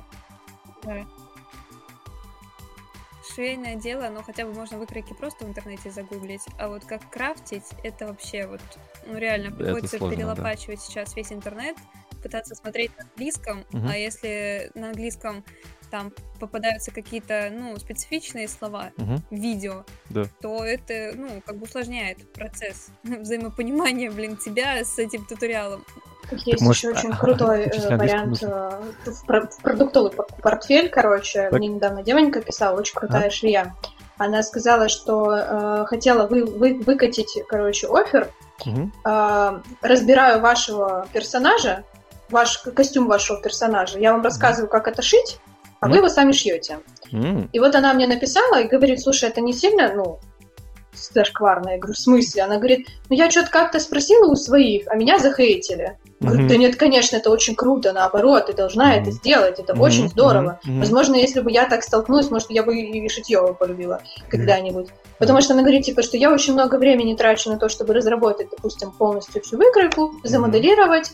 швейное 3.34 3.76
дело, 3.76 4.08
но 4.10 4.22
хотя 4.22 4.46
бы 4.46 4.52
можно 4.52 4.78
выкройки 4.78 5.12
просто 5.12 5.44
в 5.44 5.48
интернете 5.48 5.90
загуглить, 5.90 6.42
а 6.58 6.68
вот 6.68 6.84
как 6.84 7.08
крафтить, 7.10 7.66
это 7.82 8.06
вообще 8.06 8.46
вот, 8.46 8.60
ну 9.06 9.18
реально, 9.18 9.50
приходится 9.50 9.98
сложно, 9.98 10.16
перелопачивать 10.16 10.80
да. 10.80 10.84
сейчас 10.84 11.16
весь 11.16 11.32
интернет, 11.32 11.76
пытаться 12.22 12.54
смотреть 12.54 12.96
на 12.96 13.04
английском, 13.04 13.64
угу. 13.72 13.88
а 13.88 13.96
если 13.96 14.70
на 14.74 14.88
английском 14.88 15.44
там 15.90 16.10
попадаются 16.40 16.90
какие-то, 16.90 17.50
ну, 17.52 17.76
специфичные 17.76 18.48
слова 18.48 18.92
угу. 18.96 19.16
в 19.30 19.34
видео, 19.34 19.84
да. 20.08 20.24
то 20.40 20.64
это, 20.64 21.12
ну, 21.14 21.42
как 21.44 21.58
бы 21.58 21.64
усложняет 21.64 22.32
процесс 22.32 22.88
взаимопонимания, 23.02 24.10
блин, 24.10 24.38
тебя 24.38 24.84
с 24.84 24.98
этим 24.98 25.26
туториалом. 25.26 25.84
Есть 26.30 26.62
может... 26.62 26.82
еще 26.82 26.90
очень 26.90 27.12
крутой 27.12 27.62
э, 27.72 27.96
вариант 27.96 28.42
э, 28.42 28.80
в, 29.04 29.22
в 29.26 29.62
продуктовый 29.62 30.12
портфель, 30.42 30.88
короче. 30.88 31.42
Так. 31.42 31.52
Мне 31.52 31.68
недавно 31.68 32.02
девонька 32.02 32.40
писала, 32.40 32.78
очень 32.78 32.94
крутая 32.94 33.28
а? 33.28 33.30
швея. 33.30 33.74
Она 34.18 34.42
сказала, 34.42 34.88
что 34.88 35.34
э, 35.34 35.84
хотела 35.86 36.26
вы, 36.26 36.44
вы, 36.44 36.80
выкатить, 36.84 37.38
короче, 37.48 37.88
офер. 37.88 38.30
Угу. 38.64 38.90
Э, 39.04 39.60
разбираю 39.82 40.40
вашего 40.40 41.06
персонажа, 41.12 41.84
ваш 42.30 42.58
костюм 42.58 43.08
вашего 43.08 43.40
персонажа. 43.40 43.98
Я 43.98 44.12
вам 44.12 44.22
рассказываю, 44.22 44.68
как 44.68 44.88
это 44.88 45.02
шить 45.02 45.40
а 45.82 45.88
вы 45.88 45.96
его 45.96 46.08
сами 46.08 46.30
шьете. 46.30 46.78
Mm. 47.10 47.48
И 47.52 47.58
вот 47.58 47.74
она 47.74 47.92
мне 47.92 48.06
написала 48.06 48.60
и 48.60 48.68
говорит, 48.68 49.02
слушай, 49.02 49.28
это 49.28 49.40
не 49.40 49.52
сильно, 49.52 49.92
ну, 49.92 50.20
зашкварно. 51.12 51.70
Я 51.70 51.78
говорю, 51.78 51.94
в 51.94 51.98
смысле? 51.98 52.42
Она 52.42 52.56
говорит, 52.56 52.88
ну 53.08 53.16
я 53.16 53.30
что-то 53.30 53.50
как-то 53.50 53.80
спросила 53.80 54.30
у 54.30 54.36
своих, 54.36 54.86
а 54.88 54.96
меня 54.96 55.18
захейтили. 55.18 55.98
Говорю, 56.20 56.48
да 56.48 56.56
нет, 56.56 56.76
конечно, 56.76 57.16
это 57.16 57.30
очень 57.30 57.56
круто, 57.56 57.92
наоборот, 57.92 58.46
ты 58.46 58.52
должна 58.52 58.94
это 58.96 59.10
сделать, 59.10 59.58
это 59.58 59.74
очень 59.74 60.08
здорово. 60.08 60.60
Возможно, 60.64 61.16
если 61.16 61.40
бы 61.40 61.50
я 61.50 61.66
так 61.66 61.82
столкнулась, 61.82 62.30
может, 62.30 62.50
я 62.50 62.62
бы 62.62 62.76
и 62.76 63.08
шитье 63.08 63.56
полюбила 63.58 64.02
когда-нибудь. 64.28 64.88
Потому 65.18 65.40
что 65.40 65.54
она 65.54 65.62
говорит, 65.62 65.84
типа, 65.84 66.02
что 66.02 66.16
я 66.16 66.32
очень 66.32 66.52
много 66.52 66.76
времени 66.76 67.16
трачу 67.16 67.50
на 67.50 67.58
то, 67.58 67.68
чтобы 67.68 67.94
разработать, 67.94 68.48
допустим, 68.50 68.92
полностью 68.92 69.42
всю 69.42 69.56
выкройку, 69.56 70.14
замоделировать, 70.22 71.12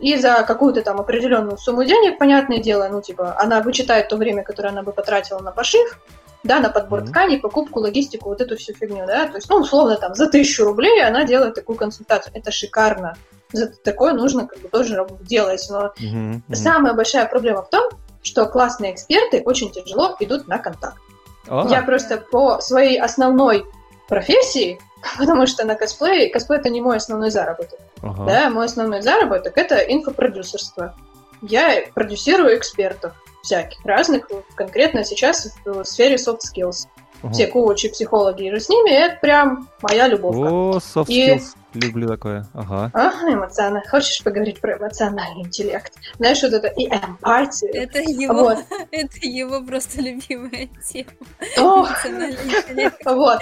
и 0.00 0.16
за 0.16 0.44
какую-то 0.46 0.82
там 0.82 1.00
определенную 1.00 1.56
сумму 1.58 1.84
денег, 1.84 2.18
понятное 2.18 2.58
дело, 2.58 2.88
ну, 2.90 3.00
типа, 3.00 3.34
она 3.38 3.60
вычитает 3.60 4.08
то 4.08 4.16
время, 4.16 4.42
которое 4.42 4.68
она 4.68 4.82
бы 4.82 4.92
потратила 4.92 5.38
на 5.38 5.52
пошив, 5.52 5.98
да, 6.44 6.60
на 6.60 6.70
подбор 6.70 7.00
mm-hmm. 7.00 7.08
тканей, 7.08 7.38
покупку, 7.40 7.80
логистику, 7.80 8.28
вот 8.28 8.40
эту 8.40 8.56
всю 8.56 8.72
фигню, 8.74 9.06
да, 9.06 9.26
то 9.26 9.36
есть, 9.36 9.48
ну, 9.48 9.56
условно, 9.56 9.96
там, 9.96 10.14
за 10.14 10.28
тысячу 10.28 10.64
рублей 10.64 11.02
она 11.04 11.24
делает 11.24 11.54
такую 11.54 11.76
консультацию, 11.76 12.32
это 12.34 12.50
шикарно, 12.50 13.16
за 13.52 13.68
такое 13.68 14.12
нужно 14.12 14.46
как 14.46 14.58
бы 14.60 14.68
тоже 14.68 15.06
делать, 15.20 15.66
но 15.70 15.92
mm-hmm. 15.98 16.40
Mm-hmm. 16.48 16.54
самая 16.54 16.94
большая 16.94 17.26
проблема 17.26 17.62
в 17.62 17.70
том, 17.70 17.90
что 18.22 18.46
классные 18.46 18.92
эксперты 18.92 19.42
очень 19.44 19.70
тяжело 19.70 20.16
идут 20.20 20.48
на 20.48 20.58
контакт. 20.58 20.98
Oh. 21.46 21.70
Я 21.70 21.82
просто 21.82 22.16
по 22.16 22.60
своей 22.60 23.00
основной 23.00 23.64
профессии 24.08 24.80
Потому 25.18 25.46
что 25.46 25.64
на 25.64 25.74
косплее, 25.74 26.30
косплей 26.30 26.58
это 26.58 26.68
не 26.68 26.80
мой 26.80 26.96
основной 26.96 27.30
заработок. 27.30 27.78
Ага. 28.02 28.24
Да, 28.24 28.50
мой 28.50 28.66
основной 28.66 29.02
заработок 29.02 29.56
это 29.56 29.76
инфопродюсерство. 29.76 30.94
Я 31.42 31.84
продюсирую 31.94 32.56
экспертов 32.56 33.12
всяких, 33.46 33.84
разных, 33.84 34.28
конкретно 34.54 35.04
сейчас 35.04 35.48
в 35.64 35.84
сфере 35.84 36.16
soft 36.16 36.40
skills. 36.40 36.88
Ага. 37.22 37.32
Все 37.32 37.46
коучи, 37.46 37.88
психологи 37.88 38.46
и 38.46 38.50
же 38.50 38.60
с 38.60 38.68
ними, 38.68 38.90
это 38.90 39.18
прям 39.20 39.68
моя 39.80 40.06
любовь. 40.06 40.36
О, 40.36 40.78
soft 40.78 41.06
skills. 41.06 41.54
Люблю 41.72 42.08
такое. 42.08 42.46
Ага. 42.54 42.90
Ага, 42.92 43.34
эмоционально. 43.34 43.82
Хочешь 43.88 44.22
поговорить 44.22 44.60
про 44.60 44.76
эмоциональный 44.76 45.42
интеллект? 45.42 45.92
Знаешь, 46.18 46.42
вот 46.42 46.52
это 46.52 46.68
и 46.68 46.86
эмпатию. 46.86 47.74
Это 47.74 48.00
его, 48.00 48.34
вот. 48.34 48.58
это 48.90 49.18
его 49.22 49.62
просто 49.62 50.00
любимая 50.02 50.68
тема. 50.84 51.10
Ох. 51.58 51.90
Эмоциональный 51.90 52.44
интеллект. 52.44 53.00
Вот. 53.04 53.40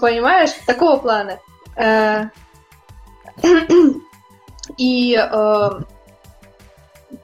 Понимаешь? 0.00 0.50
Такого 0.66 0.98
плана. 0.98 1.38
Э, 1.76 2.24
и 4.76 5.16
э, 5.16 5.70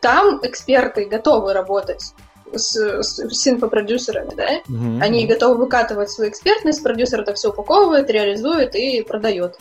там 0.00 0.41
эксперты 0.42 1.07
готовы 1.07 1.52
работать 1.52 2.12
с, 2.52 3.02
с, 3.02 3.18
с 3.18 3.49
инфопродюсерами, 3.49 4.34
да? 4.34 4.58
Mm-hmm. 4.60 5.02
Они 5.02 5.26
готовы 5.26 5.57
выкатывать 5.57 6.10
свою 6.10 6.31
экспертность, 6.31 6.83
продюсер 6.83 7.20
это 7.20 7.34
все 7.34 7.50
упаковывает, 7.50 8.10
реализует 8.10 8.75
и 8.75 9.02
продает 9.02 9.58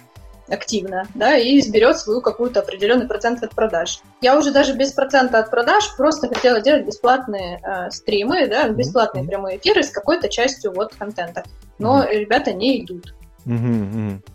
активно, 0.50 1.08
да, 1.14 1.36
и 1.36 1.62
берет 1.70 1.98
свою 1.98 2.22
какую-то 2.22 2.62
определенный 2.62 3.06
процент 3.06 3.44
от 3.44 3.54
продаж. 3.54 4.00
Я 4.22 4.38
уже 4.38 4.52
даже 4.52 4.74
без 4.74 4.94
процента 4.94 5.40
от 5.40 5.50
продаж 5.50 5.96
просто 5.98 6.30
хотела 6.30 6.62
делать 6.62 6.86
бесплатные 6.86 7.60
э, 7.62 7.92
стримы, 7.92 8.48
да, 8.48 8.70
бесплатные 8.70 9.24
mm-hmm. 9.24 9.28
прямые 9.28 9.58
эфиры 9.58 9.84
с 9.84 9.90
какой-то 9.90 10.30
частью 10.30 10.72
вот 10.72 10.96
контента. 10.96 11.44
Но 11.80 12.02
mm-hmm. 12.02 12.12
ребята 12.14 12.54
не 12.54 12.82
идут. 12.82 13.14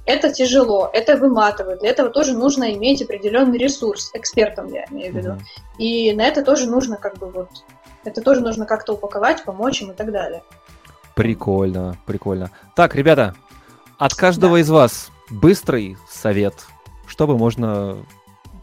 Это 0.07 0.32
тяжело, 0.32 0.91
это 0.92 1.16
выматывает. 1.16 1.81
Для 1.81 1.91
этого 1.91 2.08
тоже 2.08 2.36
нужно 2.36 2.73
иметь 2.74 3.02
определенный 3.02 3.58
ресурс, 3.58 4.10
экспертом 4.15 4.73
я 4.73 4.86
имею 4.91 5.12
в 5.12 5.16
виду. 5.16 5.39
И 5.78 6.12
на 6.15 6.23
это 6.23 6.42
тоже 6.42 6.66
нужно 6.68 6.97
как 6.97 7.18
бы 7.18 7.31
вот, 7.31 7.49
это 8.05 8.23
тоже 8.23 8.41
нужно 8.41 8.65
как-то 8.65 8.94
упаковать, 8.94 9.44
помочь 9.44 9.82
им 9.82 9.91
и 9.91 9.94
так 9.94 10.10
далее. 10.10 10.42
Прикольно, 11.15 11.99
прикольно. 12.07 12.50
Так, 12.74 12.94
ребята, 12.94 13.34
от 13.99 14.15
каждого 14.15 14.55
да. 14.55 14.60
из 14.60 14.70
вас 14.70 15.10
быстрый 15.31 15.97
совет, 16.08 16.55
чтобы 17.07 17.36
можно 17.36 17.99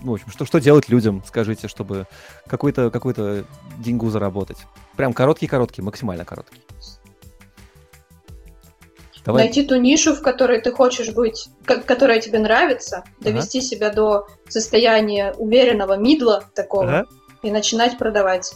в 0.01 0.13
общем, 0.13 0.29
что, 0.29 0.45
что 0.45 0.59
делать 0.59 0.87
людям, 0.89 1.21
скажите, 1.27 1.67
чтобы 1.67 2.07
какую-то 2.47 2.89
какую 2.89 3.45
деньгу 3.77 4.09
заработать? 4.09 4.57
Прям 4.95 5.13
короткий-короткий, 5.13 5.81
максимально 5.81 6.25
короткий. 6.25 6.61
Давай. 9.25 9.43
Найти 9.43 9.63
ту 9.63 9.75
нишу, 9.75 10.15
в 10.15 10.21
которой 10.21 10.61
ты 10.61 10.71
хочешь 10.71 11.11
быть, 11.11 11.49
которая 11.65 12.19
тебе 12.19 12.39
нравится, 12.39 13.03
довести 13.19 13.59
ага. 13.59 13.67
себя 13.67 13.89
до 13.89 14.27
состояния 14.47 15.33
уверенного 15.37 15.97
мидла 15.97 16.45
такого 16.55 16.99
ага. 16.99 17.05
и 17.43 17.51
начинать 17.51 17.97
продавать. 17.97 18.53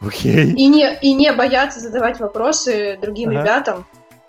Окей. 0.00 0.52
И 0.52 0.66
не, 0.66 0.98
и 1.00 1.12
не 1.12 1.32
бояться 1.32 1.80
задавать 1.80 2.18
вопросы 2.18 2.98
другим 3.00 3.30
ага. 3.30 3.40
ребятам, 3.40 3.86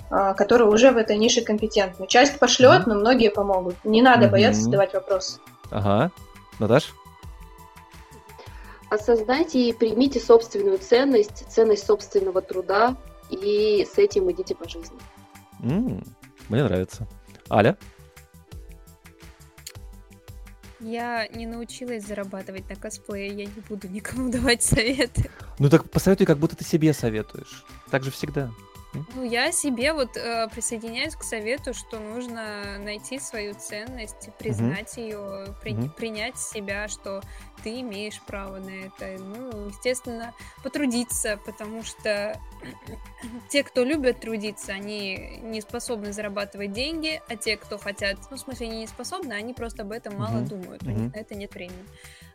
а, 0.09 0.33
которые 0.33 0.69
уже 0.69 0.91
в 0.91 0.97
этой 0.97 1.17
нише 1.17 1.41
компетентны. 1.41 2.07
Часть 2.07 2.37
пошлет, 2.37 2.81
mm-hmm. 2.81 2.89
но 2.89 2.95
многие 2.95 3.29
помогут. 3.29 3.75
Не 3.83 4.01
надо 4.01 4.27
бояться 4.27 4.61
задавать 4.61 4.93
вопросы. 4.93 5.39
Ага. 5.71 6.11
Наташ? 6.59 6.93
Осознайте 8.89 9.59
и 9.59 9.73
примите 9.73 10.19
собственную 10.19 10.77
ценность, 10.77 11.45
ценность 11.49 11.85
собственного 11.85 12.41
труда, 12.41 12.95
и 13.29 13.87
с 13.91 13.97
этим 13.97 14.31
идите 14.31 14.53
по 14.53 14.69
жизни. 14.69 14.97
Mm, 15.65 16.07
мне 16.49 16.63
нравится. 16.63 17.07
Аля? 17.49 17.75
Я 20.79 21.27
не 21.29 21.47
научилась 21.47 22.05
зарабатывать 22.05 22.69
на 22.69 22.75
косплее, 22.75 23.29
я 23.29 23.45
не 23.45 23.61
буду 23.67 23.87
никому 23.87 24.29
давать 24.31 24.61
советы. 24.61 25.31
Ну 25.57 25.69
так 25.69 25.89
посоветуй, 25.89 26.27
как 26.27 26.37
будто 26.37 26.55
ты 26.55 26.63
себе 26.63 26.93
советуешь. 26.93 27.65
Так 27.89 28.03
же 28.03 28.11
всегда. 28.11 28.51
Ну, 29.15 29.23
я 29.23 29.51
себе 29.51 29.93
вот 29.93 30.17
э, 30.17 30.47
присоединяюсь 30.49 31.15
к 31.15 31.23
совету, 31.23 31.73
что 31.73 31.99
нужно 31.99 32.77
найти 32.79 33.19
свою 33.19 33.55
ценность, 33.55 34.29
признать 34.37 34.93
угу. 34.93 35.01
ее, 35.01 35.55
при, 35.61 35.73
угу. 35.73 35.89
принять 35.89 36.37
себя, 36.37 36.87
что 36.87 37.21
ты 37.63 37.81
имеешь 37.81 38.21
право 38.21 38.57
на 38.57 38.69
это. 38.69 39.21
Ну, 39.21 39.67
естественно, 39.67 40.33
потрудиться, 40.63 41.39
потому 41.45 41.83
что 41.83 42.39
те, 43.49 43.63
кто 43.63 43.83
любят 43.83 44.19
трудиться, 44.19 44.73
они 44.73 45.39
не 45.41 45.61
способны 45.61 46.13
зарабатывать 46.13 46.73
деньги, 46.73 47.21
а 47.27 47.35
те, 47.35 47.57
кто 47.57 47.77
хотят, 47.77 48.17
ну, 48.29 48.37
в 48.37 48.39
смысле, 48.39 48.67
они 48.67 48.79
не 48.79 48.87
способны, 48.87 49.33
они 49.33 49.53
просто 49.53 49.83
об 49.83 49.91
этом 49.91 50.17
мало 50.17 50.39
угу. 50.39 50.49
думают, 50.49 50.83
у 50.83 50.89
них 50.89 51.13
на 51.13 51.19
это 51.19 51.35
нет 51.35 51.53
времени. 51.53 51.85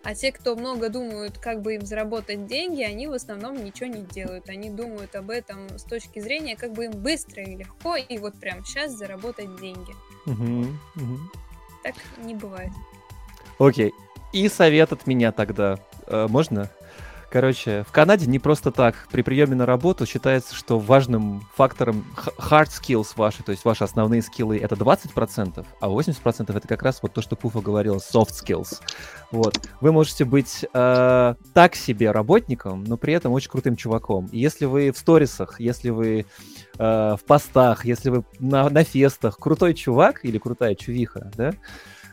А 0.03 0.15
те, 0.15 0.33
кто 0.33 0.57
много 0.57 0.89
думают, 0.89 1.37
как 1.37 1.61
бы 1.61 1.75
им 1.75 1.85
заработать 1.85 2.47
деньги, 2.47 2.83
они 2.83 3.07
в 3.07 3.13
основном 3.13 3.63
ничего 3.63 3.87
не 3.87 4.03
делают. 4.03 4.49
Они 4.49 4.71
думают 4.71 5.15
об 5.15 5.29
этом 5.29 5.69
с 5.79 5.83
точки 5.83 6.21
зрения, 6.21 6.57
как 6.57 6.73
бы 6.73 6.87
им 6.87 6.93
быстро 6.93 7.43
и 7.43 7.55
легко, 7.55 7.97
и 7.97 8.17
вот 8.17 8.35
прям 8.41 8.65
сейчас 8.65 8.93
заработать 8.93 9.61
деньги. 9.61 9.95
Угу, 10.25 10.67
угу. 10.97 11.19
Так 11.83 11.95
не 12.19 12.35
бывает. 12.35 12.73
Окей. 13.59 13.93
И 14.33 14.49
совет 14.49 14.93
от 14.93 15.07
меня 15.07 15.33
тогда. 15.33 15.79
Э, 16.07 16.27
можно? 16.29 16.71
Короче, 17.31 17.85
в 17.87 17.93
Канаде 17.93 18.27
не 18.27 18.41
просто 18.41 18.73
так. 18.73 19.07
При 19.13 19.23
приеме 19.23 19.55
на 19.55 19.65
работу 19.65 20.05
считается, 20.05 20.53
что 20.53 20.81
важным 20.81 21.47
фактором 21.55 22.05
hard 22.17 22.69
skills 22.69 23.13
ваши, 23.15 23.45
то 23.45 23.53
есть 23.53 23.65
ваши 23.65 23.85
основные 23.85 24.21
скиллы, 24.21 24.59
это 24.59 24.75
20%, 24.75 25.65
а 25.81 25.89
80% 25.89 26.57
это 26.57 26.67
как 26.67 26.83
раз 26.83 26.99
вот 27.03 27.13
то, 27.13 27.23
что 27.23 27.37
Пуфа 27.37 27.61
говорил, 27.61 27.99
soft 27.99 28.33
skills. 28.33 28.81
Вот. 29.31 29.57
Вы 29.81 29.93
можете 29.93 30.25
быть 30.25 30.67
э, 30.75 31.35
так 31.55 31.77
себе 31.77 32.11
работником, 32.11 32.83
но 32.83 32.97
при 32.97 33.15
этом 33.15 33.33
очень 33.33 33.51
крутым 33.51 33.77
чуваком. 33.77 34.27
И 34.33 34.39
если 34.41 34.65
вы 34.65 34.91
в 34.91 34.99
сторисах, 34.99 35.61
если 35.61 35.91
вы 35.91 36.27
э, 36.79 37.17
в 37.17 37.21
постах, 37.29 37.85
если 37.85 38.11
вы 38.11 38.25
на, 38.41 38.69
на 38.69 38.83
фестах 38.83 39.39
крутой 39.39 39.75
чувак 39.75 40.25
или 40.25 40.39
крутая 40.39 40.75
чувиха, 40.75 41.31
да, 41.37 41.53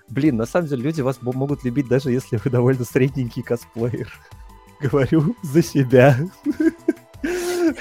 блин, 0.10 0.38
на 0.38 0.46
самом 0.46 0.68
деле 0.68 0.84
люди 0.84 1.02
вас 1.02 1.18
могут 1.24 1.64
любить, 1.64 1.88
даже 1.88 2.12
если 2.12 2.40
вы 2.44 2.52
довольно 2.52 2.86
средненький 2.86 3.42
косплеер. 3.42 4.14
Говорю 4.80 5.36
за 5.42 5.64
себя. 5.64 6.18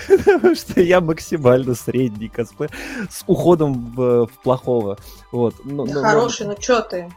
Потому 0.08 0.54
что 0.54 0.80
я 0.80 1.00
максимально 1.00 1.74
средний 1.74 2.28
косплеер 2.28 2.72
с 3.10 3.22
уходом 3.26 3.92
в, 3.94 4.26
в 4.26 4.42
плохого. 4.42 4.98
Вот. 5.30 5.54
Ну, 5.64 5.86
ну, 5.86 6.02
Хороший, 6.02 6.46
ну, 6.46 6.52
ну 6.52 6.62
чё 6.62 6.80
ты? 6.80 7.10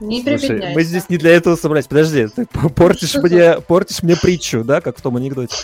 Не 0.00 0.22
Слушай, 0.22 0.74
мы 0.74 0.82
здесь 0.82 1.08
не 1.08 1.16
для 1.16 1.30
этого 1.30 1.56
собрались. 1.56 1.86
Подожди, 1.86 2.26
ты 2.26 2.46
портишь 2.46 3.14
мне, 3.16 3.60
портишь 3.60 4.02
мне 4.02 4.16
притчу, 4.16 4.64
да, 4.64 4.80
как 4.80 4.98
в 4.98 5.02
том 5.02 5.16
анекдоте. 5.16 5.56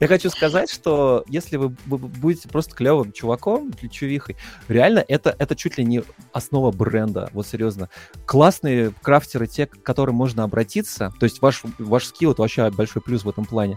Я 0.00 0.06
хочу 0.06 0.30
сказать, 0.30 0.70
что 0.70 1.24
если 1.28 1.56
вы 1.56 1.68
будете 1.68 2.48
просто 2.48 2.74
клевым 2.74 3.12
чуваком, 3.12 3.72
чувихой, 3.90 4.36
реально 4.68 5.04
это, 5.06 5.34
это 5.38 5.56
чуть 5.56 5.78
ли 5.78 5.84
не 5.84 6.02
основа 6.32 6.70
бренда, 6.70 7.30
вот 7.32 7.46
серьезно. 7.46 7.88
Классные 8.26 8.92
крафтеры, 9.02 9.46
те, 9.46 9.66
к 9.66 9.82
которым 9.82 10.14
можно 10.14 10.44
обратиться, 10.44 11.12
то 11.18 11.24
есть 11.24 11.42
ваш, 11.42 11.62
ваш 11.78 12.06
скилл— 12.06 12.32
это 12.32 12.42
вообще 12.42 12.70
большой 12.70 13.02
плюс 13.02 13.24
в 13.24 13.28
этом 13.28 13.44
плане. 13.44 13.76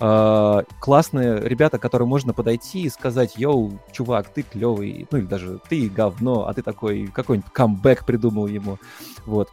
Uh, 0.00 0.66
классные 0.80 1.40
ребята, 1.40 1.78
к 1.78 1.82
которым 1.82 2.08
можно 2.08 2.32
подойти 2.32 2.82
и 2.82 2.90
сказать, 2.90 3.36
йоу, 3.36 3.80
чувак, 3.92 4.32
ты 4.32 4.42
клевый, 4.42 5.06
ну 5.10 5.18
или 5.18 5.26
даже 5.26 5.60
ты 5.68 5.88
говно, 5.88 6.46
а 6.46 6.54
ты 6.54 6.62
такой, 6.62 7.06
какой-нибудь 7.08 7.52
камбэк 7.52 8.06
придумал 8.06 8.46
ему, 8.46 8.78
вот. 9.26 9.50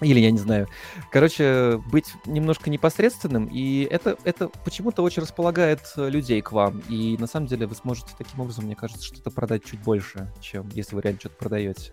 Или, 0.00 0.20
я 0.20 0.30
не 0.30 0.38
знаю. 0.38 0.68
Короче, 1.10 1.80
быть 1.90 2.12
немножко 2.24 2.70
непосредственным, 2.70 3.46
и 3.46 3.82
это, 3.82 4.16
это 4.24 4.48
почему-то 4.64 5.02
очень 5.02 5.22
располагает 5.22 5.80
э, 5.96 6.08
людей 6.08 6.40
к 6.40 6.52
вам. 6.52 6.82
И 6.88 7.16
на 7.18 7.26
самом 7.26 7.46
деле 7.46 7.66
вы 7.66 7.74
сможете 7.74 8.12
таким 8.16 8.40
образом, 8.40 8.64
мне 8.64 8.76
кажется, 8.76 9.04
что-то 9.04 9.30
продать 9.30 9.64
чуть 9.64 9.80
больше, 9.80 10.32
чем 10.40 10.68
если 10.72 10.94
вы 10.94 11.02
реально 11.02 11.20
что-то 11.20 11.36
продаете. 11.36 11.92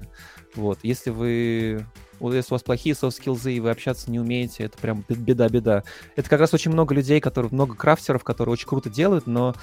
Вот. 0.55 0.79
Если 0.83 1.09
вы 1.09 1.85
если 2.19 2.53
у 2.53 2.55
вас 2.55 2.63
плохие 2.63 2.95
софт-скиллзы, 2.95 3.53
и 3.53 3.59
вы 3.59 3.69
общаться 3.69 4.09
не 4.09 4.19
умеете, 4.19 4.63
это 4.63 4.77
прям 4.77 5.03
беда-беда. 5.07 5.83
Это 6.15 6.29
как 6.29 6.39
раз 6.39 6.53
очень 6.53 6.71
много 6.71 6.95
людей, 6.95 7.19
которые, 7.19 7.51
много 7.51 7.75
крафтеров, 7.75 8.23
которые 8.23 8.53
очень 8.53 8.67
круто 8.67 8.89
делают, 8.89 9.27
но 9.27 9.53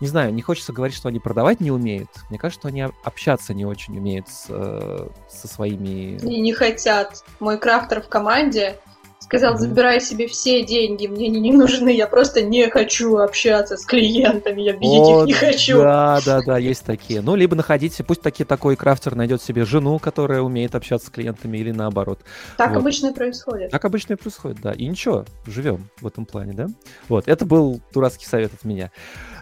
не 0.00 0.06
знаю, 0.08 0.32
не 0.32 0.42
хочется 0.42 0.72
говорить, 0.72 0.96
что 0.96 1.08
они 1.08 1.18
продавать 1.18 1.60
не 1.60 1.70
умеют. 1.70 2.10
Мне 2.28 2.38
кажется, 2.38 2.60
что 2.60 2.68
они 2.68 2.82
общаться 3.02 3.54
не 3.54 3.64
очень 3.64 3.96
умеют 3.96 4.28
с, 4.28 4.46
э, 4.48 5.08
со 5.28 5.48
своими... 5.48 6.18
И 6.18 6.40
не 6.40 6.52
хотят. 6.52 7.24
Мой 7.40 7.58
крафтер 7.58 8.02
в 8.02 8.08
команде 8.08 8.78
Сказал, 9.26 9.58
забирай 9.58 10.00
себе 10.00 10.28
все 10.28 10.64
деньги, 10.64 11.08
мне 11.08 11.26
они 11.26 11.40
не 11.40 11.52
нужны, 11.52 11.88
я 11.88 12.06
просто 12.06 12.42
не 12.42 12.70
хочу 12.70 13.16
общаться 13.16 13.76
с 13.76 13.84
клиентами, 13.84 14.62
я 14.62 14.72
видеть 14.72 15.00
О, 15.00 15.22
их 15.22 15.26
не 15.26 15.32
хочу. 15.32 15.78
Да, 15.78 16.20
да, 16.24 16.42
да, 16.42 16.58
есть 16.58 16.84
такие. 16.84 17.20
Ну, 17.22 17.34
либо 17.34 17.56
находите, 17.56 18.04
пусть 18.04 18.22
таки, 18.22 18.44
такой 18.44 18.76
крафтер 18.76 19.16
найдет 19.16 19.42
себе 19.42 19.64
жену, 19.64 19.98
которая 19.98 20.42
умеет 20.42 20.76
общаться 20.76 21.08
с 21.08 21.10
клиентами, 21.10 21.58
или 21.58 21.72
наоборот. 21.72 22.20
Так 22.56 22.70
вот. 22.70 22.78
обычно 22.78 23.08
и 23.08 23.14
происходит. 23.14 23.72
Так 23.72 23.84
обычно 23.84 24.12
и 24.12 24.16
происходит, 24.16 24.60
да. 24.62 24.70
И 24.70 24.86
ничего, 24.86 25.24
живем 25.44 25.88
в 26.00 26.06
этом 26.06 26.24
плане, 26.24 26.52
да? 26.52 26.68
Вот, 27.08 27.26
это 27.26 27.44
был 27.44 27.80
дурацкий 27.92 28.26
совет 28.26 28.54
от 28.54 28.64
меня. 28.64 28.92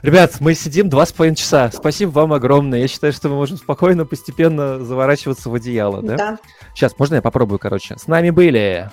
Ребят, 0.00 0.40
мы 0.40 0.54
сидим 0.54 0.88
два 0.88 1.04
с 1.04 1.12
половиной 1.12 1.36
часа. 1.36 1.70
Спасибо 1.70 2.08
вам 2.10 2.32
огромное. 2.32 2.78
Я 2.78 2.88
считаю, 2.88 3.12
что 3.12 3.28
мы 3.28 3.34
можем 3.34 3.58
спокойно, 3.58 4.06
постепенно 4.06 4.82
заворачиваться 4.82 5.50
в 5.50 5.54
одеяло, 5.54 6.00
да? 6.00 6.16
Да. 6.16 6.38
Сейчас, 6.74 6.98
можно 6.98 7.16
я 7.16 7.22
попробую, 7.22 7.58
короче? 7.58 7.96
С 7.98 8.06
нами 8.06 8.30
были 8.30 8.90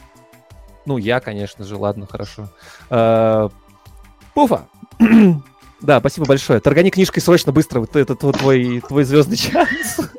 ну, 0.86 0.98
я, 0.98 1.20
конечно 1.20 1.66
же, 1.66 1.78
ладно, 1.78 2.08
хорошо. 2.10 2.50
А, 2.90 3.50
Пуфа! 4.34 4.68
Да, 5.82 6.00
спасибо 6.00 6.28
большое. 6.28 6.60
Торгани 6.60 6.92
книжкой 6.92 7.24
срочно, 7.24 7.52
быстро. 7.52 7.80
Вот 7.80 7.96
это 7.96 8.16
твой, 8.16 8.82
твой 8.88 9.04
звездный 9.04 9.38
час. 9.38 9.68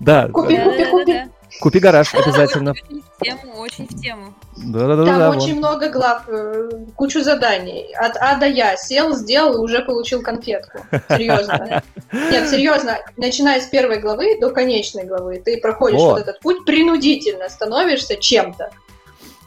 Да. 0.00 0.28
Купи, 0.28 0.56
купи, 0.58 0.84
купи. 0.84 1.22
Купи 1.60 1.78
гараж 1.80 2.14
обязательно. 2.14 2.72
Очень 2.72 3.02
в 3.02 3.24
тему, 3.24 3.58
очень 3.58 3.86
в 3.86 4.00
тему. 4.00 4.34
Да, 4.56 4.86
да, 4.86 4.96
да. 4.96 5.04
Там 5.06 5.18
да, 5.18 5.30
очень 5.30 5.54
вон. 5.54 5.58
много 5.58 5.88
глав, 5.88 6.22
э, 6.28 6.70
кучу 6.94 7.22
заданий. 7.22 7.92
От 7.94 8.16
А 8.18 8.36
до 8.36 8.46
Я. 8.46 8.76
Сел, 8.76 9.16
сделал 9.16 9.54
и 9.54 9.58
уже 9.58 9.80
получил 9.80 10.22
конфетку. 10.22 10.80
Серьезно. 11.08 11.82
Нет, 12.12 12.48
серьезно. 12.48 12.98
Начиная 13.16 13.60
с 13.60 13.66
первой 13.66 13.98
главы 13.98 14.38
до 14.38 14.50
конечной 14.50 15.04
главы, 15.04 15.42
ты 15.44 15.58
проходишь 15.58 16.00
вот 16.00 16.20
этот 16.20 16.38
путь 16.40 16.64
принудительно, 16.64 17.48
становишься 17.48 18.16
чем-то. 18.16 18.70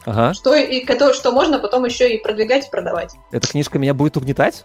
Ага. 0.04 0.34
Что, 0.34 0.54
и, 0.54 0.84
что 1.12 1.32
можно 1.32 1.58
потом 1.58 1.84
еще 1.84 2.14
и 2.14 2.22
продвигать 2.22 2.66
и 2.66 2.70
продавать. 2.70 3.14
Эта 3.30 3.46
книжка 3.48 3.78
меня 3.78 3.94
будет 3.94 4.16
угнетать? 4.16 4.64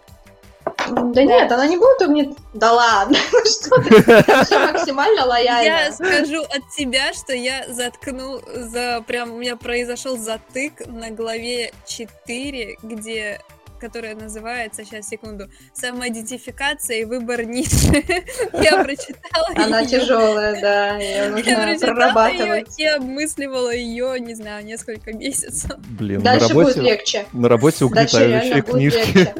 Да 0.88 1.22
нет, 1.22 1.50
она 1.50 1.66
не 1.66 1.76
будет 1.76 2.02
угнетать. 2.02 2.36
Да 2.54 2.72
ладно, 2.72 3.16
ну 3.32 3.38
что 3.44 3.76
ты, 3.82 4.44
все 4.44 4.58
максимально 4.58 5.24
лояльно. 5.26 5.64
Я 5.64 5.92
скажу 5.92 6.42
от 6.42 6.68
тебя, 6.76 7.12
что 7.12 7.32
я 7.32 7.64
заткну, 7.68 8.40
за 8.54 9.02
прям 9.06 9.32
у 9.32 9.38
меня 9.38 9.56
произошел 9.56 10.16
затык 10.16 10.86
на 10.86 11.10
главе 11.10 11.72
4, 11.86 12.78
где 12.82 13.40
которая 13.78 14.14
называется, 14.14 14.84
сейчас, 14.84 15.08
секунду, 15.08 15.48
самоидентификация 15.72 16.98
и 16.98 17.04
выбор 17.04 17.44
ниши. 17.44 18.04
Я 18.52 18.82
прочитала 18.82 19.48
Она 19.56 19.84
тяжелая, 19.84 20.60
да, 20.60 20.96
ее 20.96 21.30
нужно 21.30 21.78
прорабатывать. 21.78 22.78
и 22.78 22.86
обмысливала 22.86 23.74
ее, 23.74 24.18
не 24.20 24.34
знаю, 24.34 24.64
несколько 24.64 25.12
месяцев. 25.12 25.70
Блин, 25.78 26.22
Дальше 26.22 26.52
будет 26.52 26.76
легче. 26.76 27.26
На 27.32 27.48
работе 27.48 27.84
угнетающие 27.84 28.62
книжки. 28.62 29.32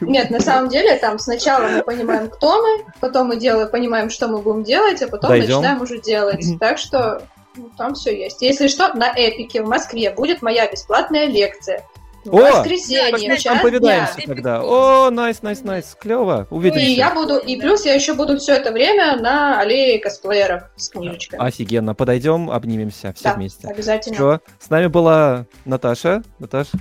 Нет, 0.00 0.30
на 0.30 0.40
самом 0.40 0.68
деле, 0.68 0.96
там 0.96 1.18
сначала 1.18 1.68
мы 1.68 1.82
понимаем, 1.82 2.28
кто 2.30 2.62
мы, 2.62 2.84
потом 3.00 3.28
мы 3.28 3.36
делаем, 3.36 3.68
понимаем, 3.68 4.10
что 4.10 4.28
мы 4.28 4.38
будем 4.38 4.62
делать, 4.64 5.02
а 5.02 5.08
потом 5.08 5.30
начинаем 5.30 5.80
уже 5.82 6.00
делать. 6.00 6.44
Так 6.58 6.78
что 6.78 7.22
ну, 7.56 7.70
там 7.76 7.94
все 7.94 8.16
есть. 8.16 8.42
Если 8.42 8.68
что, 8.68 8.92
на 8.94 9.12
Эпике 9.14 9.62
в 9.62 9.68
Москве 9.68 10.10
будет 10.10 10.42
моя 10.42 10.70
бесплатная 10.70 11.26
лекция 11.26 11.82
о, 12.26 12.36
воскресенье, 12.36 13.36
там 13.42 13.60
повидаемся 13.60 14.16
дня. 14.16 14.26
тогда. 14.26 14.62
О, 14.62 15.10
найс, 15.10 15.42
найс, 15.42 15.62
найс, 15.62 15.96
клево. 15.98 16.46
Увидимся. 16.50 16.84
И 16.84 16.92
я 16.92 17.12
буду, 17.14 17.38
и 17.38 17.60
плюс 17.60 17.84
я 17.84 17.94
еще 17.94 18.14
буду 18.14 18.38
все 18.38 18.54
это 18.54 18.72
время 18.72 19.16
на 19.16 19.60
аллее 19.60 19.98
косплееров 19.98 20.64
с 20.76 20.88
книжечкой. 20.88 21.38
Офигенно. 21.38 21.94
Подойдем, 21.94 22.50
обнимемся 22.50 23.12
все 23.14 23.24
да, 23.24 23.34
вместе. 23.34 23.68
обязательно. 23.68 24.16
Все. 24.16 24.40
С 24.58 24.70
нами 24.70 24.86
была 24.86 25.46
Наташа. 25.64 26.22
Наташа, 26.38 26.78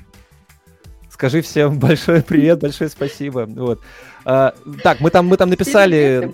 скажи 1.10 1.42
всем 1.42 1.80
большое 1.80 2.22
привет, 2.22 2.60
большое 2.60 2.90
спасибо. 2.90 3.46
Вот. 3.48 3.80
А, 4.26 4.54
так, 4.84 5.00
мы 5.00 5.10
там, 5.10 5.28
мы 5.28 5.38
там 5.38 5.50
написали 5.50 6.34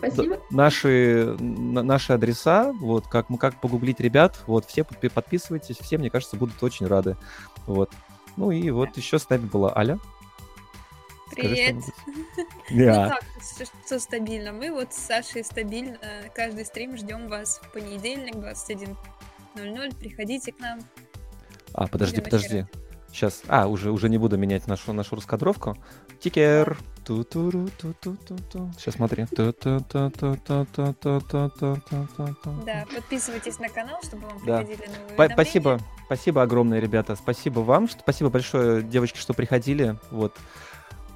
наши, 0.51 1.35
наши 1.39 2.13
адреса, 2.13 2.71
вот, 2.79 3.07
как, 3.07 3.27
как 3.39 3.59
погуглить 3.59 3.99
ребят, 3.99 4.39
вот, 4.45 4.65
все 4.65 4.83
подписывайтесь, 4.83 5.77
все, 5.77 5.97
мне 5.97 6.09
кажется, 6.09 6.35
будут 6.35 6.61
очень 6.61 6.87
рады, 6.87 7.17
вот. 7.65 7.89
Ну 8.39 8.51
и 8.51 8.69
вот 8.69 8.95
еще 8.95 9.19
с 9.19 9.29
нами 9.29 9.45
была 9.47 9.77
Аля. 9.77 9.99
Привет. 11.31 11.75
Yeah. 12.71 13.09
Ну 13.09 13.09
так, 13.09 13.23
все, 13.83 13.99
стабильно. 13.99 14.53
Мы 14.53 14.71
вот 14.71 14.93
с 14.93 14.97
Сашей 14.97 15.43
стабильно 15.43 15.97
каждый 16.33 16.63
стрим 16.63 16.95
ждем 16.95 17.27
вас 17.27 17.59
в 17.61 17.73
понедельник 17.73 18.35
21.00. 18.35 19.95
Приходите 19.97 20.53
к 20.53 20.59
нам. 20.59 20.79
А, 21.73 21.87
подожди, 21.87 22.21
подожди. 22.21 22.65
Сейчас. 23.11 23.41
А, 23.49 23.67
уже, 23.67 23.91
уже 23.91 24.07
не 24.07 24.17
буду 24.17 24.37
менять 24.37 24.67
нашу, 24.67 24.93
нашу 24.93 25.17
раскадровку. 25.17 25.77
Тикер. 26.21 26.77
Сейчас 27.05 28.95
смотри. 28.95 29.25
Да, 32.65 32.85
подписывайтесь 32.95 33.59
на 33.59 33.67
канал, 33.67 33.99
чтобы 34.03 34.27
вам 34.27 34.39
приходили 34.39 34.89
новые 35.09 35.33
Спасибо, 35.33 35.79
спасибо 36.09 36.41
огромное, 36.41 36.79
ребята. 36.79 37.15
Спасибо 37.15 37.59
вам. 37.59 37.87
Спасибо 37.87 38.31
большое, 38.31 38.81
девочки, 38.81 39.19
что 39.19 39.35
приходили. 39.35 39.95
Вот. 40.09 40.35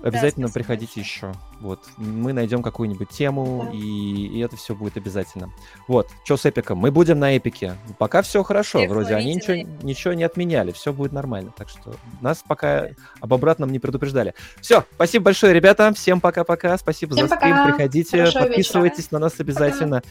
Обязательно 0.03 0.47
да, 0.47 0.53
приходите 0.53 1.01
большое. 1.01 1.31
еще. 1.31 1.39
Вот. 1.61 1.79
Мы 1.97 2.31
найдем 2.31 2.61
какую-нибудь 2.61 3.09
тему, 3.09 3.63
да. 3.65 3.75
и, 3.75 3.79
и 3.79 4.39
это 4.41 4.55
все 4.55 4.75
будет 4.75 4.97
обязательно. 4.97 5.51
Вот. 5.87 6.09
Что 6.25 6.37
с 6.37 6.45
эпиком? 6.45 6.77
Мы 6.77 6.91
будем 6.91 7.17
на 7.17 7.35
эпике. 7.35 7.75
Пока 7.97 8.21
все 8.21 8.43
хорошо. 8.43 8.77
Всех 8.77 8.91
Вроде 8.91 9.15
они 9.15 9.33
ничего, 9.33 9.67
ничего 9.81 10.13
не 10.13 10.25
отменяли. 10.25 10.73
Все 10.73 10.93
будет 10.93 11.11
нормально. 11.11 11.53
Так 11.57 11.69
что 11.69 11.95
нас 12.21 12.43
пока 12.47 12.89
об 13.19 13.33
обратном 13.33 13.71
не 13.71 13.79
предупреждали. 13.79 14.35
Все. 14.61 14.83
Спасибо 14.93 15.25
большое, 15.25 15.53
ребята. 15.53 15.91
Всем 15.95 16.21
пока-пока. 16.21 16.77
Спасибо 16.77 17.15
Всем 17.15 17.29
за 17.29 17.35
стрим. 17.35 17.65
Приходите, 17.65 18.17
Хорошего 18.19 18.43
подписывайтесь 18.43 19.05
вечера. 19.05 19.13
на 19.13 19.19
нас 19.19 19.39
обязательно. 19.39 20.03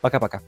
Пока-пока. 0.00 0.40